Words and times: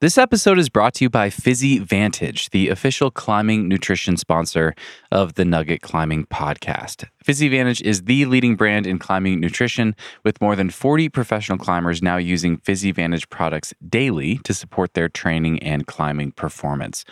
This 0.00 0.18
episode 0.18 0.58
is 0.58 0.68
brought 0.68 0.94
to 0.94 1.04
you 1.04 1.08
by 1.08 1.30
PhysiVantage, 1.30 2.50
the 2.50 2.68
official 2.68 3.12
climbing 3.12 3.68
nutrition 3.68 4.16
sponsor 4.16 4.74
of 5.12 5.34
the 5.34 5.44
Nugget 5.44 5.82
Climbing 5.82 6.26
Podcast. 6.26 7.04
PhysiVantage 7.24 7.80
is 7.80 8.02
the 8.02 8.24
leading 8.24 8.56
brand 8.56 8.88
in 8.88 8.98
climbing 8.98 9.38
nutrition, 9.38 9.94
with 10.24 10.40
more 10.40 10.56
than 10.56 10.68
40 10.68 11.08
professional 11.10 11.58
climbers 11.58 12.02
now 12.02 12.16
using 12.16 12.58
PhysiVantage 12.58 13.28
products 13.30 13.72
daily 13.88 14.38
to 14.38 14.52
support 14.52 14.94
their 14.94 15.08
training 15.08 15.62
and 15.62 15.86
climbing 15.86 16.32
performance. 16.32 17.04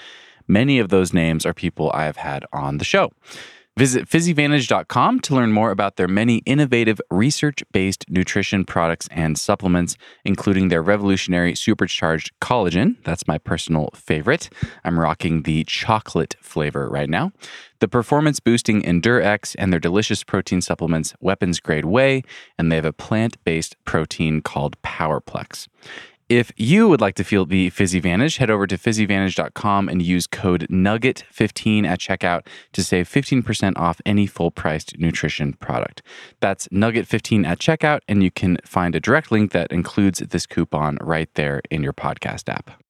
Many 0.49 0.81
of 0.81 0.89
those 0.89 1.13
names 1.13 1.47
are 1.47 1.55
people 1.55 1.93
I 1.95 2.05
have 2.05 2.17
had 2.17 2.45
on 2.53 2.79
the 2.79 2.85
show. 2.85 3.13
Visit 3.79 4.07
physivantage.com 4.07 5.21
to 5.21 5.35
learn 5.35 5.51
more 5.51 5.71
about 5.71 5.97
their 5.97 6.07
many 6.07 6.39
innovative 6.45 7.01
research 7.11 7.65
based 7.73 8.05
nutrition 8.11 8.67
products 8.67 9.09
and 9.11 9.39
supplements, 9.39 9.97
including 10.27 10.69
their 10.69 10.83
revolutionary 10.83 11.55
supercharged 11.55 12.39
collagen. 12.39 13.03
That's 13.05 13.27
my 13.27 13.39
personal 13.39 13.89
favorite. 13.95 14.51
I'm 14.85 15.01
rocking 15.01 15.45
the 15.45 15.65
chocolate 15.65 16.37
flavor 16.43 16.87
right 16.87 17.09
now. 17.09 17.33
The 17.81 17.89
performance 17.89 18.41
boosting 18.41 18.83
EndureX 18.83 19.57
and 19.59 19.73
their 19.73 19.81
delicious 19.81 20.23
protein 20.23 20.61
supplements, 20.61 21.15
Weapons 21.21 21.59
Grade 21.59 21.87
Whey, 21.87 22.23
and 22.59 22.71
they 22.71 22.77
have 22.77 22.85
a 22.85 22.93
plant 22.93 23.43
based 23.43 23.83
protein 23.87 24.43
called 24.43 24.81
Powerplex. 24.83 25.67
If 26.33 26.51
you 26.57 26.89
would 26.89 27.03
like 27.03 27.15
to 27.17 27.25
feel 27.25 27.45
the 27.45 27.71
PhysiVantage, 27.73 28.39
head 28.39 28.49
over 28.49 28.67
to 28.67 28.79
physivantage.com 28.79 29.91
and 29.91 30.01
use 30.01 30.27
code 30.27 30.67
NUGGET15 30.71 31.85
at 31.85 31.99
checkout 31.99 32.47
to 32.73 32.83
save 32.83 33.07
15% 33.07 33.77
off 33.77 34.01
any 34.07 34.27
full 34.27 34.51
priced 34.51 34.99
nutrition 34.99 35.53
product. 35.53 36.01
That's 36.41 36.69
NUGGET15 36.69 37.47
at 37.47 37.59
checkout, 37.59 38.01
and 38.09 38.23
you 38.23 38.31
can 38.31 38.57
find 38.65 38.95
a 38.95 39.01
direct 39.01 39.31
link 39.31 39.53
that 39.53 39.71
includes 39.71 40.21
this 40.21 40.47
coupon 40.47 40.97
right 41.03 41.29
there 41.35 41.61
in 41.71 41.83
your 41.83 41.93
podcast 41.93 42.49
app. 42.49 42.83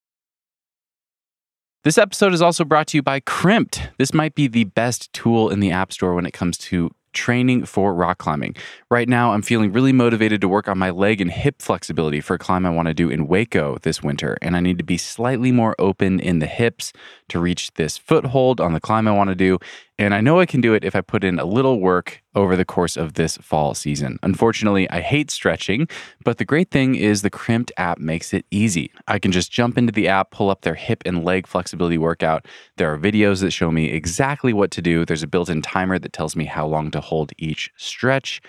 This 1.83 1.99
episode 1.99 2.33
is 2.33 2.43
also 2.43 2.65
brought 2.65 2.87
to 2.87 2.99
you 2.99 3.03
by 3.03 3.19
Crimpd. 3.19 3.91
This 3.99 4.15
might 4.15 4.37
be 4.37 4.47
the 4.47 4.65
best 4.67 5.13
tool 5.13 5.51
in 5.51 5.59
the 5.59 5.73
App 5.73 5.93
Store 5.93 6.15
when 6.15 6.27
it 6.27 6.33
comes 6.33 6.57
to 6.59 6.93
training 7.13 7.65
for 7.65 7.95
rock 7.95 8.19
climbing. 8.19 8.57
Right 8.91 9.09
now, 9.09 9.33
I'm 9.33 9.43
feeling 9.43 9.73
really 9.73 9.93
motivated 9.93 10.41
to 10.41 10.49
work 10.49 10.69
on 10.69 10.79
my 10.79 10.91
leg 10.91 11.21
and 11.21 11.31
hip 11.31 11.61
flexibility 11.61 12.21
for 12.21 12.35
a 12.35 12.39
climb 12.39 12.67
I 12.67 12.71
want 12.71 12.89
to 12.89 12.95
do 12.95 13.11
in 13.11 13.29
Hueco 13.29 13.81
this 13.81 14.03
winter, 14.03 14.39
and 14.43 14.57
I 14.57 14.61
need 14.61 14.79
to 14.79 14.85
be 14.85 14.97
slightly 14.97 15.53
more 15.53 15.75
open 15.79 16.21
in 16.21 16.39
the 16.39 16.47
hips 16.47 16.93
to 17.29 17.39
reach 17.39 17.73
this 17.75 17.99
foothold 17.99 18.61
on 18.61 18.73
the 18.73 18.81
climb 18.81 19.09
I 19.09 19.13
want 19.13 19.29
to 19.29 19.37
do. 19.37 19.59
And 19.99 20.15
I 20.15 20.21
know 20.21 20.41
I 20.41 20.47
can 20.47 20.61
do 20.61 20.75
it 20.75 20.85
if 20.85 20.97
I 20.97 21.01
put 21.01 21.23
in 21.23 21.39
a 21.39 21.45
little 21.45 21.79
work 21.79 22.23
over 22.35 22.57
the 22.57 22.65
course 22.65 22.97
of 22.97 23.15
this 23.15 23.37
fall 23.37 23.75
season. 23.75 24.19
Unfortunately, 24.23 24.89
I 24.91 25.01
hate 25.01 25.31
stretching, 25.31 25.87
but 26.25 26.39
the 26.39 26.45
great 26.45 26.71
thing 26.71 26.95
is 26.95 27.23
the 27.23 27.31
Crimpd 27.31 27.71
app 27.77 27.99
makes 27.99 28.33
it 28.33 28.47
easy. 28.51 28.91
I 29.07 29.19
can 29.19 29.33
just 29.33 29.53
jump 29.53 29.77
into 29.77 29.93
the 29.93 30.09
app, 30.09 30.31
pull 30.31 30.51
up 30.51 30.63
their 30.63 30.75
hip 30.75 31.03
and 31.05 31.25
leg 31.25 31.47
flexibility 31.47 31.99
workout. 31.99 32.47
There 32.79 32.93
are 32.93 32.99
videos 32.99 33.43
that 33.43 33.51
show 33.51 33.71
me 33.71 33.91
exactly 33.91 34.53
what 34.53 34.71
to 34.73 34.83
do. 34.83 35.05
There's 35.05 35.23
a 35.23 35.29
built 35.29 35.51
in 35.51 35.61
timer 35.61 35.99
that 35.99 36.13
tells 36.13 36.35
me 36.35 36.47
how 36.47 36.67
long 36.67 36.91
to 36.93 37.01
hold 37.01 37.33
each 37.39 37.71
stretch 37.77 38.41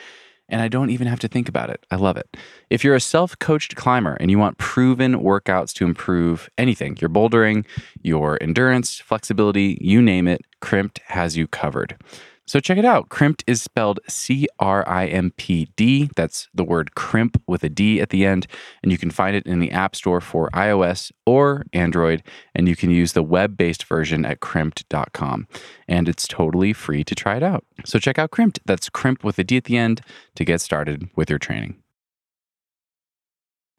and 0.53 0.61
I 0.61 0.67
don't 0.67 0.91
even 0.91 1.07
have 1.07 1.19
to 1.21 1.27
think 1.27 1.49
about 1.49 1.71
it. 1.71 1.83
I 1.89 1.95
love 1.95 2.15
it. 2.15 2.37
If 2.69 2.83
you're 2.83 2.93
a 2.93 3.01
self 3.01 3.37
coached 3.39 3.75
climber 3.75 4.13
and 4.19 4.29
you 4.29 4.37
want 4.37 4.59
proven 4.59 5.15
workouts 5.15 5.73
to 5.73 5.83
improve 5.83 6.47
anything, 6.59 6.95
your 7.01 7.09
bouldering, 7.09 7.65
your 8.03 8.37
endurance, 8.39 8.99
flexibility, 8.99 9.79
you 9.81 9.99
name 9.99 10.27
it, 10.27 10.41
Crimpd 10.61 10.99
has 11.07 11.35
you 11.35 11.47
covered. 11.47 11.97
So 12.45 12.59
check 12.59 12.77
it 12.77 12.85
out. 12.85 13.09
Crimpd 13.09 13.43
is 13.47 13.61
spelled 13.61 13.99
C 14.07 14.47
R 14.59 14.87
I 14.87 15.07
M 15.07 15.31
P 15.37 15.69
D. 15.75 16.09
That's 16.15 16.49
the 16.53 16.63
word 16.63 16.95
crimp 16.95 17.41
with 17.47 17.63
a 17.63 17.69
D 17.69 18.01
at 18.01 18.09
the 18.09 18.25
end. 18.25 18.47
And 18.81 18.91
you 18.91 18.97
can 18.97 19.11
find 19.11 19.35
it 19.35 19.45
in 19.45 19.59
the 19.59 19.71
App 19.71 19.95
Store 19.95 20.19
for 20.21 20.49
iOS 20.53 21.11
or 21.25 21.65
Android. 21.71 22.23
And 22.53 22.67
you 22.67 22.75
can 22.75 22.89
use 22.89 23.13
the 23.13 23.23
web 23.23 23.55
based 23.55 23.85
version 23.85 24.25
at 24.25 24.41
crimpd.com. 24.41 25.47
And 25.87 26.09
it's 26.09 26.27
totally 26.27 26.73
free 26.73 27.03
to 27.03 27.15
try 27.15 27.37
it 27.37 27.43
out. 27.43 27.63
So 27.85 27.99
check 27.99 28.19
out 28.19 28.31
Crimpd. 28.31 28.59
That's 28.65 28.89
crimp 28.89 29.23
with 29.23 29.39
a 29.39 29.43
D 29.43 29.57
at 29.57 29.65
the 29.65 29.77
end 29.77 30.01
to 30.35 30.45
get 30.45 30.61
started 30.61 31.09
with 31.15 31.29
your 31.29 31.39
training. 31.39 31.82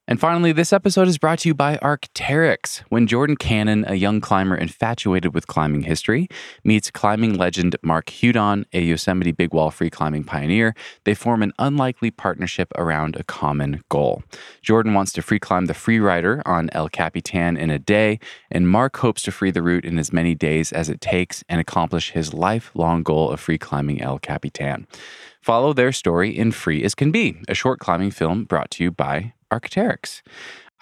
And 0.06 0.20
finally, 0.20 0.52
this 0.52 0.74
episode 0.74 1.08
is 1.08 1.16
brought 1.16 1.38
to 1.40 1.48
you 1.48 1.54
by 1.54 1.78
Arc'teryx. 1.78 2.82
When 2.90 3.06
Jordan 3.06 3.36
Cannon, 3.36 3.86
a 3.88 3.94
young 3.94 4.20
climber 4.20 4.54
infatuated 4.54 5.32
with 5.32 5.46
climbing 5.46 5.84
history, 5.84 6.28
meets 6.62 6.90
climbing 6.90 7.38
legend 7.38 7.76
Mark 7.82 8.06
Hudon, 8.06 8.66
a 8.74 8.82
Yosemite 8.82 9.32
big 9.32 9.54
wall 9.54 9.70
free 9.70 9.88
climbing 9.88 10.24
pioneer, 10.24 10.74
they 11.04 11.14
form 11.14 11.42
an 11.42 11.54
unlikely 11.58 12.10
partnership 12.10 12.70
around 12.76 13.16
a 13.16 13.24
common 13.24 13.82
goal. 13.88 14.22
Jordan 14.60 14.92
wants 14.92 15.10
to 15.12 15.22
free 15.22 15.38
climb 15.38 15.66
the 15.66 15.74
Free 15.74 15.98
Rider 15.98 16.42
on 16.44 16.68
El 16.72 16.90
Capitan 16.90 17.56
in 17.56 17.70
a 17.70 17.78
day, 17.78 18.20
and 18.50 18.68
Mark 18.68 18.98
hopes 18.98 19.22
to 19.22 19.32
free 19.32 19.50
the 19.50 19.62
route 19.62 19.86
in 19.86 19.98
as 19.98 20.12
many 20.12 20.34
days 20.34 20.70
as 20.70 20.90
it 20.90 21.00
takes 21.00 21.42
and 21.48 21.62
accomplish 21.62 22.10
his 22.10 22.34
lifelong 22.34 23.02
goal 23.02 23.30
of 23.30 23.40
free 23.40 23.56
climbing 23.56 24.02
El 24.02 24.18
Capitan. 24.18 24.86
Follow 25.40 25.72
their 25.72 25.92
story 25.92 26.36
in 26.36 26.52
Free 26.52 26.84
as 26.84 26.94
Can 26.94 27.10
Be, 27.10 27.36
a 27.48 27.54
short 27.54 27.78
climbing 27.78 28.10
film 28.10 28.44
brought 28.44 28.70
to 28.72 28.84
you 28.84 28.90
by 28.90 29.32
Arc'teryx. 29.54 30.22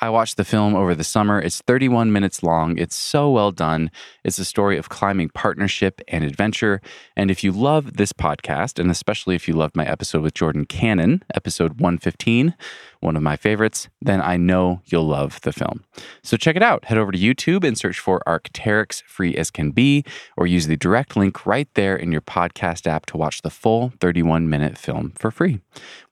I 0.00 0.10
watched 0.10 0.36
the 0.36 0.44
film 0.44 0.74
over 0.74 0.96
the 0.96 1.04
summer. 1.04 1.40
It's 1.40 1.60
31 1.60 2.10
minutes 2.10 2.42
long. 2.42 2.76
It's 2.76 2.96
so 2.96 3.30
well 3.30 3.52
done. 3.52 3.88
It's 4.24 4.38
a 4.38 4.44
story 4.44 4.76
of 4.76 4.88
climbing 4.88 5.28
partnership 5.28 6.00
and 6.08 6.24
adventure. 6.24 6.80
And 7.16 7.30
if 7.30 7.44
you 7.44 7.52
love 7.52 7.96
this 7.96 8.12
podcast, 8.12 8.80
and 8.80 8.90
especially 8.90 9.36
if 9.36 9.46
you 9.46 9.54
loved 9.54 9.76
my 9.76 9.86
episode 9.86 10.22
with 10.22 10.34
Jordan 10.34 10.64
Cannon, 10.64 11.22
episode 11.34 11.80
115, 11.80 12.54
one 13.02 13.16
of 13.16 13.22
my 13.22 13.36
favorites, 13.36 13.88
then 14.00 14.20
I 14.20 14.36
know 14.36 14.80
you'll 14.86 15.06
love 15.06 15.40
the 15.42 15.52
film. 15.52 15.84
So 16.22 16.36
check 16.36 16.56
it 16.56 16.62
out. 16.62 16.84
Head 16.84 16.98
over 16.98 17.12
to 17.12 17.18
YouTube 17.18 17.64
and 17.64 17.76
search 17.76 17.98
for 17.98 18.22
Arc'teryx 18.26 19.02
Free 19.04 19.36
as 19.36 19.50
Can 19.50 19.72
Be, 19.72 20.04
or 20.36 20.46
use 20.46 20.66
the 20.66 20.76
direct 20.76 21.16
link 21.16 21.44
right 21.44 21.68
there 21.74 21.96
in 21.96 22.12
your 22.12 22.20
podcast 22.20 22.86
app 22.86 23.06
to 23.06 23.16
watch 23.16 23.42
the 23.42 23.50
full 23.50 23.92
31 24.00 24.48
minute 24.48 24.78
film 24.78 25.12
for 25.18 25.30
free. 25.30 25.60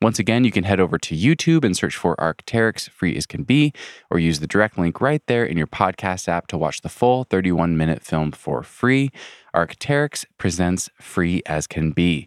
Once 0.03 0.19
again, 0.19 0.45
you 0.45 0.51
can 0.51 0.65
head 0.65 0.81
over 0.81 0.99
to 0.99 1.17
YouTube 1.17 1.65
and 1.65 1.77
search 1.77 1.97
for 1.97 2.17
Arc'teryx 2.17 2.91
Free 2.91 3.17
as 3.17 3.27
Can 3.27 3.45
Be, 3.45 3.73
or 4.11 4.19
use 4.19 4.41
the 4.41 4.47
direct 4.47 4.77
link 4.77 5.01
right 5.01 5.25
there 5.27 5.45
in 5.45 5.57
your 5.57 5.67
podcast 5.67 6.29
app 6.29 6.47
to 6.49 6.59
watch 6.59 6.81
the 6.81 6.89
full 6.89 7.25
31 7.25 7.77
minute 7.77 8.03
film 8.03 8.33
for 8.33 8.63
free. 8.63 9.11
Arc'teryx 9.55 10.25
presents 10.39 10.91
Free 11.01 11.43
as 11.47 11.67
Can 11.67 11.93
Be, 11.93 12.27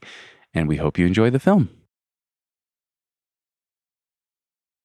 and 0.54 0.68
we 0.68 0.78
hope 0.78 0.98
you 0.98 1.06
enjoy 1.06 1.30
the 1.30 1.40
film. 1.40 1.70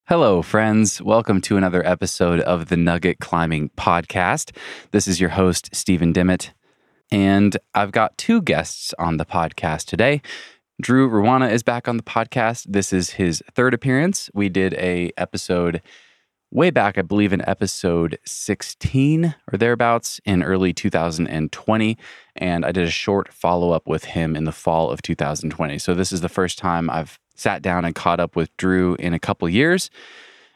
Hello, 0.09 0.41
friends. 0.41 1.03
Welcome 1.03 1.43
to 1.43 1.59
another 1.59 1.87
episode 1.87 2.41
of 2.41 2.71
the 2.71 2.79
Nugget 2.79 3.19
Climbing 3.19 3.69
Podcast. 3.77 4.57
This 4.91 5.07
is 5.07 5.21
your 5.21 5.29
host, 5.29 5.69
Stephen 5.75 6.15
Dimmitt, 6.15 6.55
and 7.11 7.55
I've 7.75 7.93
got 7.93 8.17
two 8.17 8.41
guests 8.41 8.95
on 8.99 9.19
the 9.19 9.27
podcast 9.27 9.85
today. 9.85 10.23
Drew 10.81 11.11
Ruana 11.11 11.53
is 11.53 11.63
back 11.63 11.89
on 11.89 11.99
the 11.99 12.03
podcast. 12.03 12.65
This 12.71 12.91
is 12.91 13.11
his 13.11 13.43
third 13.53 13.75
appearance. 13.75 14.31
We 14.33 14.49
did 14.49 14.73
a 14.79 15.13
episode 15.19 15.83
way 16.51 16.71
back, 16.71 16.97
I 16.97 17.03
believe, 17.03 17.35
in 17.35 17.47
episode 17.47 18.19
16 18.25 19.35
or 19.53 19.59
thereabouts 19.59 20.23
in 20.25 20.43
early 20.43 20.73
2020. 20.73 21.99
And 22.35 22.65
I 22.65 22.73
did 22.73 22.89
a 22.89 22.91
short 22.91 23.31
follow 23.31 23.73
up 23.73 23.87
with 23.87 24.05
him 24.05 24.37
in 24.37 24.45
the 24.45 24.53
fall 24.53 24.91
of 24.91 25.03
2020. 25.03 25.79
So 25.79 25.93
this 25.93 26.13
is 26.13 26.23
the 26.23 26.31
first 26.31 26.57
time 26.57 26.89
I've 26.89 27.19
sat 27.39 27.63
down 27.63 27.85
and 27.85 27.95
caught 27.95 28.21
up 28.21 28.37
with 28.37 28.55
Drew 28.57 28.97
in 28.97 29.15
a 29.15 29.19
couple 29.19 29.49
years. 29.49 29.91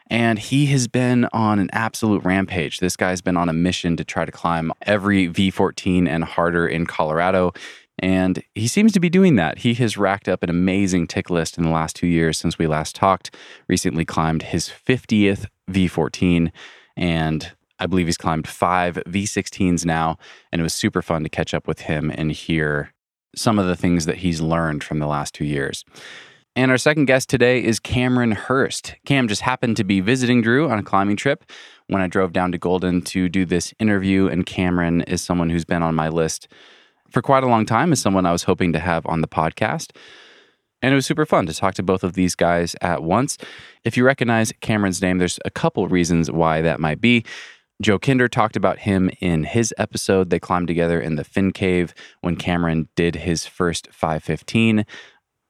And 0.09 0.39
he 0.39 0.67
has 0.67 0.89
been 0.89 1.27
on 1.33 1.59
an 1.59 1.71
absolute 1.73 2.23
rampage. 2.25 2.81
This 2.81 2.97
guy's 2.97 3.23
been 3.23 3.37
on 3.37 3.49
a 3.49 3.53
mission 3.55 3.97
to 3.97 4.05
try 4.05 4.25
to 4.25 4.33
climb 4.33 4.73
every 4.83 5.29
V14 5.29 6.07
and 6.07 6.25
harder 6.25 6.67
in 6.67 6.87
Colorado. 6.87 7.53
And 7.99 8.43
he 8.55 8.69
seems 8.69 8.93
to 8.93 9.01
be 9.01 9.09
doing 9.09 9.37
that. 9.37 9.59
He 9.59 9.75
has 9.75 9.97
racked 9.97 10.29
up 10.29 10.43
an 10.43 10.51
amazing 10.51 11.07
tick 11.07 11.31
list 11.31 11.57
in 11.57 11.65
the 11.65 11.71
last 11.71 11.97
two 11.97 12.07
years 12.07 12.37
since 12.37 12.59
we 12.59 12.67
last 12.67 12.97
talked. 12.97 13.35
Recently 13.69 14.05
climbed 14.05 14.43
his 14.43 14.69
50th 14.69 15.47
V14, 15.71 16.51
and 16.97 17.53
I 17.79 17.87
believe 17.87 18.07
he's 18.07 18.19
climbed 18.19 18.49
five 18.49 18.97
V16s 19.07 19.85
now. 19.85 20.19
And 20.51 20.61
it 20.61 20.63
was 20.63 20.75
super 20.75 21.01
fun 21.01 21.23
to 21.23 21.29
catch 21.29 21.55
up 21.55 21.69
with 21.69 21.83
him 21.83 22.11
and 22.15 22.33
hear 22.33 22.93
some 23.35 23.59
of 23.59 23.67
the 23.67 23.77
things 23.77 24.07
that 24.07 24.19
he's 24.19 24.41
learned 24.41 24.85
from 24.85 24.99
the 24.99 25.07
last 25.07 25.35
two 25.35 25.45
years. 25.45 25.85
And 26.55 26.71
our 26.71 26.77
second 26.77 27.07
guest 27.07 27.31
today 27.31 27.65
is 27.65 27.81
Cameron 27.81 28.35
Hörst. 28.35 28.95
Cam 29.07 29.27
just 29.27 29.41
happened 29.41 29.79
to 29.79 29.85
be 29.85 30.01
visiting 30.01 30.43
Drew 30.43 30.69
on 30.69 30.79
a 30.79 30.83
climbing 30.83 31.17
trip 31.17 31.45
when 31.87 32.03
I 32.03 32.09
drove 32.09 32.35
down 32.35 32.53
to 32.53 32.59
Golden 32.59 33.01
to 33.03 33.31
do 33.31 33.47
this 33.47 33.73
interview. 33.79 34.29
And 34.29 34.45
Cameron 34.45 35.01
is 35.03 35.23
someone 35.23 35.49
who's 35.49 35.65
been 35.65 35.83
on 35.83 35.95
my 35.95 36.11
list 36.11 36.49
for 37.11 37.23
quite 37.23 37.43
a 37.43 37.47
long 37.47 37.65
time, 37.65 37.91
is 37.91 38.03
someone 38.03 38.27
I 38.27 38.33
was 38.33 38.43
hoping 38.43 38.75
to 38.75 38.79
have 38.79 39.07
on 39.07 39.23
the 39.23 39.29
podcast. 39.29 39.97
And 40.83 40.93
it 40.93 40.95
was 40.95 41.07
super 41.07 41.25
fun 41.25 41.47
to 41.47 41.55
talk 41.55 41.73
to 41.75 41.83
both 41.83 42.05
of 42.05 42.13
these 42.13 42.35
guys 42.35 42.77
at 42.83 43.03
once. 43.03 43.39
If 43.85 43.97
you 43.97 44.05
recognize 44.05 44.53
Cameron's 44.61 45.01
name, 45.01 45.17
there's 45.17 45.39
a 45.47 45.51
couple 45.51 45.89
reasons 45.89 46.31
why 46.31 46.61
that 46.61 46.81
might 46.81 47.01
be. 47.01 47.25
Joe 47.81 47.99
Kinder 47.99 48.29
talked 48.29 48.57
about 48.57 48.81
him 48.81 49.11
in 49.21 49.45
his 49.45 49.75
episode. 49.79 50.31
They 50.31 50.39
climbed 50.39 50.69
together 50.69 51.01
in 51.01 51.17
the 51.17 51.25
Fin 51.25 51.53
Cave 51.53 51.95
when 52.21 52.37
Cameron 52.37 52.89
did 52.95 53.17
his 53.17 53.47
first 53.47 53.89
515. 53.91 54.85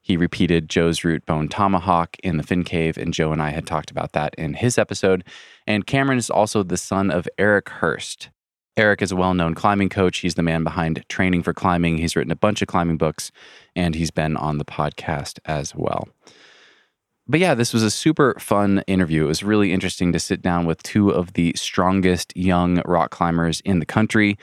He 0.03 0.17
repeated 0.17 0.69
Joe's 0.69 1.05
route 1.05 1.25
bone 1.25 1.47
tomahawk 1.47 2.17
in 2.21 2.35
the 2.35 2.43
Fin 2.43 2.65
Cave, 2.65 2.97
and 2.97 3.13
Joe 3.13 3.31
and 3.31 3.41
I 3.41 3.51
had 3.51 3.65
talked 3.65 3.89
about 3.89 4.11
that 4.11 4.35
in 4.37 4.53
his 4.53 4.77
episode. 4.77 5.23
And 5.65 5.87
Cameron 5.87 6.17
is 6.17 6.29
also 6.29 6.61
the 6.61 6.75
son 6.75 7.09
of 7.09 7.27
Eric 7.37 7.65
Hörst. 7.65 8.27
Eric 8.75 9.01
is 9.01 9.13
a 9.13 9.15
well 9.15 9.33
known 9.33 9.55
climbing 9.55 9.87
coach. 9.87 10.17
He's 10.17 10.35
the 10.35 10.43
man 10.43 10.65
behind 10.65 11.07
Training 11.07 11.41
for 11.41 11.53
Climbing. 11.53 11.99
He's 11.99 12.17
written 12.17 12.31
a 12.31 12.35
bunch 12.35 12.61
of 12.61 12.67
climbing 12.67 12.97
books, 12.97 13.31
and 13.77 13.95
he's 13.95 14.11
been 14.11 14.35
on 14.35 14.57
the 14.57 14.65
podcast 14.65 15.39
as 15.45 15.73
well. 15.73 16.09
But 17.25 17.39
yeah, 17.39 17.53
this 17.53 17.73
was 17.73 17.83
a 17.83 17.91
super 17.91 18.35
fun 18.39 18.83
interview. 18.85 19.23
It 19.23 19.27
was 19.27 19.43
really 19.43 19.71
interesting 19.71 20.11
to 20.11 20.19
sit 20.19 20.41
down 20.41 20.65
with 20.65 20.83
two 20.83 21.11
of 21.11 21.33
the 21.33 21.53
strongest 21.55 22.35
young 22.35 22.81
rock 22.83 23.11
climbers 23.11 23.61
in 23.61 23.79
the 23.79 23.85
country. 23.85 24.37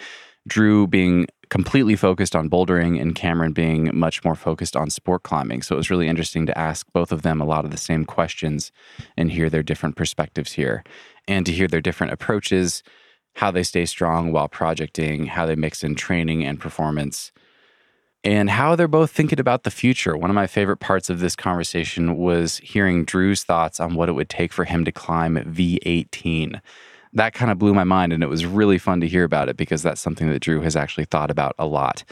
Drew 0.49 0.87
being 0.87 1.27
completely 1.50 1.97
focused 1.97 2.37
on 2.37 2.49
bouldering 2.49 3.00
and 3.00 3.14
Cameron 3.14 3.52
being 3.52 3.91
much 3.93 4.25
more 4.25 4.37
focused 4.37 4.76
on 4.76 4.88
sport 4.88 5.25
climbing. 5.25 5.62
So 5.62 5.75
it 5.75 5.79
was 5.79 5.91
really 5.91 6.08
interesting 6.08 6.47
to 6.47 6.56
ask 6.56 6.87
both 6.93 7.12
of 7.12 7.23
them 7.23 7.41
a 7.41 7.44
lot 7.44 7.64
of 7.64 7.73
the 7.73 7.76
same 7.76 8.05
questions 8.05 8.70
and 9.17 9.31
hear 9.31 9.50
their 9.50 9.62
different 9.62 9.97
perspectives 9.97 10.52
here 10.52 10.85
and 11.26 11.44
to 11.44 11.52
hear 11.52 11.67
their 11.67 11.81
different 11.81 12.12
approaches, 12.12 12.82
how 13.35 13.50
they 13.50 13.64
stay 13.64 13.85
strong 13.85 14.32
while 14.32 14.49
projecting, 14.49 15.26
how 15.26 15.44
they 15.44 15.56
mix 15.56 15.82
in 15.82 15.97
training 15.97 16.44
and 16.44 16.61
performance, 16.61 17.32
and 18.23 18.50
how 18.50 18.76
they're 18.76 18.87
both 18.87 19.11
thinking 19.11 19.41
about 19.41 19.64
the 19.64 19.70
future. 19.70 20.17
One 20.17 20.31
of 20.31 20.37
my 20.37 20.47
favorite 20.47 20.79
parts 20.79 21.11
of 21.11 21.19
this 21.19 21.35
conversation 21.35 22.17
was 22.17 22.58
hearing 22.58 23.05
Drew's 23.05 23.43
thoughts 23.43 23.81
on 23.81 23.94
what 23.94 24.08
it 24.08 24.12
would 24.12 24.29
take 24.29 24.52
for 24.52 24.64
him 24.64 24.85
to 24.85 24.93
climb 24.93 25.37
V18 25.37 26.61
that 27.12 27.35
kind 27.35 27.51
of 27.51 27.59
blew 27.59 27.75
my 27.75 27.85
mind. 27.85 28.12
And 28.12 28.23
it 28.23 28.29
was 28.29 28.47
really 28.47 28.79
fun 28.79 29.01
to 29.01 29.09
hear 29.09 29.25
about 29.25 29.49
it 29.49 29.57
because 29.57 29.83
that's 29.83 30.01
something 30.01 30.29
that 30.31 30.41
Drew 30.41 30.61
has 30.61 30.77
actually 30.77 31.07
thought 31.07 31.31
about 31.31 31.55
a 31.59 31.67
lot. 31.67 32.05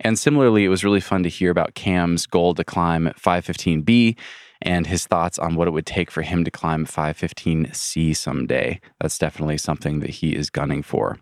And 0.00 0.18
similarly, 0.18 0.64
it 0.64 0.68
was 0.68 0.82
really 0.84 1.00
fun 1.00 1.22
to 1.24 1.28
hear 1.28 1.50
about 1.50 1.74
Cam's 1.74 2.26
goal 2.26 2.54
to 2.54 2.64
climb 2.64 3.12
515B 3.18 4.16
and 4.62 4.86
his 4.86 5.06
thoughts 5.06 5.38
on 5.38 5.54
what 5.54 5.68
it 5.68 5.72
would 5.72 5.86
take 5.86 6.10
for 6.10 6.22
him 6.22 6.44
to 6.44 6.50
climb 6.50 6.86
515C 6.86 8.16
someday. 8.16 8.80
That's 9.00 9.18
definitely 9.18 9.58
something 9.58 10.00
that 10.00 10.10
he 10.10 10.34
is 10.34 10.50
gunning 10.50 10.82
for. 10.82 11.18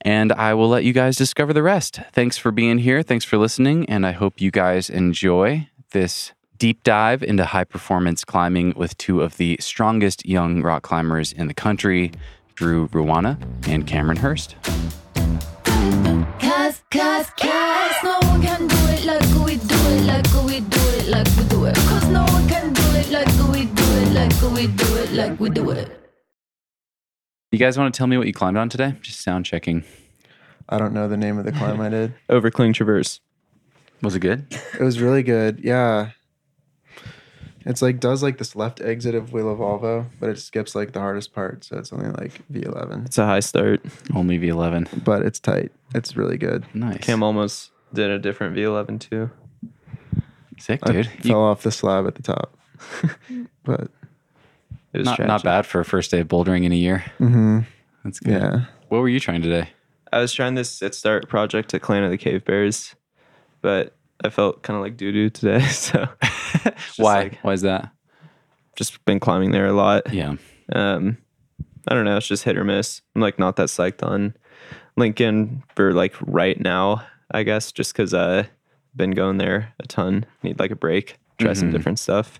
And 0.00 0.32
I 0.32 0.54
will 0.54 0.68
let 0.68 0.84
you 0.84 0.92
guys 0.92 1.16
discover 1.16 1.52
the 1.52 1.62
rest. 1.62 2.00
Thanks 2.12 2.36
for 2.36 2.50
being 2.50 2.78
here. 2.78 3.02
Thanks 3.02 3.24
for 3.24 3.36
listening. 3.36 3.88
And 3.88 4.04
I 4.04 4.12
hope 4.12 4.40
you 4.40 4.50
guys 4.50 4.90
enjoy 4.90 5.68
this 5.92 6.32
deep 6.62 6.84
dive 6.84 7.24
into 7.24 7.44
high 7.44 7.64
performance 7.64 8.24
climbing 8.24 8.72
with 8.76 8.96
two 8.96 9.20
of 9.20 9.36
the 9.36 9.56
strongest 9.58 10.24
young 10.24 10.62
rock 10.62 10.84
climbers 10.84 11.32
in 11.32 11.48
the 11.48 11.54
country, 11.54 12.12
Drew 12.54 12.86
Ruana 12.90 13.36
and 13.66 13.84
Cameron 13.84 14.16
Hörst. 14.16 14.54
Cause, 16.38 16.80
cause, 16.88 17.30
cause, 17.30 17.96
no 18.04 18.16
one 18.28 18.40
can 18.40 18.68
do 18.68 18.76
it 18.90 19.04
like 19.04 19.44
we 19.44 19.56
do 19.56 19.74
it, 19.74 20.06
like 20.06 20.44
we 20.44 20.60
do 20.60 20.80
it, 20.80 21.08
like 21.08 21.26
we 21.36 21.44
do 21.48 21.64
it. 21.64 21.74
Cause 21.74 22.06
no 22.06 22.22
one 22.26 22.48
can 22.48 22.72
do 22.72 22.82
it 22.94 23.10
like 23.10 23.26
we 23.52 23.64
do 23.64 23.82
it, 23.82 24.12
like 24.12 24.42
we 24.54 24.66
do 24.68 24.96
it, 24.98 25.12
like 25.14 25.40
we 25.40 25.50
do 25.50 25.70
it. 25.70 25.90
You 27.50 27.58
guys 27.58 27.76
want 27.76 27.92
to 27.92 27.98
tell 27.98 28.06
me 28.06 28.16
what 28.18 28.28
you 28.28 28.32
climbed 28.32 28.56
on 28.56 28.68
today? 28.68 28.94
Just 29.02 29.20
sound 29.22 29.46
checking. 29.46 29.82
I 30.68 30.78
don't 30.78 30.94
know 30.94 31.08
the 31.08 31.16
name 31.16 31.38
of 31.38 31.44
the 31.44 31.50
climb 31.50 31.80
I 31.80 31.88
did. 31.88 32.14
Overcling 32.30 32.72
Traverse. 32.72 33.18
Was 34.00 34.14
it 34.14 34.20
good? 34.20 34.46
It 34.78 34.84
was 34.84 35.00
really 35.00 35.24
good. 35.24 35.58
Yeah. 35.64 36.10
It's 37.66 37.82
like 37.82 38.00
does 38.00 38.22
like 38.22 38.38
this 38.38 38.54
left 38.56 38.80
exit 38.80 39.14
of 39.14 39.32
Wheel 39.32 39.50
of 39.50 39.58
Volvo, 39.58 40.06
but 40.20 40.30
it 40.30 40.38
skips 40.38 40.74
like 40.74 40.92
the 40.92 41.00
hardest 41.00 41.32
part, 41.32 41.64
so 41.64 41.78
it's 41.78 41.92
only 41.92 42.10
like 42.10 42.40
V11. 42.52 43.06
It's 43.06 43.18
a 43.18 43.26
high 43.26 43.40
start, 43.40 43.80
Only 44.14 44.38
V11. 44.38 45.04
But 45.04 45.22
it's 45.22 45.38
tight. 45.38 45.72
It's 45.94 46.16
really 46.16 46.36
good. 46.38 46.64
Nice. 46.74 46.98
Cam 46.98 47.22
almost 47.22 47.70
did 47.92 48.10
a 48.10 48.18
different 48.18 48.56
V11 48.56 49.00
too. 49.00 49.30
Sick, 50.58 50.80
I 50.82 50.92
dude. 50.92 51.06
You- 51.22 51.30
fell 51.30 51.42
off 51.42 51.62
the 51.62 51.70
slab 51.72 52.06
at 52.06 52.14
the 52.14 52.22
top, 52.22 52.56
but 53.64 53.90
It 54.92 54.98
was 54.98 55.04
not, 55.06 55.18
not 55.20 55.26
tragic. 55.26 55.44
bad 55.44 55.66
for 55.66 55.80
a 55.80 55.84
first 55.84 56.10
day 56.10 56.20
of 56.20 56.28
bouldering 56.28 56.64
in 56.64 56.72
a 56.72 56.76
year. 56.76 57.04
hmm 57.18 57.60
That's 58.04 58.20
good. 58.20 58.32
yeah. 58.40 58.64
What 58.88 58.98
were 59.00 59.08
you 59.08 59.20
trying 59.20 59.42
today? 59.42 59.70
I 60.12 60.18
was 60.20 60.32
trying 60.32 60.54
this 60.54 60.70
sit 60.70 60.94
start 60.94 61.28
project 61.28 61.72
at 61.74 61.80
Clan 61.82 62.04
of 62.04 62.10
the 62.10 62.18
Cave 62.18 62.44
Bears, 62.44 62.94
but 63.62 63.96
I 64.24 64.30
felt 64.30 64.62
kind 64.62 64.76
of 64.76 64.82
like 64.82 64.96
doo 64.96 65.12
doo 65.12 65.30
today. 65.30 65.60
So 65.70 66.08
Why? 66.96 67.22
like- 67.24 67.38
Why 67.42 67.52
is 67.54 67.62
that? 67.62 67.90
just 68.76 69.04
been 69.04 69.20
climbing 69.20 69.50
there 69.50 69.66
a 69.66 69.72
lot. 69.72 70.12
Yeah. 70.14 70.36
Um, 70.72 71.18
I 71.88 71.94
don't 71.94 72.04
know. 72.06 72.16
It's 72.16 72.26
just 72.26 72.44
hit 72.44 72.56
or 72.56 72.64
miss. 72.64 73.02
I'm 73.14 73.20
like 73.20 73.38
not 73.38 73.56
that 73.56 73.68
psyched 73.68 74.02
on 74.02 74.34
Lincoln 74.96 75.62
for 75.74 75.92
like 75.92 76.14
right 76.20 76.58
now. 76.60 77.04
I 77.30 77.42
guess 77.42 77.72
just 77.72 77.92
because 77.92 78.14
I've 78.14 78.48
been 78.94 79.10
going 79.12 79.38
there 79.38 79.74
a 79.80 79.86
ton. 79.86 80.24
Need 80.42 80.58
like 80.58 80.70
a 80.70 80.76
break. 80.76 81.18
Try 81.38 81.52
some 81.54 81.68
Mhm. 81.68 81.72
different 81.72 81.98
stuff. 81.98 82.38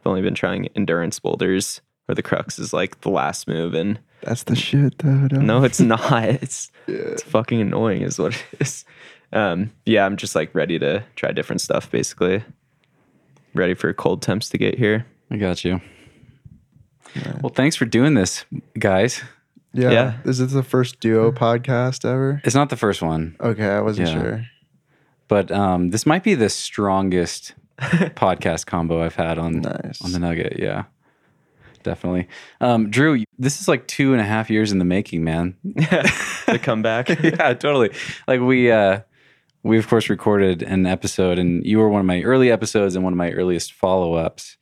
I've 0.00 0.06
only 0.06 0.22
been 0.22 0.34
trying 0.34 0.68
endurance 0.76 1.18
boulders 1.18 1.80
where 2.06 2.14
the 2.14 2.22
crux 2.22 2.58
is 2.58 2.72
like 2.72 3.00
the 3.02 3.10
last 3.10 3.46
move 3.48 3.74
and 3.74 3.98
That's 4.22 4.44
the 4.44 4.56
shit 4.56 4.98
though. 4.98 5.28
don't- 5.28 5.46
no, 5.46 5.64
it's 5.64 5.80
not. 5.80 6.24
It's 6.24 6.70
Yeah. 6.86 6.94
it's 6.96 7.22
fucking 7.22 7.60
annoying, 7.60 8.02
is 8.02 8.18
what 8.18 8.34
it 8.34 8.60
is. 8.60 8.84
Um, 9.32 9.70
yeah, 9.86 10.04
I'm 10.04 10.16
just 10.16 10.34
like 10.34 10.54
ready 10.54 10.78
to 10.78 11.04
try 11.16 11.32
different 11.32 11.60
stuff. 11.60 11.90
Basically, 11.90 12.42
ready 13.54 13.74
for 13.74 13.92
cold 13.92 14.22
temps 14.22 14.48
to 14.50 14.58
get 14.58 14.76
here. 14.78 15.06
I 15.30 15.36
got 15.36 15.64
you. 15.64 15.80
Well, 17.42 17.52
thanks 17.52 17.76
for 17.76 17.84
doing 17.86 18.14
this, 18.14 18.44
guys. 18.78 19.22
Yeah. 19.72 19.90
Yeah. 19.90 20.14
Is 20.24 20.38
this 20.38 20.52
the 20.52 20.62
first 20.62 21.00
duo 21.00 21.30
podcast 21.32 22.04
ever? 22.04 22.40
It's 22.44 22.54
not 22.54 22.70
the 22.70 22.76
first 22.76 23.02
one, 23.02 23.36
Okay, 23.40 23.66
I 23.68 23.80
wasn't 23.80 24.08
Yeah. 24.08 24.14
sure. 24.22 24.46
but 25.28 25.50
um, 25.52 25.90
this 25.90 26.06
might 26.06 26.24
be 26.24 26.34
the 26.34 26.48
strongest 26.48 27.54
podcast 27.80 28.66
combo 28.66 29.02
I've 29.02 29.14
had 29.14 29.38
on 29.38 29.60
Nice. 29.60 30.02
on 30.02 30.10
the 30.12 30.18
Nugget. 30.18 30.58
Yeah, 30.58 30.84
definitely. 31.84 32.28
Um, 32.60 32.90
Drew, 32.90 33.22
this 33.38 33.60
is 33.60 33.68
like 33.68 33.86
two 33.86 34.12
and 34.12 34.20
a 34.20 34.24
half 34.24 34.50
years 34.50 34.72
in 34.72 34.78
the 34.80 34.84
making, 34.84 35.22
man. 35.24 35.56
Yeah. 35.62 36.02
The 36.50 36.58
comeback. 36.58 37.08
yeah, 37.22 37.54
totally. 37.54 37.90
Like 38.26 38.40
we 38.40 38.72
uh 38.72 39.00
we 39.62 39.78
of 39.78 39.88
course 39.88 40.08
recorded 40.08 40.62
an 40.62 40.86
episode 40.86 41.38
and 41.38 41.64
you 41.64 41.78
were 41.78 41.88
one 41.88 42.00
of 42.00 42.06
my 42.06 42.22
early 42.22 42.50
episodes 42.50 42.94
and 42.94 43.04
one 43.04 43.12
of 43.12 43.16
my 43.18 43.30
earliest 43.32 43.72
follow-ups. 43.72 44.56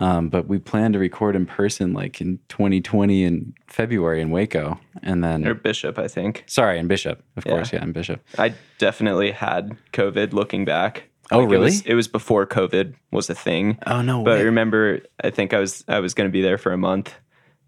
Um, 0.00 0.28
but 0.28 0.46
we 0.46 0.58
plan 0.58 0.92
to 0.92 0.98
record 1.00 1.34
in 1.34 1.44
person 1.44 1.92
like 1.92 2.20
in 2.20 2.38
2020 2.48 3.24
in 3.24 3.54
February 3.66 4.20
in 4.22 4.30
Hueco. 4.30 4.78
And 5.02 5.24
then 5.24 5.44
or 5.46 5.54
Bishop, 5.54 5.98
I 5.98 6.06
think. 6.06 6.44
sorry, 6.46 6.78
in 6.78 6.86
Bishop, 6.86 7.20
of 7.36 7.44
Yeah. 7.44 7.52
course, 7.52 7.72
yeah, 7.72 7.82
in 7.82 7.90
Bishop. 7.90 8.20
I 8.38 8.54
definitely 8.78 9.32
had 9.32 9.76
COVID. 9.92 10.32
Looking 10.32 10.64
back. 10.64 11.08
Oh, 11.32 11.40
It 11.42 11.46
really? 11.46 11.64
was, 11.64 11.80
it 11.82 11.94
was 11.94 12.06
before 12.06 12.46
COVID 12.46 12.94
was 13.10 13.28
a 13.28 13.34
thing. 13.34 13.76
Oh 13.86 14.00
no. 14.00 14.22
But 14.22 14.38
I 14.38 14.42
remember, 14.42 15.00
I 15.22 15.30
think 15.30 15.52
I 15.52 15.58
was 15.58 15.84
I 15.88 15.98
was 15.98 16.14
going 16.14 16.28
to 16.28 16.32
be 16.32 16.42
there 16.42 16.58
for 16.58 16.72
a 16.72 16.78
month, 16.78 17.12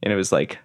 and 0.02 0.12
it 0.12 0.17
was 0.17 0.31
like 0.31 0.58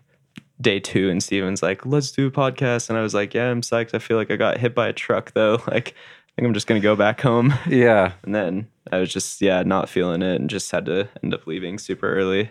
day 0.61 0.79
two, 0.79 1.09
and 1.09 1.21
Steven's 1.21 1.61
like, 1.63 1.85
"Let's 1.85 2.11
do 2.11 2.27
a 2.27 2.31
podcast," 2.31 2.89
and 2.89 2.97
I 2.97 3.01
was 3.01 3.13
like, 3.13 3.33
"Yeah, 3.33 3.49
I'm 3.49 3.61
psyched. 3.61 3.93
I 3.93 3.99
feel 3.99 4.17
like 4.17 4.31
I 4.31 4.35
got 4.35 4.57
hit 4.57 4.73
by 4.75 4.87
a 4.87 4.93
truck 4.93 5.33
though. 5.33 5.61
Like, 5.67 5.93
I 5.93 6.31
think 6.35 6.47
I'm 6.47 6.53
just 6.53 6.67
going 6.67 6.81
to 6.81 6.85
go 6.85 6.95
back 6.95 7.21
home." 7.21 7.53
yeah. 7.69 8.13
And 8.23 8.33
then 8.35 8.67
I 8.91 8.99
was 8.99 9.11
just 9.11 9.41
yeah 9.41 9.63
not 9.63 9.89
feeling 9.89 10.21
it, 10.21 10.39
and 10.39 10.49
just 10.49 10.71
had 10.71 10.85
to 10.85 11.07
end 11.23 11.33
up 11.33 11.47
leaving 11.47 11.77
super 11.79 12.13
early. 12.13 12.49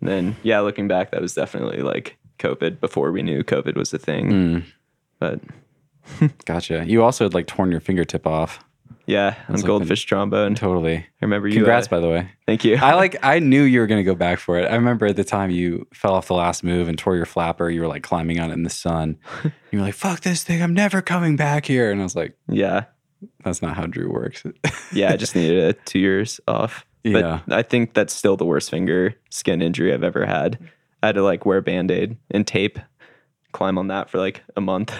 And 0.00 0.08
then 0.08 0.36
yeah, 0.42 0.60
looking 0.60 0.88
back, 0.88 1.10
that 1.12 1.20
was 1.20 1.34
definitely 1.34 1.82
like 1.82 2.16
COVID 2.38 2.80
before 2.80 3.12
we 3.12 3.22
knew 3.22 3.42
COVID 3.44 3.76
was 3.76 3.92
a 3.92 3.98
thing. 3.98 4.30
Mm, 4.30 4.64
But 5.20 5.40
gotcha. 6.44 6.84
You 6.86 7.02
also 7.04 7.24
had 7.24 7.34
like 7.34 7.46
torn 7.46 7.70
your 7.70 7.80
fingertip 7.80 8.26
off. 8.26 8.64
Yeah, 9.06 9.34
on 9.48 9.54
like 9.54 9.62
the- 9.62 9.66
Goldfish 9.66 10.04
Trombone. 10.04 10.54
Totally. 10.54 10.96
I 10.96 11.04
remember 11.20 11.48
you. 11.48 11.54
Congrats, 11.54 11.86
uh, 11.86 11.90
by 11.90 12.00
the 12.00 12.08
way. 12.08 12.28
Thank 12.46 12.64
you. 12.64 12.76
I 12.76 12.94
like. 12.94 13.16
I 13.24 13.38
knew 13.38 13.62
you 13.62 13.80
were 13.80 13.86
going 13.86 14.00
to 14.00 14.04
go 14.04 14.14
back 14.14 14.38
for 14.38 14.58
it. 14.58 14.70
I 14.70 14.74
remember 14.74 15.06
at 15.06 15.16
the 15.16 15.24
time 15.24 15.50
you 15.50 15.86
fell 15.92 16.14
off 16.14 16.28
the 16.28 16.34
last 16.34 16.62
move 16.62 16.88
and 16.88 16.98
tore 16.98 17.16
your 17.16 17.26
flapper. 17.26 17.68
You 17.70 17.80
were 17.80 17.88
like 17.88 18.02
climbing 18.02 18.40
on 18.40 18.50
it 18.50 18.54
in 18.54 18.62
the 18.62 18.70
sun. 18.70 19.18
You 19.72 19.78
were 19.78 19.86
like, 19.86 19.94
"Fuck 19.94 20.20
this 20.20 20.44
thing! 20.44 20.62
I'm 20.62 20.74
never 20.74 21.00
coming 21.00 21.34
back 21.34 21.64
here." 21.64 21.90
And 21.90 21.98
I 21.98 22.04
was 22.04 22.14
like, 22.14 22.36
yeah, 22.46 22.84
"That's 23.42 23.62
not 23.62 23.74
how 23.74 23.86
Drew 23.86 24.12
works." 24.12 24.44
yeah. 24.92 25.10
I 25.10 25.16
just 25.16 25.34
needed 25.34 25.64
a 25.64 25.72
two 25.72 25.98
years 25.98 26.40
off. 26.46 26.84
Yeah. 27.04 27.40
But 27.46 27.56
I 27.56 27.62
think 27.62 27.94
that's 27.94 28.12
still 28.12 28.36
the 28.36 28.44
worst 28.44 28.70
finger 28.70 29.14
skin 29.30 29.62
injury 29.62 29.94
I've 29.94 30.04
ever 30.04 30.26
had. 30.26 30.58
I 31.02 31.06
had 31.06 31.14
to 31.14 31.22
like 31.22 31.46
wear 31.46 31.56
a 31.56 31.62
band 31.62 31.90
aid 31.90 32.18
and 32.30 32.46
tape, 32.46 32.78
climb 33.52 33.78
on 33.78 33.88
that 33.88 34.10
for 34.10 34.18
like 34.18 34.42
a 34.56 34.60
month. 34.60 34.92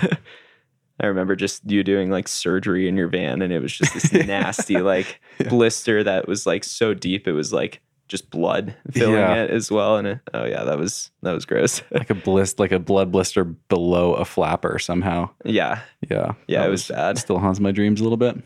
I 1.02 1.06
remember 1.06 1.34
just 1.36 1.68
you 1.70 1.82
doing 1.82 2.10
like 2.10 2.28
surgery 2.28 2.88
in 2.88 2.96
your 2.96 3.08
van, 3.08 3.42
and 3.42 3.52
it 3.52 3.60
was 3.60 3.72
just 3.76 3.92
this 3.94 4.12
nasty 4.12 4.76
like 4.80 5.20
blister 5.48 6.02
that 6.04 6.28
was 6.28 6.46
like 6.46 6.64
so 6.64 6.94
deep 6.94 7.26
it 7.26 7.32
was 7.32 7.52
like 7.52 7.80
just 8.08 8.30
blood 8.30 8.74
filling 8.90 9.14
Yeah. 9.16 9.44
it 9.44 9.50
as 9.50 9.70
well. 9.70 9.96
And 9.96 10.06
it, 10.06 10.18
oh 10.34 10.44
yeah, 10.44 10.64
that 10.64 10.78
was 10.78 11.10
that 11.22 11.32
was 11.32 11.44
gross. 11.46 11.82
like 11.90 12.10
a 12.10 12.14
blist, 12.14 12.58
like 12.60 12.70
a 12.72 12.78
blood 12.78 13.10
blister 13.10 13.42
below 13.44 14.14
a 14.14 14.24
flapper 14.24 14.78
somehow. 14.78 15.30
yeah, 15.44 15.80
Yeah, 16.10 16.32
Yeah, 16.46 16.64
it 16.66 16.68
was 16.68 16.86
bad. 16.88 17.16
Still 17.18 17.38
haunts 17.38 17.58
my 17.58 17.72
dreams 17.72 18.00
a 18.00 18.04
little 18.04 18.18
bit. 18.18 18.36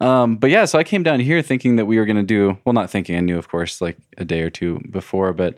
um, 0.00 0.36
but 0.36 0.50
yeah, 0.50 0.66
so 0.66 0.78
I 0.78 0.84
came 0.84 1.02
down 1.02 1.20
here 1.20 1.40
thinking 1.42 1.76
that 1.76 1.86
we 1.86 1.98
were 1.98 2.04
going 2.04 2.16
to 2.18 2.22
do 2.22 2.58
well, 2.66 2.74
not 2.74 2.90
thinking. 2.90 3.16
I 3.16 3.20
knew, 3.20 3.38
of 3.38 3.48
course, 3.48 3.80
like 3.80 3.96
a 4.18 4.24
day 4.24 4.42
or 4.42 4.50
two 4.50 4.80
before, 4.90 5.32
but 5.32 5.56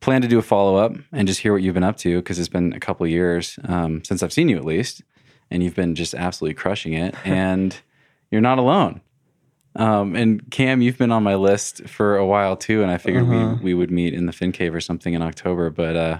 plan 0.00 0.20
to 0.22 0.26
do 0.28 0.38
a 0.38 0.42
follow 0.42 0.74
up 0.76 0.92
and 1.12 1.28
just 1.28 1.38
hear 1.40 1.52
what 1.52 1.62
you've 1.62 1.74
been 1.74 1.84
up 1.84 1.96
to 1.98 2.16
because 2.18 2.40
it's 2.40 2.48
been 2.48 2.72
a 2.72 2.80
couple 2.80 3.06
years 3.06 3.56
um, 3.68 4.02
since 4.04 4.20
I've 4.20 4.32
seen 4.32 4.48
you 4.48 4.56
at 4.56 4.64
least, 4.64 5.00
and 5.52 5.62
you've 5.62 5.76
been 5.76 5.94
just 5.94 6.14
absolutely 6.14 6.54
crushing 6.54 6.94
it, 6.94 7.14
and 7.24 7.78
you're 8.30 8.40
not 8.40 8.58
alone. 8.58 9.00
Um, 9.76 10.14
and 10.16 10.50
Cam, 10.50 10.82
you've 10.82 10.98
been 10.98 11.12
on 11.12 11.22
my 11.22 11.34
list 11.34 11.88
for 11.88 12.16
a 12.16 12.26
while 12.26 12.56
too, 12.56 12.82
and 12.82 12.90
I 12.90 12.98
figured 12.98 13.24
Uh-huh. 13.24 13.56
we 13.58 13.64
we 13.64 13.74
would 13.74 13.90
meet 13.90 14.12
in 14.14 14.26
the 14.26 14.32
Fin 14.32 14.52
Cave 14.52 14.74
or 14.74 14.80
something 14.80 15.14
in 15.14 15.22
October. 15.22 15.70
But 15.70 15.96
uh, 15.96 16.18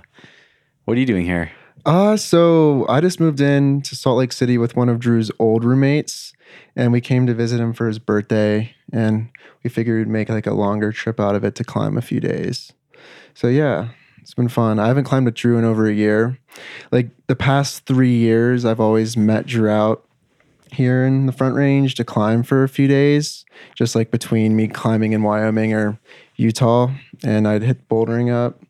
what 0.85 0.97
are 0.97 1.01
you 1.01 1.07
doing 1.07 1.27
here? 1.27 1.51
Uh, 1.85 2.17
so 2.17 2.87
I 2.89 3.01
just 3.01 3.19
moved 3.19 3.41
in 3.41 3.83
to 3.83 3.97
Salt 3.97 4.17
Lake 4.19 4.33
City 4.33 4.57
with 4.57 4.77
one 4.77 4.89
of 4.89 4.99
Drew's 5.01 5.31
old 5.39 5.65
roommates, 5.65 6.33
and 6.77 6.93
we 6.93 7.01
came 7.01 7.27
to 7.27 7.35
visit 7.35 7.59
him 7.61 7.73
for 7.73 7.89
his 7.89 7.99
birthday, 7.99 8.73
and 8.93 9.29
we 9.65 9.69
figured 9.71 10.07
we'd 10.07 10.13
make 10.13 10.29
like 10.29 10.47
a 10.47 10.55
longer 10.55 10.93
trip 10.93 11.19
out 11.19 11.35
of 11.35 11.45
it 11.45 11.55
to 11.57 11.65
climb 11.65 11.97
a 11.99 12.03
few 12.03 12.21
days. 12.21 12.73
So 13.35 13.49
yeah, 13.49 13.89
it's 14.23 14.35
been 14.35 14.49
fun. 14.49 14.79
I 14.79 14.87
haven't 14.87 15.05
climbed 15.05 15.27
with 15.27 15.35
Drew 15.35 15.59
in 15.59 15.65
over 15.65 15.87
a 15.87 15.93
year. 15.93 16.39
Like 16.91 17.11
the 17.27 17.37
past 17.37 17.85
three 17.87 18.15
years, 18.15 18.65
I've 18.65 18.81
always 18.81 19.17
met 19.17 19.47
Drew 19.47 19.69
out 19.69 20.09
here 20.71 21.05
in 21.05 21.27
the 21.27 21.33
Front 21.33 21.57
Range 21.57 21.95
to 21.97 22.05
climb 22.05 22.43
for 22.43 22.63
a 22.63 22.69
few 22.69 22.89
days, 22.89 23.45
just 23.75 23.95
like 23.95 24.11
between 24.11 24.57
me 24.57 24.69
climbing 24.69 25.13
in 25.13 25.23
Wyoming 25.23 25.75
or 25.75 25.99
Utah, 26.37 26.91
and 27.23 27.47
I'd 27.47 27.63
hit 27.63 27.89
bouldering 27.89 28.33
up. 28.33 28.63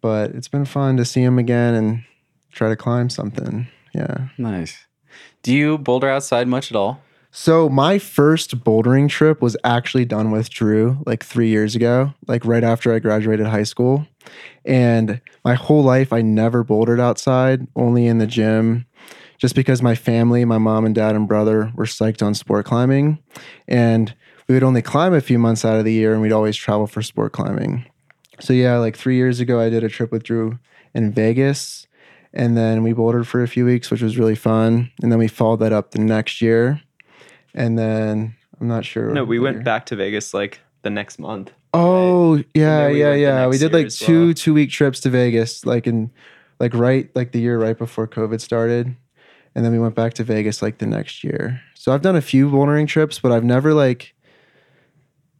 But 0.00 0.30
it's 0.32 0.48
been 0.48 0.66
fun 0.66 0.96
to 0.98 1.04
see 1.04 1.22
him 1.22 1.38
again 1.38 1.74
and 1.74 2.04
try 2.52 2.68
to 2.68 2.76
climb 2.76 3.08
something. 3.08 3.66
Yeah. 3.94 4.28
Nice. 4.38 4.86
Do 5.42 5.54
you 5.54 5.78
boulder 5.78 6.08
outside 6.08 6.48
much 6.48 6.70
at 6.70 6.76
all? 6.76 7.00
So 7.30 7.68
my 7.68 7.98
first 7.98 8.64
bouldering 8.64 9.08
trip 9.08 9.42
was 9.42 9.56
actually 9.62 10.04
done 10.04 10.30
with 10.30 10.48
Drew 10.50 11.02
like 11.06 11.24
three 11.24 11.48
years 11.48 11.74
ago, 11.74 12.14
like 12.26 12.44
right 12.44 12.64
after 12.64 12.94
I 12.94 12.98
graduated 12.98 13.46
high 13.46 13.64
school. 13.64 14.06
And 14.64 15.20
my 15.44 15.54
whole 15.54 15.82
life, 15.82 16.12
I 16.12 16.22
never 16.22 16.64
bouldered 16.64 16.98
outside, 16.98 17.66
only 17.76 18.06
in 18.06 18.18
the 18.18 18.26
gym, 18.26 18.86
just 19.38 19.54
because 19.54 19.82
my 19.82 19.94
family, 19.94 20.44
my 20.44 20.58
mom 20.58 20.84
and 20.84 20.94
dad 20.94 21.14
and 21.14 21.28
brother 21.28 21.72
were 21.74 21.84
psyched 21.84 22.24
on 22.24 22.34
sport 22.34 22.66
climbing. 22.66 23.18
And 23.68 24.14
we 24.48 24.54
would 24.54 24.64
only 24.64 24.82
climb 24.82 25.12
a 25.12 25.20
few 25.20 25.38
months 25.38 25.64
out 25.64 25.78
of 25.78 25.84
the 25.84 25.92
year 25.92 26.12
and 26.12 26.22
we'd 26.22 26.32
always 26.32 26.56
travel 26.56 26.86
for 26.86 27.02
sport 27.02 27.32
climbing. 27.32 27.84
So 28.40 28.52
yeah, 28.52 28.78
like 28.78 28.96
three 28.96 29.16
years 29.16 29.40
ago, 29.40 29.60
I 29.60 29.68
did 29.68 29.84
a 29.84 29.88
trip 29.88 30.12
with 30.12 30.22
Drew 30.22 30.58
in 30.94 31.12
Vegas. 31.12 31.86
And 32.32 32.56
then 32.56 32.82
we 32.82 32.92
bouldered 32.92 33.26
for 33.26 33.42
a 33.42 33.48
few 33.48 33.64
weeks, 33.64 33.90
which 33.90 34.02
was 34.02 34.18
really 34.18 34.34
fun. 34.34 34.90
And 35.02 35.10
then 35.10 35.18
we 35.18 35.28
followed 35.28 35.60
that 35.60 35.72
up 35.72 35.92
the 35.92 36.00
next 36.00 36.42
year. 36.42 36.82
And 37.56 37.78
then 37.78 38.36
I'm 38.60 38.68
not 38.68 38.84
sure. 38.84 39.10
No, 39.10 39.24
we 39.24 39.38
went 39.38 39.64
back 39.64 39.86
to 39.86 39.96
Vegas 39.96 40.32
like 40.32 40.60
the 40.82 40.90
next 40.90 41.18
month. 41.18 41.52
Oh 41.74 42.42
yeah, 42.54 42.88
we 42.88 43.00
yeah, 43.00 43.14
yeah. 43.14 43.46
We 43.48 43.58
did 43.58 43.72
like 43.72 43.88
two 43.88 44.26
well. 44.26 44.34
two 44.34 44.54
week 44.54 44.70
trips 44.70 45.00
to 45.00 45.10
Vegas, 45.10 45.66
like 45.66 45.86
in 45.86 46.10
like 46.60 46.74
right 46.74 47.10
like 47.14 47.32
the 47.32 47.40
year 47.40 47.58
right 47.58 47.76
before 47.76 48.06
COVID 48.06 48.40
started, 48.40 48.94
and 49.54 49.64
then 49.64 49.72
we 49.72 49.78
went 49.78 49.94
back 49.94 50.14
to 50.14 50.24
Vegas 50.24 50.62
like 50.62 50.78
the 50.78 50.86
next 50.86 51.24
year. 51.24 51.60
So 51.74 51.92
I've 51.92 52.02
done 52.02 52.16
a 52.16 52.22
few 52.22 52.50
bouldering 52.50 52.86
trips, 52.86 53.18
but 53.18 53.32
I've 53.32 53.44
never 53.44 53.74
like 53.74 54.14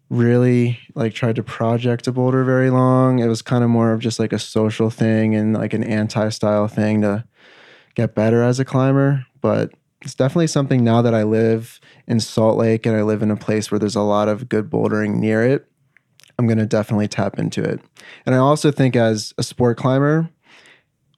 really 0.09 0.79
like 0.95 1.15
tried 1.15 1.37
to 1.37 1.43
project 1.43 2.07
a 2.07 2.13
boulder 2.13 2.45
very 2.45 2.71
long. 2.71 3.19
It 3.19 3.27
was 3.29 3.43
kind 3.43 3.65
of 3.65 3.71
more 3.71 3.93
of 3.93 4.01
just 4.01 4.19
like 4.19 4.33
a 4.33 4.39
social 4.39 4.91
thing 4.91 5.35
and 5.35 5.55
like 5.55 5.73
an 5.73 5.85
anti 5.85 6.29
style 6.29 6.69
thing 6.69 7.03
to 7.03 7.25
get 7.95 8.15
better 8.15 8.43
as 8.43 8.61
a 8.61 8.65
climber. 8.65 9.27
But 9.41 9.73
it's 10.07 10.15
definitely 10.15 10.47
something 10.47 10.85
now 10.85 11.03
that 11.03 11.15
I 11.15 11.25
live 11.25 11.81
in 12.07 12.21
Salt 12.21 12.57
Lake 12.57 12.87
and 12.87 12.97
I 12.97 13.03
live 13.03 13.23
in 13.23 13.31
a 13.33 13.37
place 13.37 13.73
where 13.73 13.79
there's 13.81 13.97
a 13.97 14.03
lot 14.03 14.29
of 14.29 14.49
good 14.49 14.71
bouldering 14.71 15.17
near 15.17 15.43
it. 15.43 15.67
I'm 16.39 16.47
going 16.47 16.59
to 16.59 16.67
definitely 16.67 17.09
tap 17.09 17.41
into 17.41 17.61
it. 17.61 17.81
And 18.25 18.33
I 18.33 18.39
also 18.39 18.71
think 18.71 18.95
as 18.95 19.35
a 19.37 19.43
sport 19.43 19.77
climber, 19.79 20.31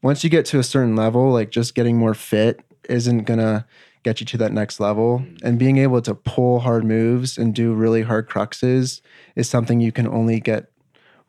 once 0.03 0.25
you 0.25 0.31
get 0.31 0.47
to 0.47 0.59
a 0.59 0.63
certain 0.63 0.97
level, 0.97 1.31
like 1.31 1.51
just 1.51 1.75
getting 1.75 1.99
more 1.99 2.15
fit 2.15 2.63
isn't 2.89 3.25
going 3.25 3.41
to 3.41 3.67
get 4.05 4.21
you 4.21 4.27
to 4.27 4.39
that 4.39 4.53
next 4.53 4.81
level. 4.81 5.19
Mm. 5.19 5.43
And 5.43 5.59
being 5.59 5.77
able 5.77 6.01
to 6.01 6.15
pull 6.15 6.61
hard 6.61 6.87
moves 6.87 7.37
and 7.37 7.55
do 7.55 7.75
really 7.75 8.01
hard 8.01 8.27
cruxes 8.27 9.03
is 9.37 9.51
something 9.51 9.81
you 9.81 9.93
can 9.93 10.09
only 10.09 10.41
get 10.41 10.73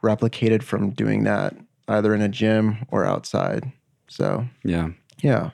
replicated 0.01 0.63
from 0.63 0.91
doing 0.91 1.25
that 1.25 1.57
either 1.89 2.15
in 2.15 2.21
a 2.21 2.29
gym 2.29 2.85
or 2.89 3.03
outside. 3.03 3.69
So, 4.07 4.47
Yeah. 4.63 4.91
yeah. 5.21 5.49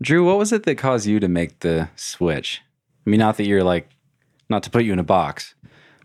Drew, 0.00 0.24
what 0.24 0.38
was 0.38 0.52
it 0.52 0.62
that 0.64 0.76
caused 0.76 1.06
you 1.06 1.18
to 1.20 1.28
make 1.28 1.60
the 1.60 1.88
switch? 1.96 2.62
I 3.06 3.10
mean, 3.10 3.20
not 3.20 3.36
that 3.36 3.46
you're 3.46 3.64
like, 3.64 3.88
not 4.48 4.62
to 4.62 4.70
put 4.70 4.84
you 4.84 4.92
in 4.92 4.98
a 4.98 5.04
box, 5.04 5.54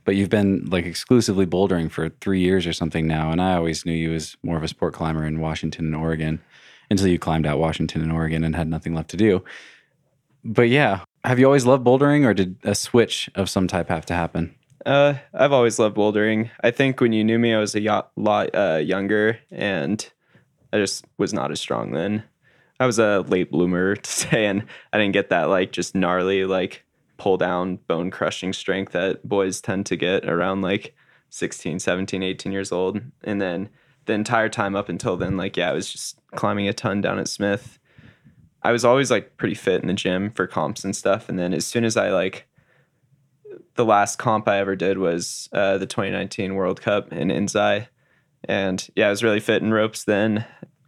but 0.03 0.15
you've 0.15 0.29
been 0.29 0.65
like 0.65 0.85
exclusively 0.85 1.45
bouldering 1.45 1.91
for 1.91 2.09
three 2.09 2.39
years 2.39 2.65
or 2.65 2.73
something 2.73 3.07
now. 3.07 3.31
And 3.31 3.41
I 3.41 3.55
always 3.55 3.85
knew 3.85 3.93
you 3.93 4.13
as 4.13 4.35
more 4.43 4.57
of 4.57 4.63
a 4.63 4.67
sport 4.67 4.93
climber 4.93 5.25
in 5.25 5.39
Washington 5.39 5.85
and 5.85 5.95
Oregon 5.95 6.41
until 6.89 7.07
you 7.07 7.19
climbed 7.19 7.45
out 7.45 7.59
Washington 7.59 8.01
and 8.01 8.11
Oregon 8.11 8.43
and 8.43 8.55
had 8.55 8.67
nothing 8.67 8.93
left 8.93 9.09
to 9.11 9.17
do. 9.17 9.43
But 10.43 10.69
yeah, 10.69 11.01
have 11.23 11.39
you 11.39 11.45
always 11.45 11.65
loved 11.65 11.85
bouldering 11.85 12.25
or 12.25 12.33
did 12.33 12.57
a 12.63 12.75
switch 12.75 13.29
of 13.35 13.49
some 13.49 13.67
type 13.67 13.89
have 13.89 14.05
to 14.07 14.13
happen? 14.13 14.55
Uh, 14.85 15.15
I've 15.33 15.53
always 15.53 15.79
loved 15.79 15.95
bouldering. 15.95 16.49
I 16.61 16.71
think 16.71 16.99
when 16.99 17.13
you 17.13 17.23
knew 17.23 17.39
me, 17.39 17.53
I 17.53 17.59
was 17.59 17.75
a 17.75 18.03
lot 18.17 18.49
uh, 18.53 18.81
younger, 18.83 19.39
and 19.49 20.05
I 20.73 20.79
just 20.79 21.05
was 21.17 21.33
not 21.33 21.51
as 21.51 21.61
strong 21.61 21.91
then. 21.91 22.23
I 22.83 22.85
was 22.85 22.99
a 22.99 23.21
late 23.29 23.49
bloomer 23.49 23.95
to 23.95 24.11
say, 24.11 24.45
and 24.45 24.65
I 24.91 24.97
didn't 24.97 25.13
get 25.13 25.29
that 25.29 25.45
like 25.45 25.71
just 25.71 25.95
gnarly 25.95 26.43
like 26.43 26.83
pull 27.15 27.37
down 27.37 27.77
bone 27.87 28.11
crushing 28.11 28.51
strength 28.51 28.91
that 28.91 29.25
boys 29.25 29.61
tend 29.61 29.85
to 29.85 29.95
get 29.95 30.27
around 30.27 30.61
like 30.61 30.93
16, 31.29 31.79
17, 31.79 32.21
18 32.21 32.51
years 32.51 32.73
old. 32.73 32.99
And 33.23 33.41
then 33.41 33.69
the 34.05 34.11
entire 34.11 34.49
time 34.49 34.75
up 34.75 34.89
until 34.89 35.15
then, 35.15 35.37
like 35.37 35.55
yeah, 35.55 35.69
I 35.69 35.73
was 35.73 35.89
just 35.89 36.19
climbing 36.35 36.67
a 36.67 36.73
ton 36.73 36.99
down 36.99 37.19
at 37.19 37.29
Smith. 37.29 37.79
I 38.63 38.73
was 38.73 38.83
always 38.83 39.09
like 39.09 39.37
pretty 39.37 39.55
fit 39.55 39.81
in 39.81 39.87
the 39.87 39.93
gym 39.93 40.29
for 40.31 40.45
comps 40.45 40.83
and 40.83 40.93
stuff. 40.93 41.29
And 41.29 41.39
then 41.39 41.53
as 41.53 41.65
soon 41.65 41.85
as 41.85 41.95
I 41.95 42.09
like 42.09 42.47
the 43.75 43.85
last 43.85 44.17
comp 44.17 44.45
I 44.49 44.57
ever 44.57 44.75
did 44.75 44.97
was 44.97 45.47
uh, 45.53 45.77
the 45.77 45.85
2019 45.85 46.55
World 46.55 46.81
Cup 46.81 47.13
in 47.13 47.29
Inzai. 47.29 47.87
And 48.43 48.85
yeah, 48.97 49.07
I 49.07 49.09
was 49.09 49.23
really 49.23 49.39
fit 49.39 49.61
in 49.61 49.73
ropes 49.73 50.03
then. 50.03 50.45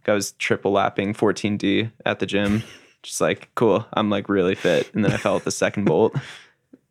I 0.08 0.12
was 0.14 0.32
triple 0.32 0.72
lapping 0.72 1.14
14D 1.14 1.90
at 2.04 2.18
the 2.18 2.26
gym. 2.26 2.62
Just 3.02 3.20
like, 3.20 3.48
cool, 3.54 3.86
I'm 3.92 4.10
like 4.10 4.28
really 4.28 4.54
fit. 4.56 4.90
And 4.94 5.04
then 5.04 5.12
I 5.12 5.16
fell 5.18 5.36
at 5.36 5.44
the 5.44 5.50
second 5.50 5.84
bolt. 5.84 6.16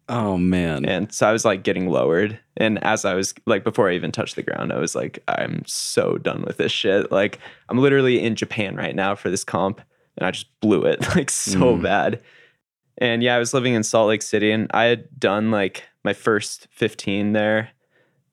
Oh 0.07 0.37
man. 0.37 0.85
And 0.85 1.11
so 1.11 1.27
I 1.27 1.31
was 1.31 1.45
like 1.45 1.63
getting 1.63 1.89
lowered. 1.89 2.37
And 2.57 2.77
as 2.83 3.05
I 3.05 3.15
was 3.15 3.33
like, 3.47 3.63
before 3.63 3.89
I 3.89 3.95
even 3.95 4.11
touched 4.11 4.35
the 4.35 4.43
ground, 4.43 4.71
I 4.71 4.77
was 4.77 4.93
like, 4.93 5.17
I'm 5.27 5.63
so 5.65 6.19
done 6.19 6.43
with 6.45 6.57
this 6.57 6.71
shit. 6.71 7.11
Like, 7.11 7.39
I'm 7.69 7.79
literally 7.79 8.21
in 8.23 8.35
Japan 8.35 8.75
right 8.75 8.95
now 8.95 9.15
for 9.15 9.31
this 9.31 9.43
comp. 9.43 9.81
And 10.15 10.27
I 10.27 10.29
just 10.29 10.45
blew 10.59 10.83
it 10.83 11.01
like 11.15 11.31
so 11.31 11.75
Mm. 11.75 11.81
bad. 11.81 12.21
And 12.99 13.23
yeah, 13.23 13.35
I 13.35 13.39
was 13.39 13.51
living 13.51 13.73
in 13.73 13.81
Salt 13.81 14.09
Lake 14.09 14.21
City 14.21 14.51
and 14.51 14.69
I 14.75 14.83
had 14.83 15.07
done 15.19 15.49
like 15.49 15.85
my 16.03 16.13
first 16.13 16.67
15 16.69 17.33
there. 17.33 17.69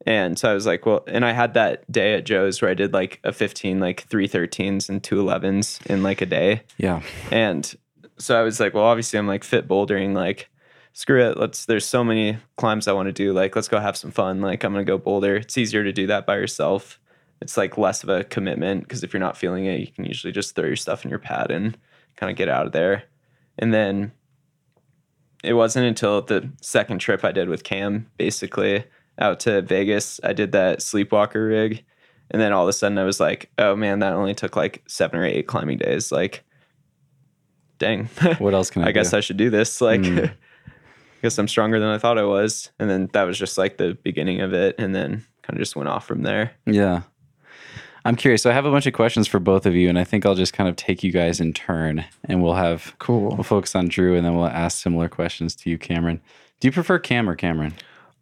And 0.05 0.37
so 0.37 0.51
I 0.51 0.53
was 0.53 0.65
like, 0.65 0.85
well, 0.85 1.03
and 1.07 1.25
I 1.25 1.31
had 1.31 1.53
that 1.53 1.89
day 1.91 2.15
at 2.15 2.25
Joe's 2.25 2.61
where 2.61 2.71
I 2.71 2.73
did 2.73 2.93
like 2.93 3.19
a 3.23 3.31
15, 3.31 3.79
like 3.79 4.01
three 4.07 4.27
13s 4.27 4.89
and 4.89 5.03
two 5.03 5.15
11s 5.15 5.85
in 5.85 6.03
like 6.03 6.21
a 6.21 6.25
day. 6.25 6.63
Yeah. 6.77 7.01
And 7.31 7.73
so 8.17 8.39
I 8.39 8.43
was 8.43 8.59
like, 8.59 8.73
well, 8.73 8.83
obviously 8.83 9.17
I'm 9.17 9.27
like 9.27 9.43
fit 9.43 9.67
bouldering, 9.67 10.13
like 10.13 10.49
screw 10.93 11.23
it. 11.25 11.37
Let's 11.37 11.65
there's 11.65 11.85
so 11.85 12.03
many 12.03 12.37
climbs 12.57 12.87
I 12.87 12.93
want 12.93 13.07
to 13.07 13.13
do. 13.13 13.33
Like, 13.33 13.55
let's 13.55 13.67
go 13.67 13.79
have 13.79 13.97
some 13.97 14.11
fun. 14.11 14.41
Like, 14.41 14.63
I'm 14.63 14.73
gonna 14.73 14.85
go 14.85 14.97
boulder. 14.97 15.35
It's 15.35 15.57
easier 15.57 15.83
to 15.83 15.91
do 15.91 16.07
that 16.07 16.25
by 16.25 16.35
yourself. 16.35 16.99
It's 17.41 17.57
like 17.57 17.77
less 17.77 18.03
of 18.03 18.09
a 18.09 18.23
commitment 18.23 18.83
because 18.83 19.03
if 19.03 19.11
you're 19.11 19.19
not 19.19 19.37
feeling 19.37 19.65
it, 19.65 19.79
you 19.79 19.87
can 19.87 20.05
usually 20.05 20.31
just 20.31 20.55
throw 20.55 20.65
your 20.65 20.75
stuff 20.75 21.03
in 21.03 21.09
your 21.09 21.19
pad 21.19 21.51
and 21.51 21.77
kind 22.15 22.31
of 22.31 22.37
get 22.37 22.47
out 22.47 22.65
of 22.65 22.71
there. 22.71 23.03
And 23.59 23.73
then 23.73 24.13
it 25.43 25.53
wasn't 25.53 25.85
until 25.85 26.21
the 26.21 26.49
second 26.61 26.99
trip 26.99 27.25
I 27.25 27.33
did 27.33 27.49
with 27.49 27.63
Cam, 27.63 28.09
basically 28.17 28.85
out 29.19 29.39
to 29.41 29.61
Vegas, 29.61 30.19
I 30.23 30.33
did 30.33 30.51
that 30.53 30.81
sleepwalker 30.81 31.45
rig. 31.47 31.83
And 32.31 32.41
then 32.41 32.51
all 32.53 32.63
of 32.63 32.69
a 32.69 32.73
sudden 32.73 32.97
I 32.97 33.03
was 33.03 33.19
like, 33.19 33.51
oh 33.57 33.75
man, 33.75 33.99
that 33.99 34.13
only 34.13 34.33
took 34.33 34.55
like 34.55 34.83
seven 34.87 35.19
or 35.19 35.25
eight 35.25 35.47
climbing 35.47 35.77
days. 35.77 36.11
Like, 36.11 36.43
dang. 37.79 38.05
What 38.39 38.53
else 38.53 38.69
can 38.69 38.83
I, 38.85 38.87
I 38.87 38.91
guess? 38.91 39.13
I 39.13 39.19
should 39.19 39.37
do 39.37 39.49
this. 39.49 39.81
Like, 39.81 40.01
Mm. 40.01 40.29
I 41.23 41.27
guess 41.27 41.37
I'm 41.37 41.47
stronger 41.47 41.79
than 41.79 41.87
I 41.87 41.97
thought 41.99 42.17
I 42.17 42.23
was. 42.23 42.69
And 42.79 42.89
then 42.89 43.09
that 43.13 43.23
was 43.23 43.37
just 43.39 43.57
like 43.57 43.77
the 43.77 43.97
beginning 44.03 44.41
of 44.41 44.53
it. 44.53 44.75
And 44.77 44.93
then 44.93 45.25
kind 45.41 45.55
of 45.55 45.59
just 45.59 45.73
went 45.75 45.87
off 45.87 46.05
from 46.05 46.23
there. 46.23 46.51
Yeah. 46.65 47.03
I'm 48.03 48.17
curious. 48.17 48.41
So 48.41 48.49
I 48.49 48.53
have 48.53 48.65
a 48.65 48.71
bunch 48.71 48.87
of 48.87 48.93
questions 48.93 49.25
for 49.29 49.39
both 49.39 49.65
of 49.65 49.73
you, 49.73 49.87
and 49.87 49.97
I 49.97 50.03
think 50.03 50.25
I'll 50.25 50.35
just 50.35 50.51
kind 50.51 50.67
of 50.67 50.75
take 50.75 51.01
you 51.01 51.13
guys 51.13 51.39
in 51.39 51.53
turn, 51.53 52.03
and 52.25 52.43
we'll 52.43 52.55
have 52.55 52.93
Cool. 52.99 53.29
we'll 53.29 53.43
focus 53.43 53.73
on 53.75 53.87
Drew, 53.87 54.17
and 54.17 54.25
then 54.25 54.35
we'll 54.35 54.47
ask 54.47 54.81
similar 54.83 55.07
questions 55.07 55.55
to 55.55 55.69
you, 55.69 55.77
Cameron. 55.77 56.19
Do 56.59 56.67
you 56.67 56.73
prefer 56.73 56.99
Cam 56.99 57.29
or 57.29 57.35
Cameron? 57.35 57.73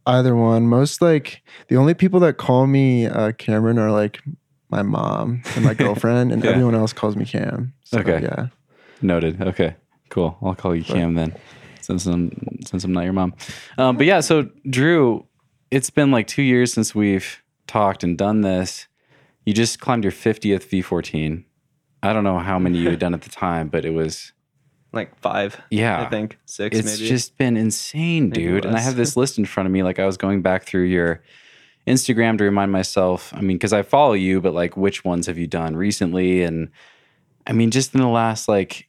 Either 0.06 0.36
one. 0.36 0.68
Most 0.68 1.02
like 1.02 1.42
the 1.68 1.78
only 1.78 1.94
people 1.94 2.20
that 2.22 2.38
call 2.38 2.68
me 2.68 3.06
uh, 3.06 3.32
Cameron 3.34 3.78
are 3.78 3.92
like 3.92 4.22
my 4.70 4.82
mom 4.82 5.42
and 5.56 5.64
my 5.66 5.74
girlfriend, 5.84 6.32
and 6.32 6.44
Yeah. 6.44 6.52
everyone 6.52 6.76
else 6.76 6.94
calls 6.94 7.16
me 7.16 7.26
Cam. 7.26 7.74
So, 7.84 8.00
Okay. 8.00 8.22
Yeah. 8.24 8.48
Noted. 9.02 9.42
Okay. 9.42 9.76
Cool. 10.10 10.38
I'll 10.42 10.56
call 10.56 10.76
you 10.76 10.84
Cam 10.84 11.14
then, 11.14 11.36
since 11.82 12.06
I'm 12.06 12.32
since 12.66 12.84
I'm 12.84 12.94
not 12.94 13.04
your 13.04 13.14
mom. 13.14 13.34
Um, 13.78 13.98
but 13.98 14.06
yeah, 14.06 14.20
so 14.22 14.50
Drew, 14.70 15.26
it's 15.72 15.90
been 15.90 16.12
like 16.12 16.28
two 16.28 16.42
years 16.44 16.74
since 16.74 16.94
we've 16.96 17.42
talked 17.68 18.04
and 18.04 18.18
done 18.18 18.42
this. 18.42 18.88
You 19.46 19.54
just 19.54 19.80
climbed 19.80 20.04
your 20.04 20.12
50th 20.12 20.66
V14. 20.68 21.44
I 22.04 22.14
don't 22.14 22.24
know 22.24 22.40
how 22.40 22.60
many 22.60 22.78
you 22.80 22.90
had 22.90 23.00
done 23.00 23.14
at 23.14 23.22
the 23.22 23.30
time, 23.30 23.70
but 23.70 23.86
it 23.86 23.92
was 23.92 24.34
like 24.94 25.18
five. 25.20 25.60
Yeah. 25.70 26.02
I 26.02 26.10
think 26.10 26.38
six. 26.46 26.78
it's 26.78 27.00
maybe. 27.00 27.10
just 27.10 27.38
been 27.38 27.58
insane, 27.58 28.30
Maybe 28.30 28.44
dude. 28.44 28.66
And 28.66 28.76
I 28.76 28.80
have 28.80 28.96
this 28.96 29.16
list 29.16 29.38
in 29.38 29.46
front 29.46 29.68
of 29.68 29.74
me. 29.74 29.84
Like 29.84 30.00
I 30.00 30.06
was 30.06 30.18
going 30.18 30.42
back 30.42 30.64
through 30.64 30.84
your 30.84 31.22
Instagram 31.88 32.38
to 32.38 32.44
remind 32.44 32.72
myself. 32.72 33.34
I 33.34 33.42
mean, 33.42 33.58
because 33.58 33.74
I 33.74 33.82
follow 33.82 34.14
you, 34.14 34.42
but 34.42 34.54
like 34.54 34.76
which 34.78 35.04
ones 35.04 35.28
have 35.28 35.38
you 35.38 35.48
done 35.48 35.76
recently? 35.76 36.44
And 36.44 36.70
I 37.48 37.54
mean, 37.54 37.72
just 37.72 37.94
in 37.94 38.02
the 38.02 38.08
last 38.08 38.48
like 38.48 38.88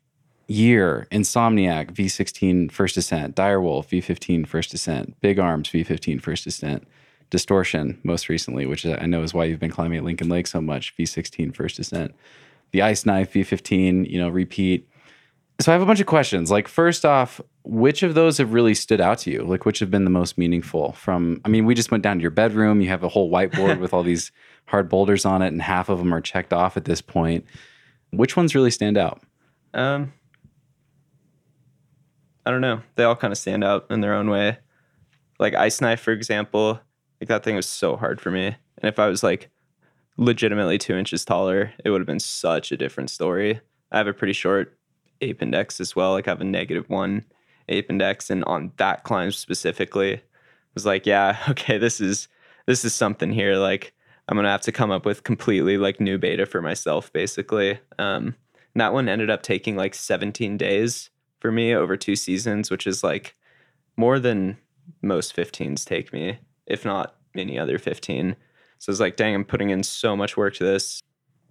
year, 0.49 1.06
Insomniac 1.11 1.92
V16 1.92 2.71
First 2.71 2.97
Descent, 2.97 3.37
Direwolf 3.37 3.88
V15 3.88 4.47
First 4.47 4.71
Descent, 4.71 5.18
Big 5.21 5.38
Arms 5.38 5.68
V15 5.71 6.21
First 6.21 6.44
Descent, 6.44 6.87
Distortion 7.30 7.99
most 8.04 8.28
recently, 8.28 8.66
which 8.66 8.85
I 8.85 9.06
know 9.06 9.23
is 9.23 9.32
why 9.32 9.44
you've 9.44 9.61
been 9.61 9.71
climbing 9.71 9.99
at 9.99 10.04
Lincoln 10.04 10.28
Lake 10.28 10.47
so 10.47 10.61
much. 10.61 10.94
V16 10.97 11.54
First 11.56 11.76
Descent, 11.76 12.14
the 12.73 12.82
Ice 12.82 13.06
Knife 13.06 13.32
V15, 13.32 14.11
you 14.11 14.18
know, 14.18 14.28
repeat. 14.28 14.87
So 15.61 15.71
I 15.71 15.75
have 15.75 15.82
a 15.82 15.87
bunch 15.87 16.00
of 16.00 16.06
questions. 16.06 16.50
Like, 16.50 16.66
first 16.66 17.04
off, 17.04 17.40
which 17.62 18.02
of 18.02 18.14
those 18.14 18.38
have 18.38 18.52
really 18.52 18.75
stood 18.75 19.00
out 19.00 19.18
to 19.18 19.30
you? 19.30 19.42
Like, 19.42 19.64
which 19.64 19.78
have 19.78 19.90
been 19.90 20.04
the 20.04 20.11
most 20.11 20.37
meaningful? 20.37 20.92
From, 20.92 21.40
I 21.44 21.49
mean, 21.49 21.66
we 21.66 21.75
just 21.75 21.90
went 21.90 22.02
down 22.02 22.16
to 22.18 22.23
your 22.23 22.30
bedroom. 22.30 22.80
You 22.80 22.88
have 22.88 23.04
a 23.04 23.09
whole 23.09 23.30
whiteboard 23.30 23.78
with 23.78 23.94
all 23.94 24.02
these 24.02 24.32
hard 24.66 24.88
boulders 24.88 25.25
on 25.25 25.42
it, 25.42 25.49
and 25.49 25.62
half 25.62 25.88
of 25.88 25.99
them 25.99 26.12
are 26.12 26.21
checked 26.21 26.52
off 26.52 26.76
at 26.76 26.85
this 26.85 27.00
point. 27.00 27.44
Which 28.11 28.37
ones 28.37 28.54
really 28.54 28.71
stand 28.71 28.97
out? 28.97 29.23
Um, 29.73 30.12
I 32.44 32.50
don't 32.50 32.61
know. 32.61 32.82
They 32.97 33.04
all 33.04 33.16
kind 33.16 33.32
of 33.32 33.38
stand 33.38 33.62
out 33.62 33.87
in 33.90 34.00
their 34.00 34.14
own 34.14 34.28
way. 34.30 34.59
Like 35.38 35.54
Ice 35.54 35.80
Knife, 35.80 36.00
for 36.00 36.12
example, 36.12 36.80
like 37.21 37.28
that 37.28 37.44
thing 37.44 37.56
was 37.56 37.66
so 37.66 37.97
hard 37.97 38.21
for 38.21 38.30
me. 38.30 38.47
And 38.47 38.88
if 38.88 38.99
I 38.99 39.09
was 39.09 39.23
like 39.23 39.49
legitimately 40.16 40.78
two 40.78 40.97
inches 40.97 41.25
taller, 41.25 41.73
it 41.85 41.90
would 41.90 42.00
have 42.00 42.06
been 42.06 42.21
such 42.21 42.73
a 42.73 42.76
different 42.76 43.11
story. 43.11 43.61
I 43.90 43.99
have 43.99 44.06
a 44.06 44.12
pretty 44.12 44.32
short 44.32 44.76
ape 45.23 45.43
index 45.43 45.81
as 45.81 45.97
well. 45.97 46.12
Like 46.12 46.29
I 46.29 46.33
have 46.33 46.41
a 46.41 46.45
negative 46.45 46.88
one 46.91 47.25
ape 47.69 47.91
index, 47.91 48.31
and 48.31 48.45
on 48.45 48.73
that 48.76 49.05
climb 49.05 49.33
specifically, 49.33 50.21
was 50.75 50.87
like, 50.87 51.07
yeah, 51.07 51.38
okay, 51.49 51.79
this 51.79 52.00
is 52.00 52.29
this 52.67 52.85
is 52.85 52.95
something 52.95 53.33
here. 53.33 53.57
Like 53.57 53.95
I'm 54.29 54.37
gonna 54.37 54.50
have 54.50 54.62
to 54.62 54.73
come 54.73 54.91
up 54.91 55.07
with 55.07 55.25
completely 55.25 55.79
like 55.79 56.00
new 56.00 56.19
beta 56.19 56.47
for 56.47 56.62
myself, 56.62 57.12
basically. 57.12 57.79
Um, 57.99 58.35
and 58.75 58.81
that 58.81 58.93
one 58.93 59.09
ended 59.09 59.31
up 59.31 59.43
taking 59.43 59.76
like 59.76 59.95
17 59.95 60.57
days 60.57 61.11
for 61.41 61.52
me 61.52 61.75
over 61.75 61.97
two 61.97 62.17
seasons, 62.17 62.71
which 62.71 62.87
is 62.87 63.05
like 63.05 63.37
more 63.97 64.19
than 64.19 64.57
most 65.02 65.37
15s 65.37 65.85
take 65.85 66.12
me, 66.12 66.38
if 66.67 66.85
not 66.85 67.17
any 67.37 67.59
other 67.59 67.79
15. 67.79 68.37
So 68.79 68.91
it's 68.91 69.00
like, 69.00 69.17
dang, 69.17 69.35
I'm 69.35 69.45
putting 69.45 69.71
in 69.71 69.83
so 69.83 70.17
much 70.17 70.37
work 70.37 70.55
to 70.55 70.64
this, 70.64 71.00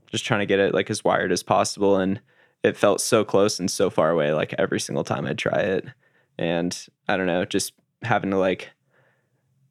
just 0.08 0.25
trying 0.25 0.40
to 0.42 0.46
get 0.46 0.60
it 0.60 0.74
like 0.74 0.90
as 0.90 1.04
wired 1.04 1.32
as 1.32 1.44
possible. 1.44 1.98
And 1.98 2.20
it 2.63 2.77
felt 2.77 3.01
so 3.01 3.24
close 3.24 3.60
and 3.60 3.70
so 3.70 3.89
far 3.89 4.10
away, 4.12 4.34
like 4.34 4.53
every 4.58 4.80
single 4.80 5.03
time 5.03 5.25
I'd 5.25 5.38
try 5.38 5.60
it. 5.60 5.86
And 6.38 6.77
I 7.08 7.18
don't 7.18 7.27
know, 7.27 7.46
just 7.46 7.74
having 8.03 8.32
to 8.32 8.38
like, 8.38 8.70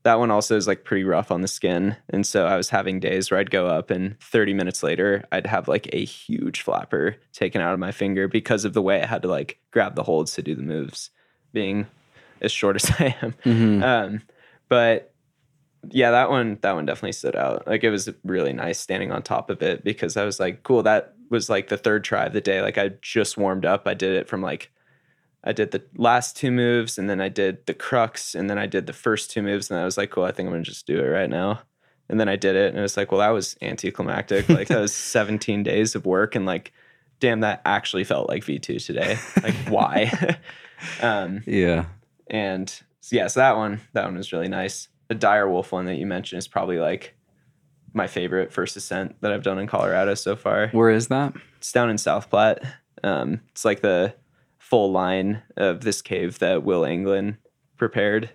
that 0.02 0.18
one 0.18 0.30
also 0.30 0.56
is 0.56 0.66
like 0.66 0.85
pretty 0.85 1.04
rough 1.04 1.30
on 1.30 1.42
the 1.42 1.49
skin. 1.49 1.97
And 2.09 2.26
so 2.26 2.47
I 2.47 2.56
was 2.56 2.70
having 2.70 3.00
days 3.00 3.30
where 3.30 3.38
I'd 3.38 3.50
go 3.50 3.66
up 3.66 3.90
and 3.90 4.18
30 4.20 4.54
minutes 4.54 4.82
later, 4.82 5.25
I'd 5.30 5.47
have 5.47 5.68
like 5.68 5.88
a 5.92 6.04
huge 6.04 6.62
flapper 6.62 7.16
taken 7.32 7.61
out 7.61 7.75
of 7.75 7.80
my 7.80 7.92
finger 7.92 8.26
because 8.26 8.64
of 8.64 8.73
the 8.73 8.82
way 8.82 9.02
I 9.02 9.06
had 9.06 9.23
to 9.23 9.28
like 9.28 9.59
grab 9.70 9.94
the 9.94 10.02
holds 10.02 10.32
to 10.35 10.42
do 10.42 10.54
the 10.54 10.62
moves, 10.62 11.11
being 11.52 11.87
as 12.40 12.50
short 12.50 12.76
as 12.82 12.90
I 12.99 13.16
am. 13.23 13.35
Mm-hmm. 13.44 13.82
Um, 13.82 14.23
but 14.68 15.12
yeah, 15.88 16.11
that 16.11 16.30
one 16.30 16.59
that 16.62 16.75
one 16.75 16.87
definitely 16.87 17.12
stood 17.12 17.37
out. 17.37 17.66
Like 17.66 17.85
it 17.85 17.90
was 17.90 18.09
really 18.25 18.52
nice 18.52 18.78
standing 18.78 19.12
on 19.12 19.23
top 19.23 19.50
of 19.50 19.62
it 19.62 19.85
because 19.85 20.16
I 20.16 20.25
was 20.25 20.40
like, 20.40 20.62
cool. 20.62 20.82
That 20.82 21.14
was 21.30 21.49
like 21.49 21.68
the 21.68 21.76
third 21.78 22.04
try 22.04 22.26
of 22.26 22.32
the 22.32 22.40
day. 22.40 22.60
Like 22.60 22.76
I 22.76 22.90
just 23.00 23.38
warmed 23.38 23.64
up. 23.64 23.87
I 23.87 23.94
did 23.94 24.12
it 24.12 24.28
from 24.28 24.42
like 24.42 24.70
I 25.42 25.52
did 25.52 25.70
the 25.70 25.82
last 25.96 26.37
two 26.37 26.50
moves 26.50 26.99
and 26.99 27.08
then 27.08 27.20
I 27.20 27.28
did 27.30 27.64
the 27.66 27.72
crux 27.72 28.34
and 28.34 28.50
then 28.50 28.58
I 28.58 28.66
did 28.66 28.87
the 28.87 28.92
first 28.92 29.30
two 29.30 29.40
moves 29.42 29.70
and 29.70 29.80
I 29.80 29.84
was 29.87 29.96
like, 29.96 30.10
cool, 30.10 30.25
I 30.25 30.32
think 30.32 30.49
I'm 30.49 30.52
gonna 30.52 30.64
just 30.64 30.87
do 30.87 30.99
it 30.99 31.08
right 31.08 31.30
now. 31.30 31.62
And 32.10 32.18
then 32.20 32.28
I 32.28 32.37
did 32.37 32.56
it 32.56 32.70
and 32.70 32.78
it 32.78 32.82
was 32.82 32.96
like, 32.96 33.10
well, 33.12 33.20
that 33.20 33.30
was 33.30 33.56
anticlimactic. 33.62 34.49
like 34.49 34.68
that 34.68 34.80
was 34.80 34.92
17 34.94 35.62
days 35.62 35.94
of 35.94 36.04
work 36.04 36.34
and 36.34 36.44
like, 36.44 36.72
damn, 37.20 37.40
that 37.40 37.62
actually 37.64 38.04
felt 38.04 38.28
like 38.28 38.42
V2 38.44 38.84
today. 38.84 39.16
Like 39.42 39.55
why? 39.68 40.37
um, 41.00 41.42
Yeah. 41.46 41.87
and 42.28 42.68
so, 43.00 43.16
yeah, 43.16 43.28
so 43.28 43.40
that 43.40 43.57
one, 43.57 43.81
that 43.92 44.05
one 44.05 44.16
was 44.16 44.33
really 44.33 44.48
nice. 44.48 44.88
The 45.09 45.14
dire 45.14 45.48
wolf 45.48 45.72
one 45.72 45.87
that 45.87 45.96
you 45.96 46.07
mentioned 46.07 46.38
is 46.38 46.48
probably 46.48 46.78
like 46.78 47.14
my 47.92 48.07
favorite 48.07 48.53
first 48.53 48.76
ascent 48.76 49.16
that 49.20 49.33
I've 49.33 49.42
done 49.42 49.59
in 49.59 49.66
Colorado 49.66 50.14
so 50.14 50.37
far. 50.37 50.68
Where 50.68 50.90
is 50.90 51.09
that? 51.09 51.35
It's 51.59 51.72
down 51.72 51.90
in 51.90 51.98
South 51.98 52.31
Platte. 52.31 52.62
Um, 53.03 53.40
it's 53.50 53.64
like 53.64 53.81
the 53.81 54.14
full 54.59 54.92
line 54.92 55.42
of 55.57 55.81
this 55.81 56.03
cave 56.03 56.38
that 56.38 56.62
Will 56.62 56.85
Anglin 56.85 57.38
prepared. 57.76 58.31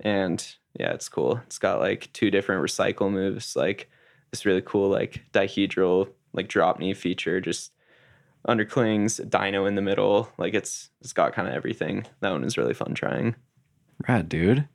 And 0.00 0.46
yeah, 0.78 0.92
it's 0.92 1.08
cool. 1.08 1.40
It's 1.46 1.58
got 1.58 1.80
like 1.80 2.12
two 2.12 2.30
different 2.30 2.64
recycle 2.64 3.10
moves, 3.10 3.56
like 3.56 3.90
this 4.30 4.46
really 4.46 4.62
cool 4.62 4.88
like 4.88 5.22
dihedral 5.32 6.08
like 6.32 6.48
drop 6.48 6.78
knee 6.78 6.94
feature, 6.94 7.40
just 7.40 7.72
underclings, 8.46 9.20
dyno 9.28 9.66
in 9.66 9.74
the 9.74 9.82
middle. 9.82 10.30
Like 10.38 10.54
it's 10.54 10.90
it's 11.00 11.12
got 11.12 11.32
kind 11.32 11.48
of 11.48 11.54
everything. 11.54 12.06
That 12.20 12.32
one 12.32 12.44
is 12.44 12.58
really 12.58 12.74
fun 12.74 12.94
trying. 12.94 13.34
Rad, 14.06 14.28
dude. 14.28 14.68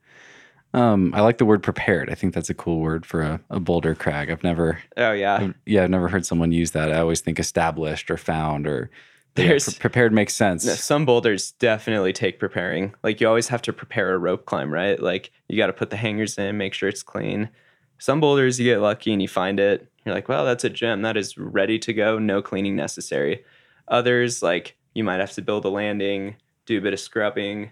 Um, 0.74 1.14
I 1.14 1.22
like 1.22 1.38
the 1.38 1.46
word 1.46 1.64
prepared. 1.64 2.10
I 2.10 2.16
think 2.16 2.34
that's 2.34 2.50
a 2.50 2.54
cool 2.54 2.80
word 2.80 3.06
for 3.06 3.22
a, 3.22 3.42
a 3.50 3.60
boulder 3.60 3.94
crag. 3.94 4.30
I've 4.32 4.44
never, 4.44 4.80
Oh 4.96 5.12
yeah. 5.12 5.36
I've- 5.42 5.54
yeah, 5.66 5.84
I've 5.84 5.90
never 5.90 6.08
heard 6.08 6.26
someone 6.26 6.52
use 6.52 6.72
that. 6.72 6.92
I 6.94 7.00
always 7.00 7.20
think 7.22 7.40
established 7.40 8.10
or 8.10 8.18
found 8.18 8.68
or 8.68 8.90
yeah, 9.36 9.58
pre- 9.64 9.74
prepared 9.80 10.14
makes 10.14 10.34
sense. 10.34 10.66
No, 10.66 10.74
Some 10.74 11.06
boulders 11.06 11.52
definitely 11.54 12.14
take 12.14 12.40
preparing. 12.40 12.94
Like 13.04 13.20
you 13.22 13.28
always 13.28 13.48
have 13.50 13.62
to 13.64 13.74
prepare 13.74 14.14
a 14.14 14.18
rope 14.18 14.46
climb, 14.46 14.72
right? 14.74 15.00
Like 15.02 15.32
you 15.50 15.58
got 15.58 15.68
to 15.68 15.74
put 15.74 15.90
the 15.90 15.98
hangers 15.98 16.38
in, 16.38 16.58
make 16.58 16.74
sure 16.74 16.88
it's 16.90 17.04
clean. 17.04 17.50
Some 17.98 18.20
boulders 18.20 18.60
you 18.60 18.66
get 18.74 18.80
lucky 18.82 19.12
and 19.14 19.22
you 19.22 19.28
find 19.28 19.60
it. 19.60 19.88
You're 20.06 20.16
like, 20.16 20.28
well, 20.28 20.44
that's 20.46 20.64
a 20.64 20.70
gem. 20.70 21.02
That 21.04 21.18
is 21.18 21.38
ready 21.38 21.78
to 21.80 21.94
go. 21.94 22.18
No 22.18 22.42
cleaning 22.42 22.76
necessary. 22.76 23.44
Others, 23.88 24.42
like 24.42 24.76
you 24.94 25.04
might 25.04 25.20
have 25.20 25.34
to 25.34 25.42
build 25.42 25.66
a 25.66 25.70
landing, 25.70 26.36
do 26.66 26.78
a 26.78 26.82
bit 26.82 26.94
of 26.94 27.00
scrubbing. 27.00 27.72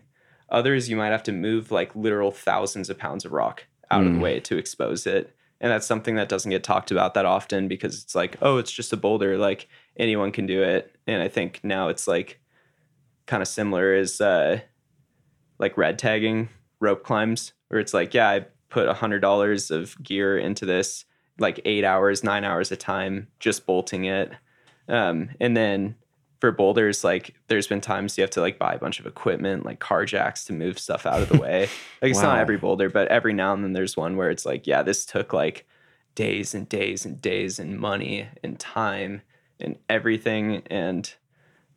Others, 0.52 0.90
you 0.90 0.96
might 0.98 1.12
have 1.12 1.24
to 1.24 1.32
move 1.32 1.72
like 1.72 1.96
literal 1.96 2.32
thousands 2.32 2.90
of 2.90 2.98
pounds 2.98 3.26
of 3.26 3.32
rock 3.32 3.66
out 3.92 4.06
of 4.06 4.14
the 4.14 4.20
Mm. 4.20 4.22
way 4.22 4.40
to 4.42 4.58
expose 4.58 5.06
it. 5.08 5.36
And 5.62 5.72
that's 5.72 5.86
something 5.88 6.16
that 6.16 6.30
doesn't 6.30 6.52
get 6.52 6.64
talked 6.64 6.90
about 6.92 7.14
that 7.16 7.26
often 7.26 7.68
because 7.68 8.02
it's 8.02 8.16
like, 8.16 8.38
oh, 8.42 8.58
it's 8.58 8.72
just 8.72 8.94
a 8.94 8.98
boulder. 8.98 9.38
Like 9.38 9.68
anyone 9.98 10.32
can 10.32 10.46
do 10.46 10.64
it. 10.64 10.96
And 11.06 11.22
I 11.22 11.28
think 11.28 11.60
now 11.64 11.90
it's 11.90 12.08
like 12.08 12.40
kind 13.26 13.42
of 13.42 13.48
similar 13.48 13.94
is 13.94 14.22
uh, 14.22 14.62
like 15.58 15.78
red 15.78 16.00
tagging 16.00 16.50
rope 16.80 17.04
climbs, 17.04 17.54
where 17.68 17.80
it's 17.80 17.94
like, 17.94 18.14
yeah, 18.14 18.30
I 18.30 18.46
put 18.70 18.88
a 18.88 18.94
hundred 18.94 19.20
dollars 19.20 19.70
of 19.70 20.02
gear 20.02 20.38
into 20.38 20.66
this, 20.66 21.04
like 21.40 21.60
eight 21.66 21.84
hours, 21.84 22.24
nine 22.24 22.46
hours 22.46 22.72
a 22.72 22.78
time, 22.78 23.28
just 23.40 23.66
bolting 23.66 24.06
it. 24.06 24.32
Um, 24.88 25.32
and 25.42 25.58
then 25.58 25.96
for 26.40 26.52
boulders, 26.52 27.04
like 27.04 27.36
there's 27.48 27.68
been 27.68 27.82
times 27.82 28.18
you 28.18 28.22
have 28.22 28.32
to 28.32 28.42
like 28.42 28.58
buy 28.58 28.74
a 28.74 28.80
bunch 28.80 29.00
of 29.00 29.06
equipment, 29.06 29.66
like 29.66 29.80
car 29.80 30.06
jacks 30.06 30.46
to 30.46 30.54
move 30.54 30.80
stuff 30.80 31.06
out 31.06 31.22
of 31.22 31.30
the 31.30 31.38
way. 31.38 31.68
Like 32.02 32.12
it's 32.12 32.22
not 32.22 32.40
every 32.40 32.56
boulder, 32.58 32.90
but 32.90 33.10
every 33.10 33.34
now 33.34 33.54
and 33.54 33.62
then 33.62 33.74
there's 33.74 33.98
one 33.98 34.16
where 34.16 34.30
it's 34.30 34.46
like, 34.46 34.66
yeah, 34.66 34.82
this 34.84 35.06
took 35.06 35.34
like 35.34 35.68
days 36.16 36.56
and 36.56 36.68
days 36.70 37.06
and 37.06 37.22
days 37.22 37.60
and 37.60 37.78
money 37.78 38.28
and 38.42 38.58
time 38.58 39.22
and 39.60 39.78
everything. 39.90 40.64
And 40.68 41.14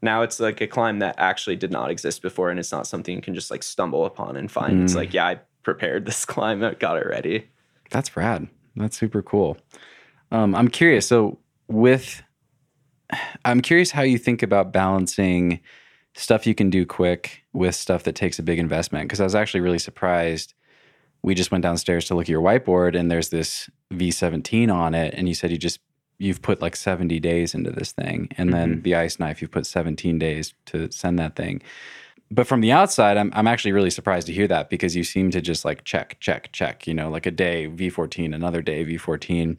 now 0.00 0.22
it's 0.22 0.38
like 0.38 0.60
a 0.60 0.68
climb 0.68 1.00
that 1.00 1.16
actually 1.18 1.56
did 1.56 1.72
not 1.72 1.90
exist 1.90 2.22
before, 2.22 2.50
and 2.50 2.60
it's 2.60 2.70
not 2.70 2.86
something 2.86 3.16
you 3.16 3.20
can 3.22 3.34
just 3.34 3.50
like 3.50 3.64
stumble 3.64 4.04
upon 4.04 4.36
and 4.36 4.48
find. 4.50 4.84
It's 4.84 4.92
Mm. 4.92 4.96
like, 4.96 5.12
yeah, 5.12 5.26
I 5.26 5.40
prepared 5.64 6.06
this 6.06 6.24
climb, 6.34 6.62
I 6.62 6.74
got 6.74 6.98
it 6.98 7.06
ready. 7.06 7.48
That's 7.90 8.16
rad. 8.16 8.46
That's 8.76 8.96
super 8.96 9.22
cool. 9.22 9.56
Um, 10.30 10.54
I'm 10.54 10.68
curious. 10.68 11.06
So, 11.08 11.38
with, 11.68 12.22
I'm 13.44 13.60
curious 13.60 13.90
how 13.90 14.02
you 14.02 14.18
think 14.18 14.42
about 14.42 14.72
balancing 14.72 15.60
stuff 16.14 16.46
you 16.46 16.54
can 16.54 16.70
do 16.70 16.84
quick 16.84 17.42
with 17.52 17.74
stuff 17.74 18.02
that 18.04 18.14
takes 18.14 18.38
a 18.38 18.42
big 18.42 18.58
investment. 18.58 19.08
Because 19.08 19.20
I 19.20 19.24
was 19.24 19.34
actually 19.34 19.60
really 19.60 19.78
surprised. 19.78 20.54
We 21.22 21.34
just 21.34 21.50
went 21.50 21.62
downstairs 21.62 22.06
to 22.06 22.14
look 22.14 22.24
at 22.24 22.28
your 22.28 22.42
whiteboard, 22.42 22.98
and 22.98 23.10
there's 23.10 23.28
this 23.28 23.70
V17 23.92 24.72
on 24.72 24.94
it, 24.94 25.14
and 25.14 25.28
you 25.28 25.34
said 25.34 25.50
you 25.50 25.58
just 25.58 25.80
you've 26.18 26.42
put 26.42 26.60
like 26.60 26.76
70 26.76 27.18
days 27.20 27.54
into 27.54 27.70
this 27.70 27.92
thing, 27.92 28.28
and 28.36 28.52
then 28.52 28.72
mm-hmm. 28.74 28.82
the 28.82 28.94
ice 28.96 29.18
knife 29.18 29.40
you've 29.40 29.50
put 29.50 29.66
17 29.66 30.18
days 30.18 30.54
to 30.66 30.90
send 30.90 31.18
that 31.18 31.36
thing 31.36 31.62
but 32.32 32.46
from 32.46 32.62
the 32.62 32.72
outside, 32.72 33.18
I'm 33.18 33.30
I'm 33.34 33.46
actually 33.46 33.72
really 33.72 33.90
surprised 33.90 34.26
to 34.28 34.32
hear 34.32 34.48
that 34.48 34.70
because 34.70 34.96
you 34.96 35.04
seem 35.04 35.30
to 35.32 35.42
just 35.42 35.66
like 35.66 35.84
check, 35.84 36.16
check, 36.18 36.50
check. 36.52 36.86
You 36.86 36.94
know, 36.94 37.10
like 37.10 37.26
a 37.26 37.30
day 37.30 37.68
V14, 37.68 38.34
another 38.34 38.62
day 38.62 38.84
V14. 38.86 39.58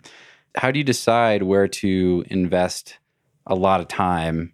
How 0.56 0.72
do 0.72 0.80
you 0.80 0.84
decide 0.84 1.44
where 1.44 1.68
to 1.68 2.26
invest 2.30 2.98
a 3.48 3.56
lot 3.56 3.82
of 3.82 3.88
time 3.88 4.54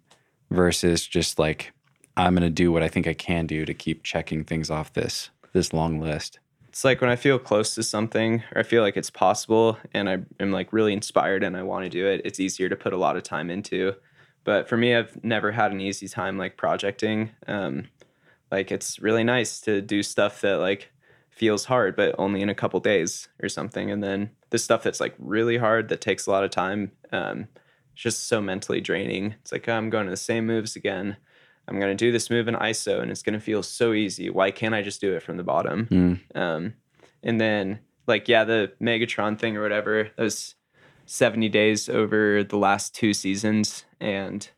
versus 0.50 1.06
just 1.06 1.38
like 1.38 1.72
I'm 2.16 2.34
going 2.34 2.42
to 2.42 2.50
do 2.50 2.72
what 2.72 2.82
I 2.82 2.88
think 2.88 3.06
I 3.06 3.14
can 3.14 3.46
do 3.46 3.64
to 3.64 3.74
keep 3.74 4.02
checking 4.02 4.44
things 4.44 4.70
off 4.70 4.92
this 4.92 5.30
this 5.52 5.72
long 5.72 6.00
list? 6.00 6.38
It's 6.68 6.84
like 6.84 7.00
when 7.00 7.10
I 7.10 7.16
feel 7.16 7.38
close 7.38 7.74
to 7.74 7.82
something 7.82 8.44
or 8.54 8.60
I 8.60 8.62
feel 8.62 8.82
like 8.82 8.96
it's 8.96 9.10
possible 9.10 9.76
and 9.92 10.08
I 10.08 10.18
am 10.38 10.52
like 10.52 10.72
really 10.72 10.92
inspired 10.92 11.42
and 11.42 11.56
I 11.56 11.64
want 11.64 11.84
to 11.84 11.90
do 11.90 12.06
it, 12.06 12.22
it's 12.24 12.38
easier 12.38 12.68
to 12.68 12.76
put 12.76 12.92
a 12.92 12.96
lot 12.96 13.16
of 13.16 13.24
time 13.24 13.50
into. 13.50 13.94
But 14.44 14.68
for 14.68 14.76
me, 14.76 14.94
I've 14.94 15.22
never 15.24 15.50
had 15.50 15.72
an 15.72 15.80
easy 15.80 16.06
time 16.06 16.38
like 16.38 16.56
projecting. 16.56 17.30
Um, 17.48 17.88
like 18.52 18.70
it's 18.70 19.00
really 19.00 19.24
nice 19.24 19.60
to 19.62 19.80
do 19.80 20.02
stuff 20.02 20.40
that 20.42 20.58
like 20.58 20.92
feels 21.30 21.64
hard, 21.64 21.96
but 21.96 22.14
only 22.18 22.40
in 22.40 22.48
a 22.48 22.54
couple 22.54 22.78
days 22.80 23.28
or 23.42 23.48
something. 23.48 23.90
And 23.90 24.02
then 24.02 24.30
the 24.50 24.58
stuff 24.58 24.82
that's 24.82 25.00
like 25.00 25.14
really 25.18 25.56
hard 25.56 25.88
that 25.88 26.00
takes 26.00 26.26
a 26.26 26.30
lot 26.30 26.44
of 26.44 26.50
time, 26.50 26.92
um, 27.12 27.48
it's 27.92 28.02
just 28.02 28.28
so 28.28 28.40
mentally 28.40 28.80
draining. 28.80 29.34
It's 29.40 29.52
like 29.52 29.68
oh, 29.68 29.74
I'm 29.74 29.90
going 29.90 30.06
to 30.06 30.10
the 30.10 30.16
same 30.16 30.46
moves 30.46 30.76
again. 30.76 31.16
I'm 31.68 31.78
going 31.78 31.96
to 31.96 32.04
do 32.04 32.10
this 32.10 32.30
move 32.30 32.48
in 32.48 32.54
ISO 32.56 33.00
and 33.00 33.10
it's 33.10 33.22
going 33.22 33.38
to 33.38 33.40
feel 33.40 33.62
so 33.62 33.92
easy. 33.92 34.28
Why 34.28 34.50
can't 34.50 34.74
I 34.74 34.82
just 34.82 35.00
do 35.00 35.14
it 35.14 35.22
from 35.22 35.36
the 35.36 35.44
bottom? 35.44 35.86
Mm. 35.86 36.36
Um, 36.36 36.74
and 37.22 37.40
then 37.40 37.80
like 38.06 38.28
yeah, 38.28 38.44
the 38.44 38.72
Megatron 38.80 39.38
thing 39.38 39.56
or 39.56 39.62
whatever. 39.62 40.10
That 40.16 40.22
was 40.22 40.56
70 41.06 41.48
days 41.48 41.88
over 41.88 42.44
the 42.44 42.56
last 42.56 42.94
two 42.94 43.14
seasons, 43.14 43.84
and 44.00 44.48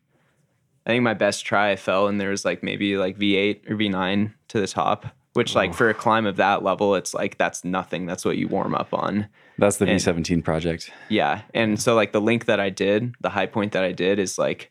I 0.86 0.90
think 0.90 1.02
my 1.02 1.14
best 1.14 1.44
try 1.44 1.70
I 1.70 1.76
fell 1.76 2.08
and 2.08 2.20
there 2.20 2.30
was 2.30 2.44
like 2.44 2.62
maybe 2.62 2.96
like 2.96 3.18
V8 3.18 3.70
or 3.70 3.76
V9 3.76 4.32
to 4.48 4.60
the 4.60 4.66
top. 4.66 5.06
Which 5.34 5.54
like 5.54 5.72
for 5.72 5.88
a 5.88 5.94
climb 5.94 6.26
of 6.26 6.36
that 6.36 6.62
level, 6.62 6.94
it's 6.94 7.14
like 7.14 7.38
that's 7.38 7.64
nothing. 7.64 8.04
That's 8.06 8.24
what 8.24 8.36
you 8.36 8.48
warm 8.48 8.74
up 8.74 8.92
on. 8.92 9.28
That's 9.58 9.78
the 9.78 9.86
And- 9.86 9.98
V17 9.98 10.44
project. 10.44 10.90
Yeah. 11.08 11.42
And 11.54 11.80
so 11.80 11.94
like 11.94 12.12
the 12.12 12.20
link 12.20 12.44
that 12.46 12.60
I 12.60 12.68
did, 12.70 13.14
the 13.20 13.30
high 13.30 13.46
point 13.46 13.72
that 13.72 13.82
I 13.84 13.92
did 13.92 14.18
is 14.18 14.38
like 14.38 14.70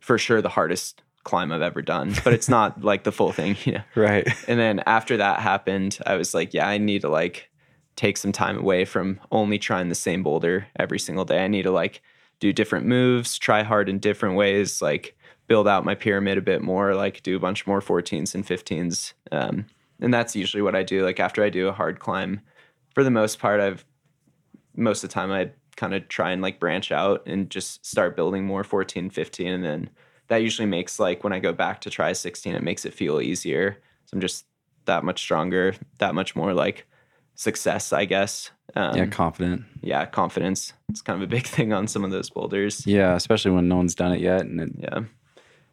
for 0.00 0.18
sure 0.18 0.42
the 0.42 0.48
hardest 0.48 1.02
climb 1.22 1.52
I've 1.52 1.62
ever 1.62 1.82
done. 1.82 2.14
But 2.24 2.32
it's 2.32 2.48
not 2.48 2.82
like 2.84 3.04
the 3.04 3.12
full 3.12 3.30
thing, 3.32 3.56
you 3.64 3.72
know. 3.74 3.82
Right. 3.94 4.26
And 4.48 4.58
then 4.58 4.82
after 4.86 5.16
that 5.18 5.38
happened, 5.40 5.98
I 6.04 6.16
was 6.16 6.34
like, 6.34 6.52
yeah, 6.52 6.66
I 6.68 6.78
need 6.78 7.02
to 7.02 7.08
like 7.08 7.48
take 7.94 8.16
some 8.16 8.32
time 8.32 8.58
away 8.58 8.84
from 8.84 9.20
only 9.30 9.58
trying 9.58 9.88
the 9.88 9.94
same 9.94 10.22
boulder 10.24 10.66
every 10.78 10.98
single 10.98 11.24
day. 11.24 11.44
I 11.44 11.48
need 11.48 11.62
to 11.62 11.70
like 11.70 12.02
do 12.40 12.52
different 12.52 12.86
moves, 12.86 13.38
try 13.38 13.62
hard 13.62 13.88
in 13.88 14.00
different 14.00 14.34
ways, 14.34 14.82
like 14.82 15.16
build 15.46 15.68
out 15.68 15.84
my 15.84 15.94
pyramid 15.94 16.38
a 16.38 16.42
bit 16.42 16.62
more, 16.62 16.94
like 16.94 17.22
do 17.22 17.36
a 17.36 17.40
bunch 17.40 17.66
more 17.68 17.80
14s 17.80 18.34
and 18.34 18.44
15s. 18.44 19.12
Um, 19.30 19.66
and 20.02 20.12
that's 20.12 20.36
usually 20.36 20.62
what 20.62 20.74
I 20.74 20.82
do. 20.82 21.04
Like 21.04 21.20
after 21.20 21.42
I 21.42 21.48
do 21.48 21.68
a 21.68 21.72
hard 21.72 22.00
climb, 22.00 22.40
for 22.94 23.04
the 23.04 23.10
most 23.10 23.38
part, 23.38 23.60
I've 23.60 23.84
most 24.76 25.02
of 25.02 25.10
the 25.10 25.14
time 25.14 25.30
I 25.30 25.50
kind 25.76 25.94
of 25.94 26.08
try 26.08 26.32
and 26.32 26.42
like 26.42 26.60
branch 26.60 26.92
out 26.92 27.26
and 27.26 27.48
just 27.48 27.84
start 27.86 28.16
building 28.16 28.44
more 28.44 28.64
14, 28.64 29.10
15. 29.10 29.46
And 29.46 29.64
then 29.64 29.90
that 30.28 30.38
usually 30.38 30.66
makes 30.66 30.98
like 30.98 31.24
when 31.24 31.32
I 31.32 31.38
go 31.38 31.52
back 31.52 31.80
to 31.82 31.90
try 31.90 32.12
16, 32.12 32.54
it 32.54 32.62
makes 32.62 32.84
it 32.84 32.94
feel 32.94 33.20
easier. 33.20 33.78
So 34.06 34.14
I'm 34.14 34.20
just 34.20 34.44
that 34.84 35.04
much 35.04 35.20
stronger, 35.20 35.74
that 35.98 36.14
much 36.14 36.34
more 36.34 36.52
like 36.52 36.86
success, 37.34 37.92
I 37.92 38.04
guess. 38.04 38.50
Um, 38.74 38.96
yeah, 38.96 39.06
confident. 39.06 39.64
yeah, 39.82 40.04
confidence. 40.06 40.72
It's 40.88 41.02
kind 41.02 41.22
of 41.22 41.22
a 41.22 41.30
big 41.30 41.46
thing 41.46 41.72
on 41.72 41.86
some 41.86 42.04
of 42.04 42.10
those 42.10 42.30
boulders. 42.30 42.86
Yeah, 42.86 43.14
especially 43.14 43.52
when 43.52 43.68
no 43.68 43.76
one's 43.76 43.94
done 43.94 44.12
it 44.12 44.20
yet. 44.20 44.42
And 44.42 44.60
it, 44.60 44.70
Yeah. 44.78 45.04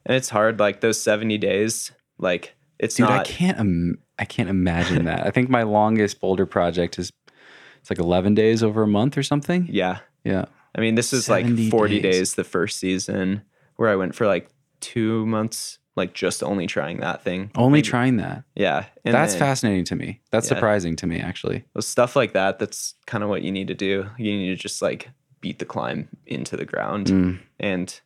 And 0.05 0.15
it's 0.15 0.29
hard, 0.29 0.59
like 0.59 0.81
those 0.81 0.99
70 1.01 1.37
days, 1.37 1.91
like 2.17 2.55
it's 2.79 2.95
dude, 2.95 3.07
I 3.07 3.23
can't. 3.23 3.59
Im- 3.59 3.99
I 4.17 4.25
can't 4.25 4.49
imagine 4.49 5.05
that. 5.05 5.25
I 5.25 5.31
think 5.31 5.49
my 5.49 5.63
longest 5.63 6.19
boulder 6.19 6.45
project 6.45 6.99
is 6.99 7.11
it's 7.79 7.89
like 7.89 7.99
11 7.99 8.35
days 8.35 8.61
over 8.63 8.83
a 8.83 8.87
month 8.87 9.17
or 9.17 9.23
something. 9.23 9.67
yeah. 9.69 9.99
Yeah. 10.25 10.45
I 10.75 10.81
mean, 10.81 10.95
this 10.95 11.13
is 11.13 11.29
like 11.29 11.45
40 11.69 12.01
days. 12.01 12.15
days. 12.17 12.35
the 12.35 12.43
first 12.43 12.77
season 12.79 13.41
where 13.77 13.89
I 13.89 13.95
went 13.95 14.13
for 14.15 14.27
like 14.27 14.49
two 14.81 15.25
months, 15.25 15.79
like 15.95 16.13
just 16.13 16.43
only 16.43 16.67
trying 16.67 16.99
that 16.99 17.23
thing. 17.23 17.49
Only 17.55 17.77
Maybe- 17.79 17.87
trying 17.87 18.17
that. 18.17 18.43
Yeah. 18.55 18.85
And 19.05 19.13
That's 19.15 19.33
then 19.33 19.39
fascinating 19.39 19.85
to 19.85 19.95
me. 19.95 20.19
That's 20.31 20.45
Yeah. 20.47 20.55
surprising 20.57 20.95
to 20.97 21.07
me, 21.07 21.19
actually. 21.19 21.63
with 21.73 21.85
Stuff 21.85 22.15
like 22.17 22.33
that, 22.33 22.59
that's 22.59 22.95
kind 23.07 23.23
of 23.23 23.29
what 23.29 23.41
you 23.41 23.51
need 23.51 23.67
to 23.69 23.73
do. 23.75 24.09
You 24.17 24.31
need 24.37 24.47
to 24.49 24.55
just 24.55 24.81
like 24.81 25.09
beat 25.41 25.59
the 25.59 25.65
climb 25.65 26.09
into 26.27 26.57
the 26.57 26.65
ground. 26.65 27.07
Mm. 27.07 27.39
And 27.59 27.99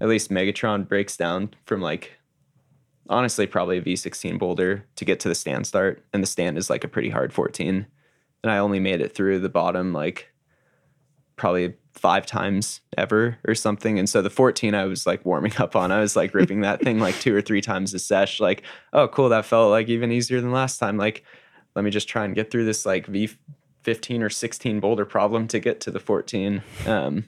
at 0.00 0.08
least 0.08 0.30
Megatron 0.30 0.86
breaks 0.86 1.16
down 1.16 1.54
from 1.64 1.80
like, 1.80 2.15
honestly, 3.08 3.46
probably 3.46 3.78
a 3.78 3.82
V16 3.82 4.38
boulder 4.38 4.84
to 4.96 5.04
get 5.04 5.20
to 5.20 5.28
the 5.28 5.34
stand 5.34 5.66
start. 5.66 6.02
And 6.12 6.22
the 6.22 6.26
stand 6.26 6.58
is 6.58 6.70
like 6.70 6.84
a 6.84 6.88
pretty 6.88 7.10
hard 7.10 7.32
14. 7.32 7.86
And 8.42 8.52
I 8.52 8.58
only 8.58 8.80
made 8.80 9.00
it 9.00 9.14
through 9.14 9.40
the 9.40 9.48
bottom 9.48 9.92
like 9.92 10.32
probably 11.36 11.74
five 11.92 12.26
times 12.26 12.80
ever 12.96 13.38
or 13.46 13.54
something. 13.54 13.98
And 13.98 14.08
so 14.08 14.22
the 14.22 14.30
14 14.30 14.74
I 14.74 14.84
was 14.84 15.06
like 15.06 15.24
warming 15.24 15.52
up 15.58 15.76
on, 15.76 15.92
I 15.92 16.00
was 16.00 16.16
like 16.16 16.34
ripping 16.34 16.60
that 16.62 16.80
thing 16.82 16.98
like 16.98 17.18
two 17.20 17.34
or 17.34 17.42
three 17.42 17.60
times 17.60 17.94
a 17.94 17.98
sesh. 17.98 18.40
Like, 18.40 18.62
oh, 18.92 19.08
cool. 19.08 19.28
That 19.28 19.44
felt 19.44 19.70
like 19.70 19.88
even 19.88 20.12
easier 20.12 20.40
than 20.40 20.52
last 20.52 20.78
time. 20.78 20.96
Like, 20.96 21.24
let 21.74 21.84
me 21.84 21.90
just 21.90 22.08
try 22.08 22.24
and 22.24 22.34
get 22.34 22.50
through 22.50 22.64
this 22.64 22.86
like 22.86 23.06
V15 23.06 24.22
or 24.22 24.30
16 24.30 24.80
boulder 24.80 25.04
problem 25.04 25.46
to 25.48 25.58
get 25.58 25.80
to 25.80 25.90
the 25.90 26.00
14. 26.00 26.62
Um, 26.86 27.24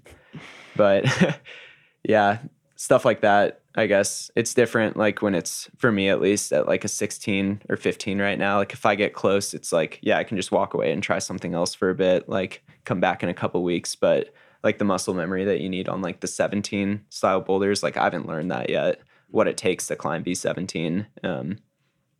but 0.77 1.41
yeah, 2.03 2.38
stuff 2.77 3.05
like 3.05 3.21
that. 3.21 3.61
I 3.79 3.87
guess 3.87 4.29
it's 4.35 4.55
different. 4.55 4.97
Like 4.97 5.23
when 5.23 5.37
it's 5.37 5.71
for 5.77 5.93
me 5.93 6.09
at 6.09 6.21
least 6.21 6.53
at 6.53 6.67
like 6.67 6.85
a 6.85 6.88
16 6.88 7.62
or 7.69 7.77
15 7.77 8.19
right 8.19 8.37
now. 8.37 8.57
Like 8.57 8.73
if 8.73 8.85
I 8.85 8.97
get 8.97 9.12
close, 9.12 9.55
it's 9.55 9.73
like 9.73 10.01
yeah, 10.03 10.19
I 10.19 10.25
can 10.25 10.37
just 10.37 10.51
walk 10.51 10.75
away 10.75 10.91
and 10.91 11.01
try 11.01 11.21
something 11.21 11.55
else 11.55 11.77
for 11.77 11.88
a 11.88 11.95
bit. 11.95 12.29
Like 12.29 12.64
come 12.85 12.99
back 12.99 13.23
in 13.23 13.29
a 13.29 13.35
couple 13.35 13.62
weeks. 13.62 13.95
But 13.95 14.35
like 14.64 14.79
the 14.79 14.85
muscle 14.85 15.14
memory 15.14 15.45
that 15.45 15.61
you 15.61 15.69
need 15.69 15.88
on 15.88 16.03
like 16.03 16.19
the 16.19 16.27
17 16.27 17.05
style 17.09 17.41
boulders, 17.41 17.85
like 17.85 17.97
I 17.97 18.03
haven't 18.03 18.27
learned 18.27 18.51
that 18.51 18.69
yet. 18.69 19.01
What 19.31 19.47
it 19.47 19.57
takes 19.57 19.87
to 19.87 19.95
climb 19.95 20.25
V17. 20.25 21.07
Um, 21.23 21.59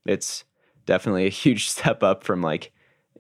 it's 0.07 0.44
definitely 0.87 1.27
a 1.27 1.31
huge 1.31 1.68
step 1.71 2.05
up 2.05 2.23
from 2.23 2.40
like 2.40 2.71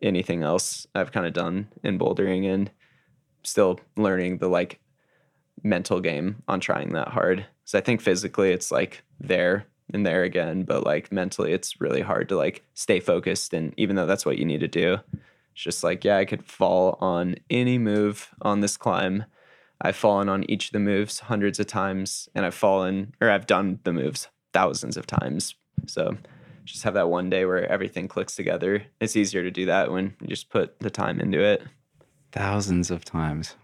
anything 0.00 0.44
else 0.44 0.86
I've 0.94 1.10
kind 1.10 1.26
of 1.26 1.32
done 1.32 1.72
in 1.82 1.98
bouldering 1.98 2.48
and 2.48 2.70
still 3.42 3.80
learning 3.96 4.38
the 4.38 4.46
like 4.46 4.78
mental 5.62 6.00
game 6.00 6.42
on 6.48 6.60
trying 6.60 6.92
that 6.92 7.08
hard. 7.08 7.46
So 7.64 7.78
I 7.78 7.80
think 7.80 8.00
physically 8.00 8.50
it's 8.50 8.70
like 8.70 9.02
there 9.20 9.66
and 9.92 10.06
there 10.06 10.22
again, 10.22 10.64
but 10.64 10.84
like 10.84 11.12
mentally 11.12 11.52
it's 11.52 11.80
really 11.80 12.00
hard 12.00 12.28
to 12.28 12.36
like 12.36 12.64
stay 12.74 13.00
focused. 13.00 13.52
And 13.52 13.74
even 13.76 13.96
though 13.96 14.06
that's 14.06 14.26
what 14.26 14.38
you 14.38 14.44
need 14.44 14.60
to 14.60 14.68
do, 14.68 14.98
it's 15.52 15.62
just 15.62 15.84
like, 15.84 16.04
yeah, 16.04 16.18
I 16.18 16.24
could 16.24 16.44
fall 16.44 16.98
on 17.00 17.36
any 17.50 17.78
move 17.78 18.34
on 18.42 18.60
this 18.60 18.76
climb. 18.76 19.24
I've 19.80 19.96
fallen 19.96 20.28
on 20.28 20.48
each 20.50 20.66
of 20.66 20.72
the 20.72 20.80
moves 20.80 21.20
hundreds 21.20 21.60
of 21.60 21.66
times 21.66 22.28
and 22.34 22.44
I've 22.44 22.54
fallen 22.54 23.14
or 23.20 23.30
I've 23.30 23.46
done 23.46 23.78
the 23.84 23.92
moves 23.92 24.28
thousands 24.52 24.96
of 24.96 25.06
times. 25.06 25.54
So 25.86 26.16
just 26.64 26.82
have 26.82 26.94
that 26.94 27.08
one 27.08 27.30
day 27.30 27.44
where 27.44 27.70
everything 27.70 28.08
clicks 28.08 28.36
together. 28.36 28.84
It's 29.00 29.16
easier 29.16 29.42
to 29.42 29.50
do 29.50 29.66
that 29.66 29.90
when 29.90 30.14
you 30.20 30.28
just 30.28 30.50
put 30.50 30.78
the 30.80 30.90
time 30.90 31.20
into 31.20 31.40
it. 31.40 31.62
Thousands 32.32 32.90
of 32.90 33.04
times. 33.04 33.56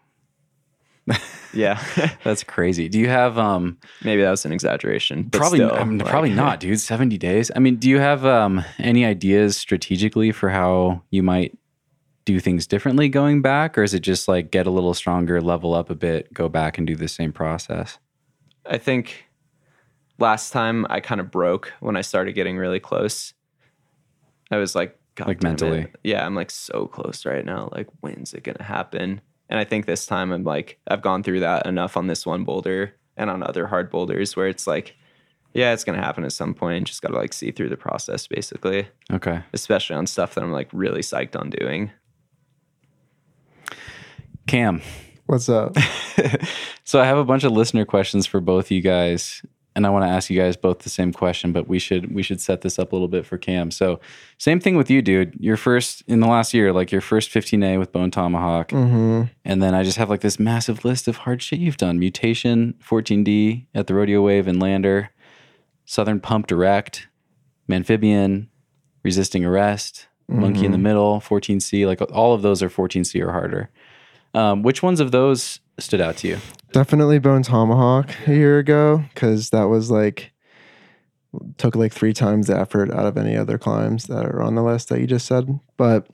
Yeah. 1.53 1.81
That's 2.25 2.43
crazy. 2.43 2.89
Do 2.89 2.99
you 2.99 3.09
have 3.09 3.39
um 3.39 3.79
Maybe 4.03 4.23
that 4.23 4.31
was 4.31 4.45
an 4.45 4.53
exaggeration. 4.53 5.25
But 5.25 5.39
probably 5.39 5.59
still, 5.59 5.73
I 5.75 5.85
mean, 5.85 5.99
like- 5.99 6.09
probably 6.09 6.31
not, 6.33 6.61
dude. 6.61 6.81
70 6.81 7.17
days. 7.19 7.51
I 7.55 7.59
mean, 7.61 7.77
do 7.77 7.89
you 7.89 7.99
have 7.99 8.25
um 8.27 8.65
any 8.79 9.05
ideas 9.05 9.57
strategically 9.57 10.33
for 10.33 10.49
how 10.51 11.03
you 11.11 11.23
might 11.23 11.57
do 12.25 12.41
things 12.41 12.67
differently 12.67 13.09
going 13.11 13.43
back 13.43 13.77
or 13.77 13.83
is 13.83 13.93
it 13.93 14.01
just 14.01 14.27
like 14.29 14.51
get 14.51 14.67
a 14.67 14.71
little 14.71 14.95
stronger, 14.95 15.41
level 15.43 15.75
up 15.75 15.91
a 15.91 15.95
bit, 15.95 16.33
go 16.33 16.49
back 16.49 16.79
and 16.79 16.87
do 16.87 16.97
the 16.97 17.07
same 17.09 17.33
process? 17.33 17.99
I 18.67 18.79
think 18.79 19.27
last 20.19 20.51
time 20.53 20.87
I 20.89 21.01
kind 21.01 21.21
of 21.21 21.31
broke 21.31 21.73
when 21.81 21.97
I 21.97 22.01
started 22.01 22.33
getting 22.33 22.57
really 22.57 22.81
close. 22.81 23.35
I 24.51 24.57
was 24.57 24.75
like, 24.75 24.99
God 25.17 25.29
Like 25.29 25.41
damn 25.41 25.51
it. 25.53 25.61
mentally. 25.63 25.87
Yeah, 26.03 26.25
I'm 26.25 26.35
like 26.35 26.51
so 26.51 26.87
close 26.87 27.25
right 27.27 27.45
now. 27.45 27.69
Like, 27.73 27.89
when's 28.01 28.33
it 28.35 28.43
gonna 28.43 28.63
happen? 28.65 29.21
And 29.55 29.61
I 29.61 29.65
think 29.65 29.87
this 29.87 30.05
time 30.05 30.33
I'm 30.33 30.43
like, 30.43 30.81
I've 30.89 31.01
gone 31.01 31.23
through 31.23 31.39
that 31.39 31.65
enough 31.65 31.97
on 31.97 32.09
this 32.09 32.27
one 32.27 32.43
boulder 32.43 32.93
and 33.17 33.31
on 33.31 33.45
other 33.45 33.69
hard 33.69 33.89
boulders 33.89 34.35
where 34.35 34.49
it's 34.49 34.67
like, 34.67 34.97
yeah, 35.53 35.73
it's 35.73 35.85
gonna 35.85 36.03
happen 36.03 36.25
at 36.25 36.33
some 36.33 36.55
point. 36.55 36.89
Just 36.89 37.03
gotta 37.03 37.15
like 37.15 37.33
see 37.33 37.53
through 37.53 37.69
the 37.69 37.77
process, 37.77 38.27
basically. 38.27 38.89
Okay. 39.13 39.45
Especially 39.53 39.95
on 39.95 40.09
stuff 40.09 40.35
that 40.35 40.43
I'm 40.43 40.51
like 40.51 40.69
really 40.73 41.03
psyched 41.03 41.39
on 41.39 41.51
doing. 41.51 41.93
Cam. 44.49 44.83
What's 45.27 45.49
up? 45.49 45.77
So 46.87 47.01
I 47.01 47.07
have 47.07 47.17
a 47.17 47.25
bunch 47.25 47.45
of 47.45 47.53
listener 47.53 47.87
questions 47.87 48.27
for 48.27 48.41
both 48.41 48.71
you 48.71 48.83
guys, 48.83 49.43
and 49.77 49.87
I 49.87 49.91
want 49.91 50.05
to 50.05 50.09
ask 50.09 50.31
you 50.31 50.39
guys 50.41 50.57
both 50.57 50.81
the 50.81 50.91
same 50.91 51.13
question, 51.13 51.53
but 51.53 51.69
we 51.69 51.79
should 51.79 52.15
we 52.15 52.23
should 52.23 52.41
set 52.41 52.61
this 52.61 52.79
up 52.79 52.93
a 52.93 52.95
little 52.95 53.09
bit 53.09 53.27
for 53.27 53.39
Cam. 53.39 53.71
So 53.71 54.01
same 54.39 54.61
thing 54.61 54.77
with 54.77 54.89
you, 54.91 55.03
dude. 55.03 55.35
Your 55.41 55.57
first 55.57 56.03
in 56.07 56.21
the 56.21 56.29
last 56.29 56.55
year, 56.55 56.73
like 56.73 56.93
your 56.93 57.01
first 57.01 57.31
15A 57.31 57.79
with 57.79 57.93
Bone 57.93 58.11
Tomahawk, 58.11 58.71
hmm 58.71 59.23
and 59.45 59.63
then 59.63 59.75
I 59.75 59.83
just 59.83 59.99
have 59.99 60.09
like 60.09 60.21
this 60.21 60.39
massive 60.39 60.85
list 60.85 61.09
of 61.09 61.19
hard 61.19 61.43
shit 61.43 61.59
you've 61.59 61.77
done: 61.77 61.99
Mutation, 61.99 62.75
14D 62.83 63.67
at 63.75 63.87
the 63.87 63.95
Rodeo 63.95 64.23
Wave 64.23 64.47
and 64.49 64.61
Lander, 64.61 65.11
Southern 65.85 66.21
Pump 66.21 66.47
Direct, 66.47 67.09
Amphibian, 67.71 68.49
Resisting 69.03 69.45
Arrest, 69.45 70.07
Monkey 70.29 70.65
in 70.67 70.73
the 70.73 70.79
Middle, 70.79 71.21
14C. 71.21 71.87
Like 71.87 72.01
all 72.13 72.33
of 72.33 72.43
those 72.43 72.63
are 72.63 72.71
14C 72.71 73.21
or 73.23 73.33
harder. 73.33 73.71
Um, 74.33 74.63
which 74.63 74.83
ones 74.83 74.99
of 75.01 75.11
those 75.11 75.61
stood 75.79 76.01
out 76.01 76.17
to 76.19 76.29
you? 76.29 76.39
Definitely 76.73 77.19
Bone 77.19 77.43
Tomahawk 77.43 78.11
a 78.27 78.35
year 78.35 78.59
ago 78.59 79.05
because 79.15 79.51
that 79.51 79.65
was 79.65 79.91
like 79.91 80.33
took 81.59 81.75
like 81.75 81.93
three 81.93 82.13
times 82.13 82.47
the 82.47 82.59
effort 82.59 82.91
out 82.93 83.07
of 83.07 83.17
any 83.17 83.37
other 83.37 83.59
climbs 83.59 84.07
that 84.07 84.25
are 84.25 84.43
on 84.43 84.55
the 84.55 84.63
list 84.63 84.89
that 84.89 85.01
you 85.01 85.07
just 85.07 85.27
said. 85.27 85.59
But 85.77 86.07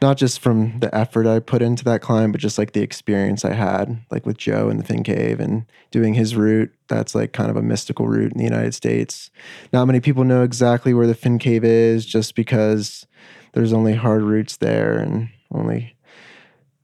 not 0.00 0.16
just 0.16 0.38
from 0.40 0.78
the 0.78 0.94
effort 0.94 1.26
I 1.26 1.40
put 1.40 1.60
into 1.60 1.82
that 1.84 2.00
climb, 2.00 2.30
but 2.30 2.40
just 2.40 2.56
like 2.56 2.72
the 2.72 2.82
experience 2.82 3.44
I 3.44 3.52
had, 3.52 4.00
like 4.10 4.24
with 4.24 4.38
Joe 4.38 4.68
in 4.68 4.76
the 4.76 4.84
Fin 4.84 5.02
Cave 5.02 5.40
and 5.40 5.66
doing 5.90 6.14
his 6.14 6.36
route. 6.36 6.70
That's 6.88 7.14
like 7.14 7.32
kind 7.32 7.50
of 7.50 7.56
a 7.56 7.62
mystical 7.62 8.06
route 8.06 8.32
in 8.32 8.38
the 8.38 8.44
United 8.44 8.74
States. 8.74 9.30
Not 9.72 9.86
many 9.86 10.00
people 10.00 10.24
know 10.24 10.42
exactly 10.42 10.94
where 10.94 11.06
the 11.06 11.14
Fin 11.14 11.38
Cave 11.38 11.64
is, 11.64 12.06
just 12.06 12.36
because 12.36 13.06
there's 13.54 13.72
only 13.72 13.94
hard 13.94 14.22
routes 14.22 14.56
there, 14.58 14.98
and 14.98 15.30
only 15.52 15.96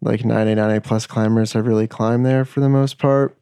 like 0.05 0.21
99A 0.21 0.85
plus 0.85 1.07
climbers 1.07 1.55
have 1.55 1.67
really 1.67 1.89
climbed 1.89 2.25
there 2.27 2.45
for 2.45 2.61
the 2.61 2.69
most 2.69 2.99
part. 2.99 3.37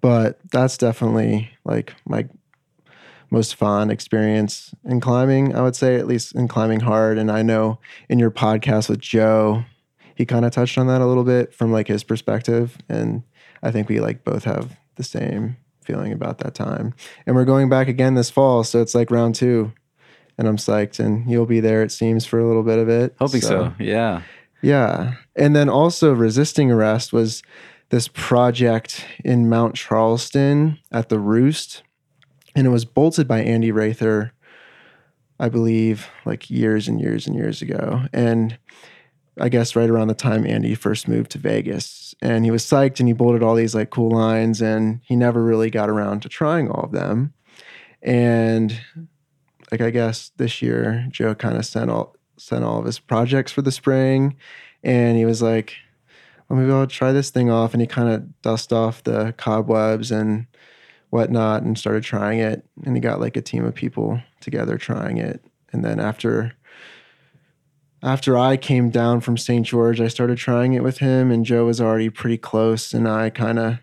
But 0.00 0.38
that's 0.50 0.76
definitely 0.76 1.50
like 1.64 1.94
my 2.06 2.26
most 3.30 3.54
fun 3.54 3.90
experience 3.90 4.74
in 4.84 5.00
climbing, 5.00 5.54
I 5.54 5.62
would 5.62 5.76
say, 5.76 5.96
at 5.96 6.06
least 6.06 6.34
in 6.34 6.48
climbing 6.48 6.80
hard. 6.80 7.18
And 7.18 7.30
I 7.30 7.42
know 7.42 7.78
in 8.08 8.18
your 8.18 8.30
podcast 8.30 8.88
with 8.88 9.00
Joe, 9.00 9.64
he 10.14 10.24
kind 10.24 10.44
of 10.44 10.52
touched 10.52 10.78
on 10.78 10.86
that 10.86 11.00
a 11.00 11.06
little 11.06 11.24
bit 11.24 11.54
from 11.54 11.72
like 11.72 11.88
his 11.88 12.04
perspective. 12.04 12.78
And 12.88 13.22
I 13.62 13.70
think 13.70 13.88
we 13.88 14.00
like 14.00 14.24
both 14.24 14.44
have 14.44 14.76
the 14.96 15.02
same 15.02 15.56
feeling 15.82 16.12
about 16.12 16.38
that 16.38 16.54
time. 16.54 16.94
And 17.26 17.34
we're 17.34 17.44
going 17.44 17.68
back 17.68 17.88
again 17.88 18.14
this 18.14 18.30
fall. 18.30 18.64
So 18.64 18.80
it's 18.80 18.94
like 18.94 19.10
round 19.10 19.34
two. 19.34 19.72
And 20.38 20.48
I'm 20.48 20.56
psyched. 20.56 20.98
And 20.98 21.30
you'll 21.30 21.46
be 21.46 21.60
there, 21.60 21.82
it 21.82 21.92
seems, 21.92 22.24
for 22.24 22.38
a 22.38 22.46
little 22.46 22.62
bit 22.62 22.78
of 22.78 22.88
it. 22.88 23.14
Hoping 23.18 23.40
so. 23.40 23.74
Yeah. 23.78 24.22
Yeah. 24.64 25.16
And 25.36 25.54
then 25.54 25.68
also 25.68 26.14
resisting 26.14 26.70
arrest 26.70 27.12
was 27.12 27.42
this 27.90 28.08
project 28.08 29.04
in 29.22 29.50
Mount 29.50 29.74
Charleston 29.74 30.78
at 30.90 31.10
the 31.10 31.18
Roost. 31.18 31.82
And 32.56 32.66
it 32.66 32.70
was 32.70 32.86
bolted 32.86 33.28
by 33.28 33.42
Andy 33.42 33.70
Raether, 33.70 34.30
I 35.38 35.50
believe, 35.50 36.08
like 36.24 36.48
years 36.48 36.88
and 36.88 36.98
years 36.98 37.26
and 37.26 37.36
years 37.36 37.60
ago. 37.60 38.04
And 38.14 38.56
I 39.38 39.50
guess 39.50 39.76
right 39.76 39.90
around 39.90 40.08
the 40.08 40.14
time 40.14 40.46
Andy 40.46 40.74
first 40.74 41.08
moved 41.08 41.32
to 41.32 41.38
Vegas. 41.38 42.14
And 42.22 42.46
he 42.46 42.50
was 42.50 42.64
psyched 42.64 43.00
and 43.00 43.08
he 43.08 43.12
bolted 43.12 43.42
all 43.42 43.56
these 43.56 43.74
like 43.74 43.90
cool 43.90 44.12
lines 44.12 44.62
and 44.62 45.00
he 45.04 45.14
never 45.14 45.44
really 45.44 45.68
got 45.68 45.90
around 45.90 46.20
to 46.20 46.30
trying 46.30 46.70
all 46.70 46.84
of 46.84 46.92
them. 46.92 47.34
And 48.00 48.80
like 49.70 49.82
I 49.82 49.90
guess 49.90 50.30
this 50.38 50.62
year 50.62 51.06
Joe 51.10 51.34
kind 51.34 51.58
of 51.58 51.66
sent 51.66 51.90
all 51.90 52.16
sent 52.36 52.64
all 52.64 52.78
of 52.78 52.86
his 52.86 52.98
projects 52.98 53.52
for 53.52 53.62
the 53.62 53.72
spring 53.72 54.36
and 54.82 55.16
he 55.16 55.24
was 55.24 55.40
like, 55.40 55.76
well, 56.48 56.58
maybe 56.58 56.72
I'll 56.72 56.86
try 56.86 57.12
this 57.12 57.30
thing 57.30 57.50
off. 57.50 57.72
And 57.72 57.80
he 57.80 57.86
kind 57.86 58.10
of 58.10 58.42
dust 58.42 58.72
off 58.72 59.02
the 59.02 59.34
cobwebs 59.38 60.10
and 60.10 60.46
whatnot 61.10 61.62
and 61.62 61.78
started 61.78 62.04
trying 62.04 62.38
it. 62.38 62.64
And 62.84 62.94
he 62.94 63.00
got 63.00 63.20
like 63.20 63.36
a 63.36 63.42
team 63.42 63.64
of 63.64 63.74
people 63.74 64.20
together 64.40 64.76
trying 64.76 65.16
it. 65.16 65.42
And 65.72 65.84
then 65.84 65.98
after 65.98 66.54
after 68.02 68.36
I 68.36 68.58
came 68.58 68.90
down 68.90 69.20
from 69.20 69.38
St. 69.38 69.64
George, 69.64 69.98
I 69.98 70.08
started 70.08 70.36
trying 70.36 70.74
it 70.74 70.82
with 70.82 70.98
him, 70.98 71.30
and 71.30 71.42
Joe 71.42 71.64
was 71.64 71.80
already 71.80 72.10
pretty 72.10 72.36
close. 72.36 72.92
And 72.92 73.08
I 73.08 73.30
kind 73.30 73.58
of 73.58 73.78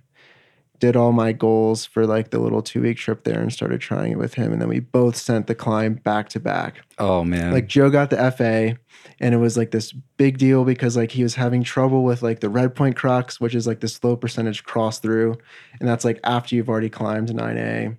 did 0.81 0.95
all 0.95 1.11
my 1.11 1.31
goals 1.31 1.85
for 1.85 2.07
like 2.07 2.31
the 2.31 2.39
little 2.39 2.63
two 2.63 2.81
week 2.81 2.97
trip 2.97 3.23
there 3.23 3.39
and 3.39 3.53
started 3.53 3.79
trying 3.79 4.11
it 4.11 4.17
with 4.17 4.33
him. 4.33 4.51
And 4.51 4.59
then 4.59 4.67
we 4.67 4.79
both 4.79 5.15
sent 5.15 5.45
the 5.45 5.53
climb 5.53 5.93
back 5.93 6.27
to 6.29 6.39
back. 6.39 6.81
Oh 6.97 7.23
man. 7.23 7.53
Like 7.53 7.67
Joe 7.67 7.91
got 7.91 8.09
the 8.09 8.31
FA 8.31 8.77
and 9.19 9.35
it 9.35 9.37
was 9.37 9.55
like 9.55 9.69
this 9.69 9.93
big 10.17 10.39
deal 10.39 10.65
because 10.65 10.97
like 10.97 11.11
he 11.11 11.21
was 11.21 11.35
having 11.35 11.63
trouble 11.63 12.03
with 12.03 12.23
like 12.23 12.39
the 12.39 12.49
red 12.49 12.75
point 12.75 12.95
crux, 12.95 13.39
which 13.39 13.53
is 13.53 13.67
like 13.67 13.79
this 13.79 14.03
low 14.03 14.17
percentage 14.17 14.63
cross 14.63 14.97
through. 14.97 15.37
And 15.79 15.87
that's 15.87 16.03
like 16.03 16.19
after 16.23 16.55
you've 16.55 16.69
already 16.69 16.89
climbed 16.89 17.29
9A. 17.29 17.95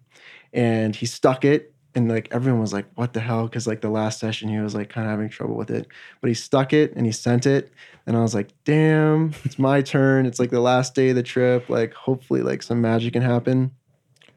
And 0.52 0.94
he 0.94 1.06
stuck 1.06 1.44
it 1.44 1.71
and 1.94 2.08
like 2.08 2.28
everyone 2.30 2.60
was 2.60 2.72
like, 2.72 2.86
what 2.94 3.12
the 3.12 3.20
hell? 3.20 3.44
Because 3.46 3.66
like 3.66 3.80
the 3.82 3.90
last 3.90 4.18
session 4.18 4.48
he 4.48 4.58
was 4.58 4.74
like 4.74 4.88
kind 4.88 5.06
of 5.06 5.10
having 5.10 5.28
trouble 5.28 5.56
with 5.56 5.70
it. 5.70 5.86
But 6.20 6.28
he 6.28 6.34
stuck 6.34 6.72
it 6.72 6.94
and 6.96 7.04
he 7.06 7.12
sent 7.12 7.46
it. 7.46 7.70
And 8.06 8.16
I 8.16 8.20
was 8.20 8.34
like, 8.34 8.48
damn, 8.64 9.32
it's 9.44 9.58
my 9.58 9.82
turn. 9.82 10.24
It's 10.26 10.38
like 10.38 10.50
the 10.50 10.60
last 10.60 10.94
day 10.94 11.10
of 11.10 11.16
the 11.16 11.22
trip. 11.22 11.68
Like 11.68 11.92
hopefully 11.94 12.40
like 12.42 12.62
some 12.62 12.80
magic 12.80 13.12
can 13.12 13.22
happen. 13.22 13.72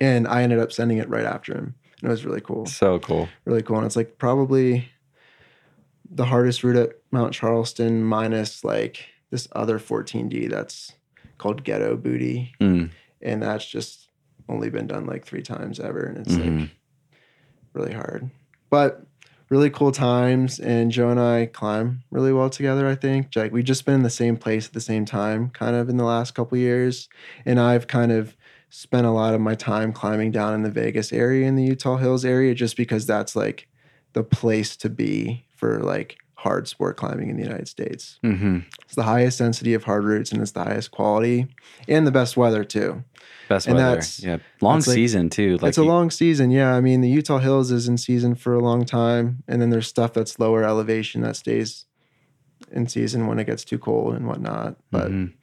And 0.01 0.27
I 0.27 0.43
ended 0.43 0.59
up 0.59 0.71
sending 0.73 0.97
it 0.97 1.07
right 1.09 1.23
after 1.25 1.53
him. 1.53 1.75
And 2.01 2.09
it 2.09 2.11
was 2.11 2.25
really 2.25 2.41
cool. 2.41 2.65
so 2.65 2.99
cool. 2.99 3.29
Really 3.45 3.61
cool. 3.63 3.77
And 3.77 3.85
it's 3.85 3.95
like 3.95 4.17
probably 4.17 4.89
the 6.09 6.25
hardest 6.25 6.63
route 6.63 6.75
at 6.75 6.91
Mount 7.11 7.33
Charleston 7.33 8.03
minus 8.03 8.63
like 8.63 9.05
this 9.31 9.47
other 9.53 9.79
14D 9.79 10.49
that's 10.49 10.91
called 11.37 11.63
Ghetto 11.63 11.95
Booty. 11.95 12.53
Mm. 12.59 12.91
And 13.21 13.41
that's 13.41 13.65
just 13.65 14.09
only 14.47 14.69
been 14.69 14.87
done 14.87 15.05
like 15.05 15.25
three 15.25 15.41
times 15.41 15.79
ever. 15.79 16.03
And 16.05 16.17
it's 16.19 16.35
Mhm. 16.35 16.59
like 16.61 16.69
really 17.75 17.93
hard. 17.93 18.29
But 18.69 19.05
really 19.49 19.69
cool 19.69 19.91
times. 19.91 20.59
And 20.59 20.91
Joe 20.91 21.09
and 21.09 21.19
I 21.19 21.47
climb 21.47 22.03
really 22.11 22.33
well 22.33 22.49
together, 22.49 22.87
I 22.87 22.95
think. 22.95 23.35
Like 23.35 23.51
we've 23.51 23.63
just 23.63 23.85
been 23.85 23.95
in 23.95 24.03
the 24.03 24.09
same 24.09 24.37
place 24.37 24.67
at 24.67 24.73
the 24.73 24.81
same 24.81 25.05
time, 25.05 25.49
kind 25.49 25.75
of 25.75 25.89
in 25.89 25.97
the 25.97 26.03
last 26.03 26.33
couple 26.33 26.57
years. 26.57 27.09
And 27.45 27.59
I've 27.59 27.87
kind 27.87 28.11
of 28.11 28.35
spent 28.69 29.05
a 29.05 29.11
lot 29.11 29.33
of 29.33 29.41
my 29.41 29.55
time 29.55 29.93
climbing 29.93 30.31
down 30.31 30.53
in 30.53 30.63
the 30.63 30.71
Vegas 30.71 31.13
area 31.13 31.47
in 31.47 31.55
the 31.55 31.63
Utah 31.63 31.97
Hills 31.97 32.25
area 32.25 32.53
just 32.55 32.75
because 32.75 33.05
that's 33.05 33.35
like 33.35 33.67
the 34.13 34.23
place 34.23 34.75
to 34.77 34.89
be 34.89 35.45
for 35.55 35.79
like 35.79 36.17
hard 36.45 36.67
sport 36.67 36.95
climbing 36.95 37.29
in 37.29 37.35
the 37.37 37.43
United 37.43 37.67
States. 37.67 38.19
hmm 38.21 38.59
It's 38.85 38.95
the 38.95 39.03
highest 39.03 39.39
density 39.39 39.73
of 39.73 39.83
hard 39.83 40.03
routes 40.05 40.31
and 40.31 40.41
it's 40.41 40.51
the 40.51 40.63
highest 40.63 40.91
quality 40.91 41.47
and 41.87 42.05
the 42.07 42.11
best 42.11 42.37
weather 42.37 42.63
too. 42.63 43.03
Best 43.49 43.67
And 43.67 43.75
weather. 43.75 43.89
that's- 43.89 44.23
Yeah. 44.23 44.37
Long 44.61 44.77
that's 44.77 44.87
like- 44.87 44.95
season 44.95 45.29
too. 45.29 45.57
Like 45.57 45.69
it's 45.69 45.77
a 45.77 45.83
long 45.83 46.09
season, 46.09 46.51
yeah. 46.51 46.73
I 46.75 46.81
mean, 46.81 47.01
the 47.01 47.09
Utah 47.09 47.39
Hills 47.39 47.71
is 47.71 47.87
in 47.87 47.97
season 47.97 48.35
for 48.35 48.53
a 48.53 48.59
long 48.59 48.85
time, 48.85 49.43
and 49.47 49.61
then 49.61 49.69
there's 49.71 49.87
stuff 49.87 50.13
that's 50.13 50.39
lower 50.39 50.63
elevation 50.63 51.21
that 51.21 51.35
stays 51.35 51.85
in 52.71 52.87
season 52.87 53.27
when 53.27 53.37
it 53.39 53.45
gets 53.45 53.63
too 53.65 53.77
cold 53.77 54.15
and 54.15 54.25
whatnot. 54.27 54.77
But 54.91 55.11
Mhm. 55.11 55.33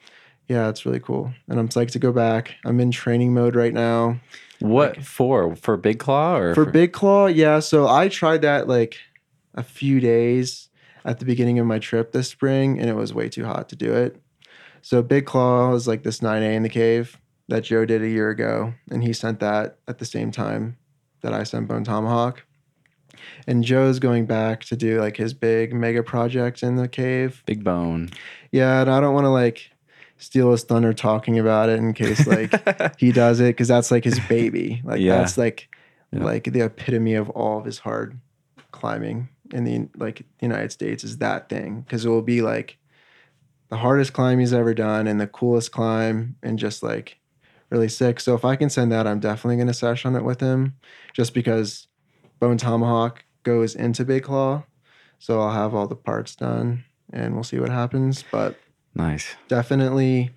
yeah, 0.49 0.69
it's 0.69 0.85
really 0.87 1.01
cool, 1.01 1.33
and 1.49 1.59
I'm 1.61 1.69
psyched 1.69 1.93
to 1.93 1.99
go 1.99 2.13
back. 2.13 2.55
I'm 2.65 2.81
in 2.81 2.91
training 2.91 3.35
mode 3.35 3.55
right 3.55 3.75
now 3.75 4.21
what 4.61 5.03
for? 5.05 5.55
For 5.57 5.77
Big 5.77 5.99
Claw 5.99 6.39
or 6.39 6.55
for 6.55 6.65
Big 6.65 6.93
Claw. 6.93 7.27
Yeah, 7.27 7.59
so 7.61 7.89
I 7.89 8.09
tried 8.09 8.43
that 8.43 8.69
like 8.69 8.97
a 9.55 9.63
few 9.63 10.01
days 10.01 10.69
at 11.05 11.19
the 11.19 11.25
beginning 11.25 11.59
of 11.59 11.67
my 11.67 11.79
trip 11.79 12.13
this 12.13 12.29
spring, 12.29 12.79
and 12.79 12.89
it 12.89 12.95
was 12.97 13.13
way 13.15 13.29
too 13.29 13.45
hot 13.45 13.69
to 13.71 13.77
do 13.77 13.93
it. 13.95 14.17
So 14.83 15.03
Big 15.03 15.27
Claw 15.27 15.71
was 15.71 15.87
like 15.87 16.03
this 16.03 16.21
9A 16.21 16.55
in 16.55 16.63
the 16.63 16.69
cave 16.69 17.19
that 17.49 17.65
Joe 17.65 17.85
did 17.85 18.03
a 18.03 18.09
year 18.09 18.31
ago, 18.31 18.75
and 18.91 19.03
he 19.03 19.13
sent 19.13 19.41
that 19.41 19.79
at 19.87 19.99
the 19.99 20.05
same 20.05 20.31
time 20.31 20.77
that 21.23 21.33
I 21.33 21.45
sent 21.45 21.69
Bone 21.69 21.85
Tomahawk. 21.85 22.45
And 23.47 23.63
Joe's 23.63 23.99
going 24.01 24.27
back 24.27 24.65
to 24.65 24.77
do 24.77 25.01
like 25.01 25.17
his 25.17 25.35
big 25.35 25.73
mega 25.73 26.03
project 26.03 26.63
in 26.63 26.77
the 26.77 26.89
cave. 26.89 27.43
Big 27.47 27.63
Bone? 27.63 28.11
Yeah, 28.51 28.81
and 28.81 28.91
I 28.91 29.01
don't 29.01 29.15
want 29.15 29.25
to 29.25 29.31
like 29.31 29.71
steal 30.19 30.51
his 30.53 30.65
thunder 30.65 30.93
talking 30.93 31.39
about 31.39 31.69
it 31.69 31.79
in 31.79 31.93
case 31.95 32.27
like 32.27 32.97
he 32.99 33.13
does 33.13 33.41
it 33.41 33.49
because 33.49 33.69
that's 33.69 33.91
like 33.91 34.05
his 34.05 34.19
baby. 34.29 34.81
Like 34.85 35.01
Yeah. 35.01 35.19
that's 35.19 35.37
like 35.39 35.69
Yeah. 36.13 36.25
like 36.25 36.45
the 36.45 36.63
epitome 36.63 37.15
of 37.15 37.29
all 37.31 37.59
of 37.59 37.65
his 37.65 37.79
hard 37.81 38.19
climbing 38.71 39.29
in 39.53 39.65
the 39.65 39.89
like 39.97 40.25
United 40.41 40.73
States 40.73 41.05
is 41.05 41.19
that 41.19 41.49
thing 41.49 41.83
because 41.83 42.05
it 42.05 42.09
will 42.09 42.23
be 42.23 42.43
like 42.43 42.79
the 43.69 43.77
hardest 43.77 44.13
climb 44.13 44.39
he's 44.39 44.53
ever 44.53 44.75
done 44.75 45.07
and 45.07 45.21
the 45.21 45.27
coolest 45.27 45.73
climb 45.73 46.37
and 46.43 46.59
just 46.59 46.83
like 46.83 47.19
really 47.71 47.89
sick. 47.89 48.21
So 48.21 48.35
if 48.35 48.45
I 48.45 48.57
can 48.57 48.71
send 48.71 48.93
that, 48.93 49.07
I'm 49.07 49.21
definitely 49.21 49.57
gonna 49.57 49.75
sesh 49.75 50.05
on 50.05 50.17
it 50.17 50.25
with 50.25 50.41
him 50.41 50.75
just 51.15 51.35
because 51.35 51.89
Bone 52.39 52.59
Tomahawk 52.59 53.25
goes 53.45 53.75
into 53.75 54.05
Big 54.05 54.25
Claw. 54.25 54.65
So 55.19 55.41
I'll 55.41 55.53
have 55.53 55.75
all 55.75 55.87
the 55.87 55.97
parts 55.97 56.35
done 56.35 56.85
and 57.13 57.35
we'll 57.35 57.45
see 57.45 57.61
what 57.61 57.71
happens. 57.71 58.25
But 58.31 58.57
nice. 58.95 59.37
definitely 59.49 60.31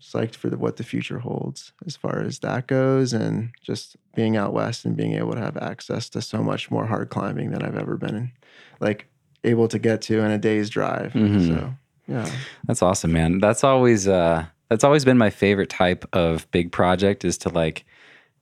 psyched 0.00 0.34
for 0.34 0.48
the, 0.48 0.56
what 0.56 0.76
the 0.76 0.82
future 0.84 1.18
holds 1.18 1.72
as 1.86 1.94
far 1.96 2.20
as 2.20 2.38
that 2.38 2.66
goes 2.66 3.12
and 3.12 3.50
just 3.62 3.96
being 4.14 4.36
out 4.36 4.52
west 4.54 4.84
and 4.84 4.96
being 4.96 5.12
able 5.14 5.32
to 5.32 5.38
have 5.40 5.56
access 5.58 6.08
to 6.08 6.22
so 6.22 6.42
much 6.42 6.70
more 6.70 6.86
hard 6.86 7.10
climbing 7.10 7.50
than 7.50 7.62
I've 7.62 7.76
ever 7.76 7.96
been 7.96 8.32
like 8.80 9.06
able 9.44 9.68
to 9.68 9.78
get 9.78 10.00
to 10.02 10.20
in 10.20 10.30
a 10.30 10.38
day's 10.38 10.70
drive. 10.70 11.12
Mhm. 11.12 11.46
So 11.46 11.74
yeah. 12.08 12.30
That's 12.66 12.82
awesome, 12.82 13.12
man. 13.12 13.38
That's 13.40 13.62
always 13.62 14.08
uh 14.08 14.46
that's 14.68 14.84
always 14.84 15.04
been 15.04 15.18
my 15.18 15.30
favorite 15.30 15.68
type 15.68 16.04
of 16.12 16.50
big 16.50 16.72
project 16.72 17.24
is 17.24 17.36
to 17.38 17.48
like 17.50 17.84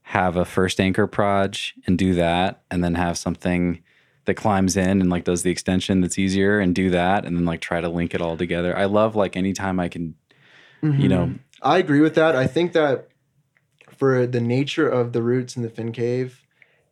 have 0.02 0.36
a 0.36 0.44
first 0.44 0.80
anchor 0.80 1.06
proj 1.06 1.74
and 1.86 1.98
do 1.98 2.14
that 2.14 2.62
and 2.70 2.82
then 2.84 2.94
have 2.94 3.18
something 3.18 3.82
that 4.26 4.34
climbs 4.34 4.76
in 4.76 5.00
and 5.00 5.10
like 5.10 5.24
does 5.24 5.42
the 5.42 5.50
extension 5.50 6.00
that's 6.02 6.18
easier 6.18 6.60
and 6.60 6.74
do 6.74 6.90
that 6.90 7.24
and 7.24 7.36
then 7.36 7.44
like 7.44 7.60
try 7.60 7.80
to 7.80 7.88
link 7.88 8.14
it 8.14 8.20
all 8.22 8.36
together. 8.36 8.76
I 8.76 8.84
love 8.84 9.16
like 9.16 9.36
anytime 9.36 9.80
I 9.80 9.88
can 9.88 10.14
you 10.82 11.08
know 11.08 11.26
Mhm. 11.26 11.38
I 11.62 11.78
agree 11.78 12.00
with 12.00 12.14
that. 12.14 12.36
I 12.36 12.46
think 12.46 12.72
that 12.72 13.08
for 13.96 14.26
the 14.26 14.40
nature 14.40 14.88
of 14.88 15.12
the 15.12 15.22
routes 15.22 15.56
in 15.56 15.62
the 15.62 15.70
fin 15.70 15.92
cave, 15.92 16.42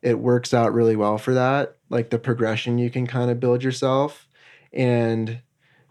it 0.01 0.19
works 0.19 0.53
out 0.53 0.73
really 0.73 0.95
well 0.95 1.17
for 1.17 1.33
that. 1.33 1.77
Like 1.89 2.09
the 2.09 2.19
progression 2.19 2.77
you 2.77 2.89
can 2.89 3.07
kind 3.07 3.31
of 3.31 3.39
build 3.39 3.63
yourself. 3.63 4.27
And 4.73 5.41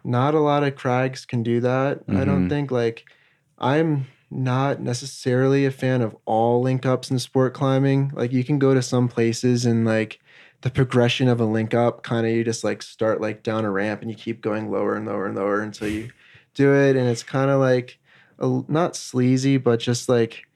not 0.05 0.35
a 0.35 0.41
lot 0.41 0.63
of 0.63 0.77
crags 0.77 1.25
can 1.25 1.43
do 1.43 1.61
that. 1.61 2.03
I 2.09 2.25
don't 2.25 2.47
Mhm. 2.47 2.49
think 2.49 2.71
like 2.71 3.05
I'm 3.59 4.07
not 4.31 4.81
necessarily 4.81 5.65
a 5.65 5.71
fan 5.71 6.03
of 6.03 6.17
all 6.27 6.61
link 6.61 6.85
ups 6.85 7.11
in 7.11 7.19
sport 7.19 7.55
climbing. 7.55 8.13
Like 8.15 8.33
you 8.33 8.45
can 8.45 8.59
go 8.59 8.75
to 8.75 8.83
some 8.83 9.09
places 9.09 9.65
and 9.65 9.85
like 9.85 10.21
the 10.63 10.71
progression 10.71 11.29
of 11.29 11.41
a 11.41 11.45
link 11.45 11.75
up 11.75 12.03
kind 12.03 12.27
of 12.27 12.33
you 12.33 12.45
just 12.45 12.65
like 12.65 12.83
start 12.83 13.21
like 13.21 13.43
down 13.43 13.65
a 13.65 13.71
ramp 13.71 14.03
and 14.03 14.11
you 14.11 14.17
keep 14.17 14.41
going 14.41 14.71
lower 14.71 14.95
and 14.97 15.07
lower 15.07 15.27
and 15.27 15.37
lower 15.37 15.61
until 15.61 15.89
you 15.89 16.11
do 16.55 16.75
it 16.75 16.97
and 16.97 17.09
it's 17.09 17.23
kind 17.23 17.51
of 17.51 17.61
like 17.61 17.99
a, 18.39 18.63
not 18.69 18.95
sleazy 18.97 19.57
but 19.57 19.81
just 19.81 20.09
like 20.09 20.47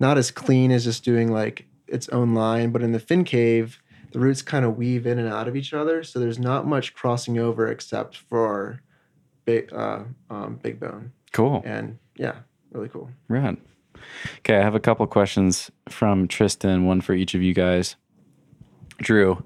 not 0.00 0.18
as 0.18 0.30
clean 0.30 0.70
as 0.70 0.84
just 0.84 1.04
doing 1.04 1.30
like 1.32 1.66
its 1.86 2.08
own 2.10 2.34
line 2.34 2.70
but 2.70 2.82
in 2.82 2.92
the 2.92 2.98
fin 3.00 3.24
cave 3.24 3.80
the 4.12 4.18
routes 4.20 4.42
kind 4.42 4.64
of 4.64 4.76
weave 4.76 5.06
in 5.06 5.18
and 5.18 5.28
out 5.28 5.48
of 5.48 5.56
each 5.56 5.72
other 5.72 6.02
so 6.02 6.18
there's 6.18 6.38
not 6.38 6.66
much 6.66 6.94
crossing 6.94 7.38
over 7.38 7.68
except 7.68 8.16
for 8.16 8.80
big 9.44 9.72
uh 9.72 10.00
um, 10.30 10.58
big 10.62 10.78
bone 10.80 11.12
Cool. 11.32 11.62
and 11.64 11.98
yeah 12.16 12.36
really 12.72 12.88
cool 12.88 13.10
Right. 13.28 13.58
Okay, 14.38 14.56
I 14.56 14.62
have 14.62 14.74
a 14.74 14.80
couple 14.80 15.06
questions 15.06 15.70
from 15.88 16.26
Tristan, 16.26 16.86
one 16.86 17.00
for 17.00 17.12
each 17.12 17.34
of 17.34 17.42
you 17.42 17.54
guys. 17.54 17.94
Drew, 18.98 19.44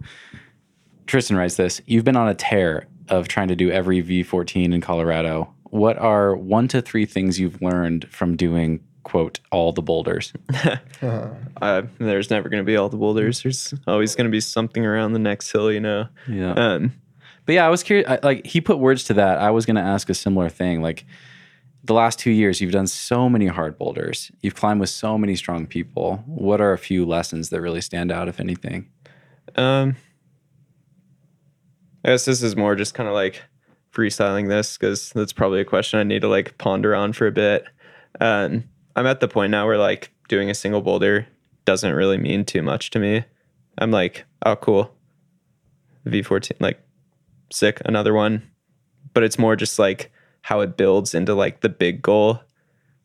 Tristan 1.07 1.37
writes 1.37 1.57
this 1.57 1.83
You've 1.87 2.05
been 2.05 2.17
on 2.17 2.29
a 2.29 2.35
tear 2.35 2.87
of 3.09 3.29
trying 3.29 3.49
to 3.49 3.57
do 3.57 3.71
every 3.71 4.03
V14 4.03 4.73
in 4.73 4.81
Colorado. 4.81 5.53
What 5.71 5.99
are 5.99 6.37
one 6.37 6.69
to 6.69 6.81
three 6.81 7.07
things 7.07 7.39
you've 7.41 7.61
learned 7.61 8.09
from 8.11 8.37
doing, 8.37 8.81
quote, 9.03 9.41
all 9.51 9.73
the 9.73 9.83
boulders? 9.83 10.33
Uh, 11.63 11.83
there's 11.99 12.31
never 12.31 12.49
going 12.49 12.63
to 12.63 12.67
be 12.67 12.77
all 12.77 12.89
the 12.89 12.97
boulders. 12.97 13.43
There's 13.43 13.75
always 13.87 14.15
going 14.15 14.27
to 14.27 14.31
be 14.31 14.41
something 14.41 14.85
around 14.85 15.13
the 15.13 15.19
next 15.19 15.51
hill, 15.53 15.71
you 15.73 15.81
know. 15.81 16.07
Yeah. 16.29 16.53
Um, 16.53 16.93
But 17.45 17.55
yeah, 17.55 17.67
I 17.67 17.69
was 17.71 17.83
curious. 17.83 18.09
I, 18.09 18.19
like 18.23 18.47
he 18.47 18.61
put 18.61 18.79
words 18.79 19.05
to 19.05 19.15
that. 19.15 19.39
I 19.39 19.51
was 19.51 19.65
going 19.67 19.77
to 19.77 19.83
ask 19.83 20.11
a 20.11 20.15
similar 20.15 20.49
thing. 20.49 20.83
Like 20.83 21.05
the 21.85 21.95
last 21.95 22.19
two 22.19 22.31
years, 22.31 22.61
you've 22.61 22.73
done 22.73 22.87
so 22.87 23.29
many 23.29 23.47
hard 23.47 23.79
boulders. 23.79 24.31
You've 24.43 24.55
climbed 24.55 24.81
with 24.81 24.91
so 24.91 25.17
many 25.17 25.37
strong 25.37 25.67
people. 25.67 26.23
What 26.27 26.61
are 26.61 26.73
a 26.73 26.79
few 26.79 27.07
lessons 27.07 27.51
that 27.51 27.61
really 27.61 27.81
stand 27.81 28.11
out, 28.11 28.29
if 28.29 28.41
anything? 28.41 28.89
Um, 29.55 29.97
I 32.05 32.11
guess 32.11 32.25
this 32.25 32.43
is 32.43 32.57
more 32.57 32.75
just 32.75 32.95
kind 32.95 33.09
of 33.09 33.15
like 33.15 33.43
freestyling 33.97 34.49
this 34.49 34.77
because 34.77 35.11
that's 35.11 35.33
probably 35.33 35.61
a 35.61 35.65
question 35.65 35.99
I 35.99 36.05
need 36.05 36.21
to 36.23 36.29
like 36.29 36.59
ponder 36.59 36.95
on 36.95 37.13
for 37.13 37.27
a 37.27 37.33
bit. 37.33 37.65
Um, 38.21 38.65
I'm 38.95 39.07
at 39.07 39.21
the 39.21 39.29
point 39.29 39.51
now 39.51 39.67
where 39.67 39.79
like 39.79 40.13
doing 40.29 40.51
a 40.51 40.55
single 40.55 40.83
boulder 40.83 41.27
doesn't 41.65 41.95
really 41.95 42.19
mean 42.19 42.45
too 42.45 42.63
much 42.63 42.91
to 42.91 42.99
me. 42.99 43.25
I'm 43.79 43.91
like, 43.91 44.25
oh, 44.45 44.57
cool. 44.57 44.95
V14, 46.07 46.61
like 46.61 46.81
sick, 47.53 47.81
another 47.85 48.15
one. 48.15 48.43
But 49.15 49.23
it's 49.23 49.39
more 49.39 49.57
just 49.57 49.79
like 49.79 50.13
how 50.43 50.61
it 50.61 50.77
builds 50.77 51.15
into 51.15 51.35
like 51.35 51.61
the 51.61 51.69
big 51.69 52.03
goal, 52.03 52.41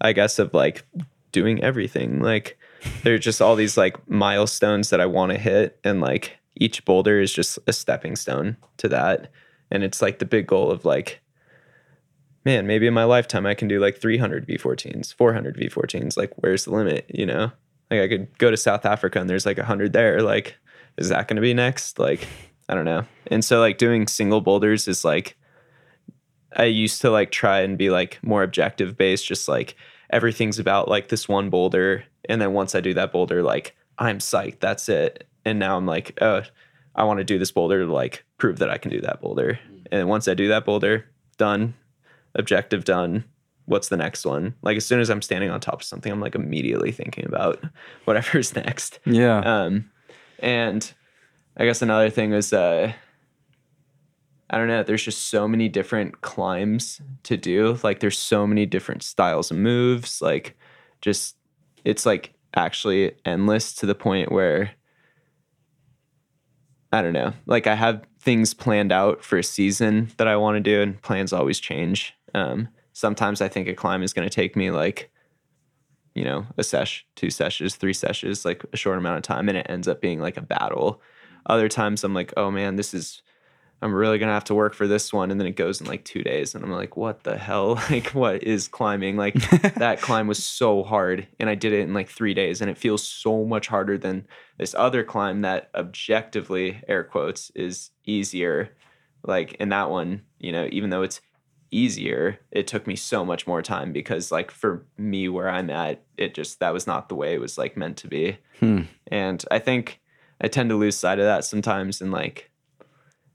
I 0.02 0.14
guess, 0.14 0.40
of 0.40 0.54
like 0.54 0.86
doing 1.32 1.64
everything. 1.64 2.20
Like 2.20 2.58
there's 3.04 3.24
just 3.24 3.42
all 3.42 3.56
these 3.56 3.78
like 3.78 4.10
milestones 4.10 4.90
that 4.90 5.02
I 5.02 5.06
want 5.06 5.32
to 5.32 5.38
hit. 5.38 5.80
And 5.84 6.02
like 6.02 6.38
each 6.56 6.84
boulder 6.86 7.20
is 7.20 7.34
just 7.34 7.58
a 7.68 7.74
stepping 7.74 8.16
stone 8.16 8.58
to 8.78 8.90
that. 8.90 9.32
And 9.72 9.84
it's 9.84 10.02
like 10.02 10.20
the 10.20 10.26
big 10.26 10.48
goal 10.48 10.70
of 10.70 10.86
like, 10.86 11.22
man, 12.44 12.68
maybe 12.68 12.88
in 12.88 12.94
my 12.94 13.04
lifetime 13.04 13.46
I 13.46 13.54
can 13.54 13.68
do 13.68 13.80
like 13.80 13.98
300 13.98 14.48
V14s, 14.48 15.14
400 15.14 15.58
V14s. 15.58 16.18
Like, 16.18 16.32
where's 16.36 16.66
the 16.66 16.72
limit? 16.72 17.06
You 17.10 17.26
know, 17.26 17.52
like 17.90 18.02
I 18.02 18.08
could 18.08 18.38
go 18.38 18.52
to 18.52 18.58
South 18.58 18.86
Africa 18.86 19.20
and 19.20 19.30
there's 19.30 19.46
like 19.46 19.58
100 19.58 19.94
there. 19.94 20.22
Like, 20.22 20.58
is 20.98 21.10
that 21.10 21.28
going 21.28 21.36
to 21.36 21.42
be 21.42 21.54
next? 21.54 22.00
Like, 22.00 22.28
I 22.68 22.76
don't 22.76 22.86
know. 22.86 23.06
And 23.28 23.44
so, 23.44 23.60
like, 23.60 23.78
doing 23.78 24.08
single 24.08 24.42
boulders 24.42 24.88
is 24.88 25.06
like, 25.06 25.38
I 26.56 26.66
used 26.66 27.02
to 27.02 27.10
like 27.10 27.32
try 27.32 27.62
and 27.62 27.78
be 27.78 27.90
like 27.90 28.20
more 28.22 28.44
objective 28.44 28.98
based, 28.98 29.26
just 29.26 29.48
like 29.48 29.76
everything's 30.10 30.60
about 30.60 30.90
like 30.90 31.08
this 31.08 31.30
one 31.30 31.50
boulder. 31.50 32.04
And 32.26 32.42
then 32.42 32.54
once 32.54 32.76
I 32.76 32.82
do 32.82 32.94
that 32.94 33.12
boulder, 33.12 33.42
like, 33.42 33.76
I'm 33.98 34.20
psyched. 34.20 34.60
That's 34.60 34.90
it. 34.90 35.28
And 35.46 35.60
now 35.60 35.78
I'm 35.78 35.86
like, 35.86 36.18
oh, 36.22 36.44
I 36.96 37.04
want 37.04 37.20
to 37.20 37.24
do 37.24 37.40
this 37.40 37.52
boulder 37.52 37.86
to 37.86 37.92
like 37.92 38.26
prove 38.38 38.60
that 38.60 38.70
I 38.70 38.78
can 38.78 38.92
do 38.92 39.02
that 39.02 39.22
boulder. 39.22 39.60
And 39.92 40.08
once 40.08 40.28
I 40.28 40.34
do 40.34 40.48
that 40.50 40.66
boulder, 40.66 41.06
done, 41.38 41.74
objective 42.36 42.84
done. 42.84 43.26
What's 43.66 43.90
the 43.90 43.98
next 43.98 44.26
one? 44.26 44.56
Like 44.62 44.78
as 44.78 44.86
soon 44.86 45.00
as 45.00 45.10
I'm 45.10 45.22
standing 45.22 45.50
on 45.50 45.60
top 45.60 45.76
of 45.76 45.84
something, 45.84 46.12
I'm 46.12 46.20
like 46.20 46.36
immediately 46.36 46.92
thinking 46.92 47.26
about 47.26 47.64
whatever's 48.06 48.56
next. 48.56 49.00
Yeah. 49.06 49.40
Um, 49.40 49.90
and 50.40 50.92
I 51.58 51.66
guess 51.66 51.82
another 51.82 52.10
thing 52.10 52.34
is, 52.34 52.52
uh, 52.52 52.92
I 54.50 54.58
don't 54.58 54.68
know. 54.68 54.84
There's 54.84 55.04
just 55.04 55.28
so 55.28 55.48
many 55.48 55.70
different 55.70 56.22
climbs 56.22 57.02
to 57.24 57.38
do. 57.38 57.80
Like 57.84 58.02
there's 58.02 58.18
so 58.18 58.46
many 58.46 58.66
different 58.66 59.02
styles 59.02 59.50
of 59.50 59.58
moves. 59.58 60.22
Like 60.22 60.58
just 61.00 61.38
it's 61.86 62.06
like 62.06 62.34
actually 62.54 63.14
endless 63.26 63.74
to 63.76 63.86
the 63.86 63.96
point 63.96 64.32
where 64.32 64.72
I 66.92 67.02
don't 67.02 67.14
know. 67.14 67.34
Like 67.46 67.68
I 67.68 67.76
have 67.76 68.04
things 68.20 68.54
planned 68.54 68.92
out 68.92 69.24
for 69.24 69.38
a 69.38 69.44
season 69.44 70.12
that 70.18 70.28
I 70.28 70.36
want 70.36 70.56
to 70.56 70.60
do, 70.62 70.82
and 70.82 71.02
plans 71.02 71.34
always 71.34 71.60
change. 71.60 72.14
Um, 72.34 72.68
sometimes 72.94 73.42
I 73.42 73.48
think 73.48 73.68
a 73.68 73.74
climb 73.74 74.04
is 74.04 74.14
going 74.14 74.28
to 74.28 74.34
take 74.34 74.56
me 74.56 74.72
like, 74.72 75.10
you 76.14 76.24
know, 76.24 76.46
a 76.58 76.64
sesh, 76.64 77.06
two 77.16 77.30
sessions, 77.30 77.76
three 77.76 77.94
sessions, 77.94 78.44
like 78.44 78.66
a 78.74 78.78
short 78.78 78.98
amount 78.98 79.18
of 79.18 79.24
time, 79.24 79.48
and 79.48 79.58
it 79.58 79.68
ends 79.70 79.88
up 79.88 80.02
being 80.02 80.20
like 80.20 80.38
a 80.38 80.42
battle. 80.42 81.02
Other 81.46 81.70
times 81.70 82.04
I'm 82.04 82.14
like, 82.14 82.34
oh 82.36 82.52
man, 82.52 82.76
this 82.76 82.94
is, 82.94 83.22
I'm 83.82 83.94
really 83.94 84.20
gonna 84.20 84.34
have 84.34 84.44
to 84.46 84.56
work 84.56 84.74
for 84.76 84.88
this 84.88 85.12
one, 85.12 85.32
and 85.32 85.40
then 85.40 85.48
it 85.48 85.56
goes 85.56 85.82
in 85.82 85.88
like 85.88 86.06
two 86.06 86.22
days, 86.24 86.54
and 86.54 86.64
I'm 86.64 86.72
like, 86.72 86.96
what 86.96 87.24
the 87.24 87.38
hell? 87.38 87.82
Like, 87.90 88.10
what 88.10 88.44
is 88.44 88.68
climbing? 88.68 89.18
Like 89.18 89.34
that 89.76 90.02
climb 90.02 90.28
was 90.28 90.44
so 90.44 90.84
hard, 90.84 91.28
and 91.40 91.50
I 91.50 91.56
did 91.56 91.74
it 91.74 91.82
in 91.82 91.94
like 91.94 92.10
three 92.10 92.34
days, 92.34 92.62
and 92.62 92.70
it 92.70 92.78
feels 92.78 93.04
so 93.04 93.44
much 93.44 93.68
harder 93.68 93.98
than 93.98 94.28
this 94.58 94.76
other 94.78 95.04
climb 95.04 95.42
that 95.42 95.70
objectively, 95.76 96.82
air 96.88 97.04
quotes, 97.04 97.50
is 97.56 97.90
easier. 98.06 98.70
Like 99.24 99.54
in 99.54 99.70
that 99.70 99.90
one, 99.90 100.22
you 100.40 100.52
know, 100.52 100.68
even 100.72 100.90
though 100.90 101.02
it's 101.02 101.22
easier, 101.72 102.40
it 102.52 102.68
took 102.68 102.86
me 102.86 102.96
so 102.96 103.26
much 103.26 103.48
more 103.48 103.62
time 103.62 103.94
because 103.94 104.32
like 104.32 104.52
for 104.52 104.86
me 104.98 105.30
where 105.30 105.50
I'm 105.50 105.70
at, 105.70 106.04
it 106.18 106.36
just 106.36 106.60
that 106.60 106.74
was 106.74 106.86
not 106.86 107.10
the 107.10 107.16
way 107.16 107.34
it 107.34 107.42
was 107.42 107.58
like 107.58 107.78
meant 107.78 107.98
to 107.98 108.08
be. 108.08 108.38
Hmm. 108.60 108.82
And 109.08 109.44
I 109.50 109.60
think 109.60 110.00
I 110.40 110.48
tend 110.48 110.70
to 110.70 110.76
lose 110.76 110.98
sight 110.98 111.20
of 111.20 111.26
that 111.26 111.46
sometimes 111.46 112.02
and 112.02 112.12
like 112.12 112.51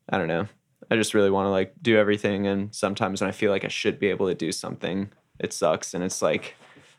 I 0.08 0.18
don't 0.18 0.28
know. 0.28 0.46
I 0.90 0.96
just 0.96 1.14
really 1.14 1.30
want 1.30 1.46
to 1.46 1.50
like 1.50 1.74
do 1.82 1.96
everything 1.96 2.46
and 2.46 2.74
sometimes 2.74 3.20
when 3.20 3.28
I 3.28 3.32
feel 3.32 3.50
like 3.50 3.64
I 3.64 3.68
should 3.68 3.98
be 3.98 4.08
able 4.08 4.28
to 4.28 4.34
do 4.34 4.52
something, 4.52 5.10
it 5.38 5.52
sucks 5.52 5.94
and 5.94 6.04
it's 6.04 6.22
like 6.22 6.54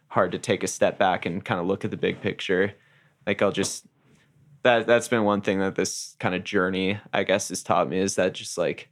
hard 0.10 0.32
to 0.32 0.40
take 0.40 0.64
a 0.64 0.68
step 0.68 0.98
back 0.98 1.26
and 1.26 1.44
kind 1.44 1.60
of 1.60 1.68
look 1.68 1.86
at 1.86 1.92
the 1.92 1.98
big 1.98 2.22
picture. 2.22 2.74
Like 3.26 3.42
I'll 3.42 3.52
just 3.52 3.86
that 4.64 4.88
that's 4.88 5.08
been 5.08 5.24
one 5.24 5.42
thing 5.42 5.60
that 5.60 5.76
this 5.76 6.16
kind 6.20 6.36
of 6.36 6.44
journey 6.44 7.00
I 7.14 7.24
guess 7.24 7.50
has 7.50 7.64
taught 7.64 7.90
me 7.90 8.00
is 8.00 8.16
that 8.16 8.34
just 8.34 8.58
like 8.58 8.90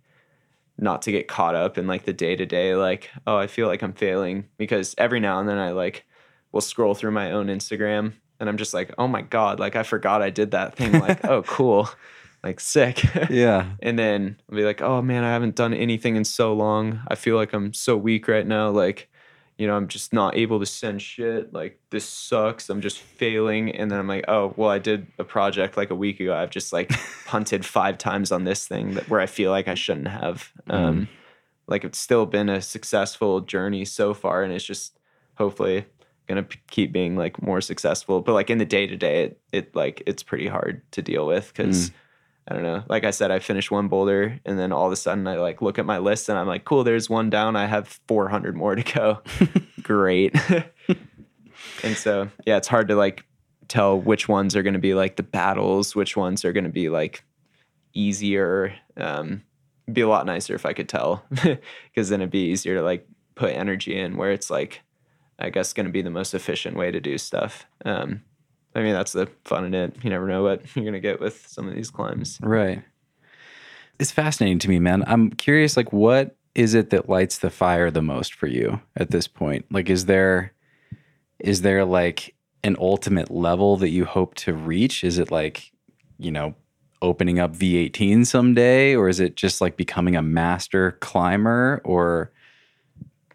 not 0.77 1.01
to 1.03 1.11
get 1.11 1.27
caught 1.27 1.55
up 1.55 1.77
in 1.77 1.87
like 1.87 2.05
the 2.05 2.13
day 2.13 2.35
to 2.35 2.45
day 2.45 2.75
like 2.75 3.09
oh 3.27 3.37
I 3.37 3.47
feel 3.47 3.67
like 3.67 3.81
I'm 3.81 3.93
failing 3.93 4.47
because 4.57 4.95
every 4.97 5.19
now 5.19 5.39
and 5.39 5.49
then 5.49 5.57
I 5.57 5.71
like 5.71 6.05
will 6.51 6.61
scroll 6.61 6.95
through 6.95 7.11
my 7.11 7.31
own 7.31 7.47
Instagram 7.47 8.13
and 8.39 8.47
I'm 8.47 8.57
just 8.57 8.73
like 8.73 8.93
oh 8.97 9.07
my 9.07 9.21
god 9.21 9.59
like 9.59 9.75
I 9.75 9.83
forgot 9.83 10.21
I 10.21 10.29
did 10.29 10.51
that 10.51 10.75
thing 10.75 10.93
like 10.93 11.25
oh 11.29 11.43
cool 11.43 11.89
like 12.45 12.59
sick 12.59 13.03
Yeah. 13.29 13.71
and 13.81 13.97
then 13.99 14.37
I'll 14.49 14.55
be 14.55 14.63
like, 14.63 14.81
oh 14.81 15.01
man, 15.01 15.23
I 15.23 15.31
haven't 15.33 15.55
done 15.55 15.73
anything 15.73 16.15
in 16.15 16.23
so 16.23 16.53
long. 16.53 17.01
I 17.07 17.15
feel 17.15 17.35
like 17.35 17.51
I'm 17.53 17.73
so 17.73 17.97
weak 17.97 18.27
right 18.27 18.45
now. 18.47 18.69
Like, 18.69 19.09
you 19.57 19.65
know, 19.67 19.75
I'm 19.75 19.87
just 19.87 20.13
not 20.13 20.35
able 20.37 20.59
to 20.59 20.65
send 20.65 21.01
shit. 21.01 21.53
Like, 21.53 21.79
this 21.89 22.03
sucks. 22.05 22.69
I'm 22.69 22.81
just 22.81 22.99
failing. 22.99 23.71
And 23.71 23.89
then 23.89 23.99
I'm 23.99 24.07
like, 24.07 24.25
oh, 24.27 24.53
well, 24.57 24.69
I 24.69 24.79
did 24.79 25.07
a 25.17 25.23
project 25.23 25.77
like 25.77 25.89
a 25.91 25.95
week 25.95 26.19
ago. 26.19 26.35
I've 26.35 26.49
just 26.49 26.71
like 26.73 26.91
punted 27.25 27.65
five 27.65 27.97
times 27.97 28.31
on 28.31 28.43
this 28.43 28.67
thing 28.67 28.95
that 28.95 29.09
where 29.09 29.21
I 29.21 29.25
feel 29.27 29.51
like 29.51 29.67
I 29.67 29.75
shouldn't 29.75 30.09
have. 30.09 30.51
Um, 30.69 31.07
like, 31.67 31.83
it's 31.83 31.97
still 31.97 32.25
been 32.25 32.49
a 32.49 32.61
successful 32.61 33.41
journey 33.41 33.85
so 33.85 34.13
far. 34.13 34.43
And 34.43 34.53
it's 34.53 34.65
just 34.65 34.99
hopefully 35.35 35.85
gonna 36.27 36.43
p- 36.43 36.59
keep 36.69 36.91
being 36.91 37.15
like 37.15 37.41
more 37.41 37.61
successful. 37.61 38.19
But 38.21 38.33
like 38.33 38.49
in 38.49 38.57
the 38.57 38.65
day 38.65 38.87
to 38.87 38.97
day, 38.97 39.23
it 39.23 39.39
it 39.53 39.75
like 39.75 40.03
it's 40.05 40.21
pretty 40.21 40.47
hard 40.47 40.81
to 40.91 41.01
deal 41.01 41.25
with 41.25 41.47
because. 41.55 41.91
I 42.47 42.53
don't 42.53 42.63
know. 42.63 42.83
Like 42.87 43.03
I 43.03 43.11
said, 43.11 43.31
I 43.31 43.39
finished 43.39 43.71
one 43.71 43.87
boulder 43.87 44.39
and 44.45 44.59
then 44.59 44.71
all 44.71 44.85
of 44.85 44.91
a 44.91 44.95
sudden 44.95 45.27
I 45.27 45.35
like 45.37 45.61
look 45.61 45.79
at 45.79 45.85
my 45.85 45.97
list 45.97 46.29
and 46.29 46.37
I'm 46.37 46.47
like, 46.47 46.63
cool, 46.63 46.83
there's 46.83 47.09
one 47.09 47.29
down. 47.29 47.55
I 47.55 47.65
have 47.65 47.99
400 48.07 48.55
more 48.55 48.75
to 48.75 48.83
go. 48.83 49.19
Great. 49.81 50.35
and 51.83 51.97
so, 51.97 52.29
yeah, 52.45 52.57
it's 52.57 52.67
hard 52.67 52.87
to 52.89 52.95
like 52.95 53.25
tell 53.67 53.99
which 53.99 54.27
ones 54.29 54.55
are 54.55 54.61
going 54.61 54.73
to 54.73 54.79
be 54.79 54.93
like 54.93 55.15
the 55.15 55.23
battles, 55.23 55.95
which 55.95 56.15
ones 56.15 56.45
are 56.45 56.53
going 56.53 56.65
to 56.65 56.69
be 56.69 56.89
like 56.89 57.23
easier. 57.93 58.75
Um, 58.95 59.41
be 59.91 60.01
a 60.01 60.07
lot 60.07 60.25
nicer 60.25 60.53
if 60.53 60.65
I 60.65 60.73
could 60.73 60.89
tell 60.89 61.23
because 61.29 62.09
then 62.09 62.21
it'd 62.21 62.31
be 62.31 62.49
easier 62.49 62.75
to 62.75 62.81
like 62.81 63.07
put 63.35 63.53
energy 63.53 63.97
in 63.97 64.17
where 64.17 64.31
it's 64.31 64.49
like, 64.51 64.81
I 65.39 65.49
guess, 65.49 65.73
going 65.73 65.85
to 65.87 65.91
be 65.91 66.01
the 66.01 66.09
most 66.11 66.33
efficient 66.33 66.77
way 66.77 66.91
to 66.91 66.99
do 66.99 67.17
stuff. 67.17 67.65
Um, 67.83 68.21
I 68.75 68.81
mean, 68.81 68.93
that's 68.93 69.13
the 69.13 69.27
fun 69.45 69.65
in 69.65 69.73
it. 69.73 69.95
You 70.03 70.09
never 70.09 70.27
know 70.27 70.43
what 70.43 70.63
you're 70.75 70.85
gonna 70.85 70.99
get 70.99 71.19
with 71.19 71.47
some 71.47 71.67
of 71.67 71.73
these 71.73 71.89
climbs. 71.89 72.37
Right. 72.41 72.83
It's 73.99 74.11
fascinating 74.11 74.59
to 74.59 74.69
me, 74.69 74.79
man. 74.79 75.03
I'm 75.07 75.31
curious, 75.31 75.77
like, 75.77 75.93
what 75.93 76.35
is 76.53 76.73
it 76.73 76.89
that 76.89 77.09
lights 77.09 77.39
the 77.39 77.49
fire 77.49 77.89
the 77.89 78.01
most 78.01 78.33
for 78.33 78.47
you 78.47 78.81
at 78.95 79.11
this 79.11 79.27
point? 79.27 79.65
Like, 79.71 79.89
is 79.89 80.05
there, 80.05 80.53
is 81.39 81.61
there 81.61 81.85
like 81.85 82.35
an 82.63 82.75
ultimate 82.79 83.31
level 83.31 83.77
that 83.77 83.89
you 83.89 84.03
hope 84.03 84.35
to 84.35 84.53
reach? 84.53 85.03
Is 85.03 85.17
it 85.17 85.31
like, 85.31 85.71
you 86.17 86.31
know, 86.31 86.55
opening 87.01 87.39
up 87.39 87.55
V18 87.55 88.25
someday, 88.25 88.95
or 88.95 89.07
is 89.07 89.19
it 89.19 89.35
just 89.35 89.61
like 89.61 89.77
becoming 89.77 90.15
a 90.15 90.21
master 90.21 90.93
climber, 90.99 91.81
or 91.85 92.31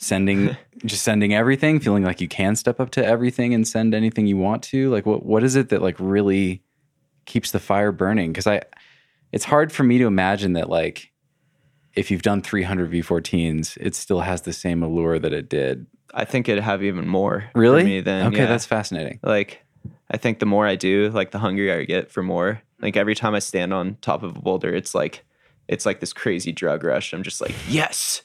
sending 0.00 0.56
just 0.84 1.02
sending 1.04 1.32
everything, 1.34 1.78
feeling 1.78 2.02
like 2.02 2.20
you 2.20 2.26
can 2.28 2.56
step 2.56 2.80
up 2.80 2.90
to 2.92 3.04
everything 3.06 3.54
and 3.54 3.68
send 3.68 3.94
anything 3.94 4.26
you 4.26 4.36
want 4.36 4.62
to? 4.64 4.90
Like, 4.90 5.06
what 5.06 5.24
what 5.24 5.44
is 5.44 5.54
it 5.54 5.68
that 5.68 5.82
like 5.82 5.96
really 5.98 6.62
keeps 7.26 7.52
the 7.52 7.60
fire 7.60 7.92
burning? 7.92 8.32
Because 8.32 8.46
I, 8.46 8.62
it's 9.30 9.44
hard 9.44 9.70
for 9.72 9.84
me 9.84 9.98
to 9.98 10.06
imagine 10.06 10.54
that 10.54 10.68
like 10.68 11.12
if 11.94 12.10
you've 12.10 12.22
done 12.22 12.40
300 12.42 12.90
V14s, 12.90 13.76
it 13.80 13.94
still 13.94 14.20
has 14.20 14.42
the 14.42 14.52
same 14.52 14.82
allure 14.82 15.18
that 15.18 15.32
it 15.32 15.48
did. 15.48 15.86
I 16.14 16.24
think 16.24 16.48
it'd 16.48 16.62
have 16.64 16.82
even 16.82 17.06
more. 17.06 17.44
for 17.52 17.60
Really? 17.60 17.84
me 17.84 18.00
than 18.00 18.26
okay, 18.28 18.38
yeah. 18.38 18.46
that's 18.46 18.66
fascinating. 18.66 19.20
like 19.22 19.64
I 20.10 20.16
think 20.16 20.40
the 20.40 20.46
more 20.46 20.66
I 20.66 20.74
do, 20.76 21.08
like 21.10 21.30
the 21.30 21.38
hungrier 21.38 21.78
I 21.78 21.84
get 21.84 22.10
for 22.10 22.22
more. 22.22 22.62
Like 22.80 22.96
every 22.96 23.14
time 23.14 23.34
I 23.34 23.38
stand 23.38 23.72
on 23.72 23.96
top 24.00 24.22
of 24.22 24.36
a 24.36 24.40
boulder, 24.40 24.74
it's 24.74 24.94
like 24.94 25.24
it's 25.68 25.86
like 25.86 26.00
this 26.00 26.12
crazy 26.12 26.50
drug 26.50 26.82
rush. 26.82 27.12
I'm 27.12 27.22
just 27.22 27.40
like, 27.40 27.54
yes, 27.68 28.22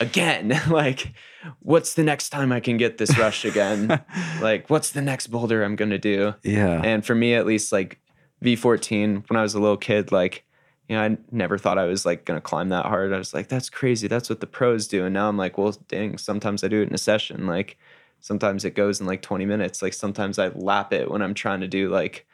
again. 0.00 0.60
like, 0.70 1.12
what's 1.60 1.94
the 1.94 2.04
next 2.04 2.30
time 2.30 2.52
I 2.52 2.60
can 2.60 2.76
get 2.76 2.98
this 2.98 3.16
rush 3.18 3.44
again? 3.44 4.02
like, 4.40 4.70
what's 4.70 4.90
the 4.90 5.02
next 5.02 5.28
boulder 5.28 5.62
I'm 5.62 5.76
gonna 5.76 5.98
do? 5.98 6.34
Yeah. 6.42 6.80
And 6.82 7.04
for 7.04 7.14
me, 7.14 7.34
at 7.34 7.46
least, 7.46 7.72
like 7.72 8.00
V14, 8.42 9.28
when 9.28 9.36
I 9.36 9.42
was 9.42 9.54
a 9.54 9.60
little 9.60 9.76
kid, 9.76 10.12
like, 10.12 10.44
you 10.88 10.96
know, 10.96 11.02
I 11.02 11.18
never 11.30 11.58
thought 11.58 11.78
I 11.78 11.84
was 11.84 12.06
like 12.06 12.24
gonna 12.24 12.40
climb 12.40 12.70
that 12.70 12.86
hard. 12.86 13.12
I 13.12 13.18
was 13.18 13.34
like, 13.34 13.48
that's 13.48 13.70
crazy. 13.70 14.08
That's 14.08 14.28
what 14.28 14.40
the 14.40 14.46
pros 14.46 14.88
do. 14.88 15.04
And 15.04 15.14
now 15.14 15.28
I'm 15.28 15.36
like, 15.36 15.58
well, 15.58 15.76
dang, 15.88 16.18
sometimes 16.18 16.64
I 16.64 16.68
do 16.68 16.82
it 16.82 16.88
in 16.88 16.94
a 16.94 16.98
session. 16.98 17.46
Like, 17.46 17.76
sometimes 18.20 18.64
it 18.64 18.74
goes 18.74 19.00
in 19.00 19.06
like 19.06 19.22
20 19.22 19.44
minutes. 19.44 19.82
Like, 19.82 19.92
sometimes 19.92 20.38
I 20.38 20.48
lap 20.48 20.92
it 20.92 21.10
when 21.10 21.22
I'm 21.22 21.34
trying 21.34 21.60
to 21.60 21.68
do 21.68 21.90
like, 21.90 22.26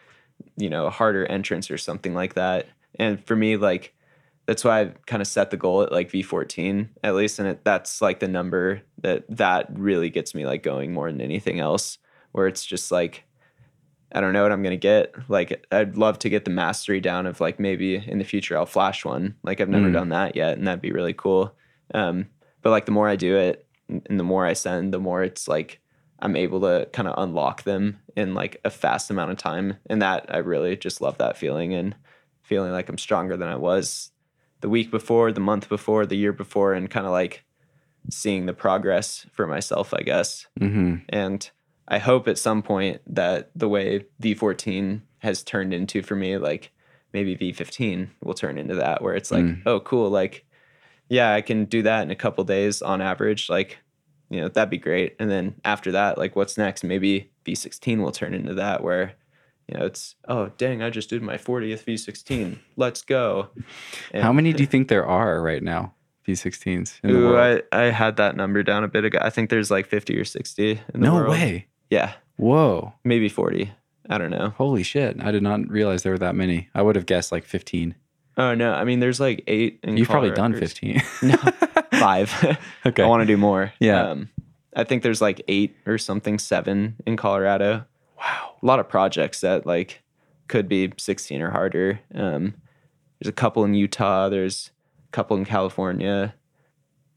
you 0.57 0.71
know, 0.71 0.87
a 0.87 0.91
harder 0.91 1.27
entrance 1.27 1.71
or 1.71 1.79
something 1.79 2.15
like 2.15 2.35
that. 2.35 2.69
And 2.99 3.25
for 3.25 3.35
me, 3.35 3.57
like, 3.57 3.95
that's 4.47 4.65
why 4.65 4.81
I 4.83 4.85
kind 5.07 5.23
of 5.23 5.27
set 5.29 5.51
the 5.51 5.57
goal 5.57 5.83
at 5.83 5.93
like 5.93 6.11
V14 6.11 6.89
at 7.03 7.15
least, 7.15 7.39
and 7.39 7.49
it, 7.49 7.65
that's 7.65 8.03
like 8.03 8.21
the 8.21 8.29
number 8.29 8.83
that 9.03 9.25
that 9.29 9.67
really 9.71 10.11
gets 10.11 10.35
me 10.35 10.47
like 10.47 10.63
going 10.63 10.93
more 10.93 11.11
than 11.11 11.21
anything 11.21 11.61
else. 11.61 11.99
Where 12.33 12.47
it's 12.49 12.67
just 12.67 12.91
like, 12.91 13.25
I 14.13 14.21
don't 14.21 14.33
know 14.33 14.43
what 14.43 14.53
I'm 14.53 14.63
gonna 14.63 14.77
get. 14.77 15.15
Like, 15.29 15.65
I'd 15.71 15.97
love 15.97 16.19
to 16.21 16.29
get 16.29 16.45
the 16.45 16.51
mastery 16.51 17.01
down 17.01 17.27
of 17.27 17.41
like 17.41 17.59
maybe 17.61 17.95
in 17.97 18.19
the 18.19 18.25
future 18.25 18.57
I'll 18.59 18.67
flash 18.67 19.05
one. 19.05 19.37
Like 19.45 19.61
I've 19.61 19.69
never 19.69 19.89
Mm. 19.89 19.93
done 19.93 20.09
that 20.11 20.37
yet, 20.37 20.59
and 20.59 20.67
that'd 20.67 20.83
be 20.83 20.93
really 20.93 21.15
cool. 21.15 21.55
Um, 21.95 22.27
but 22.63 22.71
like 22.71 22.87
the 22.87 22.93
more 22.93 23.09
I 23.09 23.17
do 23.17 23.37
it, 23.37 23.67
and 23.89 24.19
the 24.19 24.25
more 24.25 24.45
I 24.47 24.55
send, 24.55 24.93
the 24.93 24.99
more 24.99 25.23
it's 25.23 25.47
like 25.49 25.81
I'm 26.19 26.37
able 26.37 26.61
to 26.63 26.89
kind 26.93 27.07
of 27.09 27.15
unlock 27.23 27.63
them 27.65 27.99
in 28.17 28.35
like 28.35 28.61
a 28.65 28.71
fast 28.71 29.11
amount 29.11 29.31
of 29.31 29.37
time, 29.39 29.77
and 29.87 30.03
that 30.03 30.27
I 30.29 30.39
really 30.39 30.77
just 30.77 31.01
love 31.01 31.19
that 31.19 31.37
feeling 31.37 31.73
and 31.75 31.95
feeling 32.43 32.73
like 32.73 32.89
I'm 32.89 32.99
stronger 32.99 33.37
than 33.37 33.49
I 33.49 33.57
was 33.57 34.11
the 34.65 34.71
week 34.71 34.91
before, 34.91 35.31
the 35.31 35.41
month 35.51 35.69
before, 35.69 36.07
the 36.07 36.17
year 36.17 36.33
before, 36.33 36.73
and 36.73 36.91
kind 36.91 37.05
of 37.05 37.13
like 37.13 37.45
seeing 38.11 38.47
the 38.47 38.55
progress 38.55 39.27
for 39.31 39.47
myself, 39.47 39.93
I 39.93 40.01
guess. 40.01 40.47
hmm 40.59 40.95
And 41.11 41.51
I 41.87 41.99
hope 41.99 42.29
at 42.29 42.39
some 42.39 42.63
point 42.63 43.03
that 43.07 43.51
the 43.55 43.69
way 43.69 44.07
V14 44.23 45.03
has 45.19 45.43
turned 45.43 45.75
into 45.75 46.01
for 46.03 46.17
me, 46.17 46.39
like 46.39 46.71
maybe 47.13 47.37
V15 47.37 48.09
will 48.23 48.33
turn 48.33 48.57
into 48.57 48.75
that, 48.77 49.03
where 49.03 49.15
it's 49.15 49.31
like, 49.31 49.45
Mm. 49.45 49.63
oh, 49.67 49.81
cool. 49.81 50.09
Like, 50.09 50.47
yeah, 51.11 51.35
I 51.35 51.43
can 51.43 51.67
do 51.67 51.83
that 51.83 52.03
in 52.03 52.11
a 52.11 52.17
couple 52.17 52.43
days 52.45 52.81
on 52.81 53.03
average. 53.03 53.51
Like, 53.51 53.79
you 54.31 54.41
know, 54.41 54.49
that'd 54.49 54.71
be 54.71 54.79
great. 54.79 55.15
And 55.21 55.31
then 55.31 55.55
after 55.63 55.93
that, 55.93 56.17
like, 56.17 56.35
what's 56.37 56.57
next? 56.57 56.85
Maybe 56.85 57.31
V16 57.45 57.99
will 58.03 58.13
turn 58.13 58.33
into 58.33 58.55
that, 58.55 58.83
where, 58.83 59.13
you 59.69 59.79
know, 59.79 59.87
it's, 59.87 60.15
oh, 60.29 60.51
dang, 60.59 60.83
I 60.83 60.91
just 60.91 61.11
did 61.11 61.23
my 61.23 61.37
40th 61.37 61.85
V16. 61.85 62.59
Let's 62.77 63.03
go. 63.03 63.49
How 64.15 64.33
many 64.33 64.53
do 64.53 64.63
you 64.63 64.67
think 64.71 64.89
there 64.89 65.07
are 65.07 65.43
right 65.43 65.63
now? 65.63 65.95
V16s 66.27 67.01
in 67.03 67.13
the 67.13 67.19
Ooh, 67.19 67.29
world? 67.31 67.63
I, 67.71 67.85
I 67.87 67.91
had 67.91 68.17
that 68.17 68.35
number 68.37 68.63
down 68.63 68.83
a 68.83 68.89
bit 68.89 69.05
ago. 69.05 69.19
I 69.21 69.31
think 69.31 69.51
there's 69.51 69.71
like 69.71 69.87
50 69.87 70.19
or 70.19 70.25
60 70.25 70.71
in 70.71 70.79
the 70.93 70.99
no 70.99 71.15
world. 71.15 71.31
way. 71.31 71.67
Yeah, 71.91 72.15
Whoa. 72.37 72.95
maybe 73.05 73.29
40. 73.29 73.71
I 74.09 74.19
don't 74.19 74.31
know. 74.31 74.55
Holy 74.57 74.83
shit. 74.83 75.23
I 75.23 75.31
did 75.31 75.43
not 75.43 75.69
realize 75.69 76.03
there 76.03 76.13
were 76.13 76.19
that 76.19 76.35
many. 76.35 76.69
I 76.75 76.83
would 76.83 76.97
have 76.97 77.07
guessed 77.07 77.31
like 77.33 77.45
15. 77.45 77.95
Oh 78.37 78.55
no, 78.55 78.73
I 78.73 78.85
mean 78.85 79.01
there's 79.01 79.21
like 79.21 79.45
eight. 79.47 79.81
In 79.83 79.97
You've 79.97 80.09
probably 80.09 80.33
done 80.33 80.55
15. 80.55 81.01
No, 81.23 81.37
five. 81.93 82.59
okay. 82.87 83.03
I 83.03 83.07
want 83.07 83.21
to 83.23 83.27
do 83.27 83.37
more. 83.37 83.73
Yeah. 83.79 84.11
Um, 84.11 84.29
I 84.75 84.85
think 84.85 85.03
there's 85.03 85.21
like 85.23 85.41
eight 85.47 85.77
or 85.87 85.99
something, 85.99 86.39
seven 86.39 86.97
in 87.07 87.17
Colorado. 87.17 87.85
Wow. 88.25 88.55
A 88.63 88.67
lot 88.67 88.81
of 88.81 88.89
projects 88.89 89.41
that 89.41 89.67
like 89.67 90.03
could 90.49 90.69
be 90.69 90.93
16 90.97 91.43
or 91.43 91.51
harder. 91.51 92.01
Um, 92.15 92.55
there's 93.21 93.29
a 93.29 93.33
couple 93.33 93.65
in 93.65 93.75
Utah. 93.75 94.29
There's 94.29 94.71
a 95.09 95.13
couple 95.13 95.37
in 95.37 95.45
California. 95.45 96.35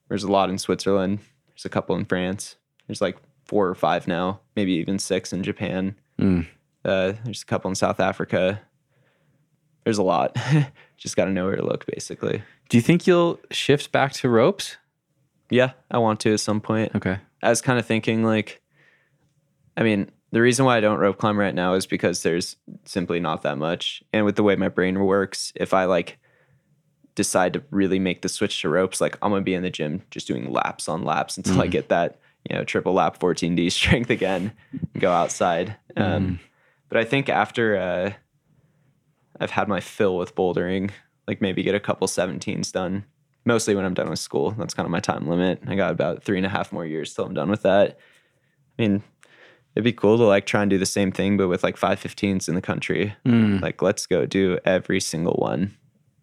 There's 0.09 0.23
a 0.23 0.31
lot 0.31 0.49
in 0.49 0.57
Switzerland. 0.57 1.19
There's 1.49 1.65
a 1.65 1.69
couple 1.69 1.95
in 1.95 2.05
France. 2.05 2.55
There's 2.87 3.01
like 3.01 3.17
four 3.45 3.67
or 3.67 3.75
five 3.75 4.07
now, 4.07 4.41
maybe 4.55 4.73
even 4.73 4.99
six 4.99 5.33
in 5.33 5.43
Japan. 5.43 5.95
Mm. 6.19 6.47
Uh, 6.85 7.13
there's 7.23 7.41
a 7.41 7.45
couple 7.45 7.69
in 7.69 7.75
South 7.75 7.99
Africa. 7.99 8.61
There's 9.83 9.97
a 9.97 10.03
lot. 10.03 10.37
Just 10.97 11.15
got 11.15 11.25
to 11.25 11.31
know 11.31 11.45
where 11.45 11.55
to 11.55 11.65
look, 11.65 11.85
basically. 11.85 12.43
Do 12.69 12.77
you 12.77 12.81
think 12.81 13.07
you'll 13.07 13.39
shift 13.51 13.91
back 13.91 14.13
to 14.13 14.29
ropes? 14.29 14.77
Yeah, 15.49 15.71
I 15.89 15.97
want 15.99 16.19
to 16.21 16.33
at 16.33 16.39
some 16.39 16.59
point. 16.59 16.93
Okay. 16.95 17.19
I 17.41 17.49
was 17.49 17.61
kind 17.61 17.79
of 17.79 17.85
thinking 17.85 18.23
like, 18.23 18.61
I 19.77 19.83
mean, 19.83 20.11
the 20.31 20.41
reason 20.41 20.65
why 20.65 20.77
I 20.77 20.81
don't 20.81 20.99
rope 20.99 21.17
climb 21.17 21.39
right 21.39 21.55
now 21.55 21.73
is 21.73 21.85
because 21.85 22.23
there's 22.23 22.55
simply 22.85 23.19
not 23.19 23.43
that 23.43 23.57
much. 23.57 24.03
And 24.13 24.25
with 24.25 24.35
the 24.35 24.43
way 24.43 24.55
my 24.55 24.67
brain 24.69 24.99
works, 24.99 25.53
if 25.55 25.73
I 25.73 25.85
like 25.85 26.17
decide 27.15 27.53
to 27.53 27.63
really 27.71 27.97
make 27.99 28.21
the 28.21 28.29
switch 28.29 28.61
to 28.61 28.69
ropes, 28.69 29.01
like 29.01 29.17
I'm 29.21 29.31
gonna 29.31 29.41
be 29.41 29.53
in 29.53 29.63
the 29.63 29.69
gym 29.69 30.03
just 30.11 30.27
doing 30.27 30.51
laps 30.51 30.87
on 30.87 31.03
laps 31.03 31.37
until 31.37 31.61
I 31.61 31.67
Mm. 31.67 31.71
get 31.71 31.89
that, 31.89 32.19
you 32.49 32.55
know, 32.55 32.63
triple 32.63 32.93
lap 32.93 33.17
14D 33.19 33.69
strength 33.71 34.09
again 34.09 34.51
and 34.93 35.01
go 35.01 35.11
outside. 35.11 35.75
Um, 35.95 36.39
but 36.89 36.97
I 36.97 37.03
think 37.05 37.29
after 37.29 37.75
uh, 37.77 38.13
I've 39.39 39.51
had 39.51 39.67
my 39.67 39.79
fill 39.79 40.17
with 40.17 40.35
bouldering, 40.35 40.91
like 41.27 41.41
maybe 41.41 41.63
get 41.63 41.75
a 41.75 41.79
couple 41.79 42.07
17s 42.07 42.71
done, 42.71 43.05
mostly 43.45 43.75
when 43.75 43.85
I'm 43.85 43.93
done 43.93 44.09
with 44.09 44.19
school. 44.19 44.51
That's 44.51 44.73
kind 44.73 44.85
of 44.85 44.91
my 44.91 44.99
time 44.99 45.27
limit. 45.27 45.61
I 45.67 45.75
got 45.75 45.91
about 45.91 46.23
three 46.23 46.37
and 46.37 46.45
a 46.45 46.49
half 46.49 46.71
more 46.71 46.85
years 46.85 47.13
till 47.13 47.25
I'm 47.25 47.33
done 47.33 47.49
with 47.49 47.63
that. 47.63 47.97
I 48.77 48.81
mean, 48.81 49.03
it'd 49.77 49.83
be 49.83 49.93
cool 49.93 50.17
to 50.17 50.23
like 50.23 50.47
try 50.47 50.63
and 50.63 50.71
do 50.71 50.79
the 50.79 50.87
same 50.87 51.11
thing, 51.11 51.37
but 51.37 51.47
with 51.49 51.61
like 51.63 51.77
515s 51.77 52.49
in 52.49 52.55
the 52.55 52.61
country. 52.63 53.13
Mm. 53.27 53.61
Like, 53.61 53.83
let's 53.83 54.07
go 54.07 54.25
do 54.25 54.57
every 54.65 54.99
single 54.99 55.35
one. 55.35 55.77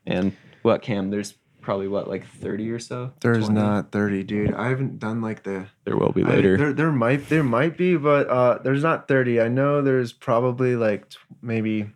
And 0.07 0.36
what, 0.62 0.82
Cam? 0.82 1.11
There's 1.11 1.34
probably 1.61 1.86
what, 1.86 2.09
like 2.09 2.26
30 2.26 2.68
or 2.72 2.80
so? 2.80 3.12
There's 3.20 3.44
20? 3.46 3.55
not 3.61 3.92
30, 3.92 4.24
dude. 4.24 4.55
I 4.55 4.70
haven't 4.70 4.98
done 4.98 5.22
like 5.22 5.44
the 5.44 5.66
There 5.84 5.96
will 5.96 6.11
be 6.11 6.24
I- 6.24 6.30
later. 6.30 6.57
there, 6.57 6.72
there 6.72 6.90
might 6.92 7.28
there 7.28 7.44
might 7.44 7.76
be, 7.76 7.96
but 7.96 8.26
uh, 8.28 8.59
there's 8.64 8.82
not 8.82 9.07
30. 9.07 9.40
I 9.40 9.46
know 9.48 9.80
there's 9.82 10.12
probably 10.12 10.74
like 10.74 11.11
t- 11.11 11.18
maybe 11.40 11.90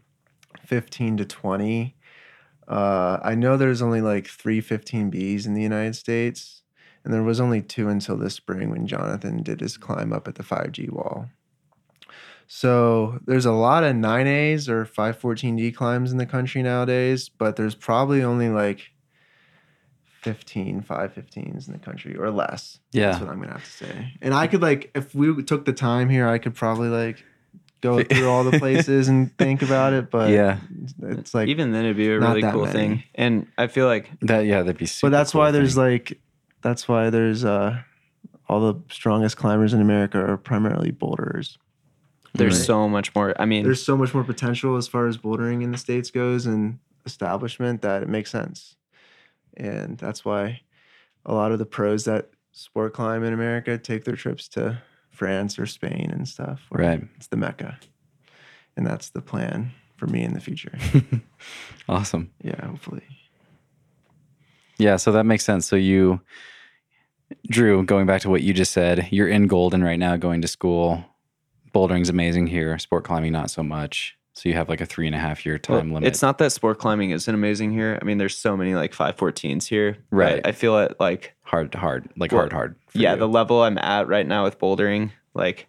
15 0.65 1.17
to 1.17 1.25
20. 1.25 1.97
Uh, 2.69 3.19
I 3.23 3.35
know 3.35 3.57
there's 3.57 3.83
only 3.83 4.01
like 4.01 4.27
three 4.29 4.61
15Bs 4.63 5.45
in 5.47 5.55
the 5.55 5.63
United 5.63 5.97
States, 5.97 6.63
and 7.05 7.13
there 7.13 7.23
was 7.23 7.41
only 7.41 7.63
two 7.63 7.89
until 7.89 8.17
this 8.17 8.35
spring 8.35 8.71
when 8.71 8.87
Jonathan 8.87 9.43
did 9.43 9.61
his 9.61 9.77
climb 9.77 10.13
up 10.13 10.29
at 10.29 10.35
the 10.37 10.43
5G 10.43 10.91
wall. 10.93 11.29
So 12.51 13.21
there's 13.27 13.45
a 13.45 13.53
lot 13.53 13.85
of 13.85 13.95
9As 13.95 14.69
or 14.71 14.87
514D 14.87 15.75
climbs 15.77 16.11
in 16.11 16.17
the 16.19 16.25
country 16.27 16.63
nowadays, 16.63 17.29
but 17.29 17.57
there's 17.57 17.75
probably 17.75 18.23
only 18.23 18.49
like 18.49 18.91
15 20.23 20.83
515s 20.83 21.67
in 21.67 21.73
the 21.75 21.79
country 21.79 22.17
or 22.17 22.31
less. 22.31 22.81
Yeah. 22.91 23.11
That's 23.11 23.21
what 23.21 23.31
I'm 23.31 23.41
gonna 23.41 23.53
have 23.53 23.65
to 23.65 23.71
say. 23.71 24.15
And 24.23 24.33
I 24.33 24.47
could 24.47 24.63
like, 24.63 24.91
if 24.95 25.15
we 25.15 25.43
took 25.43 25.67
the 25.67 25.75
time 25.75 26.09
here, 26.09 26.27
I 26.27 26.39
could 26.39 26.55
probably 26.55 26.89
like 26.89 27.23
go 27.83 28.03
through 28.05 28.29
all 28.29 28.45
the 28.45 28.59
places 28.59 29.09
and 29.09 29.37
think 29.37 29.61
about 29.61 29.93
it. 29.93 30.11
But 30.11 30.31
yeah. 30.31 30.59
it's 31.03 31.35
like, 31.35 31.49
Even 31.49 31.73
then, 31.73 31.85
it'd 31.85 31.99
be 31.99 32.09
a 32.09 32.19
really 32.19 32.41
cool 32.41 32.63
many. 32.65 32.73
thing. 32.73 33.03
And 33.15 33.47
I 33.59 33.67
feel 33.67 33.87
like 33.87 34.11
That 34.23 34.47
yeah, 34.47 34.63
that'd 34.63 34.79
be 34.79 34.87
super 34.87 35.11
but 35.11 35.17
that's 35.19 35.33
cool 35.33 35.43
why 35.43 35.51
there's 35.51 35.75
thing. 35.75 35.85
like, 35.85 36.19
that's 36.63 36.89
why 36.89 37.11
there's 37.11 37.45
uh, 37.45 37.79
all 38.49 38.73
the 38.73 38.81
strongest 38.91 39.37
climbers 39.37 39.75
in 39.75 39.83
America 39.83 40.19
are 40.19 40.39
primarily 40.39 40.91
boulders. 40.91 41.59
There's 42.39 42.57
Right. 42.59 42.67
so 42.67 42.89
much 42.89 43.15
more. 43.15 43.35
I 43.41 43.45
mean, 43.45 43.65
There's 43.65 43.85
so 43.85 43.97
much 43.97 44.15
more 44.15 44.25
potential 44.25 44.77
as 44.77 44.89
far 44.89 45.07
as 45.07 45.17
bouldering 45.19 45.63
in 45.63 45.71
the 45.73 45.79
states 45.79 46.11
goes 46.11 46.47
and 46.47 46.79
establishment 47.05 47.83
that 47.83 48.03
it 48.03 48.09
makes 48.09 48.31
sense, 48.31 48.77
and 49.57 49.99
that's 49.99 50.25
why 50.25 50.61
a 51.27 51.35
lot 51.35 51.53
of 51.53 51.59
the 51.59 51.67
pros 51.67 52.05
that 52.05 52.31
sport 52.53 52.93
climb 52.95 53.23
in 53.25 53.33
America 53.33 53.77
take 53.79 54.05
their 54.05 54.17
trips 54.17 54.49
to 54.49 54.81
France 55.11 55.59
or 55.59 55.67
Spain 55.67 56.11
and 56.13 56.27
stuff. 56.29 56.63
Right. 56.71 57.03
It's 57.17 57.27
the 57.29 57.37
mecca, 57.37 57.79
and 58.77 58.87
that's 58.87 59.11
the 59.11 59.21
plan 59.23 59.73
for 59.97 60.07
me 60.07 60.23
in 60.23 60.33
the 60.33 60.41
future. 60.41 60.73
awesome. 61.89 62.31
yeah, 62.43 62.65
hopefully. 62.65 63.03
Yeah, 64.79 64.97
so 64.97 65.11
that 65.13 65.25
makes 65.25 65.45
sense. 65.45 65.67
So 65.67 65.77
you 65.77 66.21
Drew, 67.51 67.85
going 67.85 68.07
back 68.07 68.23
to 68.23 68.31
what 68.31 68.43
you 68.43 68.55
just 68.55 68.73
said, 68.73 69.09
you're 69.11 69.29
in 69.29 69.49
Golden 69.49 69.83
right 69.85 69.99
now 69.99 70.17
going 70.17 70.41
to 70.43 70.49
school. 70.49 71.05
Bouldering's 71.73 72.09
amazing 72.09 72.47
here, 72.47 72.79
sport 72.79 73.05
climbing 73.05 73.33
not 73.33 73.51
so 73.51 73.63
much. 73.63 74.17
So 74.35 74.49
you 74.49 74.55
have 74.55 74.69
like 74.69 74.81
a 74.81 74.87
three 74.87 75.07
and 75.07 75.17
a 75.17 75.19
half 75.19 75.45
year 75.45 75.59
time 75.59 75.91
Well, 75.91 75.95
limit. 75.97 76.07
It's 76.09 76.23
not 76.23 76.39
that 76.39 76.53
sport 76.53 76.79
climbing 76.79 77.11
isn't 77.11 77.35
amazing 77.35 77.73
here. 77.73 77.99
I 78.01 78.05
mean, 78.05 78.19
there's 78.19 78.37
so 78.37 78.57
many 78.57 78.77
like 78.77 78.93
514s 78.93 79.67
here. 79.67 79.99
Right. 80.13 80.41
I 80.47 80.53
feel 80.53 80.79
it 80.79 80.95
like 81.01 81.35
hard, 81.43 81.75
hard, 81.75 82.09
like 82.17 82.31
Well, 82.31 82.43
hard, 82.43 82.53
hard. 82.53 82.77
yeah, 82.93 83.15
you. 83.15 83.19
the 83.19 83.29
level 83.29 83.63
I'm 83.63 83.79
at 83.79 84.07
right 84.07 84.27
now 84.27 84.45
with 84.45 84.61
bouldering, 84.61 85.11
like 85.35 85.67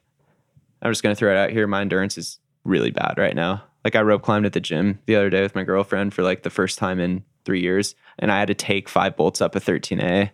I'm 0.84 0.92
just 0.92 1.02
gonna 1.02 1.16
throw 1.16 1.32
it 1.32 1.38
out 1.38 1.50
here. 1.50 1.66
My 1.66 1.82
endurance 1.82 2.16
is 2.18 2.40
really 2.64 2.92
bad 2.92 3.16
right 3.18 3.36
now. 3.36 3.64
Like 3.84 3.96
I 3.96 4.02
rope 4.02 4.22
climbed 4.22 4.46
at 4.46 4.54
the 4.54 4.60
gym 4.60 5.00
the 5.08 5.16
other 5.16 5.32
day 5.32 5.42
with 5.42 5.56
my 5.56 5.64
girlfriend 5.64 6.14
for 6.14 6.22
like 6.22 6.44
the 6.44 6.50
first 6.52 6.78
time 6.78 7.00
in 7.00 7.24
three 7.46 7.62
years, 7.62 7.96
and 8.20 8.32
I 8.32 8.38
had 8.38 8.50
to 8.50 8.54
take 8.54 8.88
five 8.88 9.16
bolts 9.18 9.42
up 9.42 9.56
a 9.56 9.60
13A. 9.60 10.30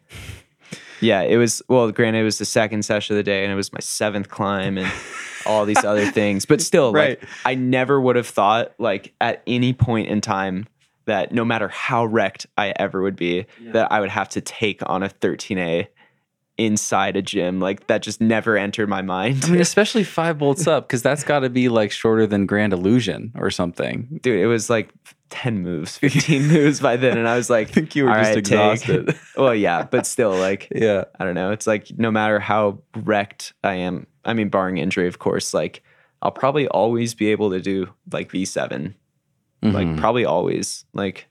Yeah, 1.01 1.21
it 1.21 1.37
was 1.37 1.61
well. 1.67 1.91
Granted, 1.91 2.19
it 2.19 2.23
was 2.23 2.37
the 2.37 2.45
second 2.45 2.83
session 2.83 3.15
of 3.15 3.17
the 3.17 3.23
day, 3.23 3.43
and 3.43 3.51
it 3.51 3.55
was 3.55 3.71
my 3.73 3.79
seventh 3.79 4.29
climb, 4.29 4.77
and 4.77 4.91
all 5.45 5.65
these 5.65 5.83
other 5.83 6.05
things. 6.11 6.45
But 6.45 6.61
still, 6.61 6.91
Right. 6.93 7.19
like 7.19 7.29
I 7.45 7.55
never 7.55 7.99
would 7.99 8.15
have 8.15 8.27
thought, 8.27 8.73
like 8.79 9.13
at 9.21 9.43
any 9.45 9.73
point 9.73 10.07
in 10.09 10.21
time, 10.21 10.67
that 11.05 11.31
no 11.31 11.45
matter 11.45 11.67
how 11.67 12.05
wrecked 12.05 12.47
I 12.57 12.73
ever 12.77 13.01
would 13.01 13.15
be, 13.15 13.45
that 13.67 13.91
I 13.91 13.99
would 13.99 14.09
have 14.09 14.29
to 14.29 14.41
take 14.41 14.81
on 14.87 15.03
a 15.03 15.09
13A 15.09 15.87
inside 16.57 17.17
a 17.17 17.21
gym. 17.21 17.59
Like 17.59 17.87
that 17.87 18.01
just 18.01 18.21
never 18.21 18.57
entered 18.57 18.87
my 18.87 19.01
mind. 19.01 19.43
I 19.45 19.49
mean, 19.49 19.61
especially 19.61 20.03
five 20.05 20.37
bolts 20.37 20.65
up, 20.67 20.87
because 20.87 21.01
that's 21.03 21.23
got 21.23 21.41
to 21.41 21.49
be 21.49 21.67
like 21.69 21.91
shorter 21.91 22.25
than 22.25 22.45
Grand 22.45 22.71
Illusion 22.73 23.33
or 23.35 23.51
something. 23.51 24.19
Dude, 24.21 24.39
it 24.39 24.47
was 24.47 24.69
like 24.69 24.89
10 25.29 25.59
moves, 25.59 25.97
15 25.99 26.47
moves 26.47 26.79
by 26.79 26.95
then. 26.97 27.17
And 27.17 27.27
I 27.27 27.35
was 27.35 27.49
like, 27.49 27.67
I 27.69 27.71
think 27.71 27.95
you 27.95 28.05
were 28.05 28.11
just 28.11 28.19
right, 28.21 28.33
take." 28.33 28.37
exhausted. 28.37 29.15
well, 29.37 29.55
yeah, 29.55 29.83
but 29.83 30.05
still, 30.05 30.35
like, 30.35 30.67
Yeah. 30.73 31.05
I 31.19 31.25
don't 31.25 31.35
know. 31.35 31.51
It's 31.51 31.67
like 31.67 31.87
no 31.97 32.11
matter 32.11 32.39
how 32.39 32.79
wrecked 32.95 33.53
I 33.63 33.75
am, 33.75 34.07
I 34.23 34.33
mean, 34.33 34.49
barring 34.49 34.77
injury, 34.77 35.07
of 35.07 35.19
course, 35.19 35.53
like 35.53 35.81
I'll 36.21 36.31
probably 36.31 36.67
always 36.67 37.13
be 37.13 37.27
able 37.31 37.51
to 37.51 37.59
do 37.61 37.89
like 38.11 38.31
V7. 38.31 38.93
Like 39.61 39.87
Mhm. 39.87 39.97
probably 39.99 40.25
always. 40.25 40.85
Like 40.93 41.27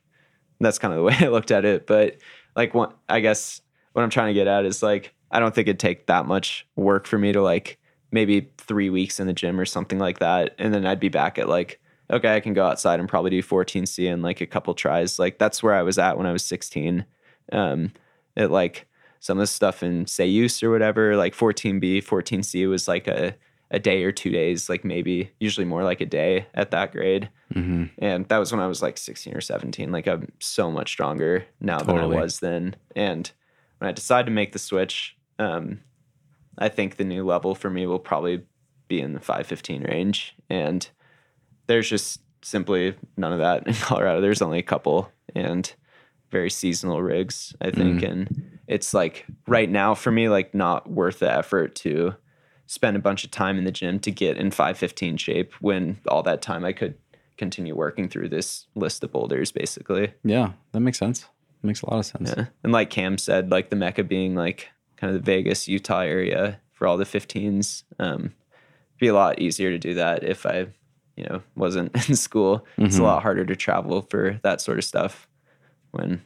that's 0.60 0.78
kind 0.78 0.92
of 0.92 0.98
the 0.98 1.04
way 1.04 1.16
I 1.20 1.28
looked 1.28 1.50
at 1.52 1.64
it. 1.64 1.86
But 1.86 2.16
like 2.56 2.74
what 2.74 2.96
I 3.08 3.20
guess 3.20 3.60
what 3.92 4.02
I'm 4.02 4.10
trying 4.10 4.28
to 4.28 4.34
get 4.34 4.46
at 4.48 4.64
is 4.64 4.82
like 4.82 5.14
I 5.30 5.38
don't 5.40 5.54
think 5.54 5.68
it'd 5.68 5.78
take 5.80 6.06
that 6.06 6.26
much 6.26 6.66
work 6.76 7.06
for 7.06 7.18
me 7.18 7.32
to 7.32 7.42
like 7.42 7.78
maybe 8.12 8.50
three 8.58 8.90
weeks 8.90 9.18
in 9.20 9.26
the 9.26 9.32
gym 9.32 9.58
or 9.58 9.64
something 9.64 9.98
like 9.98 10.18
that. 10.20 10.54
And 10.58 10.72
then 10.72 10.86
I'd 10.86 11.00
be 11.00 11.08
back 11.08 11.38
at 11.38 11.48
like, 11.48 11.80
okay, 12.10 12.34
I 12.36 12.40
can 12.40 12.54
go 12.54 12.66
outside 12.66 13.00
and 13.00 13.08
probably 13.08 13.30
do 13.30 13.42
14C 13.42 14.06
in 14.06 14.22
like 14.22 14.40
a 14.40 14.46
couple 14.46 14.74
tries. 14.74 15.18
Like 15.18 15.38
that's 15.38 15.62
where 15.62 15.74
I 15.74 15.82
was 15.82 15.98
at 15.98 16.16
when 16.16 16.26
I 16.26 16.32
was 16.32 16.44
16. 16.44 17.04
Um 17.52 17.92
it 18.36 18.50
like 18.50 18.86
some 19.20 19.38
of 19.38 19.42
the 19.42 19.46
stuff 19.46 19.82
in 19.82 20.04
Ceüse 20.04 20.62
or 20.62 20.70
whatever, 20.70 21.16
like 21.16 21.34
14B, 21.34 22.04
14C 22.04 22.68
was 22.68 22.86
like 22.88 23.06
a 23.08 23.34
a 23.70 23.78
day 23.78 24.04
or 24.04 24.12
two 24.12 24.30
days, 24.30 24.68
like 24.68 24.84
maybe 24.84 25.30
usually 25.40 25.64
more 25.64 25.82
like 25.82 26.00
a 26.00 26.06
day 26.06 26.46
at 26.54 26.70
that 26.70 26.92
grade. 26.92 27.28
Mhm. 27.52 27.90
And 27.98 28.28
that 28.28 28.38
was 28.38 28.52
when 28.52 28.60
I 28.60 28.66
was 28.68 28.82
like 28.82 28.98
16 28.98 29.34
or 29.34 29.40
17. 29.40 29.90
Like 29.90 30.06
I'm 30.06 30.30
so 30.38 30.70
much 30.70 30.90
stronger 30.90 31.44
now 31.60 31.78
Totally. 31.78 32.00
than 32.02 32.18
I 32.18 32.22
was 32.22 32.40
then. 32.40 32.76
And 32.94 33.30
when 33.78 33.88
I 33.88 33.92
decide 33.92 34.26
to 34.26 34.32
make 34.32 34.52
the 34.52 34.58
switch, 34.58 35.16
um, 35.38 35.80
I 36.58 36.68
think 36.68 36.96
the 36.96 37.04
new 37.04 37.24
level 37.24 37.54
for 37.56 37.68
me 37.70 37.86
will 37.86 37.98
probably 37.98 38.44
be 38.86 39.00
in 39.00 39.14
the 39.14 39.20
515 39.20 39.82
range. 39.84 40.36
And 40.48 40.88
there's 41.66 41.88
just 41.88 42.20
simply 42.42 42.94
none 43.16 43.32
of 43.32 43.38
that 43.38 43.66
in 43.66 43.74
Colorado. 43.80 44.20
There's 44.20 44.42
only 44.42 44.58
a 44.58 44.62
couple 44.62 45.10
and 45.34 45.72
very 46.30 46.50
seasonal 46.50 47.02
rigs, 47.02 47.54
I 47.60 47.70
think. 47.70 48.02
And 48.02 48.58
it's 48.66 48.92
like 48.92 49.24
right 49.46 49.70
now 49.70 49.94
for 49.94 50.10
me, 50.10 50.28
like 50.28 50.54
not 50.54 50.90
worth 50.90 51.20
the 51.20 51.32
effort 51.32 51.74
to 51.76 52.14
spend 52.66 52.96
a 52.96 53.00
bunch 53.00 53.24
of 53.24 53.30
time 53.30 53.58
in 53.58 53.64
the 53.64 53.72
gym 53.72 54.00
to 54.00 54.10
get 54.10 54.36
in 54.36 54.50
515 54.50 55.16
shape 55.16 55.52
when 55.60 55.98
all 56.08 56.22
that 56.22 56.42
time 56.42 56.64
I 56.64 56.72
could 56.72 56.96
continue 57.36 57.74
working 57.74 58.08
through 58.08 58.28
this 58.28 58.66
list 58.74 59.04
of 59.04 59.12
boulders 59.12 59.52
basically. 59.52 60.14
Yeah, 60.24 60.52
that 60.72 60.80
makes 60.80 60.98
sense. 60.98 61.26
Makes 61.62 61.82
a 61.82 61.90
lot 61.90 61.98
of 61.98 62.06
sense. 62.06 62.34
Yeah. 62.36 62.46
And 62.62 62.72
like 62.72 62.90
Cam 62.90 63.18
said, 63.18 63.50
like 63.50 63.70
the 63.70 63.76
Mecca 63.76 64.04
being 64.04 64.34
like 64.34 64.68
kind 64.96 65.14
of 65.14 65.22
the 65.22 65.24
Vegas, 65.24 65.68
Utah 65.68 66.00
area 66.00 66.60
for 66.72 66.86
all 66.86 66.96
the 66.96 67.04
15s, 67.04 67.84
um, 67.98 68.34
be 68.98 69.08
a 69.08 69.14
lot 69.14 69.40
easier 69.40 69.70
to 69.70 69.78
do 69.78 69.94
that 69.94 70.24
if 70.24 70.46
I, 70.46 70.66
you 71.16 71.24
know, 71.24 71.42
wasn't 71.54 71.94
in 72.08 72.16
school. 72.16 72.66
It's 72.78 72.96
a 72.96 73.00
Mhm. 73.00 73.04
lot 73.04 73.22
harder 73.22 73.44
to 73.44 73.56
travel 73.56 74.02
for 74.02 74.40
that 74.42 74.60
sort 74.60 74.78
of 74.78 74.84
stuff 74.84 75.28
when, 75.92 76.22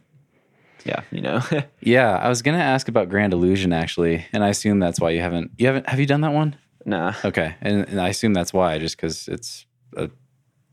yeah, 0.85 1.03
you 1.11 1.21
know. 1.21 1.41
Yeah, 1.81 2.17
I 2.17 2.29
was 2.29 2.43
gonna 2.43 2.59
ask 2.59 2.89
about 2.89 3.09
Grand 3.09 3.33
Illusion 3.33 3.73
actually, 3.73 4.25
and 4.33 4.43
I 4.45 4.49
assume 4.49 4.79
that's 4.79 5.01
why 5.01 5.11
you 5.11 5.21
haven't. 5.21 5.53
You 5.59 5.67
haven't. 5.67 5.89
Have 5.89 6.01
you 6.01 6.07
done 6.07 6.21
that 6.23 6.33
one? 6.33 6.57
nah. 6.85 7.13
Okay, 7.25 7.55
and, 7.61 7.87
and 7.89 8.01
I 8.01 8.09
assume 8.09 8.33
that's 8.33 8.53
why, 8.53 8.79
just 8.79 8.97
because 8.97 9.29
it's 9.29 9.67
a 9.97 10.09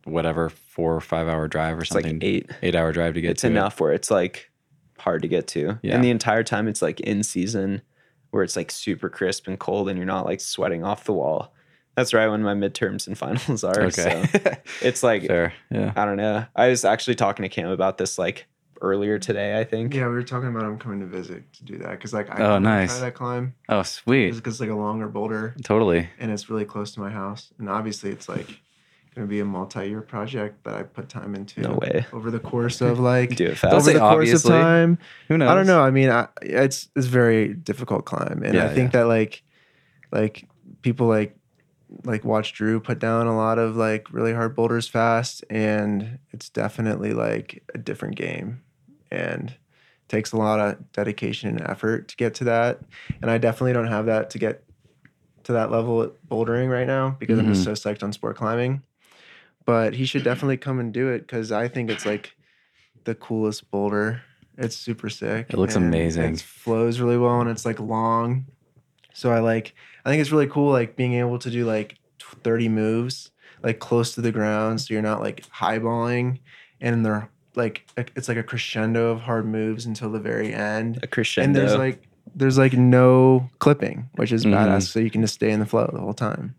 whatever 0.05 0.49
four 0.49 0.95
or 0.95 1.01
five 1.01 1.27
hour 1.27 1.47
drive 1.47 1.77
or 1.77 1.81
It's 1.81 1.89
something, 1.89 2.15
like 2.15 2.23
eight. 2.23 2.51
eight 2.61 2.75
hour 2.75 2.91
drive 2.93 3.15
to 3.15 3.21
get 3.21 3.31
it's 3.31 3.41
to 3.41 3.47
it. 3.47 3.51
enough 3.51 3.79
where 3.81 3.91
it's 3.91 4.11
like 4.11 4.51
hard 4.99 5.23
to 5.23 5.27
get 5.27 5.47
to. 5.47 5.79
Yeah. 5.81 5.95
And 5.95 6.03
the 6.03 6.09
entire 6.11 6.43
time 6.43 6.67
it's 6.67 6.81
like 6.81 6.99
in 7.01 7.23
season 7.23 7.81
where 8.29 8.43
it's 8.43 8.55
like 8.55 8.69
super 8.71 9.09
crisp 9.09 9.47
and 9.47 9.57
cold 9.59 9.89
and 9.89 9.97
you're 9.97 10.05
not 10.05 10.25
like 10.25 10.41
sweating 10.41 10.83
off 10.83 11.05
the 11.05 11.13
wall. 11.13 11.54
That's 11.95 12.13
right 12.13 12.27
when 12.27 12.43
my 12.43 12.53
midterms 12.53 13.07
and 13.07 13.17
finals 13.17 13.63
are. 13.63 13.83
Okay, 13.83 14.25
So 14.33 14.51
it's 14.81 15.01
like 15.03 15.25
fair. 15.27 15.53
Yeah. 15.71 15.93
I 15.95 16.05
don't 16.05 16.17
know. 16.17 16.45
I 16.55 16.67
was 16.69 16.83
actually 16.85 17.15
talking 17.15 17.43
to 17.43 17.49
Cam 17.49 17.69
about 17.69 17.97
this 17.97 18.17
like 18.17 18.45
earlier 18.81 19.17
today, 19.17 19.57
I 19.59 19.63
think. 19.63 19.93
Yeah, 19.93 20.07
we 20.07 20.13
were 20.15 20.23
talking 20.23 20.49
about 20.49 20.63
him 20.63 20.77
coming 20.77 20.99
to 20.99 21.05
visit 21.05 21.51
to 21.53 21.63
do 21.63 21.77
that 21.79 21.91
because 21.91 22.13
like 22.13 22.29
I 22.29 22.43
Oh, 22.43 22.59
nice. 22.59 22.91
try 22.91 22.99
that 23.07 23.13
climb 23.15 23.55
Oh, 23.69 23.81
sweet. 23.83 24.35
because 24.35 24.55
it's 24.55 24.59
like 24.59 24.69
a 24.69 24.75
longer 24.75 25.07
boulder 25.07 25.55
Totally. 25.63 26.09
and 26.19 26.31
it's 26.31 26.49
really 26.49 26.65
close 26.65 26.91
to 26.95 26.99
my 26.99 27.09
house 27.09 27.53
and 27.57 27.69
obviously 27.69 28.11
it's 28.11 28.27
like 28.27 28.45
going 29.15 29.25
to 29.25 29.29
be 29.29 29.39
a 29.39 29.45
multi-year 29.45 30.01
project 30.01 30.65
that 30.65 30.73
I 30.73 30.83
put 30.83 31.07
time 31.07 31.35
into. 31.35 31.61
No 31.61 31.79
way. 31.81 32.05
over 32.11 32.29
the 32.29 32.39
course 32.41 32.81
of 32.81 32.99
like 32.99 33.29
Do 33.37 33.45
it 33.45 33.57
fast. 33.57 33.73
over 33.73 33.81
say 33.85 33.93
the 33.93 33.99
course 33.99 34.33
of 34.33 34.43
time. 34.43 34.97
Who 35.29 35.37
knows? 35.37 35.49
I 35.49 35.55
don't 35.55 35.67
know. 35.67 35.81
I 35.81 35.89
mean, 35.91 36.09
I, 36.09 36.27
it's 36.41 36.89
it's 36.97 37.05
a 37.05 37.09
very 37.09 37.53
difficult 37.53 38.03
climb, 38.03 38.43
and 38.43 38.55
Yeah, 38.55 38.65
I 38.65 38.73
think 38.75 38.91
that 38.91 39.03
like 39.07 39.41
like 40.11 40.45
people 40.81 41.07
like 41.07 41.37
like 42.03 42.25
watch 42.25 42.53
Drew 42.53 42.79
put 42.79 42.99
down 42.99 43.27
a 43.27 43.35
lot 43.35 43.57
of 43.57 43.75
like 43.75 44.11
really 44.11 44.33
hard 44.33 44.55
boulders 44.55 44.87
fast, 44.87 45.43
and 45.49 46.19
it's 46.31 46.49
definitely 46.49 47.13
like 47.13 47.63
a 47.73 47.77
different 47.77 48.15
game, 48.15 48.61
and 49.11 49.55
takes 50.07 50.31
a 50.31 50.37
lot 50.37 50.59
of 50.59 50.91
dedication 50.91 51.49
and 51.49 51.61
effort 51.61 52.07
to 52.09 52.15
get 52.15 52.35
to 52.35 52.43
that. 52.43 52.81
And 53.21 53.31
I 53.31 53.37
definitely 53.37 53.73
don't 53.73 53.87
have 53.87 54.05
that 54.05 54.29
to 54.31 54.39
get 54.39 54.63
to 55.43 55.53
that 55.53 55.71
level 55.71 56.03
at 56.03 56.11
bouldering 56.27 56.69
right 56.69 56.87
now 56.87 57.15
because 57.19 57.39
I'm 57.39 57.47
just 57.47 57.65
mm-hmm. 57.65 57.73
so 57.73 57.89
psyched 57.89 58.03
on 58.03 58.13
sport 58.13 58.35
climbing. 58.35 58.83
But 59.65 59.95
he 59.95 60.05
should 60.05 60.23
definitely 60.23 60.57
come 60.57 60.79
and 60.79 60.93
do 60.93 61.09
it 61.09 61.19
because 61.19 61.51
I 61.51 61.67
think 61.67 61.89
it's 61.89 62.05
like 62.05 62.35
the 63.05 63.15
coolest 63.15 63.69
boulder. 63.71 64.21
It's 64.57 64.75
super 64.75 65.09
sick. 65.09 65.47
It 65.49 65.57
looks 65.57 65.75
amazing. 65.75 66.35
It 66.35 66.41
flows 66.41 66.99
really 66.99 67.17
well 67.17 67.41
and 67.41 67.49
it's 67.49 67.65
like 67.65 67.79
long. 67.79 68.45
So 69.13 69.31
I 69.31 69.39
like 69.39 69.73
I 70.05 70.09
think 70.09 70.21
it's 70.21 70.31
really 70.31 70.47
cool 70.47 70.71
like 70.71 70.95
being 70.95 71.13
able 71.15 71.39
to 71.39 71.49
do 71.49 71.65
like 71.65 71.97
30 72.43 72.69
moves 72.69 73.31
like 73.63 73.79
close 73.79 74.13
to 74.15 74.21
the 74.21 74.31
ground 74.31 74.79
so 74.81 74.93
you're 74.93 75.01
not 75.01 75.19
like 75.21 75.45
highballing 75.49 76.39
and 76.79 77.03
they're 77.05 77.29
like 77.55 77.87
it's 78.15 78.27
like 78.27 78.37
a 78.37 78.43
crescendo 78.43 79.11
of 79.11 79.21
hard 79.21 79.45
moves 79.47 79.85
until 79.85 80.11
the 80.11 80.19
very 80.19 80.53
end. 80.53 80.99
A 81.03 81.07
crescendo. 81.07 81.45
And 81.47 81.55
there's 81.55 81.77
like 81.77 82.07
there's 82.35 82.57
like 82.57 82.73
no 82.73 83.49
clipping, 83.59 84.09
which 84.15 84.31
is 84.31 84.45
Mhm. 84.45 84.53
badass. 84.53 84.83
So 84.91 84.99
you 84.99 85.09
can 85.09 85.21
just 85.21 85.35
stay 85.35 85.51
in 85.51 85.59
the 85.61 85.65
flow 85.65 85.89
the 85.91 86.01
whole 86.01 86.13
time. 86.13 86.55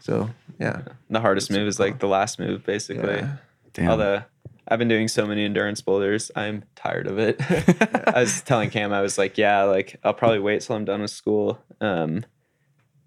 So 0.00 0.28
yeah. 0.58 0.82
the 1.08 1.20
hardest 1.20 1.48
That's 1.48 1.58
move 1.58 1.68
is 1.68 1.76
cool. 1.76 1.86
like 1.86 1.98
the 2.00 2.08
last 2.08 2.38
move, 2.40 2.64
basically. 2.66 3.16
yeah. 3.16 3.36
Damn. 3.72 3.90
Although 3.90 4.22
I've 4.66 4.78
been 4.80 4.88
doing 4.88 5.06
so 5.08 5.24
many 5.26 5.44
endurance 5.44 5.80
boulders, 5.80 6.30
I'm 6.34 6.64
tired 6.74 7.06
of 7.06 7.18
it. 7.18 7.36
I 8.08 8.20
was 8.20 8.42
telling 8.42 8.70
Cam, 8.70 8.92
I 8.92 9.00
was 9.02 9.16
like, 9.18 9.38
yeah, 9.38 9.62
like 9.62 9.98
I'll 10.02 10.14
probably 10.14 10.40
wait 10.40 10.62
till 10.62 10.74
I'm 10.76 10.84
done 10.84 11.00
with 11.02 11.10
school. 11.12 11.60
Um, 11.80 12.24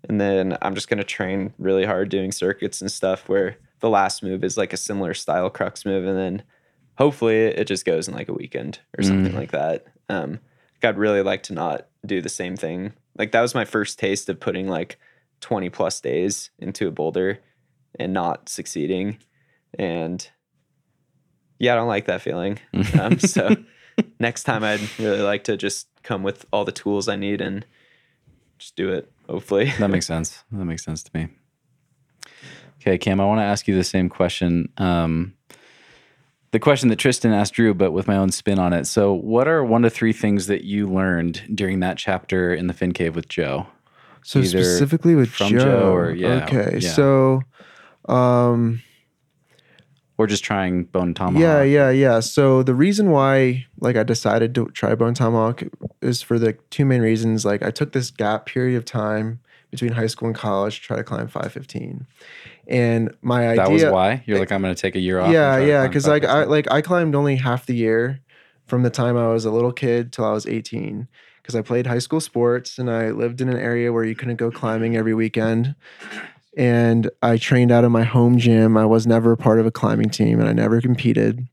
and 0.10 0.20
then 0.20 0.58
I'm 0.62 0.76
just 0.76 0.90
gonna 0.90 1.04
train 1.04 1.54
really 1.58 1.86
hard 1.86 2.10
doing 2.10 2.32
circuits 2.32 2.82
and 2.82 2.92
stuff 2.92 3.28
where 3.30 3.58
the 3.80 3.90
last 3.90 4.24
move 4.24 4.44
is 4.44 4.58
like 4.58 4.74
a 4.74 4.78
similar 4.78 5.14
style 5.14 5.50
crux 5.50 5.86
move, 5.86 6.06
and 6.06 6.18
then 6.18 6.44
hopefully 6.98 7.38
it 7.46 7.66
just 7.66 7.86
goes 7.86 8.08
in 8.08 8.14
like 8.14 8.30
a 8.30 8.34
weekend 8.34 8.80
or 8.98 9.04
something 9.04 9.34
Mm. 9.34 9.38
like 9.38 9.52
that. 9.52 9.86
Um, 10.10 10.40
I'd 10.84 10.98
really 10.98 11.22
like 11.22 11.44
to 11.44 11.54
not 11.54 11.88
do 12.06 12.22
the 12.22 12.28
same 12.30 12.56
thing. 12.58 12.92
Like 13.18 13.32
that 13.32 13.42
was 13.42 13.56
my 13.56 13.64
first 13.66 13.98
taste 14.00 14.28
of 14.30 14.40
putting 14.40 14.68
like 14.68 14.98
20 15.40 15.70
plus 15.70 16.02
days 16.02 16.50
into 16.60 16.88
a 16.88 16.92
boulder 16.92 17.40
and 17.98 18.12
not 18.14 18.50
succeeding. 18.50 19.18
And 19.80 20.28
yeah, 21.60 21.72
I 21.74 21.76
don't 21.78 21.88
like 21.88 22.06
that 22.06 22.22
feeling. 22.22 22.60
Um, 23.00 23.18
so 23.20 23.56
next 24.20 24.44
time 24.44 24.64
I'd 24.64 24.82
really 25.00 25.22
like 25.22 25.46
to 25.46 25.56
just 25.56 25.88
come 26.04 26.22
with 26.24 26.46
all 26.52 26.66
the 26.66 26.72
tools 26.74 27.08
I 27.08 27.16
need 27.16 27.40
and 27.42 27.66
just 28.58 28.76
do 28.76 28.90
it, 28.90 29.10
hopefully. 29.30 29.72
that 29.80 29.90
makes 29.90 30.06
sense. 30.06 30.44
That 30.52 30.66
makes 30.66 30.84
sense 30.84 31.04
to 31.04 31.12
me. 31.14 31.28
Okay, 32.82 32.98
Cam, 32.98 33.22
I 33.22 33.26
want 33.26 33.40
to 33.40 33.44
ask 33.46 33.68
you 33.68 33.76
the 33.76 33.84
same 33.84 34.10
question. 34.10 34.68
Um, 34.78 35.34
the 36.52 36.60
question 36.60 36.90
that 36.90 36.98
Tristan 36.98 37.32
asked 37.34 37.54
Drew, 37.54 37.74
but 37.74 37.92
with 37.92 38.08
my 38.08 38.16
own 38.18 38.30
spin 38.32 38.60
on 38.60 38.74
it. 38.74 38.86
So, 38.86 39.14
what 39.14 39.48
are 39.48 39.64
one 39.64 39.82
to 39.84 39.90
three 39.90 40.14
things 40.14 40.48
that 40.48 40.64
you 40.66 40.88
learned 40.88 41.42
during 41.56 41.80
that 41.80 41.98
chapter 41.98 42.54
in 42.54 42.68
the 42.68 42.74
Fin 42.74 42.92
Cave 42.92 43.16
with 43.16 43.28
Joe? 43.28 43.68
So 44.26 44.40
Either 44.40 44.64
specifically 44.64 45.16
with 45.16 45.30
from 45.30 45.50
Joe, 45.50 45.60
Joe 45.60 45.94
or- 45.94 46.12
yeah, 46.12 46.46
okay. 46.46 46.78
yeah. 46.80 46.90
So, 46.92 47.42
um, 48.08 48.82
or 50.18 50.28
just 50.28 50.44
trying 50.44 50.86
bone 50.86 51.14
tomahawk? 51.14 51.42
Yeah, 51.42 51.64
yeah, 51.64 51.90
yeah. 51.90 52.20
So 52.20 52.64
the 52.64 52.76
reason 52.76 53.10
why 53.10 53.66
like 53.80 53.96
I 53.96 54.04
decided 54.04 54.54
to 54.56 54.68
try 54.68 54.96
bone 54.96 55.14
tomahawk 55.14 55.64
is 56.02 56.22
for 56.22 56.38
the 56.38 56.54
two 56.70 56.86
main 56.86 57.02
reasons. 57.02 57.46
Like 57.46 57.64
I 57.64 57.72
took 57.72 57.94
this 57.94 58.12
gap 58.12 58.46
period 58.46 58.78
of 58.78 58.86
time 58.86 59.40
between 59.72 59.94
high 59.94 60.08
school 60.08 60.28
and 60.28 60.38
college 60.38 60.82
to 60.82 60.82
try 60.84 60.98
to 60.98 61.04
climb 61.04 61.28
515. 61.28 62.06
And 62.68 63.14
my 63.22 63.48
idea 63.50 63.64
That 63.64 63.72
was 63.72 63.84
why 63.86 64.24
you're 64.28 64.38
like, 64.38 64.52
I'm 64.52 64.62
going 64.62 64.74
to 64.74 64.80
take 64.80 64.96
a 64.96 65.00
year 65.00 65.20
off. 65.20 65.32
Yeah, 65.32 65.58
yeah, 65.58 65.88
because 65.88 66.08
like 66.08 66.26
I 66.26 66.44
like 66.44 66.72
I 66.72 66.82
climbed 66.82 67.16
only 67.16 67.38
half 67.38 67.66
the 67.66 67.76
year 67.76 68.20
from 68.66 68.84
the 68.84 68.90
time 68.90 69.18
I 69.18 69.28
was 69.28 69.46
a 69.46 69.52
little 69.52 69.74
kid 69.74 70.14
till 70.14 70.26
I 70.26 70.32
was 70.32 70.46
18 70.46 71.08
because 71.42 71.56
I 71.56 71.62
played 71.62 71.88
high 71.88 72.00
school 72.00 72.22
sports 72.22 72.78
and 72.78 72.90
I 72.90 73.10
lived 73.10 73.42
in 73.42 73.50
an 73.50 73.58
area 73.58 73.92
where 73.92 74.06
you 74.06 74.16
couldn't 74.16 74.38
go 74.38 74.50
climbing 74.50 74.96
every 74.96 75.14
weekend. 75.14 75.76
And 76.56 77.10
I 77.22 77.38
trained 77.38 77.72
out 77.72 77.84
of 77.84 77.92
my 77.92 78.04
home 78.04 78.38
gym. 78.38 78.78
I 78.78 78.86
was 78.86 79.08
never 79.08 79.36
part 79.36 79.60
of 79.60 79.66
a 79.66 79.72
climbing 79.72 80.10
team 80.10 80.40
and 80.40 80.48
I 80.48 80.54
never 80.54 80.82
competed. 80.82 81.48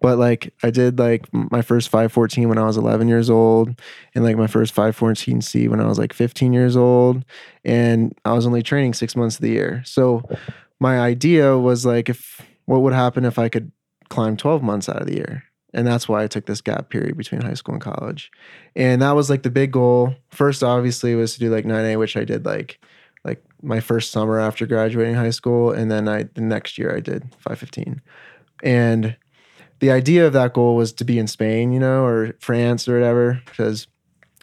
But 0.00 0.18
like 0.18 0.54
I 0.62 0.70
did 0.70 0.98
like 0.98 1.32
my 1.32 1.62
first 1.62 1.88
514 1.88 2.48
when 2.48 2.58
I 2.58 2.64
was 2.64 2.76
11 2.76 3.08
years 3.08 3.28
old 3.28 3.80
and 4.14 4.24
like 4.24 4.36
my 4.36 4.46
first 4.46 4.74
514C 4.74 5.68
when 5.68 5.80
I 5.80 5.86
was 5.86 5.98
like 5.98 6.12
15 6.12 6.52
years 6.52 6.76
old 6.76 7.24
and 7.64 8.16
I 8.24 8.32
was 8.32 8.46
only 8.46 8.62
training 8.62 8.94
6 8.94 9.16
months 9.16 9.36
of 9.36 9.42
the 9.42 9.50
year. 9.50 9.82
So 9.84 10.22
my 10.78 11.00
idea 11.00 11.58
was 11.58 11.84
like 11.84 12.08
if 12.08 12.40
what 12.66 12.82
would 12.82 12.92
happen 12.92 13.24
if 13.24 13.38
I 13.38 13.48
could 13.48 13.72
climb 14.08 14.36
12 14.36 14.62
months 14.62 14.88
out 14.88 15.00
of 15.00 15.06
the 15.06 15.16
year? 15.16 15.44
And 15.74 15.86
that's 15.86 16.08
why 16.08 16.22
I 16.22 16.26
took 16.26 16.46
this 16.46 16.60
gap 16.60 16.88
period 16.88 17.16
between 17.16 17.42
high 17.42 17.54
school 17.54 17.74
and 17.74 17.82
college. 17.82 18.30
And 18.76 19.02
that 19.02 19.12
was 19.12 19.28
like 19.28 19.42
the 19.42 19.50
big 19.50 19.72
goal. 19.72 20.14
First 20.30 20.62
obviously 20.62 21.14
was 21.14 21.34
to 21.34 21.40
do 21.40 21.50
like 21.50 21.64
9A 21.64 21.98
which 21.98 22.16
I 22.16 22.24
did 22.24 22.46
like 22.46 22.56
like 22.56 22.80
my 23.62 23.80
first 23.80 24.10
summer 24.10 24.38
after 24.38 24.66
graduating 24.66 25.14
high 25.14 25.30
school 25.30 25.70
and 25.70 25.90
then 25.90 26.08
I 26.08 26.24
the 26.34 26.40
next 26.40 26.78
year 26.78 26.94
I 26.94 27.00
did 27.00 27.22
515. 27.38 28.00
And 28.62 29.16
the 29.80 29.90
idea 29.90 30.26
of 30.26 30.32
that 30.32 30.54
goal 30.54 30.76
was 30.76 30.92
to 30.94 31.04
be 31.04 31.18
in 31.18 31.26
Spain, 31.26 31.72
you 31.72 31.80
know, 31.80 32.04
or 32.04 32.34
France 32.40 32.88
or 32.88 32.94
whatever 32.94 33.42
because 33.46 33.86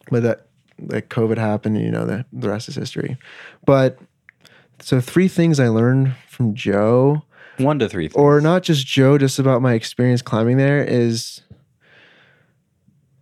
but 0.09 0.23
that 0.23 0.47
like 0.79 1.09
COVID 1.09 1.37
happened 1.37 1.77
and 1.77 1.85
you 1.85 1.91
know 1.91 2.05
the 2.05 2.25
the 2.33 2.49
rest 2.49 2.69
is 2.69 2.75
history. 2.75 3.17
But 3.65 3.99
so 4.79 4.99
three 4.99 5.27
things 5.27 5.59
I 5.59 5.69
learned 5.69 6.15
from 6.27 6.53
Joe 6.55 7.23
one 7.57 7.79
to 7.79 7.89
three. 7.89 8.07
Things. 8.07 8.15
or 8.15 8.41
not 8.41 8.63
just 8.63 8.85
Joe, 8.85 9.17
just 9.17 9.39
about 9.39 9.61
my 9.61 9.73
experience 9.73 10.21
climbing 10.21 10.57
there 10.57 10.83
is 10.83 11.41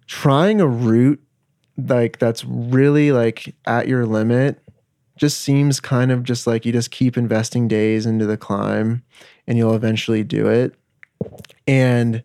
trying 0.08 0.62
a 0.62 0.68
route 0.68 1.22
like 1.78 2.20
that's 2.20 2.44
really 2.46 3.12
like 3.12 3.56
at 3.66 3.88
your 3.88 4.06
limit 4.06 4.60
just 5.22 5.41
seems 5.41 5.80
kind 5.80 6.11
of 6.11 6.24
just 6.24 6.47
like 6.47 6.65
you 6.65 6.72
just 6.72 6.89
keep 6.89 7.15
investing 7.15 7.67
days 7.67 8.07
into 8.07 8.26
the 8.26 8.36
climb 8.36 9.03
and 9.45 9.55
you'll 9.55 9.76
eventually 9.76 10.24
do 10.24 10.47
it. 10.47 10.74
And 11.67 12.24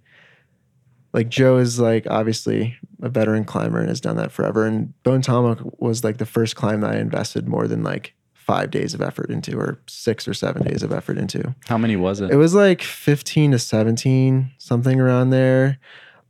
like 1.12 1.28
Joe 1.28 1.58
is 1.58 1.78
like 1.78 2.06
obviously 2.08 2.74
a 3.02 3.10
veteran 3.10 3.44
climber 3.44 3.80
and 3.80 3.90
has 3.90 4.00
done 4.00 4.16
that 4.16 4.32
forever. 4.32 4.64
And 4.64 4.94
Bone 5.02 5.20
Tomahawk 5.20 5.78
was 5.78 6.04
like 6.04 6.16
the 6.16 6.24
first 6.24 6.56
climb 6.56 6.80
that 6.80 6.92
I 6.92 6.96
invested 6.96 7.46
more 7.46 7.68
than 7.68 7.82
like 7.82 8.14
five 8.32 8.70
days 8.70 8.94
of 8.94 9.02
effort 9.02 9.28
into 9.28 9.58
or 9.58 9.78
six 9.86 10.26
or 10.26 10.32
seven 10.32 10.62
days 10.62 10.82
of 10.82 10.90
effort 10.90 11.18
into. 11.18 11.54
How 11.66 11.76
many 11.76 11.96
was 11.96 12.22
it? 12.22 12.30
It 12.30 12.36
was 12.36 12.54
like 12.54 12.80
15 12.80 13.52
to 13.52 13.58
17, 13.58 14.52
something 14.56 14.98
around 14.98 15.28
there. 15.28 15.78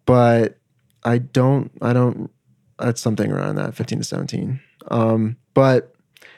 But 0.04 0.58
I 1.04 1.18
don't, 1.18 1.70
I 1.80 1.92
don't, 1.92 2.28
that's 2.76 3.00
something 3.00 3.30
around 3.30 3.54
that, 3.54 3.76
15 3.76 3.98
to 3.98 4.04
17. 4.04 4.58
Um, 4.88 5.36
but 5.54 5.95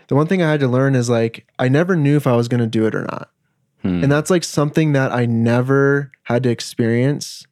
the 0.08 0.14
one 0.14 0.26
thing 0.26 0.42
I 0.42 0.50
had 0.50 0.60
to 0.60 0.68
learn 0.68 0.94
is 0.94 1.08
like, 1.08 1.46
I 1.58 1.68
never 1.68 1.94
knew 1.94 2.16
if 2.16 2.26
I 2.26 2.34
was 2.34 2.48
going 2.48 2.60
to 2.60 2.66
do 2.66 2.86
it 2.86 2.94
or 2.94 3.02
not. 3.02 3.30
Hmm. 3.82 4.02
And 4.02 4.10
that's 4.10 4.30
like 4.30 4.42
something 4.42 4.92
that 4.92 5.12
I 5.12 5.26
never 5.26 6.10
had 6.24 6.42
to 6.42 6.50
experience 6.50 7.46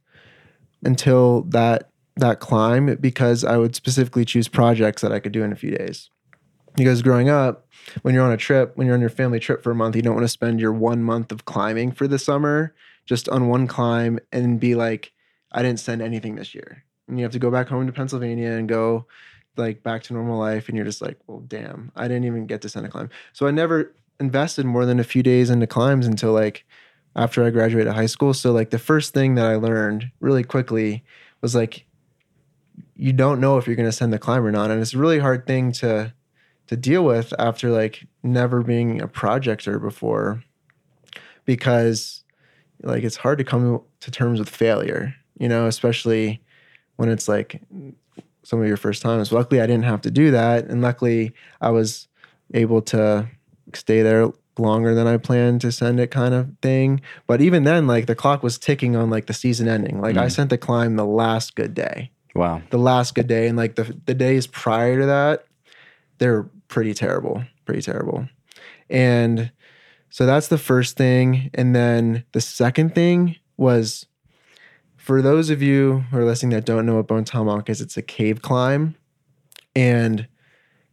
until 0.85 1.43
that 1.43 1.91
that 2.17 2.41
climb 2.41 2.97
because 2.97 3.45
I 3.45 3.59
would 3.59 3.77
specifically 3.77 4.25
choose 4.25 4.49
projects 4.49 5.03
that 5.03 5.13
I 5.13 5.21
could 5.21 5.33
do 5.33 5.43
in 5.43 5.53
a 5.53 5.57
few 5.57 5.71
days. 5.71 6.09
Because 6.75 7.03
growing 7.03 7.29
up, 7.29 7.67
when 8.03 8.15
you're 8.15 8.25
on 8.25 8.33
a 8.33 8.39
trip, 8.39 8.73
when 8.75 8.87
you're 8.87 8.97
on 8.97 9.01
your 9.01 9.11
family 9.11 9.39
trip 9.39 9.63
for 9.63 9.71
a 9.71 9.75
month, 9.75 9.97
you 9.97 10.03
don't 10.03 10.15
want 10.15 10.25
to 10.25 10.29
spend 10.29 10.59
your 10.59 10.73
one 10.73 11.03
month 11.03 11.31
of 11.31 11.45
climbing 11.45 11.93
for 11.93 12.09
the 12.09 12.19
summer 12.19 12.75
just 13.05 13.29
on 13.29 13.49
one 13.49 13.67
climb 13.67 14.19
and 14.33 14.59
be 14.59 14.75
like, 14.75 15.13
I 15.53 15.63
didn't 15.63 15.81
send 15.81 16.03
anything 16.03 16.37
this 16.37 16.55
year. 16.55 16.85
And 17.07 17.19
you 17.19 17.25
have 17.25 17.33
to 17.33 17.39
go 17.39 17.51
back 17.51 17.69
home 17.69 17.87
to 17.87 17.93
Pennsylvania 17.93 18.53
and 18.53 18.69
go 18.69 19.07
like 19.57 19.83
back 19.83 20.03
to 20.05 20.13
normal 20.13 20.39
life. 20.39 20.69
And 20.69 20.77
you're 20.77 20.87
just 20.87 21.03
like, 21.03 21.19
well, 21.27 21.41
damn, 21.41 21.93
I 21.97 22.09
didn't 22.09 22.25
even 22.25 22.47
get 22.47 22.63
to 22.63 22.69
send 22.69 22.87
a 22.87 22.89
climb. 22.89 23.11
So 23.33 23.47
I 23.47 23.51
never 23.51 23.95
invested 24.21 24.67
more 24.67 24.87
than 24.87 25.01
a 25.01 25.05
few 25.05 25.23
days 25.23 25.51
into 25.51 25.67
climbs 25.67 26.07
until 26.07 26.33
like 26.33 26.65
after 27.15 27.45
I 27.45 27.51
graduated 27.51 27.93
high 27.93 28.07
school. 28.07 28.35
So 28.35 28.53
like 28.53 28.71
the 28.71 28.79
first 28.79 29.15
thing 29.15 29.35
that 29.35 29.47
I 29.47 29.57
learned 29.57 30.11
really 30.21 30.45
quickly 30.45 31.05
was 31.41 31.55
like 31.55 31.85
you 32.95 33.13
don't 33.13 33.41
know 33.41 33.59
if 33.59 33.67
you're 33.67 33.77
going 33.77 33.89
to 33.89 33.93
send 33.93 34.13
the 34.13 34.19
climb 34.19 34.45
or 34.45 34.51
not 34.51 34.71
and 34.71 34.81
it's 34.81 34.95
a 34.95 34.99
really 34.99 35.19
hard 35.19 35.47
thing 35.47 35.71
to 35.71 36.13
to 36.67 36.77
deal 36.77 37.05
with 37.05 37.33
after 37.39 37.71
like 37.71 38.07
never 38.23 38.63
being 38.63 39.01
a 39.01 39.09
projector 39.09 39.79
before 39.79 40.43
because 41.45 42.25
like 42.83 43.05
it's 43.05 43.17
hard 43.17 43.39
to 43.39 43.45
come 43.45 43.83
to 44.01 44.11
terms 44.11 44.39
with 44.39 44.51
failure, 44.51 45.15
you 45.39 45.49
know, 45.49 45.67
especially 45.67 46.43
when 46.97 47.09
it's 47.09 47.29
like 47.29 47.61
some 48.47 48.61
of 48.61 48.69
your 48.69 48.77
first 48.77 49.03
times. 49.03 49.33
Luckily 49.33 49.61
I 49.61 49.67
didn't 49.67 49.85
have 49.85 50.01
to 50.03 50.11
do 50.11 50.31
that 50.31 50.67
and 50.67 50.81
luckily 50.81 51.33
I 51.61 51.71
was 51.71 52.09
able 52.55 52.81
to 52.83 53.29
stay 53.75 54.03
there 54.03 54.29
longer 54.59 54.95
than 54.95 55.07
I 55.07 55.17
planned 55.17 55.61
to 55.63 55.73
send 55.73 55.99
it 56.01 56.11
kind 56.11 56.33
of 56.33 56.49
thing. 56.63 57.01
But 57.27 57.41
even 57.41 57.65
then, 57.65 57.87
like 57.87 58.07
the 58.07 58.15
clock 58.15 58.43
was 58.43 58.57
ticking 58.57 58.95
on 58.97 59.11
like 59.11 59.27
the 59.27 59.35
season 59.35 59.69
ending. 59.69 60.01
Like 60.01 60.17
I 60.17 60.27
Mm. 60.27 60.33
sent 60.33 60.51
the 60.51 60.59
climb 60.59 60.97
the 60.97 61.05
last 61.05 61.57
good 61.57 61.75
day. 61.75 62.11
wow. 62.35 62.63
The 62.71 62.79
last 62.79 63.15
good 63.15 63.27
day. 63.27 63.49
And 63.49 63.57
like 63.57 63.75
the 63.75 63.97
the 64.07 64.15
days 64.15 64.47
prior 64.47 65.01
to 65.01 65.07
that, 65.07 65.45
they're 66.19 66.45
pretty 66.69 66.95
terrible. 66.95 67.45
Pretty 67.65 67.83
terrible. 67.83 68.29
And 68.89 69.51
so 70.11 70.25
that's 70.25 70.49
the 70.49 70.59
first 70.59 70.97
thing. 70.97 71.51
And 71.55 71.75
then 71.75 72.25
the 72.33 72.41
second 72.41 72.95
thing 72.95 73.37
was 73.57 74.07
for 75.07 75.23
those 75.23 75.51
of 75.51 75.63
you 75.63 76.05
who 76.11 76.19
are 76.19 76.25
listening 76.25 76.51
that 76.51 76.65
don't 76.65 76.85
know 76.85 76.97
what 76.97 77.07
Bone 77.07 77.23
Tomahawk 77.23 77.71
is, 77.71 77.81
it's 77.81 77.97
a 77.97 78.03
cave 78.03 78.43
climb. 78.43 78.97
And 79.77 80.27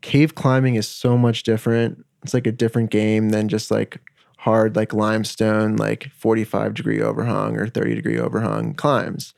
cave 0.01 0.35
climbing 0.35 0.75
is 0.75 0.87
so 0.87 1.17
much 1.17 1.41
different. 1.41 2.05
It's 2.21 2.35
like 2.35 2.45
a 2.45 2.51
different 2.51 2.91
game 2.91 3.29
than 3.29 3.49
just 3.49 3.71
like 3.71 3.99
hard, 4.37 4.75
like 4.75 4.93
limestone, 4.93 5.77
like 5.77 6.11
45 6.15 6.75
degree 6.75 6.99
overhung 6.99 7.57
or 7.57 7.67
30 7.67 7.95
degree 7.95 8.19
overhung 8.19 8.75
climbs. 8.75 9.33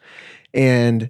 And 0.54 1.10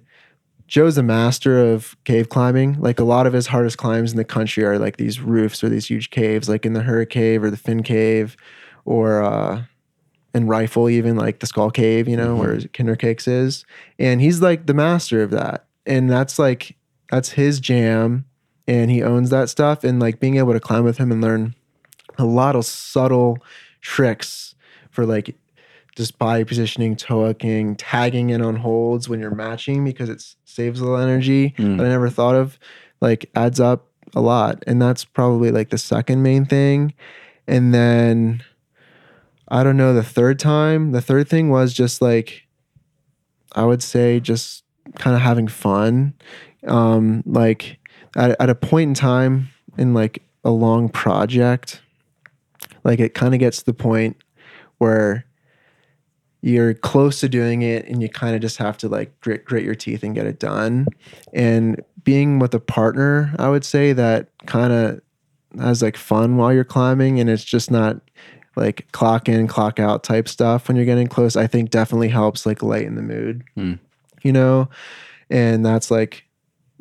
Joe's 0.68 0.96
a 0.96 1.02
master 1.02 1.58
of 1.58 1.96
cave 2.04 2.28
climbing. 2.28 2.80
Like 2.80 3.00
a 3.00 3.04
lot 3.04 3.26
of 3.26 3.32
his 3.32 3.48
hardest 3.48 3.78
climbs 3.78 4.12
in 4.12 4.16
the 4.16 4.24
country 4.24 4.64
are 4.64 4.78
like 4.78 4.96
these 4.96 5.18
roofs 5.18 5.64
or 5.64 5.68
these 5.68 5.86
huge 5.86 6.10
caves, 6.10 6.48
like 6.48 6.64
in 6.64 6.74
the 6.74 6.82
Hurricane 6.82 7.42
or 7.42 7.50
the 7.50 7.56
Fin 7.56 7.82
Cave 7.82 8.36
or 8.84 9.24
uh 9.24 9.64
in 10.36 10.46
Rifle, 10.46 10.88
even 10.88 11.16
like 11.16 11.40
the 11.40 11.46
Skull 11.46 11.70
Cave, 11.70 12.06
you 12.08 12.16
know, 12.16 12.36
Mhm. 12.36 12.38
where 12.38 12.56
Kindercakes 12.58 13.26
is. 13.26 13.64
And 13.98 14.20
he's 14.20 14.40
like 14.42 14.66
the 14.66 14.74
master 14.74 15.22
of 15.22 15.30
that. 15.30 15.64
And 15.86 16.08
that's 16.10 16.38
like 16.38 16.76
that's 17.10 17.30
his 17.30 17.60
jam. 17.60 18.24
And 18.68 18.90
he 18.90 19.02
owns 19.02 19.30
that 19.30 19.48
stuff. 19.48 19.84
And 19.84 20.00
like 20.00 20.18
being 20.20 20.36
able 20.36 20.52
to 20.52 20.60
climb 20.60 20.84
with 20.84 20.98
him 20.98 21.10
and 21.12 21.20
learn 21.22 21.54
a 22.18 22.24
lot 22.24 22.56
of 22.56 22.64
subtle 22.64 23.38
tricks 23.80 24.54
for 24.90 25.06
like 25.06 25.34
just 25.94 26.18
body 26.18 26.44
positioning, 26.44 26.96
toe 26.96 27.26
hooking, 27.26 27.76
tagging 27.76 28.30
in 28.30 28.42
on 28.42 28.56
holds 28.56 29.08
when 29.08 29.20
you're 29.20 29.34
matching 29.34 29.84
because 29.84 30.08
it 30.08 30.22
saves 30.44 30.80
a 30.80 30.84
little 30.84 30.98
energy 30.98 31.54
Mm. 31.58 31.78
that 31.78 31.86
I 31.86 31.88
never 31.88 32.10
thought 32.10 32.34
of, 32.34 32.58
like 33.00 33.30
adds 33.34 33.60
up 33.60 33.86
a 34.14 34.20
lot. 34.20 34.62
And 34.66 34.80
that's 34.82 35.04
probably 35.04 35.50
like 35.50 35.70
the 35.70 35.78
second 35.78 36.22
main 36.22 36.44
thing. 36.44 36.92
And 37.46 37.72
then 37.72 38.42
I 39.48 39.62
don't 39.62 39.76
know, 39.76 39.94
the 39.94 40.02
third 40.02 40.38
time, 40.38 40.92
the 40.92 41.00
third 41.00 41.28
thing 41.28 41.50
was 41.50 41.72
just 41.72 42.02
like, 42.02 42.46
I 43.52 43.64
would 43.64 43.82
say 43.82 44.20
just 44.20 44.64
kind 44.96 45.14
of 45.14 45.22
having 45.22 45.48
fun. 45.48 46.14
Um, 46.66 47.22
like 47.26 47.78
at, 48.16 48.36
at 48.40 48.50
a 48.50 48.54
point 48.54 48.88
in 48.88 48.94
time 48.94 49.48
in 49.78 49.94
like 49.94 50.22
a 50.44 50.50
long 50.50 50.88
project, 50.88 51.80
like 52.84 52.98
it 52.98 53.14
kind 53.14 53.34
of 53.34 53.40
gets 53.40 53.58
to 53.58 53.64
the 53.64 53.74
point 53.74 54.16
where 54.78 55.26
you're 56.42 56.74
close 56.74 57.20
to 57.20 57.28
doing 57.28 57.62
it 57.62 57.86
and 57.86 58.02
you 58.02 58.08
kind 58.08 58.34
of 58.34 58.40
just 58.40 58.58
have 58.58 58.78
to 58.78 58.88
like 58.88 59.18
grit, 59.20 59.44
grit 59.44 59.64
your 59.64 59.74
teeth 59.74 60.02
and 60.02 60.14
get 60.14 60.26
it 60.26 60.38
done. 60.38 60.86
And 61.32 61.82
being 62.04 62.38
with 62.38 62.54
a 62.54 62.60
partner, 62.60 63.34
I 63.38 63.48
would 63.48 63.64
say 63.64 63.92
that 63.92 64.28
kind 64.46 64.72
of 64.72 65.00
has 65.60 65.82
like 65.82 65.96
fun 65.96 66.36
while 66.36 66.52
you're 66.52 66.64
climbing 66.64 67.18
and 67.18 67.30
it's 67.30 67.44
just 67.44 67.70
not 67.70 68.00
like 68.56 68.90
clock 68.92 69.28
in, 69.28 69.46
clock 69.46 69.78
out 69.78 70.02
type 70.02 70.28
stuff 70.28 70.68
when 70.68 70.76
you're 70.76 70.86
getting 70.86 71.06
close, 71.06 71.36
I 71.36 71.46
think 71.46 71.70
definitely 71.70 72.08
helps 72.08 72.46
like 72.46 72.62
lighten 72.62 72.94
the 72.96 73.02
mood. 73.02 73.44
Hmm. 73.54 73.74
You 74.22 74.32
know? 74.32 74.68
And 75.30 75.64
that's 75.64 75.90
like 75.90 76.24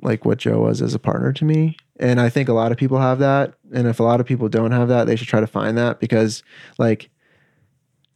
like 0.01 0.25
what 0.25 0.37
Joe 0.37 0.61
was 0.61 0.81
as 0.81 0.93
a 0.93 0.99
partner 0.99 1.33
to 1.33 1.45
me. 1.45 1.77
And 1.99 2.19
I 2.19 2.29
think 2.29 2.49
a 2.49 2.53
lot 2.53 2.71
of 2.71 2.77
people 2.77 2.99
have 2.99 3.19
that. 3.19 3.53
And 3.73 3.87
if 3.87 3.99
a 3.99 4.03
lot 4.03 4.19
of 4.19 4.25
people 4.25 4.49
don't 4.49 4.71
have 4.71 4.89
that, 4.89 5.07
they 5.07 5.15
should 5.15 5.27
try 5.27 5.39
to 5.39 5.47
find 5.47 5.77
that 5.77 5.99
because 5.99 6.43
like 6.77 7.09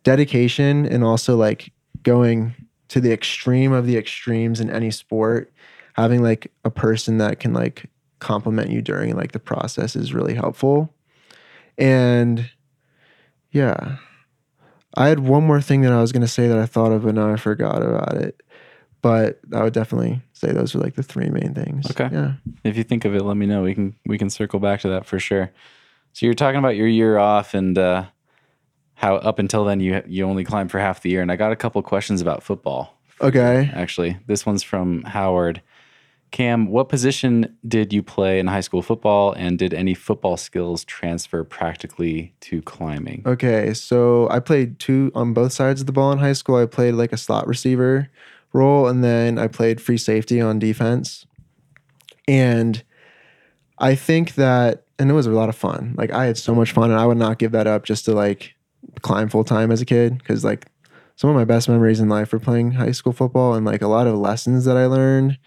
dedication 0.03 0.85
and 0.85 1.03
also 1.03 1.35
like 1.35 1.71
going 2.03 2.53
to 2.89 2.99
the 2.99 3.11
extreme 3.11 3.71
of 3.71 3.85
the 3.85 3.97
extremes 3.97 4.59
in 4.59 4.69
any 4.69 4.91
sport 4.91 5.51
having 5.93 6.23
like 6.23 6.51
a 6.63 6.71
person 6.71 7.17
that 7.17 7.39
can 7.39 7.53
like 7.53 7.85
compliment 8.19 8.69
you 8.69 8.81
during 8.81 9.15
like 9.15 9.31
the 9.31 9.39
process 9.39 9.95
is 9.95 10.13
really 10.13 10.33
helpful 10.33 10.93
and 11.77 12.49
yeah 13.51 13.97
i 14.95 15.07
had 15.07 15.19
one 15.19 15.43
more 15.43 15.61
thing 15.61 15.81
that 15.81 15.91
i 15.93 16.01
was 16.01 16.11
going 16.11 16.21
to 16.21 16.27
say 16.27 16.47
that 16.47 16.57
i 16.57 16.65
thought 16.65 16.91
of 16.91 17.03
but 17.03 17.15
now 17.15 17.31
i 17.31 17.35
forgot 17.35 17.81
about 17.81 18.13
it 18.15 18.41
but 19.01 19.39
i 19.53 19.63
would 19.63 19.73
definitely 19.73 20.21
say 20.33 20.51
those 20.51 20.75
are 20.75 20.79
like 20.79 20.95
the 20.95 21.03
three 21.03 21.29
main 21.29 21.53
things 21.53 21.89
Okay. 21.91 22.09
yeah 22.11 22.33
If 22.63 22.77
you 22.77 22.83
think 22.83 23.05
of 23.05 23.15
it, 23.15 23.23
let 23.23 23.37
me 23.37 23.45
know. 23.45 23.63
We 23.63 23.73
can 23.73 23.95
we 24.05 24.17
can 24.17 24.29
circle 24.29 24.59
back 24.59 24.81
to 24.81 24.89
that 24.89 25.05
for 25.05 25.19
sure. 25.19 25.51
So 26.13 26.25
you're 26.25 26.35
talking 26.35 26.59
about 26.59 26.75
your 26.75 26.87
year 26.87 27.17
off 27.17 27.53
and 27.53 27.77
uh, 27.77 28.05
how 28.95 29.15
up 29.15 29.39
until 29.39 29.63
then 29.65 29.79
you 29.79 30.01
you 30.07 30.25
only 30.25 30.43
climbed 30.43 30.71
for 30.71 30.79
half 30.79 31.01
the 31.01 31.09
year, 31.09 31.21
and 31.21 31.31
I 31.31 31.35
got 31.37 31.51
a 31.51 31.55
couple 31.55 31.81
questions 31.81 32.21
about 32.21 32.43
football. 32.43 32.99
okay 33.21 33.69
Actually, 33.73 34.17
this 34.27 34.45
one's 34.45 34.63
from 34.63 35.03
Howard. 35.03 35.61
Cam, 36.31 36.67
what 36.67 36.89
position 36.89 37.57
did 37.67 37.91
you 37.91 38.03
play 38.03 38.39
in 38.39 38.47
high 38.47 38.61
school 38.61 38.81
football, 38.81 39.33
and 39.33 39.57
did 39.57 39.73
any 39.73 39.93
football 39.93 40.37
skills 40.37 40.83
transfer 40.83 41.43
practically 41.43 42.33
to 42.41 42.61
climbing? 42.61 43.23
Okay, 43.25 43.73
so 43.73 44.29
I 44.29 44.39
played 44.39 44.79
two 44.79 45.11
on 45.15 45.33
both 45.33 45.53
sides 45.53 45.81
of 45.81 45.87
the 45.87 45.93
ball 45.93 46.11
in 46.11 46.19
high 46.19 46.33
school. 46.33 46.57
I 46.57 46.67
played 46.67 46.93
like 46.93 47.11
a 47.11 47.17
slot 47.17 47.47
receiver 47.47 48.09
role, 48.53 48.87
and 48.87 49.03
then 49.03 49.39
I 49.39 49.47
played 49.47 49.81
free 49.81 49.97
safety 49.97 50.39
on 50.39 50.59
defense. 50.59 51.25
And 52.27 52.83
I 53.79 53.95
think 53.95 54.35
that, 54.35 54.83
and 54.99 55.09
it 55.09 55.13
was 55.13 55.25
a 55.25 55.31
lot 55.31 55.49
of 55.49 55.55
fun. 55.55 55.95
Like 55.97 56.11
I 56.11 56.25
had 56.25 56.37
so 56.37 56.53
much 56.53 56.73
fun, 56.73 56.91
and 56.91 56.99
I 56.99 57.07
would 57.07 57.17
not 57.17 57.39
give 57.39 57.53
that 57.53 57.65
up 57.65 57.85
just 57.85 58.05
to 58.05 58.13
like 58.13 58.53
climb 59.01 59.29
full 59.29 59.43
time 59.43 59.71
as 59.71 59.81
a 59.81 59.85
kid 59.85 60.19
because 60.19 60.43
like 60.43 60.67
some 61.15 61.29
of 61.29 61.35
my 61.35 61.45
best 61.45 61.67
memories 61.67 61.99
in 61.99 62.07
life 62.07 62.31
were 62.31 62.39
playing 62.39 62.71
high 62.71 62.91
school 62.91 63.13
football 63.13 63.53
and 63.55 63.65
like 63.65 63.81
a 63.81 63.87
lot 63.87 64.07
of 64.07 64.15
lessons 64.15 64.65
that 64.65 64.77
I 64.77 64.85
learned 64.85 65.37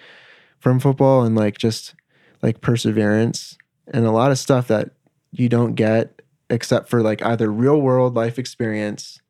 from 0.62 0.78
football 0.78 1.24
and 1.24 1.34
like 1.34 1.58
just 1.58 1.96
like 2.40 2.60
perseverance 2.60 3.58
and 3.88 4.06
a 4.06 4.12
lot 4.12 4.30
of 4.30 4.38
stuff 4.38 4.68
that 4.68 4.90
you 5.32 5.48
don't 5.48 5.74
get 5.74 6.22
except 6.50 6.88
for 6.88 7.02
like 7.02 7.20
either 7.24 7.50
real 7.50 7.80
world 7.80 8.14
life 8.14 8.38
experience 8.38 9.20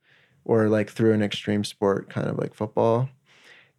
or 0.44 0.68
like 0.68 0.90
through 0.90 1.14
an 1.14 1.22
extreme 1.22 1.64
sport 1.64 2.10
kind 2.10 2.28
of 2.28 2.36
like 2.36 2.52
football. 2.52 3.08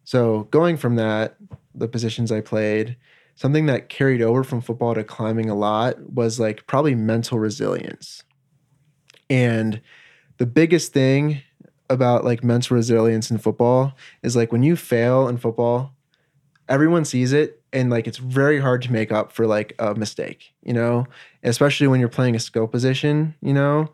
So 0.02 0.48
going 0.50 0.76
from 0.76 0.96
that, 0.96 1.36
the 1.74 1.86
positions 1.86 2.32
I 2.32 2.40
played, 2.40 2.96
something 3.36 3.66
that 3.66 3.88
carried 3.88 4.20
over 4.20 4.42
from 4.42 4.60
football 4.60 4.94
to 4.94 5.04
climbing 5.04 5.48
a 5.48 5.54
lot 5.54 6.12
was 6.12 6.40
like 6.40 6.66
probably 6.66 6.96
mental 6.96 7.38
resilience. 7.38 8.24
And 9.30 9.80
the 10.38 10.46
biggest 10.46 10.92
thing 10.92 11.42
about 11.88 12.24
like 12.24 12.42
mental 12.42 12.74
resilience 12.74 13.30
in 13.30 13.38
football 13.38 13.94
is 14.24 14.34
like 14.34 14.50
when 14.50 14.64
you 14.64 14.74
fail 14.74 15.28
in 15.28 15.36
football, 15.36 15.94
everyone 16.68 17.04
sees 17.04 17.32
it 17.32 17.60
and 17.72 17.90
like 17.90 18.06
it's 18.06 18.18
very 18.18 18.60
hard 18.60 18.82
to 18.82 18.92
make 18.92 19.12
up 19.12 19.32
for 19.32 19.46
like 19.46 19.74
a 19.78 19.94
mistake, 19.94 20.52
you 20.62 20.72
know, 20.72 21.06
especially 21.42 21.86
when 21.88 22.00
you're 22.00 22.08
playing 22.08 22.34
a 22.36 22.40
skill 22.40 22.66
position, 22.66 23.34
you 23.42 23.52
know. 23.52 23.90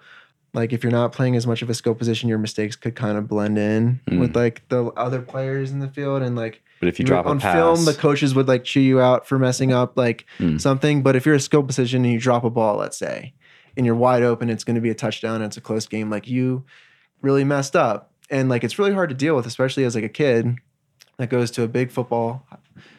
Like 0.52 0.72
if 0.72 0.82
you're 0.82 0.90
not 0.92 1.12
playing 1.12 1.36
as 1.36 1.46
much 1.46 1.62
of 1.62 1.70
a 1.70 1.74
skill 1.74 1.94
position, 1.94 2.28
your 2.28 2.38
mistakes 2.38 2.74
could 2.74 2.96
kind 2.96 3.16
of 3.16 3.28
blend 3.28 3.56
in 3.56 4.00
Mm. 4.08 4.18
with 4.18 4.34
like 4.34 4.66
the 4.68 4.86
other 4.96 5.22
players 5.22 5.70
in 5.70 5.78
the 5.78 5.86
field 5.88 6.22
and 6.22 6.34
like 6.34 6.62
But 6.80 6.88
if 6.88 6.98
you 6.98 7.04
drop 7.04 7.26
on 7.26 7.36
a 7.36 7.40
pass, 7.40 7.54
film, 7.54 7.84
the 7.84 7.94
coaches 7.94 8.34
would 8.34 8.48
like 8.48 8.64
chew 8.64 8.80
you 8.80 9.00
out 9.00 9.28
for 9.28 9.38
messing 9.38 9.72
up 9.72 9.96
like 9.96 10.26
Mm. 10.40 10.60
something. 10.60 11.02
But 11.04 11.14
if 11.14 11.24
you're 11.24 11.36
a 11.36 11.40
skill 11.40 11.62
position 11.62 12.04
and 12.04 12.12
you 12.12 12.18
drop 12.18 12.42
a 12.42 12.50
ball, 12.50 12.76
let's 12.78 12.96
say, 12.98 13.32
and 13.76 13.86
you're 13.86 13.94
wide 13.94 14.24
open, 14.24 14.50
it's 14.50 14.64
going 14.64 14.74
to 14.74 14.80
be 14.80 14.90
a 14.90 14.94
touchdown. 14.94 15.36
And 15.36 15.44
it's 15.44 15.56
a 15.56 15.60
close 15.60 15.86
game. 15.86 16.10
Like 16.10 16.26
you 16.26 16.64
really 17.22 17.44
messed 17.44 17.76
up, 17.76 18.12
and 18.28 18.48
like 18.48 18.64
it's 18.64 18.76
really 18.78 18.92
hard 18.92 19.08
to 19.10 19.14
deal 19.14 19.36
with, 19.36 19.46
especially 19.46 19.84
as 19.84 19.94
like 19.94 20.04
a 20.04 20.08
kid 20.08 20.56
that 21.20 21.28
goes 21.28 21.50
to 21.50 21.62
a 21.62 21.68
big 21.68 21.90
football 21.90 22.46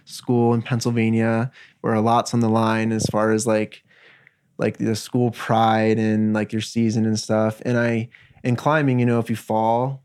school 0.06 0.54
in 0.54 0.62
Pennsylvania 0.62 1.52
where 1.82 1.96
a 1.96 2.02
lot's 2.02 2.36
on 2.36 2.40
the 2.40 2.50
line 2.50 2.92
as 2.92 3.06
far 3.08 3.32
as 3.32 3.48
like 3.48 3.84
like 4.60 4.78
the 4.78 4.96
school 4.96 5.32
pride 5.32 5.98
and 5.98 6.32
like 6.32 6.54
your 6.54 6.62
season 6.62 7.04
and 7.08 7.20
stuff. 7.20 7.64
And 7.66 7.80
I 7.80 8.10
in 8.44 8.56
climbing, 8.56 9.00
you 9.00 9.08
know, 9.08 9.18
if 9.18 9.28
you 9.28 9.36
fall, 9.36 10.04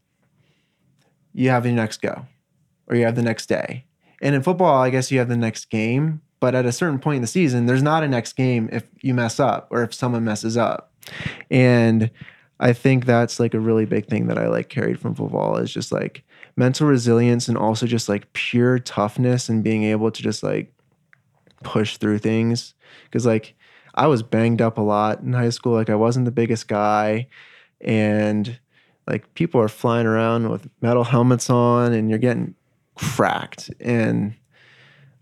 you 1.35 1.51
have 1.51 1.67
your 1.67 1.75
next 1.75 2.01
go 2.01 2.27
or 2.87 2.97
you 2.97 3.05
have 3.05 3.17
the 3.17 3.23
next 3.23 3.51
day. 3.51 3.85
And 4.23 4.35
in 4.35 4.43
football, 4.43 4.81
I 4.81 4.89
guess 4.89 5.13
you 5.13 5.19
have 5.19 5.29
the 5.29 5.37
next 5.37 5.67
game. 5.67 6.23
But 6.41 6.55
at 6.55 6.65
a 6.65 6.73
certain 6.73 6.99
point 6.99 7.17
in 7.17 7.23
the 7.23 7.29
season, 7.29 7.67
there's 7.67 7.83
not 7.83 8.03
a 8.03 8.09
next 8.09 8.33
game 8.33 8.71
if 8.73 8.85
you 9.03 9.13
mess 9.13 9.39
up 9.39 9.69
or 9.71 9.83
if 9.83 9.93
someone 9.93 10.25
messes 10.25 10.57
up. 10.57 10.91
And 11.51 12.11
I 12.61 12.73
think 12.73 13.05
that's 13.05 13.39
like 13.39 13.53
a 13.53 13.61
really 13.61 13.85
big 13.85 14.07
thing 14.07 14.29
that 14.29 14.39
I 14.39 14.49
like 14.49 14.71
carried 14.71 14.99
from 14.99 15.15
football 15.15 15.59
is 15.59 15.71
just 15.71 15.93
like 15.93 16.25
mental 16.57 16.87
resilience 16.87 17.49
and 17.49 17.59
also 17.59 17.87
just 17.87 18.09
like 18.09 18.33
pure 18.33 18.79
toughness 18.79 19.49
and 19.49 19.63
being 19.63 19.85
able 19.85 20.11
to 20.11 20.23
just 20.23 20.43
like 20.43 20.73
push 21.63 21.99
through 21.99 22.19
things. 22.19 22.75
Cause 23.11 23.27
like 23.27 23.55
I 23.95 24.07
was 24.07 24.23
banged 24.23 24.63
up 24.63 24.79
a 24.79 24.83
lot 24.83 25.21
in 25.21 25.33
high 25.33 25.51
school. 25.51 25.73
Like 25.73 25.91
I 25.91 25.95
wasn't 25.95 26.25
the 26.25 26.31
biggest 26.31 26.69
guy. 26.69 27.29
And 27.81 28.59
like 29.07 29.33
people 29.35 29.61
are 29.61 29.69
flying 29.69 30.07
around 30.07 30.51
with 30.51 30.69
metal 30.81 31.05
helmets 31.05 31.51
on 31.51 31.93
and 31.93 32.11
you're 32.11 32.19
getting 32.19 32.55
cracked. 32.95 33.71
And 33.81 34.35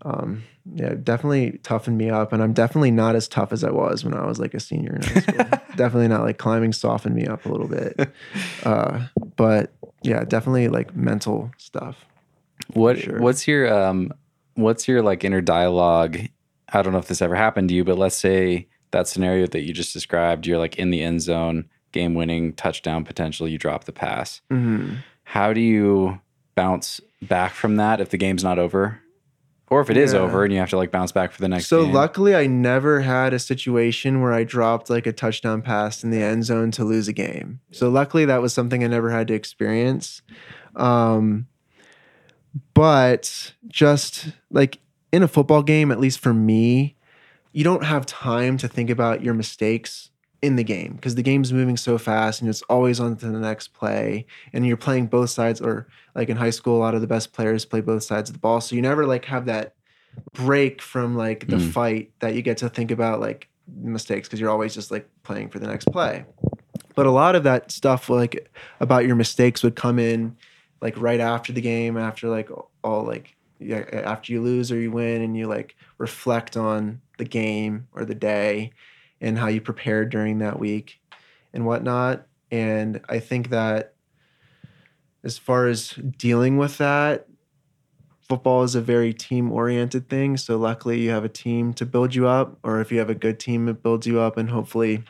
um, 0.01 0.43
yeah, 0.73 0.95
definitely 0.95 1.59
toughened 1.63 1.97
me 1.97 2.09
up. 2.09 2.33
And 2.33 2.41
I'm 2.41 2.53
definitely 2.53 2.91
not 2.91 3.15
as 3.15 3.27
tough 3.27 3.51
as 3.51 3.63
I 3.63 3.71
was 3.71 4.03
when 4.03 4.13
I 4.13 4.25
was 4.25 4.39
like 4.39 4.53
a 4.53 4.59
senior 4.59 4.95
in 4.95 5.01
high 5.03 5.19
school. 5.21 5.45
definitely 5.75 6.07
not 6.07 6.21
like 6.21 6.37
climbing 6.37 6.73
softened 6.73 7.15
me 7.15 7.25
up 7.25 7.45
a 7.45 7.49
little 7.49 7.67
bit. 7.67 8.09
Uh, 8.63 9.07
but 9.35 9.71
yeah, 10.05 10.23
definitely 10.23 10.67
like 10.67 10.95
mental 10.95 11.51
stuff. 11.57 12.05
What 12.73 12.99
Sure. 12.99 13.19
what's 13.19 13.47
your 13.47 13.71
um 13.73 14.11
what's 14.55 14.87
your 14.87 15.01
like 15.01 15.23
inner 15.23 15.41
dialogue? 15.41 16.17
I 16.73 16.81
don't 16.81 16.93
know 16.93 16.99
if 16.99 17.07
this 17.07 17.21
ever 17.21 17.35
happened 17.35 17.69
to 17.69 17.75
you, 17.75 17.83
but 17.83 17.97
let's 17.97 18.15
say 18.15 18.67
that 18.91 19.07
scenario 19.07 19.45
that 19.47 19.61
you 19.61 19.73
just 19.73 19.93
described, 19.93 20.47
you're 20.47 20.57
like 20.57 20.77
in 20.77 20.89
the 20.89 21.01
end 21.01 21.21
zone, 21.21 21.65
game 21.91 22.13
winning 22.15 22.53
touchdown 22.53 23.03
potential, 23.03 23.47
you 23.47 23.57
drop 23.57 23.83
the 23.85 23.91
pass. 23.91 24.41
Mhm. 24.51 24.97
How 25.23 25.53
do 25.53 25.59
you 25.61 26.19
bounce 26.55 27.01
back 27.21 27.53
from 27.53 27.75
that 27.75 27.99
if 27.99 28.09
the 28.09 28.17
game's 28.17 28.43
not 28.43 28.57
over? 28.59 28.99
Or 29.69 29.81
if 29.81 29.89
it 29.89 29.97
is 29.97 30.13
Yeah. 30.13 30.19
over 30.19 30.43
and 30.43 30.53
you 30.53 30.59
have 30.59 30.69
to 30.69 30.77
like 30.77 30.91
bounce 30.91 31.11
back 31.11 31.31
for 31.31 31.41
the 31.41 31.47
next 31.49 31.67
So 31.67 31.83
game? 31.83 31.91
luckily, 31.93 32.35
I 32.35 32.45
never 32.45 33.01
had 33.01 33.33
a 33.33 33.39
situation 33.39 34.21
where 34.21 34.31
I 34.31 34.43
dropped 34.43 34.89
like 34.89 35.07
a 35.07 35.11
touchdown 35.11 35.61
pass 35.63 36.03
in 36.03 36.11
the 36.11 36.21
end 36.21 36.45
zone 36.45 36.69
to 36.71 36.83
lose 36.83 37.07
a 37.07 37.13
game. 37.13 37.61
So 37.71 37.89
luckily, 37.89 38.25
that 38.25 38.41
was 38.41 38.53
something 38.53 38.83
I 38.83 38.87
never 38.87 39.09
had 39.09 39.27
to 39.29 39.33
experience. 39.33 40.21
Um, 40.75 41.47
but 42.73 43.53
just 43.67 44.27
like 44.51 44.79
in 45.11 45.23
a 45.23 45.27
football 45.27 45.63
game, 45.63 45.91
at 45.91 45.99
least 45.99 46.19
for 46.19 46.33
me, 46.33 46.95
you 47.51 47.63
don't 47.63 47.83
have 47.83 48.05
time 48.05 48.57
to 48.57 48.67
think 48.67 48.89
about 48.89 49.23
your 49.23 49.33
mistakes 49.33 50.11
in 50.41 50.55
the 50.55 50.63
game 50.63 50.93
because 50.95 51.15
the 51.15 51.23
game's 51.23 51.51
moving 51.51 51.77
so 51.77 51.97
fast 51.97 52.41
and 52.41 52.49
it's 52.49 52.61
always 52.63 52.99
on 52.99 53.15
to 53.15 53.25
the 53.27 53.39
next 53.39 53.69
play 53.73 54.25
and 54.53 54.65
you're 54.67 54.77
playing 54.77 55.07
both 55.07 55.29
sides 55.29 55.59
or 55.61 55.87
like 56.13 56.29
in 56.29 56.37
high 56.37 56.49
school 56.49 56.77
a 56.77 56.79
lot 56.79 56.93
of 56.93 57.01
the 57.01 57.07
best 57.07 57.33
players 57.33 57.65
play 57.65 57.81
both 57.81 58.03
sides 58.03 58.29
of 58.29 58.33
the 58.33 58.39
ball 58.39 58.61
so 58.61 58.75
you 58.75 58.81
never 58.81 59.05
like 59.07 59.25
have 59.25 59.45
that 59.45 59.73
break 60.33 60.81
from 60.81 61.15
like 61.15 61.47
the 61.47 61.55
Mm. 61.57 61.71
fight 61.71 62.11
that 62.19 62.35
you 62.35 62.41
get 62.41 62.57
to 62.57 62.69
think 62.69 62.91
about 62.91 63.19
like 63.19 63.49
mistakes 63.67 64.27
because 64.27 64.39
you're 64.39 64.49
always 64.51 64.73
just 64.75 64.91
like 64.91 65.09
playing 65.23 65.49
for 65.49 65.59
the 65.59 65.67
next 65.67 65.85
play 65.85 66.25
but 66.95 67.05
a 67.05 67.11
lot 67.11 67.35
of 67.35 67.43
that 67.43 67.71
stuff 67.71 68.09
like 68.09 68.49
about 68.79 69.05
your 69.05 69.15
mistakes 69.15 69.63
would 69.63 69.75
come 69.75 69.97
in 69.99 70.35
like 70.81 70.95
right 70.99 71.19
after 71.19 71.51
the 71.53 71.61
game 71.61 71.97
after 71.97 72.27
like 72.29 72.49
all 72.83 73.03
like 73.03 73.35
after 74.03 74.31
you 74.33 74.41
lose 74.41 74.71
or 74.71 74.77
you 74.79 74.91
win 74.91 75.21
and 75.21 75.35
you 75.35 75.47
like 75.47 75.75
reflect 75.97 76.55
on 76.57 77.01
the 77.17 77.25
game 77.25 77.87
or 77.93 78.05
the 78.05 78.13
day 78.15 78.71
and 79.21 79.37
how 79.37 79.47
you 79.47 79.61
prepared 79.61 80.09
during 80.09 80.39
that 80.39 80.59
week 80.59 81.01
and 81.53 81.65
whatnot. 81.65 82.27
And 82.51 83.01
i 83.09 83.19
think 83.19 83.49
that 83.49 83.95
as 85.23 85.37
far 85.37 85.67
as 85.67 85.89
dealing 86.17 86.57
with 86.57 86.77
that 86.77 87.27
football 88.27 88.63
is 88.63 88.75
a 88.75 88.81
very 88.81 89.13
team 89.13 89.51
oriented 89.51 90.09
thing. 90.09 90.37
So 90.37 90.57
luckily 90.57 90.99
you 91.01 91.11
have 91.11 91.23
a 91.23 91.29
team 91.29 91.73
to 91.73 91.85
build 91.85 92.15
you 92.15 92.27
up 92.27 92.57
or 92.63 92.81
if 92.81 92.91
you 92.91 92.99
have 92.99 93.09
a 93.09 93.15
good 93.15 93.39
team 93.39 93.67
it 93.67 93.83
builds 93.83 94.07
you 94.07 94.19
up 94.19 94.37
and 94.37 94.49
hopefully 94.49 95.03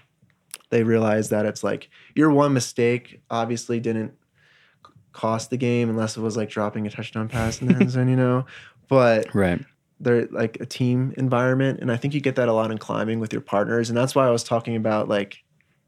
they 0.70 0.84
realize 0.84 1.30
that 1.30 1.46
it's 1.46 1.64
like 1.64 1.90
your 2.16 2.32
one 2.32 2.54
mistake 2.54 3.22
obviously 3.30 3.80
didn't 3.80 4.14
cost 5.14 5.50
the 5.50 5.58
game 5.58 5.90
unless 5.90 6.18
it 6.18 6.22
was 6.22 6.36
like 6.36 6.50
dropping 6.50 6.86
a 6.88 6.90
touchdown 6.90 7.30
pass 7.30 7.62
in 7.62 7.68
the 7.68 7.76
end 7.76 7.90
zone 7.92 8.10
you 8.10 8.16
know? 8.16 8.46
But 8.88 9.34
right. 9.34 9.64
They're 10.00 10.28
like 10.28 10.58
a 10.60 10.66
team 10.66 11.14
environment 11.18 11.80
and 11.80 11.92
i 11.92 11.98
think 11.98 12.14
you 12.14 12.20
get 12.20 12.36
that 12.36 12.50
a 12.50 12.54
lot 12.54 12.72
in 12.72 12.78
climbing 12.78 13.20
with 13.20 13.32
your 13.32 13.42
partners 13.42 13.90
and 13.90 13.98
that's 13.98 14.14
why 14.14 14.28
i 14.28 14.30
was 14.30 14.44
talking 14.44 14.76
about 14.76 15.08
like 15.08 15.44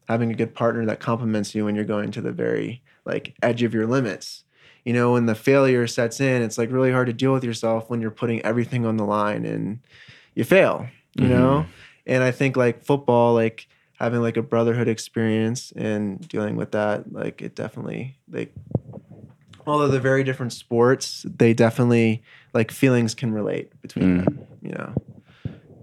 having 0.07 0.31
a 0.31 0.35
good 0.35 0.53
partner 0.53 0.85
that 0.85 0.99
complements 0.99 1.53
you 1.53 1.65
when 1.65 1.75
you're 1.75 1.83
going 1.83 2.11
to 2.11 2.21
the 2.21 2.31
very 2.31 2.81
like 3.05 3.35
edge 3.43 3.63
of 3.63 3.73
your 3.73 3.85
limits. 3.85 4.43
You 4.85 4.93
know 4.93 5.13
when 5.13 5.25
the 5.25 5.35
failure 5.35 5.85
sets 5.85 6.21
in 6.21 6.41
it's 6.41 6.57
like 6.57 6.71
really 6.71 6.93
hard 6.93 7.07
to 7.07 7.13
deal 7.13 7.33
with 7.33 7.43
yourself 7.43 7.89
when 7.89 7.99
you're 7.99 8.09
putting 8.09 8.41
everything 8.43 8.85
on 8.85 8.95
the 8.95 9.03
line 9.03 9.45
and 9.45 9.79
you 10.33 10.45
fail 10.45 10.87
you 11.15 11.25
mm-hmm. 11.25 11.33
know? 11.33 11.65
And 12.05 12.23
i 12.23 12.31
think 12.31 12.55
like 12.55 12.85
football 12.85 13.33
like 13.33 13.67
having 13.99 14.21
like 14.21 14.37
a 14.37 14.41
brotherhood 14.41 14.87
experience 14.87 15.73
and 15.75 16.25
dealing 16.27 16.55
with 16.55 16.71
that, 16.71 17.11
like 17.11 17.41
it 17.41 17.55
definitely 17.55 18.15
like 18.31 18.53
although 19.67 19.87
they're 19.87 19.99
very 19.99 20.23
different 20.23 20.53
sports, 20.53 21.25
they 21.27 21.53
definitely 21.53 22.23
like 22.53 22.71
feelings 22.71 23.13
can 23.13 23.33
relate 23.33 23.79
between 23.81 24.21
Mm. 24.21 24.25
them, 24.25 24.39
you 24.61 24.71
know. 24.71 24.93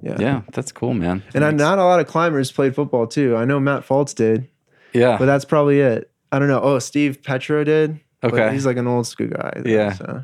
Yeah. 0.02 0.16
Yeah, 0.18 0.40
that's 0.52 0.70
cool, 0.72 0.92
man. 0.94 1.22
And 1.34 1.44
I, 1.44 1.50
not 1.50 1.78
a 1.78 1.84
lot 1.84 1.98
of 2.00 2.06
climbers 2.06 2.52
played 2.52 2.74
football 2.74 3.06
too. 3.06 3.36
I 3.36 3.44
know 3.44 3.58
Matt 3.60 3.86
Fultz 3.86 4.14
did, 4.14 4.48
yeah. 4.92 5.16
but 5.18 5.26
that's 5.26 5.44
probably 5.46 5.80
it. 5.80 6.10
I 6.32 6.38
don't 6.38 6.48
know. 6.48 6.60
Oh, 6.60 6.78
Steve 6.78 7.22
Petro 7.22 7.64
did. 7.64 8.00
but 8.20 8.32
Okay. 8.34 8.52
he's 8.52 8.66
like 8.66 8.76
an 8.76 8.86
old 8.86 9.06
school 9.06 9.28
guy. 9.28 9.52
though, 9.56 9.70
Yeah. 9.70 9.92
So, 9.92 10.22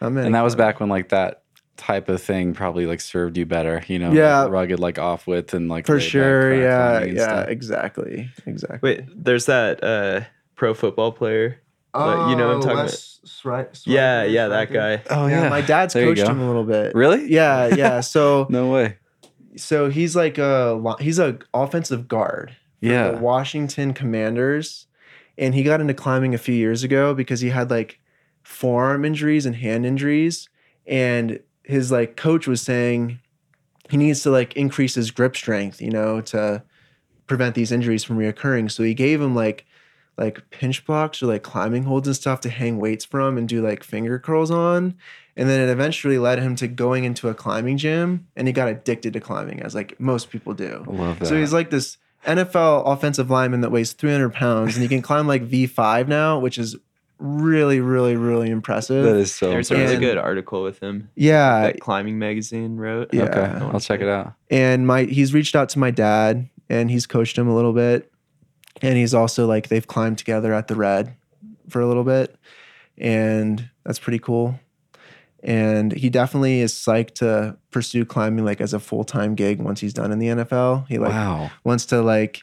I'm 0.00 0.16
in 0.18 0.26
and 0.26 0.34
that 0.34 0.42
was 0.42 0.54
back 0.56 0.80
when 0.80 0.88
like 0.88 1.10
that 1.10 1.42
type 1.76 2.08
of 2.08 2.22
thing 2.22 2.54
probably 2.54 2.86
like 2.86 3.00
served 3.00 3.36
you 3.36 3.44
better, 3.46 3.82
you 3.88 3.98
know, 3.98 4.12
Yeah. 4.12 4.42
like 4.42 4.52
rugged 4.52 4.80
like 4.80 4.98
off 4.98 5.26
width 5.26 5.54
and 5.54 5.68
like 5.68 5.86
for 5.86 5.98
sure. 6.00 6.54
Yeah. 6.54 7.04
Yeah. 7.04 7.22
stuff. 7.24 7.48
Exactly. 7.48 8.30
Exactly. 8.46 8.78
Wait, 8.82 9.04
there's 9.14 9.46
that 9.46 9.82
uh, 9.84 10.20
pro 10.56 10.74
football 10.74 11.12
player. 11.12 11.60
But 11.94 12.30
you 12.30 12.36
know 12.36 12.48
what 12.48 12.54
I'm 12.54 12.58
oh, 12.58 12.62
talking 12.62 12.78
about? 12.78 12.90
Yeah, 13.86 14.24
yeah, 14.24 14.48
that 14.48 14.72
guy. 14.72 15.02
Oh 15.10 15.26
yeah, 15.28 15.48
my 15.48 15.60
dad's 15.60 15.94
There 15.94 16.04
coached 16.06 16.22
him 16.28 16.40
a 16.40 16.46
little 16.46 16.64
bit. 16.64 16.94
Really? 16.94 17.30
Yeah, 17.30 17.74
yeah. 17.74 18.00
So, 18.14 18.46
No 18.50 18.70
way. 18.70 18.98
so 19.56 19.88
he's 19.88 20.16
like 20.16 20.36
a 20.38 20.96
he's 21.00 21.18
a 21.18 21.38
offensive 21.54 22.08
guard. 22.08 22.56
for 22.80 22.86
Yeah. 22.86 23.12
the 23.12 23.18
Washington 23.18 23.94
Commanders, 23.94 24.86
and 25.38 25.54
he 25.54 25.62
got 25.62 25.80
into 25.80 25.94
climbing 25.94 26.34
a 26.34 26.38
few 26.38 26.54
years 26.54 26.82
ago 26.82 27.14
because 27.14 27.40
he 27.40 27.50
had 27.50 27.70
like 27.70 28.00
forearm 28.42 29.04
injuries 29.04 29.46
and 29.46 29.56
hand 29.56 29.86
injuries, 29.86 30.48
and 30.86 31.38
his 31.62 31.92
like 31.92 32.16
coach 32.16 32.46
was 32.48 32.60
saying 32.60 33.20
he 33.88 33.96
needs 33.96 34.22
to 34.22 34.30
like 34.30 34.54
increase 34.56 34.94
his 34.96 35.10
grip 35.12 35.36
strength, 35.36 35.80
you 35.80 35.90
know, 35.90 36.20
to 36.22 36.62
prevent 37.26 37.54
these 37.54 37.70
injuries 37.72 38.02
from 38.04 38.18
reoccurring. 38.18 38.70
So 38.70 38.82
he 38.82 38.94
gave 38.94 39.20
him 39.20 39.34
like 39.34 39.64
like 40.16 40.48
pinch 40.50 40.84
blocks 40.86 41.22
or 41.22 41.26
like 41.26 41.42
climbing 41.42 41.84
holds 41.84 42.06
and 42.08 42.14
stuff 42.16 42.40
to 42.42 42.48
hang 42.48 42.78
weights 42.78 43.04
from 43.04 43.36
and 43.38 43.48
do 43.48 43.60
like 43.62 43.82
finger 43.82 44.18
curls 44.18 44.50
on. 44.50 44.94
And 45.36 45.48
then 45.48 45.60
it 45.60 45.70
eventually 45.72 46.18
led 46.18 46.38
him 46.38 46.54
to 46.56 46.68
going 46.68 47.02
into 47.04 47.28
a 47.28 47.34
climbing 47.34 47.76
gym 47.78 48.28
and 48.36 48.46
he 48.46 48.52
got 48.52 48.68
addicted 48.68 49.12
to 49.14 49.20
climbing 49.20 49.60
as 49.62 49.74
like 49.74 49.98
most 49.98 50.30
people 50.30 50.54
do. 50.54 50.84
I 50.88 50.90
love 50.92 51.18
that. 51.18 51.26
So 51.26 51.36
he's 51.36 51.52
like 51.52 51.70
this 51.70 51.96
NFL 52.24 52.84
offensive 52.86 53.30
lineman 53.30 53.60
that 53.62 53.70
weighs 53.72 53.92
300 53.92 54.32
pounds 54.32 54.76
and 54.76 54.82
he 54.82 54.88
can 54.88 55.02
climb 55.02 55.26
like 55.26 55.42
V5 55.48 56.06
now, 56.08 56.38
which 56.38 56.56
is 56.58 56.76
really, 57.18 57.80
really, 57.80 58.16
really 58.16 58.50
impressive. 58.50 59.04
that 59.04 59.16
is 59.16 59.34
so 59.34 59.50
There's 59.50 59.70
a 59.70 59.76
really 59.76 59.92
And- 59.94 60.00
good 60.00 60.18
article 60.18 60.62
with 60.62 60.78
him 60.80 61.10
yeah. 61.16 61.62
that 61.62 61.80
climbing 61.80 62.18
magazine 62.18 62.76
wrote. 62.76 63.12
Yeah. 63.12 63.24
Okay. 63.24 63.64
I'll 63.66 63.80
check 63.80 64.00
it 64.00 64.08
out. 64.08 64.34
and 64.50 64.86
my 64.86 65.04
he's 65.04 65.34
reached 65.34 65.56
out 65.56 65.68
to 65.70 65.78
my 65.78 65.90
dad 65.90 66.48
and 66.68 66.90
he's 66.90 67.06
coached 67.06 67.36
him 67.36 67.48
a 67.48 67.54
little 67.54 67.72
bit 67.72 68.10
and 68.82 68.96
he's 68.96 69.14
also 69.14 69.46
like 69.46 69.68
they've 69.68 69.86
climbed 69.86 70.18
together 70.18 70.52
at 70.52 70.68
the 70.68 70.74
red 70.74 71.14
for 71.68 71.80
a 71.80 71.86
little 71.86 72.04
bit 72.04 72.36
and 72.98 73.68
that's 73.84 73.98
pretty 73.98 74.18
cool 74.18 74.58
and 75.42 75.92
he 75.92 76.08
definitely 76.08 76.60
is 76.60 76.72
psyched 76.72 77.14
to 77.16 77.56
pursue 77.70 78.04
climbing 78.04 78.44
like 78.44 78.60
as 78.60 78.72
a 78.72 78.80
full-time 78.80 79.34
gig 79.34 79.60
once 79.60 79.80
he's 79.80 79.92
done 79.92 80.10
in 80.10 80.18
the 80.18 80.28
NFL. 80.28 80.88
He 80.88 80.98
like 80.98 81.10
wow. 81.12 81.50
wants 81.64 81.84
to 81.86 82.00
like 82.00 82.42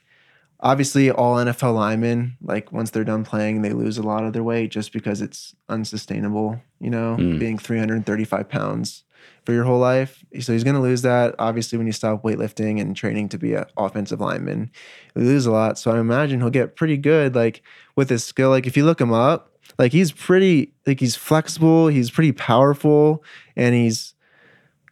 obviously 0.59 1.09
all 1.09 1.38
NFL 1.38 1.73
linemen 1.73 2.38
like 2.43 2.71
once 2.71 2.91
they're 2.91 3.03
done 3.03 3.23
playing 3.23 3.63
they 3.63 3.71
lose 3.73 3.97
a 3.97 4.03
lot 4.03 4.23
of 4.23 4.34
their 4.34 4.43
weight 4.43 4.69
just 4.69 4.93
because 4.93 5.19
it's 5.19 5.55
unsustainable, 5.69 6.61
you 6.79 6.91
know, 6.91 7.17
Mm. 7.19 7.39
being 7.39 7.57
335 7.57 8.47
pounds 8.47 9.03
for 9.45 9.53
your 9.53 9.63
whole 9.63 9.79
life. 9.79 10.23
So 10.39 10.53
he's 10.53 10.63
going 10.63 10.75
to 10.75 10.81
lose 10.81 11.01
that 11.01 11.35
obviously 11.39 11.77
when 11.77 11.87
you 11.87 11.93
stop 11.93 12.23
weightlifting 12.23 12.79
and 12.79 12.95
training 12.95 13.29
to 13.29 13.37
be 13.37 13.53
an 13.53 13.65
offensive 13.77 14.19
lineman. 14.19 14.71
You 15.15 15.23
lose 15.23 15.45
a 15.45 15.51
lot. 15.51 15.79
So 15.79 15.91
I 15.91 15.99
imagine 15.99 16.39
he'll 16.39 16.49
get 16.49 16.75
pretty 16.75 16.97
good 16.97 17.35
like 17.35 17.61
with 17.95 18.09
his 18.09 18.23
skill 18.23 18.49
like 18.49 18.67
if 18.67 18.77
you 18.77 18.85
look 18.85 19.01
him 19.01 19.13
up 19.13 19.51
like 19.79 19.91
he's 19.91 20.11
pretty 20.11 20.73
like 20.85 20.99
he's 20.99 21.15
flexible, 21.15 21.87
he's 21.87 22.11
pretty 22.11 22.31
powerful 22.31 23.23
and 23.55 23.73
he's 23.73 24.13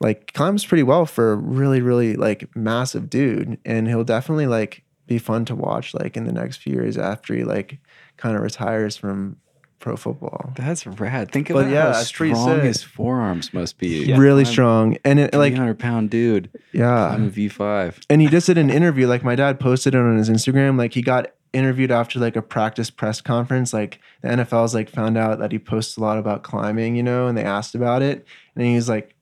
like 0.01 0.33
climbs 0.33 0.65
pretty 0.65 0.83
well 0.83 1.05
for 1.05 1.33
a 1.33 1.35
really 1.35 1.81
really 1.81 2.15
like 2.15 2.55
massive 2.55 3.09
dude 3.09 3.57
and 3.65 3.87
he'll 3.87 4.03
definitely 4.03 4.47
like 4.47 4.83
be 5.07 5.17
fun 5.17 5.43
to 5.43 5.55
watch 5.55 5.93
like 5.93 6.15
in 6.15 6.23
the 6.25 6.31
next 6.31 6.57
few 6.57 6.73
years 6.73 6.97
after 6.97 7.35
he 7.35 7.43
like 7.43 7.79
kind 8.17 8.35
of 8.35 8.41
retires 8.41 8.95
from 8.95 9.37
pro 9.79 9.95
football 9.95 10.51
That's 10.55 10.85
rad. 10.85 11.31
Think 11.31 11.47
But 11.47 11.59
about 11.67 11.71
yeah, 11.71 11.93
how 11.93 12.01
strong 12.03 12.59
his 12.61 12.83
forearms 12.83 13.53
must 13.53 13.77
be. 13.77 14.05
Yeah. 14.05 14.17
really 14.17 14.43
Climb- 14.43 14.53
strong 14.53 14.97
and 15.05 15.19
it 15.19 15.33
like 15.33 15.53
300 15.53 15.79
pound 15.79 16.09
dude. 16.09 16.49
yeah 16.73 17.07
I'm 17.09 17.27
a 17.27 17.31
V5. 17.31 17.99
and 18.09 18.21
he 18.21 18.27
just 18.27 18.47
did 18.47 18.57
an 18.57 18.69
interview 18.69 19.07
like 19.07 19.23
my 19.23 19.35
dad 19.35 19.59
posted 19.59 19.95
it 19.95 19.97
on 19.97 20.17
his 20.17 20.29
instagram 20.29 20.77
like 20.77 20.93
he 20.93 21.01
got 21.01 21.27
interviewed 21.53 21.89
after 21.91 22.19
like 22.19 22.35
a 22.35 22.41
practice 22.43 22.89
press 22.91 23.21
conference 23.21 23.73
like 23.73 23.99
the 24.21 24.27
nfl's 24.27 24.75
like 24.75 24.87
found 24.89 25.17
out 25.17 25.39
that 25.39 25.51
he 25.51 25.57
posts 25.57 25.97
a 25.97 25.99
lot 26.01 26.17
about 26.19 26.43
climbing 26.43 26.95
you 26.95 27.01
know 27.01 27.25
and 27.25 27.35
they 27.37 27.43
asked 27.43 27.73
about 27.73 28.01
it 28.03 28.23
and 28.55 28.65
he 28.65 28.75
was 28.75 28.87
like 28.87 29.15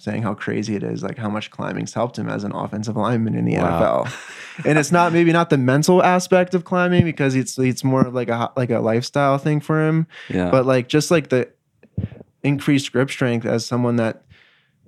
saying 0.00 0.22
how 0.22 0.32
crazy 0.34 0.74
it 0.74 0.82
is 0.82 1.02
like 1.02 1.18
how 1.18 1.28
much 1.28 1.50
climbing's 1.50 1.92
helped 1.94 2.18
him 2.18 2.28
as 2.28 2.42
an 2.42 2.52
offensive 2.52 2.96
lineman 2.96 3.34
in 3.34 3.44
the 3.44 3.56
Wow. 3.56 4.04
nfl 4.06 4.64
and 4.66 4.78
it's 4.78 4.90
not 4.90 5.12
maybe 5.12 5.32
not 5.32 5.50
the 5.50 5.58
mental 5.58 6.02
aspect 6.02 6.54
of 6.54 6.64
climbing 6.64 7.04
because 7.04 7.34
it's 7.34 7.58
it's 7.58 7.84
more 7.84 8.06
of 8.06 8.14
like 8.14 8.28
a 8.30 8.50
like 8.56 8.70
a 8.70 8.78
lifestyle 8.80 9.36
thing 9.38 9.60
for 9.60 9.86
him 9.86 10.06
Yeah. 10.30 10.50
but 10.50 10.64
like 10.64 10.88
just 10.88 11.10
like 11.10 11.28
the 11.28 11.50
increased 12.42 12.90
grip 12.92 13.10
strength 13.10 13.44
as 13.46 13.66
someone 13.66 13.96
that 13.96 14.22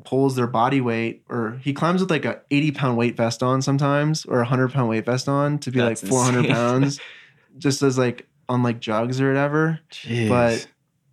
pulls 0.04 0.34
their 0.34 0.46
body 0.46 0.80
weight 0.80 1.22
or 1.28 1.60
he 1.62 1.72
climbs 1.72 2.00
with 2.00 2.10
like 2.10 2.24
a 2.24 2.40
80 2.50 2.70
pound 2.72 2.96
weight 2.96 3.16
vest 3.16 3.42
on 3.42 3.62
sometimes 3.62 4.24
or 4.24 4.36
a 4.38 4.48
100 4.48 4.72
pound 4.72 4.88
weight 4.88 5.04
vest 5.04 5.28
on 5.28 5.58
to 5.60 5.70
be 5.70 5.78
That's 5.78 6.02
like 6.02 6.10
400 6.10 6.38
insane. 6.40 6.54
pounds 6.54 7.00
just 7.58 7.82
as 7.82 7.98
like 7.98 8.26
on 8.48 8.62
like 8.62 8.80
jugs 8.80 9.20
or 9.20 9.28
whatever 9.28 9.78
Jeez. 9.90 10.28
but 10.28 10.66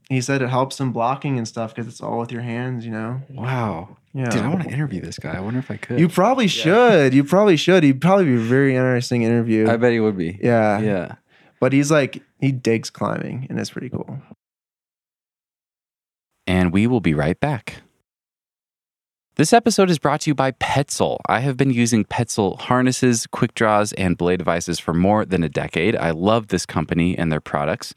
he 0.10 0.20
said 0.22 0.41
it 0.41 0.49
helps 0.49 0.80
him 0.80 0.91
blocking 0.91 1.38
and 1.38 1.47
stuff 1.47 1.74
because 1.74 1.88
it's 1.88 2.01
all 2.01 2.20
with 2.20 2.32
your 2.32 2.41
hands 2.41 2.86
you 2.86 2.91
know 2.91 3.22
wow. 3.30 3.95
yeah 4.14 4.30
Dude, 4.30 4.41
I 4.41 4.47
want 4.49 4.64
to 4.64 4.70
interview 4.70 4.99
this 5.01 5.18
guy. 5.20 5.38
I 5.38 5.39
wonder 5.39 5.60
if 5.60 5.70
I 5.72 5.78
could. 5.78 5.99
you 5.99 6.10
probably 6.10 6.47
should 6.47 7.14
you 7.14 7.24
probably 7.24 7.55
should 7.57 7.84
he'd 7.84 8.01
probably 8.01 8.26
be 8.26 8.36
a 8.36 8.39
very 8.39 8.76
interesting 8.76 9.22
interview 9.24 9.70
I 9.70 9.78
bet 9.78 9.91
he 9.93 9.99
would 9.99 10.18
be. 10.18 10.38
yeah 10.41 10.80
Yeah. 10.80 11.16
but 11.60 11.72
he's 11.74 11.89
like 11.91 12.22
he 12.39 12.51
digs 12.51 12.89
climbing 12.89 13.47
and 13.49 13.60
it's 13.60 13.70
pretty 13.70 13.89
cool 13.89 14.20
and 16.47 16.74
we 16.74 16.88
will 16.88 17.01
be 17.01 17.14
right 17.14 17.39
back. 17.39 17.84
This 19.36 19.53
episode 19.53 19.89
is 19.89 19.99
brought 19.99 20.22
to 20.22 20.32
you 20.32 20.36
by 20.36 20.51
Petzl. 20.53 21.18
I 21.28 21.39
have 21.41 21.55
been 21.55 21.70
using 21.70 22.03
Petzl 22.03 22.60
harnesses, 22.60 23.26
quick 23.28 23.53
draws, 23.53 23.93
and 23.93 24.18
belay 24.18 24.36
devices 24.36 24.80
for 24.80 24.93
more 24.93 25.24
than 25.26 25.43
a 25.43 25.49
decade. 25.49 25.95
I 25.95 26.10
love 26.12 26.47
this 26.47 26.66
company 26.66 27.18
and 27.18 27.32
their 27.32 27.39
products. 27.39 27.93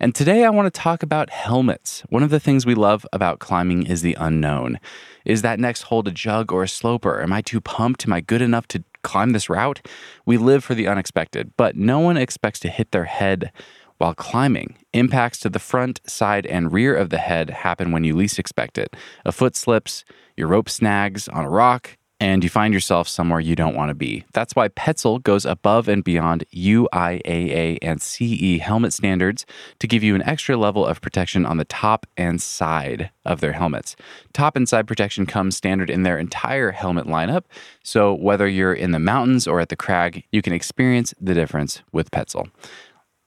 And 0.00 0.14
today 0.14 0.44
I 0.44 0.50
want 0.50 0.72
to 0.72 0.80
talk 0.80 1.02
about 1.02 1.30
helmets. 1.30 2.02
One 2.08 2.22
of 2.22 2.30
the 2.30 2.40
things 2.40 2.66
we 2.66 2.74
love 2.74 3.06
about 3.12 3.38
climbing 3.38 3.86
is 3.86 4.02
the 4.02 4.16
unknown. 4.18 4.80
Is 5.24 5.42
that 5.42 5.60
next 5.60 5.82
hold 5.82 6.08
a 6.08 6.10
jug 6.10 6.52
or 6.52 6.64
a 6.64 6.68
sloper? 6.68 7.22
Am 7.22 7.32
I 7.32 7.42
too 7.42 7.60
pumped? 7.60 8.06
Am 8.06 8.12
I 8.12 8.20
good 8.20 8.42
enough 8.42 8.66
to 8.68 8.82
climb 9.02 9.30
this 9.30 9.48
route? 9.48 9.86
We 10.26 10.36
live 10.36 10.64
for 10.64 10.74
the 10.74 10.88
unexpected, 10.88 11.52
but 11.56 11.76
no 11.76 12.00
one 12.00 12.16
expects 12.16 12.58
to 12.60 12.68
hit 12.68 12.90
their 12.90 13.04
head 13.04 13.52
while 13.98 14.14
climbing. 14.14 14.76
Impacts 14.92 15.38
to 15.40 15.48
the 15.48 15.60
front, 15.60 16.00
side, 16.06 16.46
and 16.46 16.72
rear 16.72 16.96
of 16.96 17.10
the 17.10 17.18
head 17.18 17.50
happen 17.50 17.92
when 17.92 18.02
you 18.02 18.16
least 18.16 18.40
expect 18.40 18.78
it. 18.78 18.96
A 19.24 19.30
foot 19.30 19.54
slips, 19.54 20.04
your 20.36 20.48
rope 20.48 20.68
snags 20.68 21.28
on 21.28 21.44
a 21.44 21.50
rock, 21.50 21.96
and 22.24 22.42
you 22.42 22.48
find 22.48 22.72
yourself 22.72 23.06
somewhere 23.06 23.38
you 23.38 23.54
don't 23.54 23.76
want 23.76 23.90
to 23.90 23.94
be. 23.94 24.24
That's 24.32 24.56
why 24.56 24.68
Petzl 24.68 25.22
goes 25.22 25.44
above 25.44 25.88
and 25.88 26.02
beyond 26.02 26.46
UIAA 26.54 27.76
and 27.82 28.00
CE 28.00 28.62
helmet 28.62 28.94
standards 28.94 29.44
to 29.78 29.86
give 29.86 30.02
you 30.02 30.14
an 30.14 30.22
extra 30.22 30.56
level 30.56 30.86
of 30.86 31.02
protection 31.02 31.44
on 31.44 31.58
the 31.58 31.66
top 31.66 32.06
and 32.16 32.40
side 32.40 33.10
of 33.26 33.40
their 33.40 33.52
helmets. 33.52 33.94
Top 34.32 34.56
and 34.56 34.66
side 34.66 34.86
protection 34.86 35.26
comes 35.26 35.54
standard 35.54 35.90
in 35.90 36.02
their 36.02 36.16
entire 36.16 36.70
helmet 36.70 37.06
lineup, 37.06 37.42
so 37.82 38.14
whether 38.14 38.48
you're 38.48 38.72
in 38.72 38.92
the 38.92 38.98
mountains 38.98 39.46
or 39.46 39.60
at 39.60 39.68
the 39.68 39.76
crag, 39.76 40.24
you 40.32 40.40
can 40.40 40.54
experience 40.54 41.12
the 41.20 41.34
difference 41.34 41.82
with 41.92 42.10
Petzl. 42.10 42.48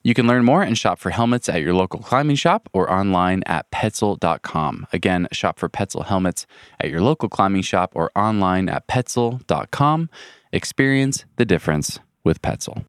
You 0.08 0.14
can 0.14 0.26
learn 0.26 0.46
more 0.46 0.64
and 0.64 0.78
shop 0.78 1.00
for 1.00 1.10
helmets 1.10 1.50
at 1.50 1.62
your 1.62 1.74
local 1.74 2.00
climbing 2.00 2.38
shop 2.38 2.70
or 2.72 2.90
online 2.90 3.44
at 3.46 3.70
petzl.com. 3.72 4.88
Again, 4.94 5.28
shop 5.34 5.60
for 5.60 5.68
Petzl 5.68 6.06
helmets 6.06 6.48
at 6.80 6.90
your 6.90 7.02
local 7.02 7.28
climbing 7.28 7.62
shop 7.62 7.92
or 7.94 8.10
online 8.16 8.70
at 8.70 8.88
petzl.com. 8.88 10.10
Experience 10.54 11.26
the 11.36 11.44
difference 11.44 12.00
with 12.24 12.42
Petzl. 12.42 12.86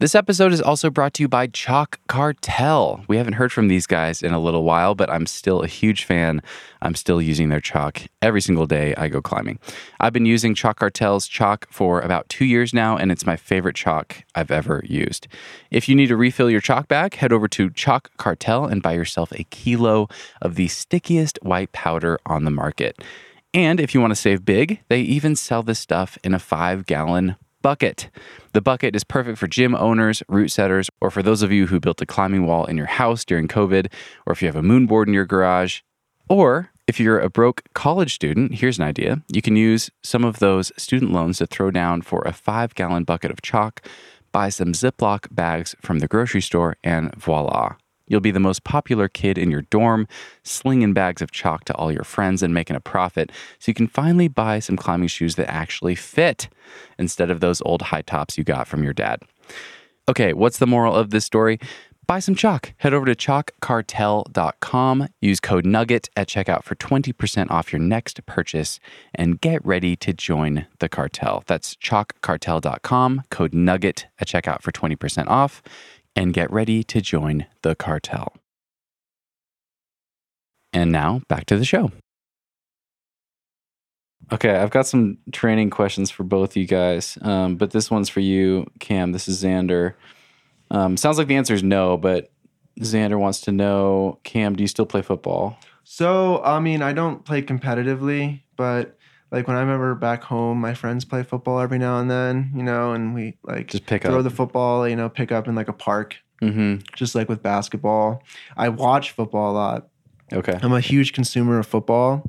This 0.00 0.14
episode 0.14 0.52
is 0.52 0.62
also 0.62 0.90
brought 0.90 1.14
to 1.14 1.24
you 1.24 1.28
by 1.28 1.48
Chalk 1.48 1.98
Cartel. 2.06 3.04
We 3.08 3.16
haven't 3.16 3.32
heard 3.32 3.50
from 3.50 3.66
these 3.66 3.84
guys 3.84 4.22
in 4.22 4.32
a 4.32 4.38
little 4.38 4.62
while, 4.62 4.94
but 4.94 5.10
I'm 5.10 5.26
still 5.26 5.62
a 5.62 5.66
huge 5.66 6.04
fan. 6.04 6.40
I'm 6.80 6.94
still 6.94 7.20
using 7.20 7.48
their 7.48 7.60
chalk 7.60 8.02
every 8.22 8.40
single 8.40 8.66
day 8.66 8.94
I 8.96 9.08
go 9.08 9.20
climbing. 9.20 9.58
I've 9.98 10.12
been 10.12 10.24
using 10.24 10.54
Chalk 10.54 10.78
Cartel's 10.78 11.26
chalk 11.26 11.66
for 11.72 12.00
about 12.00 12.28
two 12.28 12.44
years 12.44 12.72
now, 12.72 12.96
and 12.96 13.10
it's 13.10 13.26
my 13.26 13.34
favorite 13.34 13.74
chalk 13.74 14.22
I've 14.36 14.52
ever 14.52 14.84
used. 14.86 15.26
If 15.72 15.88
you 15.88 15.96
need 15.96 16.06
to 16.06 16.16
refill 16.16 16.48
your 16.48 16.60
chalk 16.60 16.86
bag, 16.86 17.14
head 17.14 17.32
over 17.32 17.48
to 17.48 17.68
Chalk 17.70 18.16
Cartel 18.18 18.66
and 18.66 18.80
buy 18.80 18.92
yourself 18.92 19.32
a 19.32 19.42
kilo 19.50 20.06
of 20.40 20.54
the 20.54 20.68
stickiest 20.68 21.40
white 21.42 21.72
powder 21.72 22.20
on 22.24 22.44
the 22.44 22.52
market. 22.52 23.02
And 23.52 23.80
if 23.80 23.94
you 23.94 24.00
want 24.00 24.12
to 24.12 24.16
save 24.16 24.44
big, 24.44 24.80
they 24.88 25.00
even 25.00 25.34
sell 25.34 25.64
this 25.64 25.80
stuff 25.80 26.18
in 26.22 26.34
a 26.34 26.38
five 26.38 26.86
gallon 26.86 27.34
bucket. 27.62 28.10
The 28.52 28.60
bucket 28.60 28.94
is 28.96 29.04
perfect 29.04 29.38
for 29.38 29.46
gym 29.46 29.74
owners, 29.74 30.22
route 30.28 30.50
setters, 30.50 30.90
or 31.00 31.10
for 31.10 31.22
those 31.22 31.42
of 31.42 31.52
you 31.52 31.66
who 31.66 31.80
built 31.80 32.00
a 32.00 32.06
climbing 32.06 32.46
wall 32.46 32.64
in 32.64 32.76
your 32.76 32.86
house 32.86 33.24
during 33.24 33.48
COVID, 33.48 33.92
or 34.26 34.32
if 34.32 34.42
you 34.42 34.48
have 34.48 34.56
a 34.56 34.62
moon 34.62 34.86
board 34.86 35.08
in 35.08 35.14
your 35.14 35.26
garage. 35.26 35.80
Or 36.28 36.70
if 36.86 37.00
you're 37.00 37.18
a 37.18 37.30
broke 37.30 37.62
college 37.74 38.14
student, 38.14 38.56
here's 38.56 38.78
an 38.78 38.84
idea. 38.84 39.22
You 39.32 39.42
can 39.42 39.56
use 39.56 39.90
some 40.02 40.24
of 40.24 40.38
those 40.38 40.72
student 40.76 41.12
loans 41.12 41.38
to 41.38 41.46
throw 41.46 41.70
down 41.70 42.02
for 42.02 42.22
a 42.22 42.32
five 42.32 42.74
gallon 42.74 43.04
bucket 43.04 43.30
of 43.30 43.42
chalk, 43.42 43.82
buy 44.32 44.48
some 44.48 44.72
Ziploc 44.72 45.26
bags 45.30 45.74
from 45.80 46.00
the 46.00 46.08
grocery 46.08 46.42
store, 46.42 46.76
and 46.84 47.14
voila. 47.14 47.76
You'll 48.08 48.20
be 48.20 48.30
the 48.30 48.40
most 48.40 48.64
popular 48.64 49.08
kid 49.08 49.38
in 49.38 49.50
your 49.50 49.62
dorm, 49.62 50.08
slinging 50.42 50.92
bags 50.92 51.22
of 51.22 51.30
chalk 51.30 51.64
to 51.64 51.74
all 51.76 51.92
your 51.92 52.04
friends 52.04 52.42
and 52.42 52.52
making 52.52 52.76
a 52.76 52.80
profit 52.80 53.30
so 53.58 53.70
you 53.70 53.74
can 53.74 53.88
finally 53.88 54.28
buy 54.28 54.58
some 54.58 54.76
climbing 54.76 55.08
shoes 55.08 55.36
that 55.36 55.50
actually 55.50 55.94
fit 55.94 56.48
instead 56.98 57.30
of 57.30 57.40
those 57.40 57.62
old 57.62 57.82
high 57.82 58.02
tops 58.02 58.36
you 58.36 58.44
got 58.44 58.66
from 58.66 58.82
your 58.82 58.92
dad. 58.92 59.20
Okay, 60.08 60.32
what's 60.32 60.58
the 60.58 60.66
moral 60.66 60.94
of 60.94 61.10
this 61.10 61.24
story? 61.24 61.58
Buy 62.08 62.20
some 62.20 62.34
chalk. 62.34 62.72
Head 62.78 62.94
over 62.94 63.04
to 63.04 63.14
chalkcartel.com. 63.14 65.08
Use 65.20 65.40
code 65.40 65.66
NUGGET 65.66 66.08
at 66.16 66.26
checkout 66.26 66.62
for 66.62 66.74
20% 66.74 67.50
off 67.50 67.70
your 67.70 67.80
next 67.80 68.24
purchase 68.24 68.80
and 69.14 69.38
get 69.38 69.62
ready 69.62 69.94
to 69.96 70.14
join 70.14 70.66
the 70.78 70.88
cartel. 70.88 71.44
That's 71.46 71.74
chalkcartel.com, 71.76 73.24
code 73.28 73.52
NUGGET 73.52 74.06
at 74.18 74.26
checkout 74.26 74.62
for 74.62 74.72
20% 74.72 75.26
off 75.26 75.62
and 76.18 76.34
get 76.34 76.50
ready 76.50 76.82
to 76.82 77.00
join 77.00 77.46
the 77.62 77.76
cartel. 77.76 78.32
And 80.72 80.90
now 80.90 81.22
back 81.28 81.46
to 81.46 81.56
the 81.56 81.64
show. 81.64 81.92
Okay, 84.32 84.56
I've 84.56 84.72
got 84.72 84.88
some 84.88 85.18
training 85.30 85.70
questions 85.70 86.10
for 86.10 86.24
both 86.24 86.56
you 86.56 86.66
guys, 86.66 87.18
um, 87.22 87.54
but 87.54 87.70
this 87.70 87.88
one's 87.88 88.08
for 88.08 88.18
you, 88.18 88.66
Cam. 88.80 89.12
This 89.12 89.28
is 89.28 89.44
Xander. 89.44 89.94
Um, 90.72 90.96
sounds 90.96 91.18
like 91.18 91.28
the 91.28 91.36
answer 91.36 91.54
is 91.54 91.62
no, 91.62 91.96
but 91.96 92.32
Xander 92.80 93.18
wants 93.18 93.40
to 93.42 93.52
know, 93.52 94.18
Cam, 94.24 94.56
do 94.56 94.64
you 94.64 94.68
still 94.68 94.86
play 94.86 95.02
football? 95.02 95.56
So, 95.84 96.42
I 96.42 96.58
mean, 96.58 96.82
I 96.82 96.92
don't 96.92 97.24
play 97.24 97.42
competitively, 97.42 98.42
but 98.56 98.97
like 99.30 99.46
when 99.46 99.56
I 99.56 99.60
remember 99.60 99.94
back 99.94 100.22
home, 100.24 100.60
my 100.60 100.74
friends 100.74 101.04
play 101.04 101.22
football 101.22 101.60
every 101.60 101.78
now 101.78 101.98
and 102.00 102.10
then, 102.10 102.50
you 102.54 102.62
know, 102.62 102.92
and 102.92 103.14
we 103.14 103.36
like 103.44 103.68
Just 103.68 103.86
pick 103.86 104.04
up 104.04 104.10
throw 104.10 104.18
up. 104.18 104.24
the 104.24 104.30
football, 104.30 104.88
you 104.88 104.96
know, 104.96 105.08
pick 105.08 105.30
up 105.32 105.48
in 105.48 105.54
like 105.54 105.68
a 105.68 105.72
park, 105.72 106.16
Mm-hmm. 106.40 106.82
just 106.94 107.16
like 107.16 107.28
with 107.28 107.42
basketball. 107.42 108.22
I 108.56 108.68
watch 108.68 109.10
football 109.10 109.50
a 109.50 109.54
lot. 109.54 109.88
Okay. 110.32 110.56
I'm 110.62 110.72
a 110.72 110.80
huge 110.80 111.12
consumer 111.12 111.58
of 111.58 111.66
football, 111.66 112.22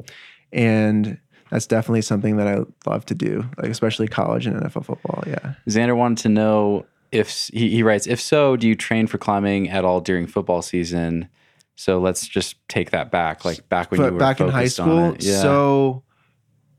and 0.51 1.19
that's 1.51 1.67
definitely 1.67 2.01
something 2.01 2.37
that 2.37 2.47
I 2.47 2.63
love 2.89 3.05
to 3.07 3.15
do, 3.15 3.45
like 3.57 3.69
especially 3.69 4.07
college 4.07 4.45
and 4.47 4.59
NFL 4.59 4.85
football. 4.85 5.23
Yeah. 5.27 5.53
Xander 5.67 5.95
wanted 5.95 6.17
to 6.23 6.29
know 6.29 6.85
if 7.11 7.49
he, 7.53 7.69
he 7.69 7.83
writes, 7.83 8.07
if 8.07 8.19
so, 8.19 8.55
do 8.55 8.67
you 8.67 8.75
train 8.75 9.05
for 9.07 9.17
climbing 9.17 9.69
at 9.69 9.85
all 9.85 10.01
during 10.01 10.27
football 10.27 10.61
season? 10.61 11.27
So 11.75 11.99
let's 11.99 12.27
just 12.27 12.55
take 12.67 12.91
that 12.91 13.09
back, 13.11 13.45
like 13.45 13.67
back 13.69 13.89
when 13.91 14.01
you 14.01 14.11
were 14.11 14.19
back 14.19 14.39
in 14.41 14.49
high 14.49 14.67
school. 14.67 15.15
Yeah. 15.19 15.41
so 15.41 16.03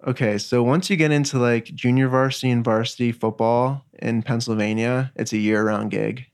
okay, 0.06 0.38
so 0.38 0.62
once 0.62 0.90
you 0.90 0.96
get 0.96 1.10
into 1.10 1.38
like 1.38 1.64
junior 1.66 2.08
varsity 2.08 2.50
and 2.50 2.64
varsity 2.64 3.12
football 3.12 3.84
in 4.00 4.22
Pennsylvania, 4.22 5.12
it's 5.16 5.32
a 5.32 5.38
year-round 5.38 5.90
gig. 5.90 6.26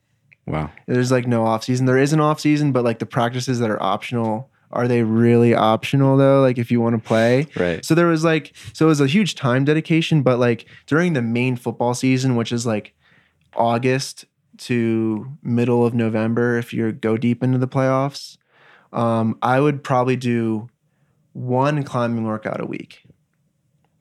wow. 0.45 0.71
There's 0.87 1.11
like 1.11 1.27
no 1.27 1.45
off 1.45 1.63
season. 1.63 1.85
There 1.85 1.97
is 1.97 2.13
an 2.13 2.19
off 2.19 2.39
season, 2.39 2.71
but 2.71 2.83
like 2.83 2.99
the 2.99 3.05
practices 3.05 3.59
that 3.59 3.69
are 3.69 3.81
optional, 3.81 4.49
are 4.71 4.87
they 4.87 5.03
really 5.03 5.53
optional 5.53 6.17
though? 6.17 6.41
Like 6.41 6.57
if 6.57 6.71
you 6.71 6.81
want 6.81 7.01
to 7.01 7.05
play. 7.05 7.47
Right. 7.55 7.83
So 7.83 7.95
there 7.95 8.07
was 8.07 8.23
like 8.23 8.53
so 8.73 8.85
it 8.85 8.89
was 8.89 9.01
a 9.01 9.07
huge 9.07 9.35
time 9.35 9.65
dedication, 9.65 10.21
but 10.21 10.39
like 10.39 10.65
during 10.85 11.13
the 11.13 11.21
main 11.21 11.55
football 11.55 11.93
season, 11.93 12.35
which 12.35 12.51
is 12.51 12.65
like 12.65 12.93
August 13.55 14.25
to 14.59 15.27
middle 15.43 15.85
of 15.85 15.93
November, 15.93 16.57
if 16.57 16.73
you 16.73 16.91
go 16.91 17.17
deep 17.17 17.43
into 17.43 17.57
the 17.57 17.67
playoffs, 17.67 18.37
um, 18.93 19.37
I 19.41 19.59
would 19.59 19.83
probably 19.83 20.15
do 20.15 20.69
one 21.33 21.83
climbing 21.83 22.23
workout 22.23 22.59
a 22.59 22.65
week. 22.65 23.03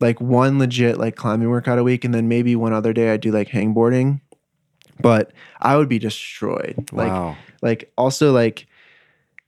Like 0.00 0.20
one 0.20 0.58
legit 0.58 0.98
like 0.98 1.16
climbing 1.16 1.48
workout 1.48 1.78
a 1.78 1.84
week, 1.84 2.04
and 2.04 2.14
then 2.14 2.28
maybe 2.28 2.54
one 2.56 2.72
other 2.72 2.92
day 2.92 3.12
I 3.12 3.16
do 3.16 3.30
like 3.30 3.48
hangboarding. 3.48 4.20
But 5.00 5.32
I 5.60 5.76
would 5.76 5.88
be 5.88 5.98
destroyed. 5.98 6.88
Like 6.92 7.10
wow. 7.10 7.36
like 7.62 7.92
also 7.96 8.32
like 8.32 8.66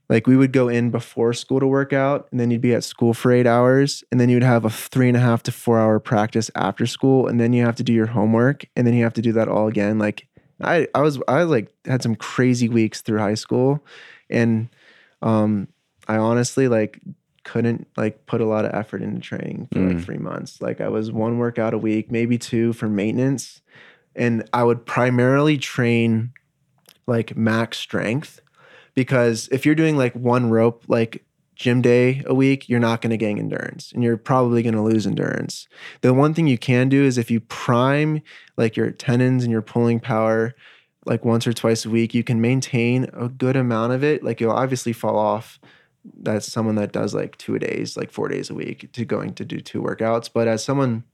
like 0.09 0.26
we 0.26 0.36
would 0.36 0.53
go 0.53 0.68
in 0.68 0.90
before 0.90 1.32
school 1.32 1.61
to 1.61 1.66
work 1.66 1.92
out 1.92 2.28
and 2.30 2.40
then 2.40 2.51
you'd 2.51 2.61
be 2.61 2.74
at 2.74 2.84
school 2.84 3.12
for 3.12 3.30
eight 3.30 3.46
hours 3.46 4.03
and 4.11 4.20
then 4.20 4.28
you'd 4.28 4.42
have 4.42 4.64
a 4.64 4.70
three 4.70 5.09
and 5.09 5.16
a 5.16 5.20
half 5.20 5.42
to 5.44 5.53
four 5.53 5.78
hour 5.78 6.01
practice 6.01 6.51
after 6.55 6.86
school 6.86 7.26
and 7.26 7.38
then 7.38 7.53
you 7.53 7.64
have 7.64 7.76
to 7.76 7.82
do 7.82 7.92
your 7.92 8.07
homework 8.07 8.64
and 8.76 8.86
then 8.86 8.94
you 8.94 9.05
have 9.05 9.14
to 9.14 9.22
do 9.22 9.32
that 9.32 9.49
all 9.49 9.68
again 9.68 9.99
like 9.99 10.26
i 10.62 10.86
i 10.94 11.01
was 11.01 11.18
i 11.28 11.42
like 11.42 11.72
had 11.84 12.03
some 12.03 12.14
crazy 12.14 12.68
weeks 12.68 13.01
through 13.01 13.18
high 13.18 13.34
school 13.34 13.84
and 14.30 14.68
um 15.22 15.68
i 16.09 16.16
honestly 16.16 16.68
like 16.68 17.01
couldn't 17.51 17.86
like 17.96 18.26
put 18.26 18.40
a 18.40 18.44
lot 18.55 18.64
of 18.66 18.74
effort 18.74 19.03
into 19.03 19.20
training 19.20 19.68
for 19.72 19.80
like 19.80 19.96
Mm. 19.96 20.05
three 20.05 20.18
months. 20.30 20.61
Like 20.61 20.80
i 20.80 20.88
was 20.88 21.11
one 21.11 21.38
workout 21.38 21.74
a 21.74 21.78
week 21.78 22.11
maybe 22.11 22.36
two 22.38 22.72
for 22.72 22.88
maintenance. 22.88 23.62
And 24.14 24.34
i 24.53 24.62
would 24.62 24.80
primarily 24.86 25.57
train 25.59 26.32
like 27.07 27.36
max 27.36 27.78
strength 27.78 28.40
because 28.94 29.49
if 29.51 29.64
you're 29.64 29.74
doing 29.82 29.96
like 29.96 30.14
one 30.14 30.51
rope 30.51 30.84
like 30.88 31.24
gym 31.55 31.80
day 31.82 32.22
a 32.26 32.34
week 32.34 32.68
you're 32.68 32.78
not 32.88 33.01
going 33.01 33.11
to 33.11 33.16
gain 33.16 33.38
endurance 33.38 33.90
and 33.92 34.05
you're 34.05 34.16
probably 34.16 34.62
going 34.62 34.74
to 34.74 34.82
lose 34.92 35.07
endurance. 35.07 35.66
The 36.03 36.14
one 36.14 36.32
thing 36.34 36.46
you 36.46 36.59
can 36.59 36.88
do 36.88 37.03
is 37.05 37.18
if 37.18 37.30
you 37.30 37.40
prime 37.40 38.22
like 38.57 38.76
your 38.76 38.90
tendons 38.92 39.42
and 39.44 39.51
your 39.51 39.62
pulling 39.62 39.99
power 40.01 40.55
like 41.07 41.24
once 41.24 41.46
or 41.46 41.53
twice 41.53 41.84
a 41.86 41.90
week 41.90 42.12
you 42.14 42.22
can 42.22 42.40
maintain 42.40 43.09
a 43.12 43.28
good 43.28 43.57
amount 43.57 43.92
of 43.92 44.05
it. 44.05 44.22
Like 44.22 44.40
you'll 44.40 44.53
obviously 44.64 44.92
fall 44.92 45.18
off 45.18 45.59
that's 46.21 46.51
someone 46.51 46.75
that 46.77 46.93
does 46.93 47.15
like 47.15 47.37
two 47.39 47.55
a 47.55 47.59
days 47.59 47.97
like 47.97 48.11
four 48.11 48.29
days 48.29 48.51
a 48.51 48.55
week 48.55 48.91
to 48.93 49.05
going 49.05 49.35
to 49.35 49.45
do 49.45 49.61
two 49.61 49.83
workouts 49.83 50.31
but 50.33 50.49
as 50.49 50.65
someone 50.65 51.05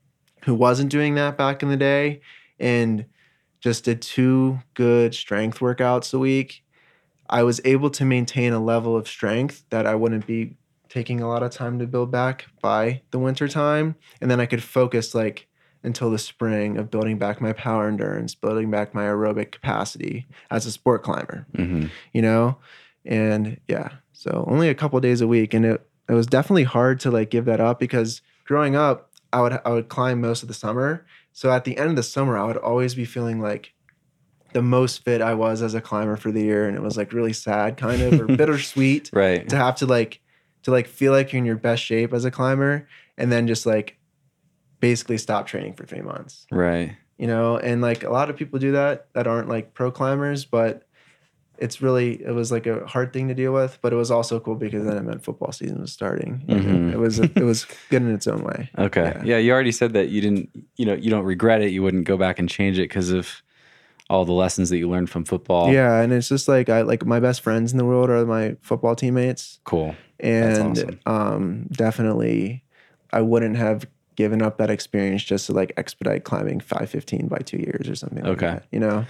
who 0.45 0.55
wasn't 0.55 0.91
doing 0.91 1.15
that 1.15 1.37
back 1.37 1.63
in 1.63 1.69
the 1.69 1.77
day 1.77 2.21
and 2.59 3.05
just 3.61 3.85
did 3.85 4.03
two 4.03 4.59
good 4.75 5.15
strength 5.15 5.61
workouts 5.61 6.13
a 6.13 6.19
week 6.19 6.65
I 7.29 7.43
was 7.43 7.61
able 7.65 7.91
to 7.91 8.05
maintain 8.05 8.53
a 8.53 8.63
level 8.63 8.97
of 8.97 9.09
strength 9.09 9.65
that 9.71 9.87
I 9.87 9.95
wouldn't 9.95 10.27
be 10.27 10.57
taking 10.89 11.21
a 11.21 11.29
lot 11.29 11.43
of 11.43 11.51
time 11.51 11.79
to 11.79 11.87
build 11.87 12.11
back 12.11 12.47
by 12.63 13.03
the 13.11 13.19
winter 13.19 13.49
time. 13.49 13.97
And 14.21 14.31
then 14.31 14.41
I 14.41 14.47
could 14.47 14.63
focus 14.63 15.15
like 15.15 15.49
until 15.83 16.11
the 16.11 16.19
spring 16.19 16.79
of 16.79 16.91
building 16.91 17.19
back 17.19 17.41
my 17.41 17.53
power 17.53 17.89
endurance, 17.89 18.35
building 18.35 18.71
back 18.71 18.95
my 18.95 19.05
aerobic 19.05 19.53
capacity 19.53 20.27
as 20.51 20.67
a 20.67 20.73
sport 20.73 21.03
climber, 21.03 21.47
hmm 21.57 21.87
you 22.13 22.23
know? 22.23 22.59
And 23.05 23.61
yeah, 23.69 23.89
so 24.25 24.45
only 24.49 24.71
a 24.71 24.75
couple 24.75 24.99
days 25.01 25.21
a 25.21 25.29
week. 25.29 25.53
And 25.53 25.67
it, 25.67 25.87
it 26.09 26.15
was 26.15 26.27
definitely 26.27 26.65
hard 26.65 26.99
to 27.01 27.11
like 27.11 27.29
give 27.29 27.45
that 27.45 27.61
up 27.61 27.79
because 27.79 28.23
growing 28.47 28.75
up, 28.75 29.11
I 29.35 29.43
would 29.43 29.61
I 29.67 29.71
would 29.71 29.89
climb 29.89 30.21
most 30.23 30.43
of 30.43 30.49
the 30.49 30.55
summer. 30.55 31.05
So 31.33 31.51
at 31.51 31.65
the 31.65 31.77
end 31.77 31.91
of 31.91 31.97
the 31.97 32.03
summer, 32.03 32.39
I 32.39 32.45
would 32.45 32.57
always 32.57 32.95
be 32.95 33.05
feeling 33.05 33.41
like 33.41 33.75
the 34.55 34.63
most 34.63 35.05
fit 35.05 35.21
I 35.21 35.35
was 35.35 35.61
as 35.61 35.75
a 35.75 35.81
climber 35.81 36.17
for 36.17 36.31
the 36.33 36.43
year, 36.43 36.67
and 36.67 36.77
it 36.77 36.83
was 36.83 36.97
like 36.97 37.13
really 37.13 37.33
sad, 37.33 37.77
kind 37.77 38.01
of, 38.01 38.21
or 38.21 38.27
bittersweet 38.37 39.11
Right. 39.13 39.47
to 39.49 39.57
have 39.57 39.75
to 39.77 39.87
like 39.87 40.21
to 40.63 40.71
like 40.71 40.87
feel 40.87 41.13
like 41.13 41.33
you're 41.33 41.39
in 41.39 41.45
your 41.45 41.57
best 41.57 41.83
shape 41.83 42.15
as 42.15 42.25
a 42.25 42.31
climber, 42.31 42.89
and 43.19 43.31
then 43.31 43.47
just 43.47 43.67
like 43.67 43.99
basically 44.81 45.19
stop 45.19 45.47
training 45.47 45.75
for 45.75 45.85
three 45.85 46.03
months. 46.03 46.47
Right. 46.51 46.97
You 47.19 47.27
know, 47.27 47.59
and 47.59 47.83
like 47.83 48.05
a 48.05 48.11
lot 48.11 48.31
of 48.31 48.37
people 48.37 48.59
do 48.59 48.73
that 48.73 49.09
that 49.15 49.27
aren't 49.27 49.49
like 49.49 49.75
pro 49.75 49.91
climbers, 49.91 50.45
but 50.47 50.87
it's 51.59 51.81
really 51.81 52.23
it 52.23 52.33
was 52.35 52.51
like 52.51 52.67
a 52.67 52.85
hard 52.87 53.13
thing 53.13 53.29
to 53.29 53.35
deal 53.35 53.53
with, 53.53 53.79
but 53.81 53.93
it 53.93 53.97
was 53.97 54.11
also 54.11 54.41
cool 54.41 54.57
because 54.57 54.85
then 54.85 54.97
it 54.97 55.03
meant 55.03 55.23
football 55.25 55.53
season 55.53 55.81
was 55.81 55.93
starting. 55.93 56.43
Mhm. 56.49 56.93
It 56.93 56.99
was 56.99 57.19
it 57.21 57.37
was 57.45 57.67
good 57.91 58.03
in 58.03 58.13
its 58.13 58.27
own 58.27 58.43
way. 58.43 58.71
Okay. 58.79 59.03
Yeah. 59.17 59.23
Yeah. 59.25 59.39
You 59.39 59.53
already 59.53 59.73
said 59.73 59.93
that 59.93 60.09
you 60.09 60.21
didn't, 60.21 60.51
you 60.77 60.85
know, 60.87 60.95
you 60.95 61.11
don't 61.11 61.25
regret 61.25 61.63
it. 61.63 61.71
You 61.71 61.83
wouldn't 61.83 62.05
go 62.07 62.17
back 62.17 62.39
and 62.39 62.49
change 62.49 62.79
it 62.79 62.83
because 62.89 63.11
of 63.11 63.43
all 64.11 64.25
the 64.25 64.33
lessons 64.33 64.69
that 64.71 64.79
you 64.79 64.89
learned 64.91 65.09
from 65.11 65.25
football. 65.25 65.73
Yeah, 65.73 66.01
and 66.03 66.13
it's 66.13 66.29
just 66.29 66.47
like 66.49 66.69
I 66.69 66.83
like 66.83 67.07
my 67.07 67.21
best 67.21 67.41
friends 67.41 67.73
in 67.73 67.79
the 67.79 67.85
world 67.87 68.11
are 68.11 68.27
my 68.27 68.57
football 68.61 68.95
teammates, 68.95 69.61
Cool. 69.65 69.95
and 70.21 70.79
awesome. 70.79 71.01
um, 71.07 71.67
definitely 71.73 72.65
I 73.13 73.21
wouldn't 73.23 73.57
have 73.57 73.87
given 74.17 74.43
up 74.43 74.59
that 74.59 74.71
experience 74.71 75.25
just 75.25 75.47
to 75.47 75.53
like 75.53 75.73
expedite 75.77 76.25
climbing 76.25 76.61
515 76.61 77.29
by 77.29 77.39
two 77.39 77.57
years 77.59 77.89
or 77.89 77.95
something. 77.95 78.23
Like 78.25 78.33
Okay. 78.33 78.47
that, 78.47 78.65
you 78.71 78.79
know. 78.81 79.07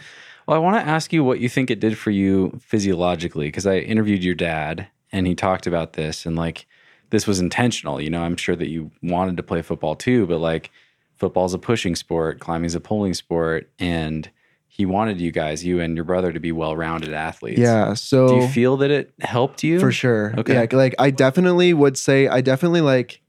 Well, 0.47 0.57
I 0.57 0.61
want 0.61 0.77
to 0.77 0.87
ask 0.87 1.13
you 1.13 1.25
what 1.25 1.41
you 1.41 1.49
think 1.49 1.71
it 1.71 1.81
did 1.81 1.97
for 1.97 2.11
you 2.11 2.59
physiologically 2.61 3.49
because 3.49 3.67
I 3.67 3.79
interviewed 3.79 4.23
your 4.23 4.35
dad 4.35 4.89
and 5.13 5.27
he 5.27 5.35
talked 5.35 5.67
about 5.67 5.95
this 5.95 6.27
and 6.27 6.37
like 6.37 6.67
this 7.11 7.27
was 7.27 7.41
intentional. 7.41 8.01
You 8.01 8.11
know, 8.11 8.23
I'm 8.23 8.37
sure 8.37 8.57
that 8.57 8.69
you 8.69 8.91
wanted 9.03 9.37
to 9.37 9.43
play 9.43 9.63
football 9.63 9.95
too, 9.95 10.27
but 10.27 10.39
like 10.39 10.71
football's 11.17 11.55
a 11.55 11.59
pushing 11.59 11.95
sport, 11.95 12.41
climbing's 12.41 12.75
a 12.75 12.81
pulling 12.81 13.15
sport, 13.15 13.71
and 13.79 14.29
he 14.67 14.85
wanted 14.85 15.21
you 15.21 15.31
guys, 15.31 15.65
you 15.65 15.79
and 15.81 15.95
your 15.97 16.05
brother, 16.05 16.33
to 16.33 16.41
be 16.41 16.51
well-rounded 16.51 17.13
athletes. 17.13 17.61
Yeah. 17.61 17.95
So 17.95 18.29
Do 18.29 18.35
you 18.37 18.49
feel 18.49 18.77
that 18.79 18.91
it 18.91 19.15
helped 19.21 19.63
you? 19.63 19.79
for 19.79 19.93
sure. 19.93 20.35
Okay. 20.37 20.55
Yeah. 20.55 20.77
Like 20.77 20.97
I 20.99 21.11
definitely 21.11 21.73
would 21.73 21.97
say 21.97 22.27
I 22.27 22.41
definitely 22.41 22.81
like 22.81 23.23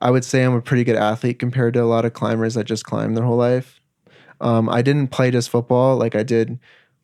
I 0.00 0.10
would 0.10 0.24
say 0.24 0.42
I'm 0.42 0.54
a 0.54 0.62
pretty 0.62 0.82
good 0.82 0.96
athlete 0.96 1.38
compared 1.38 1.74
to 1.74 1.82
a 1.82 1.84
lot 1.84 2.04
of 2.04 2.12
climbers 2.12 2.54
that 2.54 2.64
just 2.64 2.84
climb 2.84 3.14
their 3.14 3.24
whole 3.24 3.36
life. 3.36 3.79
Um, 4.40 4.68
I 4.68 4.82
didn't 4.82 5.08
play 5.08 5.30
just 5.30 5.50
football 5.50 5.96
like 5.96 6.14
I 6.14 6.22
did 6.22 6.58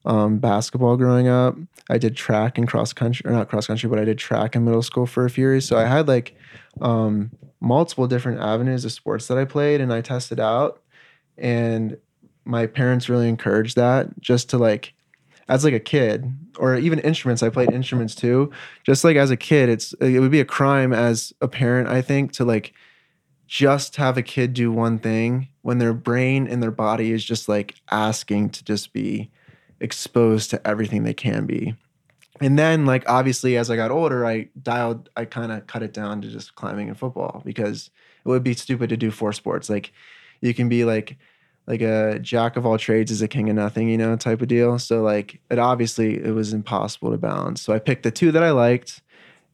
um, 0.04 0.38
basketball 0.38 0.96
growing 0.96 1.28
up. 1.28 1.56
I 1.90 1.98
did 1.98 2.16
track 2.16 2.58
and 2.58 2.66
cross 2.66 2.92
country, 2.92 3.28
or 3.28 3.32
not 3.32 3.48
cross 3.48 3.66
country, 3.66 3.88
but 3.88 3.98
I 3.98 4.04
did 4.04 4.18
track 4.18 4.56
in 4.56 4.64
middle 4.64 4.82
school 4.82 5.06
for 5.06 5.24
a 5.24 5.30
few 5.30 5.44
years. 5.44 5.66
So 5.66 5.76
I 5.76 5.84
had 5.84 6.08
like 6.08 6.36
um, 6.80 7.30
multiple 7.60 8.06
different 8.06 8.40
avenues 8.40 8.84
of 8.84 8.92
sports 8.92 9.26
that 9.28 9.38
I 9.38 9.44
played 9.44 9.80
and 9.80 9.92
I 9.92 10.00
tested 10.00 10.40
out. 10.40 10.82
And 11.36 11.98
my 12.44 12.66
parents 12.66 13.08
really 13.08 13.28
encouraged 13.28 13.76
that 13.76 14.20
just 14.20 14.50
to 14.50 14.58
like, 14.58 14.94
as 15.48 15.64
like 15.64 15.74
a 15.74 15.80
kid, 15.80 16.32
or 16.58 16.76
even 16.76 16.98
instruments. 17.00 17.42
I 17.42 17.50
played 17.50 17.70
instruments 17.70 18.14
too. 18.14 18.50
Just 18.84 19.04
like 19.04 19.16
as 19.16 19.30
a 19.30 19.36
kid, 19.36 19.68
it's 19.68 19.92
it 20.00 20.18
would 20.18 20.30
be 20.30 20.40
a 20.40 20.44
crime 20.44 20.92
as 20.92 21.32
a 21.40 21.48
parent, 21.48 21.88
I 21.88 22.02
think, 22.02 22.32
to 22.32 22.44
like 22.44 22.72
just 23.46 23.96
have 23.96 24.16
a 24.16 24.22
kid 24.22 24.54
do 24.54 24.72
one 24.72 24.98
thing 24.98 25.48
when 25.62 25.78
their 25.78 25.94
brain 25.94 26.46
and 26.46 26.62
their 26.62 26.70
body 26.70 27.12
is 27.12 27.24
just 27.24 27.48
like 27.48 27.76
asking 27.90 28.50
to 28.50 28.64
just 28.64 28.92
be 28.92 29.30
exposed 29.80 30.50
to 30.50 30.66
everything 30.66 31.04
they 31.04 31.14
can 31.14 31.46
be. 31.46 31.74
And 32.40 32.58
then 32.58 32.86
like 32.86 33.08
obviously 33.08 33.56
as 33.56 33.70
I 33.70 33.76
got 33.76 33.90
older, 33.90 34.26
I 34.26 34.48
dialed 34.62 35.08
I 35.16 35.24
kind 35.24 35.52
of 35.52 35.66
cut 35.66 35.82
it 35.82 35.92
down 35.92 36.20
to 36.22 36.28
just 36.28 36.54
climbing 36.54 36.88
and 36.88 36.98
football 36.98 37.42
because 37.44 37.90
it 38.24 38.28
would 38.28 38.42
be 38.42 38.54
stupid 38.54 38.90
to 38.90 38.96
do 38.96 39.10
four 39.10 39.32
sports. 39.32 39.70
Like 39.70 39.92
you 40.40 40.52
can 40.52 40.68
be 40.68 40.84
like 40.84 41.16
like 41.66 41.80
a 41.80 42.18
jack 42.20 42.56
of 42.56 42.64
all 42.64 42.78
trades 42.78 43.10
is 43.10 43.22
a 43.22 43.28
king 43.28 43.48
of 43.48 43.56
nothing, 43.56 43.88
you 43.88 43.98
know, 43.98 44.14
type 44.16 44.40
of 44.40 44.48
deal. 44.48 44.78
So 44.78 45.02
like 45.02 45.40
it 45.50 45.58
obviously 45.58 46.22
it 46.22 46.32
was 46.32 46.52
impossible 46.52 47.10
to 47.10 47.18
balance. 47.18 47.62
So 47.62 47.72
I 47.72 47.78
picked 47.78 48.02
the 48.02 48.10
two 48.10 48.32
that 48.32 48.42
I 48.42 48.50
liked 48.50 49.02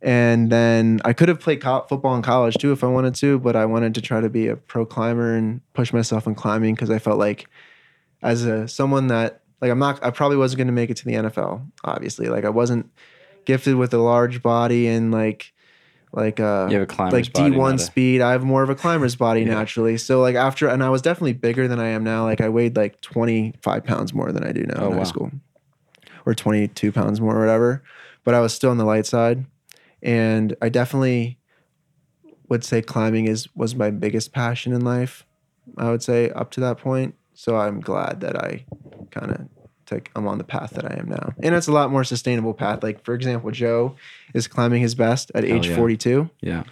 and 0.03 0.51
then 0.51 1.01
I 1.05 1.13
could 1.13 1.29
have 1.29 1.39
played 1.41 1.61
co- 1.63 1.87
football 1.89 2.15
in 2.17 2.23
college 2.23 2.57
too 2.59 2.73
if 2.73 2.83
I 2.83 2.89
wanted 2.89 3.15
to, 3.17 3.39
but 3.39 3.55
I 3.57 3.65
wanted 3.65 3.95
to 3.95 4.01
try 4.01 4.21
to 4.21 4.29
be 4.29 4.49
a 4.49 4.57
pro 4.57 4.85
climber 4.85 5.35
and 5.35 5.61
push 5.75 5.93
myself 5.93 6.27
in 6.27 6.35
climbing 6.35 6.75
because 6.75 6.91
I 6.91 6.99
felt 6.99 7.19
like 7.19 7.49
as 8.23 8.45
a 8.45 8.67
someone 8.69 9.07
that 9.09 9.43
like 9.61 9.71
I'm 9.71 9.79
not 9.79 10.03
I 10.05 10.11
probably 10.11 10.37
wasn't 10.37 10.59
going 10.59 10.67
to 10.67 10.73
make 10.73 10.91
it 10.91 10.97
to 10.99 11.05
the 11.05 11.13
NFL, 11.15 11.65
obviously. 11.85 12.27
Like 12.29 12.45
I 12.45 12.49
wasn't 12.51 12.91
gifted 13.45 13.77
with 13.77 13.95
a 13.95 13.99
large 13.99 14.43
body 14.43 14.89
and 14.89 15.13
like 15.13 15.53
like 16.13 16.41
uh 16.41 16.67
You 16.69 16.75
have 16.79 16.83
a 16.83 16.87
climber's 16.87 17.13
like 17.15 17.33
D1 17.33 17.57
not 17.57 17.75
a- 17.75 17.79
speed. 17.79 18.21
I 18.21 18.33
have 18.33 18.43
more 18.45 18.63
of 18.63 18.71
a 18.71 18.75
climber's 18.75 19.15
body 19.17 19.43
Yeah. 19.43 19.55
naturally. 19.55 19.97
So 19.99 20.21
like 20.21 20.35
after 20.35 20.67
and 20.69 20.83
I 20.83 20.89
was 20.91 21.01
definitely 21.01 21.33
bigger 21.35 21.69
than 21.69 21.79
I 21.81 21.89
am 21.89 22.03
now. 22.05 22.25
Like 22.25 22.41
I 22.41 22.49
weighed 22.49 22.77
like 22.77 23.01
25 23.03 23.85
pounds 23.85 24.13
more 24.13 24.33
than 24.33 24.45
I 24.45 24.53
do 24.53 24.63
now 24.65 24.75
Oh, 24.87 24.91
in 24.93 24.99
high 24.99 25.05
school. 25.05 25.31
Or 26.27 26.35
22 26.35 26.93
pounds 26.93 27.21
more 27.21 27.37
or 27.37 27.41
whatever. 27.41 27.83
But 28.25 28.35
I 28.35 28.41
was 28.41 28.53
still 28.53 28.71
on 28.71 28.79
the 28.79 28.85
light 28.85 29.07
side. 29.07 29.45
And 30.03 30.57
I 30.61 30.69
definitely 30.69 31.39
would 32.49 32.65
say 32.65 32.83
climbing 32.83 33.27
is 33.29 33.49
was 33.55 33.75
my 33.75 33.91
biggest 33.91 34.33
passion 34.33 34.73
in 34.73 34.83
life. 34.85 35.25
I 35.79 35.91
would 35.91 36.03
say 36.03 36.31
up 36.31 36.51
to 36.53 36.61
that 36.61 36.79
point. 36.79 37.15
So 37.35 37.57
I'm 37.57 37.81
glad 37.81 38.21
that 38.21 38.37
I 38.37 38.65
kind 39.11 39.31
of 39.31 39.49
took 39.87 40.11
I'm 40.17 40.27
on 40.27 40.39
the 40.39 40.45
path 40.45 40.71
that 40.71 40.85
I 40.91 40.97
am 40.99 41.09
now. 41.09 41.33
And 41.43 41.55
it's 41.55 41.69
a 41.69 41.73
lot 41.73 41.91
more 41.91 42.05
sustainable 42.05 42.53
path. 42.55 42.83
Like 42.83 43.05
for 43.05 43.15
example, 43.15 43.51
Joe 43.53 43.95
is 44.35 44.47
climbing 44.49 44.83
his 44.83 44.95
best 44.95 45.31
at 45.35 45.45
Hell 45.45 45.57
age 45.57 45.69
yeah. 45.69 45.77
42 45.77 46.31
Yeah. 46.41 46.65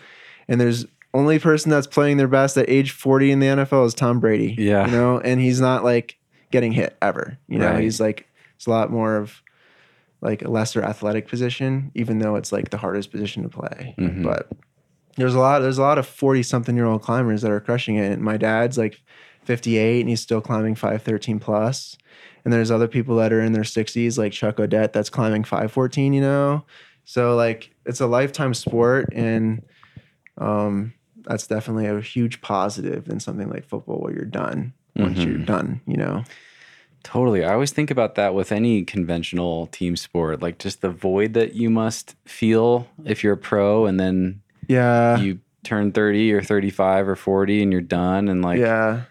and 0.49 0.61
there's 0.61 0.87
only 1.13 1.39
person 1.41 1.71
that's 1.71 1.87
playing 1.89 2.19
their 2.19 2.29
best 2.29 2.57
at 2.57 2.69
age 2.71 2.93
40 2.93 3.33
in 3.33 3.41
the 3.41 3.47
NFL 3.47 3.87
is 3.87 3.95
Tom 3.95 4.21
Brady. 4.21 4.55
Yeah. 4.59 4.87
You 4.87 4.93
know, 4.93 5.19
and 5.19 5.41
he's 5.41 5.61
not 5.61 5.83
like 5.83 6.19
getting 6.51 6.73
hit 6.73 6.97
ever. 7.03 7.39
You 7.49 7.59
know, 7.59 7.71
Right. 7.71 7.83
he's 7.83 8.01
like 8.01 8.29
it's 8.57 8.67
a 8.67 8.71
lot 8.71 8.91
more 8.91 9.17
of 9.17 9.41
like 10.21 10.43
a 10.43 10.51
lesser 10.51 10.83
athletic 10.83 11.29
position, 11.29 11.91
even 11.95 12.19
though 12.19 12.37
it's 12.37 12.53
like 12.53 12.71
the 12.71 12.77
hardest 12.77 13.11
position 13.11 13.43
to 13.43 13.49
play. 13.49 13.95
Mhm. 13.99 14.23
But 14.23 14.51
there's 15.17 15.35
a 15.35 15.39
lot 15.41 15.61
there's 15.61 15.79
a 15.79 15.83
lot 15.83 15.99
of 15.99 16.07
40 16.07 16.43
something 16.43 16.77
year 16.77 16.87
old 16.87 17.03
climbers 17.03 17.43
that 17.43 17.51
are 17.51 17.61
crushing 17.61 17.97
it. 17.97 18.13
And 18.13 18.23
my 18.23 18.37
dad's 18.37 18.79
like 18.79 19.01
58 19.45 20.01
and 20.01 20.09
he's 20.09 20.21
still 20.21 20.41
climbing 20.41 20.75
513 20.75 21.39
plus. 21.41 21.97
And 22.45 22.53
there's 22.53 22.71
other 22.71 22.89
people 22.89 23.17
that 23.17 23.33
are 23.33 23.41
in 23.41 23.53
their 23.53 23.65
60s, 23.65 24.17
like 24.19 24.33
Chuck 24.33 24.59
Odette, 24.61 24.93
that's 24.93 25.11
climbing 25.11 25.45
514, 25.45 26.13
you 26.13 26.21
know? 26.21 26.65
So 27.05 27.35
like 27.37 27.75
it's 27.87 28.01
a 28.01 28.07
lifetime 28.07 28.55
sport 28.55 29.09
and 29.13 29.63
um 30.39 30.93
that's 31.23 31.47
definitely 31.47 31.87
a 31.87 32.01
huge 32.01 32.41
positive 32.41 33.05
than 33.05 33.21
something 33.21 33.51
like 33.51 33.67
football 33.69 33.99
where 34.01 34.13
you're 34.15 34.25
done 34.25 34.73
once 34.97 35.19
you're 35.19 35.39
Mhm. 35.39 35.47
done, 35.47 35.81
you 35.87 35.97
know. 35.97 36.25
Totally. 37.03 37.45
I 37.45 37.53
always 37.55 37.71
think 37.73 37.91
about 37.91 38.15
that 38.17 38.35
with 38.35 38.53
any 38.53 38.85
conventional 38.85 39.67
team 39.69 39.97
sport, 39.97 40.43
like 40.43 40.59
just 40.59 40.81
the 40.83 40.91
void 40.91 41.35
that 41.35 41.55
you 41.55 41.71
must 41.71 42.15
feel 42.27 42.89
if 43.05 43.25
you're 43.25 43.33
a 43.35 43.39
pro 43.39 43.87
and 43.87 43.99
then 43.99 44.43
Yeah. 44.69 45.19
you 45.19 45.41
turn 45.65 45.93
30 45.93 46.33
or 46.33 46.43
35 46.43 47.09
or 47.09 47.17
40 47.17 47.63
and 47.63 47.73
you're 47.73 47.81
done 47.81 48.29
and 48.29 48.43
like 48.43 48.59
yeah. 48.61 49.03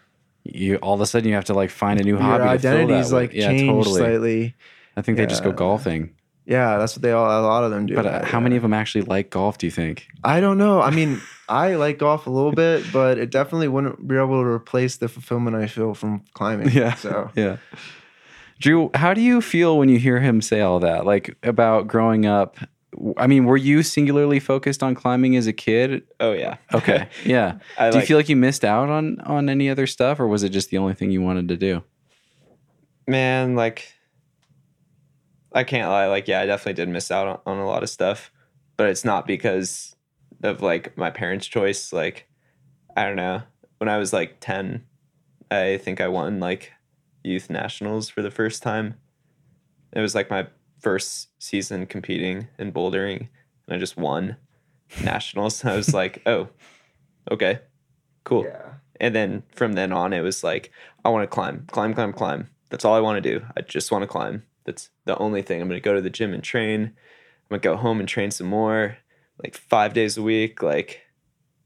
you 0.44 0.78
all 0.78 0.96
of 0.96 1.02
a 1.02 1.06
sudden 1.06 1.28
you 1.30 1.36
have 1.36 1.46
to 1.46 1.54
like 1.54 1.70
find 1.70 2.00
a 2.00 2.04
new 2.04 2.14
Your 2.14 2.22
hobby 2.22 2.44
fill 2.44 2.72
identity's 2.72 3.12
like 3.12 3.34
yeah, 3.34 3.48
changed 3.48 3.66
totally. 3.88 4.00
slightly. 4.00 4.56
I 4.96 5.02
think 5.02 5.18
they 5.18 5.26
just 5.26 5.44
go 5.44 5.52
golfing. 5.52 6.16
Yeah, 6.46 6.78
that's 6.78 6.96
what 6.96 7.04
they 7.04 7.12
all 7.12 7.26
a 7.26 7.42
lot 7.46 7.64
of 7.64 7.72
them 7.72 7.86
do. 7.86 7.96
But 7.96 8.06
uh, 8.08 8.26
how 8.26 8.40
yeah. 8.40 8.44
many 8.44 8.56
of 8.56 8.64
them 8.64 8.74
actually 8.74 9.02
like 9.04 9.30
golf, 9.30 9.60
do 9.60 9.68
you 9.68 9.72
think? 9.72 10.08
I 10.24 10.40
don't 10.40 10.58
know. 10.58 10.82
I 10.82 10.90
mean, 10.90 11.22
I 11.50 11.76
like 11.76 11.98
golf 11.98 12.28
a 12.28 12.30
little 12.30 12.52
bit, 12.52 12.86
but 12.94 13.18
it 13.18 13.32
definitely 13.32 13.68
wouldn't 13.68 14.08
be 14.08 14.16
able 14.16 14.42
to 14.44 14.48
replace 14.50 14.98
the 14.98 15.08
fulfillment 15.08 15.56
I 15.56 15.68
feel 15.68 15.94
from 15.96 16.24
climbing. 16.34 16.70
Yeah. 16.70 16.94
So 16.96 17.32
Yeah. 17.36 17.58
Drew, 18.60 18.92
how 18.94 19.14
do 19.14 19.22
you 19.22 19.42
feel 19.42 19.78
when 19.78 19.90
you 19.90 19.98
hear 20.00 20.20
him 20.20 20.42
say 20.42 20.62
all 20.62 20.80
that? 20.82 21.06
Like 21.06 21.36
about 21.44 21.88
growing 21.88 22.26
up? 22.26 22.58
I 23.18 23.28
mean, 23.28 23.46
were 23.46 23.56
you 23.58 23.84
singularly 23.84 24.40
focused 24.40 24.84
on 24.84 24.96
climbing 24.96 25.36
as 25.38 25.48
a 25.48 25.54
kid? 25.54 26.04
Oh 26.20 26.34
yeah. 26.34 26.58
Okay. 26.74 27.08
Yeah. 27.26 27.60
I 27.78 27.90
do 27.90 27.96
you 27.96 28.00
like- 28.02 28.08
feel 28.08 28.18
like 28.18 28.30
you 28.30 28.36
missed 28.36 28.64
out 28.66 28.90
on 28.90 29.20
on 29.22 29.50
any 29.50 29.70
other 29.70 29.88
stuff 29.88 30.20
or 30.20 30.28
was 30.28 30.44
it 30.44 30.50
just 30.50 30.70
the 30.70 30.78
only 30.78 30.94
thing 30.94 31.12
you 31.12 31.22
wanted 31.22 31.48
to 31.50 31.58
do? 31.58 31.84
man, 33.08 33.56
like 33.56 33.92
I 35.52 35.64
can't 35.64 35.90
lie, 35.90 36.06
like 36.08 36.28
yeah, 36.28 36.42
I 36.42 36.46
definitely 36.46 36.74
did 36.74 36.90
miss 36.90 37.10
out 37.10 37.28
on, 37.28 37.40
on 37.46 37.58
a 37.58 37.66
lot 37.66 37.82
of 37.82 37.90
stuff, 37.90 38.32
but 38.78 38.88
it's 38.90 39.04
not 39.04 39.26
because 39.26 39.96
of 40.44 40.62
like 40.62 40.98
my 40.98 41.10
parents' 41.10 41.48
choice. 41.48 41.94
Like 41.94 42.28
I 42.96 43.06
don't 43.06 43.16
know, 43.16 43.44
when 43.78 43.90
I 43.90 43.98
was 43.98 44.14
like 44.14 44.40
ten, 44.40 44.86
I 45.52 45.78
think 45.78 46.02
I 46.02 46.08
won 46.08 46.40
like 46.40 46.74
youth 47.24 47.50
nationals 47.50 48.10
for 48.10 48.22
the 48.22 48.32
first 48.32 48.64
time. 48.64 48.96
It 49.94 50.02
was 50.02 50.16
like 50.16 50.30
my 50.30 50.48
first 50.80 51.30
season 51.40 51.86
competing 51.86 52.48
in 52.58 52.72
bouldering, 52.72 53.28
and 53.68 53.76
I 53.76 53.78
just 53.78 53.98
won 53.98 54.38
nationals. 55.04 55.64
I 55.66 55.76
was 55.76 55.94
like, 55.94 56.22
oh, 56.26 56.50
okay, 57.32 57.60
cool. 58.24 58.46
yeah. 58.46 58.74
And 59.00 59.16
then 59.16 59.44
from 59.56 59.74
then 59.74 59.94
on, 59.94 60.12
it 60.14 60.22
was 60.22 60.44
like, 60.44 60.72
I 61.06 61.10
want 61.10 61.24
to 61.24 61.34
climb, 61.34 61.66
climb, 61.72 61.94
climb, 61.94 62.12
climb. 62.12 62.50
That's 62.70 62.84
all 62.84 62.96
I 62.96 63.00
want 63.00 63.24
to 63.24 63.40
do. 63.40 63.46
I 63.56 63.62
just 63.62 63.92
want 63.92 64.04
to 64.04 64.08
climb. 64.08 64.44
That's 64.66 64.90
the 65.06 65.18
only 65.18 65.42
thing. 65.42 65.62
I'm 65.62 65.70
going 65.70 65.80
to 65.80 65.84
go 65.84 65.96
to 65.96 66.02
the 66.02 66.10
gym 66.10 66.34
and 66.34 66.44
train. 66.44 66.82
I'm 66.84 67.50
going 67.50 67.62
to 67.62 67.68
go 67.68 67.78
home 67.78 68.00
and 68.00 68.10
train 68.10 68.30
some 68.30 68.48
more, 68.48 68.98
like 69.44 69.56
five 69.56 69.94
days 69.94 70.18
a 70.18 70.22
week. 70.22 70.62
Like, 70.62 71.02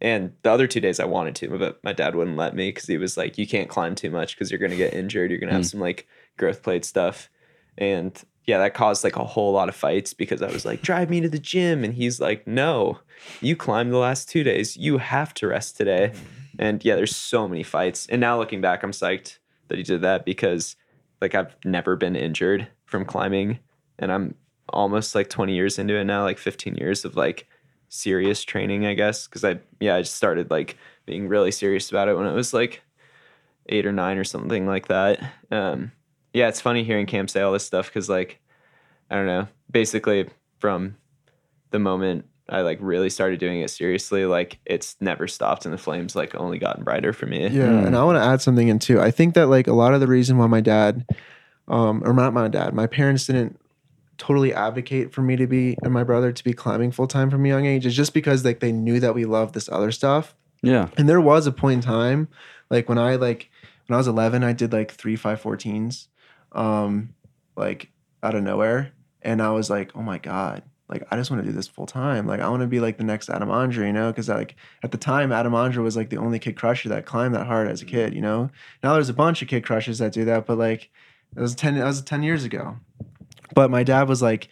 and 0.02 0.34
the 0.44 0.52
other 0.52 0.68
two 0.68 0.80
days 0.82 1.00
I 1.00 1.06
wanted 1.06 1.36
to, 1.38 1.58
but 1.58 1.80
my 1.84 1.94
dad 1.94 2.16
wouldn't 2.16 2.38
let 2.38 2.56
me 2.56 2.70
because 2.70 2.88
he 2.88 2.98
was 2.98 3.16
like, 3.18 3.38
you 3.38 3.48
can't 3.48 3.70
climb 3.70 3.96
too 3.96 4.12
much 4.12 4.36
because 4.36 4.52
you're 4.52 4.60
going 4.60 4.72
to 4.72 4.78
get 4.78 4.94
injured. 4.94 5.32
You're 5.32 5.40
going 5.40 5.50
to 5.50 5.56
have 5.56 5.64
Mm. 5.64 5.72
some 5.72 5.80
like 5.80 6.08
growth 6.38 6.62
plate 6.62 6.84
stuff. 6.86 7.30
And 7.78 8.22
yeah, 8.46 8.58
that 8.58 8.74
caused 8.74 9.04
like 9.06 9.16
a 9.16 9.24
whole 9.24 9.54
lot 9.54 9.70
of 9.70 9.76
fights 9.76 10.14
because 10.14 10.42
I 10.42 10.52
was 10.52 10.66
like, 10.66 10.82
drive 10.82 11.10
me 11.10 11.22
to 11.22 11.30
the 11.30 11.40
gym. 11.40 11.84
And 11.86 11.94
he's 11.94 12.20
like, 12.20 12.46
no, 12.46 13.00
you 13.40 13.56
climbed 13.56 13.94
the 13.94 13.98
last 13.98 14.28
two 14.30 14.44
days. 14.44 14.76
You 14.76 14.98
have 14.98 15.34
to 15.36 15.48
rest 15.48 15.78
today. 15.78 16.12
And 16.60 16.84
yeah, 16.84 16.96
there's 16.96 17.16
so 17.16 17.48
many 17.48 17.64
fights. 17.64 18.06
And 18.08 18.20
now 18.20 18.38
looking 18.38 18.60
back, 18.62 18.84
I'm 18.84 18.92
psyched 18.92 19.38
that 19.70 19.78
he 19.78 19.84
did 19.84 20.02
that 20.02 20.26
because 20.26 20.76
like 21.22 21.34
I've 21.34 21.56
never 21.64 21.96
been 21.96 22.18
injured 22.18 22.68
from 22.86 23.06
climbing. 23.06 23.60
And 23.98 24.12
I'm 24.12 24.36
almost 24.70 25.16
like 25.16 25.30
20 25.30 25.56
years 25.56 25.80
into 25.80 25.96
it 25.96 26.04
now, 26.04 26.24
like 26.24 26.38
15 26.38 26.76
years 26.76 27.06
of 27.06 27.16
like 27.16 27.48
serious 27.94 28.44
training, 28.44 28.86
I 28.86 28.96
guess. 28.96 29.28
Cause 29.28 29.44
I, 29.44 29.60
yeah, 29.80 29.96
I 29.96 30.02
just 30.02 30.16
started 30.16 30.50
like 30.50 30.78
being 31.06 31.28
really 31.28 31.52
serious 31.52 31.90
about 31.90 32.08
it 32.08 32.16
when 32.18 32.26
I 32.26 32.34
was 32.34 32.54
like 32.54 32.82
eight 33.70 33.86
or 33.86 33.92
nine 33.92 34.18
or 34.18 34.24
something 34.24 34.66
like 34.66 34.88
that. 34.88 35.22
Um, 35.52 35.92
yeah, 36.34 36.48
it's 36.48 36.60
funny 36.62 36.84
hearing 36.84 37.06
Cam 37.06 37.28
say 37.28 37.42
all 37.42 37.54
this 37.54 37.66
stuff 37.66 37.88
because 37.88 38.10
like, 38.10 38.40
I 39.10 39.16
don't 39.16 39.28
know, 39.28 39.48
basically 39.70 40.28
from 40.60 40.98
the 41.70 41.80
moment 41.80 42.26
I 42.50 42.62
like 42.62 42.80
really 42.82 43.10
started 43.10 43.40
doing 43.40 43.62
it 43.62 43.70
seriously, 43.70 44.26
like 44.26 44.60
it's 44.66 44.98
never 45.00 45.28
stopped 45.28 45.66
and 45.66 45.74
the 45.74 45.78
flames 45.78 46.16
like 46.16 46.36
only 46.36 46.58
gotten 46.58 46.84
brighter 46.84 47.14
for 47.14 47.26
me. 47.28 47.44
Yeah, 47.44 47.68
Mm. 47.68 47.88
and 47.88 47.96
I 47.96 48.04
want 48.04 48.18
to 48.18 48.24
add 48.24 48.42
something 48.42 48.68
in 48.68 48.80
too. 48.80 49.00
I 49.00 49.12
think 49.12 49.36
that 49.36 49.48
like 49.48 49.68
a 49.68 49.74
lot 49.74 49.94
of 49.94 50.00
the 50.02 50.08
reason 50.08 50.38
why 50.38 50.48
my 50.48 50.62
dad, 50.62 51.06
um, 51.68 52.02
or 52.04 52.12
not 52.14 52.34
my 52.34 52.48
dad, 52.48 52.74
my 52.74 52.88
parents 52.88 53.28
didn't 53.28 53.60
totally 54.18 54.54
advocate 54.54 55.12
for 55.12 55.22
me 55.22 55.36
to 55.36 55.48
be 55.48 55.76
and 55.84 55.94
my 55.94 56.04
brother 56.04 56.32
to 56.32 56.44
be 56.44 56.54
climbing 56.54 56.92
full 56.92 57.08
time 57.08 57.30
from 57.30 57.46
a 57.46 57.48
young 57.48 57.66
age 57.66 57.86
is 57.86 57.96
just 57.96 58.14
because 58.14 58.46
like 58.46 58.60
they 58.60 58.72
knew 58.72 59.00
that 59.00 59.16
we 59.16 59.26
loved 59.26 59.54
this 59.54 59.70
other 59.70 59.92
stuff. 59.92 60.36
Yeah. 60.62 60.90
And 60.98 61.10
there 61.10 61.22
was 61.22 61.46
a 61.48 61.52
point 61.52 61.76
in 61.76 61.82
time, 61.82 62.30
like 62.70 62.88
when 62.88 62.98
I 62.98 63.16
like 63.16 63.50
when 63.88 63.96
I 63.96 63.98
was 63.98 64.08
11, 64.08 64.44
I 64.44 64.54
did 64.54 64.72
like 64.72 64.92
three 64.92 65.16
five 65.16 65.42
fourteens, 65.42 66.08
um, 66.54 67.14
like 67.56 67.90
out 68.22 68.36
of 68.36 68.44
nowhere, 68.44 68.94
and 69.22 69.42
I 69.42 69.52
was 69.52 69.70
like, 69.70 69.92
oh 69.96 70.02
my 70.02 70.20
god, 70.20 70.64
like 70.90 71.04
I 71.12 71.16
just 71.16 71.32
want 71.32 71.44
to 71.44 71.50
do 71.50 71.56
this 71.56 71.68
full 71.68 71.86
time. 71.86 72.28
Like 72.28 72.40
I 72.40 72.48
want 72.50 72.62
to 72.62 72.68
be 72.68 72.80
like 72.80 72.98
the 72.98 73.04
next 73.04 73.30
Adam 73.30 73.50
Ondra, 73.50 73.86
you 73.86 73.94
know, 73.94 74.12
because 74.12 74.30
like 74.30 74.56
at 74.84 74.92
the 74.92 74.98
time 74.98 75.32
Adam 75.32 75.54
Ondra 75.54 75.84
was 75.84 75.98
like 75.98 76.10
the 76.10 76.18
only 76.18 76.40
kid 76.40 76.56
crusher 76.56 76.90
that 76.90 77.06
climbed 77.06 77.36
that 77.36 77.48
hard 77.48 77.68
as 77.68 77.82
a 77.82 77.86
kid, 77.86 78.14
you 78.14 78.22
know. 78.22 78.50
Now 78.84 78.94
there's 78.94 79.10
a 79.10 79.14
bunch 79.14 79.42
of 79.42 79.48
kid 79.48 79.66
crushers 79.66 79.98
that 79.98 80.14
do 80.14 80.26
that, 80.26 80.46
but 80.46 80.58
like 80.58 80.92
it 81.36 81.42
was 81.42 81.56
ten 81.56 81.76
that 81.76 81.86
was 81.86 82.02
ten 82.02 82.24
years 82.24 82.44
ago. 82.44 82.78
But 83.54 83.70
my 83.72 83.84
dad 83.84 84.08
was 84.08 84.22
like, 84.22 84.48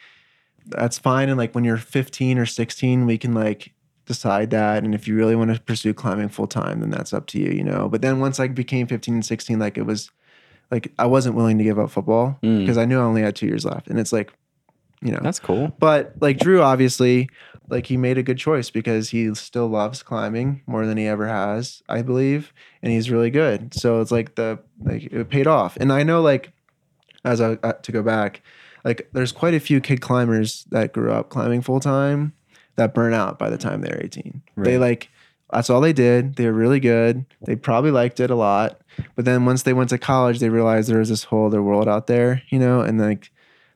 that's 0.68 0.99
fine. 0.99 1.30
And 1.30 1.38
like 1.38 1.53
when 1.56 1.64
you're 1.64 1.78
15 1.78 2.38
or 2.38 2.45
16, 2.45 3.06
we 3.06 3.18
can 3.18 3.34
like 3.34 3.73
decide 4.06 4.49
that. 4.52 4.84
And 4.84 4.94
if 4.94 5.07
you 5.07 5.15
really 5.15 5.36
want 5.36 5.53
to 5.53 5.61
pursue 5.61 5.94
climbing 5.94 6.30
full 6.30 6.48
time, 6.48 6.80
then 6.82 6.90
that's 6.90 7.14
up 7.14 7.26
to 7.28 7.40
you, 7.40 7.52
you 7.52 7.64
know. 7.64 7.90
But 7.90 8.02
then 8.02 8.19
once 8.19 8.40
I 8.40 8.48
became 8.48 8.88
15 8.88 9.14
and 9.15 9.26
16, 9.26 9.60
like 9.60 9.78
it 9.78 9.84
was 9.86 10.11
like 10.69 10.91
I 10.99 11.06
wasn't 11.06 11.36
willing 11.36 11.57
to 11.57 11.64
give 11.64 11.80
up 11.80 11.90
football 11.91 12.38
Mm. 12.44 12.60
because 12.60 12.78
I 12.78 12.86
knew 12.86 12.99
I 12.99 13.03
only 13.03 13.22
had 13.22 13.36
two 13.36 13.48
years 13.48 13.65
left. 13.65 13.88
And 13.88 13.99
it's 13.99 14.14
like, 14.14 14.32
you 15.02 15.11
know, 15.11 15.19
That's 15.23 15.40
cool. 15.40 15.76
but 15.80 16.14
like 16.22 16.38
Drew, 16.38 16.61
obviously, 16.61 17.28
like 17.69 17.88
he 17.88 17.98
made 17.98 18.18
a 18.19 18.23
good 18.23 18.38
choice 18.38 18.69
because 18.69 19.10
he 19.10 19.34
still 19.34 19.68
loves 19.68 20.03
climbing 20.03 20.61
more 20.68 20.86
than 20.86 20.98
he 20.98 21.07
ever 21.07 21.28
has, 21.28 21.82
I 21.90 22.03
believe, 22.03 22.53
and 22.84 22.91
he's 22.91 23.10
really 23.10 23.32
good. 23.32 23.73
So 23.73 23.99
it's 24.02 24.11
like 24.11 24.36
the 24.36 24.60
like 24.80 25.03
it 25.11 25.30
paid 25.30 25.48
off. 25.48 25.76
And 25.78 25.91
I 25.91 26.03
know 26.03 26.22
like 26.22 26.52
as 27.26 27.41
I 27.41 27.53
uh, 27.64 27.73
to 27.73 27.91
go 27.91 28.03
back, 28.03 28.41
like 28.84 29.10
there's 29.14 29.32
quite 29.32 29.53
a 29.53 29.60
few 29.60 29.80
kid 29.82 30.02
climbers 30.02 30.66
that 30.72 30.94
grew 30.94 31.12
up 31.12 31.30
climbing 31.30 31.62
full 31.62 31.80
time 31.80 32.34
that 32.76 32.94
burn 32.94 33.14
out 33.14 33.38
by 33.38 33.49
the 33.49 33.58
time 33.58 33.82
they're 33.82 34.02
18. 34.03 34.41
They 34.58 34.74
Right. 34.78 34.80
like 34.80 35.10
that's 35.52 35.70
all 35.70 35.82
they 35.82 35.91
did. 35.94 36.36
They 36.38 36.45
were 36.45 36.53
really 36.53 36.80
good. 36.80 37.26
They 37.45 37.58
probably 37.58 37.91
liked 37.91 38.20
it 38.22 38.32
a 38.32 38.36
lot. 38.36 38.80
But 39.16 39.26
then 39.26 39.45
once 39.45 39.64
they 39.64 39.74
went 39.74 39.90
to 39.90 39.98
college, 39.98 40.40
they 40.40 40.48
realized 40.49 40.90
there 40.90 40.99
was 40.99 41.10
this 41.10 41.26
whole 41.26 41.48
other 41.48 41.62
world 41.62 41.90
out 41.90 42.08
there, 42.08 42.41
you 42.49 42.58
know, 42.58 42.80
and 42.80 42.98
like 42.99 43.32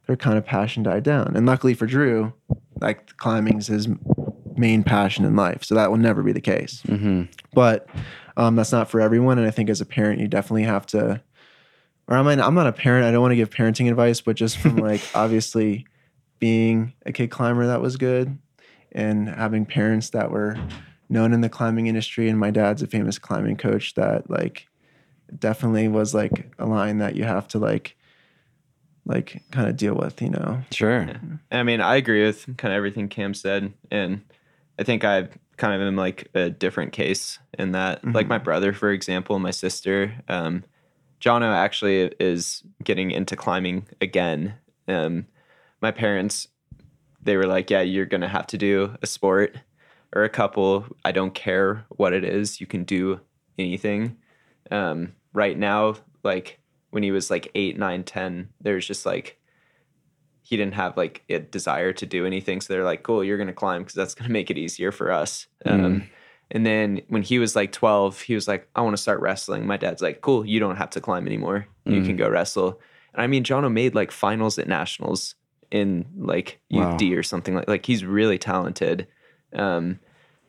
their 0.07 0.15
kind 0.15 0.37
of 0.37 0.45
passion 0.45 0.83
died 0.83 1.03
down. 1.03 1.33
And 1.35 1.45
luckily 1.45 1.73
for 1.73 1.85
Drew, 1.85 2.31
like 2.79 3.17
climbing 3.17 3.57
is 3.57 3.67
his 3.67 3.89
main 4.55 4.83
passion 4.83 5.25
in 5.25 5.35
life. 5.35 5.65
So 5.65 5.75
that 5.75 5.89
will 5.91 5.97
never 5.97 6.23
be 6.23 6.31
the 6.31 6.39
case. 6.39 6.81
hmm 6.83 7.23
But 7.53 7.89
um, 8.37 8.55
that's 8.55 8.71
not 8.71 8.89
for 8.89 9.01
everyone. 9.01 9.37
And 9.37 9.45
I 9.45 9.51
think 9.51 9.69
as 9.69 9.81
a 9.81 9.85
parent, 9.85 10.21
you 10.21 10.29
definitely 10.29 10.63
have 10.63 10.85
to, 10.87 11.21
or 12.07 12.17
I 12.17 12.21
mean, 12.21 12.39
I'm 12.39 12.53
not 12.53 12.67
a 12.67 12.71
parent. 12.71 13.05
I 13.05 13.11
don't 13.11 13.21
want 13.21 13.31
to 13.31 13.35
give 13.35 13.49
parenting 13.49 13.89
advice, 13.89 14.21
but 14.21 14.35
just 14.35 14.57
from 14.57 14.77
like 14.77 15.01
obviously 15.15 15.85
being 16.39 16.93
a 17.05 17.11
kid 17.11 17.31
climber 17.31 17.67
that 17.67 17.81
was 17.81 17.97
good 17.97 18.37
and 18.91 19.27
having 19.27 19.65
parents 19.65 20.11
that 20.11 20.31
were 20.31 20.57
known 21.09 21.33
in 21.33 21.41
the 21.41 21.49
climbing 21.49 21.87
industry. 21.87 22.29
And 22.29 22.39
my 22.39 22.51
dad's 22.51 22.81
a 22.81 22.87
famous 22.87 23.17
climbing 23.17 23.57
coach 23.57 23.95
that 23.95 24.29
like 24.29 24.67
definitely 25.37 25.87
was 25.87 26.13
like 26.13 26.51
a 26.59 26.65
line 26.65 26.99
that 26.99 27.15
you 27.15 27.23
have 27.23 27.47
to 27.49 27.59
like, 27.59 27.95
like 29.05 29.43
kind 29.51 29.67
of 29.67 29.75
deal 29.75 29.95
with, 29.95 30.21
you 30.21 30.29
know? 30.29 30.61
Sure. 30.71 31.07
I 31.51 31.63
mean, 31.63 31.81
I 31.81 31.95
agree 31.95 32.23
with 32.23 32.57
kind 32.57 32.73
of 32.73 32.77
everything 32.77 33.07
Cam 33.09 33.33
said, 33.33 33.73
and 33.91 34.21
I 34.79 34.83
think 34.83 35.03
I 35.03 35.29
kind 35.57 35.73
of 35.73 35.87
am 35.87 35.95
like 35.95 36.29
a 36.33 36.49
different 36.49 36.91
case 36.91 37.39
in 37.57 37.71
that, 37.71 38.03
like 38.05 38.27
my 38.27 38.37
brother, 38.37 38.73
for 38.73 38.91
example, 38.91 39.37
my 39.39 39.51
sister, 39.51 40.13
um, 40.27 40.63
Jono 41.25 41.55
actually 41.55 42.13
is 42.19 42.63
getting 42.83 43.09
into 43.09 43.35
climbing 43.35 43.87
again. 43.99 44.53
Um, 44.87 45.25
my 45.81 45.89
parents, 45.89 46.47
they 47.21 47.35
were 47.35 47.47
like, 47.47 47.71
"Yeah, 47.71 47.81
you're 47.81 48.05
gonna 48.05 48.27
have 48.27 48.45
to 48.47 48.57
do 48.57 48.95
a 49.01 49.07
sport 49.07 49.57
or 50.13 50.23
a 50.23 50.29
couple. 50.29 50.85
I 51.03 51.11
don't 51.11 51.33
care 51.33 51.85
what 51.89 52.13
it 52.13 52.23
is. 52.23 52.61
You 52.61 52.67
can 52.67 52.83
do 52.83 53.21
anything." 53.57 54.17
Um, 54.69 55.13
right 55.33 55.57
now, 55.57 55.95
like 56.23 56.59
when 56.91 57.01
he 57.01 57.11
was 57.11 57.31
like 57.31 57.49
eight, 57.55 57.77
nine, 57.77 58.03
ten, 58.03 58.49
there's 58.61 58.85
just 58.85 59.05
like 59.05 59.39
he 60.43 60.57
didn't 60.57 60.75
have 60.75 60.95
like 60.95 61.23
a 61.27 61.39
desire 61.39 61.91
to 61.93 62.05
do 62.05 62.23
anything. 62.27 62.61
So 62.61 62.71
they're 62.71 62.83
like, 62.83 63.01
cool, 63.01 63.23
you're 63.23 63.37
to 63.47 63.53
climb 63.53 63.81
because 63.81 63.95
that's 63.95 64.13
to 64.27 64.31
make 64.31 64.51
it 64.51 64.59
easier 64.59 64.91
for 64.91 65.11
us. 65.11 65.47
Um, 65.65 66.07
and 66.51 66.65
then 66.65 67.01
when 67.07 67.21
he 67.23 67.39
was 67.39 67.55
like 67.55 67.71
12, 67.71 68.21
he 68.21 68.35
was 68.35 68.47
like, 68.47 68.67
I 68.75 68.81
want 68.81 68.95
to 68.95 69.01
start 69.01 69.19
wrestling. 69.21 69.65
My 69.65 69.77
dad's 69.77 70.01
like, 70.01 70.21
cool, 70.21 70.45
you 70.45 70.59
don't 70.59 70.75
have 70.77 70.89
to 70.91 71.01
climb 71.01 71.25
anymore. 71.27 71.67
You 71.85 72.01
Mm. 72.01 72.05
can 72.05 72.15
go 72.17 72.29
wrestle. 72.29 72.79
And 73.13 73.21
I 73.21 73.27
mean, 73.27 73.43
Jono 73.43 73.71
made 73.71 73.95
like 73.95 74.11
finals 74.11 74.57
at 74.59 74.67
nationals 74.67 75.35
in 75.71 76.05
like 76.17 76.59
Wow. 76.69 76.93
UD 76.95 77.01
or 77.13 77.23
something 77.23 77.55
like, 77.55 77.67
like 77.67 77.85
he's 77.85 78.05
really 78.05 78.37
talented. 78.37 79.07
Um, 79.53 79.99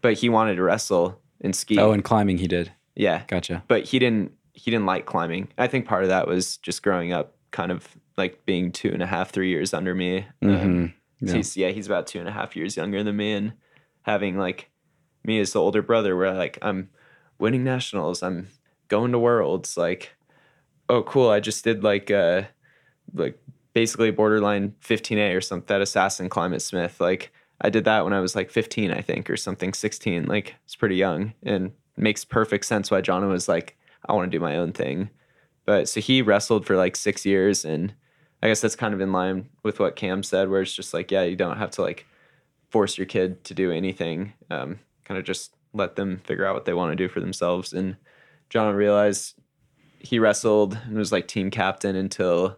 but 0.03 0.15
he 0.15 0.29
wanted 0.29 0.57
to 0.57 0.63
wrestle 0.63 1.21
and 1.41 1.55
ski. 1.55 1.79
Oh, 1.79 1.93
and 1.93 2.03
climbing 2.05 2.39
he 2.39 2.47
did. 2.49 2.73
yeah 2.95 3.23
Gotcha. 3.29 3.63
but 3.69 3.85
he 3.85 3.99
didn't 3.99 4.33
he 4.55 4.71
didn't 4.71 4.87
like 4.87 5.05
climbing 5.05 5.49
i 5.59 5.67
think 5.67 5.85
part 5.87 6.03
of 6.03 6.09
that 6.09 6.27
was 6.27 6.57
just 6.59 6.83
growing 6.83 7.13
up 7.13 7.35
kind 7.51 7.71
of 7.71 7.87
like 8.17 8.47
being 8.47 8.73
two 8.73 8.89
and 8.91 9.03
a 9.03 9.07
half 9.07 9.31
three 9.31 9.51
years 9.51 9.75
under 9.75 9.95
me 9.95 10.25
Um, 10.43 10.49
Mhm. 10.49 10.93
Yeah. 11.21 11.35
he's 11.35 11.57
yeah 11.59 11.69
he's 11.71 11.87
about 11.87 12.07
two 12.07 12.21
and 12.21 12.29
a 12.29 12.33
half 12.33 12.57
years 12.57 12.75
younger 12.77 13.03
than 13.05 13.17
me 13.17 13.33
and 13.35 13.53
having 14.03 14.39
like 14.39 14.71
me 15.27 15.41
as 15.41 15.53
the 15.53 15.61
older 15.61 15.83
brother 15.83 16.17
where 16.17 16.33
like 16.33 16.59
i'm 16.63 16.89
winning 17.39 17.65
nationals 17.65 18.23
i'm 18.23 18.49
going 18.89 19.13
to 19.13 19.19
worlds 19.19 19.77
like 19.77 20.15
oh 20.89 21.03
cool 21.03 21.29
i 21.29 21.41
just 21.41 21.65
did 21.65 21.83
like 21.83 22.11
uh 22.11 22.43
like 23.15 23.39
basically 23.73 24.11
borderline 24.11 24.75
15a 24.83 25.37
or 25.37 25.41
something 25.41 25.67
that 25.67 25.83
assassin 25.83 26.29
climb 26.29 26.55
at 26.55 26.63
smith 26.63 27.01
like 27.01 27.33
i 27.61 27.69
did 27.69 27.85
that 27.85 28.05
when 28.05 28.13
i 28.13 28.21
was 28.21 28.35
like 28.35 28.51
15 28.51 28.91
i 28.91 29.01
think 29.01 29.29
or 29.29 29.37
something 29.37 29.73
16 29.73 30.27
like 30.27 30.55
it's 30.65 30.77
pretty 30.77 30.97
young 30.97 31.35
and 31.43 31.73
makes 31.97 32.25
perfect 32.25 32.65
sense 32.65 32.91
why 32.91 33.01
john 33.01 33.29
was 33.29 33.49
like 33.49 33.77
i 34.07 34.13
want 34.13 34.31
to 34.31 34.37
do 34.37 34.43
my 34.43 34.57
own 34.57 34.73
thing. 34.73 35.11
But 35.65 35.89
so 35.89 36.01
he 36.01 36.23
wrestled 36.23 36.65
for 36.65 36.77
like 36.77 36.95
six 36.95 37.27
years 37.27 37.65
and 37.65 37.93
i 38.41 38.47
guess 38.47 38.61
that's 38.61 38.77
kind 38.77 38.95
of 38.95 39.01
in 39.01 39.11
line 39.11 39.49
with 39.65 39.81
what 39.81 39.97
cam 39.97 40.23
said 40.23 40.49
where 40.49 40.63
it's 40.63 40.73
just 40.73 40.95
like 40.95 41.11
yeah 41.11 41.25
you 41.25 41.35
don't 41.35 41.59
have 41.59 41.73
to 41.73 41.83
like 41.83 42.07
force 42.71 42.97
your 42.97 43.07
kid 43.07 43.43
to 43.45 43.55
do 43.55 43.73
anything 43.73 44.33
um, 44.51 44.79
kind 45.07 45.19
of 45.19 45.25
just 45.25 45.55
let 45.73 45.97
them 45.97 46.21
figure 46.25 46.47
out 46.47 46.55
what 46.55 46.65
they 46.65 46.75
want 46.75 46.93
to 46.93 46.97
do 46.97 47.09
for 47.09 47.21
themselves. 47.21 47.73
And 47.73 47.97
john 48.49 48.75
realized 48.75 49.35
he 49.99 50.19
wrestled 50.19 50.79
and 50.87 50.97
was 50.97 51.13
like 51.13 51.27
team 51.27 51.51
captain 51.51 51.97
until 51.97 52.51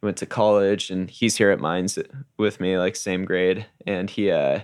he 0.00 0.06
went 0.06 0.16
to 0.18 0.26
college 0.26 0.90
and 0.90 1.10
he's 1.10 1.36
here 1.36 1.50
at 1.50 1.60
mines 1.60 1.98
with 2.36 2.60
me 2.60 2.78
like 2.78 2.96
same 2.96 3.24
grade. 3.24 3.66
And 3.86 4.08
he 4.10 4.30
uh 4.30 4.60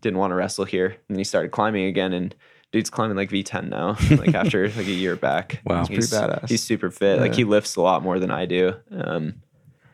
didn't 0.00 0.18
want 0.18 0.30
to 0.30 0.34
wrestle 0.34 0.64
here. 0.64 0.96
And 1.08 1.18
he 1.18 1.24
started 1.24 1.50
climbing 1.50 1.84
again 1.86 2.12
and 2.12 2.34
dude's 2.72 2.88
climbing 2.88 3.16
like 3.16 3.30
v10 3.30 3.68
now 3.68 3.96
like 4.16 4.34
after 4.34 4.68
like 4.68 4.86
a 4.86 4.92
year 4.92 5.16
back. 5.16 5.60
Wow. 5.66 5.76
That's 5.76 5.88
pretty 5.88 6.02
he's, 6.02 6.12
badass. 6.12 6.48
he's 6.48 6.62
super 6.62 6.90
fit. 6.90 7.20
Like 7.20 7.34
he 7.34 7.44
lifts 7.44 7.76
a 7.76 7.82
lot 7.82 8.02
more 8.02 8.18
than 8.18 8.30
i 8.30 8.46
do. 8.46 8.74
Um 8.90 9.42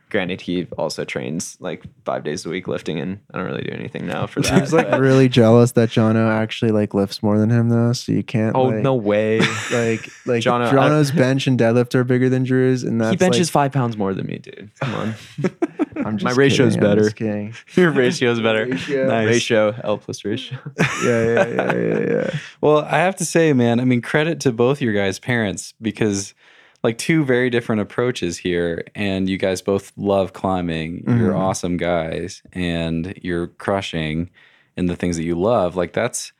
granted 0.09 0.41
he 0.41 0.66
also 0.78 1.05
trains 1.05 1.57
like 1.61 1.83
five 2.05 2.23
days 2.23 2.47
a 2.47 2.49
week 2.49 2.69
lifting 2.69 3.01
and 3.01 3.19
i 3.35 3.39
don't 3.39 3.47
really 3.47 3.62
do 3.62 3.73
anything 3.73 4.07
now 4.07 4.27
for 4.27 4.41
that 4.43 4.61
He's 4.61 4.73
like 4.73 4.91
but- 4.91 5.01
really 5.01 5.28
jealous 5.28 5.73
that 5.73 5.89
Jono 5.89 6.31
actually 6.31 6.70
like 6.70 6.95
lifts 6.95 7.23
more 7.23 7.39
than 7.39 7.51
him 7.51 7.69
though, 7.69 7.93
so 7.93 8.12
you 8.12 8.23
can't. 8.23 8.55
oh 8.55 8.65
like, 8.65 8.83
no 8.83 8.95
way 8.95 9.39
Like 9.73 10.09
like 10.27 10.43
Jono, 10.43 10.66
I- 10.73 11.16
bench 11.16 11.47
and 11.47 11.59
deadlift 11.59 11.95
are 11.95 12.05
bigger 12.05 12.28
than 12.28 12.45
Drew's, 12.45 12.85
and 12.85 13.01
that's 13.01 13.11
he 13.11 13.16
benches 13.16 13.49
like, 13.49 13.53
five 13.53 13.73
pounds 13.73 13.97
more 13.97 14.15
than 14.15 14.27
me 14.27 14.39
dude 14.39 14.70
come 14.81 14.95
on 14.95 15.15
I'm 15.97 16.19
just 16.19 16.24
my 16.24 16.33
ratio's 16.33 16.74
kidding, 16.74 16.85
I'm 16.85 16.91
better. 16.91 17.03
just 17.05 17.16
kidding. 17.16 17.55
Your 17.74 17.91
ratio's 17.91 18.39
better. 18.41 18.66
Ratio. 18.66 19.07
Nice. 19.09 19.27
ratio 19.27 19.74
l 19.83 19.97
plus 19.99 20.24
ratio 20.27 20.59
Yeah, 20.78 21.24
yeah, 21.24 21.47
yeah, 21.47 21.73
yeah, 21.74 21.99
yeah. 22.01 22.39
Well, 22.61 22.81
I 22.85 22.99
have 22.99 23.16
to 23.16 23.24
say, 23.24 23.53
man, 23.55 23.81
I 23.81 23.85
mean, 23.85 24.03
credit 24.03 24.39
to 24.41 24.53
both 24.53 24.83
your 24.83 24.93
guys' 24.93 25.19
parents 25.19 25.73
because, 25.81 26.35
like, 26.82 26.98
two 26.98 27.24
very 27.24 27.51
different 27.51 27.81
approaches 27.81 28.39
here, 28.39 28.85
and 28.94 29.28
you 29.28 29.39
guys 29.39 29.62
both 29.62 29.93
love 29.97 30.32
climbing. 30.32 31.05
You're 31.07 31.32
Mhm. 31.32 31.39
awesome 31.39 31.77
guys, 31.77 32.43
and 32.53 33.15
you're 33.23 33.48
crushing 33.48 34.31
in 34.77 34.86
the 34.86 34.97
things 34.97 35.16
that 35.16 35.24
you 35.24 35.35
love. 35.39 35.77
Like, 35.77 35.93
that's 35.93 36.32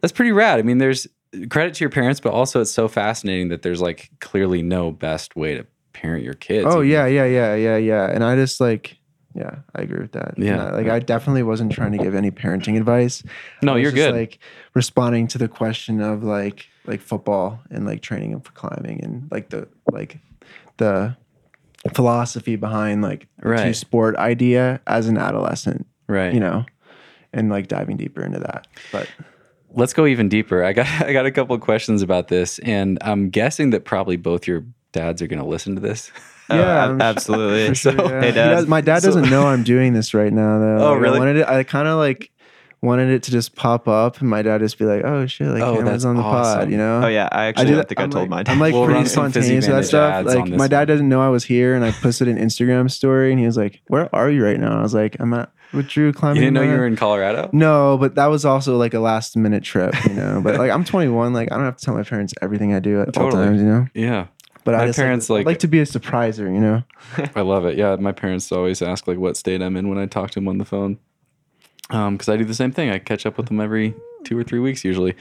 that's 0.00 0.12
pretty 0.12 0.32
rad. 0.32 0.58
I 0.58 0.62
mean, 0.62 0.78
there's 0.78 1.06
credit 1.48 1.74
to 1.74 1.80
your 1.80 1.90
parents, 1.90 2.20
but 2.20 2.32
also 2.32 2.60
it's 2.60 2.70
so 2.70 2.88
fascinating 2.88 3.48
that 3.48 3.62
there's 3.62 3.80
like 3.80 4.10
clearly 4.20 4.62
no 4.62 4.92
best 4.92 5.34
way 5.34 5.54
to 5.54 5.66
parent 5.94 6.22
your 6.24 6.34
kids. 6.34 6.66
Oh 6.68 6.80
yeah, 6.82 7.06
yeah, 7.06 7.24
yeah, 7.24 7.54
yeah, 7.54 7.76
yeah. 7.78 8.10
And 8.10 8.22
I 8.22 8.36
just 8.36 8.60
like, 8.60 8.98
yeah, 9.34 9.56
I 9.74 9.82
agree 9.82 10.00
with 10.00 10.12
that. 10.12 10.34
Yeah. 10.38 10.66
I- 10.66 10.70
like 10.70 10.88
I 10.88 10.98
definitely 11.00 11.42
wasn't 11.42 11.72
trying 11.72 11.92
to 11.92 11.98
give 11.98 12.14
any 12.14 12.30
parenting 12.30 12.76
advice. 12.76 13.22
No, 13.62 13.74
you're 13.76 13.90
just, 13.90 13.96
good. 13.96 14.14
Like 14.14 14.38
responding 14.74 15.26
to 15.28 15.38
the 15.38 15.48
question 15.48 16.00
of 16.00 16.22
like 16.22 16.68
like 16.86 17.00
football 17.00 17.60
and 17.70 17.86
like 17.86 18.02
training 18.02 18.32
them 18.32 18.40
for 18.40 18.52
climbing 18.52 19.02
and 19.02 19.28
like 19.30 19.48
the 19.50 19.68
like 19.90 20.18
the 20.76 21.16
philosophy 21.94 22.56
behind 22.56 23.02
like 23.02 23.26
the 23.38 23.42
two 23.42 23.48
Right. 23.50 23.76
sport 23.76 24.16
idea 24.16 24.80
as 24.86 25.06
an 25.08 25.18
adolescent, 25.18 25.86
right. 26.08 26.32
you 26.32 26.40
know, 26.40 26.64
and 27.32 27.50
like 27.50 27.68
diving 27.68 27.96
deeper 27.96 28.22
into 28.24 28.38
that. 28.40 28.66
But 28.92 29.08
Let's 29.76 29.92
go 29.92 30.06
even 30.06 30.28
deeper. 30.28 30.62
I 30.62 30.72
got 30.72 30.86
I 31.02 31.12
got 31.12 31.26
a 31.26 31.32
couple 31.32 31.54
of 31.56 31.60
questions 31.60 32.00
about 32.02 32.28
this, 32.28 32.58
and 32.60 32.96
I'm 33.02 33.28
guessing 33.30 33.70
that 33.70 33.84
probably 33.84 34.16
both 34.16 34.46
your 34.46 34.64
dads 34.92 35.20
are 35.20 35.26
going 35.26 35.40
to 35.42 35.48
listen 35.48 35.74
to 35.74 35.80
this. 35.80 36.12
Oh, 36.50 36.56
Yeah, 36.56 36.84
ab- 36.84 36.90
I'm 36.90 37.00
absolutely 37.02 37.74
sure, 37.74 37.92
So, 37.92 38.04
yeah. 38.08 38.20
hey, 38.20 38.32
Dad. 38.32 38.50
does- 38.50 38.66
my 38.66 38.80
dad 38.80 39.00
So- 39.02 39.08
doesn't 39.08 39.30
know 39.30 39.46
I'm 39.46 39.62
doing 39.62 39.92
this 39.94 40.14
right 40.14 40.32
now, 40.32 40.58
though. 40.58 40.76
Oh, 40.88 40.92
Like, 40.92 41.00
really? 41.02 41.16
I 41.16 41.18
wanted 41.20 41.36
it. 41.38 41.48
I 41.48 41.62
kind 41.64 41.88
of 41.88 41.98
like 41.98 42.30
wanted 42.82 43.08
it 43.08 43.22
to 43.22 43.30
just 43.30 43.56
pop 43.56 43.88
up, 43.88 44.20
and 44.20 44.28
my 44.28 44.42
dad 44.42 44.60
just 44.60 44.76
be 44.78 44.84
like, 44.84 45.02
"Oh 45.06 45.24
shit, 45.24 45.46
like 45.48 45.62
Oh, 45.62 45.76
Cameron's 45.76 46.02
that's 46.02 46.04
on 46.04 46.16
the 46.16 46.22
awesome. 46.22 46.58
pod," 46.60 46.70
you 46.70 46.76
know? 46.76 47.00
Oh 47.02 47.08
yeah, 47.08 47.30
I 47.32 47.46
actually 47.46 47.64
do 47.68 47.74
don't 47.76 47.88
think 47.88 47.98
I 47.98 48.02
I'm 48.02 48.10
told 48.10 48.22
like, 48.24 48.30
my 48.30 48.42
dad. 48.42 48.52
I'm 48.52 48.58
like 48.60 48.74
We'll 48.74 48.84
pretty 48.84 49.06
spontaneous 49.06 49.66
with 49.66 49.74
that 49.76 49.84
stuff. 49.86 50.26
Like 50.26 50.48
my 50.48 50.68
dad 50.68 50.80
one. 50.80 50.88
doesn't 50.88 51.08
know 51.08 51.22
I 51.22 51.28
was 51.30 51.44
here, 51.44 51.74
and 51.74 51.82
I 51.82 51.92
posted 51.92 52.28
an 52.28 52.36
Instagram 52.36 52.90
story, 52.90 53.30
and 53.30 53.40
he 53.40 53.46
was 53.46 53.56
like, 53.56 53.80
"Where 53.86 54.14
are 54.14 54.28
you 54.30 54.44
right 54.44 54.60
now?" 54.60 54.72
And 54.72 54.80
I 54.80 54.82
was 54.82 54.92
like, 54.92 55.16
"I'm 55.18 55.32
at 55.32 55.50
with 55.72 55.88
Drew 55.88 56.12
climbing. 56.12 56.36
You 56.42 56.42
didn't 56.50 56.54
know 56.56 56.62
you 56.62 56.76
were 56.78 56.86
in 56.86 56.94
Colorado? 56.96 57.48
No, 57.54 57.96
but 57.96 58.16
that 58.16 58.26
was 58.26 58.44
also 58.44 58.76
like 58.76 58.92
a 58.92 59.00
last 59.00 59.34
minute 59.34 59.62
trip, 59.64 59.94
you 60.06 60.12
know. 60.12 60.42
but 60.44 60.58
like 60.58 60.70
I'm 60.70 60.84
21, 60.84 61.32
like 61.32 61.50
I 61.50 61.56
don't 61.56 61.64
have 61.64 61.78
to 61.78 61.84
tell 61.86 61.94
my 61.94 62.02
parents 62.02 62.34
everything 62.42 62.74
I 62.74 62.80
do 62.80 63.00
at 63.00 63.16
all 63.16 63.30
Totally. 63.30 63.46
times, 63.46 63.60
you 63.62 63.66
know. 63.66 63.86
Yeah. 63.94 64.26
But 64.64 64.72
My 64.72 64.88
I 64.88 64.92
parents, 64.92 65.28
like, 65.28 65.40
like- 65.40 65.46
like 65.46 65.58
to 65.60 65.68
be 65.68 65.80
a 65.80 65.84
surpriser, 65.84 66.52
you 66.52 66.60
know. 66.60 66.82
I 67.36 67.42
love 67.42 67.66
it. 67.66 67.76
Yeah, 67.76 67.96
my 67.96 68.12
parents 68.12 68.50
always 68.50 68.80
ask 68.82 69.06
like 69.06 69.18
what 69.18 69.36
state 69.36 69.60
I'm 69.62 69.76
in 69.76 69.88
when 69.88 69.98
I 69.98 70.06
talk 70.06 70.30
to 70.32 70.34
them 70.36 70.48
on 70.48 70.58
the 70.58 70.64
phone. 70.64 70.98
Um, 71.90 72.14
because 72.16 72.30
I 72.30 72.36
do 72.38 72.44
the 72.44 72.54
same 72.54 72.72
thing. 72.72 72.88
I 72.90 72.98
catch 72.98 73.26
up 73.26 73.36
with 73.36 73.46
them 73.48 73.60
every 73.60 73.94
two 74.24 74.38
or 74.38 74.42
three 74.42 74.58
weeks 74.58 74.84
usually. 74.84 75.14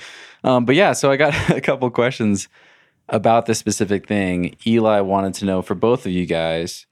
Um, 0.45 0.63
but 0.65 0.75
yeah, 0.75 0.93
so 0.93 1.11
I 1.11 1.17
got 1.17 1.49
a 1.55 1.59
couple 1.61 1.89
questions 1.91 2.47
about 3.09 3.45
this 3.45 3.59
specific 3.59 4.07
thing. 4.07 4.55
Eli 4.65 5.01
wanted 5.01 5.33
to 5.35 5.45
know 5.45 5.61
for 5.61 5.75
both 5.75 6.05
of 6.05 6.13
you 6.13 6.25
guys, 6.25 6.85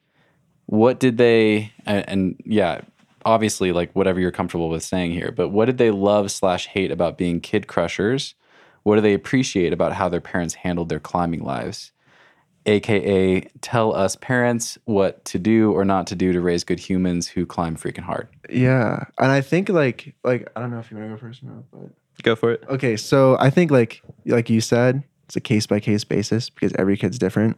what 0.65 0.99
did 0.99 1.17
they 1.17 1.71
and, 1.85 2.07
and 2.09 2.41
yeah, 2.45 2.81
obviously 3.25 3.71
like 3.71 3.93
whatever 3.93 4.19
you're 4.19 4.31
comfortable 4.31 4.67
with 4.69 4.83
saying 4.83 5.11
here, 5.13 5.31
but 5.31 5.49
what 5.49 5.65
did 5.65 5.77
they 5.77 5.91
love 5.91 6.31
slash 6.31 6.67
hate 6.67 6.91
about 6.91 7.17
being 7.17 7.39
kid 7.39 7.67
crushers? 7.67 8.35
What 8.83 8.95
do 8.95 9.01
they 9.01 9.13
appreciate 9.13 9.71
about 9.73 9.93
how 9.93 10.09
their 10.09 10.19
parents 10.21 10.55
handled 10.55 10.89
their 10.89 10.99
climbing 10.99 11.43
lives? 11.43 11.91
Aka 12.65 13.41
tell 13.61 13.95
us 13.95 14.15
parents 14.15 14.77
what 14.85 15.23
to 15.25 15.39
do 15.39 15.71
or 15.71 15.83
not 15.83 16.07
to 16.07 16.15
do 16.15 16.31
to 16.31 16.39
raise 16.41 16.63
good 16.63 16.79
humans 16.79 17.27
who 17.27 17.45
climb 17.45 17.75
freaking 17.75 18.03
hard. 18.03 18.27
Yeah, 18.49 19.05
and 19.17 19.31
I 19.31 19.41
think 19.41 19.69
like 19.69 20.15
like 20.23 20.49
I 20.55 20.59
don't 20.61 20.71
know 20.71 20.79
if 20.79 20.91
you 20.91 20.97
want 20.97 21.09
to 21.09 21.15
go 21.15 21.19
first 21.19 21.43
or 21.43 21.47
not, 21.47 21.63
but 21.71 21.89
Go 22.23 22.35
for 22.35 22.51
it. 22.51 22.63
okay. 22.69 22.97
So 22.97 23.35
I 23.39 23.49
think 23.49 23.71
like 23.71 24.03
like 24.25 24.49
you 24.49 24.61
said, 24.61 25.03
it's 25.25 25.35
a 25.35 25.41
case 25.41 25.65
by 25.65 25.79
case 25.79 26.03
basis 26.03 26.49
because 26.49 26.71
every 26.77 26.97
kid's 26.97 27.17
different, 27.17 27.57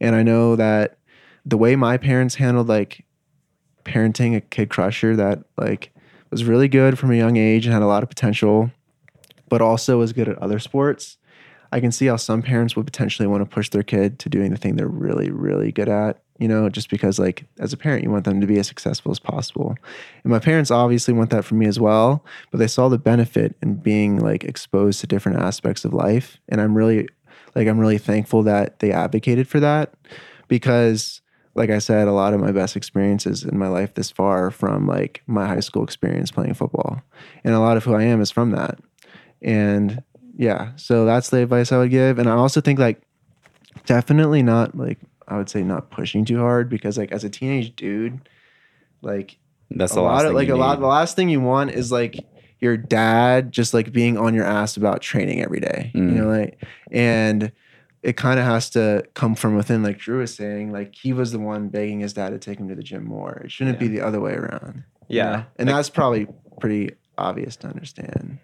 and 0.00 0.14
I 0.14 0.22
know 0.22 0.56
that 0.56 0.98
the 1.46 1.56
way 1.56 1.74
my 1.76 1.96
parents 1.96 2.34
handled 2.34 2.68
like 2.68 3.04
parenting 3.84 4.36
a 4.36 4.40
kid 4.40 4.68
crusher 4.70 5.14
that 5.16 5.44
like 5.56 5.90
was 6.30 6.44
really 6.44 6.68
good 6.68 6.98
from 6.98 7.10
a 7.12 7.16
young 7.16 7.36
age 7.36 7.64
and 7.66 7.72
had 7.72 7.82
a 7.82 7.86
lot 7.86 8.02
of 8.02 8.08
potential, 8.08 8.70
but 9.48 9.62
also 9.62 9.98
was 9.98 10.12
good 10.12 10.28
at 10.28 10.36
other 10.38 10.58
sports. 10.58 11.16
I 11.74 11.80
can 11.80 11.90
see 11.90 12.06
how 12.06 12.14
some 12.14 12.40
parents 12.40 12.76
would 12.76 12.86
potentially 12.86 13.26
want 13.26 13.40
to 13.40 13.52
push 13.52 13.68
their 13.68 13.82
kid 13.82 14.20
to 14.20 14.28
doing 14.28 14.52
the 14.52 14.56
thing 14.56 14.76
they're 14.76 14.86
really, 14.86 15.32
really 15.32 15.72
good 15.72 15.88
at, 15.88 16.22
you 16.38 16.46
know, 16.46 16.68
just 16.68 16.88
because, 16.88 17.18
like, 17.18 17.46
as 17.58 17.72
a 17.72 17.76
parent, 17.76 18.04
you 18.04 18.12
want 18.12 18.24
them 18.24 18.40
to 18.40 18.46
be 18.46 18.60
as 18.60 18.68
successful 18.68 19.10
as 19.10 19.18
possible. 19.18 19.74
And 20.22 20.30
my 20.30 20.38
parents 20.38 20.70
obviously 20.70 21.12
want 21.12 21.30
that 21.30 21.44
for 21.44 21.56
me 21.56 21.66
as 21.66 21.80
well, 21.80 22.24
but 22.52 22.58
they 22.58 22.68
saw 22.68 22.88
the 22.88 22.96
benefit 22.96 23.56
in 23.60 23.74
being 23.74 24.20
like 24.20 24.44
exposed 24.44 25.00
to 25.00 25.08
different 25.08 25.40
aspects 25.40 25.84
of 25.84 25.92
life. 25.92 26.38
And 26.48 26.60
I'm 26.60 26.76
really, 26.76 27.08
like, 27.56 27.66
I'm 27.66 27.80
really 27.80 27.98
thankful 27.98 28.44
that 28.44 28.78
they 28.78 28.92
advocated 28.92 29.48
for 29.48 29.58
that 29.58 29.94
because, 30.46 31.22
like 31.56 31.70
I 31.70 31.80
said, 31.80 32.06
a 32.06 32.12
lot 32.12 32.34
of 32.34 32.40
my 32.40 32.52
best 32.52 32.76
experiences 32.76 33.42
in 33.42 33.58
my 33.58 33.68
life 33.68 33.94
this 33.94 34.12
far 34.12 34.52
from 34.52 34.86
like 34.86 35.22
my 35.26 35.48
high 35.48 35.58
school 35.58 35.82
experience 35.82 36.30
playing 36.30 36.54
football. 36.54 37.02
And 37.42 37.52
a 37.52 37.58
lot 37.58 37.76
of 37.76 37.82
who 37.82 37.96
I 37.96 38.04
am 38.04 38.20
is 38.20 38.30
from 38.30 38.52
that. 38.52 38.78
And 39.42 40.04
yeah, 40.36 40.72
so 40.76 41.04
that's 41.04 41.30
the 41.30 41.38
advice 41.42 41.72
I 41.72 41.78
would 41.78 41.90
give. 41.90 42.18
And 42.18 42.28
I 42.28 42.32
also 42.32 42.60
think 42.60 42.78
like 42.78 43.02
definitely 43.86 44.42
not 44.42 44.76
like 44.76 44.98
I 45.28 45.36
would 45.36 45.48
say 45.48 45.62
not 45.62 45.90
pushing 45.90 46.24
too 46.24 46.38
hard 46.38 46.68
because 46.68 46.98
like 46.98 47.12
as 47.12 47.24
a 47.24 47.30
teenage 47.30 47.74
dude, 47.76 48.28
like 49.02 49.38
That's 49.70 49.92
a 49.92 49.96
the 49.96 50.02
last 50.02 50.22
lot 50.24 50.26
of 50.26 50.34
like 50.34 50.48
you 50.48 50.54
a 50.54 50.56
lot 50.56 50.80
the 50.80 50.86
last 50.86 51.16
thing 51.16 51.28
you 51.28 51.40
want 51.40 51.70
is 51.72 51.90
like 51.92 52.24
your 52.60 52.76
dad 52.76 53.52
just 53.52 53.74
like 53.74 53.92
being 53.92 54.16
on 54.16 54.34
your 54.34 54.44
ass 54.44 54.76
about 54.76 55.02
training 55.02 55.42
every 55.42 55.60
day. 55.60 55.90
You 55.94 56.00
Mm. 56.02 56.12
know, 56.16 56.28
like 56.28 56.62
and 56.90 57.52
it 58.02 58.16
kind 58.18 58.38
of 58.38 58.44
has 58.44 58.68
to 58.70 59.02
come 59.14 59.34
from 59.34 59.56
within, 59.56 59.82
like 59.82 59.98
Drew 59.98 60.18
was 60.18 60.34
saying. 60.34 60.72
Like 60.72 60.94
he 60.94 61.12
was 61.14 61.32
the 61.32 61.38
one 61.38 61.68
begging 61.68 62.00
his 62.00 62.12
dad 62.12 62.30
to 62.30 62.38
take 62.38 62.58
him 62.58 62.68
to 62.68 62.74
the 62.74 62.82
gym 62.82 63.04
more. 63.04 63.40
It 63.44 63.50
shouldn't 63.50 63.78
be 63.78 63.88
the 63.88 64.02
other 64.02 64.20
way 64.20 64.32
around. 64.34 64.84
you 65.08 65.16
Yeah. 65.18 65.30
know? 65.30 65.44
and 65.58 65.68
that's 65.70 65.88
probably 65.88 66.26
pretty 66.60 66.94
obvious 67.16 67.56
to 67.56 67.68
understand. 67.68 68.38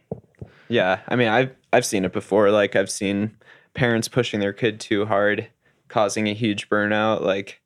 Yeah, 0.71 1.01
I 1.09 1.17
mean, 1.17 1.29
I've 1.29 1.55
I've 1.73 1.85
seen 1.85 2.05
it 2.05 2.13
before. 2.13 2.51
Like 2.51 2.77
I've 2.77 2.91
seen 2.91 3.37
parents 3.75 4.09
pushing 4.09 4.39
their 4.41 4.53
kid 4.53 4.79
too 4.81 5.05
hard, 5.05 5.49
causing 5.89 6.29
a 6.29 6.33
huge 6.35 6.69
burnout. 6.69 7.23
Like 7.23 7.61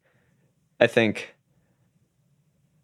I 0.80 0.86
think 0.86 1.34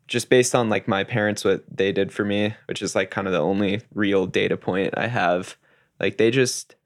just 0.06 0.28
based 0.28 0.54
on 0.54 0.68
like 0.68 0.86
my 0.86 1.04
parents 1.04 1.44
what 1.44 1.64
they 1.74 1.90
did 1.90 2.12
for 2.12 2.24
me, 2.24 2.54
which 2.66 2.82
is 2.82 2.94
like 2.94 3.10
kind 3.10 3.26
of 3.26 3.32
the 3.32 3.40
only 3.40 3.80
real 3.94 4.26
data 4.26 4.58
point 4.58 4.92
I 4.96 5.06
have, 5.06 5.56
like 5.98 6.18
they 6.18 6.30
just 6.30 6.76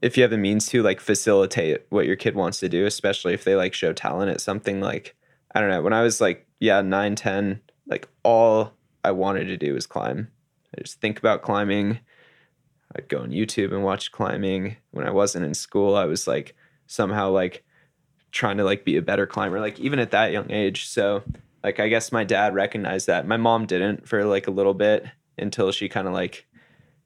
if 0.00 0.16
you 0.16 0.22
have 0.22 0.30
the 0.30 0.38
means 0.38 0.66
to 0.66 0.82
like 0.82 1.00
facilitate 1.00 1.82
what 1.90 2.06
your 2.06 2.16
kid 2.16 2.36
wants 2.36 2.60
to 2.60 2.68
do, 2.68 2.86
especially 2.86 3.34
if 3.34 3.42
they 3.44 3.56
like 3.56 3.74
show 3.74 3.92
talent 3.92 4.30
at 4.30 4.40
something 4.40 4.80
like 4.80 5.16
I 5.56 5.60
don't 5.60 5.70
know, 5.70 5.82
when 5.82 5.92
I 5.92 6.02
was 6.02 6.20
like 6.20 6.46
yeah, 6.60 6.80
9, 6.82 7.16
10, 7.16 7.60
like 7.88 8.08
all 8.22 8.72
I 9.02 9.10
wanted 9.10 9.46
to 9.46 9.56
do 9.56 9.74
was 9.74 9.86
climb. 9.88 10.28
I 10.78 10.82
just 10.82 11.00
think 11.00 11.18
about 11.18 11.42
climbing. 11.42 11.98
I'd 12.96 13.08
go 13.08 13.18
on 13.20 13.30
YouTube 13.30 13.72
and 13.72 13.82
watch 13.84 14.12
climbing. 14.12 14.76
When 14.92 15.06
I 15.06 15.10
wasn't 15.10 15.44
in 15.44 15.54
school, 15.54 15.96
I 15.96 16.04
was 16.04 16.26
like 16.26 16.54
somehow 16.86 17.30
like 17.30 17.64
trying 18.30 18.56
to 18.58 18.64
like 18.64 18.84
be 18.84 18.96
a 18.96 19.02
better 19.02 19.26
climber, 19.26 19.60
like 19.60 19.78
even 19.80 19.98
at 19.98 20.10
that 20.12 20.32
young 20.32 20.50
age. 20.50 20.86
So 20.86 21.22
like 21.62 21.80
I 21.80 21.88
guess 21.88 22.12
my 22.12 22.24
dad 22.24 22.54
recognized 22.54 23.06
that. 23.06 23.26
My 23.26 23.36
mom 23.36 23.66
didn't 23.66 24.08
for 24.08 24.24
like 24.24 24.46
a 24.46 24.50
little 24.52 24.74
bit 24.74 25.06
until 25.38 25.72
she 25.72 25.88
kind 25.88 26.06
of 26.06 26.14
like 26.14 26.46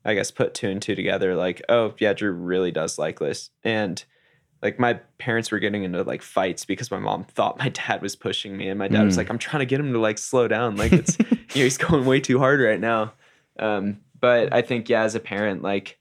I 0.05 0.15
guess 0.15 0.31
put 0.31 0.55
two 0.55 0.69
and 0.69 0.81
two 0.81 0.95
together, 0.95 1.35
like, 1.35 1.63
oh 1.69 1.95
yeah, 1.99 2.13
Drew 2.13 2.33
really 2.33 2.71
does 2.71 2.99
like 2.99 3.19
this. 3.19 3.51
And 3.65 4.03
like 4.63 4.79
my 4.79 4.95
parents 5.19 5.51
were 5.53 5.59
getting 5.59 5.85
into 5.85 6.03
like 6.03 6.23
fights 6.23 6.65
because 6.65 6.91
my 6.91 6.99
mom 6.99 7.25
thought 7.25 7.59
my 7.59 7.69
dad 7.69 8.01
was 8.03 8.17
pushing 8.17 8.57
me 8.57 8.69
and 8.69 8.79
my 8.79 8.89
dad 8.89 9.05
was 9.05 9.15
Mm. 9.15 9.19
like, 9.19 9.31
I'm 9.31 9.39
trying 9.39 9.61
to 9.61 9.67
get 9.67 9.81
him 9.81 9.93
to 9.93 9.99
like 9.99 10.19
slow 10.19 10.49
down. 10.49 10.77
Like 10.77 10.93
it's 10.93 11.19
you 11.21 11.27
know, 11.31 11.37
he's 11.65 11.79
going 11.79 12.05
way 12.07 12.21
too 12.21 12.39
hard 12.39 12.61
right 12.61 12.81
now. 12.81 13.13
Um, 13.59 14.01
but 14.21 14.53
I 14.53 14.63
think 14.63 14.89
yeah, 14.89 15.03
as 15.03 15.15
a 15.15 15.21
parent, 15.21 15.63
like 15.63 15.99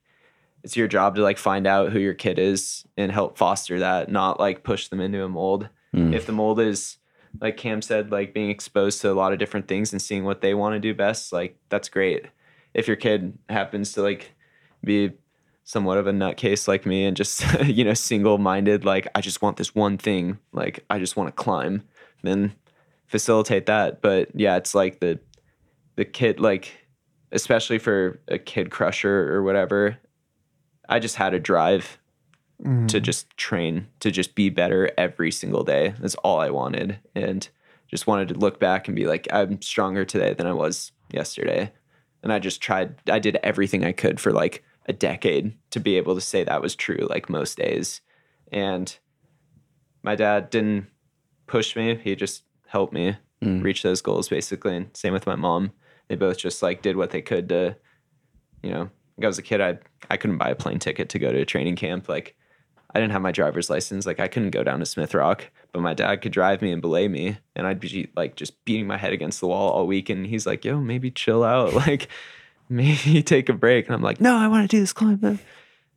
it's 0.63 0.75
your 0.75 0.87
job 0.87 1.15
to 1.15 1.21
like 1.21 1.37
find 1.37 1.67
out 1.67 1.91
who 1.91 1.99
your 1.99 2.13
kid 2.13 2.39
is 2.39 2.85
and 2.97 3.11
help 3.11 3.37
foster 3.37 3.79
that, 3.79 4.11
not 4.11 4.39
like 4.39 4.63
push 4.63 4.87
them 4.87 4.99
into 4.99 5.23
a 5.23 5.29
mold. 5.29 5.69
Mm. 5.95 6.13
If 6.13 6.25
the 6.25 6.31
mold 6.31 6.59
is 6.59 6.97
like 7.41 7.57
Cam 7.57 7.81
said, 7.81 8.11
like 8.11 8.33
being 8.33 8.49
exposed 8.49 9.01
to 9.01 9.11
a 9.11 9.13
lot 9.13 9.33
of 9.33 9.39
different 9.39 9.67
things 9.67 9.91
and 9.91 10.01
seeing 10.01 10.23
what 10.23 10.41
they 10.41 10.53
want 10.53 10.73
to 10.73 10.79
do 10.79 10.93
best, 10.93 11.31
like 11.31 11.57
that's 11.69 11.89
great. 11.89 12.25
If 12.73 12.87
your 12.87 12.97
kid 12.97 13.37
happens 13.49 13.93
to 13.93 14.01
like 14.01 14.33
be 14.83 15.11
somewhat 15.63 15.97
of 15.97 16.07
a 16.07 16.11
nutcase 16.11 16.67
like 16.67 16.85
me 16.85 17.05
and 17.05 17.17
just 17.17 17.43
you 17.65 17.83
know 17.83 17.93
single 17.93 18.37
minded, 18.37 18.85
like 18.85 19.07
I 19.15 19.21
just 19.21 19.41
want 19.41 19.57
this 19.57 19.75
one 19.75 19.97
thing, 19.97 20.39
like 20.51 20.83
I 20.89 20.99
just 20.99 21.15
want 21.15 21.27
to 21.27 21.43
climb, 21.43 21.83
then 22.23 22.53
facilitate 23.05 23.65
that. 23.67 24.01
But 24.01 24.29
yeah, 24.33 24.57
it's 24.57 24.73
like 24.75 24.99
the 24.99 25.19
the 25.95 26.05
kid 26.05 26.39
like 26.39 26.86
especially 27.31 27.77
for 27.79 28.19
a 28.27 28.37
kid 28.37 28.69
crusher 28.71 29.33
or 29.33 29.43
whatever, 29.43 29.97
I 30.89 30.99
just 30.99 31.15
had 31.17 31.33
a 31.33 31.39
drive 31.39 31.97
Mm. 32.63 32.87
to 32.87 32.99
just 32.99 33.29
train, 33.37 33.85
to 33.99 34.09
just 34.09 34.33
be 34.33 34.49
better 34.49 34.89
every 34.97 35.31
single 35.31 35.63
day. 35.63 35.93
That's 35.99 36.15
all 36.15 36.39
I 36.39 36.49
wanted. 36.49 36.97
And 37.13 37.47
just 37.87 38.07
wanted 38.07 38.29
to 38.29 38.33
look 38.33 38.59
back 38.59 38.87
and 38.87 38.95
be 38.95 39.05
like, 39.05 39.27
I'm 39.31 39.61
stronger 39.61 40.05
today 40.05 40.33
than 40.33 40.47
I 40.47 40.53
was 40.53 40.91
yesterday. 41.13 41.71
And 42.23 42.33
I 42.33 42.39
just 42.39 42.59
tried, 42.59 42.95
I 43.11 43.19
did 43.19 43.37
everything 43.43 43.85
I 43.85 43.91
could 43.91 44.19
for 44.19 44.31
like 44.31 44.63
a 44.87 44.93
decade 44.93 45.53
to 45.69 45.79
be 45.79 45.97
able 45.97 46.15
to 46.15 46.21
say 46.21 46.43
that 46.43 46.63
was 46.63 46.75
true, 46.75 47.05
like 47.11 47.29
most 47.29 47.57
days. 47.59 48.01
And 48.51 48.97
my 50.01 50.15
dad 50.15 50.49
didn't 50.49 50.87
push 51.45 51.75
me, 51.75 51.93
he 52.03 52.15
just 52.15 52.43
helped 52.67 52.91
me 52.93 53.17
Mm. 53.43 53.61
reach 53.61 53.83
those 53.83 54.01
goals 54.01 54.29
basically. 54.29 54.75
And 54.75 54.89
same 54.97 55.13
with 55.13 55.27
my 55.27 55.35
mom. 55.35 55.73
They 56.07 56.15
both 56.15 56.37
just 56.37 56.61
like 56.61 56.81
did 56.81 56.95
what 56.95 57.11
they 57.11 57.21
could 57.21 57.49
to, 57.49 57.75
you 58.63 58.71
know, 58.71 58.89
like 59.17 59.25
I 59.25 59.27
was 59.27 59.37
a 59.37 59.43
kid, 59.43 59.61
I 59.61 59.79
I 60.09 60.17
couldn't 60.17 60.37
buy 60.37 60.49
a 60.49 60.55
plane 60.55 60.79
ticket 60.79 61.09
to 61.09 61.19
go 61.19 61.31
to 61.31 61.41
a 61.41 61.45
training 61.45 61.75
camp. 61.75 62.07
Like 62.07 62.35
I 62.93 62.99
didn't 62.99 63.11
have 63.11 63.21
my 63.21 63.31
driver's 63.31 63.69
license. 63.69 64.05
Like 64.05 64.19
I 64.19 64.27
couldn't 64.27 64.51
go 64.51 64.63
down 64.63 64.79
to 64.79 64.85
Smith 64.85 65.13
Rock, 65.13 65.49
but 65.71 65.81
my 65.81 65.93
dad 65.93 66.21
could 66.21 66.31
drive 66.31 66.61
me 66.61 66.71
and 66.71 66.81
belay 66.81 67.07
me, 67.07 67.37
and 67.55 67.67
I'd 67.67 67.79
be 67.79 68.09
like 68.15 68.35
just 68.35 68.63
beating 68.65 68.87
my 68.87 68.97
head 68.97 69.13
against 69.13 69.39
the 69.39 69.47
wall 69.47 69.71
all 69.71 69.87
week. 69.87 70.09
And 70.09 70.25
he's 70.25 70.45
like, 70.45 70.63
"Yo, 70.63 70.79
maybe 70.79 71.11
chill 71.11 71.43
out. 71.43 71.73
Like 71.87 72.07
maybe 72.69 73.21
take 73.23 73.49
a 73.49 73.53
break." 73.53 73.87
And 73.87 73.95
I'm 73.95 74.01
like, 74.01 74.21
"No, 74.21 74.35
I 74.35 74.47
want 74.47 74.69
to 74.69 74.75
do 74.75 74.79
this 74.79 74.93
climb." 74.93 75.19
man." 75.21 75.39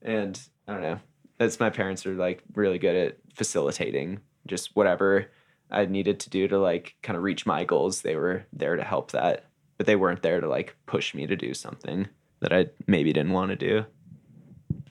And 0.03 0.41
I 0.67 0.73
don't 0.73 0.83
know. 0.83 1.01
That's 1.39 1.61
my 1.61 1.71
parents 1.71 2.05
are 2.07 2.15
like 2.15 2.43
really 2.55 2.79
good 2.79 2.97
at 2.97 3.19
facilitating 3.35 4.21
just 4.47 4.75
whatever 4.75 5.31
I 5.71 5.87
needed 5.87 6.21
to 6.21 6.31
do 6.31 6.49
to 6.49 6.59
like 6.59 6.97
kind 7.03 7.17
of 7.17 7.23
reach 7.23 7.47
my 7.47 7.65
goals. 7.65 8.03
They 8.03 8.17
were 8.17 8.47
there 8.53 8.77
to 8.77 8.85
help 8.85 9.13
that, 9.13 9.45
but 9.81 9.87
they 9.87 9.97
weren't 9.97 10.21
there 10.21 10.43
to 10.43 10.47
like 10.47 10.77
push 10.85 11.15
me 11.15 11.27
to 11.27 11.35
do 11.35 11.55
something 11.55 12.07
that 12.41 12.53
I 12.53 12.67
maybe 12.87 13.15
didn't 13.15 13.33
want 13.33 13.49
to 13.49 13.57
do. 13.57 13.87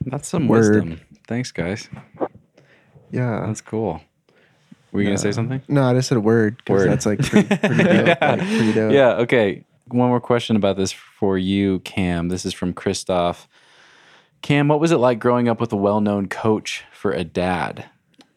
That's 0.04 0.26
some 0.26 0.48
Word. 0.48 0.74
wisdom. 0.74 1.00
Thanks, 1.28 1.52
guys. 1.52 1.88
Yeah. 3.12 3.44
That's 3.46 3.60
cool. 3.60 4.00
Were 4.90 5.00
you 5.00 5.06
gonna 5.06 5.18
say 5.18 5.30
something? 5.30 5.62
No, 5.68 5.84
I 5.84 5.94
just 5.94 6.08
said 6.08 6.18
a 6.18 6.20
word 6.20 6.56
because 6.56 6.80
Word. 6.80 6.90
that's 6.90 7.06
like 7.06 7.20
pretty, 7.20 7.56
pretty 7.56 7.84
dope. 7.84 8.20
like, 8.20 8.38
pretty 8.40 8.72
dope. 8.72 8.92
Yeah. 8.92 9.12
Okay. 9.18 9.64
One 9.86 10.08
more 10.08 10.20
question 10.20 10.56
about 10.56 10.76
this 10.76 10.90
for 10.90 11.38
you, 11.38 11.78
Cam. 11.78 12.28
This 12.28 12.44
is 12.44 12.52
from 12.52 12.72
Christoph. 12.72 13.46
Cam, 14.42 14.66
what 14.66 14.80
was 14.80 14.90
it 14.90 14.96
like 14.96 15.20
growing 15.20 15.48
up 15.48 15.60
with 15.60 15.72
a 15.72 15.76
well-known 15.76 16.26
coach 16.26 16.82
for 16.90 17.12
a 17.12 17.22
dad? 17.22 17.84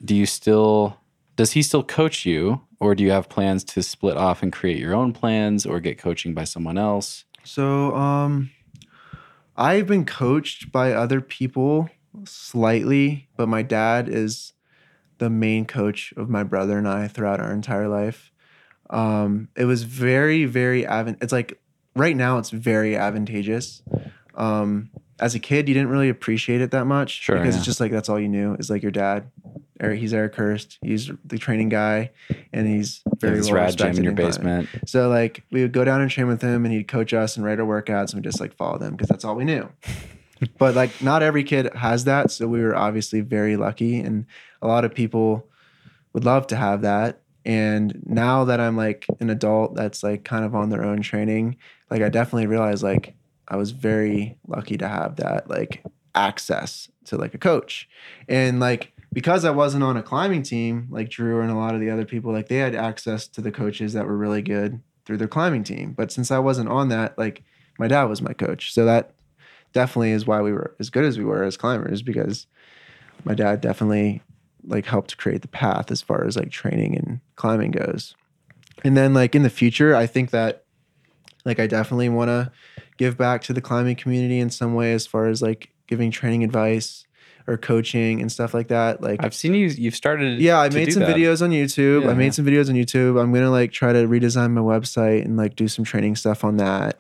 Do 0.06 0.16
you 0.16 0.28
still 0.28 1.00
does 1.36 1.54
he 1.54 1.64
still 1.64 1.82
coach 1.82 2.28
you 2.28 2.62
or 2.84 2.96
do 2.96 3.04
you 3.04 3.12
have 3.12 3.30
plans 3.30 3.64
to 3.64 3.82
split 3.82 4.18
off 4.18 4.44
and 4.44 4.52
create 4.52 4.78
your 4.78 4.94
own 4.94 5.14
plans 5.14 5.66
or 5.66 5.80
get 5.80 5.98
coaching 5.98 6.34
by 6.34 6.44
someone 6.44 6.78
else? 6.78 7.24
So, 7.46 7.96
um, 7.96 8.52
I've 9.56 9.88
been 9.88 10.06
coached 10.06 10.72
by 10.72 10.92
other 10.92 11.22
people 11.22 11.90
slightly, 12.26 13.30
but 13.38 13.48
my 13.48 13.62
dad 13.62 14.10
is 14.10 14.54
the 15.20 15.30
main 15.30 15.66
coach 15.66 16.14
of 16.18 16.30
my 16.30 16.44
brother 16.44 16.78
and 16.78 16.88
I 16.88 17.08
throughout 17.08 17.40
our 17.40 17.54
entire 17.54 17.88
life. 17.88 18.32
Um, 18.90 19.48
it 19.56 19.66
was 19.66 19.84
very, 19.84 20.44
very 20.46 20.84
advan- 20.84 21.22
It's 21.24 21.32
like 21.32 21.60
right 21.96 22.18
now, 22.18 22.38
it's 22.38 22.50
very 22.50 22.98
advantageous. 22.98 23.82
Um, 24.36 24.90
as 25.24 25.36
a 25.36 25.40
kid, 25.40 25.70
you 25.70 25.74
didn't 25.74 25.90
really 25.90 26.10
appreciate 26.10 26.60
it 26.60 26.72
that 26.72 26.86
much 26.86 27.22
Sure, 27.22 27.38
because 27.38 27.56
yeah. 27.56 27.60
it's 27.60 27.66
just 27.66 27.80
like 27.80 27.92
that's 27.92 28.10
all 28.10 28.20
you 28.20 28.28
knew 28.28 28.56
is 28.56 28.70
like 28.70 28.82
your 28.82 28.92
dad. 28.92 29.32
Eric, 29.80 30.00
he's 30.00 30.14
Eric 30.14 30.36
Hörst. 30.36 30.78
He's 30.82 31.10
the 31.24 31.38
training 31.38 31.70
guy, 31.70 32.12
and 32.52 32.68
he's 32.68 33.02
very 33.20 33.40
well 33.40 33.54
rad 33.54 33.78
gym 33.78 33.98
in 33.98 34.04
your 34.04 34.14
basement. 34.14 34.68
So 34.86 35.08
like 35.08 35.44
we 35.50 35.62
would 35.62 35.72
go 35.72 35.86
down 35.86 36.02
and 36.02 36.12
train 36.12 36.28
with 36.28 36.42
him, 36.42 36.66
and 36.66 36.74
he'd 36.74 36.90
coach 36.90 37.14
us 37.14 37.38
and 37.38 37.46
write 37.46 37.60
our 37.60 37.66
workouts, 37.66 38.14
and 38.14 38.16
we 38.16 38.22
just 38.22 38.42
like 38.42 38.54
follow 38.54 38.78
them 38.78 38.92
because 38.92 39.08
that's 39.08 39.24
all 39.24 39.36
we 39.36 39.46
knew. 39.46 39.70
but 40.58 40.76
like 40.76 41.02
not 41.02 41.24
every 41.24 41.46
kid 41.46 41.74
has 41.74 42.04
that, 42.04 42.30
so 42.30 42.46
we 42.46 42.62
were 42.62 42.76
obviously 42.76 43.22
very 43.22 43.56
lucky, 43.56 44.00
and 44.00 44.26
a 44.62 44.68
lot 44.68 44.84
of 44.84 44.94
people 44.94 45.48
would 46.12 46.26
love 46.26 46.48
to 46.48 46.58
have 46.58 46.82
that. 46.82 47.22
And 47.46 48.02
now 48.06 48.44
that 48.46 48.60
I'm 48.60 48.76
like 48.76 49.06
an 49.22 49.30
adult 49.30 49.76
that's 49.76 50.04
like 50.04 50.26
kind 50.26 50.44
of 50.44 50.54
on 50.54 50.70
their 50.70 50.84
own 50.84 51.02
training, 51.02 51.58
like 51.90 52.02
I 52.02 52.10
definitely 52.10 52.48
realize 52.48 52.84
like 52.84 53.16
I 53.48 53.56
was 53.56 53.72
very 53.72 54.38
lucky 54.48 54.78
to 54.78 54.88
have 54.88 55.18
that 55.18 55.50
like 55.50 55.84
access 56.16 56.90
to 57.06 57.18
like 57.18 57.34
a 57.34 57.38
coach. 57.38 57.90
And 58.28 58.60
like 58.60 58.94
because 59.12 59.46
I 59.46 59.52
wasn't 59.52 59.84
on 59.84 59.96
a 59.96 60.04
climbing 60.04 60.44
team 60.44 60.88
like 60.90 61.10
Drew 61.10 61.42
and 61.42 61.52
a 61.52 61.56
lot 61.56 61.76
of 61.76 61.80
the 61.80 61.90
other 61.90 62.06
people, 62.06 62.32
like 62.32 62.48
they 62.48 62.58
had 62.58 62.76
access 62.76 63.28
to 63.30 63.42
the 63.42 63.52
coaches 63.52 63.94
that 63.94 64.06
were 64.06 64.18
really 64.18 64.42
good 64.42 64.82
through 65.06 65.18
their 65.18 65.28
climbing 65.28 65.64
team. 65.64 65.94
But 65.94 66.12
since 66.12 66.32
I 66.32 66.40
wasn't 66.40 66.70
on 66.70 66.90
that, 66.90 67.18
like 67.18 67.44
my 67.78 67.88
dad 67.88 68.06
was 68.06 68.22
my 68.22 68.34
coach. 68.34 68.74
So 68.74 68.86
that 68.86 69.12
definitely 69.72 70.12
is 70.12 70.26
why 70.26 70.42
we 70.42 70.52
were 70.52 70.76
as 70.80 70.90
good 70.90 71.04
as 71.04 71.18
we 71.18 71.26
were 71.26 71.44
as 71.44 71.58
climbers 71.58 72.02
because 72.02 72.48
my 73.24 73.34
dad 73.34 73.62
definitely 73.62 74.22
like 74.66 74.86
helped 74.86 75.18
create 75.18 75.42
the 75.42 75.48
path 75.48 75.92
as 75.92 76.02
far 76.02 76.26
as 76.26 76.38
like 76.38 76.50
training 76.50 76.96
and 76.96 77.20
climbing 77.36 77.72
goes. 77.72 78.16
And 78.84 78.98
then 78.98 79.14
like 79.14 79.36
in 79.36 79.44
the 79.44 79.50
future, 79.50 79.96
I 79.96 80.08
think 80.08 80.32
that 80.32 80.64
like 81.46 81.60
I 81.60 81.68
definitely 81.68 82.10
want 82.10 82.30
to 82.30 82.52
give 83.04 83.18
back 83.18 83.42
to 83.42 83.52
the 83.52 83.60
climbing 83.60 83.98
community 83.98 84.40
in 84.40 84.50
some 84.50 84.76
way 84.76 84.94
as 84.94 85.06
far 85.06 85.28
as 85.28 85.42
like 85.42 85.74
giving 85.88 86.10
training 86.10 86.42
advice 86.42 87.06
or 87.48 87.58
coaching 87.58 88.22
and 88.22 88.32
stuff 88.32 88.54
like 88.54 88.70
that. 88.70 89.02
Like 89.02 89.22
I've 89.22 89.34
seen 89.34 89.54
you. 89.54 89.68
You've 89.68 89.96
started. 89.96 90.40
yeah, 90.40 90.58
I 90.62 90.70
made 90.70 90.94
some 90.94 91.04
that. 91.04 91.14
videos 91.14 91.42
on 91.42 91.50
YouTube. 91.50 92.04
Yeah, 92.04 92.12
I 92.12 92.14
made 92.14 92.26
yeah. 92.28 92.32
some 92.32 92.46
videos 92.46 92.70
on 92.70 92.76
YouTube. 92.76 93.22
I'm 93.22 93.34
gonna 93.34 93.52
like 93.52 93.74
try 93.74 93.92
to 93.92 94.08
redesign 94.08 94.52
my 94.52 94.62
website 94.62 95.26
and 95.26 95.36
like 95.36 95.58
do 95.58 95.68
some 95.68 95.84
training 95.84 96.16
stuff 96.16 96.46
on 96.46 96.56
that. 96.58 96.98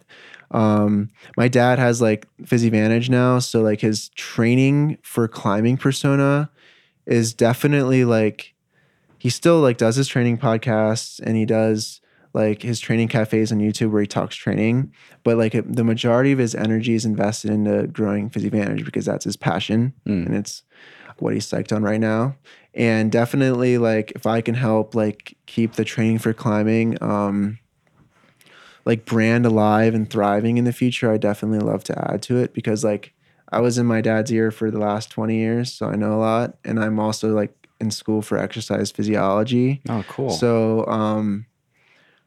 Um, 0.51 1.09
my 1.38 1.47
dad 1.47 1.80
has 1.80 2.01
like 2.01 2.27
PhysiVantage 2.43 3.07
now, 3.09 3.39
so 3.39 3.61
like 3.61 3.80
his 3.80 4.09
training 4.09 4.97
for 5.03 5.30
climbing 5.30 5.77
persona 5.77 6.51
is 7.05 7.34
definitely 7.34 8.03
like 8.03 8.53
he 9.19 9.30
still 9.30 9.61
like 9.61 9.77
does 9.77 9.95
his 9.95 10.09
training 10.09 10.38
podcasts 10.38 11.21
and 11.21 11.38
he 11.38 11.45
does 11.45 12.01
like 12.34 12.64
his 12.64 12.80
training 12.80 13.07
cafes 13.07 13.51
on 13.51 13.60
YouTube 13.60 13.91
where 13.91 14.01
he 14.01 14.07
talks 14.07 14.35
training, 14.35 14.91
but 15.23 15.38
like 15.38 15.53
it, 15.55 15.76
the 15.76 15.84
majority 15.84 16.31
of 16.31 16.39
his 16.39 16.55
energy 16.55 16.93
is 16.95 17.05
invested 17.05 17.51
into 17.51 17.88
growing 17.88 18.30
PhysiVantage 18.30 18.84
because 18.85 19.05
that's 19.05 19.26
his 19.26 19.38
passion 19.38 19.93
Mm. 20.07 20.26
and 20.26 20.35
it's 20.35 20.64
what 21.19 21.34
he's 21.34 21.45
psyched 21.47 21.76
on 21.76 21.84
right 21.84 21.99
now. 22.01 22.35
And 22.73 23.11
definitely 23.11 23.77
like 23.77 24.11
if 24.15 24.26
I 24.26 24.41
can 24.41 24.55
help 24.55 24.95
like 24.95 25.38
keep 25.45 25.73
the 25.73 25.85
training 25.85 26.18
for 26.19 26.34
climbing 26.34 26.97
um 27.03 27.60
like 28.85 29.05
brand 29.05 29.45
alive 29.45 29.93
and 29.93 30.10
thriving 30.10 30.57
in 30.57 30.65
the 30.65 30.73
future, 30.73 31.11
I 31.11 31.18
definitely 31.18 31.60
love 31.60 31.84
to 31.85 32.11
add 32.11 32.22
to 32.23 32.38
it 32.38 32.53
because 32.53 32.84
like 32.84 33.14
I 33.49 33.60
was 33.61 33.77
in 33.77 33.85
my 33.85 34.01
dad's 34.01 34.31
ear 34.31 34.49
for 34.51 34.72
the 34.72 34.80
last 34.80 35.11
20 35.11 35.38
years, 35.38 35.72
so 35.72 35.85
I 35.88 35.95
know 35.95 36.15
a 36.15 36.18
lot 36.19 36.57
and 36.65 36.80
I'm 36.84 36.99
also 36.99 37.34
like 37.34 37.53
in 37.80 37.91
school 37.91 38.22
for 38.22 38.38
exercise 38.38 38.89
physiology. 38.91 39.81
Oh, 39.88 40.03
cool. 40.07 40.31
So 40.31 40.85
um 40.88 41.45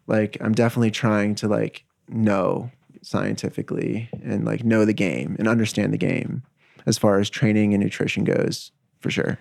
like 0.06 0.36
I'm 0.40 0.52
definitely 0.52 0.90
trying 0.90 1.34
to 1.36 1.48
like 1.48 1.84
know 2.08 2.70
scientifically 3.02 4.08
and 4.22 4.44
like 4.44 4.64
know 4.64 4.84
the 4.84 4.92
game 4.92 5.36
and 5.38 5.46
understand 5.48 5.92
the 5.92 5.98
game 5.98 6.42
as 6.86 6.98
far 6.98 7.18
as 7.18 7.30
training 7.30 7.74
and 7.74 7.82
nutrition 7.82 8.24
goes 8.24 8.72
for 9.00 9.10
sure. 9.10 9.38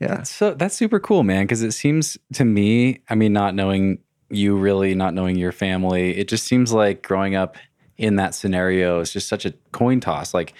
Yeah. 0.00 0.16
That's 0.16 0.30
so 0.30 0.54
that's 0.54 0.74
super 0.74 0.98
cool, 0.98 1.22
man. 1.22 1.44
Because 1.44 1.62
it 1.62 1.72
seems 1.72 2.18
to 2.34 2.44
me, 2.44 3.00
I 3.08 3.14
mean, 3.14 3.32
not 3.32 3.54
knowing 3.54 3.98
you 4.30 4.56
really, 4.56 4.94
not 4.94 5.14
knowing 5.14 5.36
your 5.36 5.52
family, 5.52 6.16
it 6.16 6.28
just 6.28 6.46
seems 6.46 6.72
like 6.72 7.02
growing 7.02 7.36
up 7.36 7.56
in 7.98 8.16
that 8.16 8.34
scenario 8.34 9.00
is 9.00 9.12
just 9.12 9.28
such 9.28 9.44
a 9.44 9.52
coin 9.70 10.00
toss. 10.00 10.34
Like, 10.34 10.54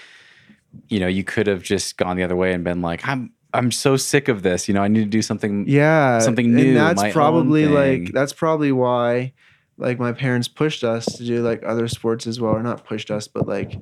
you 0.88 1.00
know, 1.00 1.08
you 1.08 1.24
could 1.24 1.46
have 1.46 1.62
just 1.62 1.96
gone 1.96 2.16
the 2.16 2.22
other 2.22 2.36
way 2.36 2.52
and 2.52 2.62
been 2.62 2.82
like, 2.82 3.06
I'm 3.08 3.32
I'm 3.54 3.70
so 3.70 3.96
sick 3.96 4.28
of 4.28 4.42
this. 4.42 4.68
You 4.68 4.74
know, 4.74 4.82
I 4.82 4.88
need 4.88 5.04
to 5.04 5.10
do 5.10 5.22
something. 5.22 5.66
yeah 5.68 6.18
something 6.20 6.54
new, 6.54 6.68
and 6.68 6.76
that's 6.76 7.12
probably 7.12 7.66
like 7.66 8.12
that's 8.12 8.32
probably 8.32 8.72
why 8.72 9.32
like 9.78 9.98
my 9.98 10.12
parents 10.12 10.48
pushed 10.48 10.84
us 10.84 11.06
to 11.06 11.24
do 11.24 11.42
like 11.42 11.62
other 11.64 11.88
sports 11.88 12.26
as 12.26 12.40
well 12.40 12.52
or 12.52 12.62
not 12.62 12.84
pushed 12.84 13.10
us 13.10 13.26
but 13.26 13.48
like 13.48 13.78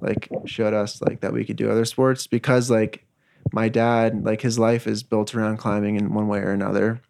like 0.00 0.28
showed 0.44 0.74
us 0.74 1.00
like 1.00 1.20
that 1.20 1.32
we 1.32 1.44
could 1.44 1.56
do 1.56 1.70
other 1.70 1.84
sports 1.84 2.26
because 2.26 2.70
like 2.70 3.04
my 3.52 3.68
dad 3.68 4.24
like 4.24 4.42
his 4.42 4.58
life 4.58 4.86
is 4.86 5.02
built 5.02 5.34
around 5.34 5.56
climbing 5.56 5.96
in 5.96 6.12
one 6.12 6.28
way 6.28 6.40
or 6.40 6.50
another 6.50 7.00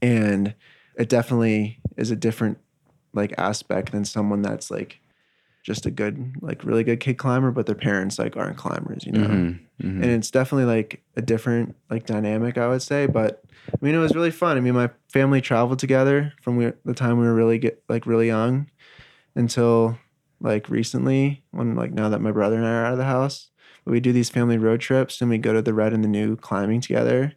and 0.00 0.54
it 0.96 1.08
definitely 1.08 1.80
is 1.96 2.10
a 2.10 2.16
different 2.16 2.58
like 3.14 3.34
aspect 3.38 3.92
than 3.92 4.04
someone 4.04 4.42
that's 4.42 4.70
like 4.70 5.00
just 5.66 5.84
a 5.84 5.90
good 5.90 6.36
like 6.40 6.62
really 6.62 6.84
good 6.84 7.00
kid 7.00 7.18
climber 7.18 7.50
but 7.50 7.66
their 7.66 7.74
parents 7.74 8.20
like 8.20 8.36
aren't 8.36 8.56
climbers 8.56 9.04
you 9.04 9.10
know? 9.10 9.26
Mhm, 9.26 9.58
mhm. 9.82 10.02
and 10.02 10.04
it's 10.04 10.30
definitely 10.30 10.64
like 10.64 11.02
a 11.16 11.22
different 11.22 11.74
like 11.90 12.06
dynamic 12.06 12.56
i 12.56 12.68
would 12.68 12.82
say 12.82 13.06
but 13.06 13.42
i 13.68 13.84
mean 13.84 13.94
it 13.94 13.98
was 13.98 14.14
really 14.14 14.30
fun. 14.30 14.56
I 14.56 14.60
mean 14.60 14.74
my 14.74 14.90
family 15.12 15.40
traveled 15.40 15.80
together 15.80 16.32
from 16.40 16.56
we, 16.56 16.72
the 16.84 16.94
time 16.94 17.18
we 17.18 17.26
were 17.26 17.34
really 17.34 17.58
get 17.58 17.82
like 17.88 18.06
really 18.06 18.28
young 18.28 18.70
until 19.34 19.98
like 20.40 20.68
recently 20.68 21.42
when 21.50 21.74
like 21.74 21.92
now 21.92 22.08
that 22.08 22.20
my 22.20 22.30
brother 22.30 22.56
and 22.56 22.66
i 22.66 22.70
are 22.70 22.86
out 22.86 22.92
of 22.92 22.98
the 22.98 23.04
house. 23.04 23.50
But 23.84 23.92
we 23.92 24.00
do 24.00 24.12
these 24.12 24.30
family 24.30 24.58
road 24.58 24.80
trips 24.80 25.20
and 25.20 25.30
we 25.30 25.38
go 25.38 25.52
to 25.52 25.62
the 25.62 25.74
red 25.74 25.92
and 25.92 26.02
the 26.02 26.08
new 26.08 26.36
climbing 26.36 26.80
together. 26.80 27.32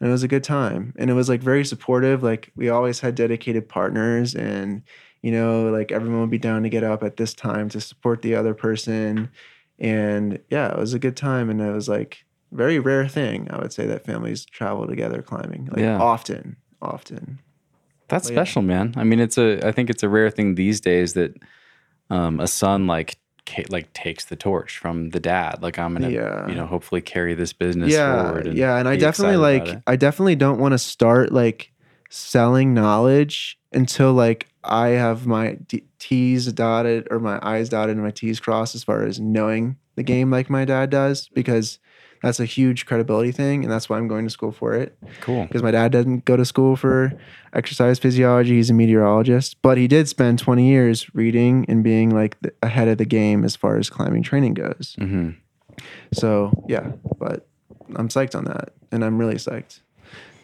And 0.00 0.08
it 0.08 0.12
was 0.12 0.24
a 0.24 0.28
good 0.28 0.44
time. 0.44 0.92
And 0.98 1.08
it 1.08 1.14
was 1.14 1.28
like 1.28 1.40
very 1.40 1.64
supportive. 1.64 2.22
Like 2.22 2.50
we 2.56 2.68
always 2.68 3.00
had 3.00 3.14
dedicated 3.14 3.68
partners 3.68 4.34
and 4.34 4.82
you 5.24 5.30
know 5.32 5.70
like 5.70 5.90
everyone 5.90 6.20
would 6.20 6.30
be 6.38 6.38
down 6.50 6.62
to 6.62 6.68
get 6.68 6.84
up 6.84 7.02
at 7.02 7.16
this 7.16 7.32
time 7.34 7.66
to 7.70 7.80
support 7.80 8.20
the 8.22 8.34
other 8.34 8.52
person 8.54 9.30
and 9.78 10.38
yeah 10.50 10.66
it 10.72 10.78
was 10.78 10.92
a 10.94 10.98
good 10.98 11.16
time 11.16 11.48
and 11.50 11.60
it 11.60 11.72
was 11.72 11.88
like 11.88 12.24
very 12.52 12.78
rare 12.78 13.08
thing 13.08 13.48
i 13.50 13.56
would 13.60 13.72
say 13.72 13.86
that 13.86 14.04
families 14.04 14.44
travel 14.44 14.86
together 14.86 15.22
climbing 15.22 15.66
like 15.72 15.80
Yeah. 15.80 15.98
often 15.98 16.56
often 16.82 17.38
That's 18.08 18.28
yeah. 18.28 18.34
special, 18.36 18.60
man. 18.62 18.92
I 19.00 19.04
mean, 19.04 19.18
it's 19.18 19.38
a. 19.38 19.66
I 19.66 19.72
think 19.72 19.88
it's 19.88 20.02
a 20.02 20.10
rare 20.10 20.30
thing 20.30 20.56
these 20.56 20.78
days 20.78 21.14
that 21.14 21.32
um, 22.10 22.38
a 22.38 22.46
son 22.46 22.86
like 22.86 23.16
like 23.70 23.88
takes 23.94 24.26
the 24.26 24.36
torch 24.36 24.76
from 24.78 25.10
the 25.10 25.20
dad. 25.20 25.62
Like 25.62 25.78
I'm 25.78 25.94
gonna, 25.94 26.10
Yeah. 26.10 26.46
you 26.48 26.54
know, 26.54 26.66
hopefully 26.66 27.00
carry 27.00 27.32
this 27.34 27.54
business 27.54 27.92
yeah 27.92 28.22
forward. 28.22 28.46
And 28.46 28.58
yeah 28.58 28.76
and 28.78 28.86
i 28.92 28.96
definitely 28.96 29.38
like 29.38 29.80
i 29.86 29.96
definitely 29.96 30.36
don't 30.36 30.58
want 30.58 30.72
to 30.72 30.78
start 30.78 31.32
like 31.32 31.72
selling 32.10 32.74
knowledge 32.74 33.58
until 33.72 34.12
like 34.12 34.48
i 34.64 34.88
have 34.88 35.26
my 35.26 35.54
d- 35.68 35.84
t's 35.98 36.52
dotted 36.52 37.06
or 37.10 37.18
my 37.18 37.38
i's 37.42 37.68
dotted 37.68 37.94
and 37.96 38.04
my 38.04 38.10
t's 38.10 38.40
crossed 38.40 38.74
as 38.74 38.82
far 38.84 39.04
as 39.04 39.20
knowing 39.20 39.76
the 39.96 40.02
game 40.02 40.30
like 40.30 40.48
my 40.50 40.64
dad 40.64 40.90
does 40.90 41.28
because 41.28 41.78
that's 42.22 42.40
a 42.40 42.44
huge 42.46 42.86
credibility 42.86 43.30
thing 43.30 43.62
and 43.62 43.70
that's 43.72 43.88
why 43.88 43.98
i'm 43.98 44.08
going 44.08 44.24
to 44.24 44.30
school 44.30 44.50
for 44.52 44.72
it 44.74 44.96
cool. 45.20 45.44
because 45.46 45.62
my 45.62 45.70
dad 45.70 45.92
didn't 45.92 46.24
go 46.24 46.36
to 46.36 46.44
school 46.44 46.74
for 46.76 47.12
exercise 47.52 48.00
physiology. 48.00 48.56
He's 48.56 48.70
a 48.70 48.74
meteorologist, 48.74 49.62
but 49.62 49.78
he 49.78 49.86
did 49.86 50.08
spend 50.08 50.40
20 50.40 50.66
years 50.68 51.14
reading 51.14 51.64
and 51.68 51.84
being 51.84 52.10
like 52.10 52.40
the, 52.40 52.52
ahead 52.64 52.88
of 52.88 52.98
the 52.98 53.04
game 53.04 53.44
as 53.44 53.54
far 53.54 53.76
as 53.76 53.88
climbing 53.88 54.24
training 54.24 54.54
goes. 54.54 54.96
hmm 54.98 55.30
So, 56.12 56.64
yeah, 56.68 56.92
but 57.18 57.46
I'm 57.94 58.08
psyched 58.08 58.34
on 58.34 58.44
that. 58.46 58.70
And 58.90 59.04
I'm 59.04 59.18
really 59.18 59.36
psyched 59.36 59.80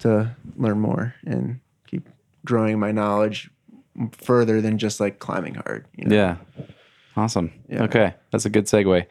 to 0.01 0.37
learn 0.57 0.79
more 0.81 1.15
and 1.27 1.61
keep 1.87 2.09
growing 2.45 2.79
my 2.79 2.93
knowledge 2.93 3.51
further 4.12 4.61
than 4.61 4.79
just 4.79 5.01
like 5.01 5.19
climbing 5.19 5.55
hard. 5.55 5.87
You 5.97 6.07
know? 6.07 6.17
Yeah. 6.17 6.37
Awesome. 7.17 7.53
Yeah. 7.69 7.83
Okay. 7.85 8.15
That's 8.31 8.47
a 8.47 8.51
good 8.51 8.67
segue. 8.67 9.07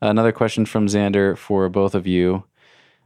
Another 0.00 0.32
question 0.32 0.66
from 0.66 0.88
Xander 0.88 1.36
for 1.38 1.68
both 1.68 1.94
of 1.94 2.06
you. 2.06 2.44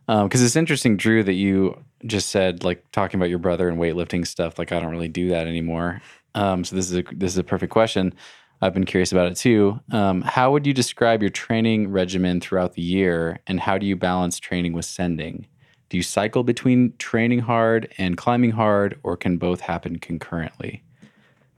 Because 0.06 0.42
it's 0.42 0.56
interesting, 0.56 0.96
Drew, 0.96 1.22
that 1.22 1.34
you 1.34 1.80
just 2.04 2.30
said, 2.30 2.64
like, 2.64 2.90
talking 2.90 3.20
about 3.20 3.28
your 3.28 3.38
brother 3.38 3.68
and 3.68 3.78
weightlifting 3.78 4.26
stuff. 4.26 4.58
Like, 4.58 4.72
I 4.72 4.80
don't 4.80 4.90
really 4.90 5.06
do 5.06 5.28
that 5.28 5.46
anymore. 5.46 6.02
Um, 6.34 6.64
so 6.64 6.74
this 6.74 6.90
is 6.90 6.98
a, 6.98 7.04
this 7.12 7.30
is 7.32 7.38
a 7.38 7.44
perfect 7.44 7.72
question. 7.72 8.12
I've 8.60 8.74
been 8.74 8.86
curious 8.86 9.12
about 9.12 9.30
it 9.30 9.36
too. 9.36 9.78
Um, 9.92 10.22
how 10.22 10.50
would 10.50 10.66
you 10.66 10.74
describe 10.74 11.22
your 11.22 11.30
training 11.30 11.92
regimen 11.92 12.40
throughout 12.40 12.74
the 12.74 12.82
year, 12.82 13.40
and 13.46 13.60
how 13.60 13.78
do 13.78 13.86
you 13.86 13.96
balance 13.96 14.38
training 14.38 14.72
with 14.72 14.84
sending? 14.84 15.46
Do 15.88 15.96
you 15.96 16.02
cycle 16.02 16.42
between 16.42 16.94
training 16.98 17.40
hard 17.40 17.92
and 17.96 18.16
climbing 18.16 18.50
hard, 18.50 18.98
or 19.02 19.16
can 19.16 19.38
both 19.38 19.60
happen 19.60 19.98
concurrently? 19.98 20.82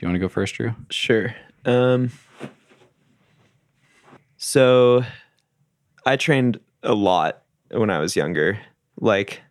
You 0.03 0.09
want 0.09 0.17
to 0.17 0.19
go 0.19 0.29
first, 0.29 0.57
Drew? 0.57 0.75
Sure. 0.91 1.33
Um, 1.65 2.11
so 4.37 5.05
I 6.05 6.17
trained 6.17 6.59
a 6.83 6.93
lot 6.93 7.45
when 7.71 7.89
I 7.89 8.01
was 8.01 8.17
younger. 8.17 8.59
Like, 9.01 9.43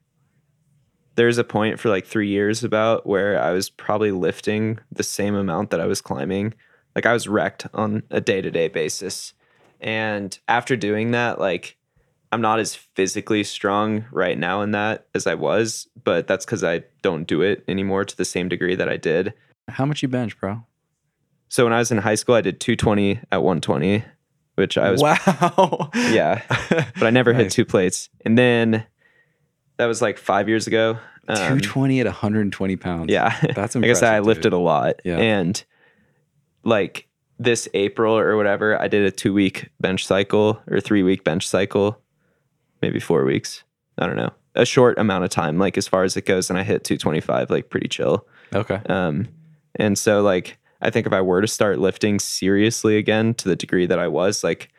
there's 1.15 1.37
a 1.37 1.45
point 1.45 1.79
for 1.79 1.87
like 1.87 2.05
three 2.05 2.27
years 2.27 2.65
about 2.65 3.07
where 3.07 3.41
I 3.41 3.51
was 3.51 3.69
probably 3.69 4.11
lifting 4.11 4.79
the 4.91 5.03
same 5.03 5.35
amount 5.35 5.69
that 5.69 5.79
I 5.79 5.85
was 5.85 6.01
climbing. 6.01 6.53
Like, 6.95 7.05
I 7.05 7.13
was 7.13 7.29
wrecked 7.29 7.67
on 7.73 8.03
a 8.11 8.19
day 8.19 8.41
to 8.41 8.51
day 8.51 8.67
basis. 8.67 9.33
And 9.79 10.37
after 10.49 10.75
doing 10.75 11.11
that, 11.11 11.39
like, 11.39 11.77
I'm 12.33 12.41
not 12.41 12.59
as 12.59 12.75
physically 12.75 13.45
strong 13.45 14.03
right 14.11 14.37
now 14.37 14.63
in 14.63 14.71
that 14.71 15.07
as 15.15 15.27
I 15.27 15.35
was, 15.35 15.87
but 16.03 16.27
that's 16.27 16.43
because 16.43 16.65
I 16.65 16.83
don't 17.01 17.25
do 17.25 17.41
it 17.41 17.63
anymore 17.69 18.03
to 18.03 18.17
the 18.17 18.25
same 18.25 18.49
degree 18.49 18.75
that 18.75 18.89
I 18.89 18.97
did. 18.97 19.33
How 19.67 19.85
much 19.85 20.01
you 20.01 20.07
bench, 20.07 20.39
bro? 20.39 20.63
So 21.49 21.63
when 21.65 21.73
I 21.73 21.79
was 21.79 21.91
in 21.91 21.97
high 21.97 22.15
school, 22.15 22.35
I 22.35 22.41
did 22.41 22.59
220 22.59 23.19
at 23.31 23.43
120, 23.43 24.03
which 24.55 24.77
I 24.77 24.91
was 24.91 25.01
wow. 25.01 25.89
yeah, 25.95 26.41
but 26.69 27.03
I 27.03 27.09
never 27.09 27.33
hit 27.33 27.51
two 27.51 27.65
plates. 27.65 28.09
And 28.25 28.37
then 28.37 28.85
that 29.77 29.85
was 29.85 30.01
like 30.01 30.17
five 30.17 30.47
years 30.47 30.67
ago. 30.67 30.97
Um, 31.27 31.35
220 31.37 31.99
at 31.99 32.05
120 32.05 32.75
pounds. 32.77 33.11
Yeah, 33.11 33.35
That's 33.55 33.75
like 33.75 33.85
I 33.89 33.93
said, 33.93 34.13
I 34.13 34.19
lifted 34.19 34.43
dude. 34.43 34.53
a 34.53 34.57
lot. 34.57 35.01
Yeah. 35.03 35.17
and 35.17 35.63
like 36.63 37.07
this 37.37 37.67
April 37.73 38.17
or 38.17 38.37
whatever, 38.37 38.79
I 38.79 38.87
did 38.87 39.03
a 39.05 39.11
two 39.11 39.33
week 39.33 39.69
bench 39.79 40.05
cycle 40.05 40.61
or 40.69 40.79
three 40.79 41.03
week 41.03 41.23
bench 41.23 41.47
cycle, 41.47 41.99
maybe 42.81 42.99
four 42.99 43.25
weeks. 43.25 43.63
I 43.97 44.07
don't 44.07 44.15
know, 44.15 44.31
a 44.55 44.65
short 44.65 44.97
amount 44.97 45.25
of 45.25 45.29
time, 45.29 45.57
like 45.59 45.77
as 45.77 45.87
far 45.87 46.03
as 46.03 46.15
it 46.17 46.25
goes, 46.25 46.49
and 46.49 46.57
I 46.57 46.63
hit 46.63 46.83
225, 46.83 47.49
like 47.49 47.69
pretty 47.69 47.87
chill. 47.87 48.25
Okay. 48.53 48.79
Um, 48.87 49.27
and 49.75 49.97
so 49.97 50.21
like 50.21 50.57
I 50.81 50.89
think 50.89 51.05
if 51.05 51.13
I 51.13 51.21
were 51.21 51.41
to 51.41 51.47
start 51.47 51.79
lifting 51.79 52.19
seriously 52.19 52.97
again 52.97 53.33
to 53.35 53.49
the 53.49 53.55
degree 53.55 53.85
that 53.85 53.99
I 53.99 54.07
was, 54.07 54.43
like 54.43 54.69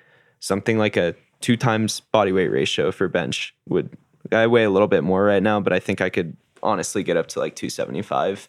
something 0.41 0.79
like 0.79 0.97
a 0.97 1.15
two 1.41 1.57
times 1.57 2.01
body 2.01 2.33
weight 2.33 2.49
ratio 2.49 2.91
for 2.91 3.09
bench 3.09 3.55
would 3.69 3.97
I 4.31 4.47
weigh 4.47 4.65
a 4.65 4.71
little 4.71 4.89
bit 4.89 5.05
more 5.05 5.25
right 5.25 5.43
now, 5.43 5.61
but 5.61 5.73
I 5.73 5.81
think 5.81 6.01
I 6.01 6.11
could 6.11 6.37
honestly 6.63 7.03
get 7.03 7.17
up 7.17 7.27
to 7.29 7.41
like 7.41 7.57
275 7.57 8.49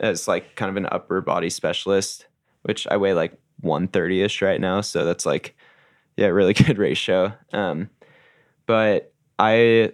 as 0.00 0.26
like 0.26 0.56
kind 0.56 0.70
of 0.70 0.76
an 0.76 0.88
upper 0.90 1.20
body 1.20 1.50
specialist, 1.50 2.26
which 2.62 2.86
I 2.86 2.96
weigh 2.96 3.14
like 3.14 3.32
130 3.60 4.22
ish 4.22 4.42
right 4.42 4.60
now. 4.60 4.80
So 4.80 5.04
that's 5.04 5.26
like 5.26 5.54
yeah, 6.16 6.26
really 6.26 6.54
good 6.54 6.78
ratio. 6.78 7.32
Um, 7.52 7.90
but 8.66 9.12
I 9.38 9.92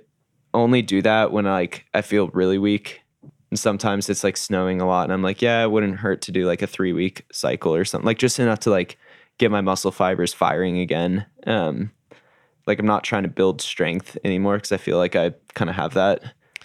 only 0.54 0.82
do 0.82 1.02
that 1.02 1.32
when 1.32 1.44
like 1.44 1.86
I 1.94 2.02
feel 2.02 2.28
really 2.28 2.58
weak 2.58 3.02
and 3.50 3.58
sometimes 3.58 4.08
it's 4.08 4.24
like 4.24 4.36
snowing 4.36 4.80
a 4.80 4.86
lot 4.86 5.04
and 5.04 5.12
i'm 5.12 5.22
like 5.22 5.40
yeah 5.42 5.62
it 5.62 5.70
wouldn't 5.70 5.96
hurt 5.96 6.20
to 6.22 6.32
do 6.32 6.46
like 6.46 6.62
a 6.62 6.66
three 6.66 6.92
week 6.92 7.24
cycle 7.32 7.74
or 7.74 7.84
something 7.84 8.06
like 8.06 8.18
just 8.18 8.38
enough 8.38 8.60
to 8.60 8.70
like 8.70 8.98
get 9.38 9.50
my 9.50 9.60
muscle 9.60 9.92
fibers 9.92 10.32
firing 10.34 10.78
again 10.78 11.24
um 11.46 11.90
like 12.66 12.78
i'm 12.78 12.86
not 12.86 13.04
trying 13.04 13.22
to 13.22 13.28
build 13.28 13.60
strength 13.60 14.16
anymore 14.24 14.56
because 14.56 14.72
i 14.72 14.76
feel 14.76 14.98
like 14.98 15.14
i 15.16 15.32
kind 15.54 15.70
of 15.70 15.76
have 15.76 15.94
that 15.94 16.22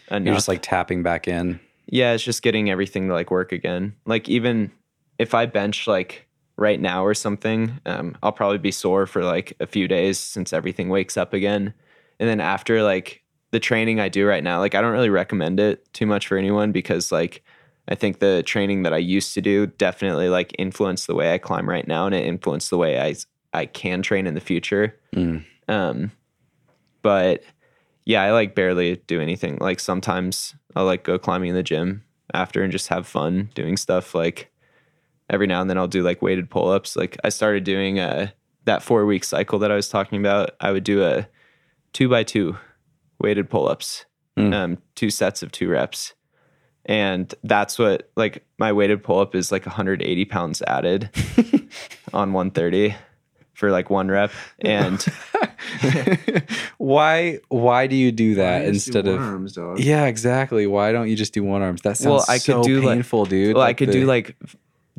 enough. 0.09 0.25
You're 0.25 0.35
just 0.35 0.47
like 0.47 0.61
tapping 0.61 1.03
back 1.03 1.27
in. 1.27 1.59
yeah 1.87 2.13
it's 2.13 2.23
just 2.23 2.41
getting 2.41 2.69
everything 2.69 3.07
to 3.07 3.13
like 3.13 3.31
work 3.31 3.51
again 3.51 3.93
like 4.05 4.27
even 4.29 4.71
if 5.19 5.33
i 5.33 5.45
bench 5.45 5.87
like 5.87 6.27
right 6.57 6.79
now 6.79 7.03
or 7.05 7.13
something 7.13 7.79
um 7.85 8.15
i'll 8.21 8.31
probably 8.31 8.57
be 8.57 8.71
sore 8.71 9.05
for 9.05 9.23
like 9.23 9.53
a 9.59 9.65
few 9.67 9.87
days 9.87 10.19
since 10.19 10.53
everything 10.53 10.89
wakes 10.89 11.17
up 11.17 11.33
again 11.33 11.73
and 12.19 12.29
then 12.29 12.39
after 12.39 12.83
like 12.83 13.20
the 13.51 13.59
training 13.59 13.99
I 13.99 14.09
do 14.09 14.25
right 14.25 14.43
now, 14.43 14.59
like 14.59 14.75
I 14.75 14.81
don't 14.81 14.93
really 14.93 15.09
recommend 15.09 15.59
it 15.59 15.93
too 15.93 16.05
much 16.05 16.27
for 16.27 16.37
anyone 16.37 16.71
because 16.71 17.11
like 17.11 17.43
I 17.87 17.95
think 17.95 18.19
the 18.19 18.43
training 18.43 18.83
that 18.83 18.93
I 18.93 18.97
used 18.97 19.33
to 19.33 19.41
do 19.41 19.67
definitely 19.67 20.29
like 20.29 20.55
influenced 20.57 21.07
the 21.07 21.15
way 21.15 21.33
I 21.33 21.37
climb 21.37 21.69
right 21.69 21.87
now 21.87 22.05
and 22.05 22.15
it 22.15 22.25
influenced 22.25 22.69
the 22.69 22.77
way 22.77 22.99
I 22.99 23.15
I 23.53 23.65
can 23.65 24.01
train 24.01 24.27
in 24.27 24.33
the 24.33 24.41
future. 24.41 24.97
Mm. 25.13 25.45
Um 25.67 26.11
but 27.01 27.43
yeah, 28.05 28.23
I 28.23 28.31
like 28.31 28.55
barely 28.55 28.95
do 29.07 29.19
anything. 29.19 29.57
Like 29.59 29.79
sometimes 29.79 30.55
I'll 30.75 30.85
like 30.85 31.03
go 31.03 31.19
climbing 31.19 31.49
in 31.49 31.55
the 31.55 31.63
gym 31.63 32.03
after 32.33 32.63
and 32.63 32.71
just 32.71 32.87
have 32.87 33.05
fun 33.05 33.49
doing 33.53 33.75
stuff 33.75 34.15
like 34.15 34.49
every 35.29 35.47
now 35.47 35.59
and 35.59 35.69
then 35.69 35.77
I'll 35.77 35.87
do 35.87 36.03
like 36.03 36.21
weighted 36.21 36.49
pull-ups. 36.49 36.95
Like 36.95 37.17
I 37.23 37.29
started 37.29 37.65
doing 37.65 37.99
uh 37.99 38.29
that 38.63 38.83
4 38.83 39.05
week 39.05 39.25
cycle 39.25 39.59
that 39.59 39.71
I 39.71 39.75
was 39.75 39.89
talking 39.89 40.19
about. 40.19 40.51
I 40.61 40.71
would 40.71 40.85
do 40.85 41.03
a 41.03 41.27
2 41.93 42.07
by 42.07 42.23
2 42.23 42.55
weighted 43.21 43.49
pull-ups 43.49 44.05
Mm. 44.37 44.53
um 44.53 44.77
two 44.95 45.09
sets 45.09 45.43
of 45.43 45.51
two 45.51 45.67
reps 45.69 46.13
and 46.85 47.35
that's 47.43 47.77
what 47.77 48.09
like 48.15 48.45
my 48.57 48.71
weighted 48.71 49.03
pull-up 49.03 49.35
is 49.35 49.51
like 49.51 49.65
180 49.65 50.23
pounds 50.25 50.61
added 50.67 51.09
on 52.13 52.31
130 52.31 52.95
for 53.53 53.71
like 53.71 53.89
one 53.89 54.07
rep 54.09 54.31
and 54.59 55.05
why 56.77 57.39
why 57.49 57.87
do 57.87 57.95
you 57.95 58.11
do 58.11 58.35
that 58.35 58.63
Why 58.65 58.71
just 58.71 58.91
do 58.91 58.99
instead 58.99 59.07
of 59.13 59.19
arms, 59.21 59.53
dog? 59.53 59.79
Yeah, 59.79 60.05
exactly. 60.05 60.65
Why 60.67 60.91
don't 60.91 61.09
you 61.09 61.15
just 61.15 61.33
do 61.33 61.43
one 61.43 61.61
arms? 61.61 61.81
That 61.81 61.97
sounds 61.97 62.05
Well, 62.11 62.25
I 62.27 62.35
could 62.37 62.41
so 62.41 62.63
do, 62.63 62.81
like- 62.81 62.95
painful, 62.97 63.25
dude. 63.25 63.55
well 63.55 63.65
i 63.65 63.73
could 63.73 63.89
the- 63.89 63.93
do 63.93 64.05
like 64.05 64.35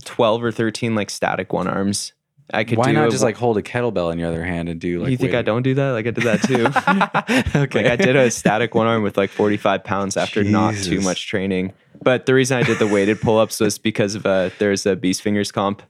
12 0.05 0.44
or 0.44 0.53
13 0.53 0.94
like 0.94 1.11
static 1.11 1.53
one 1.53 1.69
arms 1.69 2.12
i 2.52 2.64
could 2.64 2.77
do 2.77 2.81
Why 2.81 2.86
do 2.89 2.93
not 2.94 3.09
a- 3.09 3.10
just 3.10 3.23
like 3.23 3.36
hold 3.36 3.56
a 3.59 3.62
kettlebell 3.62 4.12
in 4.12 4.19
your 4.19 4.28
other 4.28 4.44
hand 4.44 4.69
and 4.69 4.81
do 4.81 5.01
like 5.01 5.10
you 5.10 5.16
think 5.16 5.35
i 5.35 5.43
don't 5.43 5.62
do 5.62 5.74
that 5.74 5.90
like 5.93 6.06
i 6.06 6.10
did 6.10 6.24
that 6.24 6.43
too 6.43 6.66
okay. 7.59 7.82
Like 7.82 7.93
I 7.93 7.97
did 7.97 8.16
a 8.16 8.31
static 8.31 8.74
one 8.74 8.86
arm 8.86 9.02
with 9.02 9.16
like 9.16 9.31
45 9.31 9.85
pounds 9.85 10.16
after 10.16 10.43
not 10.44 10.74
too 10.74 11.01
much 11.01 11.27
training. 11.27 11.73
But 12.02 12.27
the 12.27 12.35
reason 12.35 12.59
I 12.59 12.62
did 12.62 12.78
the 12.78 12.86
weighted 12.86 13.20
pull 13.20 13.39
ups 13.39 13.60
was 13.60 13.78
because 13.78 14.14
of 14.14 14.27
uh 14.27 14.51
there's 14.59 14.86
a 14.86 14.97
beast 14.97 15.23
fingers 15.23 15.52
comp 15.52 15.82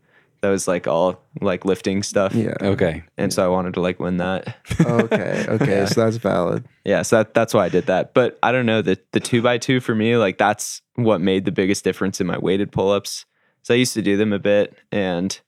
that 0.43 0.49
was 0.51 0.67
like 0.69 0.87
all 0.87 1.23
like 1.41 1.65
lifting 1.65 2.03
stuff. 2.03 2.35
Yeah. 2.35 2.55
Okay. 2.61 3.03
And 3.17 3.33
so 3.33 3.45
I 3.45 3.49
wanted 3.49 3.75
to 3.75 3.81
like 3.81 3.99
win 4.01 4.19
that. 4.19 4.57
Okay. 4.81 5.47
Okay. 5.49 5.67
Yeah. 5.71 5.85
So 5.93 6.05
that's 6.05 6.17
valid. 6.17 6.65
Yeah, 6.85 7.03
so 7.03 7.19
that, 7.19 7.35
that's 7.35 7.55
why 7.55 7.65
I 7.67 7.69
did 7.69 7.87
that. 7.87 8.13
But 8.15 8.39
I 8.43 8.53
don't 8.53 8.67
know 8.67 8.83
the 8.83 8.99
the 9.13 9.21
two 9.21 9.41
by 9.43 9.59
two 9.59 9.81
for 9.81 9.95
me, 9.95 10.17
like 10.17 10.39
that's 10.39 10.83
what 10.97 11.21
made 11.21 11.45
the 11.45 11.53
biggest 11.53 11.85
difference 11.85 12.21
in 12.21 12.27
my 12.27 12.39
weighted 12.39 12.73
pull 12.73 12.91
ups. 12.91 13.25
So 13.63 13.75
I 13.75 13.77
used 13.77 13.95
to 13.95 14.03
do 14.03 14.17
them 14.17 14.33
a 14.33 14.39
bit, 14.41 14.77
and 14.91 15.39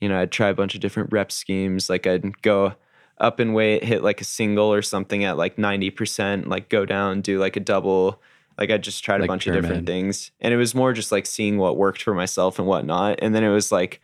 you 0.00 0.08
know 0.08 0.20
I'd 0.20 0.32
try 0.32 0.48
a 0.48 0.54
bunch 0.54 0.74
of 0.74 0.80
different 0.80 1.12
rep 1.12 1.30
schemes. 1.32 1.88
Like 1.90 2.06
I'd 2.06 2.42
go 2.42 2.74
up 3.18 3.40
in 3.40 3.52
weight, 3.54 3.82
hit 3.84 4.02
like 4.02 4.20
a 4.20 4.24
single 4.24 4.72
or 4.72 4.82
something 4.82 5.24
at 5.24 5.36
like 5.36 5.58
ninety 5.58 5.90
percent, 5.90 6.48
like 6.48 6.68
go 6.68 6.84
down, 6.84 7.20
do 7.20 7.38
like 7.38 7.56
a 7.56 7.60
double. 7.60 8.20
Like 8.58 8.70
I 8.70 8.78
just 8.78 9.04
tried 9.04 9.20
Like 9.20 9.28
a 9.28 9.32
bunch 9.32 9.44
pyramid. 9.44 9.64
of 9.64 9.68
different 9.68 9.86
things, 9.86 10.30
and 10.40 10.54
it 10.54 10.56
was 10.56 10.74
more 10.74 10.92
just 10.92 11.12
like 11.12 11.26
seeing 11.26 11.58
what 11.58 11.76
worked 11.76 12.02
for 12.02 12.14
myself 12.14 12.58
and 12.58 12.66
what 12.66 12.86
not. 12.86 13.18
And 13.20 13.34
then 13.34 13.44
it 13.44 13.50
was 13.50 13.70
like, 13.70 14.00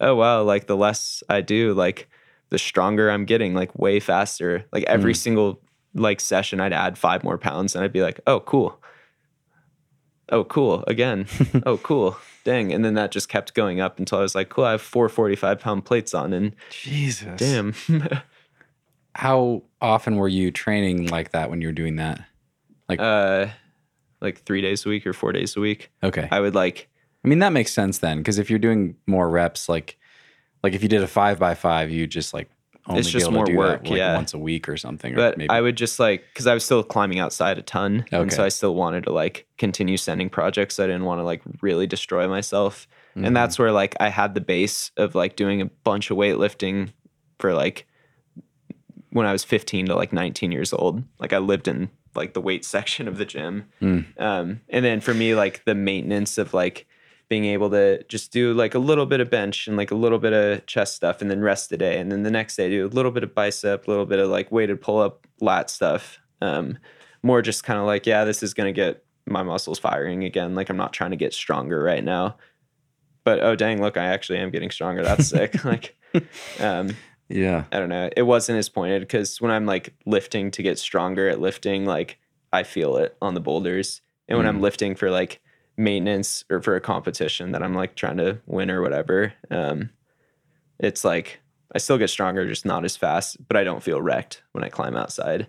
oh 0.00 0.14
wow, 0.14 0.42
like 0.42 0.66
the 0.68 0.76
less 0.76 1.22
I 1.28 1.40
do, 1.40 1.74
like 1.74 2.08
the 2.50 2.58
stronger 2.58 3.10
I'm 3.10 3.24
getting, 3.24 3.54
like 3.54 3.76
way 3.76 3.98
faster. 3.98 4.64
Like 4.72 4.84
every 4.84 5.12
Mm. 5.12 5.16
single 5.16 5.60
like 5.94 6.20
session, 6.20 6.60
I'd 6.60 6.72
add 6.72 6.96
five 6.98 7.24
more 7.24 7.36
pounds, 7.38 7.74
and 7.74 7.82
I'd 7.82 7.92
be 7.92 8.02
like, 8.02 8.20
oh 8.28 8.38
cool, 8.40 8.80
oh 10.30 10.44
cool 10.44 10.84
again, 10.86 11.26
oh 11.66 11.78
cool, 11.78 12.16
dang, 12.46 12.72
and 12.72 12.84
then 12.84 12.94
that 12.94 13.10
just 13.10 13.28
kept 13.28 13.52
going 13.54 13.80
up 13.80 13.98
until 13.98 14.18
I 14.18 14.22
was 14.22 14.36
like, 14.36 14.48
cool, 14.48 14.64
I 14.64 14.70
have 14.70 14.80
four 14.80 15.08
45 15.08 15.58
pound 15.58 15.84
plates 15.84 16.14
on, 16.14 16.32
and 16.32 16.54
Jesus. 16.70 17.38
damn, 17.38 17.74
How 19.14 19.62
often 19.80 20.16
were 20.16 20.28
you 20.28 20.50
training 20.50 21.08
like 21.08 21.32
that 21.32 21.50
when 21.50 21.60
you 21.60 21.68
were 21.68 21.72
doing 21.72 21.96
that? 21.96 22.20
Like, 22.88 23.00
uh, 23.00 23.46
like 24.20 24.42
three 24.42 24.60
days 24.60 24.86
a 24.86 24.88
week 24.88 25.06
or 25.06 25.12
four 25.12 25.32
days 25.32 25.56
a 25.56 25.60
week, 25.60 25.90
Okay. 26.02 26.28
I 26.30 26.40
would 26.40 26.54
like, 26.54 26.88
I 27.24 27.28
mean 27.28 27.40
that 27.40 27.52
makes 27.52 27.72
sense 27.72 27.98
then, 27.98 28.18
because 28.18 28.38
if 28.38 28.48
you're 28.48 28.58
doing 28.58 28.96
more 29.06 29.28
reps, 29.28 29.68
like 29.68 29.98
like 30.62 30.72
if 30.74 30.82
you 30.82 30.88
did 30.88 31.02
a 31.02 31.06
five 31.06 31.38
by 31.38 31.54
five, 31.54 31.90
you 31.90 32.06
just 32.06 32.32
like 32.32 32.48
only 32.88 33.00
It's 33.00 33.10
just 33.10 33.30
more 33.30 33.44
do 33.44 33.52
that, 33.52 33.58
work, 33.58 33.82
like 33.88 33.98
yeah. 33.98 34.14
once 34.14 34.32
a 34.34 34.38
week 34.38 34.68
or 34.68 34.76
something. 34.76 35.12
Or 35.14 35.16
but 35.16 35.38
maybe 35.38 35.50
I 35.50 35.60
would 35.60 35.76
just 35.76 35.98
like 35.98 36.24
because 36.32 36.46
I 36.46 36.54
was 36.54 36.64
still 36.64 36.82
climbing 36.82 37.18
outside 37.18 37.58
a 37.58 37.62
ton, 37.62 38.04
and 38.12 38.32
so 38.32 38.44
I 38.44 38.48
still 38.48 38.74
wanted 38.74 39.04
to 39.04 39.12
like 39.12 39.46
continue 39.58 39.96
sending 39.96 40.28
projects. 40.30 40.78
I 40.78 40.86
didn't 40.86 41.04
want 41.04 41.18
to 41.20 41.24
like 41.24 41.42
really 41.62 41.86
destroy 41.86 42.28
myself, 42.28 42.86
Mhm. 43.16 43.26
and 43.26 43.36
that's 43.36 43.58
where 43.58 43.72
like 43.72 43.96
I 44.00 44.08
had 44.10 44.34
the 44.34 44.40
base 44.40 44.90
of 44.96 45.14
like 45.14 45.36
doing 45.36 45.60
a 45.60 45.66
bunch 45.66 46.10
of 46.10 46.16
weightlifting 46.16 46.90
for 47.38 47.54
like 47.54 47.86
when 49.10 49.26
I 49.26 49.32
was 49.32 49.44
15 49.44 49.86
to 49.86 49.94
like 49.94 50.12
19 50.12 50.52
years 50.52 50.72
old. 50.72 51.02
Like 51.18 51.32
I 51.32 51.38
lived 51.38 51.68
in 51.68 51.90
like 52.14 52.34
the 52.34 52.40
weight 52.40 52.64
section 52.76 53.08
of 53.08 53.18
the 53.18 53.24
gym, 53.24 53.64
Mm. 53.82 54.04
um, 54.20 54.60
and 54.68 54.84
then 54.84 55.00
for 55.00 55.14
me 55.14 55.34
like 55.34 55.64
the 55.64 55.74
maintenance 55.74 56.38
of 56.38 56.54
like 56.54 56.86
being 57.28 57.44
able 57.46 57.70
to 57.70 58.02
just 58.04 58.32
do 58.32 58.54
like 58.54 58.74
a 58.74 58.78
little 58.78 59.06
bit 59.06 59.20
of 59.20 59.28
bench 59.30 59.66
and 59.66 59.76
like 59.76 59.90
a 59.90 59.94
little 59.96 60.18
bit 60.18 60.32
of 60.32 60.64
chest 60.66 60.94
stuff 60.94 61.20
and 61.20 61.30
then 61.30 61.40
rest 61.40 61.70
the 61.70 61.76
day 61.76 61.98
and 61.98 62.12
then 62.12 62.22
the 62.22 62.30
next 62.30 62.54
day 62.56 62.68
do 62.70 62.86
a 62.86 62.88
little 62.88 63.10
bit 63.10 63.24
of 63.24 63.34
bicep 63.34 63.86
a 63.86 63.90
little 63.90 64.06
bit 64.06 64.18
of 64.20 64.28
like 64.28 64.52
weighted 64.52 64.80
pull 64.80 65.00
up 65.00 65.26
lat 65.40 65.68
stuff 65.68 66.18
um, 66.40 66.78
more 67.22 67.42
just 67.42 67.64
kind 67.64 67.80
of 67.80 67.86
like 67.86 68.06
yeah 68.06 68.24
this 68.24 68.42
is 68.42 68.54
going 68.54 68.72
to 68.72 68.72
get 68.72 69.04
my 69.26 69.42
muscles 69.42 69.78
firing 69.78 70.22
again 70.22 70.54
like 70.54 70.68
i'm 70.70 70.76
not 70.76 70.92
trying 70.92 71.10
to 71.10 71.16
get 71.16 71.34
stronger 71.34 71.82
right 71.82 72.04
now 72.04 72.36
but 73.24 73.42
oh 73.42 73.56
dang 73.56 73.80
look 73.82 73.96
i 73.96 74.04
actually 74.04 74.38
am 74.38 74.50
getting 74.50 74.70
stronger 74.70 75.02
that's 75.02 75.26
sick 75.26 75.64
like 75.64 75.96
um, 76.60 76.96
yeah. 77.28 77.64
I 77.72 77.80
don't 77.80 77.88
know. 77.88 78.08
It 78.16 78.22
wasn't 78.22 78.58
as 78.58 78.68
pointed 78.68 79.02
because 79.02 79.40
when 79.40 79.50
I'm 79.50 79.66
like 79.66 79.92
lifting 80.06 80.52
to 80.52 80.62
get 80.62 80.78
stronger 80.78 81.28
at 81.28 81.40
lifting, 81.40 81.84
like 81.84 82.18
I 82.52 82.62
feel 82.62 82.96
it 82.98 83.16
on 83.20 83.34
the 83.34 83.40
boulders. 83.40 84.00
And 84.28 84.38
when 84.38 84.46
I'm 84.46 84.58
Mm. 84.58 84.62
lifting 84.62 84.94
for 84.94 85.10
like 85.10 85.40
maintenance 85.76 86.44
or 86.50 86.62
for 86.62 86.76
a 86.76 86.80
competition 86.80 87.52
that 87.52 87.62
I'm 87.62 87.74
like 87.74 87.94
trying 87.94 88.16
to 88.18 88.38
win 88.46 88.70
or 88.70 88.82
whatever, 88.82 89.32
um, 89.50 89.90
it's 90.78 91.04
like 91.04 91.40
I 91.74 91.78
still 91.78 91.98
get 91.98 92.10
stronger, 92.10 92.46
just 92.48 92.64
not 92.64 92.84
as 92.84 92.96
fast, 92.96 93.36
but 93.48 93.56
I 93.56 93.64
don't 93.64 93.82
feel 93.82 94.00
wrecked 94.00 94.42
when 94.52 94.64
I 94.64 94.68
climb 94.68 94.96
outside. 94.96 95.46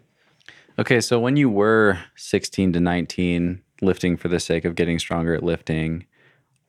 Okay, 0.80 1.02
so 1.02 1.20
when 1.20 1.38
you 1.38 1.50
were 1.50 2.00
16 2.16 2.74
to 2.74 2.80
19, 2.80 3.62
lifting 3.82 4.18
for 4.18 4.28
the 4.28 4.40
sake 4.40 4.66
of 4.66 4.76
getting 4.76 5.00
stronger 5.00 5.34
at 5.34 5.44
lifting, 5.44 6.06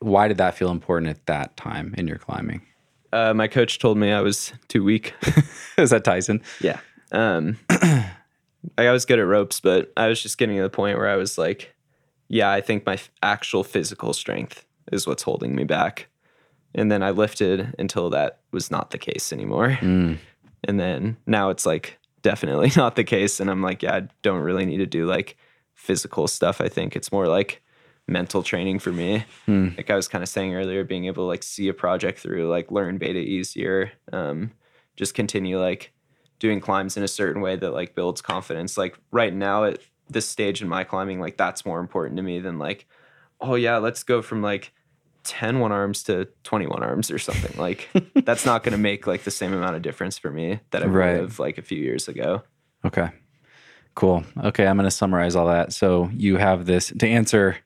why 0.01 0.29
did 0.29 0.39
that 0.39 0.55
feel 0.55 0.71
important 0.71 1.11
at 1.11 1.27
that 1.27 1.57
time 1.57 1.95
in 1.99 2.07
your 2.07 2.19
climbing? 2.19 2.63
Uh, 3.13 3.35
my 3.35 3.49
coach 3.49 3.79
told 3.79 3.99
me 3.99 4.13
I 4.13 4.21
was 4.21 4.53
too 4.69 4.85
weak. 4.85 5.15
Is 5.79 5.91
that 5.91 6.05
Tyson? 6.05 6.43
Yeah. 6.61 6.81
Um, 7.11 7.59
I 7.71 8.91
was 8.93 9.05
good 9.05 9.19
at 9.19 9.27
ropes, 9.27 9.61
but 9.61 9.93
I 9.97 10.09
was 10.09 10.23
just 10.23 10.39
getting 10.39 10.57
to 10.57 10.63
the 10.63 10.71
point 10.71 10.99
where 10.99 11.09
I 11.09 11.17
was 11.17 11.39
like, 11.39 11.75
yeah, 12.29 12.51
I 12.51 12.61
think 12.61 12.87
my 12.87 12.95
f- 12.95 13.11
actual 13.23 13.65
physical 13.65 14.13
strength 14.13 14.67
is 14.93 15.07
what's 15.07 15.23
holding 15.23 15.55
me 15.55 15.65
back. 15.65 16.09
And 16.75 16.93
then 16.93 17.03
I 17.03 17.11
lifted 17.11 17.75
until 17.79 18.11
that 18.11 18.41
was 18.53 18.71
not 18.71 18.91
the 18.91 18.99
case 18.99 19.33
anymore. 19.33 19.79
Mm. 19.81 20.19
And 20.65 20.79
then 20.79 21.17
now 21.27 21.51
it's 21.51 21.67
like 21.67 21.99
definitely 22.23 22.71
not 22.77 22.97
the 22.97 23.05
case. 23.05 23.41
And 23.41 23.51
I'm 23.51 23.63
like, 23.63 23.83
yeah, 23.83 23.97
I 23.97 24.09
don't 24.23 24.43
really 24.43 24.67
need 24.67 24.79
to 24.79 24.87
do 24.87 25.07
like 25.07 25.37
physical 25.75 26.29
stuff. 26.29 26.61
I 26.61 26.69
think 26.69 26.95
it's 26.95 27.13
more 27.13 27.27
like 27.27 27.63
mental 28.07 28.43
training 28.43 28.79
for 28.79 28.93
me. 28.93 29.25
Hmm. 29.47 29.69
Like 29.77 29.91
I 29.91 29.97
was 29.97 30.09
kind 30.09 30.23
of 30.23 30.29
saying 30.29 30.55
earlier, 30.55 30.83
being 30.85 31.05
able 31.05 31.25
to 31.25 31.29
like 31.29 31.43
see 31.43 31.69
a 31.69 31.75
project 31.75 32.19
through, 32.19 32.49
like 32.49 32.71
learn 32.71 32.99
beta 32.99 33.19
easier, 33.19 33.93
um, 34.13 34.53
just 34.97 35.15
continue 35.15 35.61
like 35.61 35.93
doing 36.39 36.61
climbs 36.61 36.97
in 36.97 37.03
a 37.03 37.09
certain 37.09 37.43
way 37.43 37.57
that 37.57 37.73
like 37.73 37.95
builds 37.95 38.21
confidence. 38.21 38.79
Like 38.79 38.99
right 39.13 39.33
now 39.33 39.65
at 39.65 39.81
this 40.09 40.27
stage 40.27 40.63
in 40.63 40.69
my 40.69 40.85
climbing, 40.85 41.21
like 41.21 41.37
that's 41.37 41.65
more 41.67 41.81
important 41.81 42.17
to 42.17 42.23
me 42.23 42.39
than 42.41 42.59
like, 42.59 42.87
oh 43.41 43.55
yeah, 43.55 43.79
let's 43.79 44.03
go 44.03 44.23
from 44.23 44.43
like 44.43 44.73
10 45.25 45.61
one 45.61 45.73
arms 45.73 46.03
to 46.05 46.27
21 46.45 46.83
arms 46.83 47.11
or 47.11 47.19
something. 47.19 47.55
Like 47.61 47.89
that's 48.25 48.47
not 48.47 48.63
going 48.63 48.73
to 48.73 48.79
make 48.79 49.07
like 49.07 49.25
the 49.25 49.31
same 49.31 49.53
amount 49.53 49.77
of 49.77 49.83
difference 49.83 50.17
for 50.19 50.31
me 50.31 50.61
that 50.71 50.83
Right. 50.89 51.13
would 51.13 51.21
have 51.21 51.39
like 51.39 51.59
a 51.59 51.63
few 51.63 51.79
years 51.79 52.09
ago. 52.09 52.43
Okay. 52.85 53.11
Cool. 53.95 54.25
Okay, 54.45 54.67
I'm 54.67 54.77
going 54.77 54.87
to 54.87 54.93
summarize 54.93 55.35
all 55.35 55.49
that. 55.49 55.73
So 55.73 56.09
you 56.15 56.37
have 56.37 56.67
this 56.67 56.93
to 57.01 57.07
answer 57.09 57.57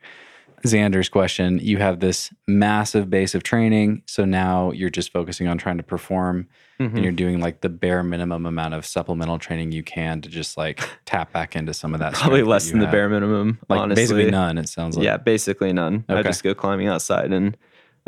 Xander's 0.62 1.08
question, 1.08 1.58
you 1.60 1.78
have 1.78 2.00
this 2.00 2.32
massive 2.46 3.10
base 3.10 3.34
of 3.34 3.42
training. 3.42 4.02
So 4.06 4.24
now 4.24 4.70
you're 4.72 4.90
just 4.90 5.12
focusing 5.12 5.48
on 5.48 5.58
trying 5.58 5.76
to 5.78 5.82
perform 5.82 6.48
Mhm. 6.80 6.94
and 6.94 7.02
you're 7.02 7.12
doing 7.12 7.40
like 7.40 7.60
the 7.60 7.68
bare 7.68 8.02
minimum 8.02 8.46
amount 8.46 8.74
of 8.74 8.84
supplemental 8.86 9.38
training 9.38 9.72
you 9.72 9.82
can 9.82 10.20
to 10.22 10.28
just 10.28 10.56
like 10.56 10.80
tap 11.04 11.32
back 11.32 11.54
into 11.56 11.74
some 11.74 11.94
of 11.94 12.00
that. 12.00 12.14
Probably 12.14 12.40
that 12.40 12.46
less 12.46 12.66
you 12.66 12.72
than 12.72 12.80
the 12.80 12.86
bare 12.86 13.08
minimum, 13.08 13.58
Like 13.68 13.80
honestly. 13.80 14.02
basically 14.02 14.30
none, 14.30 14.58
it 14.58 14.68
sounds 14.68 14.96
like. 14.96 15.04
Yeah, 15.04 15.16
basically 15.16 15.72
none. 15.72 16.04
I 16.08 16.22
just 16.22 16.42
go 16.42 16.54
climbing 16.54 16.88
outside 16.88 17.32
and 17.32 17.56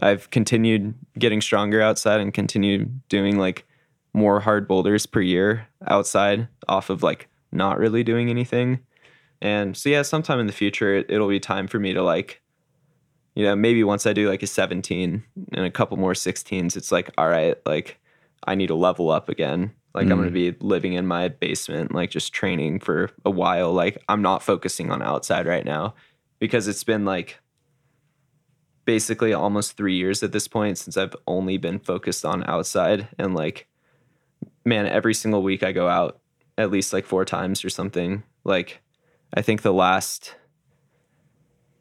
I've 0.00 0.30
continued 0.30 0.94
getting 1.18 1.40
stronger 1.40 1.80
outside 1.80 2.20
and 2.20 2.32
continued 2.34 3.00
doing 3.08 3.38
like 3.38 3.64
more 4.12 4.40
hard 4.40 4.66
boulders 4.68 5.06
per 5.06 5.20
year 5.20 5.66
outside 5.86 6.48
off 6.68 6.90
of 6.90 7.02
like 7.02 7.28
not 7.52 7.78
really 7.78 8.02
doing 8.02 8.30
anything. 8.30 8.80
And 9.42 9.76
so 9.76 9.88
yeah, 9.90 10.02
sometime 10.02 10.40
in 10.40 10.46
the 10.46 10.52
future 10.52 10.94
it, 10.94 11.06
it'll 11.10 11.28
be 11.28 11.38
time 11.38 11.66
for 11.68 11.78
me 11.78 11.92
to 11.92 12.02
like 12.02 12.40
you 13.34 13.44
know, 13.44 13.56
maybe 13.56 13.82
once 13.84 14.06
I 14.06 14.12
do 14.12 14.28
like 14.28 14.42
a 14.42 14.46
17 14.46 15.22
and 15.52 15.64
a 15.64 15.70
couple 15.70 15.96
more 15.96 16.14
16s, 16.14 16.76
it's 16.76 16.92
like 16.92 17.10
all 17.18 17.28
right, 17.28 17.56
like 17.66 17.98
I 18.44 18.54
need 18.54 18.68
to 18.68 18.74
level 18.74 19.10
up 19.10 19.28
again. 19.28 19.72
Like 19.94 20.06
I'm 20.06 20.18
Mm. 20.18 20.22
going 20.22 20.28
to 20.28 20.52
be 20.52 20.56
living 20.60 20.92
in 20.94 21.06
my 21.06 21.28
basement 21.28 21.94
like 21.94 22.10
just 22.10 22.32
training 22.32 22.80
for 22.80 23.10
a 23.24 23.30
while. 23.30 23.72
Like 23.72 24.02
I'm 24.08 24.22
not 24.22 24.42
focusing 24.42 24.90
on 24.90 25.02
outside 25.02 25.46
right 25.46 25.64
now 25.64 25.94
because 26.40 26.66
it's 26.68 26.84
been 26.84 27.04
like 27.04 27.38
basically 28.84 29.32
almost 29.32 29.76
three 29.76 29.96
years 29.96 30.22
at 30.22 30.32
this 30.32 30.48
point 30.48 30.78
since 30.78 30.96
I've 30.96 31.16
only 31.26 31.56
been 31.56 31.78
focused 31.78 32.24
on 32.24 32.44
outside. 32.44 33.08
And 33.18 33.34
like, 33.34 33.66
man, 34.64 34.86
every 34.86 35.14
single 35.14 35.42
week 35.42 35.62
I 35.62 35.72
go 35.72 35.88
out 35.88 36.20
at 36.58 36.70
least 36.70 36.92
like 36.92 37.06
four 37.06 37.24
times 37.24 37.64
or 37.64 37.70
something. 37.70 38.22
Like, 38.44 38.82
I 39.32 39.42
think 39.42 39.62
the 39.62 39.72
last, 39.72 40.34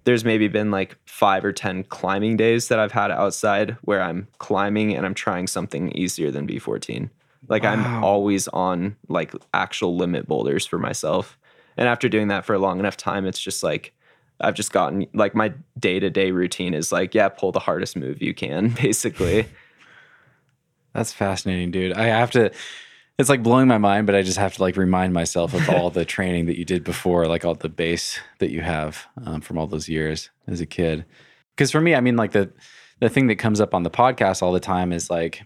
there's 0.06 0.26
maybe 0.26 0.48
been 0.48 0.72
like 0.72 0.98
five 1.06 1.46
or 1.46 1.52
10 1.52 1.86
climbing 1.86 2.38
days 2.38 2.68
that 2.68 2.80
I've 2.80 2.92
had 2.92 3.12
outside 3.12 3.78
where 3.82 4.02
I'm 4.02 4.28
climbing 4.40 4.96
and 4.96 5.06
I'm 5.06 5.14
trying 5.14 5.48
something 5.48 5.92
easier 5.92 6.32
than 6.32 6.48
V14. 6.48 7.10
Like, 7.50 7.66
I'm 7.66 8.04
always 8.04 8.48
on 8.50 8.96
like 9.10 9.34
actual 9.54 9.96
limit 9.98 10.28
boulders 10.28 10.66
for 10.66 10.78
myself. 10.78 11.38
And 11.76 11.88
after 11.88 12.08
doing 12.08 12.30
that 12.30 12.46
for 12.46 12.54
a 12.54 12.60
long 12.60 12.80
enough 12.80 12.96
time, 12.96 13.26
it's 13.26 13.40
just 13.40 13.64
like, 13.64 13.94
I've 14.40 14.56
just 14.56 14.72
gotten 14.72 15.08
like 15.14 15.36
my 15.36 15.54
day 15.80 16.00
to 16.00 16.10
day 16.10 16.32
routine 16.32 16.74
is 16.74 16.92
like, 16.92 17.14
yeah, 17.14 17.30
pull 17.30 17.52
the 17.52 17.60
hardest 17.60 17.96
move 17.96 18.22
you 18.22 18.34
can, 18.34 18.70
basically. 18.82 19.48
That's 20.94 21.14
fascinating, 21.14 21.72
dude. 21.72 21.94
I 21.94 22.06
have 22.06 22.32
to. 22.32 22.52
It's 23.20 23.30
like 23.30 23.44
blowing 23.44 23.68
my 23.68 23.78
mind, 23.78 24.08
but 24.08 24.16
I 24.16 24.24
just 24.24 24.40
have 24.40 24.56
to 24.56 24.62
like 24.62 24.76
remind 24.76 25.14
myself 25.14 25.54
of 25.54 25.70
all 25.70 25.90
the 25.92 26.04
training 26.16 26.48
that 26.48 26.58
you 26.58 26.66
did 26.66 26.84
before, 26.84 27.28
like 27.28 27.46
all 27.46 27.54
the 27.54 27.70
base 27.70 28.20
that 28.40 28.50
you 28.52 28.62
have 28.62 29.06
um, 29.24 29.40
from 29.42 29.58
all 29.58 29.68
those 29.68 29.88
years 29.88 30.32
as 30.48 30.60
a 30.62 30.66
kid. 30.66 31.06
Because 31.56 31.70
for 31.72 31.80
me, 31.80 31.94
I 31.94 32.02
mean, 32.02 32.16
like 32.16 32.32
the 32.32 32.52
the 33.00 33.10
thing 33.10 33.28
that 33.28 33.36
comes 33.36 33.60
up 33.62 33.74
on 33.74 33.84
the 33.84 33.90
podcast 33.92 34.42
all 34.42 34.52
the 34.52 34.60
time 34.60 34.92
is 34.92 35.10
like 35.12 35.44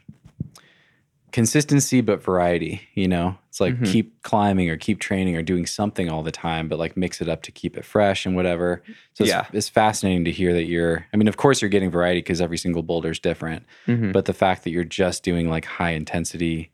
consistency, 1.34 2.00
but 2.02 2.24
variety. 2.24 2.82
You 2.94 3.08
know, 3.10 3.38
it's 3.50 3.60
like 3.60 3.76
Mhm. 3.76 3.86
keep 3.92 4.22
climbing 4.22 4.70
or 4.70 4.78
keep 4.78 5.00
training 5.02 5.36
or 5.36 5.42
doing 5.42 5.66
something 5.66 6.10
all 6.10 6.24
the 6.24 6.32
time, 6.32 6.70
but 6.70 6.80
like 6.80 6.96
mix 6.96 7.20
it 7.22 7.28
up 7.28 7.42
to 7.44 7.52
keep 7.52 7.76
it 7.76 7.84
fresh 7.84 8.26
and 8.26 8.36
whatever. 8.36 8.82
So 9.14 9.24
it's, 9.24 9.32
Yeah. 9.32 9.46
it's 9.52 9.68
fascinating 9.70 10.24
to 10.26 10.32
hear 10.32 10.54
that 10.54 10.66
you're. 10.66 11.06
I 11.14 11.18
mean, 11.18 11.28
of 11.28 11.36
course, 11.36 11.62
you're 11.62 11.70
getting 11.70 11.92
variety 11.92 12.20
because 12.20 12.40
every 12.40 12.58
single 12.58 12.82
boulder 12.84 13.12
is 13.12 13.20
different 13.20 13.66
Mhm. 13.88 14.14
but 14.14 14.24
the 14.26 14.34
fact 14.34 14.64
that 14.64 14.70
you're 14.72 14.84
just 14.86 15.24
doing 15.24 15.50
like 15.50 15.66
high 15.66 15.92
intensity 15.92 16.70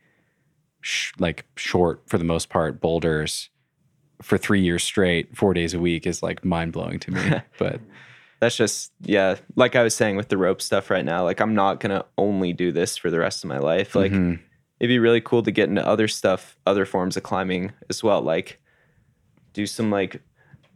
sh- 0.84 1.12
like 1.18 1.46
short 1.56 2.04
for 2.06 2.18
the 2.18 2.24
most 2.24 2.50
part 2.50 2.80
boulders 2.80 3.50
for 4.22 4.38
three 4.38 4.62
years 4.62 4.84
straight 4.84 5.36
four 5.36 5.54
days 5.54 5.74
a 5.74 5.80
week 5.80 6.06
is 6.06 6.22
like 6.22 6.46
mind-blowing 6.46 7.00
to 7.00 7.12
me 7.12 7.42
but 7.58 7.82
That's 8.44 8.58
just, 8.58 8.92
yeah, 9.00 9.38
like 9.56 9.78
I 9.78 9.84
was 9.84 9.96
saying 9.96 10.18
with 10.18 10.28
the 10.28 10.38
rope 10.38 10.62
stuff 10.62 10.90
right 10.90 11.06
now, 11.06 11.24
like 11.24 11.40
I'm 11.40 11.56
not 11.56 11.80
going 11.80 11.98
to 11.98 12.06
only 12.18 12.52
do 12.52 12.74
this 12.74 12.98
for 12.98 13.10
the 13.10 13.18
rest 13.18 13.46
of 13.46 13.48
my 13.48 13.58
life. 13.58 13.96
Like, 13.96 14.12
mhm. 14.12 14.38
it'd 14.82 14.90
be 14.90 15.00
really 15.00 15.22
cool 15.22 15.44
to 15.44 15.52
get 15.52 15.70
into 15.70 15.88
other 15.88 16.10
stuff, 16.10 16.58
other 16.66 16.86
forms 16.86 17.16
of 17.16 17.24
climbing 17.24 17.72
as 17.90 18.04
well. 18.04 18.22
Like, 18.22 18.60
do 19.54 19.66
some 19.66 19.90
like 19.92 20.22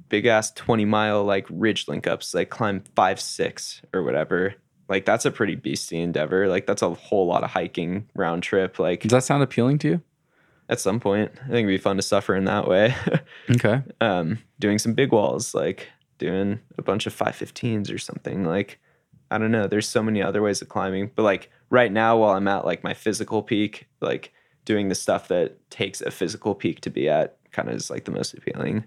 big 0.07 0.27
ass 0.27 0.51
20 0.51 0.85
mile 0.85 1.25
like 1.25 1.45
ridge 1.49 1.89
link 1.89 2.07
ups, 2.07 2.33
like 2.33 2.49
climb 2.49 2.85
five, 2.95 3.19
six 3.19 3.81
or 3.93 4.01
whatever. 4.01 4.55
Like, 4.89 5.05
that's 5.05 5.25
a 5.25 5.31
pretty 5.31 5.55
beastie 5.55 5.99
endeavor. 5.99 6.47
Like, 6.47 6.65
that's 6.65 6.81
a 6.81 6.93
whole 6.93 7.27
lot 7.27 7.43
of 7.43 7.51
hiking 7.51 8.09
round 8.15 8.43
trip. 8.43 8.79
Like, 8.79 9.01
does 9.01 9.11
that 9.11 9.23
sound 9.23 9.43
appealing 9.43 9.79
to 9.79 9.87
you 9.87 10.01
at 10.69 10.79
some 10.79 10.99
point, 10.99 11.31
I 11.35 11.47
think 11.47 11.65
it'd 11.65 11.67
be 11.67 11.77
fun 11.77 11.95
to 11.95 12.01
suffer 12.01 12.35
in 12.35 12.45
that 12.45 12.67
way. 12.67 12.93
okay 13.51 13.81
um, 14.01 14.39
doing 14.59 14.79
some 14.79 14.93
big 14.93 15.11
walls, 15.11 15.55
like 15.55 15.87
doing 16.17 16.59
a 16.77 16.81
bunch 16.81 17.05
of 17.05 17.15
515s 17.15 17.93
or 17.93 17.97
something. 17.97 18.43
Like, 18.43 18.79
I 19.31 19.37
don't 19.37 19.51
know. 19.51 19.67
There's 19.67 19.87
so 19.87 20.03
many 20.03 20.21
other 20.21 20.41
ways 20.41 20.61
of 20.61 20.69
climbing. 20.69 21.11
But 21.15 21.23
like 21.23 21.51
right 21.69 21.91
now, 21.91 22.17
while 22.17 22.35
I'm 22.35 22.47
at 22.47 22.65
like 22.65 22.83
my 22.83 22.93
physical 22.93 23.43
peak, 23.43 23.87
like 24.01 24.33
doing 24.65 24.89
the 24.89 24.95
stuff 24.95 25.29
that 25.29 25.69
takes 25.69 26.01
a 26.01 26.11
physical 26.11 26.53
peak 26.53 26.81
to 26.81 26.89
be 26.89 27.07
at 27.07 27.37
kind 27.51 27.69
of 27.69 27.75
is 27.75 27.89
like 27.89 28.05
the 28.05 28.11
most 28.11 28.33
appealing. 28.33 28.83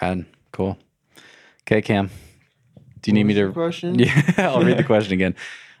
rad 0.00 0.24
cool 0.52 0.76
okay 1.62 1.80
cam 1.80 2.10
do 3.02 3.10
you 3.10 3.14
need 3.14 3.24
me 3.24 3.34
to 3.34 3.52
question? 3.52 3.94
yeah 3.98 4.32
i'll 4.38 4.62
read 4.62 4.78
the 4.78 4.84
question 4.94 5.12
again. 5.12 5.34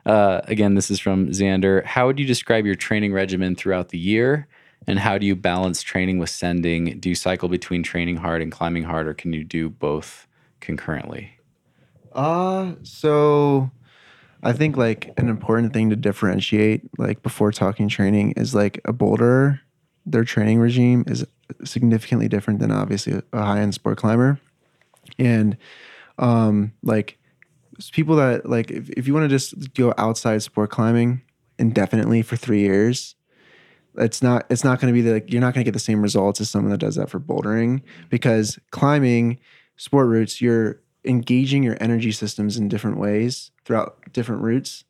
Uh, 0.06 0.40
again 0.44 0.74
this 0.74 0.90
is 0.90 0.98
from 1.00 1.28
xander. 1.28 1.84
How 1.84 2.06
would 2.06 2.18
you 2.18 2.26
describe 2.26 2.66
your 2.66 2.74
training 2.74 3.12
regimen 3.12 3.54
throughout 3.56 3.90
the 3.90 3.98
year? 3.98 4.48
And 4.86 4.98
how 4.98 5.18
do 5.18 5.26
you 5.26 5.36
balance 5.36 5.82
training 5.82 6.18
with 6.18 6.30
sending? 6.30 6.98
Do 6.98 7.10
you 7.10 7.14
cycle 7.14 7.48
between 7.48 7.82
training 7.82 8.16
hard 8.16 8.40
and 8.40 8.50
climbing 8.50 8.84
hard 8.84 9.06
or 9.06 9.14
can 9.14 9.32
you 9.32 9.44
do 9.44 9.68
both 9.68 10.26
concurrently? 10.60 11.38
Uh, 12.12 12.72
so 12.82 13.70
I 14.42 14.52
think 14.52 14.76
like 14.76 15.12
an 15.18 15.28
important 15.28 15.72
thing 15.72 15.90
to 15.90 15.96
differentiate, 15.96 16.82
like 16.98 17.22
before 17.22 17.52
talking 17.52 17.88
training, 17.88 18.32
is 18.32 18.54
like 18.54 18.80
a 18.84 18.92
boulder, 18.92 19.60
their 20.06 20.24
training 20.24 20.58
regime 20.58 21.04
is 21.06 21.26
significantly 21.64 22.28
different 22.28 22.60
than 22.60 22.70
obviously 22.70 23.22
a 23.32 23.42
high 23.42 23.60
end 23.60 23.74
sport 23.74 23.98
climber. 23.98 24.40
And 25.18 25.56
um, 26.20 26.72
like 26.82 27.18
people 27.92 28.14
that 28.16 28.48
like, 28.48 28.70
if, 28.70 28.90
if 28.90 29.08
you 29.08 29.14
want 29.14 29.24
to 29.24 29.28
just 29.28 29.74
go 29.74 29.92
outside 29.98 30.42
sport 30.42 30.70
climbing 30.70 31.22
indefinitely 31.58 32.22
for 32.22 32.36
three 32.36 32.60
years, 32.60 33.16
it's 33.96 34.22
not 34.22 34.46
it's 34.50 34.62
not 34.62 34.80
going 34.80 34.94
to 34.94 35.02
be 35.02 35.08
like 35.10 35.32
you're 35.32 35.40
not 35.40 35.52
going 35.54 35.64
to 35.64 35.68
get 35.68 35.72
the 35.72 35.80
same 35.80 36.00
results 36.00 36.40
as 36.40 36.48
someone 36.48 36.70
that 36.70 36.78
does 36.78 36.94
that 36.94 37.10
for 37.10 37.18
bouldering 37.18 37.82
because 38.08 38.58
climbing 38.70 39.38
sport 39.76 40.06
routes 40.06 40.40
you're 40.40 40.80
engaging 41.04 41.62
your 41.62 41.76
energy 41.80 42.12
systems 42.12 42.56
in 42.56 42.68
different 42.68 42.98
ways 42.98 43.50
throughout 43.64 43.98
different 44.12 44.42
routes. 44.42 44.84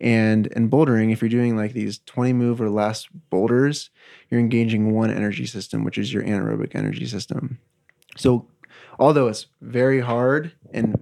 And 0.00 0.46
in 0.46 0.70
bouldering 0.70 1.12
if 1.12 1.20
you're 1.20 1.28
doing 1.28 1.54
like 1.56 1.74
these 1.74 1.98
20 2.06 2.32
move 2.32 2.60
or 2.60 2.70
less 2.70 3.06
boulders 3.28 3.90
you're 4.30 4.40
engaging 4.40 4.94
one 4.94 5.10
energy 5.10 5.44
system 5.44 5.84
which 5.84 5.98
is 5.98 6.12
your 6.12 6.22
anaerobic 6.22 6.74
energy 6.74 7.04
system. 7.04 7.58
So 8.16 8.46
although 9.00 9.26
it's 9.26 9.46
very 9.60 10.00
hard 10.00 10.52
and 10.72 10.96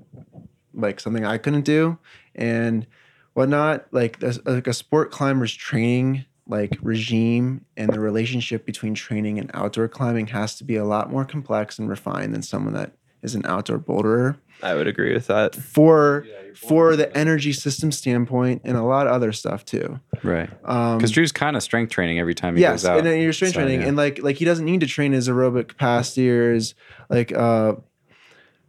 like 0.72 1.00
something 1.00 1.24
I 1.26 1.36
couldn't 1.36 1.64
do 1.64 1.98
and 2.34 2.86
whatnot. 3.34 3.86
Like 3.90 4.22
a, 4.22 4.34
like 4.46 4.66
a 4.66 4.72
sport 4.72 5.10
climber's 5.10 5.52
training 5.54 6.24
like 6.46 6.78
regime 6.80 7.66
and 7.76 7.92
the 7.92 8.00
relationship 8.00 8.64
between 8.64 8.94
training 8.94 9.38
and 9.38 9.50
outdoor 9.52 9.86
climbing 9.86 10.28
has 10.28 10.54
to 10.56 10.64
be 10.64 10.76
a 10.76 10.84
lot 10.84 11.10
more 11.10 11.26
complex 11.26 11.78
and 11.78 11.90
refined 11.90 12.32
than 12.32 12.40
someone 12.40 12.72
that 12.72 12.92
is 13.20 13.34
an 13.34 13.44
outdoor 13.44 13.78
boulderer 13.78 14.36
I 14.62 14.74
would 14.74 14.86
agree 14.86 15.12
with 15.12 15.26
that. 15.26 15.54
for 15.54 16.26
for 16.54 16.96
the 16.96 17.14
energy 17.16 17.52
system 17.52 17.92
standpoint 17.92 18.62
and 18.64 18.76
a 18.76 18.82
lot 18.82 19.06
of 19.06 19.12
other 19.12 19.30
stuff 19.32 19.64
too. 19.64 20.00
Right. 20.24 20.50
Um, 20.64 20.98
Because 20.98 21.12
Drew's 21.12 21.30
kind 21.30 21.54
of 21.56 21.62
strength 21.62 21.90
training 21.92 22.18
every 22.18 22.34
time 22.34 22.56
he 22.56 22.62
yes, 22.62 22.82
goes 22.82 22.86
out. 22.86 22.98
and 22.98 23.06
then 23.06 23.20
you're 23.20 23.32
strength 23.32 23.54
So, 23.54 23.60
training, 23.60 23.82
yeah. 23.82 23.88
and 23.88 23.96
like 23.96 24.20
like 24.22 24.36
he 24.36 24.44
doesn't 24.44 24.64
need 24.64 24.80
to 24.80 24.86
train 24.88 25.12
his 25.12 25.28
aerobic 25.28 25.68
capacity 25.68 26.28
or 26.30 26.54
his 26.54 26.74
like 27.10 27.30
uh 27.32 27.74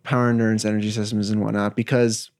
power 0.03 0.29
endurance 0.29 0.65
energy 0.65 0.91
systems 0.91 1.29
and 1.29 1.41
whatnot 1.41 1.75
because 1.75 2.31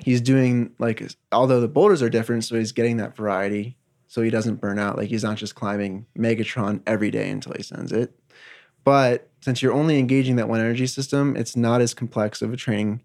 he's 0.00 0.20
doing 0.20 0.72
like 0.78 1.02
although 1.32 1.60
the 1.60 1.68
boulders 1.68 2.02
are 2.02 2.10
different, 2.10 2.44
so 2.44 2.56
he's 2.56 2.72
getting 2.72 2.96
that 2.98 3.16
variety, 3.16 3.76
so 4.08 4.22
he 4.22 4.30
doesn't 4.30 4.60
burn 4.60 4.78
out. 4.78 4.96
Like 4.96 5.08
he's 5.08 5.24
not 5.24 5.36
just 5.36 5.54
climbing 5.54 6.06
Megatron 6.16 6.82
every 6.86 7.10
day 7.10 7.30
until 7.30 7.52
he 7.56 7.62
sends 7.62 7.92
it. 7.92 8.18
But 8.84 9.28
since 9.40 9.62
you're 9.62 9.72
only 9.72 9.98
engaging 9.98 10.36
that 10.36 10.48
one 10.48 10.60
energy 10.60 10.86
system, 10.86 11.36
it's 11.36 11.56
not 11.56 11.80
as 11.80 11.94
complex 11.94 12.42
of 12.42 12.52
a 12.52 12.56
training 12.56 13.02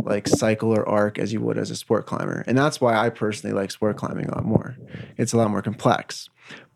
like 0.00 0.26
cycle 0.28 0.70
or 0.70 0.88
arc 0.88 1.18
as 1.18 1.32
you 1.32 1.40
would 1.40 1.56
as 1.56 1.70
a 1.70 1.76
sport 1.76 2.06
climber. 2.06 2.44
And 2.46 2.58
that's 2.58 2.80
why 2.80 2.96
I 2.96 3.10
personally 3.10 3.54
like 3.54 3.70
sport 3.70 3.96
climbing 3.96 4.26
a 4.26 4.34
lot 4.34 4.44
more. 4.44 4.76
It's 5.16 5.32
a 5.32 5.36
lot 5.36 5.50
more 5.50 5.62
complex. 5.62 6.28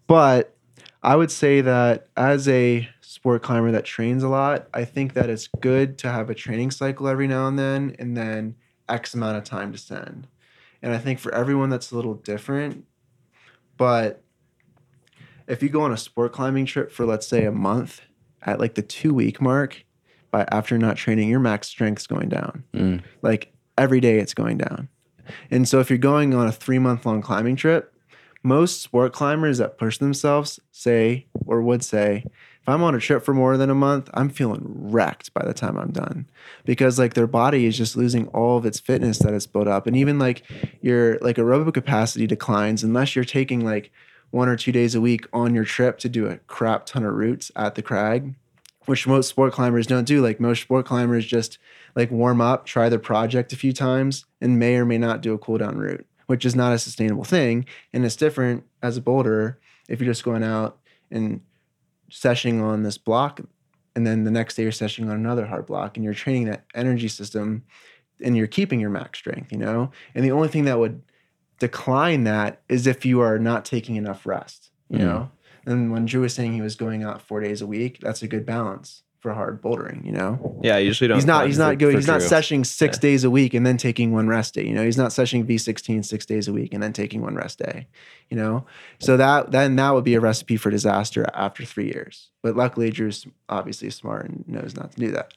But 0.06 0.54
I 1.02 1.16
would 1.16 1.30
say 1.30 1.60
that 1.60 2.08
as 2.16 2.48
a 2.48 2.88
sport 3.18 3.42
climber 3.42 3.72
that 3.72 3.84
trains 3.84 4.22
a 4.22 4.28
lot, 4.28 4.68
I 4.72 4.84
think 4.84 5.14
that 5.14 5.28
it's 5.28 5.48
good 5.58 5.98
to 5.98 6.12
have 6.12 6.30
a 6.30 6.34
training 6.34 6.70
cycle 6.70 7.08
every 7.08 7.26
now 7.26 7.48
and 7.48 7.58
then 7.58 7.96
and 7.98 8.16
then 8.16 8.54
X 8.88 9.12
amount 9.12 9.36
of 9.36 9.42
time 9.42 9.72
to 9.72 9.78
send. 9.78 10.28
And 10.82 10.94
I 10.94 10.98
think 10.98 11.18
for 11.18 11.34
everyone 11.34 11.68
that's 11.68 11.90
a 11.90 11.96
little 11.96 12.14
different. 12.14 12.84
But 13.76 14.22
if 15.48 15.64
you 15.64 15.68
go 15.68 15.82
on 15.82 15.92
a 15.92 15.96
sport 15.96 16.32
climbing 16.32 16.64
trip 16.64 16.92
for 16.92 17.04
let's 17.04 17.26
say 17.26 17.44
a 17.44 17.50
month 17.50 18.02
at 18.42 18.60
like 18.60 18.76
the 18.76 18.82
two 18.82 19.12
week 19.12 19.40
mark, 19.40 19.84
by 20.30 20.46
after 20.52 20.78
not 20.78 20.96
training, 20.96 21.28
your 21.28 21.40
max 21.40 21.66
strength's 21.66 22.06
going 22.06 22.28
down. 22.28 22.62
Mm. 22.72 23.02
Like 23.22 23.52
every 23.76 23.98
day 23.98 24.20
it's 24.20 24.34
going 24.34 24.58
down. 24.58 24.88
And 25.50 25.66
so 25.68 25.80
if 25.80 25.90
you're 25.90 25.98
going 25.98 26.34
on 26.34 26.46
a 26.46 26.52
three 26.52 26.78
month 26.78 27.04
long 27.04 27.20
climbing 27.20 27.56
trip, 27.56 27.92
most 28.44 28.80
sport 28.80 29.12
climbers 29.12 29.58
that 29.58 29.76
push 29.76 29.98
themselves 29.98 30.60
say 30.70 31.26
or 31.46 31.62
would 31.62 31.82
say, 31.82 32.24
if 32.68 32.74
I'm 32.74 32.82
on 32.82 32.94
a 32.94 33.00
trip 33.00 33.24
for 33.24 33.32
more 33.32 33.56
than 33.56 33.70
a 33.70 33.74
month, 33.74 34.10
I'm 34.12 34.28
feeling 34.28 34.60
wrecked 34.62 35.32
by 35.32 35.42
the 35.42 35.54
time 35.54 35.78
I'm 35.78 35.90
done 35.90 36.28
because 36.66 36.98
like 36.98 37.14
their 37.14 37.26
body 37.26 37.64
is 37.64 37.78
just 37.78 37.96
losing 37.96 38.28
all 38.28 38.58
of 38.58 38.66
its 38.66 38.78
fitness 38.78 39.20
that 39.20 39.32
it's 39.32 39.46
built 39.46 39.66
up. 39.66 39.86
And 39.86 39.96
even 39.96 40.18
like 40.18 40.42
your 40.82 41.18
like 41.20 41.36
aerobic 41.36 41.72
capacity 41.72 42.26
declines 42.26 42.84
unless 42.84 43.16
you're 43.16 43.24
taking 43.24 43.64
like 43.64 43.90
one 44.32 44.50
or 44.50 44.56
two 44.56 44.70
days 44.70 44.94
a 44.94 45.00
week 45.00 45.26
on 45.32 45.54
your 45.54 45.64
trip 45.64 45.98
to 46.00 46.10
do 46.10 46.26
a 46.26 46.36
crap 46.40 46.84
ton 46.84 47.04
of 47.04 47.14
routes 47.14 47.50
at 47.56 47.74
the 47.74 47.80
crag, 47.80 48.34
which 48.84 49.06
most 49.06 49.30
sport 49.30 49.54
climbers 49.54 49.86
don't 49.86 50.04
do. 50.04 50.20
Like 50.20 50.38
most 50.38 50.60
sport 50.60 50.84
climbers 50.84 51.24
just 51.24 51.56
like 51.96 52.10
warm 52.10 52.42
up, 52.42 52.66
try 52.66 52.90
their 52.90 52.98
project 52.98 53.50
a 53.54 53.56
few 53.56 53.72
times, 53.72 54.26
and 54.42 54.58
may 54.58 54.76
or 54.76 54.84
may 54.84 54.98
not 54.98 55.22
do 55.22 55.32
a 55.32 55.38
cool 55.38 55.56
down 55.56 55.78
route, 55.78 56.06
which 56.26 56.44
is 56.44 56.54
not 56.54 56.74
a 56.74 56.78
sustainable 56.78 57.24
thing. 57.24 57.64
And 57.94 58.04
it's 58.04 58.14
different 58.14 58.64
as 58.82 58.98
a 58.98 59.00
boulderer 59.00 59.56
if 59.88 60.00
you're 60.00 60.10
just 60.12 60.22
going 60.22 60.44
out 60.44 60.78
and 61.10 61.40
sessioning 62.10 62.62
on 62.62 62.82
this 62.82 62.98
block, 62.98 63.40
and 63.94 64.06
then 64.06 64.24
the 64.24 64.30
next 64.30 64.54
day 64.56 64.62
you're 64.62 64.72
sessioning 64.72 65.10
on 65.10 65.16
another 65.16 65.46
hard 65.46 65.66
block, 65.66 65.96
and 65.96 66.04
you're 66.04 66.14
training 66.14 66.46
that 66.46 66.64
energy 66.74 67.08
system, 67.08 67.64
and 68.22 68.36
you're 68.36 68.46
keeping 68.46 68.80
your 68.80 68.90
max 68.90 69.18
strength, 69.18 69.52
you 69.52 69.58
know. 69.58 69.90
And 70.14 70.24
the 70.24 70.32
only 70.32 70.48
thing 70.48 70.64
that 70.64 70.78
would 70.78 71.02
decline 71.58 72.24
that 72.24 72.62
is 72.68 72.86
if 72.86 73.04
you 73.04 73.20
are 73.20 73.38
not 73.38 73.64
taking 73.64 73.96
enough 73.96 74.26
rest, 74.26 74.70
you 74.88 74.98
Mhm. 74.98 75.04
know. 75.04 75.30
And 75.66 75.92
when 75.92 76.06
Drew 76.06 76.22
was 76.22 76.34
saying 76.34 76.52
he 76.52 76.62
was 76.62 76.76
going 76.76 77.02
out 77.02 77.20
four 77.20 77.40
days 77.40 77.60
a 77.60 77.66
week, 77.66 77.98
that's 78.00 78.22
a 78.22 78.28
good 78.28 78.46
balance 78.46 79.02
for 79.20 79.34
hard 79.34 79.60
bouldering, 79.60 80.04
you 80.06 80.12
know. 80.12 80.60
Yeah, 80.62 80.76
I 80.76 80.78
usually 80.78 81.08
don't. 81.08 81.16
He's 81.16 81.26
not 81.26 81.46
he's 81.46 81.58
not 81.58 81.78
going 81.78 81.92
for 81.94 81.98
he's 81.98 82.06
not 82.06 82.20
sessioning 82.20 82.64
six 82.64 82.96
Yeah. 82.98 83.00
days 83.00 83.24
a 83.24 83.30
week 83.30 83.52
and 83.52 83.66
then 83.66 83.76
taking 83.76 84.12
one 84.12 84.28
rest 84.28 84.54
day. 84.54 84.64
You 84.66 84.74
know, 84.74 84.84
he's 84.84 84.96
not 84.96 85.10
sessioning 85.10 85.44
V16 85.44 86.04
six 86.04 86.24
days 86.24 86.46
a 86.46 86.52
week 86.52 86.72
and 86.72 86.82
then 86.82 86.92
taking 86.92 87.20
one 87.20 87.34
rest 87.34 87.58
day. 87.58 87.88
You 88.30 88.36
know, 88.36 88.64
so 89.00 89.16
that 89.16 89.50
then 89.50 89.74
that 89.76 89.92
would 89.94 90.04
be 90.04 90.14
a 90.14 90.20
recipe 90.20 90.56
for 90.56 90.70
disaster 90.70 91.26
after 91.34 91.64
three 91.64 91.86
years. 91.86 92.30
But 92.42 92.54
luckily, 92.56 92.90
Drew's 92.90 93.26
obviously 93.48 93.90
smart 93.90 94.26
and 94.26 94.44
knows 94.46 94.76
not 94.76 94.92
to 94.92 94.98
do 95.00 95.10
that. 95.12 95.32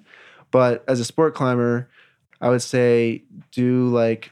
But 0.51 0.83
as 0.87 0.99
a 0.99 1.05
sport 1.05 1.33
climber, 1.33 1.89
I 2.39 2.49
would 2.49 2.61
say 2.61 3.23
do 3.51 3.87
like 3.87 4.31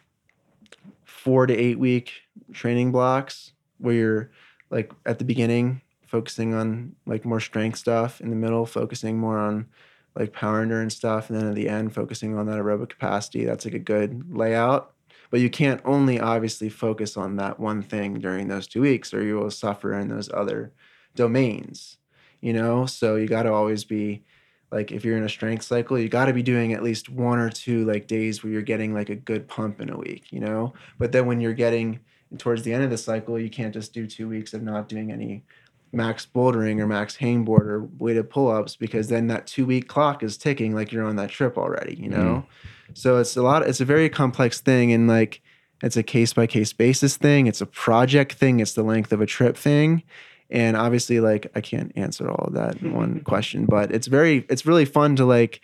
four 1.06 1.48
to 1.48 1.56
eight 1.56 1.80
week 1.80 2.12
training 2.54 2.92
blocks 2.92 3.52
where 3.80 3.94
you're 3.96 4.32
like 4.70 4.92
at 5.06 5.18
the 5.20 5.26
beginning 5.26 5.82
focusing 6.10 6.56
on 6.56 6.96
like 7.06 7.24
more 7.24 7.40
strength 7.40 7.78
stuff, 7.78 8.20
in 8.20 8.30
the 8.30 8.36
middle 8.36 8.66
focusing 8.66 9.18
more 9.18 9.38
on 9.38 9.68
like 10.16 10.34
power 10.34 10.62
endurance 10.62 10.96
stuff, 10.96 11.30
and 11.30 11.40
then 11.40 11.48
at 11.48 11.56
the 11.56 11.70
end 11.70 11.94
focusing 11.94 12.36
on 12.36 12.48
that 12.48 12.58
aerobic 12.58 12.90
capacity. 12.90 13.46
That's 13.46 13.66
like 13.66 13.76
a 13.76 13.80
good 13.80 14.36
layout. 14.36 14.94
But 15.30 15.40
you 15.40 15.50
can't 15.50 15.82
only 15.86 16.20
obviously 16.20 16.70
focus 16.70 17.16
on 17.16 17.36
that 17.36 17.60
one 17.60 17.84
thing 17.84 18.16
during 18.16 18.48
those 18.48 18.66
two 18.66 18.82
weeks, 18.82 19.14
or 19.14 19.24
you 19.24 19.36
will 19.36 19.52
suffer 19.52 19.94
in 19.94 20.08
those 20.08 20.32
other 20.34 20.74
domains. 21.16 21.98
You 22.42 22.54
know, 22.54 22.86
so 22.86 23.16
you 23.16 23.28
got 23.28 23.44
to 23.44 23.54
always 23.54 23.84
be 23.84 24.24
like 24.72 24.92
if 24.92 25.06
you're 25.06 25.18
in 25.18 25.24
a 25.24 25.30
strength 25.30 25.64
cycle, 25.64 26.00
you 26.00 26.10
got 26.10 26.26
to 26.26 26.34
be 26.34 26.42
doing 26.42 26.74
at 26.74 26.82
least 26.82 27.10
one 27.10 27.38
or 27.38 27.50
two 27.50 27.86
like 27.86 28.08
days 28.08 28.44
where 28.44 28.52
you're 28.52 28.62
getting 28.62 28.94
like 28.94 29.10
a 29.10 29.16
good 29.16 29.48
pump 29.48 29.80
in 29.80 29.92
a 29.92 29.98
week. 29.98 30.32
You 30.32 30.40
know, 30.40 30.74
but 30.98 31.12
then 31.12 31.28
when 31.28 31.40
you're 31.40 31.54
getting 31.54 32.00
towards 32.38 32.64
the 32.64 32.74
end 32.74 32.84
of 32.84 32.90
the 32.90 32.98
cycle, 32.98 33.40
you 33.40 33.50
can't 33.50 33.74
just 33.74 33.94
do 33.94 34.08
two 34.08 34.28
weeks 34.28 34.54
of 34.54 34.64
not 34.64 34.90
doing 34.90 35.12
any 35.12 35.44
max 35.92 36.26
bouldering 36.26 36.80
or 36.80 36.88
max 36.88 37.18
hangboard 37.18 37.66
or 37.66 37.84
weighted 37.98 38.30
pull-ups 38.30 38.76
because 38.76 39.08
then 39.08 39.28
that 39.28 39.48
two 39.48 39.66
week 39.66 39.88
clock 39.88 40.22
is 40.22 40.38
ticking 40.38 40.76
like 40.76 40.92
you're 40.92 41.04
on 41.04 41.16
that 41.16 41.30
trip 41.30 41.58
already 41.58 41.96
you 41.96 42.10
know? 42.10 42.18
Mm-hmm. 42.18 42.94
So 42.94 43.18
it's 43.18 43.36
a 43.36 43.42
lot 43.42 43.64
it's 43.64 43.82
a 43.82 43.86
very 43.86 44.10
complex 44.10 44.62
thing 44.62 44.92
and 44.92 45.08
like 45.08 45.42
it's 45.82 45.98
a 45.98 46.04
case 46.04 46.34
by 46.34 46.46
case 46.46 46.74
basis 46.74 47.16
thing. 47.16 47.48
It's 47.48 47.62
a 47.62 47.66
project 47.66 48.34
thing. 48.34 48.60
It's 48.60 48.74
the 48.74 48.84
length 48.84 49.14
of 49.14 49.22
a 49.22 49.26
trip 49.26 49.56
thing. 49.56 50.04
And 50.50 50.76
obviously 50.76 51.20
like 51.20 51.46
i 51.56 51.62
can't 51.62 51.92
answer 51.96 52.28
all 52.30 52.48
of 52.48 52.54
that 52.54 52.82
in 52.82 52.94
one 52.94 53.20
question 53.24 53.68
but 53.68 53.92
it's 53.92 54.08
very 54.08 54.46
it's 54.50 54.66
really 54.66 54.86
fun 54.86 55.16
to 55.18 55.26
like 55.26 55.62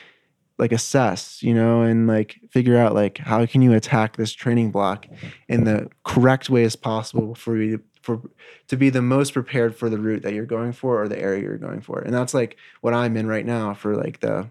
like 0.57 0.72
assess 0.72 1.41
you 1.43 1.53
know 1.53 1.81
and 1.81 2.07
like 2.07 2.39
figure 2.49 2.77
out 2.77 2.93
like 2.93 3.18
how 3.18 3.45
can 3.45 3.61
you 3.61 3.73
attack 3.73 4.15
this 4.15 4.31
training 4.31 4.72
block 4.72 5.07
in 5.49 5.64
the 5.64 5.89
correct 6.03 6.49
way 6.49 6.64
as 6.64 6.76
possible 6.76 7.35
for 7.35 7.57
you 7.57 7.81
for 8.06 8.22
to 8.68 8.77
be 8.77 8.91
the 8.91 9.02
most 9.02 9.34
prepared 9.34 9.76
for 9.76 9.90
the 9.90 9.98
route 9.98 10.22
that 10.22 10.34
you're 10.34 10.45
going 10.45 10.72
for 10.72 11.02
or 11.02 11.07
the 11.07 11.19
area 11.19 11.41
you're 11.41 11.57
going 11.57 11.82
for. 11.82 11.99
And 11.99 12.14
that's 12.14 12.36
like 12.36 12.56
what 12.82 12.94
I'm 12.94 13.18
in 13.18 13.26
right 13.26 13.45
now 13.45 13.73
for 13.73 13.95
like 13.95 14.19
the 14.19 14.48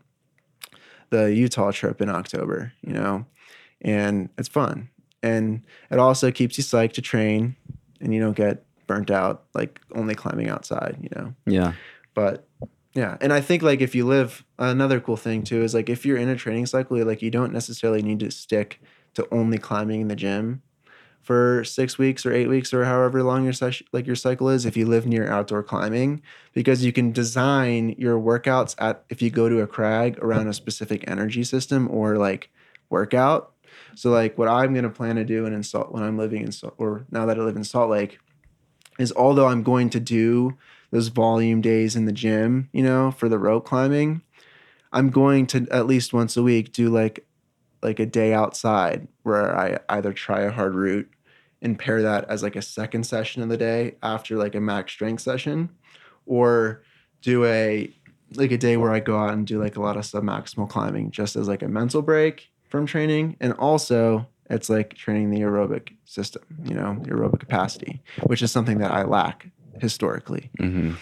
the 1.11 1.33
Utah 1.33 1.71
trip 1.71 2.03
in 2.03 2.09
October, 2.09 2.73
you 2.83 2.93
know. 2.93 3.27
And 3.81 4.29
it's 4.37 4.49
fun. 4.49 4.91
And 5.23 5.63
it 5.91 6.01
also 6.01 6.33
keeps 6.33 6.59
you 6.59 6.65
psyched 6.65 6.95
to 6.95 7.03
train 7.03 7.55
and 8.01 8.13
you 8.13 8.21
don't 8.21 8.37
get 8.37 8.65
burnt 8.89 9.11
out 9.11 9.45
like 9.55 9.81
only 9.95 10.17
climbing 10.17 10.49
outside, 10.49 10.99
you 11.01 11.09
know. 11.15 11.35
Yeah. 11.47 11.75
But 12.13 12.49
yeah, 12.95 13.17
and 13.21 13.33
I 13.33 13.41
think 13.41 13.63
like 13.63 13.81
if 13.81 13.95
you 13.95 14.05
live 14.05 14.45
another 14.59 14.99
cool 14.99 15.17
thing 15.17 15.45
too 15.45 15.63
is 15.63 15.75
like 15.75 15.89
if 15.89 16.05
you're 16.05 16.17
in 16.17 16.29
a 16.29 16.37
training 16.37 16.67
cycle, 16.67 17.03
like 17.05 17.23
you 17.23 17.31
don't 17.31 17.53
necessarily 17.53 18.03
need 18.03 18.19
to 18.21 18.33
stick 18.33 18.81
to 19.15 19.29
only 19.33 19.59
climbing 19.59 20.01
in 20.01 20.09
the 20.09 20.17
gym 20.17 20.63
for 21.25 21.65
six 21.65 21.97
weeks 21.97 22.27
or 22.27 22.33
eight 22.33 22.49
weeks 22.49 22.73
or 22.75 22.85
however 22.85 23.23
long 23.23 23.45
your 23.45 23.53
session 23.53 23.87
like 23.93 24.07
your 24.07 24.15
cycle 24.15 24.49
is 24.49 24.67
if 24.67 24.77
you 24.77 24.87
live 24.87 25.07
near 25.07 25.29
outdoor 25.31 25.63
climbing 25.63 26.23
because 26.53 26.85
you 26.85 26.93
can 26.93 27.11
design 27.13 27.95
your 27.99 28.21
workouts 28.21 28.75
at 28.79 29.05
if 29.09 29.23
you 29.23 29.31
go 29.31 29.49
to 29.49 29.61
a 29.61 29.67
crag 29.67 30.19
around 30.19 30.47
a 30.47 30.53
specific 30.53 31.03
energy 31.09 31.43
system 31.43 31.89
or 31.91 32.19
like 32.19 32.51
workout. 32.91 33.53
So 33.97 34.11
like 34.11 34.37
what 34.37 34.49
i'm 34.49 34.75
to 34.75 34.91
plan 34.91 35.17
to 35.17 35.25
do 35.25 35.47
in 35.47 35.63
salt 35.63 35.93
when 35.93 36.03
i'm 36.03 36.19
living 36.19 36.43
in 36.43 36.53
salt 36.53 36.75
or 36.79 37.07
now 37.11 37.27
that 37.27 37.39
i 37.39 37.43
live 37.43 37.57
in 37.57 37.65
salt 37.65 37.91
lake 37.91 38.19
is 38.99 39.13
although 39.17 39.47
i'm 39.47 39.63
going 39.63 39.91
to 39.91 40.01
do 40.01 40.57
those 40.91 41.09
volume 41.09 41.61
days 41.61 41.97
in 41.97 42.05
the 42.05 42.13
gym 42.13 42.69
you 42.73 42.83
know 42.83 43.11
for 43.11 43.29
the 43.29 43.39
rope 43.39 43.67
climbing 43.67 44.23
i'm 44.93 45.11
going 45.11 45.47
to 45.47 45.67
at 45.71 45.87
least 45.87 46.13
once 46.13 46.37
a 46.37 46.43
week 46.43 46.73
do 46.73 46.89
like 46.89 47.27
like 47.85 48.01
a 48.01 48.07
day 48.07 48.33
outside 48.33 49.07
where 49.23 49.57
I 49.57 49.79
either 49.91 50.13
try 50.13 50.41
a 50.41 50.51
hard 50.51 50.75
route 50.75 51.09
and 51.65 51.79
pair 51.79 52.03
that 52.03 52.25
as 52.29 52.43
like 52.43 52.55
a 52.55 52.63
second 52.63 53.05
session 53.05 53.43
of 53.43 53.49
the 53.49 53.57
day 53.57 53.97
after 54.03 54.37
like 54.37 54.55
a 54.55 54.61
max 54.61 54.93
strength 54.93 55.23
session, 55.23 55.71
or 56.27 56.83
do 57.23 57.45
a 57.45 57.93
like 58.37 58.53
a 58.53 58.59
day 58.59 58.77
where 58.77 58.93
I 58.93 59.01
go 59.01 59.19
out 59.19 59.33
and 59.33 59.47
do 59.47 59.61
like 59.61 59.77
a 59.77 59.81
lot 59.81 59.97
of 59.97 60.05
submaximal 60.05 60.69
climbing 60.69 61.11
just 61.11 61.37
as 61.37 61.49
like 61.49 61.63
a 61.63 61.69
mental 61.69 62.03
break 62.03 62.51
from 62.69 62.87
training. 62.87 63.37
And 63.41 63.55
also 63.55 64.29
it's 64.51 64.69
like 64.69 64.95
training 64.95 65.31
the 65.31 65.41
aerobic 65.41 65.95
system, 66.05 66.43
you 66.65 66.75
know, 66.75 66.99
the 67.03 67.11
aerobic 67.11 67.41
capacity, 67.41 68.03
which 68.25 68.43
is 68.43 68.53
something 68.53 68.79
that 68.79 68.93
I 68.93 69.03
lack 69.03 69.51
historically. 69.81 70.51
hmm 70.59 70.93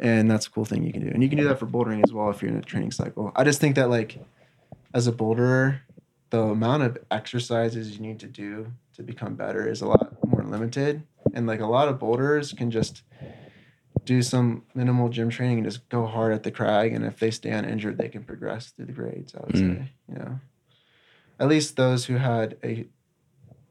and 0.00 0.30
that's 0.30 0.46
a 0.46 0.50
cool 0.50 0.64
thing 0.64 0.84
you 0.84 0.92
can 0.92 1.04
do. 1.04 1.10
And 1.12 1.24
you 1.24 1.28
can 1.28 1.38
do 1.38 1.44
that 1.48 1.58
for 1.58 1.66
bouldering 1.66 2.04
as 2.04 2.12
well 2.12 2.30
if 2.30 2.40
you're 2.40 2.52
in 2.52 2.56
a 2.56 2.62
training 2.62 2.92
cycle. 2.92 3.32
I 3.34 3.42
just 3.42 3.60
think 3.60 3.74
that 3.74 3.90
like 3.90 4.18
as 4.94 5.08
a 5.08 5.12
boulderer, 5.12 5.80
the 6.30 6.40
amount 6.40 6.84
of 6.84 6.98
exercises 7.10 7.96
you 7.96 8.00
need 8.00 8.20
to 8.20 8.26
do 8.28 8.72
to 8.98 9.02
become 9.02 9.34
better 9.34 9.66
is 9.66 9.80
a 9.80 9.86
lot 9.86 10.12
more 10.26 10.44
limited. 10.44 11.02
And 11.34 11.46
like 11.46 11.60
a 11.60 11.66
lot 11.66 11.88
of 11.88 11.98
boulders 11.98 12.52
can 12.52 12.70
just 12.70 13.02
do 14.04 14.22
some 14.22 14.64
minimal 14.74 15.08
gym 15.08 15.30
training 15.30 15.58
and 15.58 15.66
just 15.66 15.88
go 15.88 16.04
hard 16.06 16.32
at 16.32 16.42
the 16.42 16.50
crag. 16.50 16.92
And 16.92 17.04
if 17.04 17.18
they 17.18 17.30
stay 17.30 17.50
uninjured, 17.50 17.96
they 17.98 18.08
can 18.08 18.24
progress 18.24 18.70
through 18.70 18.86
the 18.86 18.92
grades. 18.92 19.34
I 19.34 19.40
would 19.46 19.54
Mm. 19.54 19.58
say, 19.78 19.88
you 20.10 20.14
know, 20.18 20.40
at 21.38 21.48
least 21.48 21.76
those 21.76 22.06
who 22.06 22.16
had 22.16 22.56
a 22.64 22.86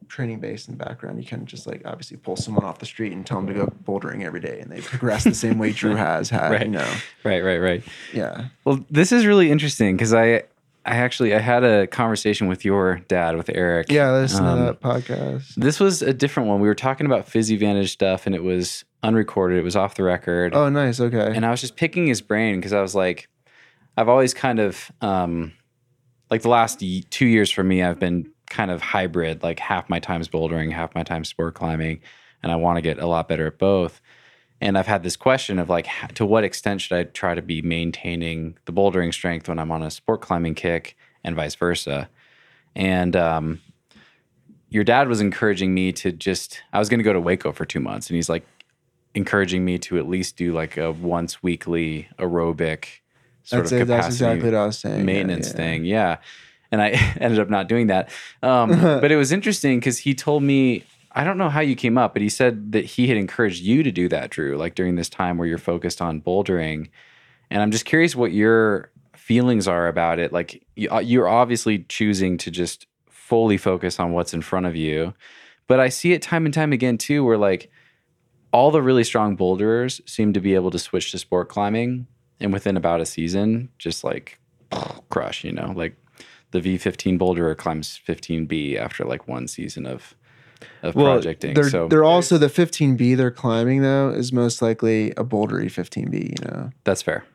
training 0.07 0.39
base 0.39 0.69
and 0.69 0.77
background, 0.77 1.21
you 1.21 1.27
can 1.27 1.45
just 1.45 1.67
like 1.67 1.81
obviously 1.83 2.15
pull 2.15 2.37
someone 2.37 2.63
off 2.63 2.79
the 2.79 2.85
street 2.85 3.11
and 3.11 3.25
tell 3.25 3.37
them 3.41 3.47
to 3.47 3.53
go 3.53 3.65
bouldering 3.83 4.23
every 4.23 4.39
day, 4.39 4.59
and 4.61 4.71
they 4.71 4.79
progress 4.79 5.25
the 5.25 5.33
same 5.33 5.57
way 5.57 5.71
Drew 5.73 5.95
has 6.07 6.29
had. 6.29 6.51
Right. 6.51 6.65
You 6.67 6.71
know, 6.71 6.93
Right, 7.25 7.41
right, 7.43 7.57
right. 7.57 7.83
yeah. 8.13 8.45
Well, 8.63 8.85
this 8.89 9.11
is 9.11 9.25
really 9.25 9.51
interesting 9.51 9.97
because 9.97 10.13
I, 10.13 10.43
I 10.87 10.95
actually 10.95 11.35
I 11.35 11.39
had 11.39 11.63
a 11.63 11.85
conversation 11.87 12.47
with 12.47 12.63
your 12.63 12.99
dad 13.07 13.35
with 13.35 13.49
Eric. 13.53 13.91
Yeah, 13.91 14.11
listen 14.13 14.45
Um, 14.45 14.57
to 14.59 14.63
that 14.65 14.81
podcast. 14.81 15.55
This 15.55 15.79
was 15.79 16.01
a 16.01 16.13
different 16.13 16.47
one. 16.49 16.61
We 16.61 16.67
were 16.67 16.75
talking 16.75 17.05
about 17.05 17.27
PhysiVantage 17.27 17.89
stuff, 17.89 18.25
and 18.25 18.33
it 18.33 18.43
was 18.43 18.85
unrecorded. 19.03 19.57
It 19.59 19.63
was 19.63 19.75
off 19.75 19.95
the 19.95 20.03
record. 20.03 20.55
Oh, 20.55 20.69
nice. 20.69 20.99
Okay. 20.99 21.33
and 21.35 21.45
I 21.45 21.51
was 21.51 21.61
just 21.61 21.75
picking 21.75 22.07
his 22.07 22.21
brain 22.21 22.55
because 22.55 22.73
I 22.73 22.81
was 22.81 22.95
like, 22.95 23.27
I've 23.97 24.09
always 24.09 24.33
kind 24.33 24.59
of, 24.59 24.91
um, 25.01 25.51
like 26.31 26.41
the 26.41 26.49
last 26.49 26.81
two 27.09 27.25
years 27.25 27.51
for 27.51 27.63
me, 27.63 27.83
I've 27.83 27.99
been 27.99 28.31
kind 28.49 28.71
of 28.71 28.81
hybrid, 28.81 29.43
like 29.43 29.59
half 29.59 29.89
my 29.89 29.99
time's 29.99 30.29
bouldering, 30.29 30.71
half 30.71 30.95
my 30.95 31.03
time 31.03 31.25
sport 31.25 31.53
climbing, 31.55 31.99
and 32.43 32.51
I 32.51 32.55
want 32.55 32.77
to 32.77 32.81
get 32.81 32.97
a 32.99 33.07
lot 33.07 33.27
better 33.27 33.45
at 33.47 33.57
both. 33.59 33.99
And 34.59 34.77
I've 34.77 34.87
had 34.87 35.03
this 35.03 35.15
question 35.15 35.59
of 35.59 35.69
like, 35.69 35.87
to 36.15 36.25
what 36.25 36.43
extent 36.43 36.81
should 36.81 36.97
I 36.97 37.03
try 37.03 37.35
to 37.35 37.41
be 37.41 37.61
maintaining 37.61 38.57
the 38.65 38.73
bouldering 38.73 39.13
strength 39.13 39.47
when 39.47 39.59
I'm 39.59 39.71
on 39.71 39.83
a 39.83 39.91
sport 39.91 40.21
climbing 40.21 40.55
kick, 40.55 40.97
and 41.23 41.35
vice 41.35 41.55
versa. 41.55 42.09
And 42.75 43.15
um, 43.15 43.61
your 44.69 44.83
dad 44.83 45.07
was 45.07 45.21
encouraging 45.21 45.73
me 45.73 45.91
to 45.93 46.11
just, 46.11 46.61
I 46.73 46.79
was 46.79 46.89
going 46.89 46.99
to 46.99 47.03
go 47.03 47.13
to 47.13 47.21
Hueco 47.21 47.53
for 47.53 47.65
two 47.65 47.79
months, 47.79 48.09
and 48.09 48.15
he's 48.15 48.29
like, 48.29 48.45
encouraging 49.13 49.65
me 49.65 49.77
to 49.79 49.97
at 49.97 50.07
least 50.07 50.37
do 50.37 50.53
like 50.53 50.77
a 50.77 50.91
once 50.91 51.41
weekly 51.41 52.07
aerobic 52.19 52.85
sort 53.43 53.63
that's 53.63 53.71
of 53.71 53.79
it. 53.79 53.81
capacity 53.81 53.87
That's 53.87 54.07
exactly 54.07 54.49
what 54.51 54.57
I 54.57 54.65
was 54.65 54.77
saying. 54.77 54.99
yeah, 54.99 55.05
maintenance 55.05 55.49
yeah. 55.49 55.55
thing. 55.55 55.85
Yeah. 55.85 56.17
And 56.71 56.81
I 56.81 56.89
ended 57.19 57.39
up 57.39 57.49
not 57.49 57.67
doing 57.67 57.87
that. 57.87 58.09
Um, 58.43 58.69
but 58.81 59.11
it 59.11 59.15
was 59.15 59.31
interesting 59.31 59.79
because 59.79 59.99
he 59.99 60.13
told 60.13 60.43
me, 60.43 60.83
I 61.17 61.23
don't 61.23 61.39
know 61.39 61.49
how 61.49 61.61
you 61.61 61.75
came 61.75 61.97
up, 61.97 62.13
but 62.13 62.21
he 62.21 62.29
said 62.29 62.73
that 62.73 62.85
he 62.85 63.07
had 63.07 63.17
encouraged 63.17 63.63
you 63.63 63.81
to 63.81 63.91
do 63.91 64.07
that, 64.09 64.29
Drew, 64.29 64.55
like 64.55 64.75
during 64.75 64.97
this 64.97 65.09
time 65.09 65.39
where 65.39 65.47
you're 65.47 65.57
focused 65.57 65.99
on 65.99 66.21
bouldering. 66.21 66.91
And 67.49 67.59
I'm 67.63 67.71
just 67.71 67.85
curious 67.85 68.15
what 68.15 68.33
your 68.33 68.91
feelings 69.15 69.67
are 69.67 69.87
about 69.87 70.19
it. 70.19 70.31
Like 70.31 70.63
uh, 70.91 70.99
you're 70.99 71.27
obviously 71.27 71.85
choosing 71.89 72.37
to 72.37 72.51
just 72.51 72.85
fully 73.09 73.57
focus 73.57 73.99
on 73.99 74.11
what's 74.11 74.35
in 74.35 74.43
front 74.43 74.67
of 74.67 74.75
you. 74.75 75.15
But 75.65 75.79
I 75.79 75.89
see 75.89 76.13
it 76.13 76.21
time 76.21 76.45
and 76.45 76.53
time 76.53 76.71
again 76.71 76.99
too, 76.99 77.25
where 77.25 77.35
like 77.35 77.71
all 78.53 78.69
the 78.69 78.83
really 78.83 79.03
strong 79.03 79.35
boulderers 79.35 79.99
seem 80.05 80.33
to 80.33 80.39
be 80.39 80.53
able 80.53 80.69
to 80.69 80.77
switch 80.77 81.11
to 81.13 81.17
sport 81.17 81.49
climbing 81.49 82.05
and 82.39 82.53
within 82.53 82.77
about 82.77 83.01
a 83.01 83.07
season 83.07 83.69
just 83.79 84.03
like 84.03 84.39
crush 85.09 85.43
you 85.43 85.51
know 85.51 85.73
like 85.75 85.95
the 86.51 86.59
v15 86.59 87.19
boulderer 87.19 87.57
climbs 87.57 87.99
15b 88.07 88.77
after 88.77 89.03
like 89.03 89.27
one 89.27 89.47
season 89.47 89.85
of 89.85 90.15
of 90.83 90.95
Well, 90.95 91.13
projecting 91.15 91.53
They're 91.53 91.69
so 91.69 91.87
they're 91.87 92.03
also 92.03 92.37
the 92.37 92.47
15B 92.47 93.15
they're 93.17 93.31
climbing 93.31 93.81
though 93.81 94.09
is 94.09 94.31
most 94.33 94.61
likely 94.61 95.11
a 95.11 95.23
bouldery 95.23 95.65
15B. 95.67 96.39
You 96.41 96.47
know. 96.51 96.69
that's 96.83 97.01
fair 97.01 97.25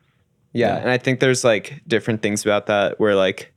Yeah, 0.53 0.74
Yeah. 0.77 0.81
and 0.82 0.90
I 0.90 0.99
think 0.99 1.20
there's 1.20 1.44
like 1.44 1.82
different 1.86 2.23
things 2.23 2.44
about 2.44 2.66
that 2.66 2.99
where 3.01 3.15
like 3.15 3.53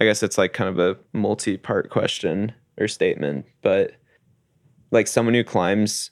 I 0.00 0.04
guess 0.04 0.22
it's 0.22 0.36
like 0.38 0.52
kind 0.52 0.68
of 0.68 0.78
a 0.78 0.98
multi-part 1.16 1.88
question 1.90 2.52
or 2.78 2.88
statement, 2.88 3.46
but 3.62 3.92
like 4.90 5.06
someone 5.06 5.34
who 5.34 5.44
climbs 5.44 6.10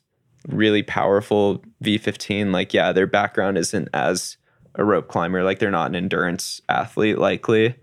really 0.48 0.82
powerful 0.84 1.62
V15, 1.84 2.52
like 2.52 2.72
yeah, 2.72 2.92
their 2.92 3.06
background 3.08 3.58
isn't 3.58 3.88
as 3.92 4.36
a 4.76 4.84
rope 4.84 5.08
climber, 5.08 5.42
like 5.42 5.58
they're 5.58 5.70
not 5.70 5.88
an 5.90 5.96
endurance 5.96 6.60
athlete 6.68 7.18
likely, 7.18 7.74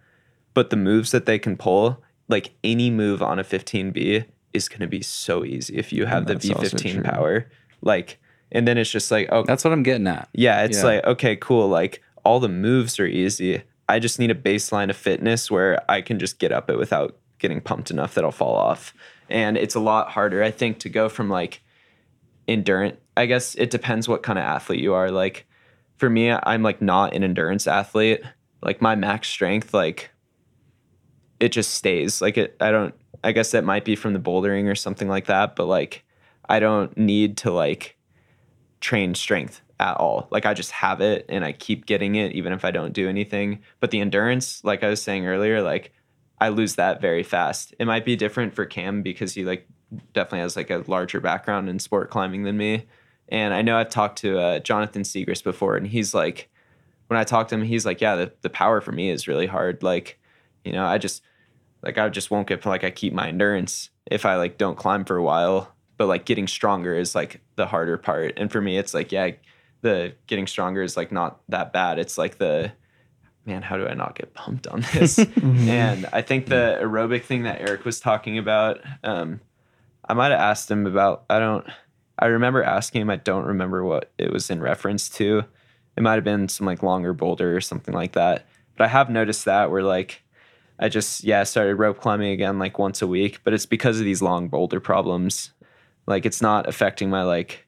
but 0.53 0.69
the 0.69 0.77
moves 0.77 1.11
that 1.11 1.25
they 1.25 1.37
can 1.37 1.57
pull, 1.57 2.01
like 2.29 2.51
any 2.63 2.89
move 2.89 3.21
on 3.21 3.37
a 3.39 3.43
15B 3.43 4.25
is 4.53 4.67
going 4.69 4.81
to 4.81 4.87
be 4.87 5.01
so 5.01 5.43
easy 5.45 5.77
if 5.77 5.91
you 5.93 6.05
have 6.05 6.25
the 6.27 6.35
V15 6.35 7.03
power. 7.03 7.49
Like 7.81 8.19
and 8.51 8.67
then 8.67 8.77
it's 8.77 8.89
just 8.89 9.11
like, 9.11 9.29
oh, 9.31 9.43
that's 9.43 9.63
what 9.63 9.71
i'm 9.73 9.83
getting 9.83 10.07
at 10.07 10.27
yeah, 10.33 10.63
it's 10.63 10.79
Yeah. 10.79 10.83
like, 10.85 11.03
okay, 11.05 11.35
cool. 11.35 11.67
Like 11.69 12.01
all 12.23 12.39
the 12.39 12.49
moves 12.49 12.99
are 12.99 13.05
easy. 13.05 13.61
I 13.87 13.99
just 13.99 14.19
need 14.19 14.31
a 14.31 14.35
baseline 14.35 14.89
of 14.89 14.97
fitness 14.97 15.49
where 15.49 15.83
I 15.89 16.01
can 16.01 16.19
just 16.19 16.39
get 16.39 16.51
up 16.51 16.69
it 16.69 16.77
without 16.77 17.17
getting 17.39 17.61
pumped 17.61 17.89
enough 17.91 18.15
that 18.15 18.23
I'll 18.23 18.31
fall 18.31 18.55
off. 18.55 18.93
And 19.29 19.55
it's 19.57 19.75
a 19.75 19.79
lot 19.79 20.09
harder, 20.11 20.43
I 20.43 20.51
think, 20.51 20.79
to 20.79 20.89
go 20.89 21.09
from 21.09 21.29
like 21.29 21.61
endurance. 22.47 22.97
I 23.15 23.25
guess 23.27 23.55
it 23.55 23.69
depends 23.69 24.07
what 24.07 24.23
kind 24.23 24.37
of 24.39 24.43
athlete 24.45 24.79
you 24.81 24.93
are. 24.93 25.11
Like 25.11 25.45
for 25.97 26.09
me, 26.09 26.31
I'm 26.31 26.63
like 26.63 26.81
not 26.81 27.13
an 27.15 27.23
endurance 27.23 27.67
athlete. 27.67 28.21
Like 28.61 28.81
my 28.81 28.95
max 28.95 29.27
strength, 29.27 29.73
like 29.73 30.09
it 31.39 31.49
just 31.51 31.73
stays. 31.73 32.21
Like 32.21 32.37
it, 32.37 32.55
I 32.59 32.71
don't, 32.71 32.93
I 33.23 33.31
guess 33.31 33.51
that 33.51 33.63
might 33.63 33.85
be 33.85 33.95
from 33.95 34.13
the 34.13 34.19
bouldering 34.19 34.69
or 34.69 34.75
something 34.75 35.07
like 35.07 35.25
that, 35.25 35.55
but 35.55 35.65
like 35.65 36.03
I 36.47 36.59
don't 36.59 36.95
need 36.97 37.37
to 37.37 37.51
like 37.51 37.97
train 38.81 39.15
strength 39.15 39.61
at 39.79 39.97
all. 39.97 40.27
Like 40.31 40.45
I 40.45 40.53
just 40.53 40.71
have 40.71 41.01
it 41.01 41.25
and 41.29 41.45
I 41.45 41.51
keep 41.51 41.85
getting 41.85 42.15
it 42.15 42.33
even 42.33 42.53
if 42.53 42.65
I 42.65 42.71
don't 42.71 42.93
do 42.93 43.07
anything. 43.09 43.59
But 43.79 43.91
the 43.91 44.01
endurance, 44.01 44.63
like 44.63 44.83
I 44.83 44.89
was 44.89 45.01
saying 45.01 45.25
earlier, 45.25 45.61
like 45.61 45.93
I 46.41 46.49
lose 46.49 46.75
that 46.75 47.01
very 47.01 47.23
fast. 47.23 47.73
It 47.79 47.85
might 47.85 48.05
be 48.05 48.15
different 48.15 48.55
for 48.55 48.65
Cam 48.65 49.01
because 49.01 49.33
he 49.33 49.43
like 49.43 49.67
definitely 50.13 50.39
has 50.39 50.55
like 50.55 50.69
a 50.69 50.83
larger 50.87 51.19
background 51.19 51.69
in 51.69 51.79
sport 51.79 52.09
climbing 52.09 52.43
than 52.43 52.57
me. 52.57 52.87
And 53.29 53.53
I 53.53 53.61
know 53.61 53.77
I've 53.77 53.89
talked 53.89 54.19
to 54.19 54.39
uh, 54.39 54.59
Jonathan 54.59 55.03
Siegrist 55.03 55.43
before, 55.43 55.75
and 55.75 55.85
he's 55.85 56.15
like, 56.15 56.49
when 57.07 57.19
I 57.19 57.23
talk 57.23 57.47
to 57.49 57.55
him, 57.55 57.63
he's 57.63 57.85
like, 57.85 58.01
yeah, 58.01 58.15
the, 58.15 58.33
the 58.41 58.49
power 58.49 58.81
for 58.81 58.91
me 58.91 59.09
is 59.09 59.27
really 59.27 59.45
hard. 59.45 59.83
Like, 59.83 60.19
you 60.63 60.71
know, 60.71 60.85
I 60.85 60.97
just 60.97 61.21
like 61.81 61.97
I 61.97 62.09
just 62.09 62.31
won't 62.31 62.47
get 62.47 62.65
like 62.65 62.83
I 62.83 62.91
keep 62.91 63.13
my 63.13 63.29
endurance 63.29 63.89
if 64.05 64.25
I 64.25 64.35
like 64.35 64.57
don't 64.57 64.77
climb 64.77 65.05
for 65.05 65.15
a 65.15 65.23
while. 65.23 65.73
But 65.97 66.07
like 66.07 66.25
getting 66.25 66.47
stronger 66.47 66.95
is 66.95 67.13
like 67.13 67.41
the 67.55 67.67
harder 67.67 67.97
part. 67.97 68.33
And 68.37 68.49
for 68.49 68.61
me, 68.61 68.77
it's 68.77 68.93
like, 68.93 69.11
yeah, 69.11 69.31
the 69.81 70.13
getting 70.27 70.47
stronger 70.47 70.81
is 70.81 70.95
like 70.95 71.11
not 71.11 71.41
that 71.49 71.73
bad. 71.73 71.99
It's 71.99 72.17
like 72.17 72.37
the 72.37 72.71
man, 73.45 73.61
how 73.61 73.77
do 73.77 73.87
I 73.87 73.95
not 73.95 74.15
get 74.15 74.33
pumped 74.33 74.67
on 74.67 74.85
this? 74.93 75.19
and 75.41 76.05
I 76.13 76.21
think 76.21 76.47
the 76.47 76.79
aerobic 76.81 77.23
thing 77.23 77.43
that 77.43 77.59
Eric 77.59 77.83
was 77.83 77.99
talking 77.99 78.37
about, 78.37 78.79
um, 79.03 79.41
I 80.07 80.13
might 80.13 80.31
have 80.31 80.39
asked 80.39 80.69
him 80.71 80.85
about. 80.85 81.25
I 81.29 81.39
don't. 81.39 81.65
I 82.17 82.27
remember 82.27 82.63
asking 82.63 83.01
him. 83.01 83.09
I 83.09 83.15
don't 83.17 83.45
remember 83.45 83.83
what 83.83 84.11
it 84.17 84.31
was 84.31 84.49
in 84.49 84.61
reference 84.61 85.09
to. 85.09 85.43
It 85.97 86.03
might 86.03 86.15
have 86.15 86.23
been 86.23 86.47
some 86.47 86.65
like 86.65 86.83
longer 86.83 87.13
boulder 87.13 87.55
or 87.55 87.61
something 87.61 87.93
like 87.93 88.13
that. 88.13 88.45
But 88.77 88.85
I 88.85 88.87
have 88.87 89.09
noticed 89.09 89.45
that 89.45 89.71
where 89.71 89.83
like 89.83 90.23
I 90.79 90.89
just 90.89 91.23
yeah 91.23 91.43
started 91.43 91.75
rope 91.75 91.99
climbing 91.99 92.31
again 92.31 92.57
like 92.57 92.79
once 92.79 93.01
a 93.01 93.07
week, 93.07 93.39
but 93.43 93.53
it's 93.53 93.65
because 93.65 93.99
of 93.99 94.05
these 94.05 94.21
long 94.21 94.47
boulder 94.47 94.79
problems. 94.79 95.51
Like 96.07 96.25
it's 96.25 96.41
not 96.41 96.67
affecting 96.67 97.09
my 97.09 97.23
like 97.23 97.67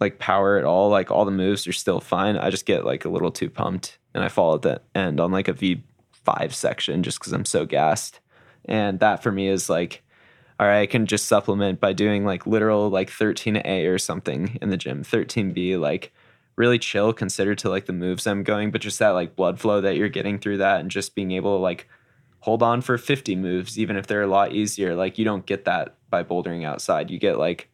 like 0.00 0.18
power 0.18 0.56
at 0.58 0.64
all. 0.64 0.88
Like 0.88 1.10
all 1.10 1.24
the 1.24 1.30
moves 1.30 1.66
are 1.66 1.72
still 1.72 2.00
fine. 2.00 2.36
I 2.36 2.50
just 2.50 2.66
get 2.66 2.84
like 2.84 3.04
a 3.04 3.08
little 3.08 3.30
too 3.30 3.50
pumped 3.50 3.98
and 4.14 4.24
I 4.24 4.28
fall 4.28 4.54
at 4.54 4.62
the 4.62 4.80
end 4.94 5.20
on 5.20 5.30
like 5.30 5.48
a 5.48 5.54
V5 5.54 6.52
section 6.52 7.02
just 7.02 7.18
because 7.18 7.32
I'm 7.32 7.44
so 7.44 7.64
gassed. 7.66 8.20
And 8.64 8.98
that 9.00 9.22
for 9.22 9.30
me 9.30 9.48
is 9.48 9.70
like, 9.70 10.02
all 10.58 10.66
right, 10.66 10.80
I 10.80 10.86
can 10.86 11.06
just 11.06 11.26
supplement 11.26 11.80
by 11.80 11.92
doing 11.92 12.24
like 12.24 12.46
literal 12.46 12.88
like 12.88 13.10
13A 13.10 13.92
or 13.92 13.98
something 13.98 14.58
in 14.60 14.70
the 14.70 14.76
gym, 14.76 15.02
13B, 15.02 15.78
like 15.78 16.12
really 16.56 16.78
chill 16.78 17.12
considered 17.12 17.58
to 17.58 17.68
like 17.68 17.86
the 17.86 17.92
moves 17.92 18.26
I'm 18.26 18.42
going, 18.42 18.70
but 18.70 18.80
just 18.80 18.98
that 18.98 19.10
like 19.10 19.36
blood 19.36 19.60
flow 19.60 19.82
that 19.82 19.96
you're 19.96 20.08
getting 20.08 20.38
through 20.38 20.58
that 20.58 20.80
and 20.80 20.90
just 20.90 21.14
being 21.14 21.32
able 21.32 21.58
to 21.58 21.62
like 21.62 21.88
hold 22.40 22.62
on 22.62 22.80
for 22.80 22.96
50 22.98 23.34
moves, 23.36 23.78
even 23.78 23.96
if 23.96 24.06
they're 24.06 24.22
a 24.22 24.26
lot 24.28 24.52
easier. 24.52 24.94
Like 24.94 25.18
you 25.18 25.24
don't 25.24 25.46
get 25.46 25.64
that 25.64 25.96
by 26.10 26.22
bouldering 26.22 26.64
outside. 26.64 27.10
You 27.10 27.18
get 27.18 27.38
like 27.38 27.68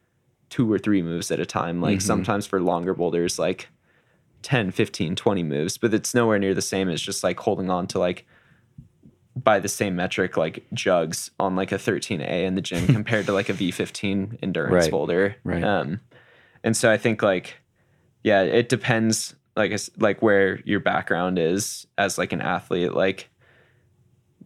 two 0.49 0.71
or 0.71 0.79
three 0.79 1.01
moves 1.01 1.31
at 1.31 1.39
a 1.39 1.45
time. 1.45 1.81
Like 1.81 1.99
Mhm. 1.99 2.03
sometimes 2.03 2.45
for 2.47 2.59
longer 2.61 2.93
boulders, 2.93 3.37
like 3.39 3.69
10, 4.41 4.71
15, 4.71 5.15
20 5.15 5.43
moves, 5.43 5.77
but 5.77 5.93
it's 5.93 6.13
nowhere 6.13 6.39
near 6.39 6.53
the 6.53 6.61
same 6.61 6.89
as 6.89 7.01
just 7.01 7.23
like 7.23 7.39
holding 7.39 7.69
on 7.69 7.87
to 7.87 7.99
like 7.99 8.25
by 9.35 9.59
the 9.59 9.67
same 9.69 9.95
metric 9.95 10.37
like 10.37 10.63
jugs 10.73 11.31
on 11.39 11.55
like 11.55 11.71
a 11.71 11.77
13A 11.77 12.43
in 12.45 12.53
the 12.55 12.61
gym 12.61 12.85
compared 12.93 13.25
to 13.25 13.33
like 13.33 13.49
a 13.49 13.53
V15 13.53 14.37
endurance 14.43 14.73
Right. 14.85 14.91
boulder. 14.91 15.35
Right. 15.43 15.63
Um, 15.63 16.01
and 16.63 16.77
so 16.77 16.91
I 16.91 16.97
think 16.97 17.21
like, 17.23 17.55
yeah, 18.23 18.41
it 18.43 18.69
depends 18.69 19.35
like 19.55 19.77
like 19.97 20.21
where 20.21 20.59
your 20.65 20.79
background 20.79 21.37
is 21.39 21.85
as 21.97 22.17
like 22.17 22.31
an 22.33 22.41
athlete. 22.41 22.93
Like 22.93 23.29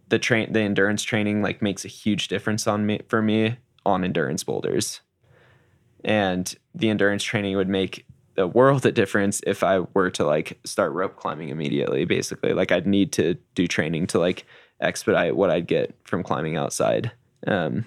the 0.10 0.20
train, 0.20 0.54
the 0.54 0.62
endurance 0.62 1.04
training 1.04 1.42
like 1.42 1.62
makes 1.62 1.86
a 1.86 1.90
huge 1.90 2.28
difference 2.28 2.68
on 2.68 2.86
me 2.86 3.02
for 3.08 3.22
me 3.22 3.58
on 3.86 4.04
endurance 4.04 4.44
boulders, 4.44 5.02
and 6.04 6.56
the 6.76 6.90
endurance 6.90 7.24
training 7.24 7.56
would 7.56 7.70
make 7.70 8.06
a 8.38 8.48
world 8.48 8.86
of 8.86 8.94
difference 8.94 9.42
if 9.48 9.64
I 9.64 9.80
were 9.94 10.12
to 10.12 10.26
like 10.26 10.60
start 10.64 10.92
rope 10.92 11.16
climbing 11.16 11.50
immediately. 11.50 12.06
Basically, 12.06 12.54
like 12.54 12.72
I'd 12.72 12.88
need 12.88 13.12
to 13.14 13.36
do 13.56 13.68
training 13.68 14.08
to 14.08 14.20
like 14.20 14.46
expedite 14.80 15.36
what 15.36 15.50
I'd 15.50 15.68
get 15.68 15.96
from 16.04 16.24
climbing 16.24 16.56
outside. 16.56 17.12
Um, 17.46 17.86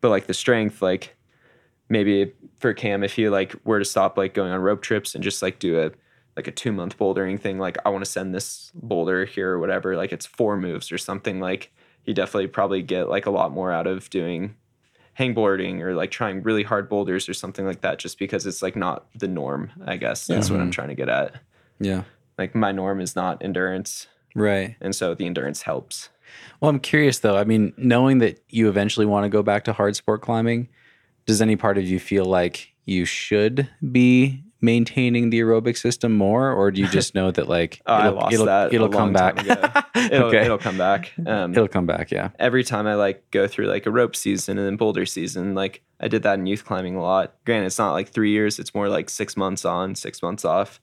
but 0.00 0.10
like 0.10 0.26
the 0.26 0.34
strength, 0.34 0.82
like 0.82 1.16
maybe 1.88 2.32
for 2.58 2.74
Cam, 2.74 3.02
if 3.02 3.14
he 3.14 3.28
like 3.28 3.54
were 3.64 3.78
to 3.78 3.84
stop 3.84 4.16
like 4.16 4.34
going 4.34 4.52
on 4.52 4.60
rope 4.60 4.82
trips 4.82 5.14
and 5.14 5.24
just 5.24 5.42
like 5.42 5.58
do 5.58 5.80
a 5.80 5.90
like 6.38 6.46
a 6.46 6.52
two 6.52 6.70
month 6.70 6.96
bouldering 6.96 7.38
thing, 7.38 7.58
like 7.58 7.76
I 7.84 7.88
want 7.88 8.04
to 8.04 8.10
send 8.10 8.32
this 8.32 8.70
boulder 8.74 9.24
here 9.24 9.50
or 9.50 9.58
whatever, 9.58 9.96
like 9.96 10.12
it's 10.12 10.24
four 10.24 10.56
moves 10.56 10.92
or 10.92 10.96
something, 10.96 11.40
like 11.40 11.72
you 12.04 12.14
definitely 12.14 12.46
probably 12.46 12.80
get 12.80 13.08
like 13.08 13.26
a 13.26 13.30
lot 13.30 13.50
more 13.50 13.72
out 13.72 13.88
of 13.88 14.08
doing 14.08 14.54
hangboarding 15.18 15.80
or 15.80 15.96
like 15.96 16.12
trying 16.12 16.44
really 16.44 16.62
hard 16.62 16.88
boulders 16.88 17.28
or 17.28 17.34
something 17.34 17.66
like 17.66 17.80
that, 17.80 17.98
just 17.98 18.20
because 18.20 18.46
it's 18.46 18.62
like 18.62 18.76
not 18.76 19.08
the 19.16 19.26
norm, 19.26 19.72
I 19.84 19.96
guess. 19.96 20.28
That's 20.28 20.48
what 20.48 20.60
I'm 20.60 20.66
mm-hmm. 20.66 20.70
trying 20.70 20.88
to 20.90 20.94
get 20.94 21.08
at. 21.08 21.34
Yeah. 21.80 22.04
Like 22.38 22.54
my 22.54 22.70
norm 22.70 23.00
is 23.00 23.16
not 23.16 23.42
endurance. 23.42 24.06
Right. 24.36 24.76
And 24.80 24.94
so 24.94 25.16
the 25.16 25.26
endurance 25.26 25.62
helps. 25.62 26.08
Well, 26.60 26.68
I'm 26.68 26.78
curious 26.78 27.18
though. 27.18 27.36
I 27.36 27.42
mean, 27.42 27.72
knowing 27.76 28.18
that 28.18 28.40
you 28.48 28.68
eventually 28.68 29.06
want 29.06 29.24
to 29.24 29.28
go 29.28 29.42
back 29.42 29.64
to 29.64 29.72
hard 29.72 29.96
sport 29.96 30.22
climbing, 30.22 30.68
does 31.26 31.42
any 31.42 31.56
part 31.56 31.78
of 31.78 31.84
you 31.84 31.98
feel 31.98 32.26
like 32.26 32.72
you 32.84 33.04
should 33.04 33.68
be 33.90 34.44
maintaining 34.60 35.30
the 35.30 35.38
aerobic 35.40 35.76
system 35.76 36.12
more, 36.12 36.50
or 36.52 36.70
do 36.70 36.80
you 36.80 36.88
just 36.88 37.14
know 37.14 37.30
that 37.30 37.48
like 37.48 37.80
Oh, 37.86 37.94
I 37.94 38.08
lost 38.08 38.34
it'll, 38.34 38.46
that. 38.46 38.72
it'll 38.72 38.88
come 38.88 39.12
back? 39.12 39.36
It'll, 39.98 40.26
okay, 40.28 40.44
it'll 40.44 40.58
come 40.58 40.78
back. 40.78 41.12
Um, 41.26 41.52
it'll 41.52 41.68
come 41.68 41.86
back. 41.86 42.10
Yeah. 42.10 42.30
every 42.38 42.62
time 42.64 42.86
I 42.86 42.94
like 42.94 43.30
go 43.30 43.46
through 43.48 43.66
like 43.66 43.84
a 43.86 43.90
rope 43.90 44.14
season 44.16 44.56
and 44.58 44.66
then 44.66 44.76
boulder 44.76 45.06
season, 45.06 45.54
like 45.54 45.82
I 46.00 46.08
did 46.08 46.22
that 46.22 46.38
in 46.38 46.46
youth 46.46 46.64
climbing 46.64 46.94
a 46.94 47.02
lot. 47.02 47.34
Granted, 47.44 47.66
it's 47.66 47.78
not 47.78 47.92
like 47.92 48.08
three 48.08 48.30
years; 48.30 48.58
it's 48.58 48.74
more 48.74 48.88
like 48.88 49.10
six 49.10 49.36
months 49.36 49.64
on, 49.64 49.94
six 49.96 50.22
months 50.22 50.44
off. 50.44 50.80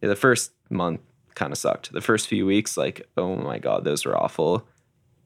Yeah, 0.00 0.08
the 0.08 0.16
first 0.16 0.52
month 0.70 1.00
kind 1.34 1.52
of 1.52 1.58
sucked. 1.58 1.92
The 1.92 2.00
first 2.00 2.28
few 2.28 2.46
weeks, 2.46 2.76
like, 2.76 3.08
oh 3.16 3.36
my 3.36 3.58
god, 3.58 3.84
those 3.84 4.04
were 4.04 4.16
awful. 4.16 4.66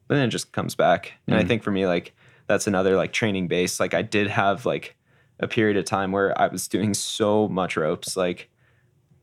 But 0.07 0.15
then 0.15 0.25
it 0.27 0.31
just 0.31 0.51
comes 0.51 0.75
back, 0.75 1.13
and 1.27 1.35
I 1.37 1.43
Mm. 1.43 1.47
think 1.47 1.63
for 1.63 1.71
me, 1.71 1.85
like, 1.87 2.13
that's 2.47 2.67
another 2.67 2.95
like 2.97 3.13
training 3.13 3.47
base. 3.47 3.79
Like, 3.79 3.93
I 3.93 4.01
did 4.01 4.27
have 4.27 4.65
like 4.65 4.95
a 5.43 5.47
period 5.47 5.77
of 5.77 5.85
time 5.85 6.11
where 6.11 6.39
I 6.39 6.47
was 6.47 6.67
doing 6.67 6.93
so 6.93 7.47
much 7.47 7.77
ropes, 7.77 8.15
like. 8.17 8.49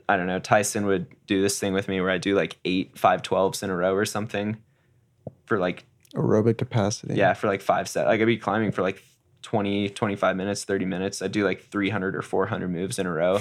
I 0.08 0.16
don't 0.16 0.26
know. 0.26 0.40
Tyson 0.40 0.86
would 0.86 1.06
do 1.28 1.40
this 1.40 1.60
thing 1.60 1.72
with 1.72 1.86
me 1.86 2.00
where 2.00 2.10
I 2.10 2.18
do 2.18 2.34
like 2.34 2.58
eight 2.64 2.98
five 2.98 3.22
twelves 3.22 3.62
in 3.62 3.70
a 3.70 3.76
row 3.76 3.94
or 3.94 4.04
something 4.04 4.56
for 5.46 5.56
like 5.60 5.84
Aerobic 6.16 6.58
capacity. 6.58 7.14
yeah, 7.14 7.32
for 7.34 7.46
like 7.46 7.62
five 7.62 7.88
sets. 7.88 8.08
Like 8.08 8.20
I'd 8.20 8.24
be 8.26 8.36
climbing 8.36 8.72
for 8.72 8.82
like 8.82 9.00
20, 9.42 9.90
25 9.90 10.36
minutes, 10.36 10.64
30 10.64 10.84
minutes. 10.84 11.22
I'd 11.22 11.30
do 11.30 11.44
like 11.44 11.60
300 11.62 12.16
or 12.16 12.22
400 12.22 12.66
moves 12.68 12.98
in 12.98 13.06
a 13.06 13.12
row. 13.12 13.38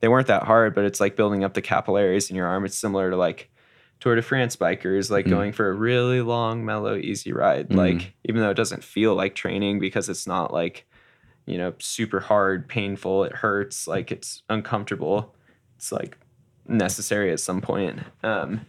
they 0.00 0.08
weren't 0.08 0.26
that 0.26 0.42
hard, 0.42 0.74
but 0.74 0.84
it's 0.84 0.98
like 0.98 1.14
building 1.14 1.44
up 1.44 1.54
the 1.54 1.62
capillaries 1.62 2.28
in 2.28 2.34
your 2.34 2.48
arm. 2.48 2.64
It's 2.64 2.76
similar 2.76 3.10
to 3.10 3.16
like 3.16 3.48
Tour 4.00 4.16
de 4.16 4.22
France 4.22 4.56
bikers, 4.56 5.12
like 5.12 5.26
Mm. 5.26 5.30
going 5.30 5.52
for 5.52 5.68
a 5.68 5.72
really 5.74 6.22
long, 6.22 6.64
mellow, 6.64 6.96
easy 6.96 7.32
ride. 7.32 7.68
Mm. 7.68 7.76
Like, 7.76 8.14
even 8.24 8.40
though 8.42 8.50
it 8.50 8.56
doesn't 8.56 8.82
feel 8.82 9.14
like 9.14 9.36
training 9.36 9.78
because 9.78 10.08
it's 10.08 10.26
not 10.26 10.52
like, 10.52 10.86
you 11.50 11.58
know, 11.58 11.74
super 11.78 12.20
hard, 12.20 12.68
painful, 12.68 13.24
it 13.24 13.32
hurts, 13.32 13.86
like 13.88 14.10
it's 14.12 14.42
uncomfortable. 14.48 15.34
It's 15.76 15.90
like 15.92 16.16
necessary 16.68 17.32
at 17.32 17.40
some 17.40 17.60
point. 17.60 18.00
Um, 18.22 18.60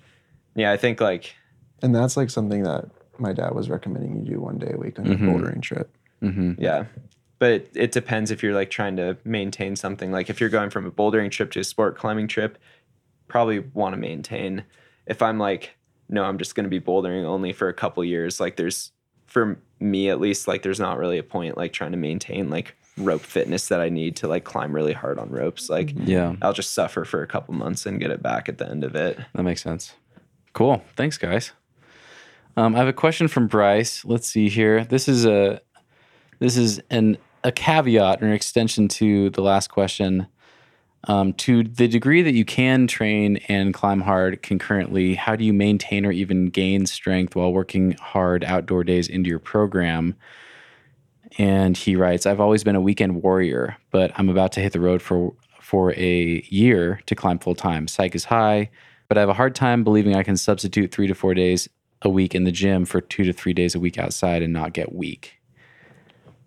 yeah, 0.56 0.72
I 0.72 0.78
think 0.78 1.00
like 1.00 1.36
And 1.82 1.94
that's 1.96 2.18
like 2.18 2.30
something 2.30 2.64
that 2.64 2.86
my 3.20 3.34
dad 3.34 3.54
was 3.54 3.70
recommending 3.70 4.16
you 4.26 4.34
do 4.34 4.40
one 4.42 4.58
day 4.58 4.72
a 4.74 4.78
week 4.78 4.98
on 5.00 5.06
your 5.06 5.16
Mhm. 5.18 5.30
bouldering 5.30 5.62
trip. 5.62 5.96
Mm-hmm. 6.22 6.54
Yeah. 6.62 6.86
But 7.40 7.52
it, 7.52 7.72
it 7.76 7.92
depends 7.92 8.32
if 8.32 8.44
you're 8.44 8.54
like 8.54 8.70
trying 8.70 8.96
to 8.98 9.18
maintain 9.24 9.76
something. 9.76 10.12
Like 10.12 10.30
if 10.30 10.40
you're 10.40 10.50
going 10.50 10.70
from 10.70 10.86
a 10.86 10.92
bouldering 10.92 11.32
trip 11.32 11.52
to 11.52 11.60
a 11.60 11.64
sport 11.64 11.98
climbing 11.98 12.28
trip, 12.28 12.58
probably 13.28 13.60
want 13.60 13.94
to 13.94 13.98
maintain. 13.98 14.64
If 15.08 15.22
I'm 15.22 15.40
like, 15.40 15.76
no, 16.10 16.24
I'm 16.24 16.38
just 16.38 16.56
going 16.56 16.66
to 16.66 16.70
be 16.70 16.80
bouldering 16.80 17.24
only 17.26 17.54
for 17.54 17.68
a 17.68 17.74
couple 17.74 18.04
years, 18.04 18.40
like 18.40 18.58
there's, 18.58 18.92
for 19.32 19.58
me 19.80 20.10
at 20.10 20.20
least, 20.20 20.48
like 20.48 20.62
there's 20.62 20.80
not 20.80 20.98
really 20.98 21.18
a 21.18 21.24
point 21.24 21.58
like 21.58 21.72
trying 21.72 21.92
to 21.92 21.98
maintain 21.98 22.50
like 22.50 22.76
rope 22.98 23.22
fitness 23.22 23.70
that 23.70 23.80
I 23.80 23.88
need 23.88 24.18
to 24.18 24.28
like 24.28 24.44
climb 24.44 24.74
really 24.76 24.92
hard 24.92 25.18
on 25.18 25.30
ropes. 25.30 25.70
Like 25.70 25.94
Yeah, 25.96 26.36
I'll 26.42 26.52
just 26.54 26.74
suffer 26.74 27.06
for 27.06 27.24
a 27.24 27.28
couple 27.28 27.54
months 27.54 27.86
and 27.86 28.00
get 28.00 28.12
it 28.12 28.22
back 28.22 28.50
at 28.50 28.58
the 28.58 28.70
end 28.70 28.84
of 28.84 28.94
it. 28.96 29.18
that 29.34 29.44
makes 29.44 29.64
sense. 29.64 29.94
Cool. 30.54 30.84
Thanks, 30.98 31.18
guys. 31.18 31.54
Um, 32.58 32.76
I 32.76 32.80
have 32.80 32.90
a 32.90 32.94
question 32.94 33.30
from 33.30 33.48
Bryce. 33.48 34.04
Let's 34.04 34.28
see 34.28 34.50
here. 34.50 34.84
This 34.84 35.08
is 35.08 35.26
a 35.26 35.62
this 36.40 36.58
is 36.58 36.82
an 36.90 37.18
a 37.46 37.54
caveat 37.54 38.22
or 38.22 38.26
an 38.26 38.34
extension 38.34 38.90
to 38.90 39.30
the 39.30 39.42
last 39.42 39.70
question. 39.70 40.28
Um, 41.06 41.34
to 41.34 41.64
the 41.64 41.88
degree 41.88 42.22
that 42.22 42.34
you 42.34 42.46
can 42.46 42.86
train 42.86 43.38
and 43.48 43.74
climb 43.74 44.02
hard 44.02 44.44
concurrently, 44.44 45.16
how 45.16 45.36
do 45.36 45.44
you 45.44 45.54
maintain 45.54 46.06
or 46.06 46.12
even 46.12 46.48
gain 46.48 46.86
strength 46.86 47.36
while 47.36 47.52
working 47.52 47.94
hard 47.94 48.44
outdoor 48.44 48.84
days 48.84 49.08
into 49.08 49.30
your 49.30 49.40
program? 49.40 50.16
And 51.38 51.76
he 51.76 51.96
writes, 51.96 52.26
I've 52.26 52.40
always 52.40 52.64
been 52.64 52.76
a 52.76 52.82
weekend 52.82 53.24
warrior, 53.24 53.78
but 53.90 54.12
I'm 54.16 54.30
about 54.30 54.52
to 54.54 54.60
hit 54.60 54.74
the 54.74 54.80
road 54.80 55.02
for 55.02 55.34
for 55.60 55.94
a 55.94 56.46
year 56.50 57.00
to 57.06 57.16
climb 57.16 57.40
full 57.40 57.56
time. 57.56 57.88
Psych 57.88 58.14
is 58.14 58.26
high, 58.26 58.70
but 59.08 59.18
I 59.18 59.22
have 59.22 59.30
a 59.30 59.34
hard 59.34 59.56
time 59.56 59.86
believing 59.86 60.18
I 60.18 60.24
can 60.24 60.36
substitute 60.36 60.92
three 60.92 61.08
to 61.08 61.16
four 61.16 61.34
days 61.34 61.70
a 62.02 62.10
week 62.10 62.36
in 62.36 62.44
the 62.44 62.52
gym 62.52 62.84
for 62.84 63.00
two 63.00 63.24
to 63.24 63.32
three 63.32 63.54
days 63.54 63.74
a 63.74 63.80
week 63.80 63.98
outside 63.98 64.42
and 64.42 64.52
not 64.52 64.74
get 64.74 64.94
weak. 64.94 65.40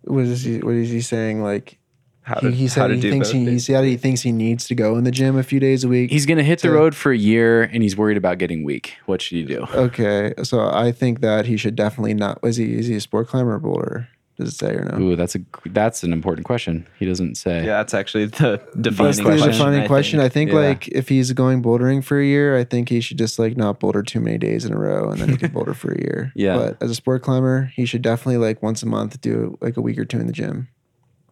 What 0.03 0.27
is 0.27 0.43
he? 0.43 0.59
What 0.59 0.75
is 0.75 0.91
he 0.91 1.01
saying? 1.01 1.43
Like 1.43 1.79
How 2.25 2.41
he, 2.41 2.47
to, 2.49 2.53
he 2.53 2.65
how 2.67 2.71
said 2.73 2.87
to 2.89 2.95
he 2.95 3.01
do 3.01 3.11
thinks 3.11 3.29
both 3.29 3.35
he, 3.35 3.51
he 3.51 3.59
said 3.59 3.85
he 3.85 3.97
thinks 3.97 4.23
he 4.23 4.33
needs 4.33 4.67
to 4.69 4.75
go 4.75 4.97
in 4.97 5.05
the 5.05 5.11
gym 5.11 5.37
a 5.37 5.43
few 5.43 5.61
days 5.61 5.85
a 5.85 5.89
week. 5.89 6.11
He's 6.11 6.25
going 6.27 6.39
to 6.39 6.45
hit 6.45 6.61
the 6.61 6.71
road 6.71 6.95
for 6.95 7.13
a 7.13 7.19
year 7.19 7.63
and 7.65 7.83
he's 7.83 7.97
worried 7.97 8.17
about 8.17 8.39
getting 8.39 8.65
weak. 8.65 8.97
What 9.07 9.21
should 9.23 9.37
he 9.37 9.45
do? 9.45 9.67
okay, 9.75 10.33
so 10.43 10.69
I 10.71 10.91
think 10.91 11.21
that 11.21 11.45
he 11.47 11.57
should 11.57 11.77
definitely 11.77 12.15
not. 12.15 12.39
Is 12.43 12.57
he 12.57 12.75
is 12.79 12.87
he 12.87 12.97
a 12.97 13.01
sport 13.01 13.29
climber 13.29 13.55
or 13.55 13.59
boulder? 13.59 14.09
Does 14.37 14.49
it 14.49 14.57
say 14.57 14.75
or 14.75 14.85
no? 14.85 14.99
Ooh, 15.01 15.17
that's 15.17 15.37
a 15.37 15.41
that's 15.67 16.03
an 16.03 16.13
important 16.13 16.45
question. 16.45 16.89
He 16.99 17.07
doesn't 17.07 17.37
say. 17.37 17.59
Yeah, 17.59 17.77
that's 17.77 17.95
actually 17.95 18.25
the 18.27 18.61
That's 18.75 18.81
defining 18.81 19.17
the 19.19 19.23
question. 19.23 19.51
defining 19.53 19.81
I 19.83 19.87
question. 19.87 20.19
think. 20.19 20.25
I 20.25 20.29
think 20.35 20.51
Yeah. 20.51 20.57
like 20.57 20.89
if 20.89 21.09
he's 21.09 21.31
going 21.33 21.63
bouldering 21.63 22.03
for 22.03 22.19
a 22.19 22.25
year, 22.25 22.57
I 22.57 22.65
think 22.65 22.89
he 22.89 23.01
should 23.01 23.17
just 23.19 23.39
like 23.39 23.57
not 23.57 23.79
boulder 23.79 24.03
too 24.03 24.19
many 24.21 24.39
days 24.39 24.65
in 24.65 24.73
a 24.73 24.77
row, 24.79 25.11
and 25.11 25.21
then 25.21 25.29
he 25.29 25.37
can 25.37 25.53
boulder 25.53 25.73
for 25.75 25.93
a 25.93 26.01
year. 26.01 26.33
Yeah. 26.35 26.57
But 26.57 26.83
as 26.83 26.91
a 26.91 26.95
sport 26.97 27.23
climber, 27.23 27.71
he 27.77 27.85
should 27.87 28.03
definitely 28.03 28.39
like 28.39 28.61
once 28.63 28.83
a 28.83 28.87
month 28.87 29.21
do 29.21 29.57
like 29.61 29.77
a 29.77 29.81
week 29.81 29.99
or 29.99 30.05
two 30.05 30.19
in 30.19 30.27
the 30.27 30.33
gym. 30.33 30.67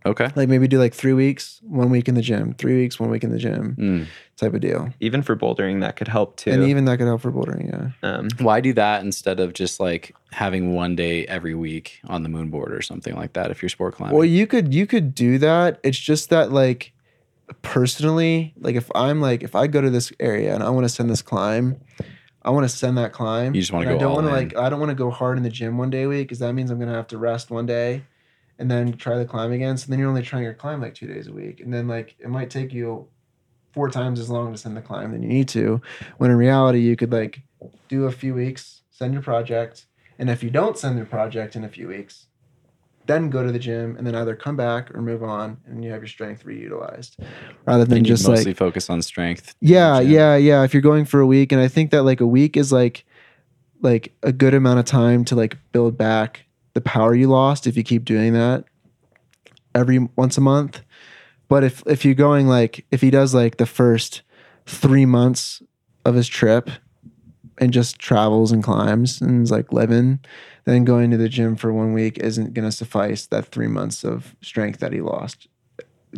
Okay. 0.05 0.31
Like 0.35 0.49
maybe 0.49 0.67
do 0.69 0.79
like 0.79 0.95
three 0.95 1.13
weeks, 1.13 1.61
one 1.63 1.91
week 1.91 2.09
in 2.09 2.15
the 2.15 2.23
gym, 2.23 2.55
three 2.55 2.77
weeks, 2.77 2.99
one 2.99 3.11
week 3.11 3.23
in 3.25 3.31
the 3.31 3.39
gym, 3.39 3.77
Mm. 3.79 4.07
type 4.37 4.55
of 4.55 4.61
deal. 4.61 4.91
Even 5.01 5.23
for 5.23 5.37
bouldering, 5.37 5.81
that 5.81 5.97
could 5.97 6.09
help 6.09 6.37
too. 6.37 6.51
And 6.51 6.65
even 6.65 6.85
that 6.87 6.99
could 6.99 7.07
help 7.07 7.21
for 7.21 7.31
bouldering. 7.31 7.71
Yeah. 7.73 8.09
um, 8.09 8.29
Why 8.41 8.61
do 8.61 8.73
that 8.73 9.03
instead 9.05 9.39
of 9.41 9.53
just 9.53 9.79
like 9.81 10.15
having 10.33 10.75
one 10.75 10.97
day 10.97 11.25
every 11.27 11.55
week 11.55 12.01
on 12.09 12.23
the 12.25 12.29
moon 12.29 12.51
board 12.51 12.73
or 12.73 12.83
something 12.83 13.15
like 13.15 13.35
that 13.35 13.51
if 13.51 13.63
you're 13.63 13.69
sport 13.69 13.95
climbing? 13.95 14.17
Well, 14.17 14.25
you 14.27 14.47
could 14.47 14.75
you 14.75 14.87
could 14.87 15.15
do 15.15 15.39
that. 15.39 15.79
It's 15.85 15.99
just 15.99 16.31
that 16.31 16.51
like 16.51 16.93
personally, 17.63 18.55
like 18.59 18.75
if 18.77 18.91
I'm 18.95 19.21
like 19.21 19.43
if 19.43 19.55
I 19.55 19.67
go 19.67 19.81
to 19.81 19.91
this 19.91 20.13
area 20.21 20.55
and 20.55 20.63
I 20.63 20.71
want 20.71 20.85
to 20.85 20.89
send 20.89 21.11
this 21.11 21.23
climb, 21.23 21.81
I 22.43 22.51
want 22.51 22.65
to 22.69 22.75
send 22.77 22.99
that 22.99 23.13
climb. 23.13 23.55
You 23.55 23.61
just 23.61 23.73
wanna 23.73 23.87
go 23.87 23.97
I 23.97 23.99
don't 23.99 24.15
wanna, 24.15 24.31
like 24.31 24.57
I 24.57 24.69
don't 24.69 24.81
want 24.81 24.91
to 24.91 24.95
go 24.97 25.11
hard 25.11 25.37
in 25.37 25.43
the 25.45 25.51
gym 25.51 25.79
one 25.79 25.91
day 25.91 26.03
a 26.05 26.09
week 26.09 26.27
because 26.29 26.41
that 26.41 26.53
means 26.55 26.71
I'm 26.71 26.79
gonna 26.79 26.95
have 26.95 27.07
to 27.09 27.19
rest 27.19 27.51
one 27.51 27.67
day 27.67 28.03
and 28.59 28.71
then 28.71 28.93
try 28.93 29.19
the 29.19 29.25
climb 29.25 29.53
again. 29.53 29.77
So 29.77 29.89
then 29.89 29.99
you're 29.99 30.09
only 30.09 30.23
trying 30.23 30.45
your 30.45 30.55
climb 30.55 30.81
like 30.81 30.95
two 30.95 31.07
days 31.07 31.27
a 31.27 31.33
week, 31.33 31.61
and 31.61 31.73
then 31.73 31.89
like 31.89 32.15
it 32.19 32.29
might 32.29 32.51
take 32.51 32.73
you 32.73 33.09
four 33.73 33.89
times 33.89 34.21
as 34.21 34.29
long 34.31 34.53
to 34.53 34.59
send 34.59 34.77
the 34.77 34.83
climb 34.83 35.13
than 35.13 35.23
you 35.23 35.29
need 35.29 35.49
to. 35.49 35.81
When 36.19 36.31
in 36.31 36.37
reality, 36.37 36.81
you 36.81 36.97
could 36.97 37.13
like 37.13 37.41
do 37.89 38.05
a 38.05 38.13
few 38.13 38.35
weeks, 38.35 38.83
send 38.91 39.13
your 39.13 39.23
project, 39.23 39.87
and 40.19 40.31
if 40.31 40.43
you 40.43 40.51
don't 40.51 40.79
send 40.79 40.97
your 40.97 41.07
project 41.07 41.57
in 41.57 41.65
a 41.65 41.69
few 41.69 41.89
weeks, 41.89 42.27
then 43.07 43.31
go 43.31 43.45
to 43.45 43.51
the 43.51 43.59
gym 43.59 43.97
and 43.97 44.07
then 44.07 44.15
either 44.15 44.37
come 44.37 44.57
back 44.57 44.95
or 44.95 45.03
move 45.03 45.23
on, 45.23 45.59
and 45.67 45.85
you 45.85 45.91
have 45.91 46.03
your 46.03 46.09
strength 46.09 46.45
reutilized, 46.45 47.17
rather 47.65 47.85
than 47.85 48.05
just 48.05 48.29
mostly 48.29 48.51
like 48.51 48.57
focus 48.57 48.91
on 48.91 49.03
strength. 49.03 49.55
yeah, 49.61 49.97
in 49.97 50.05
the 50.05 50.05
gym. 50.05 50.13
yeah, 50.13 50.37
yeah. 50.37 50.63
If 50.63 50.75
you're 50.75 50.83
going 50.83 51.05
for 51.05 51.21
a 51.21 51.27
week, 51.27 51.53
and 51.53 51.61
I 51.61 51.69
think 51.69 51.91
that 51.91 52.03
like 52.03 52.21
a 52.21 52.27
week 52.27 52.57
is 52.57 52.73
like 52.73 53.05
like 53.81 54.15
a 54.23 54.33
good 54.33 54.55
amount 54.55 54.79
of 54.79 54.85
time 54.85 55.25
to 55.27 55.35
like 55.35 55.59
build 55.73 55.99
back 55.99 56.45
the 56.75 56.81
power 56.81 57.15
you 57.15 57.29
lost 57.29 57.67
if 57.67 57.77
you 57.77 57.83
keep 57.83 58.05
doing 58.05 58.33
that 58.33 58.65
every 59.75 59.99
once 60.17 60.37
a 60.39 60.41
month. 60.41 60.83
But 61.49 61.65
if 61.65 61.83
if 61.87 62.05
you're 62.05 62.15
going 62.15 62.47
like 62.49 62.87
if 62.91 63.01
he 63.01 63.11
does 63.11 63.35
like 63.35 63.57
the 63.59 63.67
first 63.67 64.23
three 64.67 65.05
months 65.07 65.63
of 66.05 66.15
his 66.15 66.29
trip 66.29 66.71
and 67.59 67.73
just 67.73 67.99
travels 67.99 68.53
and 68.53 68.63
climbs 68.65 69.21
and 69.21 69.43
is 69.43 69.51
like 69.51 69.73
living, 69.73 70.21
then 70.65 70.85
going 70.85 71.11
to 71.11 71.17
the 71.17 71.29
gym 71.29 71.57
for 71.57 71.73
one 71.73 71.93
week 71.93 72.19
isn't 72.19 72.55
gonna 72.55 72.73
suffice 72.73 73.27
that 73.27 73.47
three 73.47 73.67
months 73.69 74.03
of 74.05 74.35
strength 74.41 74.81
that 74.81 74.93
he 74.93 75.01
lost, 75.01 75.47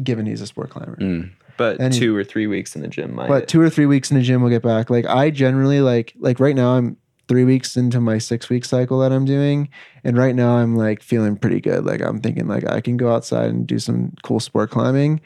given 0.03 0.27
he's 0.27 0.41
a 0.41 0.47
sport 0.47 0.71
climber. 0.71 0.97
Mm. 0.97 1.31
but 1.57 1.81
And- 1.81 1.93
two 1.93 2.17
or 2.17 2.23
three 2.25 2.47
weeks 2.47 2.77
in 2.77 2.83
the 2.83 2.89
gym 2.89 3.15
might. 3.15 3.29
But 3.29 3.49
two 3.49 3.61
or 3.61 3.69
three 3.71 3.87
weeks 3.87 4.11
in 4.11 4.17
the 4.17 4.23
gym 4.23 4.41
will 4.43 4.51
get 4.51 4.63
back. 4.63 4.89
Like 4.91 5.07
I 5.07 5.31
generally 5.31 5.81
like 5.81 6.15
like 6.19 6.39
right 6.39 6.55
now 6.55 6.77
I'm 6.77 6.97
three 7.29 7.45
weeks 7.45 7.77
into 7.77 8.01
my 8.01 8.19
six 8.19 8.49
week 8.49 8.65
cycle 8.65 8.99
that 9.01 9.13
I'm 9.13 9.25
doing. 9.25 9.69
And 10.05 10.17
right 10.17 10.35
now 10.35 10.57
I'm 10.57 10.77
like 10.77 11.03
feeling 11.03 11.37
pretty 11.37 11.61
good. 11.61 11.85
Like 11.85 12.01
I'm 12.03 12.21
thinking 12.21 12.47
like 12.49 12.69
I 12.69 12.81
can 12.81 12.97
go 12.97 13.13
outside 13.15 13.51
and 13.51 13.67
do 13.67 13.79
some 13.79 14.13
cool 14.23 14.41
sport 14.41 14.71
climbing. 14.71 15.21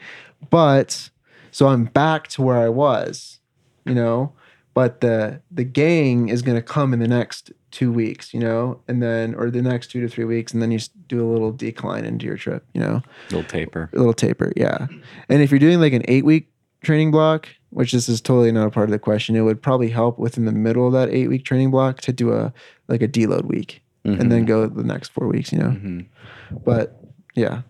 But 0.49 1.09
So 1.51 1.67
I'm 1.67 1.85
back 1.85 2.27
to 2.29 2.41
where 2.41 2.57
I 2.57 2.69
was, 2.69 3.39
you 3.85 3.93
know, 3.95 4.33
but 4.73 5.01
the 5.01 5.41
the 5.51 5.63
gang 5.63 6.29
is 6.29 6.41
going 6.41 6.55
to 6.57 6.61
come 6.61 6.93
in 6.93 6.99
the 6.99 7.07
next 7.07 7.51
two 7.71 7.91
weeks, 7.91 8.33
you 8.33 8.39
know, 8.39 8.79
and 8.87 9.01
then 9.03 9.35
or 9.35 9.51
the 9.51 9.61
next 9.61 9.87
two 9.91 9.99
to 10.01 10.07
three 10.07 10.25
weeks, 10.25 10.53
and 10.53 10.61
then 10.61 10.71
you 10.71 10.79
do 11.07 11.21
a 11.23 11.29
little 11.31 11.51
decline 11.51 12.05
into 12.05 12.25
your 12.25 12.37
trip, 12.37 12.63
you 12.73 12.81
know, 12.81 13.01
Little 13.31 13.43
taper. 13.43 13.89
a 13.93 13.97
little 13.97 14.13
taper, 14.13 14.53
yeah. 14.55 14.87
And 15.27 15.41
if 15.41 15.51
you're 15.51 15.59
doing 15.59 15.79
like 15.79 15.93
an 15.93 16.03
eight 16.07 16.23
week 16.25 16.49
training 16.81 17.11
block, 17.11 17.47
which 17.71 17.91
this 17.91 18.09
is 18.09 18.21
totally 18.21 18.51
not 18.51 18.67
a 18.67 18.71
part 18.71 18.85
of 18.85 18.91
the 18.91 18.99
question, 18.99 19.35
it 19.35 19.41
would 19.41 19.61
probably 19.61 19.89
help 19.89 20.17
within 20.19 20.45
the 20.45 20.51
middle 20.51 20.87
of 20.87 20.93
that 20.93 21.09
eight 21.09 21.27
week 21.27 21.45
training 21.45 21.71
block 21.71 22.01
to 22.01 22.11
do 22.13 22.33
a 22.33 22.53
like 22.87 23.01
a 23.01 23.07
deload 23.07 23.45
week, 23.45 23.81
and 24.03 24.31
then 24.31 24.45
go 24.45 24.65
the 24.65 24.83
next 24.83 25.09
four 25.11 25.27
weeks, 25.27 25.51
you 25.51 25.59
know. 25.59 25.69
Mhm. 25.69 26.05
But 26.65 26.99
yeah, 27.35 27.61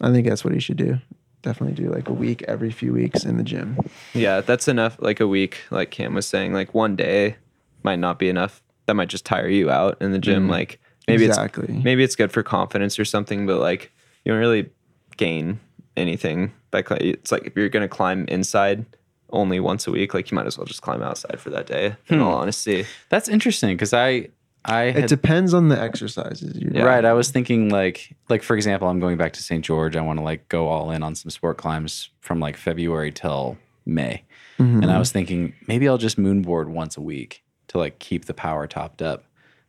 I 0.00 0.10
think 0.10 0.26
that's 0.26 0.44
what 0.44 0.54
he 0.54 0.60
should 0.60 0.78
do. 0.78 0.98
Definitely 1.42 1.74
do 1.84 1.90
like 1.90 2.08
a 2.08 2.12
week 2.12 2.42
every 2.48 2.70
few 2.70 2.92
weeks 2.92 3.24
in 3.24 3.36
the 3.36 3.42
gym. 3.42 3.76
Yeah, 4.14 4.40
that's 4.40 4.68
enough. 4.68 4.96
Like 5.00 5.20
a 5.20 5.26
week, 5.26 5.58
like 5.70 5.90
Cam 5.90 6.14
was 6.14 6.24
saying, 6.26 6.52
like 6.54 6.72
one 6.72 6.96
day 6.96 7.36
might 7.82 7.98
not 7.98 8.18
be 8.18 8.28
enough. 8.28 8.62
That 8.86 8.94
might 8.94 9.08
just 9.08 9.26
tire 9.26 9.48
you 9.48 9.68
out 9.70 10.00
in 10.00 10.12
the 10.12 10.18
gym. 10.18 10.48
Like 10.48 10.80
maybe 11.08 11.24
exactly. 11.24 11.66
it's 11.68 11.84
maybe 11.84 12.02
it's 12.04 12.16
good 12.16 12.32
for 12.32 12.42
confidence 12.42 12.98
or 12.98 13.04
something, 13.04 13.44
but 13.46 13.58
like 13.58 13.92
you 14.24 14.32
don't 14.32 14.40
really 14.40 14.70
gain 15.16 15.60
anything 15.96 16.52
by 16.70 16.80
cli- 16.80 16.96
it's 17.10 17.30
like 17.30 17.44
if 17.44 17.54
you're 17.56 17.68
gonna 17.68 17.88
climb 17.88 18.24
inside 18.28 18.86
only 19.32 19.58
once 19.60 19.86
a 19.86 19.90
week, 19.90 20.14
like 20.14 20.30
you 20.30 20.34
might 20.34 20.46
as 20.46 20.56
well 20.58 20.66
just 20.66 20.82
climb 20.82 21.02
outside 21.02 21.40
for 21.40 21.50
that 21.50 21.66
day. 21.66 21.96
In 22.08 22.20
all 22.20 22.34
honesty, 22.34 22.84
That's 23.08 23.28
interesting 23.28 23.70
because 23.76 23.92
I 23.94 24.28
I 24.64 24.84
it 24.84 25.08
depends 25.08 25.54
on 25.54 25.68
the 25.68 25.80
exercises 25.80 26.56
you're 26.56 26.70
doing. 26.70 26.84
right. 26.84 27.04
I 27.04 27.12
was 27.14 27.30
thinking 27.30 27.68
like 27.70 28.14
like 28.28 28.42
for 28.42 28.54
example, 28.56 28.88
I'm 28.88 29.00
going 29.00 29.16
back 29.16 29.32
to 29.34 29.42
St. 29.42 29.64
George. 29.64 29.96
I 29.96 30.02
want 30.02 30.18
to 30.18 30.22
like 30.24 30.48
go 30.48 30.68
all 30.68 30.90
in 30.90 31.02
on 31.02 31.14
some 31.14 31.30
sport 31.30 31.56
climbs 31.58 32.10
from 32.20 32.38
like 32.40 32.56
February 32.56 33.10
till 33.10 33.58
May, 33.86 34.22
Mhm. 34.60 34.82
and 34.82 34.90
I 34.92 34.98
was 34.98 35.10
thinking 35.10 35.54
maybe 35.66 35.88
I'll 35.88 35.98
just 35.98 36.16
moonboard 36.18 36.66
once 36.68 36.96
a 36.96 37.00
week 37.00 37.42
to 37.68 37.78
like 37.78 37.98
keep 37.98 38.26
the 38.26 38.34
power 38.34 38.66
topped 38.66 39.02
up. 39.02 39.24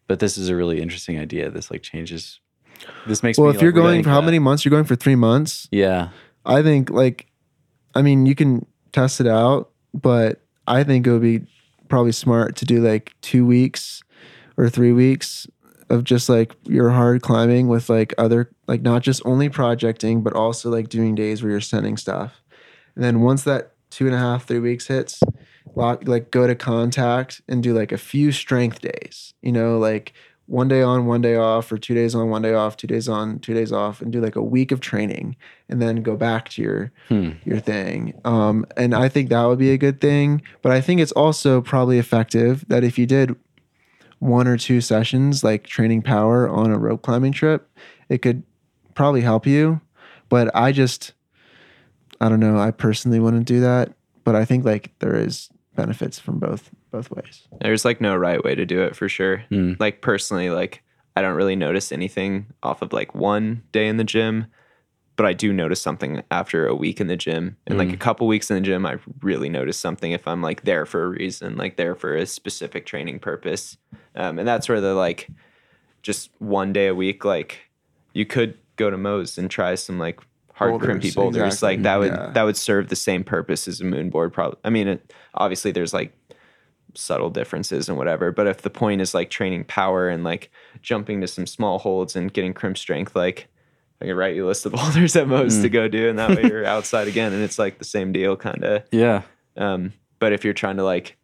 But 0.07 0.19
this 0.19 0.38
is 0.38 0.49
a 0.49 0.56
really 0.56 0.81
interesting 0.81 1.18
idea. 1.18 1.49
This 1.49 1.72
like 1.72 1.81
changes. 1.81 2.40
This 3.07 3.23
makes 3.23 3.38
well, 3.38 3.49
me 3.49 3.56
if 3.56 3.61
you're 3.61 3.72
going 3.72 4.02
rethink 4.02 4.03
for 4.03 4.10
how 4.10 4.19
that. 4.19 4.26
many 4.26 4.40
months? 4.40 4.65
You're 4.65 4.72
going 4.72 4.84
for 4.84 4.95
three 4.98 5.15
months. 5.15 5.68
Yeah. 5.72 6.10
I 6.45 6.61
think 6.61 6.90
like, 6.90 7.27
I 7.95 8.02
mean, 8.02 8.26
you 8.26 8.35
can 8.35 8.65
test 8.94 9.20
it 9.20 9.28
out, 9.28 9.70
but 9.94 10.40
I 10.68 10.84
think 10.84 11.06
it 11.06 11.11
would 11.11 11.22
be 11.22 11.45
probably 11.90 12.14
smart 12.14 12.56
to 12.57 12.65
do 12.65 12.82
like 12.82 13.14
two 13.22 13.45
weeks 13.45 14.02
or 14.57 14.70
three 14.70 14.94
weeks 14.94 15.45
of 15.90 16.03
just 16.03 16.30
like 16.30 16.56
your 16.64 16.90
hard 16.90 17.22
climbing 17.22 17.68
with 17.68 17.90
like 17.90 18.14
other 18.18 18.49
like 18.68 18.82
not 18.82 19.02
just 19.02 19.22
only 19.26 19.49
projecting, 19.49 20.24
but 20.24 20.34
also 20.34 20.70
like 20.70 20.90
doing 20.90 21.15
days 21.15 21.44
where 21.44 21.52
you're 21.52 21.61
sending 21.61 21.98
stuff. 21.98 22.41
And 22.95 23.03
then 23.03 23.22
once 23.22 23.44
that 23.44 23.74
two 23.90 24.06
and 24.06 24.15
a 24.15 24.20
half, 24.20 24.48
three 24.48 24.60
weeks 24.60 24.88
hits, 24.88 25.20
lock 25.76 26.07
like 26.07 26.32
go 26.32 26.48
to 26.48 26.56
contact 26.56 27.41
and 27.48 27.61
do 27.61 27.74
like 27.74 27.91
a 27.91 27.98
few 27.98 28.32
strength 28.32 28.82
days. 28.82 29.34
You 29.41 29.52
know, 29.52 29.78
like 29.78 30.14
one 30.53 30.67
day 30.67 30.84
on, 30.84 31.07
one 31.07 31.19
day 31.21 31.35
off, 31.35 31.71
or 31.71 31.80
two 31.80 31.95
days 31.95 32.13
on, 32.13 32.30
one 32.30 32.43
day 32.43 32.53
off, 32.53 32.77
two 32.77 32.85
days 32.85 33.09
on, 33.09 33.39
two 33.39 33.55
days 33.55 33.71
off, 33.71 34.01
and 34.01 34.11
do 34.13 34.21
like 34.21 34.35
a 34.35 34.43
week 34.43 34.71
of 34.71 34.80
training, 34.81 35.35
and 35.67 35.81
then 35.81 36.03
go 36.03 36.15
back 36.15 36.47
to 36.49 36.61
your 36.61 36.91
Hmm. 37.09 37.31
your 37.43 37.59
thing. 37.59 38.13
Um, 38.23 38.65
and 38.77 38.93
I 38.93 39.09
think 39.09 39.30
that 39.30 39.43
would 39.45 39.57
be 39.57 39.71
a 39.71 39.77
good 39.80 39.99
thing. 39.99 40.43
But 40.61 40.71
I 40.71 40.80
think 40.80 41.01
it's 41.01 41.11
also 41.13 41.59
probably 41.59 41.97
effective 41.97 42.65
that 42.67 42.84
if 42.84 42.99
you 42.99 43.07
did 43.07 43.35
one 44.19 44.47
or 44.47 44.55
two 44.57 44.80
sessions 44.80 45.43
like 45.43 45.63
training 45.65 46.03
power 46.03 46.47
on 46.47 46.71
a 46.71 46.77
rope 46.77 47.01
climbing 47.01 47.34
trip, 47.34 47.67
it 48.07 48.19
could 48.21 48.43
probably 48.93 49.21
help 49.21 49.47
you. 49.47 49.81
But 50.30 50.55
I 50.55 50.71
just, 50.71 51.13
I 52.21 52.30
don't 52.30 52.39
know. 52.39 52.57
I 52.59 52.69
personally 52.71 53.19
wouldn't 53.19 53.47
do 53.47 53.59
that. 53.61 53.93
But 54.23 54.35
I 54.35 54.45
think 54.45 54.65
like 54.65 54.91
there 54.99 55.15
is 55.15 55.49
benefits 55.75 56.19
from 56.19 56.38
both 56.38 56.69
both 56.94 57.11
ways. 57.11 57.48
there's 57.60 57.84
like 57.84 57.99
no 57.99 58.15
right 58.15 58.41
way 58.44 58.56
to 58.56 58.65
do 58.65 58.82
it 58.84 58.95
for 58.95 59.10
sure. 59.10 59.44
Hmm. 59.49 59.74
Like 59.80 60.02
personally, 60.02 60.49
like 60.49 60.82
I 61.18 61.22
don't 61.22 61.36
really 61.36 61.56
notice 61.56 61.91
anything 61.91 62.45
off 62.61 62.82
of 62.82 62.94
like 62.94 63.14
one 63.14 63.64
day 63.72 63.88
in 63.88 63.98
the 63.98 64.03
gym, 64.03 64.45
but 65.15 65.26
I 65.26 65.34
do 65.34 65.52
notice 65.52 65.82
something 65.82 66.24
after 66.32 66.65
a 66.65 66.76
week 66.76 67.02
in 67.02 67.07
the 67.07 67.15
gym. 67.18 67.57
And 67.68 67.78
like 67.78 67.91
a 67.91 67.98
couple 67.98 68.26
weeks 68.28 68.49
in 68.49 68.56
the 68.56 68.61
gym, 68.61 68.86
I 68.86 68.98
really 69.22 69.49
notice 69.49 69.78
something 69.78 70.11
if 70.11 70.28
I'm 70.28 70.41
like 70.41 70.64
there 70.64 70.86
for 70.86 71.03
a 71.03 71.10
reason, 71.10 71.57
like 71.57 71.76
there 71.78 71.95
for 71.95 72.15
a 72.15 72.26
specific 72.26 72.86
training 72.86 73.20
purpose. 73.20 73.78
Um, 74.15 74.40
and 74.40 74.48
that's 74.48 74.70
where 74.70 74.82
the 74.82 74.94
like 74.94 75.30
just 76.02 76.30
one 76.40 76.74
day 76.74 76.88
a 76.88 76.95
week, 76.95 77.26
like 77.26 77.60
you 78.14 78.26
could 78.26 78.57
go 78.76 78.90
to 78.90 78.98
Moe's 78.98 79.38
and 79.38 79.49
try 79.52 79.76
some 79.76 79.99
like 79.99 80.20
hard 80.53 80.72
Boulders, 80.72 80.88
crimpy 80.88 81.11
boulders. 81.15 81.53
exactly, 81.53 81.70
Like 81.78 81.84
that 81.84 81.99
would 81.99 82.11
yeah. 82.11 82.32
that 82.34 82.44
would 82.44 82.57
serve 82.57 82.90
the 82.90 82.95
same 82.95 83.24
purpose 83.24 83.68
as 83.68 83.82
a 83.82 83.86
moon 83.86 84.10
board. 84.10 84.34
Probably. 84.34 84.60
I 84.64 84.70
mean, 84.70 84.88
it, 84.88 85.14
obviously 85.36 85.72
there's 85.72 85.94
like 85.94 86.14
subtle 86.95 87.30
differences 87.30 87.90
and 87.90 87.98
whatever. 87.98 88.32
But 88.32 88.48
if 88.48 88.61
the 88.61 88.70
point 88.70 89.02
is 89.02 89.14
like 89.14 89.30
training 89.30 89.65
power 89.65 90.10
and 90.10 90.24
like 90.24 90.52
jumping 90.82 91.22
to 91.22 91.28
some 91.28 91.48
small 91.48 91.80
holds 91.80 92.15
and 92.15 92.34
getting 92.34 92.53
crimp 92.53 92.78
strength, 92.78 93.15
like 93.15 93.48
I 94.02 94.06
can 94.06 94.15
write 94.15 94.36
you 94.36 94.45
a 94.45 94.48
list 94.48 94.65
of 94.65 94.72
boulders 94.74 95.15
at 95.15 95.28
Moe's 95.28 95.61
to 95.61 95.70
go 95.70 95.88
do, 95.88 96.10
and 96.10 96.20
that 96.20 96.30
way 96.32 96.44
you're 96.44 96.65
outside 96.76 97.07
again, 97.07 97.34
and 97.34 97.41
it's 97.41 97.57
like 97.60 97.78
the 97.78 97.86
same 97.86 98.11
deal, 98.11 98.36
kind 98.36 98.64
of. 98.64 98.84
Yeah. 98.91 99.22
Um, 99.57 99.94
but 100.20 100.34
if 100.34 100.44
you're 100.44 100.53
trying 100.53 100.78
to 100.78 100.84
like, 100.84 101.18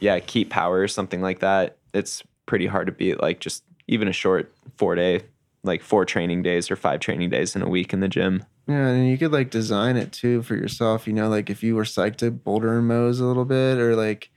yeah, 0.00 0.18
keep 0.18 0.50
power 0.50 0.80
or 0.80 0.88
something 0.88 1.20
like 1.20 1.40
that, 1.40 1.76
it's 1.94 2.22
pretty 2.46 2.66
hard 2.66 2.86
to 2.86 2.92
beat. 2.92 3.20
Like 3.20 3.40
just 3.40 3.64
even 3.86 4.08
a 4.08 4.12
short 4.12 4.52
four 4.76 4.94
day, 4.94 5.22
like 5.62 5.82
four 5.82 6.04
training 6.04 6.42
days 6.42 6.70
or 6.70 6.76
five 6.76 7.00
training 7.00 7.30
days 7.30 7.54
in 7.54 7.62
a 7.62 7.68
week 7.68 7.92
in 7.92 8.00
the 8.00 8.08
gym. 8.08 8.44
Yeah, 8.66 8.88
and 8.88 9.08
you 9.08 9.18
could 9.18 9.32
like 9.32 9.50
design 9.50 9.96
it 9.96 10.12
too 10.12 10.42
for 10.42 10.54
yourself. 10.54 11.06
You 11.06 11.12
know, 11.12 11.28
like 11.28 11.50
if 11.50 11.62
you 11.62 11.74
were 11.74 11.84
psyched 11.84 12.16
to 12.16 12.30
boulder 12.30 12.78
and 12.78 12.86
Moe's 12.86 13.20
a 13.20 13.26
little 13.26 13.44
bit, 13.44 13.78
or 13.78 13.96
like 13.96 14.30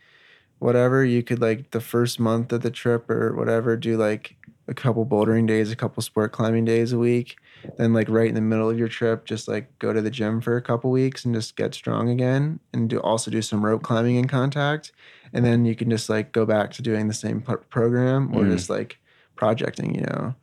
whatever, 0.60 1.04
you 1.06 1.22
could 1.24 1.42
like 1.42 1.72
the 1.72 1.82
first 1.82 2.20
month 2.20 2.52
of 2.52 2.62
the 2.62 2.72
trip 2.72 3.10
or 3.10 3.36
whatever, 3.36 3.76
do 3.78 3.98
like 3.98 4.36
a 4.68 4.74
couple 4.74 5.06
bouldering 5.06 5.46
days, 5.48 5.72
a 5.72 5.76
couple 5.76 6.02
sport 6.02 6.32
climbing 6.32 6.66
days 6.66 6.92
a 6.92 6.98
week. 6.98 7.38
Then 7.78 7.94
like 7.94 8.10
right 8.10 8.28
in 8.30 8.36
the 8.36 8.42
middle 8.42 8.70
of 8.70 8.78
your 8.78 8.88
trip, 8.88 9.26
just 9.26 9.48
like 9.48 9.78
go 9.80 9.92
to 9.92 10.02
the 10.02 10.12
gym 10.12 10.40
for 10.42 10.56
a 10.56 10.62
couple 10.62 10.92
weeks 10.92 11.26
and 11.26 11.34
just 11.34 11.56
get 11.56 11.74
strong 11.74 12.10
again, 12.10 12.60
and 12.74 12.90
do 12.90 13.00
also 13.00 13.32
do 13.32 13.42
some 13.42 13.66
rope 13.66 13.82
climbing 13.84 14.16
in 14.18 14.28
contact, 14.28 14.92
and 15.34 15.44
then 15.44 15.66
you 15.66 15.76
can 15.76 15.90
just 15.90 16.08
like 16.10 16.32
go 16.32 16.46
back 16.46 16.72
to 16.74 16.82
doing 16.84 17.08
the 17.08 17.14
same 17.14 17.42
pro- 17.42 17.58
program 17.58 18.32
or 18.36 18.44
Mm. 18.44 18.52
just 18.52 18.70
like 18.70 19.00
projecting, 19.36 19.96
you 19.96 20.02
know. 20.02 20.36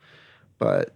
But 0.58 0.94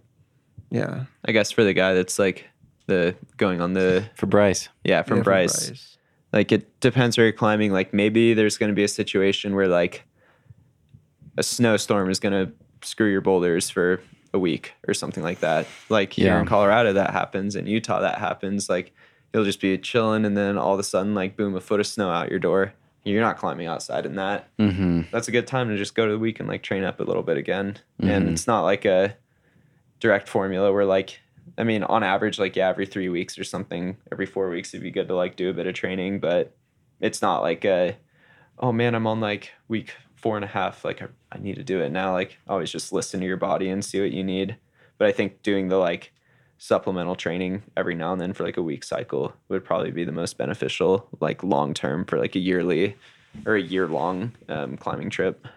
yeah, 0.69 1.05
I 1.25 1.31
guess 1.31 1.49
for 1.51 1.63
the 1.63 1.73
guy 1.73 1.93
that's 1.93 2.19
like 2.19 2.45
the 2.87 3.15
going 3.37 3.61
on 3.61 3.71
the 3.73 4.05
For 4.15 4.25
Bryce. 4.25 4.67
yeah 4.83 5.03
from 5.03 5.17
Yeah, 5.17 5.23
for 5.23 5.29
Bryce. 5.29 5.96
Like 6.33 6.51
it 6.51 6.79
depends 6.79 7.17
where 7.17 7.25
you're 7.25 7.33
climbing 7.33 7.71
like 7.71 7.93
maybe 7.93 8.33
there's 8.33 8.57
going 8.57 8.69
to 8.69 8.75
be 8.75 8.83
a 8.83 8.87
situation 8.87 9.55
where 9.55 9.67
like 9.67 10.03
a 11.37 11.43
snowstorm 11.43 12.09
is 12.09 12.19
going 12.19 12.33
to 12.47 12.51
screw 12.87 13.09
your 13.11 13.21
boulders 13.21 13.69
for 13.69 14.01
a 14.33 14.39
week 14.39 14.73
or 14.87 14.93
something 14.93 15.23
like 15.23 15.39
that 15.39 15.65
like 15.89 16.13
here 16.13 16.27
Yeah. 16.33 16.39
in 16.41 16.45
colorado 16.45 16.93
that 16.93 17.11
happens 17.11 17.55
in 17.55 17.65
utah 17.65 18.01
that 18.01 18.19
happens 18.19 18.69
like 18.69 18.93
you'll 19.33 19.45
just 19.45 19.61
be 19.61 19.77
chilling 19.77 20.25
and 20.25 20.35
then 20.37 20.57
all 20.57 20.73
of 20.73 20.79
a 20.79 20.83
sudden 20.83 21.15
like 21.15 21.37
boom 21.37 21.55
a 21.55 21.61
foot 21.61 21.79
of 21.79 21.87
snow 21.87 22.09
out 22.09 22.29
your 22.29 22.39
door 22.39 22.73
you're 23.03 23.21
not 23.21 23.37
climbing 23.37 23.67
outside 23.67 24.05
in 24.05 24.15
that 24.15 24.49
Mm-hmm. 24.59 25.01
that's 25.11 25.29
a 25.29 25.31
good 25.31 25.47
time 25.47 25.69
to 25.69 25.77
just 25.77 25.95
go 25.95 26.05
to 26.05 26.11
the 26.11 26.19
week 26.19 26.39
and 26.41 26.49
like 26.49 26.61
train 26.61 26.83
up 26.83 26.99
a 26.99 27.03
little 27.03 27.23
bit 27.23 27.37
again. 27.37 27.77
Mhm. 28.01 28.09
And 28.09 28.29
it's 28.29 28.47
not 28.47 28.63
like 28.63 28.83
a 28.83 29.15
direct 30.01 30.27
formula 30.27 30.73
where 30.73 30.83
like 30.85 31.21
I 31.57 31.63
mean 31.63 31.83
on 31.83 32.03
average 32.03 32.39
like 32.39 32.55
yeah 32.55 32.69
every 32.69 32.85
3 32.85 33.09
weeks 33.09 33.37
or 33.37 33.43
something 33.43 33.97
every 34.11 34.25
4 34.25 34.49
weeks 34.49 34.73
it'd 34.73 34.83
be 34.83 34.91
good 34.91 35.07
to 35.07 35.15
like 35.15 35.35
do 35.35 35.49
a 35.49 35.53
bit 35.53 35.67
of 35.67 35.73
training 35.73 36.19
but 36.19 36.55
it's 36.99 37.21
not 37.21 37.41
like 37.41 37.65
a 37.65 37.97
oh 38.59 38.71
man 38.71 38.95
I'm 38.95 39.07
on 39.07 39.19
like 39.19 39.51
week 39.67 39.93
four 40.15 40.35
and 40.35 40.43
a 40.43 40.47
half 40.47 40.83
like 40.83 41.01
I, 41.01 41.07
I 41.31 41.37
need 41.37 41.55
to 41.55 41.63
do 41.63 41.79
it 41.81 41.91
now 41.91 42.13
like 42.13 42.37
always 42.47 42.71
just 42.71 42.91
listen 42.91 43.19
to 43.19 43.25
your 43.25 43.37
body 43.37 43.69
and 43.69 43.83
see 43.83 44.01
what 44.01 44.11
you 44.11 44.23
need. 44.23 44.57
But 44.97 45.07
I 45.07 45.11
think 45.11 45.43
doing 45.43 45.67
the 45.67 45.77
like 45.77 46.11
supplemental 46.57 47.15
training 47.15 47.61
every 47.75 47.93
now 47.93 48.11
and 48.11 48.19
then 48.19 48.33
for 48.33 48.43
like 48.43 48.57
a 48.57 48.63
week 48.63 48.83
cycle 48.83 49.33
would 49.47 49.63
probably 49.63 49.91
be 49.91 50.03
the 50.03 50.11
most 50.11 50.37
beneficial 50.37 51.07
like 51.19 51.43
long 51.43 51.73
term 51.73 52.03
for 52.03 52.17
like 52.17 52.35
a 52.35 52.39
yearly 52.39 52.95
or 53.45 53.55
a 53.55 53.61
year 53.61 53.87
long 53.87 54.31
um, 54.49 54.77
climbing 54.77 55.09
trip. 55.09 55.47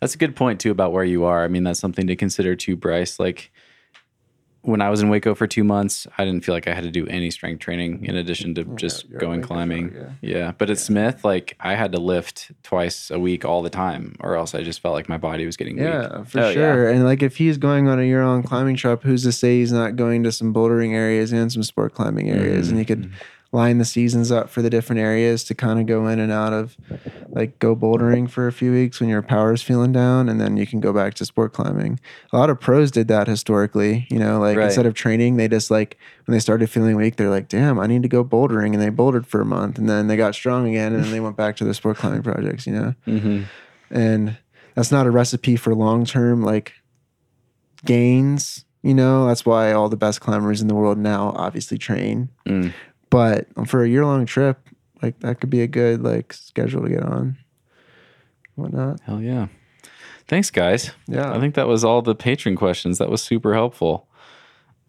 That's 0.00 0.14
a 0.14 0.18
good 0.18 0.34
point 0.34 0.60
too 0.60 0.72
about 0.72 0.92
where 0.92 1.04
you 1.04 1.24
are. 1.24 1.44
I 1.44 1.48
mean, 1.48 1.62
that's 1.62 1.80
something 1.80 2.08
to 2.08 2.16
consider 2.16 2.56
too, 2.56 2.76
Bryce. 2.76 3.18
Like 3.20 3.52
when 4.64 4.80
I 4.80 4.88
was 4.88 5.02
in 5.02 5.10
Hueco 5.10 5.36
for 5.36 5.46
two 5.46 5.62
months, 5.62 6.06
I 6.16 6.24
didn't 6.24 6.42
feel 6.44 6.54
like 6.54 6.66
I 6.66 6.72
had 6.74 6.84
to 6.84 6.90
do 6.90 7.06
any 7.06 7.30
strength 7.30 7.60
training 7.60 8.04
in 8.06 8.16
addition 8.16 8.54
to 8.54 8.64
just 8.76 9.08
you're 9.08 9.20
going 9.20 9.42
Hueco, 9.42 9.46
climbing. 9.46 9.94
yeah. 9.94 10.10
yeah. 10.22 10.52
But 10.56 10.70
at 10.70 10.78
Smith, 10.78 11.24
like 11.24 11.54
I 11.60 11.74
had 11.74 11.92
to 11.92 11.98
lift 11.98 12.50
twice 12.62 13.10
a 13.10 13.18
week 13.18 13.44
all 13.44 13.62
the 13.62 13.70
time, 13.70 14.16
or 14.20 14.36
else 14.36 14.54
I 14.54 14.62
just 14.62 14.80
felt 14.80 14.94
like 14.94 15.08
my 15.08 15.18
body 15.18 15.44
was 15.44 15.56
getting 15.56 15.76
weak. 15.76 15.84
Yeah, 15.84 16.24
for 16.24 16.40
Oh, 16.40 16.48
yeah. 16.48 16.52
sure. 16.52 16.88
And 16.88 17.04
like 17.04 17.22
if 17.22 17.36
he's 17.36 17.58
going 17.58 17.88
on 17.88 17.98
a 18.00 18.04
year 18.04 18.24
long 18.24 18.42
climbing 18.42 18.76
trip, 18.76 19.02
who's 19.02 19.22
to 19.24 19.32
say 19.32 19.58
he's 19.58 19.72
not 19.72 19.96
going 19.96 20.22
to 20.24 20.32
some 20.32 20.54
bouldering 20.54 20.94
areas 20.94 21.32
and 21.32 21.52
some 21.52 21.62
sport 21.62 21.92
climbing 21.94 22.30
areas? 22.30 22.70
And 22.70 22.78
he 22.78 22.84
could 22.84 23.02
mm-hmm. 23.02 23.14
Line 23.54 23.78
the 23.78 23.84
seasons 23.84 24.32
up 24.32 24.50
for 24.50 24.60
the 24.62 24.68
different 24.68 25.00
areas 25.00 25.44
to 25.44 25.54
kind 25.54 25.78
of 25.78 25.86
go 25.86 26.06
in 26.08 26.18
and 26.18 26.32
out 26.32 26.52
of 26.52 26.76
like 27.28 27.58
go 27.60 27.74
bouldering 27.76 28.28
for 28.28 28.46
a 28.48 28.52
few 28.52 28.72
weeks 28.72 28.98
when 29.00 29.08
your 29.08 29.22
power's 29.22 29.62
feeling 29.62 29.92
down 29.92 30.28
and 30.28 30.40
then 30.40 30.56
you 30.56 30.66
can 30.66 30.80
go 30.80 30.92
back 30.92 31.14
to 31.14 31.24
sport 31.24 31.52
climbing. 31.52 31.98
A 32.32 32.36
lot 32.36 32.50
of 32.50 32.58
pros 32.60 32.90
did 32.90 33.06
that 33.08 33.28
historically, 33.28 34.06
you 34.10 34.18
know, 34.18 34.40
like 34.40 34.56
Right. 34.56 34.64
instead 34.66 34.86
of 34.86 34.94
training, 34.94 35.36
they 35.36 35.46
just 35.48 35.70
like 35.70 35.96
when 36.26 36.32
they 36.34 36.40
started 36.40 36.68
feeling 36.68 36.96
weak, 36.96 37.16
they're 37.16 37.30
like, 37.30 37.48
damn, 37.48 37.78
I 37.78 37.86
need 37.86 38.02
to 38.02 38.08
go 38.08 38.24
bouldering. 38.24 38.72
And 38.74 38.82
they 38.82 38.88
bouldered 38.90 39.26
for 39.26 39.40
a 39.40 39.44
month 39.46 39.78
and 39.78 39.88
then 39.88 40.08
they 40.08 40.16
got 40.16 40.34
strong 40.34 40.68
again 40.68 40.92
and 40.92 41.04
then 41.04 41.12
they 41.12 41.20
went 41.20 41.36
back 41.36 41.54
to 41.56 41.64
their 41.64 41.74
sport 41.74 41.96
climbing 41.96 42.22
projects, 42.24 42.66
you 42.66 42.72
know? 42.74 42.94
Mm-hmm. 43.06 43.42
and 43.96 44.36
that's 44.74 44.90
not 44.90 45.06
a 45.06 45.10
recipe 45.12 45.54
for 45.54 45.72
long 45.74 46.04
term 46.04 46.42
like 46.42 46.72
gains 47.84 48.64
you 48.82 48.94
know 48.94 49.26
that's 49.26 49.44
why 49.46 49.72
all 49.72 49.88
the 49.88 49.96
best 49.96 50.20
climbers 50.20 50.60
in 50.60 50.68
the 50.68 50.74
world 50.74 50.98
now 50.98 51.32
obviously 51.36 51.78
train 51.78 52.28
Mm. 52.46 52.72
But 53.14 53.68
for 53.68 53.82
a 53.84 53.88
year 53.88 54.04
long 54.04 54.26
trip 54.26 54.58
like 55.02 55.18
that 55.20 55.40
could 55.40 55.50
be 55.50 55.62
a 55.62 55.66
good 55.66 56.02
like 56.02 56.32
schedule 56.32 56.82
to 56.82 56.88
get 56.88 57.02
on 57.02 57.36
whatnot 58.56 59.00
Hell 59.00 59.20
yeah. 59.22 59.46
Thanks, 60.26 60.50
guys. 60.50 60.90
yeah 61.06 61.32
I 61.32 61.38
think 61.40 61.54
that 61.54 61.68
was 61.68 61.84
all 61.84 62.00
the 62.02 62.14
patron 62.14 62.56
questions. 62.56 62.98
That 62.98 63.10
was 63.10 63.22
super 63.22 63.52
helpful. 63.54 64.08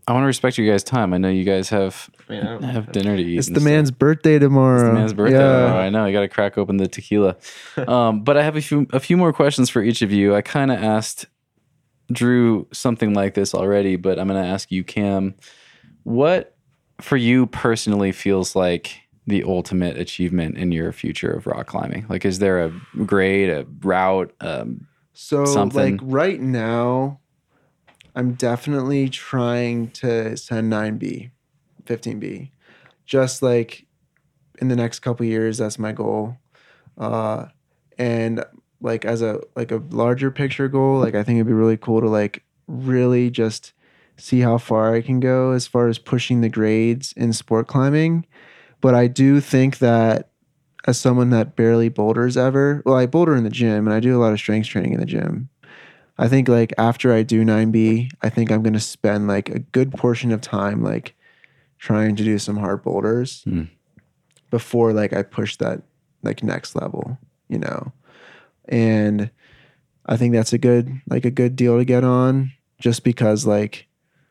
I 0.08 0.14
want 0.14 0.22
to 0.24 0.28
respect 0.28 0.58
you 0.58 0.70
guys' 0.70 0.84
time. 0.84 1.14
I 1.14 1.18
know 1.18 1.30
you 1.30 1.44
guys 1.44 1.70
have 1.70 2.10
have 2.30 2.92
dinner 2.92 3.18
to 3.18 3.22
eat. 3.24 3.38
it's 3.40 3.48
and 3.48 3.56
the 3.56 3.60
stuff. 3.60 3.70
man's 3.72 3.92
birthday 3.92 4.40
tomorrow 4.40 4.80
It's 4.82 4.90
the 4.90 4.94
man's 4.94 5.14
birthday. 5.14 5.38
yeah 5.38 5.64
tomorrow. 5.64 5.80
I 5.82 5.90
know. 5.90 6.06
I 6.06 6.12
got 6.14 6.22
to 6.22 6.28
crack 6.30 6.58
open 6.58 6.78
the 6.78 6.88
tequila. 6.88 7.36
um, 7.88 8.24
but 8.24 8.38
I 8.38 8.44
have 8.44 8.56
a 8.56 8.62
few 8.62 8.88
a 8.94 9.00
few 9.00 9.18
more 9.18 9.34
questions 9.34 9.70
for 9.70 9.82
each 9.84 10.02
of 10.02 10.12
you. 10.12 10.34
I 10.36 10.42
kind 10.42 10.72
of 10.72 10.82
asked 10.82 11.26
Drew 12.12 12.68
something 12.72 13.14
like 13.14 13.34
this 13.34 13.54
already, 13.54 13.96
but 13.98 14.20
I'm 14.20 14.28
going 14.28 14.42
to 14.42 14.48
ask 14.48 14.72
you, 14.72 14.84
Cam. 14.84 15.36
What 16.04 16.55
for 17.02 17.18
you 17.18 17.46
personally 17.48 18.12
feels 18.12 18.56
like 18.56 19.02
the 19.28 19.44
ultimate 19.44 19.98
achievement 19.98 20.58
in 20.58 20.72
your 20.72 20.92
future 20.92 21.32
of 21.32 21.48
rock 21.48 21.68
climbing? 21.68 22.06
Like, 22.10 22.26
is 22.26 22.40
there 22.40 22.64
a 22.66 22.74
grade, 23.06 23.50
a 23.50 23.66
route? 23.82 24.34
Um, 24.40 24.88
So 25.14 25.46
something. 25.46 25.98
like 25.98 26.02
right 26.04 26.40
now, 26.40 27.20
I'm 28.16 28.34
definitely 28.34 29.10
trying 29.10 29.90
to 29.92 30.38
send 30.38 30.72
9B, 30.72 31.32
15B. 31.86 32.52
Just 33.06 33.42
like 33.42 33.86
in 34.60 34.68
the 34.70 34.76
next 34.76 35.00
couple 35.00 35.26
years, 35.26 35.58
that's 35.58 35.78
my 35.80 35.92
goal. 35.92 36.38
Uh 36.98 37.48
and 37.98 38.44
like 38.82 39.04
as 39.06 39.22
a 39.22 39.42
like 39.56 39.72
a 39.72 39.82
larger 39.90 40.32
picture 40.32 40.68
goal, 40.70 41.00
like 41.00 41.14
I 41.16 41.24
think 41.24 41.38
it'd 41.38 41.48
be 41.48 41.54
really 41.54 41.78
cool 41.78 42.00
to 42.02 42.08
like 42.08 42.44
really 42.68 43.30
just 43.30 43.74
see 44.18 44.42
how 44.42 44.58
far 44.58 44.94
I 44.96 45.02
can 45.02 45.20
go 45.20 45.52
as 45.52 45.68
far 45.68 45.88
as 45.88 45.98
pushing 45.98 46.42
the 46.42 46.50
grades 46.50 47.14
in 47.18 47.34
sport 47.34 47.68
climbing. 47.68 48.26
But 48.82 48.96
I 48.96 49.08
do 49.08 49.40
think 49.42 49.80
that 49.80 50.30
as 50.88 50.98
someone 51.00 51.32
that 51.32 51.56
barely 51.56 51.90
boulders 51.90 52.38
ever, 52.38 52.82
well, 52.86 52.96
I 52.96 53.08
boulder 53.08 53.36
in 53.36 53.44
the 53.44 53.50
gym 53.50 53.88
and 53.88 53.94
I 53.94 54.00
do 54.00 54.16
a 54.16 54.22
lot 54.22 54.34
of 54.34 54.40
strength 54.40 54.68
training 54.68 54.94
in 54.94 55.00
the 55.00 55.06
gym. 55.06 55.50
I 56.18 56.28
think 56.28 56.48
like 56.48 56.74
after 56.78 57.12
I 57.12 57.24
do 57.24 57.44
9B, 57.44 58.10
I 58.22 58.30
think 58.30 58.52
I'm 58.52 58.64
going 58.64 58.74
to 58.74 58.80
spend 58.80 59.28
like 59.28 59.50
a 59.50 59.60
good 59.60 59.92
portion 59.92 60.32
of 60.32 60.42
time 60.42 60.82
like 60.84 61.14
trying 61.78 62.16
to 62.16 62.24
do 62.24 62.40
some 62.40 62.58
hard 62.58 62.84
boulders 62.84 63.42
Hmm. 63.44 63.64
before 64.50 64.94
like 64.94 65.12
I 65.14 65.24
push 65.24 65.58
that 65.58 65.82
like 66.24 66.44
next 66.44 66.76
level, 66.76 67.18
you 67.50 67.60
know. 67.60 67.92
And 68.70 69.30
I 70.06 70.18
think 70.18 70.34
that's 70.34 70.54
a 70.54 70.58
good 70.58 71.02
like 71.10 71.26
a 71.26 71.32
good 71.32 71.56
deal 71.56 71.78
to 71.78 71.86
get 71.86 72.04
on 72.04 72.52
just 72.80 73.04
because 73.04 73.46
like 73.46 73.88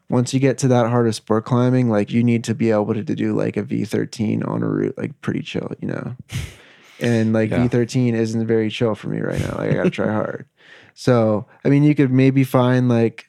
once 0.09 0.35
you 0.35 0.41
get 0.41 0.59
to 0.59 0.69
that 0.69 0.89
hard 0.89 1.07
of 1.07 1.15
sport 1.15 1.45
climbing, 1.45 1.89
like 1.89 2.11
you 2.11 2.23
need 2.23 2.45
to 2.45 2.55
be 2.55 2.71
able 2.71 2.95
to, 2.95 3.03
to 3.03 3.15
do 3.15 3.35
like 3.35 3.57
a 3.57 3.63
V13 3.63 4.47
on 4.47 4.63
a 4.63 4.69
route, 4.69 4.97
like 4.99 5.19
pretty 5.23 5.43
chill, 5.43 5.71
you 5.81 5.89
know. 5.89 6.17
And 7.01 7.33
like 7.33 7.51
Yeah. 7.51 7.67
V13 7.67 8.15
isn't 8.15 8.47
very 8.47 8.71
chill 8.71 8.95
for 8.95 9.09
me 9.09 9.21
right 9.21 9.41
now. 9.41 9.57
Like 9.59 9.71
I 9.71 9.75
gotta 9.75 9.91
try 9.91 10.13
hard. 10.13 10.47
So 10.95 11.47
I 11.65 11.69
mean, 11.69 11.83
you 11.83 11.95
could 11.95 12.13
maybe 12.13 12.45
find 12.45 12.89
like, 12.89 13.29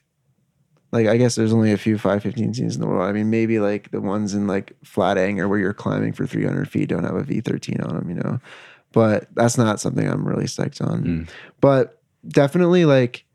like 0.92 1.08
I 1.08 1.16
guess 1.16 1.34
there's 1.34 1.52
only 1.52 1.72
a 1.72 1.76
few 1.76 1.98
515 1.98 2.54
scenes 2.54 2.74
in 2.76 2.80
the 2.80 2.86
world. 2.86 3.08
I 3.08 3.12
mean, 3.12 3.28
maybe 3.28 3.58
like 3.58 3.90
the 3.90 4.00
ones 4.00 4.34
in 4.34 4.46
like 4.46 4.72
Flatanger 4.84 5.48
where 5.48 5.58
you're 5.58 5.74
climbing 5.74 6.12
for 6.12 6.26
300 6.26 6.70
feet 6.70 6.88
don't 6.88 7.04
have 7.04 7.16
a 7.16 7.24
V13 7.24 7.86
on 7.86 7.96
them, 7.96 8.08
you 8.08 8.14
know. 8.14 8.40
But 8.92 9.28
that's 9.34 9.58
not 9.58 9.80
something 9.80 10.08
I'm 10.08 10.26
really 10.26 10.46
psyched 10.46 10.80
on. 10.80 11.04
Mm. 11.04 11.28
But 11.60 12.00
definitely 12.28 12.84
like 12.84 13.25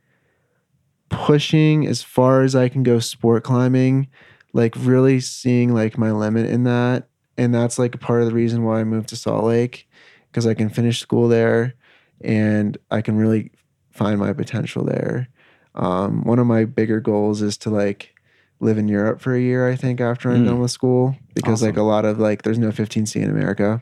pushing 1.12 1.86
as 1.86 2.02
far 2.02 2.42
as 2.42 2.56
I 2.56 2.70
can 2.70 2.82
go 2.84 3.00
sport 3.00 3.44
climbing, 3.44 4.08
like 4.54 4.74
really 4.78 5.20
seeing 5.20 5.74
like 5.74 5.98
my 5.98 6.12
limit 6.12 6.50
in 6.50 6.64
that. 6.64 7.08
And 7.38 7.54
that's 7.54 7.78
like 7.78 7.94
a 7.94 8.00
part 8.00 8.22
of 8.22 8.28
the 8.28 8.34
reason 8.34 8.64
why 8.64 8.80
I 8.80 8.84
moved 8.84 9.10
to 9.10 9.16
Salt 9.16 9.44
Lake 9.46 9.88
because 10.32 10.48
I 10.48 10.54
can 10.54 10.70
finish 10.70 11.00
school 11.00 11.28
there 11.28 11.76
and 12.22 12.78
I 12.90 13.02
can 13.02 13.18
really 13.18 13.52
find 13.92 14.20
my 14.20 14.34
potential 14.34 14.84
there. 14.86 15.28
Um, 15.76 16.24
one 16.24 16.40
of 16.40 16.48
my 16.48 16.66
bigger 16.66 17.00
goals 17.00 17.42
is 17.42 17.58
to 17.60 17.70
like 17.70 18.14
live 18.60 18.78
in 18.78 18.88
Europe 18.88 19.22
for 19.22 19.34
a 19.34 19.42
year, 19.42 19.70
I 19.70 19.76
think, 19.76 20.00
after 20.02 20.30
I'm 20.32 20.44
Mm. 20.44 20.46
done 20.46 20.60
with 20.60 20.72
school 20.72 21.16
because 21.34 21.62
like 21.62 21.78
a 21.78 21.84
lot 21.84 22.06
of 22.06 22.20
like 22.20 22.44
there's 22.44 22.60
no 22.60 22.72
15C 22.72 23.22
in 23.22 23.30
America. 23.30 23.82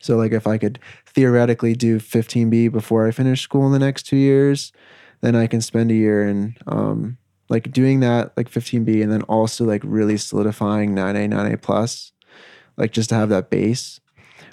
So 0.00 0.16
like 0.16 0.32
if 0.32 0.46
I 0.46 0.58
could 0.58 0.78
theoretically 1.06 1.74
do 1.74 1.98
15B 1.98 2.68
before 2.68 3.06
I 3.06 3.10
finish 3.10 3.40
school 3.40 3.66
in 3.66 3.72
the 3.72 3.78
next 3.78 4.04
two 4.04 4.16
years, 4.16 4.72
then 5.20 5.34
I 5.36 5.46
can 5.46 5.60
spend 5.60 5.90
a 5.90 5.94
year 5.94 6.26
in 6.28 6.56
um 6.66 7.18
like 7.48 7.70
doing 7.70 8.00
that 8.00 8.32
like 8.36 8.50
15B 8.50 9.02
and 9.02 9.12
then 9.12 9.22
also 9.22 9.64
like 9.64 9.82
really 9.84 10.16
solidifying 10.16 10.94
9A, 10.96 11.28
9A 11.30 11.62
plus, 11.62 12.12
like 12.76 12.90
just 12.92 13.08
to 13.10 13.14
have 13.14 13.28
that 13.28 13.50
base, 13.50 14.00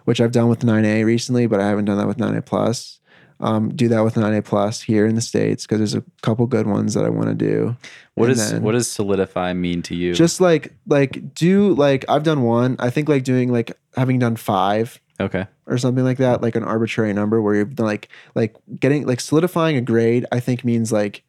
which 0.05 0.21
I've 0.21 0.31
done 0.31 0.47
with 0.47 0.59
9A 0.59 1.03
recently, 1.03 1.47
but 1.47 1.59
I 1.59 1.67
haven't 1.67 1.85
done 1.85 1.97
that 1.97 2.07
with 2.07 2.17
9A 2.17 2.45
plus. 2.45 2.99
Um, 3.39 3.75
do 3.75 3.87
that 3.89 4.01
with 4.03 4.13
9A 4.13 4.45
plus 4.45 4.81
here 4.81 5.05
in 5.07 5.15
the 5.15 5.21
States 5.21 5.65
because 5.65 5.79
there's 5.79 5.95
a 5.95 6.03
couple 6.21 6.45
good 6.45 6.67
ones 6.67 6.93
that 6.93 7.03
I 7.03 7.09
want 7.09 7.27
to 7.29 7.35
do. 7.35 7.75
What 8.13 8.29
And 8.29 8.37
does 8.37 8.51
then- 8.51 8.61
what 8.61 8.73
does 8.73 8.87
solidify 8.89 9.53
mean 9.53 9.81
to 9.83 9.95
you? 9.95 10.13
just 10.13 10.39
like 10.39 10.73
like 10.87 11.33
do 11.33 11.73
like 11.73 12.05
I've 12.07 12.23
done 12.23 12.43
one. 12.43 12.75
I 12.79 12.89
think 12.91 13.09
like 13.09 13.23
doing 13.23 13.51
like 13.51 13.75
having 13.97 14.19
done 14.19 14.35
five 14.35 15.01
okay. 15.19 15.47
or 15.67 15.77
something 15.77 16.03
like 16.03 16.17
that, 16.17 16.41
like 16.41 16.55
an 16.55 16.63
arbitrary 16.63 17.13
number 17.13 17.41
where 17.41 17.55
you're 17.55 17.69
like 17.77 18.09
like 18.35 18.55
getting 18.79 19.05
like 19.05 19.19
solidifying 19.19 19.75
a 19.75 19.81
grade, 19.81 20.25
I 20.31 20.39
think 20.39 20.63
means 20.63 20.91
like 20.91 21.23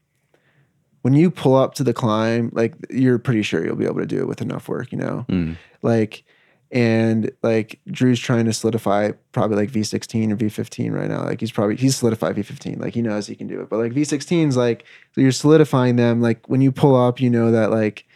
when 1.02 1.15
you 1.15 1.31
pull 1.31 1.55
up 1.55 1.74
to 1.74 1.85
the 1.85 1.93
climb, 1.93 2.51
like 2.55 2.74
you're 2.90 3.19
pretty 3.19 3.43
sure 3.43 3.65
you'll 3.65 3.77
be 3.77 3.85
able 3.85 4.01
to 4.01 4.06
do 4.06 4.20
it 4.20 4.28
with 4.28 4.40
enough 4.40 4.69
work, 4.69 4.90
you 4.90 4.98
know? 4.98 5.27
Mm. 5.28 5.56
Like 5.82 6.24
and 6.70 7.31
like 7.43 7.78
Drew's 7.89 8.19
trying 8.19 8.47
to 8.47 8.52
solidify 8.52 9.12
probably 9.32 9.56
like 9.56 9.70
V16 9.70 10.32
or 10.32 10.36
V15 10.36 10.93
right 10.93 11.09
now. 11.09 11.23
Like 11.24 11.40
he's 11.40 11.52
probably 11.52 11.77
he's 11.77 11.97
solidified 11.97 12.36
V15. 12.36 12.81
Like 12.81 12.94
he 12.94 13.02
knows 13.02 13.27
he 13.27 13.36
can 13.36 13.47
do 13.47 13.61
it. 13.61 13.69
But 13.69 13.78
like 13.78 13.93
V16's 13.93 14.56
like 14.56 14.85
so 15.12 15.20
you're 15.20 15.31
solidifying 15.31 15.97
them. 15.97 16.20
Like 16.20 16.48
when 16.48 16.61
you 16.61 16.73
pull 16.73 16.97
up, 16.97 17.20
you 17.20 17.31
know 17.31 17.52
that 17.52 17.70
like 17.70 18.06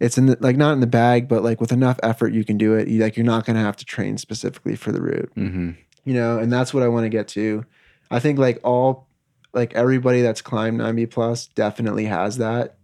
it's 0.00 0.18
in 0.18 0.26
the 0.26 0.36
like 0.40 0.56
not 0.56 0.72
in 0.72 0.80
the 0.80 0.86
bag, 0.86 1.28
but 1.28 1.42
like 1.42 1.60
with 1.60 1.72
enough 1.72 1.98
effort 2.02 2.32
you 2.32 2.44
can 2.44 2.58
do 2.58 2.74
it. 2.74 2.88
You, 2.88 3.02
like 3.02 3.16
you're 3.16 3.26
not 3.26 3.46
gonna 3.46 3.60
have 3.60 3.76
to 3.76 3.84
train 3.84 4.18
specifically 4.18 4.76
for 4.76 4.92
the 4.92 5.00
route. 5.00 5.30
Hmm 5.34 5.72
you 6.06 6.14
know 6.14 6.38
and 6.38 6.50
that's 6.50 6.72
what 6.72 6.82
i 6.82 6.88
want 6.88 7.04
to 7.04 7.10
get 7.10 7.28
to. 7.28 7.66
I 8.10 8.20
think 8.20 8.38
like 8.38 8.60
all 8.64 9.08
like 9.52 9.74
everybody 9.74 10.22
that's 10.22 10.40
climbed 10.40 10.80
9b 10.80 11.10
plus 11.10 11.48
definitely 11.48 12.06
has 12.06 12.38
that 12.38 12.78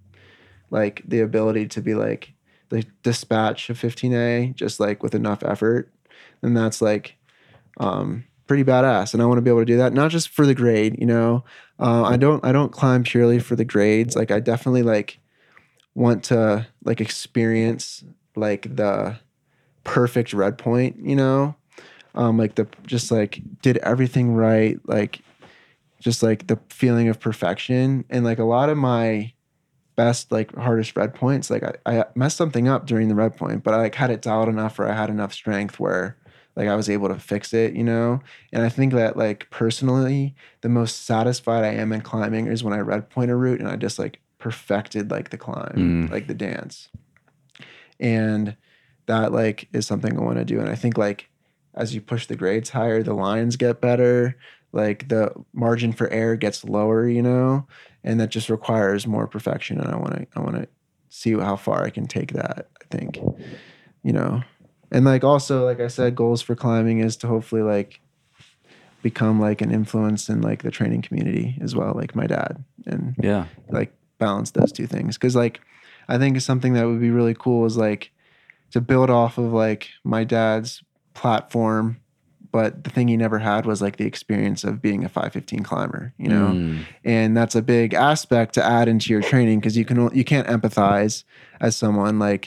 like 0.71 1.03
the 1.07 1.21
ability 1.21 1.69
to 1.69 1.81
be 1.81 1.95
like 1.95 2.35
the 2.69 2.85
dispatch 3.03 3.71
of 3.71 3.79
15a 3.79 4.55
just 4.55 4.81
like 4.81 5.03
with 5.03 5.15
enough 5.15 5.43
effort 5.45 5.91
and 6.43 6.57
that's 6.57 6.83
like 6.83 7.17
um 7.79 8.25
pretty 8.47 8.65
badass 8.65 9.15
and 9.15 9.23
i 9.23 9.27
want 9.27 9.39
to 9.39 9.43
be 9.43 9.51
able 9.51 9.61
to 9.61 9.65
do 9.65 9.77
that 9.77 9.93
not 9.93 10.11
just 10.11 10.29
for 10.29 10.45
the 10.45 10.55
grade 10.55 10.97
you 10.99 11.07
know? 11.07 11.45
Uh, 11.79 12.03
i 12.03 12.17
don't 12.17 12.45
i 12.45 12.51
don't 12.51 12.73
climb 12.73 13.05
purely 13.05 13.39
for 13.39 13.55
the 13.55 13.65
grades 13.65 14.17
like 14.17 14.31
i 14.31 14.41
definitely 14.41 14.83
like 14.83 15.19
want 15.95 16.25
to 16.25 16.67
like 16.85 17.01
experience 17.01 18.05
like 18.35 18.77
the 18.77 19.19
perfect 19.85 20.33
red 20.33 20.59
point 20.59 20.97
you 20.99 21.17
know? 21.17 21.55
Um 22.15 22.39
like 22.39 22.55
the 22.55 22.67
just 22.87 23.11
like 23.11 23.41
did 23.63 23.79
everything 23.79 24.35
right 24.35 24.79
like 24.87 25.21
just 26.01 26.23
like 26.23 26.49
the 26.49 26.59
feeling 26.69 27.09
of 27.09 27.21
perfection. 27.21 28.05
And 28.11 28.25
like 28.25 28.39
a 28.39 28.45
lot 28.45 28.69
of 28.69 28.77
my 28.77 29.33
best 29.97 30.33
like 30.33 30.55
hardest 30.57 30.97
red 30.97 31.15
points 31.15 31.51
like 31.51 31.63
I, 31.63 31.75
I 32.01 32.05
messed 32.15 32.39
something 32.39 32.67
up 32.67 32.87
during 32.87 33.09
the 33.09 33.15
red 33.15 33.37
point 33.37 33.63
but 33.63 33.75
i 33.75 33.77
like 33.77 33.95
had 33.95 34.11
it 34.11 34.23
dialed 34.23 34.49
enough 34.49 34.79
where 34.79 34.89
i 34.89 34.95
had 34.95 35.11
enough 35.11 35.35
strength 35.35 35.79
where 35.79 36.17
like 36.57 36.67
i 36.67 36.75
was 36.75 36.89
able 36.89 37.09
to 37.09 37.19
fix 37.19 37.53
it 37.53 37.75
you 37.75 37.85
know? 37.85 38.21
And 38.55 38.63
i 38.63 38.71
think 38.71 38.95
that 38.95 39.19
like 39.19 39.51
personally 39.51 40.35
the 40.63 40.71
most 40.71 41.05
satisfied 41.05 41.65
i 41.65 41.75
am 41.75 41.93
in 41.93 42.01
climbing 42.01 42.47
is 42.47 42.65
when 42.65 42.73
i 42.73 42.79
red 42.79 43.11
point 43.11 43.31
a 43.31 43.37
route 43.37 43.61
and 43.61 43.69
i 43.69 43.77
just 43.77 43.99
like 43.99 44.19
perfected 44.43 45.11
like 45.11 45.31
the 45.31 45.39
climb 45.39 45.77
Mm. 45.77 46.11
like 46.11 46.27
the 46.27 46.35
dance. 46.35 46.89
And 48.01 48.57
that 49.07 49.33
like 49.33 49.69
is 49.73 49.87
something 49.87 50.19
i 50.19 50.21
want 50.21 50.39
to 50.39 50.45
do. 50.45 50.59
And 50.61 50.69
i 50.69 50.75
think 50.75 50.99
like 50.99 51.29
as 51.75 51.95
you 51.95 52.01
push 52.01 52.27
the 52.27 52.37
grades 52.37 52.71
higher 52.71 53.03
the 53.03 53.15
lines 53.15 53.57
get 53.57 53.81
better. 53.81 54.37
Like 54.73 55.09
the 55.09 55.33
margin 55.53 55.93
for 55.93 56.09
error 56.09 56.35
gets 56.37 56.65
lower 56.65 57.09
you 57.09 57.23
know? 57.23 57.67
And 58.05 58.19
that 58.21 58.31
just 58.31 58.51
requires 58.51 59.07
more 59.07 59.27
perfection. 59.29 59.79
And 59.81 59.89
i 59.95 59.97
want 59.97 60.15
to 60.17 60.27
i 60.37 60.41
want 60.41 60.57
to 60.57 60.69
see 61.09 61.33
how 61.39 61.57
far 61.57 61.85
i 61.85 61.91
can 61.91 62.07
take 62.07 62.33
that 62.33 62.69
i 62.83 62.85
think 62.91 63.19
you 64.03 64.13
know? 64.13 64.43
And 64.91 65.05
like 65.05 65.23
also 65.25 65.65
like 65.65 65.79
I 65.81 65.87
said, 65.89 66.17
goals 66.17 66.43
for 66.43 66.57
climbing 66.57 66.99
is 66.99 67.17
to 67.19 67.29
hopefully 67.29 67.63
like 67.63 68.01
become 69.03 69.41
like 69.41 69.61
an 69.61 69.71
influence 69.73 70.29
in 70.29 70.41
like 70.43 70.63
the 70.63 70.71
training 70.71 71.03
community 71.03 71.57
as 71.61 71.75
well, 71.75 71.93
like 71.95 72.15
my 72.15 72.27
dad, 72.27 72.65
and 72.87 73.15
Yeah. 73.23 73.47
like 73.71 73.93
balance 74.25 74.51
those 74.53 74.73
two 74.73 74.87
things. 74.87 75.17
Because 75.17 75.35
like 75.45 75.61
I 76.09 76.19
think 76.19 76.41
something 76.41 76.73
that 76.75 76.87
would 76.87 77.01
be 77.01 77.11
really 77.11 77.35
cool 77.35 77.65
is 77.67 77.77
like 77.77 78.11
to 78.73 78.81
build 78.81 79.11
off 79.11 79.39
of 79.39 79.53
like 79.53 79.83
my 80.05 80.25
dad's 80.25 80.83
platform, 81.15 81.99
but 82.51 82.85
the 82.85 82.91
thing 82.91 83.09
he 83.09 83.17
never 83.17 83.39
had 83.39 83.67
was 83.67 83.81
like 83.83 83.97
the 83.97 84.07
experience 84.07 84.65
of 84.65 84.81
being 84.83 85.05
a 85.05 85.09
515 85.09 85.63
climber, 85.63 86.13
you 86.19 86.29
know 86.29 86.53
Mm. 86.53 86.85
and 87.05 87.37
that's 87.37 87.55
a 87.55 87.63
big 87.63 87.95
aspect 87.95 88.55
to 88.55 88.63
add 88.65 88.89
into 88.89 89.07
your 89.13 89.23
training 89.33 89.59
because 89.61 89.77
you 89.77 89.85
can 89.85 89.99
you 90.15 90.25
can't 90.25 90.49
empathize 90.57 91.25
as 91.61 91.77
someone 91.77 92.19
like 92.29 92.45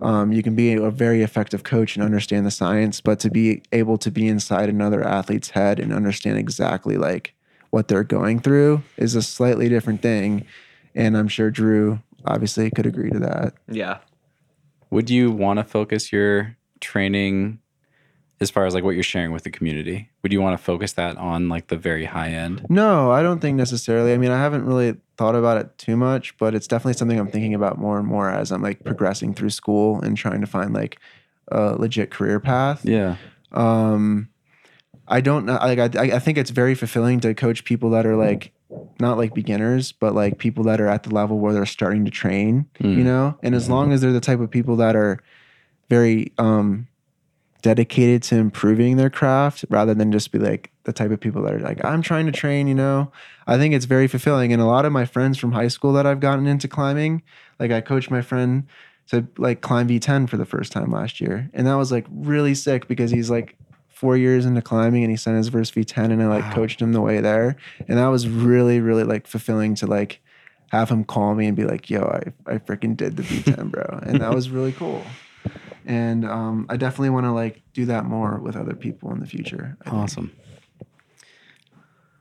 um, 0.00 0.32
you 0.32 0.42
can 0.42 0.54
be 0.54 0.74
a 0.74 0.90
very 0.90 1.22
effective 1.22 1.62
coach 1.62 1.96
and 1.96 2.04
understand 2.04 2.44
the 2.44 2.50
science 2.50 3.00
but 3.00 3.18
to 3.20 3.30
be 3.30 3.62
able 3.72 3.96
to 3.98 4.10
be 4.10 4.24
inside 4.34 4.68
another 4.68 5.02
athlete's 5.18 5.50
head 5.50 5.78
and 5.78 5.92
understand 5.92 6.36
exactly 6.38 6.96
like 7.08 7.34
what 7.70 7.88
they're 7.88 8.04
going 8.18 8.38
through 8.40 8.82
is 8.96 9.14
a 9.14 9.22
slightly 9.22 9.68
different 9.68 10.00
thing 10.02 10.44
and 10.94 11.16
i'm 11.16 11.28
sure 11.28 11.50
drew 11.50 12.00
obviously 12.26 12.70
could 12.70 12.86
agree 12.86 13.10
to 13.10 13.18
that 13.18 13.54
Yeah. 13.68 13.98
Would 14.90 15.10
you 15.10 15.32
want 15.32 15.58
to 15.58 15.64
focus 15.64 16.12
your 16.12 16.56
training 16.80 17.58
as 18.40 18.50
far 18.50 18.64
as 18.64 18.74
like 18.74 18.84
what 18.84 18.94
you're 18.94 19.02
sharing 19.02 19.32
with 19.32 19.42
the 19.42 19.50
community? 19.50 20.10
Would 20.22 20.32
you 20.32 20.40
want 20.40 20.56
to 20.56 20.62
focus 20.62 20.92
that 20.92 21.16
on 21.16 21.48
like 21.48 21.66
the 21.66 21.76
very 21.76 22.04
high 22.04 22.28
end? 22.28 22.64
No, 22.68 23.10
I 23.10 23.22
don't 23.22 23.40
think 23.40 23.56
necessarily. 23.56 24.12
I 24.12 24.18
mean, 24.18 24.30
I 24.30 24.38
haven't 24.38 24.64
really 24.66 24.96
thought 25.16 25.34
about 25.34 25.56
it 25.56 25.76
too 25.78 25.96
much, 25.96 26.36
but 26.38 26.54
it's 26.54 26.68
definitely 26.68 26.92
something 26.94 27.18
I'm 27.18 27.30
thinking 27.30 27.54
about 27.54 27.78
more 27.78 27.98
and 27.98 28.06
more 28.06 28.30
as 28.30 28.52
I'm 28.52 28.62
like 28.62 28.84
progressing 28.84 29.34
through 29.34 29.50
school 29.50 30.00
and 30.00 30.16
trying 30.16 30.40
to 30.40 30.46
find 30.46 30.72
like 30.72 30.98
a 31.48 31.74
legit 31.74 32.10
career 32.10 32.38
path. 32.38 32.84
Yeah. 32.84 33.16
Um, 33.52 34.28
I 35.08 35.20
don't 35.20 35.44
know. 35.44 35.54
Like, 35.54 35.96
I, 35.96 36.16
I 36.16 36.18
think 36.18 36.38
it's 36.38 36.50
very 36.50 36.74
fulfilling 36.74 37.20
to 37.20 37.34
coach 37.34 37.64
people 37.64 37.90
that 37.90 38.06
are 38.06 38.16
like 38.16 38.52
not 39.00 39.18
like 39.18 39.34
beginners, 39.34 39.92
but 39.92 40.14
like 40.14 40.38
people 40.38 40.64
that 40.64 40.80
are 40.80 40.88
at 40.88 41.02
the 41.02 41.14
level 41.14 41.38
where 41.38 41.52
they're 41.52 41.66
starting 41.66 42.04
to 42.04 42.10
train. 42.10 42.66
Mm. 42.80 42.96
You 42.96 43.04
know, 43.04 43.38
and 43.42 43.54
as 43.54 43.68
long 43.68 43.92
as 43.92 44.00
they're 44.00 44.12
the 44.12 44.20
type 44.20 44.40
of 44.40 44.50
people 44.50 44.76
that 44.76 44.96
are 44.96 45.22
very 45.88 46.32
um 46.38 46.88
dedicated 47.62 48.22
to 48.22 48.36
improving 48.36 48.98
their 48.98 49.08
craft 49.08 49.64
rather 49.70 49.94
than 49.94 50.12
just 50.12 50.30
be 50.30 50.38
like 50.38 50.70
the 50.84 50.92
type 50.92 51.10
of 51.10 51.18
people 51.18 51.42
that 51.42 51.54
are 51.54 51.60
like 51.60 51.82
I'm 51.84 52.02
trying 52.02 52.26
to 52.26 52.32
train, 52.32 52.68
you 52.68 52.74
know. 52.74 53.10
I 53.46 53.56
think 53.56 53.74
it's 53.74 53.86
very 53.86 54.06
fulfilling 54.06 54.52
and 54.52 54.60
a 54.60 54.66
lot 54.66 54.84
of 54.84 54.92
my 54.92 55.06
friends 55.06 55.38
from 55.38 55.52
high 55.52 55.68
school 55.68 55.92
that 55.94 56.06
I've 56.06 56.20
gotten 56.20 56.46
into 56.46 56.68
climbing, 56.68 57.22
like 57.58 57.70
I 57.70 57.80
coached 57.80 58.10
my 58.10 58.20
friend 58.20 58.66
to 59.08 59.26
like 59.38 59.60
climb 59.60 59.88
V10 59.88 60.28
for 60.28 60.36
the 60.36 60.44
first 60.44 60.72
time 60.72 60.90
last 60.90 61.20
year. 61.20 61.50
And 61.52 61.66
that 61.66 61.74
was 61.74 61.90
like 61.90 62.06
really 62.10 62.54
sick 62.54 62.86
because 62.88 63.10
he's 63.10 63.30
like 63.30 63.56
4 63.94 64.16
years 64.16 64.44
into 64.46 64.60
climbing 64.62 65.02
and 65.04 65.10
he 65.10 65.16
sent 65.16 65.36
his 65.36 65.48
first 65.48 65.74
V10 65.74 66.12
and 66.12 66.22
I 66.22 66.26
like 66.26 66.44
Wow. 66.44 66.54
coached 66.54 66.80
him 66.82 66.92
the 66.92 67.00
way 67.00 67.20
there. 67.20 67.56
And 67.88 67.98
that 67.98 68.08
was 68.08 68.28
really 68.28 68.80
really 68.80 69.04
like 69.04 69.26
fulfilling 69.26 69.74
to 69.76 69.86
like 69.86 70.20
have 70.70 70.88
him 70.90 71.04
call 71.04 71.34
me 71.34 71.46
and 71.46 71.56
be 71.56 71.64
like, 71.64 71.88
"Yo, 71.88 72.02
I 72.02 72.52
I 72.52 72.58
freaking 72.58 72.96
did 72.96 73.16
the 73.16 73.22
V10, 73.22 73.70
bro." 73.70 74.00
And 74.02 74.20
that 74.20 74.34
was 74.34 74.50
really 74.50 74.72
cool 74.72 75.04
and 75.86 76.24
um, 76.24 76.66
I 76.68 76.76
definitely 76.76 77.10
want 77.10 77.26
to 77.26 77.32
like 77.32 77.62
do 77.72 77.84
that 77.86 78.04
more 78.04 78.38
with 78.38 78.56
other 78.56 78.74
people 78.74 79.12
in 79.12 79.20
the 79.20 79.26
future. 79.26 79.76
I 79.82 79.84
think. 79.84 79.96
Awesome. 79.96 80.32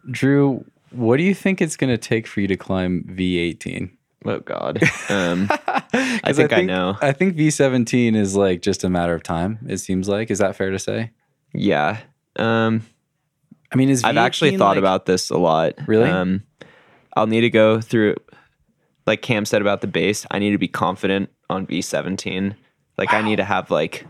Drew, 0.10 0.66
what 0.92 1.18
do 1.18 1.24
you 1.24 1.34
think 1.34 1.62
it's 1.62 1.78
going 1.78 1.92
to 1.92 1.98
take 1.98 2.28
for 2.28 2.42
you 2.42 2.48
to 2.48 2.58
climb 2.58 3.04
V18? 3.10 3.92
Oh 4.26 4.40
God. 4.40 4.80
I 5.10 6.34
think 6.34 6.54
I 6.54 6.62
know. 6.62 6.98
I 7.02 7.12
think 7.12 7.36
V17 7.36 8.16
is 8.16 8.36
like 8.36 8.62
just 8.62 8.84
a 8.84 8.90
matter 8.90 9.14
of 9.14 9.24
time. 9.24 9.60
It 9.68 9.78
seems 9.78 10.08
like. 10.08 10.32
Is 10.32 10.40
that 10.40 10.56
fair 10.56 10.72
to 10.72 10.80
say? 10.80 11.12
Yeah. 11.54 12.00
Um, 12.36 12.86
I 13.72 13.76
mean, 13.76 13.90
is 13.90 14.04
I've 14.04 14.18
actually 14.18 14.58
thought 14.58 14.72
like- 14.72 14.78
about 14.80 15.06
this 15.06 15.30
a 15.30 15.38
lot. 15.38 15.74
Really? 15.88 16.10
Um, 16.10 16.44
I'll 17.16 17.28
need 17.28 17.42
to 17.42 17.50
go 17.50 17.80
through, 17.80 18.16
like 19.06 19.22
Cam 19.22 19.46
said 19.46 19.62
about 19.62 19.82
the 19.82 19.88
base. 19.88 20.26
I 20.32 20.40
need 20.40 20.52
to 20.52 20.58
be 20.58 20.68
confident 20.68 21.30
on 21.50 21.68
V17. 21.68 22.56
Like 22.98 23.14
I 23.14 23.22
need 23.22 23.38
to 23.38 23.44
have 23.44 23.72
like 23.72 24.06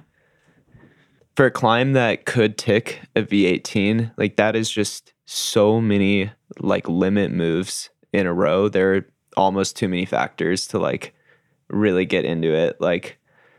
for 1.35 1.45
a 1.45 1.51
climb 1.51 1.93
that 1.93 2.25
could 2.25 2.57
tick 2.57 3.01
a 3.15 3.23
V18. 3.23 4.11
Like 4.17 4.35
that 4.37 4.55
is 4.55 4.69
just 4.69 5.13
so 5.25 5.81
many 5.81 6.31
like 6.59 6.87
limit 6.87 7.31
moves 7.31 7.89
in 8.11 8.25
a 8.25 8.33
row. 8.33 8.69
There 8.69 8.95
are 8.95 9.07
almost 9.35 9.75
too 9.75 9.87
many 9.87 10.05
factors 10.05 10.67
to 10.67 10.79
like 10.79 11.13
really 11.69 12.05
get 12.05 12.25
into 12.25 12.53
it. 12.53 12.79
Like 12.79 13.17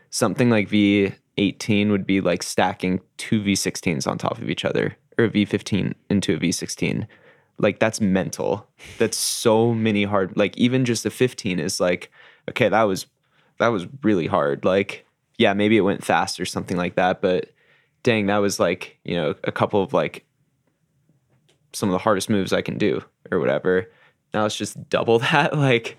something 0.09 0.49
like 0.49 0.69
V18 1.37 1.91
would 1.91 2.05
be 2.05 2.21
like 2.21 2.43
stacking 2.43 3.01
two 3.17 3.41
V16s 3.41 4.07
on 4.07 4.17
top 4.17 4.37
of 4.37 4.49
each 4.49 4.65
other 4.65 4.97
or 5.17 5.25
a 5.25 5.29
V15 5.29 5.93
into 6.09 6.35
a 6.35 6.37
V16. 6.37 7.07
Like 7.57 7.79
that's 7.79 8.01
mental. 8.01 8.67
That's 8.97 9.17
so 9.17 9.73
many 9.73 10.03
hard 10.03 10.35
like 10.35 10.57
even 10.57 10.85
just 10.85 11.05
a 11.05 11.09
15 11.09 11.59
is 11.59 11.79
like 11.79 12.11
okay, 12.49 12.69
that 12.69 12.83
was 12.83 13.07
that 13.59 13.69
was 13.69 13.87
really 14.03 14.27
hard. 14.27 14.65
Like 14.65 15.05
yeah, 15.37 15.53
maybe 15.53 15.77
it 15.77 15.81
went 15.81 16.03
fast 16.03 16.39
or 16.39 16.45
something 16.45 16.77
like 16.77 16.95
that, 16.95 17.21
but 17.21 17.49
dang, 18.03 18.27
that 18.27 18.37
was 18.37 18.59
like, 18.59 18.97
you 19.03 19.15
know, 19.15 19.35
a 19.43 19.51
couple 19.51 19.81
of 19.81 19.91
like 19.91 20.25
some 21.73 21.89
of 21.89 21.93
the 21.93 21.99
hardest 21.99 22.29
moves 22.29 22.53
I 22.53 22.61
can 22.61 22.77
do 22.77 23.03
or 23.31 23.39
whatever. 23.39 23.91
Now 24.33 24.45
it's 24.45 24.55
just 24.55 24.89
double 24.89 25.19
that. 25.31 25.57
Like, 25.57 25.97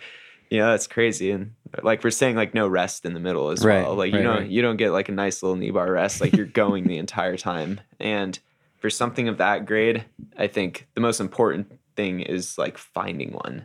know, 0.59 0.71
that's 0.71 0.87
crazy. 0.87 1.31
And 1.31 1.53
like 1.85 2.03
we're 2.05 2.11
saying, 2.11 2.37
like 2.37 2.55
no 2.55 2.67
rest 2.69 3.05
in 3.05 3.15
the 3.15 3.21
middle 3.21 3.51
as 3.51 3.65
Right, 3.65 3.83
well. 3.83 3.95
Like 3.95 4.13
you 4.13 4.19
right, 4.19 4.25
don't 4.25 4.37
right. 4.43 4.51
you 4.51 4.63
don't 4.63 4.77
get 4.77 4.91
like 4.91 5.09
a 5.09 5.13
nice 5.13 5.43
little 5.43 5.57
knee 5.57 5.71
bar 5.71 5.91
rest. 5.93 6.21
Like 6.21 6.35
you're 6.37 6.47
going 6.47 6.85
the 6.89 6.99
entire 6.99 7.37
time. 7.37 7.81
And 8.01 8.39
for 8.79 8.91
something 8.91 9.29
of 9.29 9.39
that 9.39 9.67
grade, 9.67 10.05
I 10.37 10.47
think 10.47 10.87
the 10.95 11.01
most 11.01 11.21
important 11.21 11.79
thing 11.97 12.21
is 12.21 12.59
like 12.59 12.77
finding 12.79 13.33
one. 13.33 13.65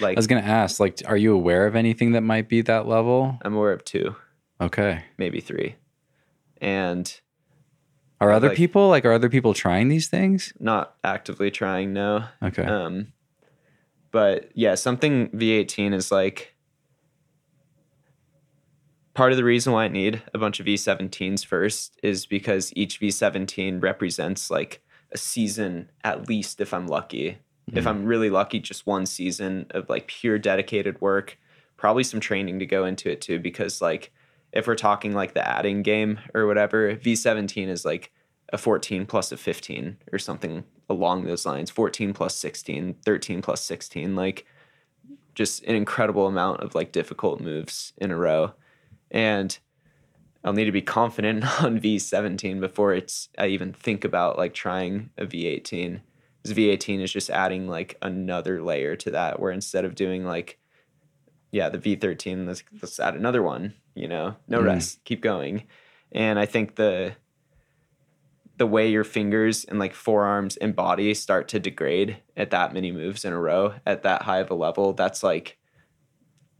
Like 0.00 0.16
I 0.16 0.18
was 0.18 0.26
going 0.26 0.42
to 0.42 0.48
ask, 0.48 0.80
like, 0.80 1.00
are 1.06 1.16
you 1.16 1.32
aware 1.34 1.66
of 1.66 1.74
anything 1.76 2.12
that 2.12 2.20
might 2.22 2.48
be 2.48 2.60
that 2.62 2.86
level? 2.86 3.38
I'm 3.42 3.54
aware 3.54 3.72
of 3.72 3.84
two, 3.84 4.14
Okay. 4.60 5.04
maybe 5.16 5.40
three. 5.40 5.76
And 6.60 7.20
Are 8.20 8.32
other 8.32 8.48
Like- 8.48 8.56
people 8.56 8.88
like 8.88 9.04
are 9.04 9.12
other 9.12 9.28
people 9.28 9.54
trying 9.54 9.88
these 9.88 10.08
things? 10.08 10.52
not 10.58 10.96
actively 11.04 11.50
trying, 11.52 11.92
no. 11.92 12.24
Okay. 12.42 12.64
Um, 12.64 13.12
but 14.10 14.50
yeah, 14.54 14.74
something 14.74 15.28
V18 15.30 15.94
is 15.94 16.10
like 16.10 16.54
part 19.18 19.32
of 19.32 19.36
the 19.36 19.42
reason 19.42 19.72
why 19.72 19.84
I 19.84 19.88
need 19.88 20.22
a 20.32 20.38
bunch 20.38 20.60
of 20.60 20.66
V17s 20.66 21.44
first 21.44 21.98
is 22.04 22.24
because 22.24 22.72
each 22.76 23.00
V17 23.00 23.82
represents 23.82 24.48
like 24.48 24.80
a 25.10 25.18
season, 25.18 25.90
at 26.04 26.28
least 26.28 26.60
if 26.60 26.72
I'm 26.72 26.86
lucky. 26.86 27.38
If 27.66 27.74
mm-hmm. 27.74 27.88
I'm 27.88 28.04
really 28.04 28.30
lucky, 28.30 28.60
just 28.60 28.86
one 28.86 29.06
season 29.06 29.66
of 29.70 29.88
like 29.88 30.06
pure 30.06 30.38
dedicated 30.38 31.00
work, 31.00 31.36
probably 31.76 32.04
some 32.04 32.20
training 32.20 32.60
to 32.60 32.66
go 32.66 32.84
into 32.84 33.10
it 33.10 33.20
too. 33.20 33.40
Because 33.40 33.82
like 33.82 34.12
if 34.52 34.68
we're 34.68 34.76
talking 34.76 35.14
like 35.14 35.34
the 35.34 35.44
adding 35.44 35.82
game 35.82 36.20
or 36.32 36.46
whatever, 36.46 36.94
V17 36.94 37.66
is 37.66 37.84
like 37.84 38.12
a 38.52 38.56
14 38.56 39.04
plus 39.04 39.32
a 39.32 39.36
15 39.36 39.96
or 40.12 40.20
something 40.20 40.62
along 40.88 41.24
those 41.24 41.44
lines 41.44 41.70
14 41.70 42.14
plus 42.14 42.36
16 42.36 42.94
13 43.04 43.42
plus 43.42 43.62
16 43.62 44.14
like 44.16 44.46
just 45.34 45.62
an 45.64 45.74
incredible 45.74 46.26
amount 46.28 46.60
of 46.60 46.74
like 46.74 46.92
difficult 46.92 47.40
moves 47.40 47.92
in 47.98 48.10
a 48.10 48.16
row 48.16 48.54
and 49.10 49.58
i'll 50.44 50.52
need 50.52 50.64
to 50.64 50.72
be 50.72 50.82
confident 50.82 51.44
on 51.62 51.80
v17 51.80 52.60
before 52.60 52.94
it's 52.94 53.28
i 53.38 53.46
even 53.46 53.72
think 53.72 54.04
about 54.04 54.38
like 54.38 54.54
trying 54.54 55.10
a 55.18 55.26
v18 55.26 56.00
because 56.42 56.56
v18 56.56 57.00
is 57.00 57.12
just 57.12 57.30
adding 57.30 57.68
like 57.68 57.96
another 58.02 58.62
layer 58.62 58.96
to 58.96 59.10
that 59.10 59.40
where 59.40 59.52
instead 59.52 59.84
of 59.84 59.94
doing 59.94 60.24
like 60.24 60.58
yeah 61.50 61.68
the 61.68 61.78
v13 61.78 62.46
let's, 62.46 62.62
let's 62.80 63.00
add 63.00 63.14
another 63.14 63.42
one 63.42 63.74
you 63.98 64.06
know? 64.06 64.36
No 64.46 64.60
Mm. 64.60 64.66
rest. 64.66 65.04
Keep 65.04 65.22
going. 65.22 65.64
And 66.12 66.38
i 66.38 66.46
think 66.46 66.76
the 66.76 67.16
the 68.56 68.66
way 68.66 68.88
your 68.90 69.04
fingers 69.04 69.64
and 69.64 69.78
like 69.78 69.94
forearms 69.94 70.56
and 70.56 70.74
body 70.74 71.14
start 71.14 71.46
to 71.48 71.60
degrade 71.60 72.16
at 72.36 72.50
that 72.50 72.72
many 72.72 72.90
moves 72.90 73.24
in 73.24 73.32
a 73.32 73.38
row 73.38 73.74
at 73.86 74.02
that 74.02 74.22
high 74.22 74.38
of 74.38 74.50
a 74.50 74.54
level 74.54 74.92
that's 74.94 75.22
like 75.22 75.58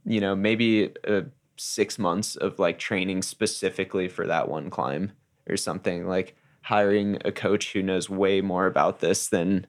you 0.04 0.20
know 0.20 0.36
maybe 0.36 0.92
uh, 1.08 1.22
six 1.59 1.98
months 1.98 2.36
of 2.36 2.59
like 2.59 2.78
training 2.78 3.22
specifically 3.22 4.09
for 4.09 4.26
that 4.26 4.48
one 4.48 4.70
climb 4.70 5.12
or 5.48 5.56
something 5.56 6.06
like 6.06 6.36
hiring 6.62 7.18
a 7.24 7.32
coach 7.32 7.72
who 7.72 7.82
knows 7.82 8.10
way 8.10 8.40
more 8.40 8.66
about 8.66 9.01
this 9.01 9.28
than 9.28 9.66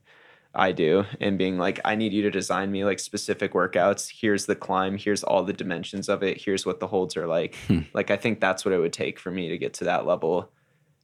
I 0.54 0.72
do 0.72 1.06
and 1.22 1.38
being 1.38 1.58
like, 1.58 1.80
I 1.86 1.96
need 1.96 2.12
you 2.12 2.24
to 2.24 2.32
design 2.32 2.72
me 2.72 2.84
like 2.84 3.00
specific 3.00 3.54
workouts. 3.54 4.12
Here's 4.12 4.48
the 4.48 4.56
climb. 4.56 4.98
Here's 4.98 5.24
all 5.24 5.44
the 5.44 5.54
dimensions 5.54 6.10
of 6.10 6.24
it. 6.24 6.42
Here's 6.42 6.66
what 6.66 6.80
the 6.80 6.88
holds 6.88 7.16
are 7.16 7.28
like. 7.28 7.56
Hmm. 7.68 7.82
Like, 7.94 8.10
I 8.10 8.18
think 8.18 8.40
that's 8.40 8.66
what 8.66 8.74
it 8.74 8.80
would 8.80 8.94
take 8.94 9.20
for 9.20 9.30
me 9.30 9.50
to 9.50 9.58
get 9.58 9.74
to 9.76 9.84
that 9.86 10.08
level. 10.08 10.52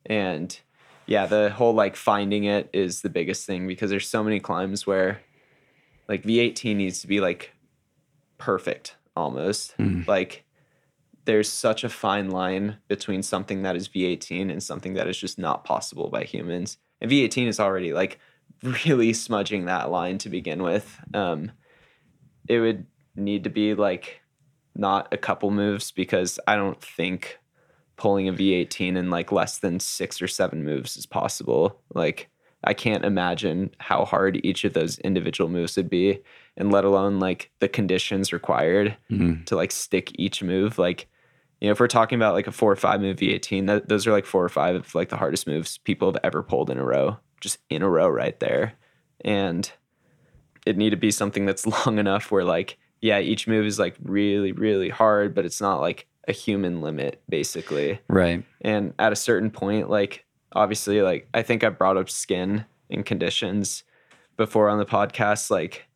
And 0.06 0.58
yeah, 1.06 1.28
the 1.28 1.52
whole 1.52 1.74
like 1.74 1.96
finding 1.96 2.46
it 2.46 2.70
is 2.74 3.02
the 3.02 3.10
biggest 3.10 3.46
thing 3.46 3.68
because 3.68 3.92
there's 3.92 4.08
so 4.08 4.24
many 4.24 4.40
climbs 4.40 4.88
where 4.88 5.22
like 6.08 6.24
V18 6.24 6.76
needs 6.76 7.02
to 7.02 7.08
be 7.08 7.20
like 7.20 7.54
perfect 8.38 8.96
almost. 9.16 9.74
Hmm. 9.74 10.02
Like 10.08 10.45
there's 11.26 11.50
such 11.52 11.84
a 11.84 11.90
fine 11.90 12.30
line 12.30 12.78
between 12.88 13.24
something 13.24 13.64
that 13.64 13.76
is 13.76 13.88
V18 13.90 14.52
and 14.52 14.62
something 14.62 14.94
that 14.94 15.08
is 15.08 15.18
just 15.18 15.38
not 15.40 15.64
possible 15.64 16.10
by 16.10 16.24
humans. 16.24 16.78
And 17.02 17.10
V18 17.12 17.48
is 17.48 17.60
already 17.60 17.94
like 17.94 18.20
really 18.86 19.14
smudging 19.14 19.66
that 19.66 19.90
line 19.92 20.18
to 20.20 20.30
begin 20.30 20.64
with. 20.64 21.00
Um, 21.14 21.52
it 22.48 22.60
would 22.60 22.86
need 23.16 23.44
to 23.44 23.50
be 23.50 23.74
like 23.74 24.22
not 24.76 25.08
a 25.14 25.18
couple 25.18 25.52
moves 25.52 25.92
because 25.92 26.40
I 26.48 26.56
don't 26.56 26.82
think 26.82 27.40
pulling 27.98 28.28
a 28.28 28.34
V18 28.34 28.98
in 28.98 29.10
like 29.10 29.32
less 29.32 29.58
than 29.60 29.80
six 29.80 30.22
or 30.22 30.28
seven 30.28 30.64
moves 30.64 30.98
is 30.98 31.06
possible. 31.06 31.82
Like, 31.94 32.30
I 32.64 32.74
can't 32.74 33.06
imagine 33.06 33.72
how 33.80 34.06
hard 34.06 34.40
each 34.44 34.64
of 34.66 34.74
those 34.74 34.98
individual 35.00 35.50
moves 35.50 35.78
would 35.78 35.90
be, 35.90 36.20
and 36.58 36.72
let 36.72 36.84
alone 36.84 37.20
like 37.20 37.52
the 37.60 37.68
conditions 37.70 38.34
required 38.34 38.98
Mhm. 39.12 39.46
to 39.46 39.56
like 39.56 39.72
stick 39.72 40.12
each 40.16 40.42
move. 40.44 40.78
Like, 40.80 41.08
you 41.66 41.70
know, 41.70 41.72
if 41.72 41.80
we're 41.80 41.88
talking 41.88 42.16
about 42.16 42.36
like 42.36 42.46
a 42.46 42.52
four 42.52 42.72
or 42.72 42.76
five 42.76 43.02
move 43.02 43.18
V18, 43.18 43.66
that, 43.66 43.90
those 43.90 44.06
are 44.06 44.12
like 44.12 44.28
four 44.28 44.46
or 44.46 44.50
five 44.50 44.76
of 44.76 44.94
like 44.94 45.10
the 45.10 45.18
hardest 45.18 45.48
moves 45.48 45.80
people 45.80 46.08
have 46.08 46.22
ever 46.24 46.44
pulled 46.44 46.70
in 46.70 46.78
a 46.78 46.86
row, 46.86 47.18
just 47.42 47.58
in 47.72 47.82
a 47.82 47.90
row 47.90 48.08
right 48.08 48.40
there. 48.40 48.74
And 49.22 49.72
it 50.68 50.78
need 50.78 50.92
to 50.92 50.96
be 50.96 51.10
something 51.10 51.48
that's 51.48 51.66
long 51.88 51.98
enough 51.98 52.30
where 52.30 52.44
like, 52.44 52.78
yeah, 53.02 53.18
each 53.18 53.48
move 53.48 53.66
is 53.66 53.80
like 53.80 53.96
really, 54.04 54.52
really 54.52 54.90
hard, 54.90 55.34
but 55.34 55.44
it's 55.44 55.60
not 55.60 55.82
like 55.82 56.06
a 56.28 56.32
human 56.32 56.82
limit, 56.82 57.20
basically. 57.28 58.00
Right. 58.10 58.44
And 58.62 58.94
at 59.00 59.12
a 59.12 59.16
certain 59.16 59.50
point, 59.50 59.90
like 59.90 60.24
obviously, 60.54 61.02
like 61.02 61.28
I 61.34 61.42
think 61.42 61.64
I 61.64 61.70
brought 61.70 61.98
up 61.98 62.12
skin 62.12 62.66
and 62.92 63.04
conditions 63.04 63.84
before 64.38 64.70
on 64.70 64.78
the 64.78 64.86
podcast. 64.86 65.50
Like 65.50 65.88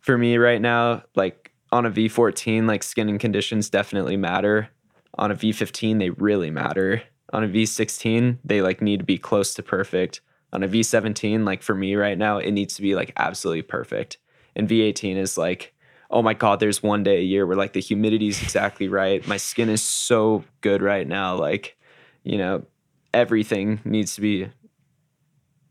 for 0.00 0.16
me 0.16 0.38
right 0.38 0.62
now, 0.62 1.02
like 1.14 1.41
on 1.72 1.86
a 1.86 1.90
V14, 1.90 2.66
like 2.68 2.82
skin 2.82 3.08
and 3.08 3.18
conditions 3.18 3.70
definitely 3.70 4.16
matter. 4.16 4.68
On 5.14 5.30
a 5.30 5.34
V15, 5.34 5.98
they 5.98 6.10
really 6.10 6.50
matter. 6.50 7.02
On 7.32 7.42
a 7.42 7.48
V16, 7.48 8.38
they 8.44 8.60
like 8.60 8.82
need 8.82 9.00
to 9.00 9.06
be 9.06 9.18
close 9.18 9.54
to 9.54 9.62
perfect. 9.62 10.20
On 10.52 10.62
a 10.62 10.68
V17, 10.68 11.44
like 11.44 11.62
for 11.62 11.74
me 11.74 11.96
right 11.96 12.18
now, 12.18 12.36
it 12.36 12.52
needs 12.52 12.74
to 12.74 12.82
be 12.82 12.94
like 12.94 13.12
absolutely 13.16 13.62
perfect. 13.62 14.18
And 14.54 14.68
V18 14.68 15.16
is 15.16 15.38
like, 15.38 15.74
oh 16.10 16.20
my 16.20 16.34
God, 16.34 16.60
there's 16.60 16.82
one 16.82 17.02
day 17.02 17.18
a 17.18 17.22
year 17.22 17.46
where 17.46 17.56
like 17.56 17.72
the 17.72 17.80
humidity 17.80 18.28
is 18.28 18.42
exactly 18.42 18.88
right. 18.88 19.26
My 19.26 19.38
skin 19.38 19.70
is 19.70 19.82
so 19.82 20.44
good 20.60 20.82
right 20.82 21.08
now. 21.08 21.36
Like, 21.36 21.78
you 22.22 22.36
know, 22.36 22.66
everything 23.14 23.80
needs 23.86 24.14
to 24.16 24.20
be 24.20 24.48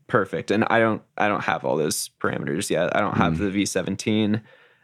perfect. 0.08 0.50
And 0.50 0.64
I 0.68 0.80
don't 0.80 1.00
I 1.16 1.28
don't 1.28 1.44
have 1.44 1.64
all 1.64 1.76
those 1.76 2.10
parameters 2.20 2.70
yet. 2.70 2.94
I 2.96 3.00
don't 3.00 3.16
have 3.16 3.34
mm. 3.34 3.52
the 3.52 3.62
V17. 3.62 4.42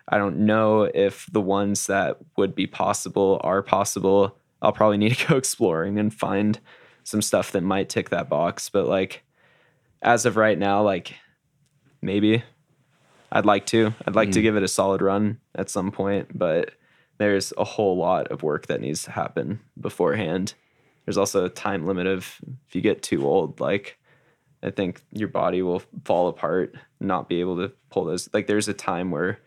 I 0.09 0.19
don't 0.19 0.39
know 0.39 0.83
if 0.83 1.27
the 1.31 1.41
ones 1.41 1.87
that 1.87 2.17
would 2.37 2.55
be 2.55 2.67
possible 2.67 3.41
are 3.45 3.63
possible. 3.63 4.37
I'll 4.63 4.73
probably 4.73 4.99
need 4.99 5.15
to 5.17 5.27
go 5.29 5.37
exploring 5.37 5.99
and 5.99 6.13
find 6.13 6.59
some 7.05 7.23
stuff 7.23 7.53
that 7.53 7.63
might 7.63 7.89
tick 7.89 8.11
that 8.11 8.29
box. 8.29 8.69
But 8.69 8.87
like 8.87 9.23
as 10.03 10.27
of 10.27 10.37
right 10.37 10.59
now, 10.59 10.83
like 10.83 11.15
maybe 12.03 12.43
I'd 13.31 13.47
like 13.47 13.67
to. 13.67 13.95
I'd 14.07 14.15
like 14.15 14.33
to 14.33 14.41
hmm. 14.41 14.45
give 14.45 14.57
it 14.57 14.63
a 14.63 14.69
solid 14.69 15.03
run 15.03 15.39
at 15.55 15.71
some 15.71 15.91
point, 15.91 16.37
but 16.37 16.73
there's 17.19 17.53
a 17.59 17.65
whole 17.65 17.97
lot 17.97 18.29
of 18.29 18.43
work 18.43 18.67
that 18.69 18.81
needs 18.81 19.03
to 19.05 19.11
happen 19.11 19.61
beforehand. 19.79 20.55
There's 21.05 21.19
also 21.19 21.45
a 21.45 21.51
time 21.51 21.87
limit 21.87 22.07
of 22.07 22.41
if 22.69 22.75
you 22.75 22.81
get 22.81 23.03
too 23.03 23.27
old, 23.27 23.61
like 23.61 23.99
I 24.63 24.71
think 24.71 25.03
your 25.13 25.29
body 25.29 25.63
will 25.63 25.83
fall 26.05 26.29
apart, 26.29 26.75
not 27.01 27.29
be 27.29 27.41
able 27.41 27.57
to 27.57 27.73
pull 27.91 28.05
those. 28.05 28.29
Like 28.33 28.47
there's 28.47 28.69
a 28.69 28.75
time 28.75 29.11
where 29.11 29.41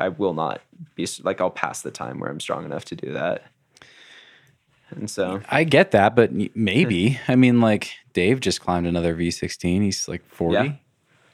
I 0.00 0.08
will 0.08 0.34
not 0.34 0.60
be 0.94 1.06
like 1.22 1.40
I'll 1.40 1.50
pass 1.50 1.82
the 1.82 1.90
time 1.90 2.18
where 2.18 2.30
I'm 2.30 2.40
strong 2.40 2.64
enough 2.64 2.84
to 2.86 2.96
do 2.96 3.12
that. 3.12 3.44
And 4.90 5.10
so 5.10 5.40
I 5.50 5.64
get 5.64 5.90
that, 5.92 6.14
but 6.14 6.30
maybe. 6.54 7.18
I 7.26 7.36
mean, 7.36 7.60
like 7.60 7.92
Dave 8.12 8.40
just 8.40 8.60
climbed 8.60 8.86
another 8.86 9.16
V16. 9.16 9.82
He's 9.82 10.06
like 10.08 10.24
40. 10.28 10.54
Yeah. 10.54 10.72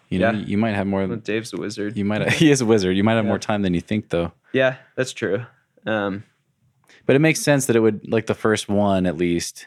You 0.09 0.19
know, 0.19 0.31
Yeah. 0.32 0.39
you 0.47 0.57
might 0.59 0.74
have 0.74 0.87
more. 0.87 1.07
Than, 1.07 1.20
Dave's 1.20 1.53
a 1.53 1.57
wizard. 1.57 1.97
You 1.97 2.05
might. 2.05 2.32
He 2.32 2.51
is 2.51 2.61
a 2.61 2.66
wizard. 2.66 2.97
You 2.97 3.05
might 3.05 3.15
have 3.15 3.24
Yeah. 3.24 3.28
more 3.31 3.39
time 3.39 3.62
than 3.62 3.74
you 3.74 3.81
think, 3.81 4.09
though. 4.11 4.32
Yeah, 4.53 4.77
that's 4.97 5.12
true. 5.12 5.45
Um, 5.87 6.24
But 7.07 7.16
it 7.16 7.20
makes 7.20 7.41
sense 7.41 7.66
that 7.66 7.77
it 7.77 7.81
would 7.81 8.11
like 8.11 8.27
the 8.27 8.35
first 8.35 8.69
one 8.69 9.07
at 9.07 9.16
least 9.16 9.66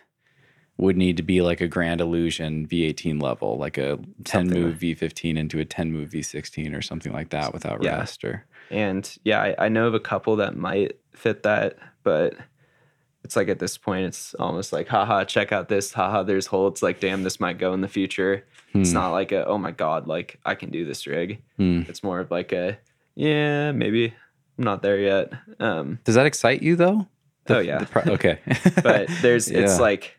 would 0.77 0.97
need 0.97 1.17
to 1.17 1.23
be 1.23 1.41
like 1.41 1.61
a 1.61 1.67
Grand 1.67 2.01
Illusion 2.01 2.67
V18 2.67 3.21
level, 3.21 3.57
like 3.57 3.77
a 3.77 3.97
10 4.23 4.47
Something 4.47 4.61
move 4.61 4.79
V15 4.79 5.37
into 5.37 5.59
a 5.59 5.65
10 5.65 5.91
move 5.91 6.09
V16 6.09 6.75
or 6.75 6.81
something 6.81 7.11
like 7.13 7.29
that 7.29 7.53
without 7.53 7.83
Yeah. 7.83 7.97
rest 7.99 8.23
or 8.23 8.45
And 8.71 9.09
yeah, 9.23 9.41
I, 9.41 9.65
I 9.65 9.69
know 9.69 9.87
of 9.87 9.93
a 9.93 9.99
couple 9.99 10.35
that 10.37 10.55
might 10.55 10.97
fit 11.15 11.43
that, 11.43 11.77
but 12.03 12.35
it's 13.23 13.35
like 13.35 13.47
at 13.47 13.59
this 13.59 13.77
point, 13.77 14.05
it's 14.05 14.33
almost 14.35 14.73
like, 14.73 14.87
haha, 14.87 15.23
check 15.25 15.51
out 15.51 15.69
this, 15.69 15.93
haha, 15.93 16.23
there's 16.23 16.47
holds. 16.47 16.81
Like, 16.83 16.99
damn, 16.99 17.23
this 17.23 17.39
might 17.39 17.57
go 17.57 17.73
in 17.73 17.81
the 17.81 17.87
future. 17.87 18.45
It's 18.73 18.89
Hmm. 18.89 18.95
not 18.95 19.11
like 19.11 19.31
a, 19.31 19.45
oh 19.45 19.57
my 19.57 19.71
God, 19.71 20.07
like 20.07 20.39
I 20.45 20.55
can 20.55 20.71
do 20.71 20.83
this 20.85 21.05
rig. 21.07 21.41
Hmm. 21.57 21.83
It's 21.87 22.03
more 22.03 22.19
of 22.19 22.31
like 22.31 22.51
a, 22.51 22.77
yeah, 23.15 23.71
maybe 23.71 24.13
I'm 24.57 24.63
not 24.63 24.81
there 24.81 24.99
yet. 24.99 25.31
Um, 25.59 25.99
Does 26.03 26.15
that 26.15 26.25
excite 26.25 26.61
you 26.63 26.75
though? 26.75 27.07
The- 27.45 27.57
Oh, 27.57 27.59
yeah. 27.59 27.85
pro- 27.85 28.13
okay. 28.13 28.39
but 28.83 29.07
there's, 29.21 29.49
it's 29.49 29.79
like, 29.79 30.17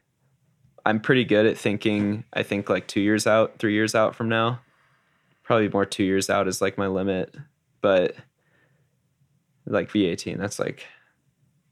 I'm 0.86 1.00
pretty 1.00 1.24
good 1.24 1.46
at 1.46 1.56
thinking, 1.58 2.24
I 2.32 2.42
think 2.42 2.68
like 2.70 2.86
two 2.86 3.00
years 3.00 3.26
out, 3.26 3.58
three 3.58 3.72
years 3.74 3.94
out 3.94 4.14
from 4.14 4.28
now. 4.28 4.60
Probably 5.42 5.68
more 5.68 5.84
two 5.86 6.04
years 6.04 6.30
out 6.30 6.46
is 6.48 6.60
like 6.62 6.78
my 6.78 6.86
limit. 6.86 7.34
But 7.80 8.14
like 9.66 9.90
V18, 9.90 10.38
that's 10.38 10.58
like 10.58 10.86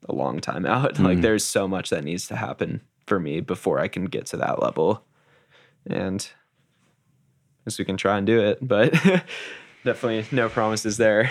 a 0.09 0.15
long 0.15 0.41
time 0.41 0.67
out. 0.67 0.99
Like 0.99 1.19
Mhm. 1.19 1.23
there's 1.23 1.45
so 1.45 1.69
much 1.69 1.91
that 1.91 2.05
needs 2.05 2.27
to 2.29 2.37
happen 2.37 2.81
for 3.07 3.21
me 3.21 3.41
before 3.41 3.79
I 3.79 3.89
can 3.89 4.07
get 4.07 4.27
to 4.27 4.37
that 4.39 4.61
level. 4.63 5.05
And 5.87 6.27
I 7.61 7.71
guess 7.71 7.79
we 7.79 7.85
can 7.85 7.97
try 7.97 8.19
and 8.19 8.27
do 8.27 8.41
it, 8.41 8.59
but 8.61 8.93
definitely 9.85 10.25
no 10.33 10.49
promises 10.49 10.97
there. 10.97 11.31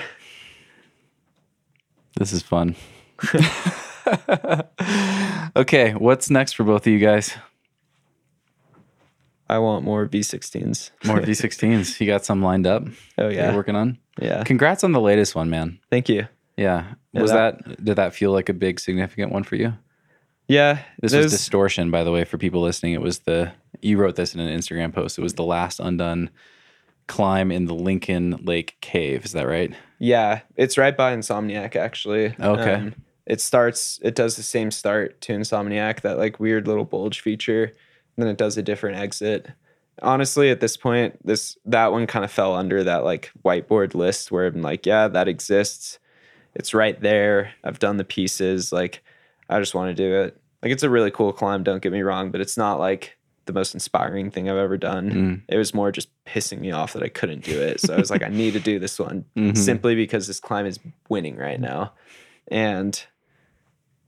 This 2.18 2.34
is 2.34 2.42
fun. 2.42 2.76
okay, 5.56 5.92
what's 5.94 6.30
next 6.30 6.54
for 6.54 6.64
both 6.64 6.86
of 6.88 6.94
you 6.94 7.00
guys? 7.00 7.34
I 9.50 9.60
want 9.60 9.84
more 9.84 10.08
V16s. 10.08 10.92
More 11.06 11.20
V16s. 11.20 12.00
You 12.00 12.08
got 12.08 12.24
some 12.26 12.42
lined 12.42 12.66
up? 12.68 12.84
Oh 13.18 13.28
yeah. 13.28 13.48
You're 13.48 13.56
working 13.56 13.76
on? 13.76 13.98
Yeah. 14.20 14.44
Congrats 14.44 14.84
on 14.84 14.92
the 14.94 15.02
latest 15.02 15.36
one, 15.36 15.50
man. 15.50 15.80
Thank 15.90 16.08
you. 16.10 16.28
Yeah. 16.62 16.94
Was 17.14 17.32
that- 17.32 17.64
that, 17.66 17.84
did 17.84 17.96
that 17.98 18.14
feel 18.16 18.32
like 18.32 18.50
a 18.50 18.54
big 18.54 18.80
significant 18.80 19.32
one 19.32 19.44
for 19.44 19.56
you? 19.56 19.74
Yeah. 20.48 20.80
This 21.02 21.14
was 21.14 21.32
distortion, 21.32 21.92
by 21.92 22.04
the 22.04 22.12
way, 22.12 22.24
for 22.26 22.38
people 22.38 22.62
listening. 22.62 22.94
It 22.94 23.02
was 23.02 23.20
the 23.20 23.52
you 23.82 23.98
wrote 23.98 24.16
this 24.16 24.34
in 24.36 24.40
an 24.42 24.56
Instagram 24.58 24.94
post. 24.94 25.18
It 25.18 25.22
was 25.22 25.34
the 25.36 25.44
last 25.44 25.80
undone 25.80 26.30
climb 27.08 27.52
in 27.52 27.66
the 27.66 27.74
Lincoln 27.74 28.40
Lake 28.44 28.78
Cave. 28.82 29.26
Is 29.26 29.32
that 29.32 29.48
right? 29.48 29.74
Yeah, 30.00 30.42
it's 30.56 30.78
right 30.78 30.96
by 30.96 31.16
Insomniac 31.16 31.76
actually. 31.76 32.36
Um, 32.38 32.60
Okay. 32.60 32.92
it 33.26 33.42
starts 33.42 34.00
it 34.04 34.16
does 34.16 34.36
the 34.36 34.44
same 34.44 34.72
start 34.72 35.20
to 35.22 35.34
Insomniac, 35.34 36.02
that 36.02 36.18
like 36.18 36.40
weird 36.40 36.68
little 36.68 36.86
bulge 36.86 37.22
feature, 37.22 37.64
and 37.66 37.74
then 38.18 38.28
it 38.28 38.38
does 38.38 38.58
a 38.58 38.64
different 38.64 38.98
exit. 38.98 39.48
Honestly, 40.02 40.50
at 40.50 40.60
this 40.60 40.78
point, 40.78 41.18
this 41.26 41.58
that 41.66 41.92
one 41.92 42.08
kind 42.08 42.26
of 42.26 42.32
fell 42.32 42.56
under 42.56 42.84
that 42.84 43.04
like 43.04 43.32
whiteboard 43.46 43.94
list 43.94 44.32
where 44.32 44.48
I'm 44.48 44.62
like, 44.62 44.86
yeah, 44.86 45.08
that 45.08 45.28
exists. 45.28 46.00
It's 46.56 46.74
right 46.74 47.00
there. 47.00 47.54
I've 47.64 47.80
done 47.80 47.98
the 47.98 48.04
pieces. 48.04 48.72
Like, 48.72 49.04
I 49.50 49.60
just 49.60 49.74
want 49.76 49.96
to 49.96 50.04
do 50.04 50.16
it. 50.22 50.38
Like, 50.62 50.72
it's 50.72 50.84
a 50.84 50.90
really 50.90 51.12
cool 51.12 51.32
climb. 51.34 51.64
Don't 51.64 51.82
get 51.82 51.92
me 51.92 52.02
wrong, 52.02 52.32
but 52.32 52.42
it's 52.42 52.58
not 52.58 52.80
like 52.80 53.18
the 53.46 53.54
most 53.54 53.74
inspiring 53.74 54.30
thing 54.30 54.50
I've 54.50 54.58
ever 54.58 54.78
done. 54.78 55.10
Mm. 55.12 55.42
It 55.50 55.58
was 55.58 55.74
more 55.74 55.92
just 55.92 56.10
pissing 56.26 56.60
me 56.60 56.72
off 56.72 56.94
that 56.94 57.02
I 57.04 57.08
couldn't 57.10 57.44
do 57.44 57.60
it. 57.60 57.82
So 57.82 57.94
I 57.94 57.98
was 57.98 58.12
like, 58.12 58.22
I 58.22 58.28
need 58.30 58.54
to 58.54 58.60
do 58.60 58.78
this 58.80 59.00
one 59.00 59.26
Mhm. 59.36 59.58
simply 59.58 59.96
because 59.96 60.28
this 60.28 60.40
climb 60.40 60.66
is 60.66 60.80
winning 61.10 61.38
right 61.38 61.60
now. 61.60 61.94
And 62.50 62.94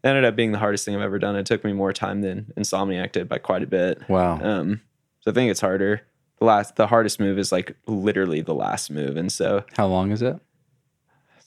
it 0.03 0.07
ended 0.07 0.26
up 0.26 0.36
being 0.36 0.52
the 0.52 0.60
hardest 0.60 0.86
thing 0.86 0.95
I've 0.95 1.02
ever 1.02 1.18
done. 1.18 1.36
It 1.36 1.45
took 1.45 1.64
me 1.64 1.74
more 1.74 1.94
time 1.94 2.22
than 2.22 2.53
Insomniac 2.57 3.11
did 3.14 3.28
by 3.28 3.40
quite 3.40 3.64
a 3.64 3.68
bit. 3.68 4.07
Wow. 4.10 4.40
Um, 4.41 4.82
so 5.22 5.32
I 5.32 5.34
think 5.34 5.49
it's 5.49 5.61
harder. 5.61 6.02
The 6.40 6.45
last, 6.45 6.76
the 6.76 6.88
hardest 6.88 7.20
move 7.20 7.40
is 7.40 7.52
like 7.52 7.76
literally 7.88 8.41
the 8.41 8.53
last 8.53 8.91
move, 8.91 9.15
and 9.18 9.32
so 9.32 9.64
How 9.78 9.88
long 9.88 10.11
is 10.11 10.22
it? 10.22 10.38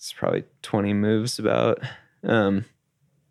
It's 0.06 0.12
probably 0.12 0.44
twenty 0.62 0.92
moves 0.94 1.38
about. 1.40 1.80
Um, 2.22 2.64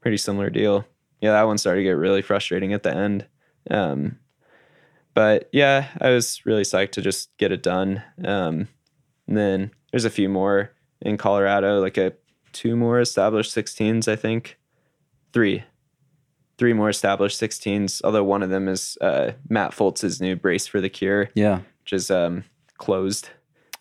pretty 0.02 0.18
similar 0.18 0.50
deal. 0.50 0.86
Yeah, 1.22 1.32
that 1.32 1.44
one 1.48 1.58
started 1.58 1.80
to 1.80 1.84
get 1.86 1.92
really 1.92 2.22
frustrating 2.22 2.74
at 2.74 2.84
the 2.84 2.94
end. 2.96 3.26
Um, 3.72 4.20
but 5.14 5.48
yeah, 5.54 5.88
I 6.02 6.10
was 6.10 6.46
really 6.46 6.64
psyched 6.64 6.92
to 6.92 7.02
just 7.02 7.36
get 7.38 7.54
it 7.54 7.64
done. 7.64 8.04
Um, 8.24 8.68
and 9.28 9.38
then 9.38 9.72
there's 9.92 10.04
a 10.06 10.10
few 10.10 10.28
more 10.28 10.72
in 11.02 11.16
Colorado, 11.18 11.80
like 11.80 11.98
a 11.98 12.12
two 12.52 12.76
more 12.76 13.00
established 13.00 13.56
16s, 13.56 14.10
I 14.10 14.18
think. 14.18 14.60
Three. 15.32 15.64
Three 16.58 16.74
more 16.74 16.90
established 16.90 17.40
16s, 17.42 18.02
although 18.04 18.24
one 18.24 18.44
of 18.44 18.50
them 18.50 18.68
is 18.68 18.98
uh, 19.02 19.32
Matt 19.50 19.72
Fultz's 19.72 20.20
new 20.22 20.36
Brace 20.36 20.68
for 20.68 20.82
the 20.82 20.90
Cure, 20.90 21.30
Yeah. 21.36 21.60
which 21.84 21.94
is 21.94 22.12
um, 22.12 22.44
closed. 22.78 23.30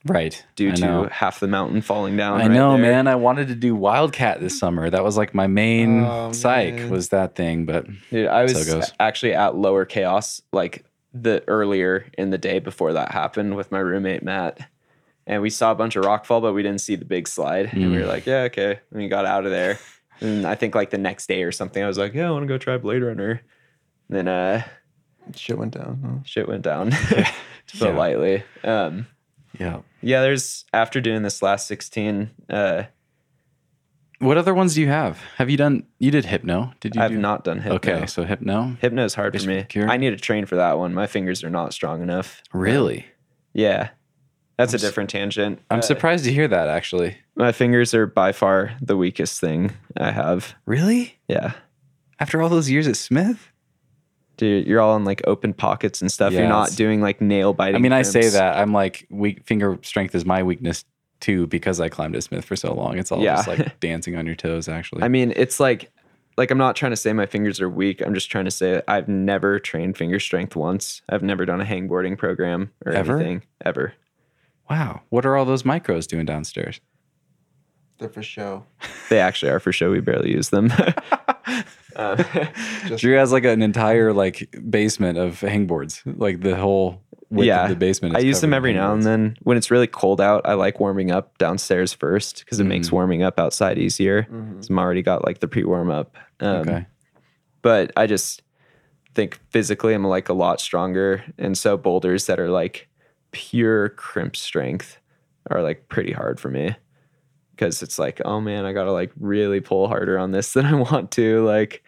Right. 0.07 0.45
due 0.55 0.73
I 0.73 0.75
to 0.75 0.81
know. 0.83 1.09
half 1.11 1.41
the 1.41 1.49
mountain 1.49 1.81
falling 1.81 2.17
down. 2.17 2.39
I 2.41 2.45
right 2.47 2.51
know, 2.51 2.73
there. 2.73 2.83
man. 2.83 3.07
I 3.09 3.15
wanted 3.17 3.49
to 3.49 3.55
do 3.55 3.75
Wildcat 3.75 4.41
this 4.41 4.59
summer. 4.59 4.91
That 4.91 5.03
was 5.03 5.17
like 5.17 5.33
my 5.35 5.47
main 5.47 6.05
Oh, 6.05 6.31
psych 6.33 6.75
man. 6.75 6.91
was 6.91 7.09
that 7.09 7.35
thing. 7.37 7.65
But 7.65 7.87
Dude, 8.11 8.27
I 8.29 8.43
was 8.43 8.69
it 8.69 8.71
goes. 8.71 8.93
actually 9.01 9.33
at 9.35 9.57
Lower 9.57 9.85
Chaos 9.87 10.43
like 10.53 10.85
the 11.15 11.43
earlier 11.49 12.07
in 12.19 12.31
the 12.31 12.39
day 12.39 12.59
before 12.59 12.93
that 12.95 13.13
happened 13.13 13.57
with 13.57 13.71
my 13.73 13.79
roommate 13.79 14.23
Matt, 14.23 14.59
and 15.27 15.41
we 15.41 15.49
saw 15.49 15.71
a 15.73 15.75
bunch 15.75 15.97
of 15.97 16.05
rockfall, 16.05 16.43
but 16.43 16.53
we 16.53 16.63
didn't 16.63 16.81
see 16.83 16.97
the 16.97 17.05
big 17.07 17.27
slide, 17.27 17.71
and 17.73 17.91
we 17.91 17.97
Mm. 17.97 18.01
were 18.01 18.07
like, 18.07 18.27
yeah, 18.27 18.43
okay, 18.43 18.81
and 18.91 19.01
we 19.01 19.09
got 19.09 19.25
out 19.25 19.45
of 19.47 19.53
there. 19.53 19.79
And 20.21 20.45
I 20.47 20.55
think 20.55 20.75
like 20.75 20.91
the 20.91 20.99
next 20.99 21.29
day 21.29 21.45
or 21.45 21.53
something, 21.53 21.83
I 21.83 21.87
was 21.87 21.97
like, 21.99 22.13
yeah, 22.15 22.29
I 22.29 22.31
want 22.31 22.43
to 22.43 22.47
go 22.47 22.59
try 22.59 22.77
Blade 22.77 23.03
Runner. 23.03 23.41
and 24.11 24.17
then 24.19 24.29
uh, 24.29 24.63
Shit 25.35 25.57
went 25.57 25.73
down. 25.73 26.01
huh? 26.05 26.23
shit 26.27 26.47
went 26.47 26.63
down, 26.63 26.91
to 26.91 26.97
put 27.09 27.27
Yeah. 27.89 27.97
lightly. 27.97 28.43
Um, 28.63 29.07
yeah. 29.59 29.79
Yeah, 30.05 30.21
there's 30.21 30.65
after 30.73 31.01
doing 31.01 31.23
this 31.23 31.43
last 31.43 31.67
16, 31.67 32.31
uh, 32.51 32.85
What 34.21 34.39
other 34.39 34.55
ones 34.55 34.75
do 34.75 34.81
you 34.81 34.89
have? 34.89 35.21
Have 35.37 35.51
you 35.51 35.57
done? 35.57 35.85
You 35.99 36.11
did 36.11 36.25
Hypno. 36.25 36.73
Did 36.81 36.95
you? 36.95 37.03
I've 37.03 37.11
do? 37.11 37.19
not 37.19 37.45
done 37.45 37.59
hypno. 37.59 37.75
Okay, 37.77 38.07
so 38.07 38.25
Hypno. 38.25 38.77
Hypno 38.81 39.05
is 39.05 39.15
hard 39.15 39.39
for 39.41 39.47
me. 39.49 39.65
Cure? 39.69 39.89
I 39.91 39.97
need 39.97 40.11
to 40.11 40.17
train 40.17 40.47
for 40.47 40.57
that 40.57 40.79
one. 40.79 40.95
My 40.95 41.07
fingers 41.07 41.43
are 41.45 41.51
not 41.51 41.73
strong 41.75 42.03
enough. 42.03 42.43
Really? 42.53 43.07
Yeah. 43.53 43.91
That's 44.57 44.73
I'm 44.73 44.77
a 44.77 44.81
different 44.81 45.11
tangent. 45.11 45.61
I'm 45.71 45.81
Uh, 45.81 45.83
surprised 45.83 46.25
to 46.27 46.33
hear 46.33 46.47
that. 46.49 46.69
Actually. 46.69 47.17
My 47.37 47.51
fingers 47.51 47.93
are 47.93 48.07
by 48.07 48.31
far 48.33 48.77
the 48.81 48.97
weakest 48.97 49.41
thing 49.41 49.73
I 49.97 50.13
have. 50.13 50.55
Really? 50.65 51.19
Yeah. 51.29 51.55
After 52.21 52.41
all 52.41 52.49
those 52.49 52.71
years 52.71 52.87
at 52.87 52.97
Smith? 52.97 53.51
Dude, 54.37 54.67
you're 54.67 54.81
all 54.81 54.97
in 54.97 55.05
like 55.05 55.23
open 55.27 55.55
pockets 55.55 56.01
and 56.01 56.11
stuff. 56.11 56.33
Yeah, 56.33 56.41
you're 56.41 56.49
not 56.49 56.75
doing 56.77 57.01
like 57.01 57.21
nail 57.21 57.53
biting. 57.53 57.77
I 57.77 57.79
mean, 57.79 57.93
I 57.93 58.03
say 58.03 58.29
that. 58.31 58.57
I'm 58.57 58.73
like 58.73 59.07
weak 59.11 59.45
finger 59.47 59.79
strength 59.83 60.15
is 60.15 60.25
my 60.25 60.43
weakness 60.43 60.85
too 61.21 61.47
because 61.47 61.81
I 61.81 61.89
climbed 61.89 62.17
at 62.17 62.25
Smith 62.25 62.45
for 62.45 62.57
so 62.57 62.75
long. 62.75 62.99
It's 62.99 63.13
all 63.13 63.21
Yeah. 63.23 63.37
just 63.37 63.49
like 63.49 63.81
dancing 63.81 64.17
on 64.17 64.27
your 64.27 64.35
toes. 64.35 64.69
Actually. 64.69 65.03
I 65.05 65.09
mean, 65.09 65.33
it's 65.37 65.61
like 65.61 65.91
like 66.37 66.51
I'm 66.51 66.59
not 66.59 66.75
trying 66.75 66.91
to 66.93 66.97
say 66.97 67.13
my 67.13 67.27
fingers 67.27 67.61
are 67.61 67.69
weak. 67.71 68.01
I'm 68.05 68.13
just 68.13 68.29
trying 68.31 68.45
to 68.47 68.51
say 68.51 68.83
I've 68.89 69.09
never 69.09 69.61
trained 69.61 69.97
finger 69.97 70.19
strength 70.19 70.57
once. 70.57 71.01
I've 71.09 71.23
never 71.23 71.47
done 71.47 71.61
a 71.61 71.65
hangboarding 71.65 72.19
program 72.19 72.73
or 72.85 72.93
Ever? 72.93 73.17
anything 73.17 73.43
ever. 73.65 73.95
wow. 74.69 75.03
What 75.11 75.25
are 75.25 75.37
all 75.37 75.45
those 75.45 75.63
micros 75.63 76.07
doing 76.09 76.27
downstairs? 76.27 76.81
They're 78.05 78.13
for 78.13 78.23
show. 78.23 78.65
They 79.09 79.19
actually 79.19 79.51
are 79.51 79.61
for 79.61 79.73
show. 79.73 79.91
We 79.91 80.01
barely 80.01 80.31
use 80.33 80.51
them. 80.51 80.71
um, 81.97 82.19
Just 82.87 83.01
Drew 83.03 83.17
has 83.17 83.33
like 83.33 83.45
an 83.45 83.63
entire 83.63 84.13
like 84.13 84.55
basement 84.69 85.17
of 85.19 85.41
hangboards, 85.41 86.03
like 86.19 86.41
the 86.41 86.55
whole 86.57 87.01
width 87.31 87.47
Yeah. 87.47 87.63
of 87.65 87.71
the 87.71 87.77
basement. 87.77 88.15
I 88.17 88.19
use 88.21 88.41
them 88.43 88.53
every 88.53 88.71
in 88.73 88.77
now 88.77 88.93
and 88.93 89.03
then. 89.03 89.37
When 89.43 89.57
it's 89.57 89.71
really 89.71 89.87
cold 89.87 90.21
out, 90.21 90.43
I 90.45 90.53
like 90.55 90.81
warming 90.81 91.11
up 91.11 91.39
downstairs 91.39 91.93
first 91.95 92.41
because 92.41 92.61
it 92.61 92.65
makes 92.65 92.89
Mm. 92.89 92.93
warming 92.93 93.23
up 93.23 93.41
outside 93.41 93.79
easier. 93.79 94.25
Mhm. 94.31 94.63
So 94.65 94.69
I'm 94.73 94.79
already 94.79 95.03
got 95.03 95.25
like 95.25 95.41
the 95.41 95.49
pre 95.49 95.65
warm 95.65 95.91
up. 95.91 96.15
Um, 96.41 96.57
okay. 96.57 96.87
But 97.63 97.91
I 97.97 98.07
just 98.07 98.43
think 99.15 99.41
physically 99.49 99.95
I'm 99.95 100.05
like 100.07 100.29
a 100.29 100.35
lot 100.35 100.61
stronger. 100.61 101.25
And 101.39 101.57
so 101.57 101.77
boulders 101.79 102.27
that 102.27 102.39
are 102.39 102.51
like 102.51 102.89
pure 103.33 103.89
crimp 103.91 104.37
strength 104.37 104.99
are 105.51 105.63
like 105.63 105.89
pretty 105.89 106.13
hard 106.13 106.39
for 106.41 106.51
me 106.51 106.75
because 107.57 107.83
it's 107.83 107.99
like, 107.99 108.21
oh 108.25 108.41
man, 108.41 108.65
I 108.65 108.73
got 108.73 108.85
to 108.85 108.93
like 108.93 109.13
really 109.19 109.61
pull 109.61 109.89
harder 109.89 110.19
on 110.19 110.33
this 110.33 110.53
than 110.55 110.67
I 110.67 110.75
want 110.75 111.11
to. 111.13 111.45
Like, 111.45 111.83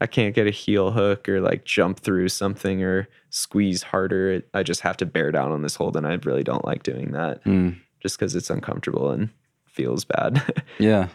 I 0.00 0.06
can't 0.06 0.34
get 0.34 0.46
a 0.46 0.50
heel 0.50 0.90
hook 0.90 1.28
or 1.28 1.40
like 1.40 1.64
jump 1.64 2.00
through 2.00 2.28
something 2.30 2.82
or 2.82 3.08
squeeze 3.30 3.82
harder. 3.82 4.42
I 4.52 4.62
just 4.62 4.80
have 4.80 4.96
to 4.98 5.06
bear 5.06 5.30
down 5.30 5.52
on 5.52 5.62
this 5.62 5.76
hold, 5.76 5.96
and 5.96 6.06
I 6.06 6.14
really 6.24 6.42
don't 6.42 6.64
like 6.64 6.82
doing 6.82 7.12
that 7.12 7.44
Mm, 7.44 7.78
just 8.00 8.18
because 8.18 8.34
it's 8.34 8.50
uncomfortable 8.50 9.10
and 9.10 9.28
feels 9.66 10.04
bad. 10.04 10.62
yeah. 10.78 11.08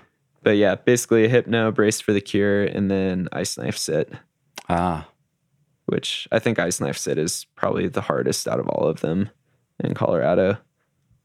but 0.44 0.58
yeah, 0.58 0.76
basically 0.76 1.26
a 1.26 1.30
hypno 1.30 1.72
brace 1.72 2.00
for 2.00 2.14
the 2.14 2.22
cure, 2.22 2.64
and 2.64 2.90
then 2.90 3.28
ice 3.34 3.58
knife 3.58 3.78
sit, 3.78 4.14
Ah. 4.70 5.08
which 5.88 6.28
I 6.32 6.40
think 6.40 6.58
ice 6.60 6.80
knife 6.80 6.98
sit 6.98 7.18
is 7.18 7.46
probably 7.56 7.88
the 7.90 8.02
hardest 8.02 8.48
out 8.48 8.60
of 8.60 8.68
all 8.70 8.88
of 8.88 9.02
them 9.02 9.30
in 9.84 9.94
Colorado. 9.94 10.58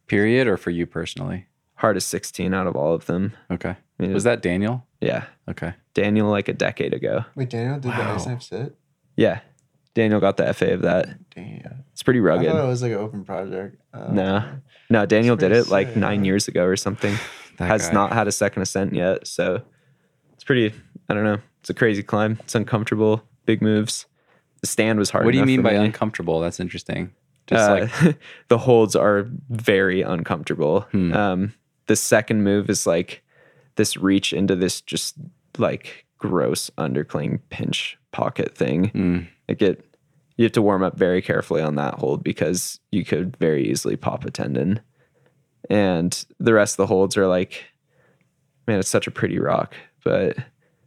Period, 0.09 0.47
or 0.49 0.57
for 0.57 0.71
you 0.71 0.85
personally? 0.87 1.47
Hardest 1.83 2.09
16 2.09 2.55
out 2.55 2.67
of 2.69 2.77
all 2.77 2.95
of 2.95 3.07
them. 3.07 3.33
Okay. 3.51 3.71
I 3.71 3.77
mean, 4.03 4.15
Was 4.15 4.25
that 4.25 4.41
Daniel? 4.41 4.87
yeah, 5.01 5.25
Okay. 5.51 5.75
Daniel 5.95 6.31
like 6.31 6.47
a 6.49 6.53
decade 6.55 6.95
ago. 6.95 7.25
Wait, 7.35 7.51
Daniel 7.51 7.75
did 7.75 7.83
the 7.83 7.89
Wow. 7.89 8.15
ice 8.15 8.27
knife 8.27 8.43
sit? 8.43 8.75
Yeah, 9.17 9.41
Daniel 9.95 10.21
got 10.21 10.37
the 10.37 10.47
FA 10.55 10.73
of 10.75 10.83
that. 10.83 11.09
Damn. 11.35 11.85
It's 11.93 12.03
pretty 12.05 12.21
I 12.21 12.23
rugged. 12.23 12.51
thought 12.53 12.65
it 12.65 12.69
was 12.69 12.83
like 12.83 12.93
an 12.93 12.99
open 12.99 13.25
project. 13.25 13.77
Uh, 13.93 14.13
No. 14.13 14.45
No, 14.91 15.07
Daniel 15.07 15.35
did 15.37 15.51
pretty 15.51 15.69
it 15.69 15.71
like 15.73 15.89
sick, 15.89 15.97
nine 15.97 16.25
years 16.25 16.47
ago 16.49 16.65
or 16.65 16.77
something. 16.77 17.15
Has 17.59 17.89
guy. 17.89 17.93
not 17.95 18.13
had 18.13 18.27
a 18.29 18.33
second 18.33 18.63
ascent 18.63 18.95
yet. 18.95 19.27
So 19.27 19.63
it's 20.35 20.45
pretty, 20.45 20.73
I 21.09 21.15
don't 21.15 21.25
know. 21.25 21.39
It's 21.61 21.71
a 21.71 21.75
crazy 21.75 22.03
climb. 22.03 22.39
It's 22.41 22.55
uncomfortable. 22.55 23.23
Big 23.45 23.61
moves. 23.61 24.07
The 24.61 24.67
stand 24.69 24.99
was 24.99 25.11
hard. 25.11 25.25
What 25.25 25.33
do 25.33 25.39
you 25.39 25.45
mean 25.47 25.63
by 25.63 25.73
me. 25.73 25.85
uncomfortable? 25.85 26.41
That's 26.41 26.61
interesting. 26.61 27.11
Just 27.49 27.69
Uh, 27.69 27.89
like 28.05 28.19
the 28.49 28.59
holds 28.59 28.95
are 28.97 29.29
very 29.51 30.01
uncomfortable. 30.03 30.83
Hmm. 30.93 31.13
Um, 31.13 31.55
the 31.93 31.97
second 31.97 32.43
move 32.43 32.71
is 32.71 32.87
like 32.87 33.23
this 33.77 33.99
reach 33.99 34.33
into 34.33 34.57
this 34.57 34.81
just 34.81 35.15
like 35.59 36.07
gross 36.17 36.71
undercling 36.79 37.39
pinch 37.51 37.99
pocket 38.13 38.57
thing. 38.57 38.91
mm, 38.95 39.27
Like 39.47 39.61
it, 39.61 39.85
you 40.39 40.45
have 40.47 40.53
to 40.53 40.63
warm 40.63 40.83
up 40.83 40.97
very 40.97 41.21
carefully 41.21 41.61
on 41.61 41.75
that 41.75 41.95
hold 41.97 42.25
because 42.25 42.81
you 42.91 43.05
could 43.05 43.37
very 43.37 43.69
easily 43.69 43.95
pop 43.97 44.25
a 44.25 44.31
tendon. 44.31 44.81
And 45.69 46.25
the 46.41 46.55
rest 46.55 46.75
of 46.75 46.77
the 46.79 46.87
holds 46.87 47.19
are 47.19 47.27
like, 47.27 47.63
man, 48.67 48.79
it's 48.79 48.89
such 48.89 49.07
a 49.07 49.11
pretty 49.11 49.39
rock, 49.39 49.75
but 50.03 50.39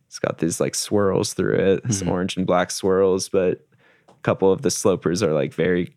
it's 0.07 0.17
got 0.17 0.39
these 0.39 0.59
like 0.59 0.73
swirls 0.73 1.33
through 1.35 1.55
it, 1.55 1.83
Mhm. 1.83 2.07
orange 2.09 2.35
and 2.35 2.47
black 2.47 2.71
swirls. 2.71 3.29
But 3.29 3.63
a 4.09 4.13
couple 4.23 4.51
of 4.51 4.63
the 4.63 4.71
slopers 4.71 5.21
are 5.21 5.33
like 5.33 5.53
very 5.53 5.95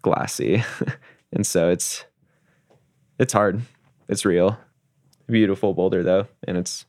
glassy, 0.00 0.64
and 1.32 1.46
so 1.46 1.68
it's 1.68 2.04
it's 3.18 3.32
hard. 3.32 3.62
It's 4.08 4.24
real. 4.24 4.58
Beautiful 5.28 5.74
boulder 5.74 6.02
though, 6.02 6.26
and 6.46 6.56
it's 6.56 6.84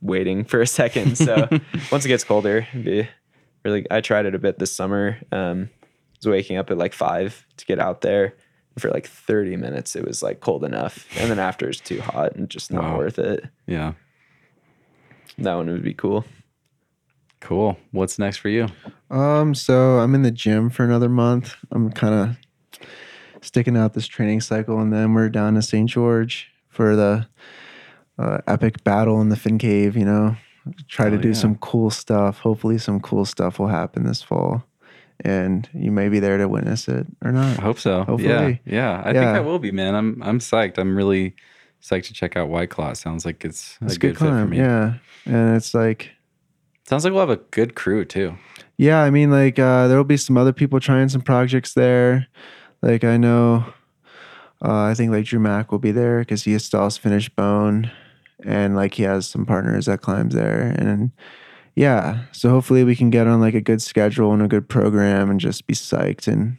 waiting 0.00 0.44
for 0.44 0.60
a 0.60 0.66
second. 0.66 1.16
So 1.16 1.48
once 1.92 2.04
it 2.04 2.08
gets 2.08 2.24
colder, 2.24 2.66
it'd 2.72 2.84
be 2.84 3.08
really. 3.64 3.86
I 3.90 4.00
tried 4.00 4.26
it 4.26 4.34
a 4.34 4.38
bit 4.38 4.58
this 4.58 4.74
summer. 4.74 5.18
Um, 5.30 5.70
I 5.82 5.86
was 6.18 6.26
waking 6.26 6.56
up 6.56 6.70
at 6.70 6.78
like 6.78 6.92
five 6.92 7.46
to 7.58 7.66
get 7.66 7.78
out 7.78 8.00
there. 8.00 8.34
For 8.78 8.88
like 8.90 9.06
30 9.06 9.58
minutes, 9.58 9.94
it 9.96 10.06
was 10.06 10.22
like 10.22 10.40
cold 10.40 10.64
enough. 10.64 11.06
And 11.18 11.30
then 11.30 11.38
after 11.38 11.68
it's 11.68 11.78
too 11.78 12.00
hot 12.00 12.36
and 12.36 12.48
just 12.48 12.72
not 12.72 12.84
Wow. 12.84 12.96
worth 12.98 13.18
it. 13.18 13.44
yeah. 13.66 13.92
That 15.36 15.54
one 15.56 15.66
would 15.70 15.82
be 15.82 15.92
cool. 15.92 16.24
Cool. 17.40 17.76
What's 17.90 18.18
next 18.18 18.38
for 18.38 18.48
you? 18.48 18.68
Um, 19.10 19.54
so 19.54 19.98
I'm 19.98 20.14
in 20.14 20.22
the 20.22 20.30
gym 20.30 20.70
for 20.70 20.84
another 20.84 21.10
month. 21.10 21.54
I'm 21.70 21.90
kind 21.92 22.14
of 22.14 22.36
sticking 23.42 23.76
out 23.76 23.92
this 23.92 24.06
training 24.06 24.40
cycle, 24.40 24.80
and 24.80 24.92
then 24.92 25.12
we're 25.12 25.28
down 25.28 25.54
to 25.54 25.62
St. 25.62 25.88
George 25.90 26.48
for 26.68 26.96
the 26.96 27.28
uh, 28.18 28.38
epic 28.46 28.82
battle 28.84 29.20
in 29.20 29.28
the 29.28 29.36
Fin 29.36 29.58
Cave. 29.58 29.96
You 29.96 30.04
know, 30.06 30.36
try 30.88 31.10
to 31.10 31.16
Oh, 31.16 31.20
do 31.20 31.28
yeah. 31.28 31.34
some 31.34 31.56
cool 31.56 31.90
stuff. 31.90 32.38
Hopefully, 32.38 32.78
some 32.78 33.00
cool 33.00 33.24
stuff 33.26 33.58
will 33.58 33.66
happen 33.68 34.04
this 34.04 34.22
fall, 34.22 34.64
and 35.20 35.68
you 35.74 35.90
may 35.92 36.08
be 36.08 36.18
there 36.20 36.38
to 36.38 36.48
witness 36.48 36.88
it 36.88 37.06
or 37.24 37.30
not. 37.32 37.58
I 37.58 37.62
hope 37.62 37.78
so. 37.78 37.98
Yeah. 37.98 38.04
Hopefully. 38.04 38.60
Yeah. 38.64 39.02
I 39.04 39.12
think 39.12 39.24
I 39.24 39.40
will 39.40 39.58
be, 39.58 39.70
man. 39.72 39.94
I'm 39.94 40.22
I'm 40.22 40.38
psyched. 40.38 40.78
I'm 40.78 40.96
really 40.96 41.34
psyched 41.82 42.06
to 42.06 42.14
check 42.14 42.36
out 42.36 42.48
White 42.48 42.70
Claw. 42.70 42.92
Sounds 42.94 43.26
like 43.26 43.44
it's 43.44 43.76
a 43.82 43.86
a 43.86 43.88
good, 43.88 44.00
good 44.00 44.18
fit 44.18 44.26
for 44.28 44.46
me. 44.46 44.56
yeah, 44.58 44.94
and 45.26 45.56
it's 45.56 45.74
like 45.74 46.10
Sounds 46.88 47.04
like 47.04 47.12
we'll 47.12 47.20
have 47.20 47.30
a 47.30 47.36
good 47.52 47.74
crew 47.74 48.04
too. 48.04 48.34
Yeah, 48.76 49.00
I 49.02 49.10
mean, 49.10 49.30
like 49.30 49.58
uh, 49.58 49.86
there 49.88 49.96
will 49.96 50.04
be 50.04 50.16
some 50.16 50.36
other 50.36 50.52
people 50.52 50.80
trying 50.80 51.08
some 51.08 51.22
projects 51.22 51.74
there. 51.74 52.26
Like 52.82 53.04
I 53.04 53.16
know, 53.16 53.64
uh, 54.64 54.82
I 54.82 54.94
think 54.94 55.12
like 55.12 55.24
Drew 55.24 55.38
Mack 55.38 55.70
will 55.70 55.78
be 55.78 55.92
there 55.92 56.18
because 56.18 56.42
he 56.42 56.52
has 56.52 56.98
finished 56.98 57.36
bone, 57.36 57.90
and 58.44 58.74
like 58.74 58.94
he 58.94 59.04
has 59.04 59.28
some 59.28 59.46
partners 59.46 59.86
that 59.86 60.00
climbs 60.00 60.34
there, 60.34 60.74
and 60.76 61.12
yeah. 61.76 62.24
So 62.32 62.50
hopefully 62.50 62.82
we 62.84 62.96
can 62.96 63.10
get 63.10 63.28
on 63.28 63.40
like 63.40 63.54
a 63.54 63.60
good 63.60 63.80
schedule 63.80 64.32
and 64.32 64.42
a 64.42 64.48
good 64.48 64.68
program, 64.68 65.30
and 65.30 65.38
just 65.38 65.66
be 65.66 65.74
psyched 65.74 66.26
and 66.26 66.58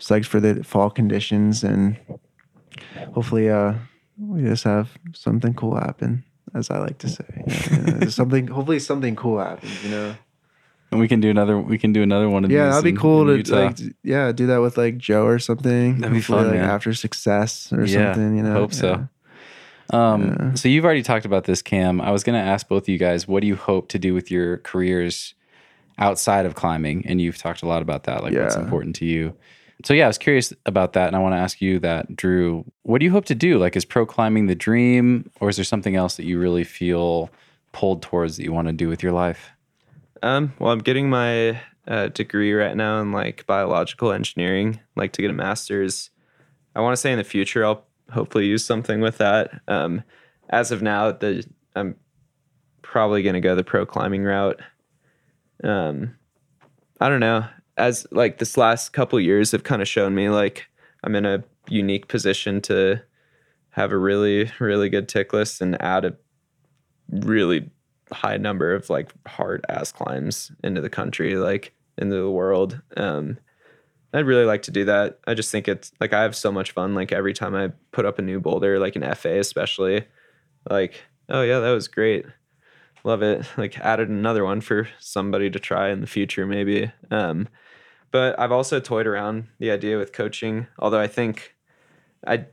psyched 0.00 0.26
for 0.26 0.40
the 0.40 0.64
fall 0.64 0.90
conditions, 0.90 1.62
and 1.62 1.96
hopefully 3.12 3.50
uh, 3.50 3.74
we 4.18 4.42
just 4.42 4.64
have 4.64 4.90
something 5.14 5.54
cool 5.54 5.76
happen, 5.76 6.24
as 6.54 6.70
I 6.70 6.78
like 6.78 6.98
to 6.98 7.08
say. 7.08 7.44
Yeah, 7.46 7.98
yeah, 8.00 8.08
something, 8.08 8.46
hopefully 8.46 8.78
something 8.78 9.16
cool 9.16 9.38
happens, 9.38 9.84
you 9.84 9.90
know. 9.90 10.14
And 10.92 11.00
we 11.00 11.08
can 11.08 11.20
do 11.20 11.30
another 11.30 11.58
we 11.58 11.78
can 11.78 11.92
do 11.92 12.02
another 12.02 12.28
one 12.28 12.44
of 12.44 12.50
Yeah, 12.50 12.58
these. 12.58 12.64
Yeah, 12.66 12.70
that'd 12.70 12.84
be 12.84 12.90
in- 12.90 12.96
cool 12.96 13.28
in 13.30 13.42
to 13.44 13.54
like, 13.56 13.78
yeah, 14.04 14.30
do 14.30 14.46
that 14.48 14.58
with 14.58 14.76
like 14.76 14.98
Joe 14.98 15.24
or 15.24 15.38
something. 15.38 15.98
That'd 15.98 16.14
be 16.14 16.20
fun, 16.20 16.48
like 16.48 16.56
man. 16.60 16.64
after 16.68 16.92
success 16.94 17.72
or 17.72 17.84
Yeah, 17.84 18.12
something. 18.14 18.36
You 18.36 18.42
know, 18.44 18.52
hope 18.52 18.72
so. 18.74 19.08
Um, 19.90 20.36
Yeah. 20.38 20.54
So 20.54 20.68
you've 20.68 20.84
already 20.84 21.02
talked 21.02 21.24
about 21.26 21.44
this, 21.44 21.62
Cam. 21.62 22.00
I 22.00 22.10
was 22.12 22.22
going 22.24 22.38
to 22.40 22.46
ask 22.46 22.68
both 22.68 22.84
of 22.84 22.88
you 22.88 22.98
guys, 22.98 23.26
what 23.28 23.40
do 23.40 23.46
you 23.46 23.56
hope 23.56 23.88
to 23.88 23.98
do 23.98 24.14
with 24.14 24.30
your 24.30 24.58
careers 24.58 25.34
outside 25.98 26.46
of 26.46 26.54
climbing? 26.54 27.04
And 27.06 27.20
you've 27.20 27.36
talked 27.38 27.62
a 27.62 27.66
lot 27.66 27.82
about 27.82 28.04
that, 28.04 28.22
like 28.22 28.34
what's 28.34 28.56
important 28.56 28.96
to 28.96 29.04
you. 29.04 29.34
so 29.84 29.92
yeah, 29.94 30.04
I 30.04 30.06
was 30.08 30.18
curious 30.18 30.52
about 30.66 30.92
that, 30.94 31.08
and 31.08 31.16
I 31.16 31.18
want 31.18 31.34
to 31.34 31.38
ask 31.38 31.60
you 31.60 31.78
that, 31.80 32.14
Drew. 32.16 32.64
What 32.84 32.98
do 33.00 33.04
you 33.04 33.10
hope 33.10 33.24
to 33.26 33.34
do? 33.34 33.58
Like, 33.58 33.76
is 33.76 33.84
pro 33.84 34.06
climbing 34.06 34.46
the 34.46 34.54
dream, 34.54 35.30
or 35.40 35.48
is 35.48 35.56
there 35.56 35.64
something 35.64 35.96
else 35.96 36.16
that 36.16 36.24
you 36.24 36.38
really 36.38 36.64
feel 36.64 37.30
pulled 37.72 38.00
towards 38.02 38.36
that 38.36 38.44
you 38.44 38.52
want 38.52 38.68
to 38.68 38.72
do 38.72 38.88
with 38.88 39.02
your 39.02 39.12
life? 39.12 39.50
Um, 40.22 40.52
well, 40.58 40.72
I'm 40.72 40.78
getting 40.78 41.10
my 41.10 41.60
uh, 41.86 42.08
degree 42.08 42.52
right 42.52 42.76
now 42.76 43.00
in 43.00 43.12
like 43.12 43.44
biological 43.46 44.12
engineering, 44.12 44.80
like 44.96 45.12
to 45.12 45.22
get 45.22 45.30
a 45.30 45.34
master's. 45.34 46.10
I 46.74 46.80
want 46.80 46.92
to 46.92 47.00
say 47.00 47.12
in 47.12 47.18
the 47.18 47.24
future 47.24 47.64
I'll 47.64 47.84
hopefully 48.10 48.46
use 48.46 48.64
something 48.64 49.00
with 49.00 49.18
that. 49.18 49.60
Um, 49.68 50.02
as 50.50 50.70
of 50.70 50.82
now, 50.82 51.12
the 51.12 51.44
I'm 51.74 51.96
probably 52.82 53.22
going 53.22 53.34
to 53.34 53.40
go 53.40 53.54
the 53.54 53.64
pro 53.64 53.84
climbing 53.84 54.22
route. 54.22 54.60
Um, 55.64 56.16
I 57.00 57.08
don't 57.08 57.20
know. 57.20 57.46
As 57.76 58.06
like 58.10 58.38
this 58.38 58.56
last 58.56 58.92
couple 58.92 59.18
years 59.18 59.50
have 59.52 59.64
kind 59.64 59.82
of 59.82 59.88
shown 59.88 60.14
me 60.14 60.28
like 60.28 60.68
I'm 61.02 61.16
in 61.16 61.26
a 61.26 61.42
unique 61.68 62.06
position 62.06 62.60
to 62.62 63.02
have 63.70 63.90
a 63.90 63.96
really 63.96 64.50
really 64.60 64.88
good 64.88 65.08
tick 65.08 65.32
list 65.32 65.60
and 65.60 65.80
add 65.80 66.04
a 66.04 66.14
really 67.10 67.70
high 68.12 68.36
number 68.36 68.74
of 68.74 68.90
like 68.90 69.12
hard 69.26 69.64
ass 69.68 69.92
climbs 69.92 70.52
into 70.62 70.80
the 70.80 70.90
country, 70.90 71.36
like 71.36 71.72
into 71.98 72.16
the 72.16 72.30
world. 72.30 72.80
Um, 72.96 73.38
I'd 74.14 74.26
really 74.26 74.44
like 74.44 74.62
to 74.62 74.70
do 74.70 74.84
that. 74.84 75.18
I 75.26 75.34
just 75.34 75.50
think 75.50 75.68
it's 75.68 75.92
like 76.00 76.12
I 76.12 76.22
have 76.22 76.36
so 76.36 76.52
much 76.52 76.72
fun. 76.72 76.94
Like 76.94 77.12
every 77.12 77.32
time 77.32 77.54
I 77.54 77.72
put 77.92 78.04
up 78.04 78.18
a 78.18 78.22
new 78.22 78.40
boulder, 78.40 78.78
like 78.78 78.96
an 78.96 79.14
FA 79.14 79.38
especially, 79.38 80.04
like 80.68 81.02
oh 81.28 81.42
yeah, 81.42 81.60
that 81.60 81.70
was 81.70 81.88
great, 81.88 82.26
love 83.04 83.22
it. 83.22 83.46
Like 83.56 83.78
added 83.78 84.08
another 84.08 84.44
one 84.44 84.60
for 84.60 84.88
somebody 84.98 85.50
to 85.50 85.58
try 85.58 85.90
in 85.90 86.00
the 86.00 86.06
future 86.06 86.46
maybe. 86.46 86.90
Um, 87.10 87.48
but 88.10 88.38
I've 88.38 88.52
also 88.52 88.78
toyed 88.78 89.06
around 89.06 89.48
the 89.58 89.70
idea 89.70 89.98
with 89.98 90.12
coaching. 90.12 90.66
Although 90.78 91.00
I 91.00 91.08
think 91.08 91.54
I, 92.26 92.44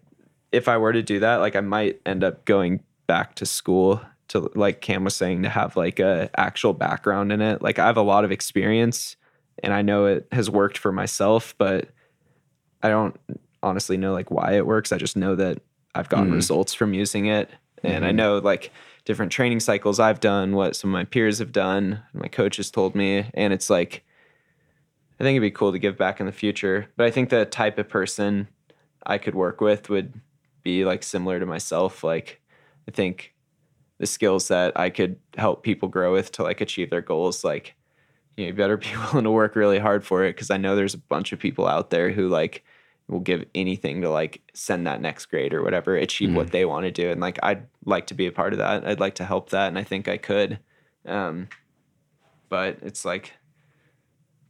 if 0.51 0.67
I 0.67 0.77
were 0.77 0.93
to 0.93 1.03
do 1.03 1.19
that, 1.19 1.37
like 1.37 1.55
I 1.55 1.61
might 1.61 2.01
end 2.05 2.23
up 2.23 2.45
going 2.45 2.81
back 3.07 3.35
to 3.35 3.45
school 3.45 4.01
to 4.29 4.51
like 4.55 4.81
Cam 4.81 5.03
was 5.03 5.15
saying 5.15 5.43
to 5.43 5.49
have 5.49 5.75
like 5.75 5.99
a 5.99 6.29
actual 6.35 6.73
background 6.73 7.31
in 7.31 7.41
it. 7.41 7.61
Like 7.61 7.79
I 7.79 7.85
have 7.87 7.97
a 7.97 8.01
lot 8.01 8.23
of 8.25 8.31
experience 8.31 9.15
and 9.61 9.73
I 9.73 9.81
know 9.81 10.05
it 10.05 10.27
has 10.31 10.49
worked 10.49 10.77
for 10.77 10.91
myself, 10.91 11.53
but 11.57 11.89
I 12.81 12.89
don't 12.89 13.19
honestly 13.61 13.97
know 13.97 14.13
like 14.13 14.31
why 14.31 14.53
it 14.53 14.65
works. 14.65 14.91
I 14.91 14.97
just 14.97 15.17
know 15.17 15.35
that 15.35 15.59
I've 15.95 16.09
gotten 16.09 16.31
Mm. 16.31 16.35
results 16.35 16.73
from 16.73 16.93
using 16.93 17.25
it. 17.25 17.49
And 17.83 18.05
I 18.05 18.11
Mhm. 18.11 18.15
know 18.15 18.37
like 18.37 18.71
different 19.05 19.31
training 19.31 19.59
cycles 19.59 19.99
I've 19.99 20.19
done, 20.19 20.55
what 20.55 20.75
some 20.75 20.91
of 20.91 20.93
my 20.93 21.05
peers 21.05 21.39
have 21.39 21.51
done, 21.51 22.01
my 22.13 22.27
coaches 22.27 22.69
told 22.71 22.95
me. 22.95 23.29
And 23.33 23.51
it's 23.51 23.69
like, 23.69 24.03
I 25.19 25.23
think 25.23 25.35
it'd 25.35 25.41
be 25.41 25.51
cool 25.51 25.71
to 25.71 25.79
give 25.79 25.97
back 25.97 26.19
in 26.19 26.25
the 26.25 26.31
future. 26.31 26.87
But 26.95 27.05
I 27.05 27.11
think 27.11 27.29
the 27.29 27.45
type 27.45 27.77
of 27.77 27.89
person 27.89 28.47
I 29.05 29.17
could 29.17 29.35
work 29.35 29.59
with 29.59 29.89
would 29.89 30.13
be 30.63 30.85
like 30.85 31.03
similar 31.03 31.39
to 31.39 31.45
myself. 31.45 32.03
Like, 32.03 32.41
I 32.87 32.91
think 32.91 33.33
the 33.99 34.07
skills 34.07 34.47
that 34.47 34.77
I 34.77 34.89
could 34.89 35.17
help 35.37 35.63
people 35.63 35.87
grow 35.89 36.11
with 36.11 36.31
to 36.33 36.43
like 36.43 36.61
achieve 36.61 36.89
their 36.89 37.01
goals, 37.01 37.43
like, 37.43 37.75
you, 38.35 38.45
know, 38.45 38.47
you 38.47 38.53
better 38.53 38.77
be 38.77 38.89
willing 38.95 39.25
to 39.25 39.31
work 39.31 39.55
really 39.55 39.79
hard 39.79 40.05
for 40.05 40.23
it 40.23 40.35
because 40.35 40.49
I 40.49 40.57
know 40.57 40.75
there's 40.75 40.93
a 40.93 40.99
bunch 40.99 41.31
of 41.31 41.39
people 41.39 41.67
out 41.67 41.89
there 41.89 42.09
who 42.09 42.27
like 42.27 42.63
will 43.07 43.19
give 43.19 43.45
anything 43.55 44.01
to 44.01 44.09
like 44.09 44.41
send 44.53 44.87
that 44.87 45.01
next 45.01 45.27
grade 45.27 45.53
or 45.53 45.63
whatever, 45.63 45.95
achieve 45.95 46.33
what 46.33 46.51
they 46.51 46.65
want 46.65 46.85
to 46.85 46.91
do. 46.91 47.09
And 47.09 47.19
like, 47.19 47.39
I'd 47.43 47.65
like 47.85 48.07
to 48.07 48.13
be 48.13 48.27
a 48.27 48.31
part 48.31 48.53
of 48.53 48.59
that. 48.59 48.87
I'd 48.87 48.99
like 48.99 49.15
to 49.15 49.25
help 49.25 49.49
that. 49.49 49.67
And 49.67 49.77
I 49.77 49.83
think 49.83 50.07
I 50.07 50.17
could. 50.17 50.59
Um, 51.05 51.49
but 52.49 52.77
it's 52.81 53.05
like, 53.05 53.33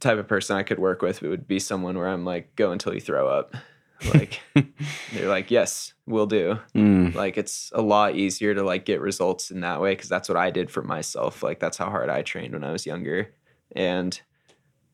type 0.00 0.18
of 0.18 0.26
person 0.26 0.56
I 0.56 0.62
could 0.62 0.78
work 0.78 1.02
with 1.02 1.22
would 1.22 1.46
be 1.46 1.58
someone 1.58 1.96
where 1.96 2.08
I'm 2.08 2.24
like, 2.24 2.56
go 2.56 2.72
until 2.72 2.94
you 2.94 3.00
throw 3.00 3.28
up. 3.28 3.54
Like 4.14 4.40
they're 5.12 5.28
like, 5.28 5.50
yes, 5.50 5.92
we'll 6.06 6.26
do. 6.26 6.58
Mm, 6.74 7.14
Like 7.14 7.36
it's 7.36 7.70
a 7.74 7.82
lot 7.82 8.16
easier 8.16 8.54
to 8.54 8.62
like 8.62 8.84
get 8.84 9.00
results 9.00 9.50
in 9.50 9.60
that 9.60 9.80
way 9.80 9.92
because 9.92 10.08
that's 10.08 10.28
what 10.28 10.38
I 10.38 10.50
did 10.50 10.70
for 10.70 10.82
myself. 10.82 11.42
Like 11.42 11.60
that's 11.60 11.76
how 11.76 11.90
hard 11.90 12.08
I 12.10 12.22
trained 12.22 12.54
when 12.54 12.64
I 12.64 12.72
was 12.72 12.86
younger, 12.86 13.34
and 13.74 14.18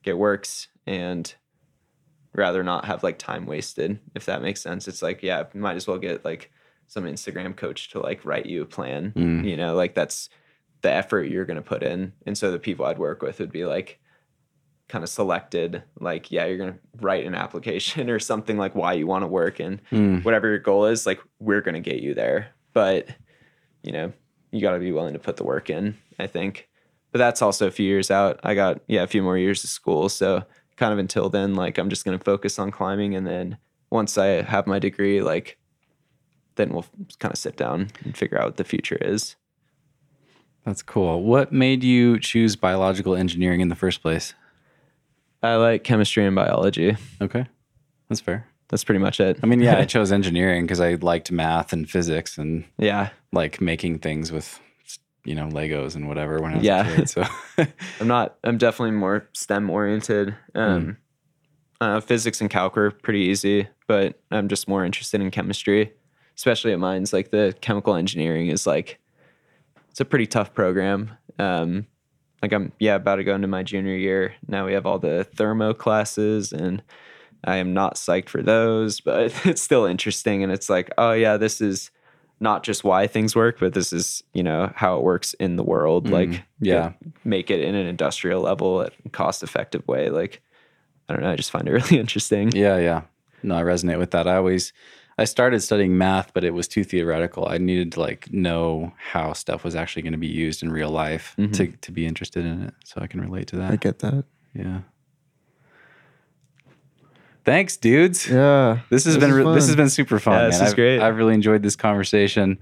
it 0.05 0.17
works. 0.19 0.69
And 0.87 1.35
rather 2.35 2.63
not 2.63 2.85
have 2.85 3.03
like 3.03 3.19
time 3.19 3.47
wasted, 3.47 3.99
if 4.15 4.27
that 4.27 4.43
makes 4.43 4.61
sense. 4.61 4.87
It's 4.89 5.03
like, 5.03 5.23
yeah, 5.23 5.45
might 5.55 5.77
as 5.77 5.87
well 5.87 5.99
get 5.99 6.25
like 6.25 6.53
some 6.87 7.05
Instagram 7.05 7.57
coach 7.57 7.91
to 7.91 7.99
like 8.01 8.25
write 8.25 8.47
you 8.47 8.63
a 8.63 8.67
plan. 8.67 9.13
Mm. 9.17 9.45
You 9.49 9.57
know, 9.57 9.75
like 9.75 9.95
that's 9.95 10.29
the 10.83 10.93
effort 10.93 11.25
you're 11.25 11.47
gonna 11.47 11.63
put 11.63 11.83
in. 11.83 12.13
And 12.27 12.37
so 12.37 12.53
the 12.53 12.59
people 12.59 12.85
I'd 12.87 12.99
work 12.99 13.23
with 13.23 13.41
would 13.41 13.51
be 13.51 13.65
like 13.65 13.99
kind 14.89 15.03
of 15.03 15.11
selected, 15.11 15.83
like, 16.01 16.31
yeah, 16.31 16.45
you're 16.47 16.59
gonna 16.59 16.79
write 17.01 17.27
an 17.27 17.35
application 17.35 18.11
or 18.11 18.19
something 18.19 18.57
like 18.57 18.75
why 18.75 18.93
you 18.93 19.07
want 19.07 19.23
to 19.23 19.29
work 19.29 19.61
and 19.61 19.81
mm. 19.91 20.25
whatever 20.25 20.49
your 20.49 20.59
goal 20.59 20.87
is, 20.87 21.07
like 21.07 21.21
we're 21.41 21.61
gonna 21.61 21.81
get 21.81 22.01
you 22.01 22.15
there. 22.15 22.49
But 22.73 23.09
you 23.83 23.93
know, 23.93 24.13
you 24.51 24.61
got 24.61 24.73
to 24.73 24.79
be 24.79 24.93
willing 24.93 25.13
to 25.13 25.19
put 25.19 25.37
the 25.37 25.45
work 25.45 25.71
in. 25.71 25.97
I 26.19 26.27
think, 26.27 26.69
but 27.13 27.19
that's 27.19 27.43
also 27.43 27.67
a 27.67 27.71
few 27.71 27.87
years 27.87 28.11
out. 28.11 28.41
I 28.43 28.55
got 28.55 28.81
yeah 28.87 29.03
a 29.03 29.07
few 29.07 29.23
more 29.23 29.39
years 29.39 29.63
of 29.65 29.71
school, 29.71 30.09
so 30.09 30.45
kind 30.77 30.93
of 30.93 30.99
until 30.99 31.29
then, 31.29 31.55
like 31.55 31.79
I'm 31.79 31.91
just 31.91 32.05
gonna 32.05 32.19
focus 32.19 32.59
on 32.59 32.71
climbing, 32.71 33.15
and 33.15 33.27
then 33.27 33.59
once 33.91 34.19
I 34.19 34.43
have 34.43 34.67
my 34.67 34.79
degree, 34.79 35.23
like 35.23 35.59
then 36.57 36.71
we'll 36.71 36.87
kind 37.19 37.33
of 37.33 37.39
sit 37.39 37.57
down 37.57 37.89
and 38.05 38.17
figure 38.17 38.39
out 38.39 38.47
what 38.47 38.57
the 38.57 38.65
future 38.65 38.99
is. 39.01 39.37
That's 40.65 40.83
cool. 40.83 41.23
What 41.23 41.53
made 41.53 41.85
you 41.85 42.19
choose 42.19 42.57
biological 42.57 43.15
engineering 43.15 43.61
in 43.61 43.69
the 43.69 43.77
first 43.77 44.03
place? 44.03 44.35
I 45.47 45.57
like 45.57 45.85
chemistry 45.85 46.25
and 46.27 46.35
biology. 46.37 46.97
Okay, 47.21 47.47
that's 48.09 48.21
fair. 48.21 48.47
That's 48.69 48.83
pretty 48.85 48.99
much 48.99 49.21
it. 49.21 49.39
I 49.43 49.47
mean, 49.47 49.61
yeah, 49.61 49.79
I 49.79 49.85
chose 49.97 50.11
engineering 50.13 50.65
because 50.65 50.81
I 50.81 50.95
liked 50.95 51.31
math 51.31 51.73
and 51.73 51.89
physics 51.89 52.37
and 52.39 52.65
yeah, 52.79 53.11
like 53.33 53.61
making 53.61 54.01
things 54.01 54.33
with, 54.33 54.59
you 55.25 55.35
know, 55.37 55.47
Legos 55.47 55.95
and 55.95 56.09
whatever 56.09 56.41
when 56.41 56.53
I 56.53 56.57
was 56.57 56.65
Yeah. 56.65 56.87
a 56.89 56.97
kid. 56.97 57.09
So, 57.09 57.25
I'm 58.01 58.09
not. 58.09 58.37
I'm 58.45 58.59
definitely 58.59 58.93
more 58.97 59.29
STEM 59.35 59.71
oriented. 59.71 60.35
Um, 60.55 60.97
uh, 61.81 62.01
physics 62.01 62.41
and 62.41 62.51
calc 62.51 62.75
were 62.75 62.91
pretty 62.91 63.21
easy, 63.21 63.69
but 63.87 64.19
I'm 64.31 64.49
just 64.49 64.67
more 64.67 64.85
interested 64.85 65.21
in 65.21 65.31
chemistry, 65.31 65.93
especially 66.37 66.73
at 66.73 66.79
mines. 66.81 67.13
Like 67.13 67.31
the 67.31 67.55
chemical 67.61 67.95
engineering 67.95 68.49
is 68.49 68.67
like, 68.67 68.99
it's 69.91 70.01
a 70.01 70.05
pretty 70.05 70.27
tough 70.27 70.55
program. 70.55 71.11
Um, 71.39 71.87
like 72.43 72.53
I'm 72.53 72.73
yeah 72.79 72.95
about 72.97 73.17
to 73.17 73.25
go 73.25 73.35
into 73.35 73.49
my 73.49 73.63
junior 73.63 73.95
year. 73.97 74.35
Now 74.49 74.67
we 74.67 74.73
have 74.75 74.87
all 74.87 74.99
the 74.99 75.25
thermo 75.25 75.73
classes, 75.75 76.53
and 76.53 76.83
I 77.45 77.57
am 77.57 77.73
not 77.75 77.95
psyched 77.97 78.29
for 78.29 78.43
those, 78.43 79.01
but 79.01 79.33
it's 79.47 79.63
still 79.63 79.85
interesting. 79.87 80.43
And 80.43 80.53
it's 80.53 80.69
like, 80.69 80.91
oh 80.99 81.13
yeah, 81.13 81.37
this 81.37 81.61
is 81.61 81.91
not 82.39 82.63
just 82.63 82.85
why 82.85 83.07
things 83.07 83.35
work, 83.35 83.59
but 83.59 83.73
this 83.73 83.93
is 83.93 84.23
you 84.35 84.43
know 84.43 84.71
how 84.77 84.97
it 84.99 85.03
works 85.03 85.33
in 85.35 85.57
the 85.57 85.65
world. 85.65 86.09
Like 86.11 86.29
Mm, 86.29 86.43
yeah. 86.61 86.93
make 87.25 87.51
it 87.51 87.61
in 87.61 87.75
an 87.75 87.87
industrial 87.87 88.43
level 88.43 88.83
at 88.83 88.93
cost 89.13 89.43
effective 89.43 89.87
way. 89.89 90.11
Like, 90.11 90.43
I 91.09 91.13
don't 91.15 91.23
know. 91.23 91.31
I 91.31 91.37
just 91.37 91.51
find 91.51 91.67
it 91.69 91.73
really 91.81 91.99
interesting. 91.99 92.53
yeah, 92.53 92.77
yeah. 92.79 93.03
No, 93.43 93.55
I 93.57 93.63
resonate 93.63 93.99
with 93.99 94.11
that. 94.11 94.27
I 94.27 94.37
always, 94.37 94.73
I 95.19 95.25
started 95.25 95.61
studying 95.61 95.97
math, 95.97 96.35
but 96.35 96.45
it 96.45 96.51
was 96.53 96.69
too 96.69 96.85
theoretical. 96.85 97.49
I 97.49 97.57
needed 97.59 97.93
to 97.93 98.01
like 98.01 98.31
know 98.33 98.93
how 99.13 99.33
stuff 99.33 99.65
was 99.65 99.75
actually 99.75 100.03
going 100.03 100.13
to 100.13 100.19
be 100.19 100.27
used 100.27 100.63
in 100.63 100.71
real 100.71 100.91
life 100.91 101.35
Mhm. 101.39 101.53
to 101.55 101.67
to 101.69 101.93
be 101.93 102.07
interested 102.07 102.45
in 102.45 102.63
it. 102.65 102.75
So 102.85 103.01
I 103.01 103.07
can 103.07 103.21
relate 103.23 103.47
to 103.49 103.57
that. 103.57 103.73
I 103.73 103.77
get 103.77 104.01
that. 104.01 104.25
yeah. 104.55 104.81
Thanks, 107.45 107.77
dudes. 107.77 108.29
Yeah. 108.29 108.81
This 108.91 109.05
has 109.05 109.15
This 109.15 109.25
been 109.25 109.33
re- 109.33 109.55
this 109.55 109.67
has 109.69 109.77
been 109.77 109.89
super 109.91 110.19
fun. 110.19 110.35
Yeah, 110.41 110.47
this 110.47 110.59
man. 110.59 110.67
is 110.67 110.73
I've, 110.73 110.77
great. 110.77 111.01
I've 111.01 111.17
really 111.17 111.35
enjoyed 111.35 111.63
this 111.63 111.77
conversation. 111.77 112.59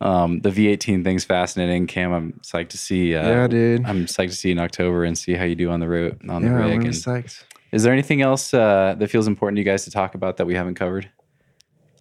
Um, 0.00 0.40
the 0.40 0.50
V18 0.50 1.02
thing's 1.02 1.24
fascinating. 1.24 1.86
Cam, 1.86 2.12
I'm 2.12 2.32
psyched 2.42 2.68
to 2.68 2.78
see. 2.78 3.14
Uh, 3.16 3.26
yeah, 3.26 3.46
dude. 3.48 3.84
I'm 3.86 4.04
psyched 4.06 4.30
to 4.30 4.36
see 4.36 4.48
you 4.50 4.52
in 4.52 4.58
October 4.58 5.04
and 5.04 5.16
see 5.16 5.32
how 5.34 5.44
you 5.44 5.54
do 5.54 5.70
on 5.70 5.80
the 5.80 5.88
route 5.88 6.20
on 6.28 6.42
the 6.42 6.48
yeah, 6.48 6.54
I'm 6.54 6.60
rig. 6.62 6.70
really 6.72 6.86
And 6.86 6.94
psyched. 6.94 7.42
is 7.72 7.82
there 7.82 7.92
anything 7.92 8.20
else 8.20 8.52
uh, 8.54 8.94
that 8.98 9.08
feels 9.10 9.26
important 9.26 9.56
to 9.56 9.60
you 9.60 9.64
guys 9.64 9.84
to 9.84 9.90
talk 9.90 10.14
about 10.14 10.36
that 10.36 10.46
we 10.46 10.54
haven't 10.54 10.74
covered? 10.74 11.10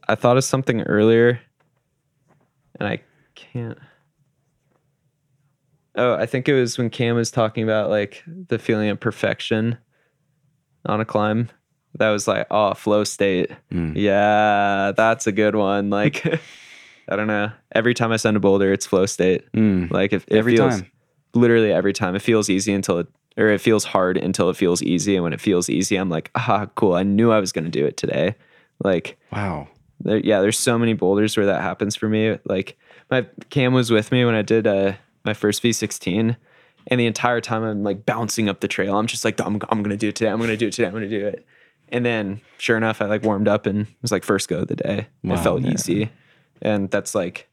I 0.07 0.15
thought 0.15 0.37
of 0.37 0.43
something 0.43 0.81
earlier, 0.83 1.39
and 2.79 2.87
I 2.87 3.01
can't. 3.35 3.77
Oh, 5.95 6.13
I 6.13 6.25
think 6.25 6.47
it 6.47 6.53
was 6.53 6.77
when 6.77 6.89
Cam 6.89 7.15
was 7.15 7.31
talking 7.31 7.63
about 7.63 7.89
like 7.89 8.23
the 8.25 8.59
feeling 8.59 8.89
of 8.89 8.99
perfection 8.99 9.77
on 10.85 11.01
a 11.01 11.05
climb. 11.05 11.49
That 11.95 12.11
was 12.11 12.27
like, 12.27 12.45
oh, 12.51 12.75
flow 12.75 13.03
state. 13.03 13.49
Mm. 13.71 13.93
Yeah, 13.95 14.91
that's 14.95 15.25
a 15.27 15.31
good 15.31 15.55
one. 15.55 15.89
Like, 15.97 16.23
I 17.09 17.15
don't 17.15 17.27
know. 17.27 17.51
Every 17.73 17.93
time 17.93 18.11
I 18.11 18.17
send 18.17 18.37
a 18.37 18.39
boulder, 18.39 18.71
it's 18.73 18.85
flow 18.85 19.05
state. 19.07 19.51
Mm. 19.53 19.89
Like, 19.89 20.13
if 20.13 20.25
it 20.27 20.33
Every 20.35 20.55
feels, 20.57 20.81
time. 20.81 20.91
literally 21.33 21.71
every 21.71 21.93
time 21.93 22.15
it 22.15 22.21
feels 22.21 22.49
easy 22.49 22.73
until 22.73 22.99
it 22.99 23.07
or 23.37 23.47
it 23.47 23.61
feels 23.61 23.83
hard 23.85 24.17
until 24.17 24.49
it 24.49 24.57
feels 24.57 24.83
easy 24.83 25.15
and 25.15 25.23
when 25.23 25.31
it 25.31 25.39
feels 25.39 25.69
easy 25.69 25.95
i'm 25.95 26.09
like 26.09 26.31
ah 26.33 26.65
cool 26.73 26.93
i 26.95 27.03
knew 27.03 27.31
i 27.31 27.39
was 27.39 27.51
going 27.51 27.63
to 27.65 27.69
do 27.69 27.85
it 27.85 27.95
today 27.95 28.33
like 28.83 29.15
Wow. 29.31 29.67
There, 30.01 30.17
yeah 30.17 30.41
there's 30.41 30.57
so 30.59 30.77
many 30.77 30.93
boulders 30.93 31.35
where 31.37 31.45
that 31.45 31.61
happens 31.61 31.95
for 31.95 32.07
me 32.09 32.37
like 32.45 32.77
my 33.09 33.25
cam 33.49 33.73
was 33.73 33.89
with 33.91 34.11
me 34.11 34.23
when 34.25 34.35
i 34.35 34.41
did 34.41 34.67
uh, 34.67 34.93
my 35.25 35.33
first 35.33 35.61
v16 35.63 36.35
and 36.87 36.99
the 36.99 37.05
entire 37.05 37.41
time 37.41 37.63
i'm 37.63 37.83
like 37.83 38.05
bouncing 38.05 38.47
up 38.49 38.59
the 38.59 38.67
trail 38.67 38.97
i'm 38.97 39.07
just 39.07 39.25
like 39.25 39.39
i'm, 39.41 39.59
I'm 39.69 39.83
to 39.83 39.97
do 39.97 40.09
it 40.09 40.15
today 40.15 40.29
i'm 40.29 40.39
to 40.41 40.57
do 40.57 40.67
it 40.67 40.73
today 40.73 40.87
i'm 40.87 40.93
to 40.95 41.07
do 41.09 41.25
it 41.27 41.45
And 41.89 42.05
then 42.05 42.41
sure 42.57 42.75
enough, 42.75 43.01
I 43.01 43.05
like 43.05 43.23
warmed 43.23 43.47
up 43.47 43.65
and 43.65 43.87
it 43.87 44.01
was 44.01 44.11
like 44.11 44.25
first 44.25 44.49
go 44.49 44.59
of 44.59 44.67
the 44.67 44.75
day. 44.75 45.07
Wow. 45.23 45.35
it 45.35 45.39
felt 45.39 45.61
Yeah. 45.61 45.71
easy. 45.71 46.09
And 46.61 46.91
that's 46.91 47.15
like 47.15 47.47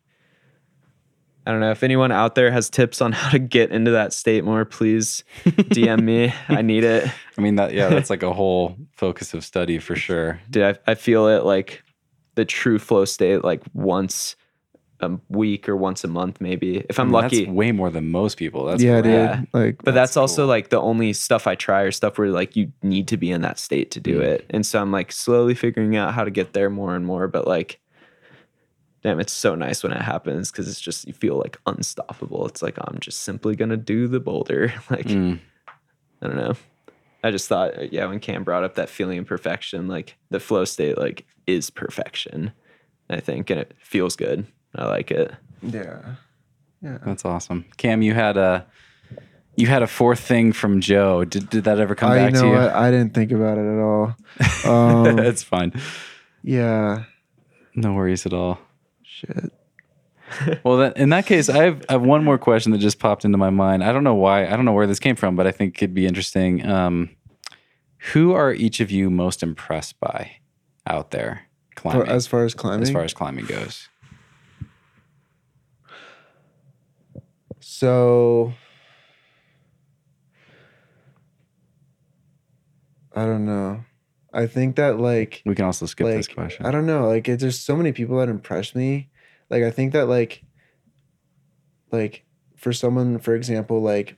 I 1.46 1.50
don't 1.52 1.60
know 1.60 1.70
if 1.70 1.82
anyone 1.84 2.10
out 2.10 2.34
there 2.34 2.50
has 2.50 2.68
tips 2.70 3.00
on 3.00 3.12
how 3.20 3.30
to 3.30 3.38
get 3.38 3.70
into 3.70 3.92
that 3.92 4.12
state 4.12 4.42
more, 4.44 4.64
please 4.64 5.22
DM 5.46 6.02
me. 6.02 6.32
I 6.48 6.62
need 6.62 6.82
it. 6.82 7.08
I 7.38 7.40
mean 7.40 7.54
that 7.56 7.74
yeah, 7.74 7.88
that's 7.90 8.10
like 8.10 8.24
a 8.24 8.32
whole 8.40 8.76
focus 8.96 9.34
of 9.34 9.44
study 9.44 9.78
for 9.78 9.94
sure. 9.94 10.40
Dude, 10.50 10.64
I, 10.64 10.92
I 10.92 10.94
feel 10.96 11.28
it 11.28 11.44
like 11.44 11.84
the 12.36 12.44
true 12.44 12.78
flow 12.78 13.04
state 13.04 13.44
like 13.44 13.62
once 13.74 14.36
a 15.00 15.10
week 15.28 15.68
or 15.68 15.76
once 15.76 16.04
a 16.04 16.08
month 16.08 16.40
maybe. 16.40 16.84
If 16.88 16.98
I'm 16.98 17.04
I 17.04 17.06
mean, 17.06 17.12
lucky. 17.12 17.44
That's 17.44 17.50
way 17.54 17.72
more 17.72 17.90
than 17.90 18.10
most 18.10 18.36
people. 18.36 18.64
That's 18.66 18.82
yeah, 18.82 18.94
rad. 18.94 19.02
dude. 19.04 19.12
Yeah. 19.12 19.42
Like, 19.52 19.76
But 19.78 19.86
that's, 19.94 20.10
That's 20.12 20.16
also 20.16 20.46
like 20.46 20.68
the 20.70 20.80
only 20.80 21.12
stuff 21.12 21.46
I 21.46 21.54
try 21.56 21.82
or 21.82 21.90
stuff 21.92 22.16
where 22.16 22.30
like 22.30 22.54
you 22.56 22.72
need 22.82 23.08
to 23.08 23.16
be 23.16 23.30
in 23.30 23.42
that 23.42 23.58
state 23.58 23.90
to 23.92 24.00
do 24.00 24.20
Mm. 24.20 24.24
it. 24.24 24.46
And 24.50 24.64
so 24.64 24.80
I'm 24.80 24.92
like 24.92 25.10
slowly 25.12 25.54
figuring 25.54 25.96
out 25.96 26.14
how 26.14 26.24
to 26.24 26.30
get 26.30 26.52
there 26.52 26.70
more 26.70 26.94
and 26.94 27.04
more. 27.04 27.26
But 27.28 27.46
like, 27.46 27.80
damn, 29.02 29.20
it's 29.20 29.32
so 29.32 29.54
nice 29.54 29.82
when 29.82 29.92
it 29.92 30.00
happens 30.00 30.50
because 30.50 30.68
it's 30.68 30.80
just, 30.80 31.06
you 31.06 31.12
feel 31.12 31.38
like 31.38 31.58
unstoppable. 31.66 32.46
It's 32.46 32.62
like, 32.62 32.76
I'm 32.78 32.98
just 33.00 33.20
simply 33.24 33.56
going 33.56 33.68
to 33.70 33.76
do 33.76 34.06
the 34.08 34.20
boulder. 34.20 34.72
like, 34.90 35.06
Mm. 35.06 35.38
I 36.22 36.26
don't 36.28 36.36
know. 36.36 36.54
I 37.24 37.30
just 37.32 37.48
thought, 37.48 37.76
uh, 37.78 37.86
yeah, 37.90 38.06
when 38.06 38.20
Cam 38.20 38.44
brought 38.44 38.62
up 38.64 38.74
that 38.76 38.88
feeling 38.88 39.18
of 39.18 39.26
perfection, 39.26 39.88
like 39.88 40.16
the 40.30 40.38
flow 40.38 40.64
state, 40.64 40.96
like 40.98 41.26
is 41.46 41.70
perfection, 41.70 42.52
I 43.10 43.18
think. 43.20 43.50
And 43.50 43.58
it 43.58 43.74
feels 43.78 44.14
good. 44.14 44.46
I 44.76 44.86
like 44.86 45.10
it. 45.10 45.32
yeah, 45.62 46.14
yeah. 46.82 46.98
That's 47.04 47.24
awesome. 47.24 47.64
Cam, 47.78 48.02
you 48.02 48.14
had 48.14 48.36
a 48.36 48.66
you 49.56 49.66
had 49.68 49.82
a 49.82 49.86
fourth 49.86 50.20
thing 50.20 50.52
from 50.52 50.80
Joe. 50.80 51.24
Did 51.24 51.48
did 51.48 51.64
that 51.64 51.80
ever 51.80 51.94
come 51.94 52.10
I 52.10 52.16
back 52.18 52.32
know 52.34 52.40
to 52.42 52.46
you? 52.48 52.52
what 52.52 52.70
I 52.74 52.90
didn't 52.90 53.14
think 53.14 53.32
about 53.32 53.56
it 53.58 53.66
at 53.66 53.80
all. 53.80 54.14
Um, 54.66 55.18
it's 55.18 55.42
fine. 55.42 55.72
yeah, 56.42 57.04
No 57.74 57.92
worries 57.94 58.26
at 58.26 58.32
all. 58.32 58.58
shit. 59.02 59.52
Well, 60.64 60.78
that, 60.78 60.96
in 60.96 61.10
that 61.10 61.26
case, 61.26 61.48
I 61.48 61.64
have, 61.64 61.84
I 61.88 61.92
have 61.92 62.02
one 62.02 62.24
more 62.24 62.38
question 62.38 62.72
that 62.72 62.78
just 62.78 62.98
popped 62.98 63.24
into 63.24 63.38
my 63.38 63.50
mind. 63.50 63.84
I 63.84 63.92
don't 63.92 64.04
know 64.04 64.14
why. 64.14 64.46
I 64.46 64.50
don't 64.50 64.64
know 64.64 64.72
where 64.72 64.86
this 64.86 64.98
came 64.98 65.16
from, 65.16 65.36
but 65.36 65.46
I 65.46 65.52
think 65.52 65.74
it 65.74 65.78
could 65.78 65.94
be 65.94 66.06
interesting. 66.06 66.66
Um, 66.66 67.10
who 68.12 68.32
are 68.32 68.52
each 68.52 68.80
of 68.80 68.90
you 68.90 69.10
most 69.10 69.42
impressed 69.42 69.98
by 70.00 70.36
out 70.86 71.10
there 71.10 71.42
climbing? 71.74 72.08
As 72.08 72.26
far 72.26 72.44
as 72.44 72.54
climbing, 72.54 72.82
as 72.82 72.90
far 72.90 73.02
as 73.02 73.14
climbing 73.14 73.46
goes. 73.46 73.88
So 77.60 78.52
I 83.14 83.24
don't 83.24 83.46
know. 83.46 83.84
I 84.32 84.46
think 84.46 84.76
that 84.76 84.98
like 84.98 85.42
We 85.46 85.54
can 85.54 85.64
also 85.64 85.86
skip 85.86 86.06
this 86.06 86.28
question. 86.28 86.66
I 86.66 86.70
don't 86.70 86.86
know. 86.86 87.08
Like 87.08 87.28
it, 87.28 87.40
there's 87.40 87.58
so 87.58 87.76
many 87.76 87.92
people 87.92 88.18
that 88.18 88.28
impress 88.28 88.74
me. 88.74 89.08
Like 89.50 89.62
I 89.62 89.70
think 89.70 89.92
that 89.92 90.08
like 90.08 90.42
like 91.90 92.24
for 92.56 92.72
someone, 92.72 93.18
for 93.18 93.34
example, 93.34 93.80
like 93.80 94.16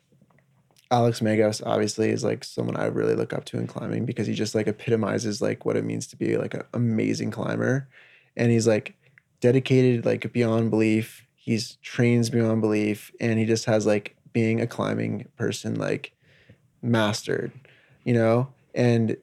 Alex 0.91 1.21
Megos 1.21 1.63
obviously 1.67 2.11
is 2.11 2.23
like 2.23 2.45
someone 2.45 2.77
I 2.77 2.87
really 2.87 3.15
look 3.15 3.33
up 3.33 3.45
to 3.47 3.59
in 3.59 3.67
climbing 3.67 4.05
because 4.05 4.27
he 4.27 4.35
just 4.35 4.55
like 4.55 4.69
epitomizes 4.69 5.43
like 5.43 5.65
what 5.65 5.77
it 5.77 5.85
means 5.85 6.07
to 6.09 6.17
be 6.17 6.37
like 6.37 6.55
an 6.55 6.63
amazing 6.73 7.31
climber. 7.31 7.89
And 8.37 8.51
he's 8.51 8.67
like 8.67 8.95
dedicated 9.41 10.07
like 10.07 10.33
beyond 10.33 10.71
belief. 10.71 11.27
He's 11.35 11.77
trains 11.83 12.31
beyond 12.31 12.61
belief 12.61 13.11
and 13.21 13.39
he 13.39 13.45
just 13.45 13.65
has 13.65 13.87
like 13.87 14.17
being 14.33 14.61
a 14.61 14.67
climbing 14.67 15.27
person 15.37 15.75
like 15.75 16.13
mastered, 16.83 17.53
you 18.05 18.15
know? 18.15 18.49
And 18.75 19.17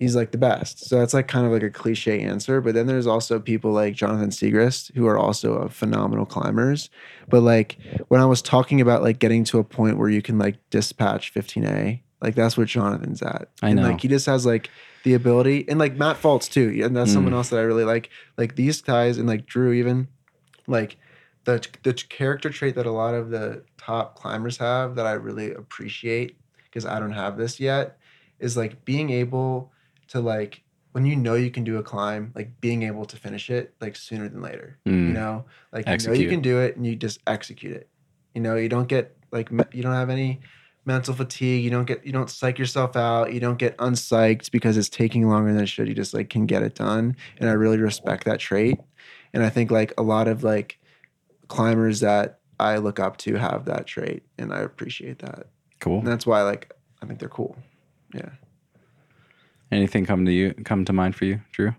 he's 0.00 0.16
like 0.16 0.32
the 0.32 0.38
best. 0.38 0.86
So 0.86 0.98
that's 0.98 1.12
like 1.12 1.28
kind 1.28 1.46
of 1.46 1.52
like 1.52 1.62
a 1.62 1.70
cliche 1.70 2.20
answer. 2.22 2.60
But 2.62 2.74
then 2.74 2.86
there's 2.86 3.06
also 3.06 3.38
people 3.38 3.70
like 3.70 3.94
Jonathan 3.94 4.30
Siegrist 4.30 4.92
who 4.96 5.06
are 5.06 5.18
also 5.18 5.58
uh, 5.58 5.68
phenomenal 5.68 6.24
climbers. 6.24 6.88
But 7.28 7.42
like 7.42 7.76
when 8.08 8.20
I 8.20 8.24
was 8.24 8.40
talking 8.40 8.80
about 8.80 9.02
like 9.02 9.18
getting 9.18 9.44
to 9.44 9.58
a 9.58 9.64
point 9.64 9.98
where 9.98 10.08
you 10.08 10.22
can 10.22 10.38
like 10.38 10.56
dispatch 10.70 11.32
15A, 11.34 12.00
like 12.22 12.34
that's 12.34 12.56
what 12.56 12.66
Jonathan's 12.66 13.22
at. 13.22 13.50
I 13.62 13.68
And 13.68 13.76
know. 13.76 13.82
like 13.82 14.00
he 14.00 14.08
just 14.08 14.24
has 14.24 14.46
like 14.46 14.70
the 15.04 15.12
ability 15.12 15.66
and 15.68 15.78
like 15.78 15.96
Matt 15.96 16.16
Fultz 16.16 16.50
too. 16.50 16.80
And 16.82 16.96
that's 16.96 17.12
someone 17.12 17.34
mm. 17.34 17.36
else 17.36 17.50
that 17.50 17.58
I 17.58 17.62
really 17.62 17.84
like. 17.84 18.08
Like 18.38 18.56
these 18.56 18.80
guys 18.80 19.18
and 19.18 19.28
like 19.28 19.44
Drew 19.44 19.72
even 19.72 20.08
like 20.66 20.96
the 21.44 21.66
the 21.82 21.92
character 21.92 22.48
trait 22.48 22.74
that 22.76 22.86
a 22.86 22.90
lot 22.90 23.14
of 23.14 23.28
the 23.28 23.64
top 23.76 24.16
climbers 24.16 24.56
have 24.56 24.94
that 24.94 25.06
I 25.06 25.12
really 25.12 25.52
appreciate 25.52 26.38
because 26.64 26.86
I 26.86 26.98
don't 27.00 27.12
have 27.12 27.36
this 27.36 27.60
yet 27.60 27.98
is 28.38 28.56
like 28.56 28.86
being 28.86 29.10
able 29.10 29.72
to 30.10 30.20
like 30.20 30.62
when 30.92 31.06
you 31.06 31.14
know 31.16 31.34
you 31.34 31.50
can 31.50 31.62
do 31.64 31.78
a 31.78 31.82
climb, 31.82 32.32
like 32.34 32.60
being 32.60 32.82
able 32.82 33.04
to 33.06 33.16
finish 33.16 33.48
it 33.48 33.74
like 33.80 33.94
sooner 33.96 34.28
than 34.28 34.42
later. 34.42 34.78
You 34.84 34.92
Mm. 34.92 35.12
know, 35.12 35.44
like 35.72 35.86
you 35.86 35.96
know 36.08 36.12
you 36.12 36.28
can 36.28 36.40
do 36.42 36.58
it 36.60 36.76
and 36.76 36.86
you 36.86 36.96
just 36.96 37.20
execute 37.26 37.72
it. 37.76 37.88
You 38.34 38.40
know, 38.40 38.56
you 38.56 38.68
don't 38.68 38.88
get 38.88 39.16
like 39.32 39.50
me- 39.52 39.64
you 39.72 39.82
don't 39.82 39.94
have 39.94 40.10
any 40.10 40.40
mental 40.84 41.14
fatigue. 41.14 41.62
You 41.62 41.70
don't 41.70 41.84
get 41.84 42.04
you 42.04 42.12
don't 42.12 42.28
psych 42.30 42.58
yourself 42.58 42.96
out. 42.96 43.32
You 43.32 43.38
don't 43.40 43.58
get 43.58 43.76
unpsyched 43.78 44.50
because 44.50 44.76
it's 44.76 44.88
taking 44.88 45.28
longer 45.28 45.52
than 45.52 45.62
it 45.62 45.68
should. 45.68 45.86
You 45.88 45.94
just 45.94 46.12
like 46.14 46.28
can 46.28 46.46
get 46.46 46.62
it 46.62 46.74
done, 46.74 47.16
and 47.38 47.48
I 47.48 47.52
really 47.52 47.78
respect 47.78 48.24
that 48.24 48.40
trait. 48.40 48.78
And 49.32 49.42
I 49.44 49.48
think 49.50 49.70
like 49.70 49.92
a 49.96 50.02
lot 50.02 50.26
of 50.26 50.42
like 50.42 50.80
climbers 51.48 52.00
that 52.00 52.40
I 52.58 52.76
look 52.78 52.98
up 52.98 53.16
to 53.18 53.36
have 53.36 53.64
that 53.66 53.86
trait, 53.86 54.24
and 54.38 54.52
I 54.52 54.60
appreciate 54.60 55.20
that. 55.20 55.46
cool. 55.78 55.98
And 55.98 56.06
that's 56.08 56.26
why 56.26 56.42
like 56.42 56.72
I 57.02 57.06
think 57.06 57.20
they're 57.20 57.28
cool. 57.28 57.56
Yeah. 58.14 58.30
Anything 59.72 60.04
come 60.04 60.24
to 60.24 60.32
you 60.32 60.54
come 60.64 60.84
to 60.84 60.92
mind 60.92 61.14
for 61.14 61.24
you, 61.24 61.40
Drew? 61.52 61.74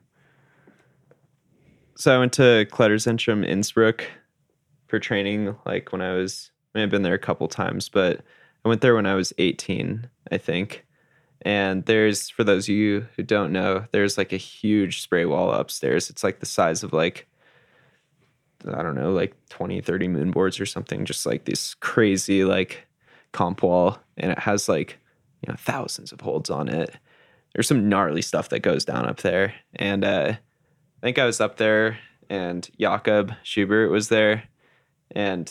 So 1.95 2.15
I 2.15 2.17
went 2.17 2.33
to 2.33 2.65
Kletterzentrum 2.71 3.45
Innsbruck 3.45 4.05
for 4.87 4.99
training, 4.99 5.55
like 5.65 5.91
when 5.91 6.01
I 6.01 6.13
was, 6.13 6.51
I 6.73 6.77
mean, 6.77 6.83
I've 6.83 6.89
been 6.89 7.03
there 7.03 7.13
a 7.13 7.19
couple 7.19 7.47
times, 7.47 7.89
but 7.89 8.21
I 8.65 8.69
went 8.69 8.81
there 8.81 8.95
when 8.95 9.05
I 9.05 9.15
was 9.15 9.33
18, 9.37 10.09
I 10.31 10.37
think. 10.37 10.85
And 11.43 11.85
there's, 11.85 12.29
for 12.29 12.43
those 12.43 12.65
of 12.65 12.75
you 12.75 13.07
who 13.15 13.23
don't 13.23 13.51
know, 13.51 13.85
there's 13.91 14.17
like 14.17 14.33
a 14.33 14.37
huge 14.37 15.01
spray 15.01 15.25
wall 15.25 15.51
upstairs. 15.51 16.09
It's 16.09 16.23
like 16.23 16.39
the 16.39 16.45
size 16.45 16.83
of 16.83 16.93
like, 16.93 17.27
I 18.67 18.83
don't 18.83 18.95
know, 18.95 19.11
like 19.11 19.35
20, 19.49 19.81
30 19.81 20.07
moon 20.07 20.31
boards 20.31 20.59
or 20.59 20.65
something, 20.65 21.05
just 21.05 21.25
like 21.25 21.45
this 21.45 21.73
crazy 21.75 22.43
like 22.45 22.85
comp 23.31 23.63
wall. 23.63 23.97
And 24.17 24.31
it 24.31 24.39
has 24.39 24.69
like, 24.69 24.99
you 25.41 25.51
know, 25.51 25.57
thousands 25.57 26.11
of 26.11 26.21
holds 26.21 26.49
on 26.49 26.67
it. 26.69 26.95
There's 27.53 27.67
some 27.67 27.89
gnarly 27.89 28.21
stuff 28.21 28.49
that 28.49 28.59
goes 28.59 28.85
down 28.85 29.07
up 29.07 29.17
there. 29.17 29.53
And, 29.75 30.03
uh, 30.03 30.33
I 30.35 31.05
think 31.05 31.17
I 31.17 31.25
was 31.25 31.41
up 31.41 31.57
there 31.57 31.97
and 32.29 32.69
Jakob 32.79 33.33
Schubert 33.43 33.91
was 33.91 34.09
there. 34.09 34.43
And 35.11 35.47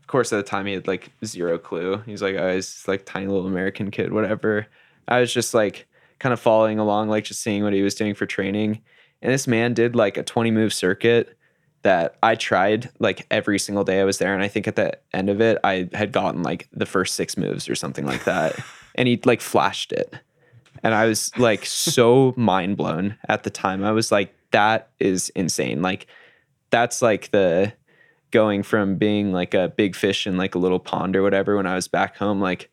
of 0.00 0.06
course, 0.06 0.32
at 0.32 0.36
the 0.36 0.42
time, 0.42 0.66
he 0.66 0.72
had 0.72 0.86
like 0.86 1.10
zero 1.24 1.58
clue. 1.58 2.02
He's 2.06 2.22
like, 2.22 2.36
oh, 2.36 2.54
he's 2.54 2.86
like 2.88 3.04
tiny 3.04 3.26
little 3.26 3.46
American 3.46 3.90
kid, 3.90 4.12
whatever. 4.12 4.66
I 5.06 5.20
was 5.20 5.32
just 5.32 5.52
like 5.52 5.86
kind 6.18 6.32
of 6.32 6.40
following 6.40 6.78
along, 6.78 7.08
like 7.08 7.24
just 7.24 7.42
seeing 7.42 7.62
what 7.62 7.74
he 7.74 7.82
was 7.82 7.94
doing 7.94 8.14
for 8.14 8.24
training. 8.24 8.80
And 9.20 9.32
this 9.32 9.46
man 9.46 9.74
did 9.74 9.96
like 9.96 10.16
a 10.16 10.22
20 10.22 10.50
move 10.50 10.72
circuit 10.72 11.36
that 11.82 12.16
I 12.22 12.36
tried 12.36 12.90
like 12.98 13.26
every 13.30 13.58
single 13.58 13.84
day 13.84 14.00
I 14.00 14.04
was 14.04 14.18
there. 14.18 14.32
And 14.32 14.42
I 14.42 14.48
think 14.48 14.66
at 14.66 14.76
the 14.76 14.98
end 15.12 15.28
of 15.28 15.40
it, 15.40 15.58
I 15.62 15.88
had 15.92 16.12
gotten 16.12 16.42
like 16.42 16.68
the 16.72 16.86
first 16.86 17.14
six 17.14 17.36
moves 17.36 17.68
or 17.68 17.74
something 17.74 18.06
like 18.06 18.24
that. 18.24 18.58
and 18.94 19.08
he 19.08 19.20
like 19.24 19.40
flashed 19.40 19.92
it. 19.92 20.14
And 20.82 20.94
I 20.94 21.06
was 21.06 21.36
like 21.38 21.64
so 21.64 22.34
mind 22.36 22.76
blown 22.76 23.16
at 23.28 23.42
the 23.42 23.50
time. 23.50 23.84
I 23.84 23.92
was 23.92 24.12
like, 24.12 24.34
that 24.50 24.90
is 24.98 25.30
insane. 25.30 25.82
Like, 25.82 26.06
that's 26.70 27.02
like 27.02 27.30
the 27.30 27.72
going 28.30 28.62
from 28.62 28.96
being 28.96 29.32
like 29.32 29.54
a 29.54 29.72
big 29.76 29.96
fish 29.96 30.26
in 30.26 30.36
like 30.36 30.54
a 30.54 30.58
little 30.58 30.78
pond 30.78 31.16
or 31.16 31.22
whatever 31.22 31.56
when 31.56 31.66
I 31.66 31.74
was 31.74 31.88
back 31.88 32.16
home. 32.16 32.40
Like, 32.40 32.70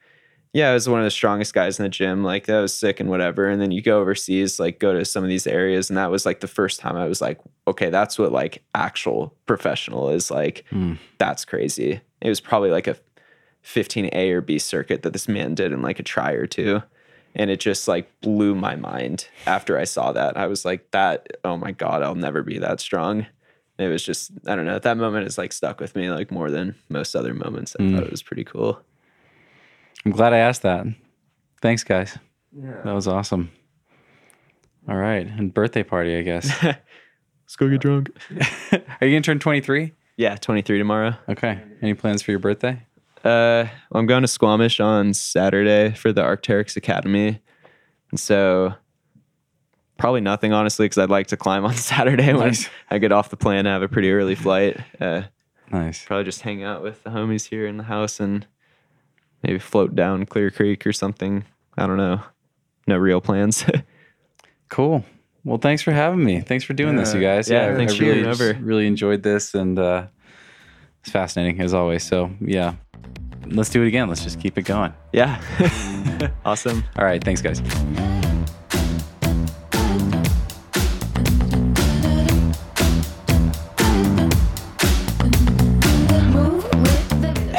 yeah, 0.53 0.69
I 0.69 0.74
was 0.74 0.88
one 0.88 1.00
of 1.00 1.06
the 1.06 1.11
strongest 1.11 1.53
guys 1.53 1.80
in 1.80 1.84
the 1.84 1.90
gym. 1.90 2.24
Like, 2.24 2.45
that 2.45 2.61
was 2.61 2.74
sick 2.74 3.00
and 3.01 3.09
whatever. 3.09 3.50
And 3.50 3.61
then 3.61 3.72
you 3.72 3.82
go 3.82 4.00
overseas, 4.00 4.59
like, 4.59 4.80
go 4.80 4.93
to 4.93 5.03
some 5.03 5.24
of 5.24 5.30
these 5.30 5.48
areas. 5.48 5.90
And 5.90 5.98
that 5.98 6.11
was 6.11 6.25
like 6.25 6.40
the 6.40 6.48
first 6.48 6.80
time 6.80 6.95
I 6.95 7.08
was 7.08 7.22
like, 7.22 7.40
okay, 7.67 7.90
that's 7.90 8.17
what 8.17 8.32
like 8.32 8.64
actual 8.74 9.35
professional 9.45 10.09
is 10.09 10.32
like. 10.32 10.66
Mm. 10.72 10.98
That's 11.17 11.43
crazy. 11.43 12.00
It 12.22 12.30
was 12.30 12.40
probably 12.40 12.72
like 12.72 12.88
a 12.88 12.95
15A 13.66 14.32
or 14.32 14.42
B 14.42 14.59
circuit 14.59 15.01
that 15.01 15.14
this 15.14 15.27
man 15.27 15.56
did 15.56 15.72
in 15.72 15.82
like 15.82 16.00
a 16.00 16.03
try 16.03 16.32
or 16.32 16.45
two. 16.45 16.82
And 17.38 17.49
it 17.51 17.59
just 17.59 17.88
like 17.88 18.09
blew 18.22 18.55
my 18.55 18.75
mind 18.77 19.27
after 19.45 19.77
I 19.77 19.83
saw 19.83 20.14
that. 20.14 20.38
I 20.38 20.47
was 20.47 20.64
like, 20.64 20.89
that, 20.91 21.27
oh 21.43 21.57
my 21.57 21.72
God, 21.72 22.01
I'll 22.01 22.15
never 22.15 22.41
be 22.43 22.57
that 22.59 22.80
strong. 22.80 23.25
It 23.77 23.88
was 23.89 24.03
just, 24.05 24.31
I 24.47 24.55
don't 24.55 24.65
know, 24.65 24.80
that 24.80 24.97
moment 24.97 25.27
is 25.27 25.38
like 25.38 25.51
stuck 25.51 25.81
with 25.81 25.95
me 25.97 26.09
like 26.09 26.31
more 26.31 26.49
than 26.49 26.75
most 26.88 27.14
other 27.14 27.33
moments. 27.33 27.75
I 27.77 27.83
Mm. 27.83 27.93
thought 27.95 28.03
it 28.05 28.11
was 28.11 28.23
pretty 28.23 28.45
cool. 28.45 28.80
I'm 30.05 30.11
glad 30.14 30.31
I 30.31 30.38
asked 30.38 30.61
that. 30.61 30.85
Thanks, 31.61 31.83
guys. 31.83 32.17
Yeah. 32.57 32.81
That 32.85 32.93
was 32.95 33.07
awesome. 33.07 33.51
All 34.88 34.95
right, 34.95 35.25
and 35.27 35.53
birthday 35.53 35.83
party, 35.83 36.15
I 36.15 36.22
guess. 36.22 36.49
Let's 36.64 37.55
go 37.57 37.67
get 37.67 37.81
drunk. 37.81 38.11
Are 38.72 39.07
you 39.07 39.14
gonna 39.15 39.22
turn 39.22 39.39
23? 39.39 39.93
Yeah, 40.15 40.35
23 40.35 40.77
tomorrow. 40.77 41.15
Okay. 41.27 41.59
Any 41.81 41.95
plans 41.95 42.22
for 42.22 42.31
your 42.31 42.39
birthday? 42.39 42.84
Uh, 43.26 43.68
I'm 43.92 44.06
going 44.06 44.22
to 44.22 44.28
Squamish 44.28 44.80
on 44.80 45.14
Saturday 45.14 45.94
for 45.95 46.14
the 46.14 46.22
Arc'teryx 46.22 46.76
Academy. 46.78 47.40
And 48.12 48.20
so 48.20 48.74
Probably 49.98 50.20
nothing, 50.22 50.52
honestly, 50.52 50.86
because 50.86 50.98
I'd 50.98 51.10
like 51.10 51.28
to 51.28 51.38
climb 51.38 51.64
on 51.66 51.74
Saturday 51.76 52.34
when 52.34 52.48
Nice. 52.48 52.70
I 52.92 52.98
get 52.98 53.14
off 53.14 53.30
the 53.30 53.38
plane. 53.38 53.66
I 53.66 53.72
have 53.72 53.82
a 53.82 53.88
pretty 53.88 54.12
early 54.12 54.36
flight. 54.36 54.78
Uh, 55.00 55.24
Nice. 55.72 56.04
probably 56.06 56.26
just 56.26 56.42
hang 56.42 56.64
out 56.64 56.84
with 56.84 57.02
the 57.04 57.10
homies 57.12 57.48
here 57.48 57.66
in 57.66 57.78
the 57.78 57.84
house 57.86 58.20
and 58.20 58.45
maybe 59.42 59.58
float 59.58 59.95
down 59.95 60.26
Clear 60.26 60.52
Creek 60.52 60.86
or 60.86 60.92
something. 60.94 61.45
I 61.78 61.88
don't 61.88 61.95
know. 61.98 62.22
No 62.88 62.98
real 62.98 63.22
plans. 63.22 63.66
Cool. 64.68 65.06
Well, 65.44 65.60
thanks 65.60 65.84
for 65.84 65.92
having 65.92 66.24
me. 66.24 66.42
Thanks 66.42 66.66
for 66.66 66.74
doing 66.74 66.95
this, 66.95 67.14
you 67.14 67.22
guys. 67.22 67.50
Yeah, 67.50 67.70
I- 67.70 67.76
thanks 67.76 67.94
I 67.94 67.98
for 67.98 68.04
really, 68.04 68.26
over. 68.26 68.54
really 68.60 68.88
enjoyed 68.88 69.22
this, 69.22 69.54
and 69.54 69.78
uh, 69.78 70.08
it's 71.02 71.12
fascinating 71.12 71.62
as 71.62 71.74
always. 71.74 72.04
So, 72.04 72.32
yeah, 72.42 72.74
let's 73.51 73.69
do 73.69 73.82
it 73.83 73.88
again. 73.88 74.07
Let's 74.07 74.24
just 74.24 74.40
keep 74.40 74.57
it 74.57 74.64
going. 74.64 74.93
yeah. 75.11 75.41
awesome. 76.45 76.83
All 76.98 77.06
right. 77.06 77.24
Thanks, 77.24 77.41
guys. 77.41 77.61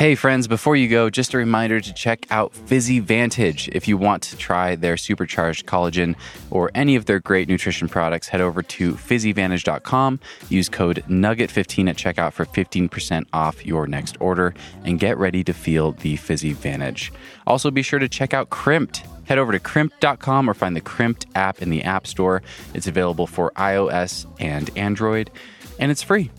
Hey, 0.06 0.14
friends, 0.14 0.46
before 0.46 0.76
you 0.76 0.86
go, 0.86 1.10
just 1.10 1.34
a 1.34 1.36
reminder 1.36 1.80
to 1.80 1.92
check 1.92 2.28
out 2.30 2.52
PhysiVantage. 2.52 3.68
If 3.72 3.88
you 3.88 3.96
want 3.96 4.22
to 4.22 4.36
try 4.36 4.76
their 4.76 4.96
supercharged 4.96 5.66
collagen 5.66 6.14
or 6.48 6.70
any 6.76 6.94
of 6.94 7.06
their 7.06 7.18
great 7.18 7.48
nutrition 7.48 7.88
products, 7.88 8.28
head 8.28 8.40
over 8.40 8.62
to 8.62 8.92
physivantage.com. 8.92 10.20
Use 10.48 10.68
code 10.68 11.02
NUGGET15 11.08 11.90
at 11.90 11.96
checkout 11.96 12.34
for 12.34 12.44
15% 12.44 13.26
off 13.32 13.66
your 13.66 13.88
next 13.88 14.16
order 14.20 14.54
and 14.84 15.00
get 15.00 15.18
ready 15.18 15.42
to 15.42 15.52
feel 15.52 15.90
the 15.90 16.16
PhysiVantage. 16.18 17.10
Also, 17.44 17.72
be 17.72 17.82
sure 17.82 17.98
to 17.98 18.08
check 18.08 18.32
out 18.32 18.48
Crimpd. 18.50 19.02
Head 19.24 19.38
over 19.38 19.50
to 19.50 19.58
crimpd.com 19.58 20.48
or 20.48 20.54
find 20.54 20.76
the 20.76 20.80
Crimpd 20.80 21.26
app 21.34 21.60
in 21.60 21.70
the 21.70 21.82
App 21.82 22.06
Store. 22.06 22.44
It's 22.74 22.86
available 22.86 23.26
for 23.26 23.50
iOS 23.56 24.32
and 24.38 24.70
Android, 24.76 25.32
and 25.80 25.90
it's 25.90 26.04
free. 26.04 26.30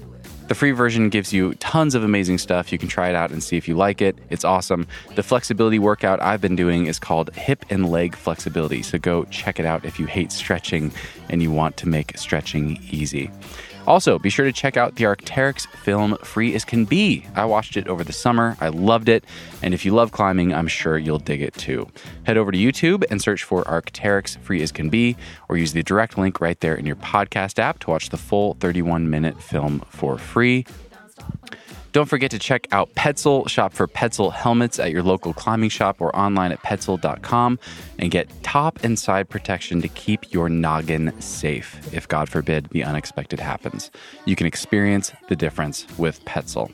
The 0.48 0.56
free 0.56 0.72
version 0.72 1.10
gives 1.10 1.34
you 1.34 1.56
tons 1.56 1.94
of 1.94 2.06
amazing 2.06 2.38
stuff. 2.38 2.72
You 2.72 2.78
can 2.78 2.88
try 2.88 3.10
it 3.10 3.16
out 3.16 3.32
and 3.32 3.44
see 3.44 3.58
if 3.58 3.68
you 3.68 3.76
like 3.76 4.02
it. 4.02 4.18
It's 4.30 4.46
awesome. 4.46 4.88
The 5.16 5.24
flexibility 5.24 5.78
workout 5.78 6.22
I've 6.22 6.40
been 6.40 6.56
doing 6.56 6.86
is 6.86 7.00
called 7.00 7.36
hip 7.36 7.66
and 7.70 7.90
leg 7.90 8.16
flexibility. 8.16 8.82
So 8.82 8.98
go 8.98 9.26
check 9.26 9.60
it 9.60 9.66
out 9.66 9.84
if 9.84 10.00
you 10.00 10.06
hate 10.06 10.32
stretching 10.32 10.94
and 11.30 11.42
you 11.42 11.52
want 11.52 11.76
to 11.78 11.90
make 11.90 12.18
stretching 12.18 12.80
easy. 12.90 13.30
Also, 13.88 14.20
be 14.20 14.30
sure 14.30 14.44
to 14.46 14.52
check 14.52 14.76
out 14.76 14.96
the 14.96 15.06
Arc'teryx 15.06 15.66
film 15.66 16.18
Free 16.18 16.54
as 16.54 16.66
Can 16.66 16.84
Be. 16.84 17.26
I 17.36 17.46
watched 17.46 17.78
it 17.78 17.88
over 17.88 18.04
the 18.04 18.12
summer. 18.12 18.58
I 18.60 18.68
loved 18.68 19.08
it. 19.08 19.24
And 19.64 19.74
if 19.74 19.86
you 19.86 19.94
love 19.94 20.12
climbing, 20.12 20.54
I'm 20.54 20.68
sure 20.68 20.98
you'll 20.98 21.20
dig 21.20 21.42
it 21.42 21.54
too. 21.54 21.90
Head 22.24 22.36
over 22.36 22.52
to 22.52 22.58
YouTube 22.58 23.06
and 23.10 23.22
search 23.22 23.46
for 23.46 23.64
Arc'teryx 23.64 24.38
Free 24.40 24.62
as 24.62 24.74
Can 24.74 24.90
Be, 24.90 25.16
or 25.48 25.58
use 25.58 25.72
the 25.72 25.84
direct 25.84 26.18
link 26.18 26.42
right 26.42 26.60
there 26.60 26.76
in 26.76 26.86
your 26.86 26.98
podcast 26.98 27.60
app 27.60 27.80
to 27.80 27.90
watch 27.90 28.10
the 28.10 28.18
full 28.18 28.56
31 28.60 29.10
minute 29.10 29.42
film 29.42 29.80
for 29.90 30.18
free. 30.18 30.66
Don't 31.98 32.06
forget 32.06 32.30
to 32.30 32.38
check 32.38 32.68
out 32.72 32.94
Petzl. 32.94 33.50
Shop 33.50 33.74
for 33.74 33.88
Petzl 33.88 34.32
helmets 34.32 34.78
at 34.78 34.92
your 34.92 35.02
local 35.02 35.34
climbing 35.34 35.72
shop 35.72 36.00
or 36.00 36.16
online 36.16 36.52
at 36.52 36.62
petzl.com 36.62 37.58
and 37.98 38.12
get 38.12 38.30
top 38.44 38.78
and 38.84 39.00
side 39.00 39.30
protection 39.30 39.82
to 39.82 39.88
keep 39.88 40.32
your 40.32 40.48
noggin 40.48 41.20
safe 41.20 41.92
if, 41.92 42.08
God 42.08 42.30
forbid, 42.30 42.68
the 42.70 42.84
unexpected 42.84 43.40
happens. 43.40 43.90
You 44.26 44.36
can 44.36 44.46
experience 44.46 45.12
the 45.28 45.36
difference 45.36 45.88
with 45.98 46.24
Petzl. 46.24 46.72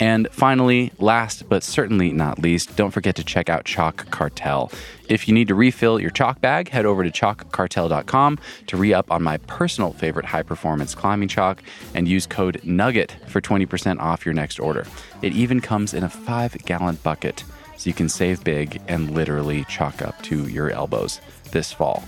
And 0.00 0.28
finally, 0.32 0.92
last 0.98 1.46
but 1.50 1.62
certainly 1.62 2.10
not 2.10 2.38
least, 2.38 2.74
don't 2.74 2.90
forget 2.90 3.16
to 3.16 3.24
check 3.24 3.50
out 3.50 3.66
Chalk 3.66 4.10
Cartel. 4.10 4.72
If 5.10 5.28
you 5.28 5.34
need 5.34 5.48
to 5.48 5.54
refill 5.54 6.00
your 6.00 6.10
chalk 6.10 6.40
bag, 6.40 6.70
head 6.70 6.86
over 6.86 7.04
to 7.04 7.10
chalkcartel.com 7.10 8.38
to 8.68 8.76
re 8.78 8.94
up 8.94 9.12
on 9.12 9.22
my 9.22 9.36
personal 9.38 9.92
favorite 9.92 10.24
high 10.24 10.42
performance 10.42 10.94
climbing 10.94 11.28
chalk 11.28 11.62
and 11.94 12.08
use 12.08 12.26
code 12.26 12.62
NUGGET 12.64 13.28
for 13.28 13.42
20% 13.42 14.00
off 14.00 14.24
your 14.24 14.34
next 14.34 14.58
order. 14.58 14.86
It 15.20 15.34
even 15.34 15.60
comes 15.60 15.92
in 15.92 16.02
a 16.02 16.08
five 16.08 16.56
gallon 16.64 16.96
bucket, 17.02 17.44
so 17.76 17.90
you 17.90 17.94
can 17.94 18.08
save 18.08 18.42
big 18.42 18.80
and 18.88 19.10
literally 19.10 19.64
chalk 19.64 20.00
up 20.00 20.22
to 20.22 20.48
your 20.48 20.70
elbows 20.70 21.20
this 21.50 21.72
fall. 21.72 22.04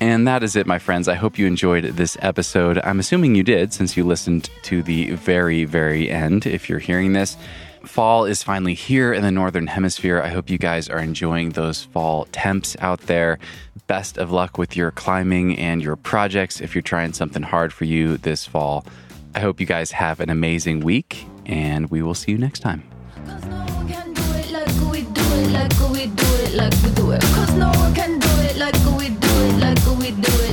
And 0.00 0.28
that 0.28 0.42
is 0.42 0.56
it, 0.56 0.66
my 0.66 0.78
friends. 0.78 1.08
I 1.08 1.14
hope 1.14 1.38
you 1.38 1.46
enjoyed 1.46 1.84
this 1.84 2.18
episode. 2.20 2.78
I'm 2.84 3.00
assuming 3.00 3.34
you 3.34 3.42
did 3.42 3.72
since 3.72 3.96
you 3.96 4.04
listened 4.04 4.50
to 4.64 4.82
the 4.82 5.12
very, 5.12 5.64
very 5.64 6.10
end 6.10 6.46
if 6.46 6.68
you're 6.68 6.78
hearing 6.78 7.14
this. 7.14 7.36
Fall 7.84 8.24
is 8.24 8.42
finally 8.42 8.74
here 8.74 9.12
in 9.12 9.22
the 9.22 9.30
Northern 9.30 9.68
Hemisphere. 9.68 10.20
I 10.20 10.28
hope 10.28 10.50
you 10.50 10.58
guys 10.58 10.88
are 10.90 10.98
enjoying 10.98 11.50
those 11.50 11.84
fall 11.84 12.26
temps 12.32 12.76
out 12.80 13.02
there. 13.02 13.38
Best 13.86 14.18
of 14.18 14.30
luck 14.30 14.58
with 14.58 14.76
your 14.76 14.90
climbing 14.90 15.56
and 15.58 15.80
your 15.80 15.96
projects 15.96 16.60
if 16.60 16.74
you're 16.74 16.82
trying 16.82 17.12
something 17.12 17.42
hard 17.42 17.72
for 17.72 17.84
you 17.84 18.18
this 18.18 18.44
fall. 18.44 18.84
I 19.34 19.40
hope 19.40 19.60
you 19.60 19.66
guys 19.66 19.92
have 19.92 20.20
an 20.20 20.28
amazing 20.28 20.80
week, 20.80 21.26
and 21.46 21.90
we 21.90 22.02
will 22.02 22.14
see 22.14 22.32
you 22.32 22.38
next 22.38 22.60
time. 22.60 22.82
Cause 23.24 23.44
no 27.54 27.86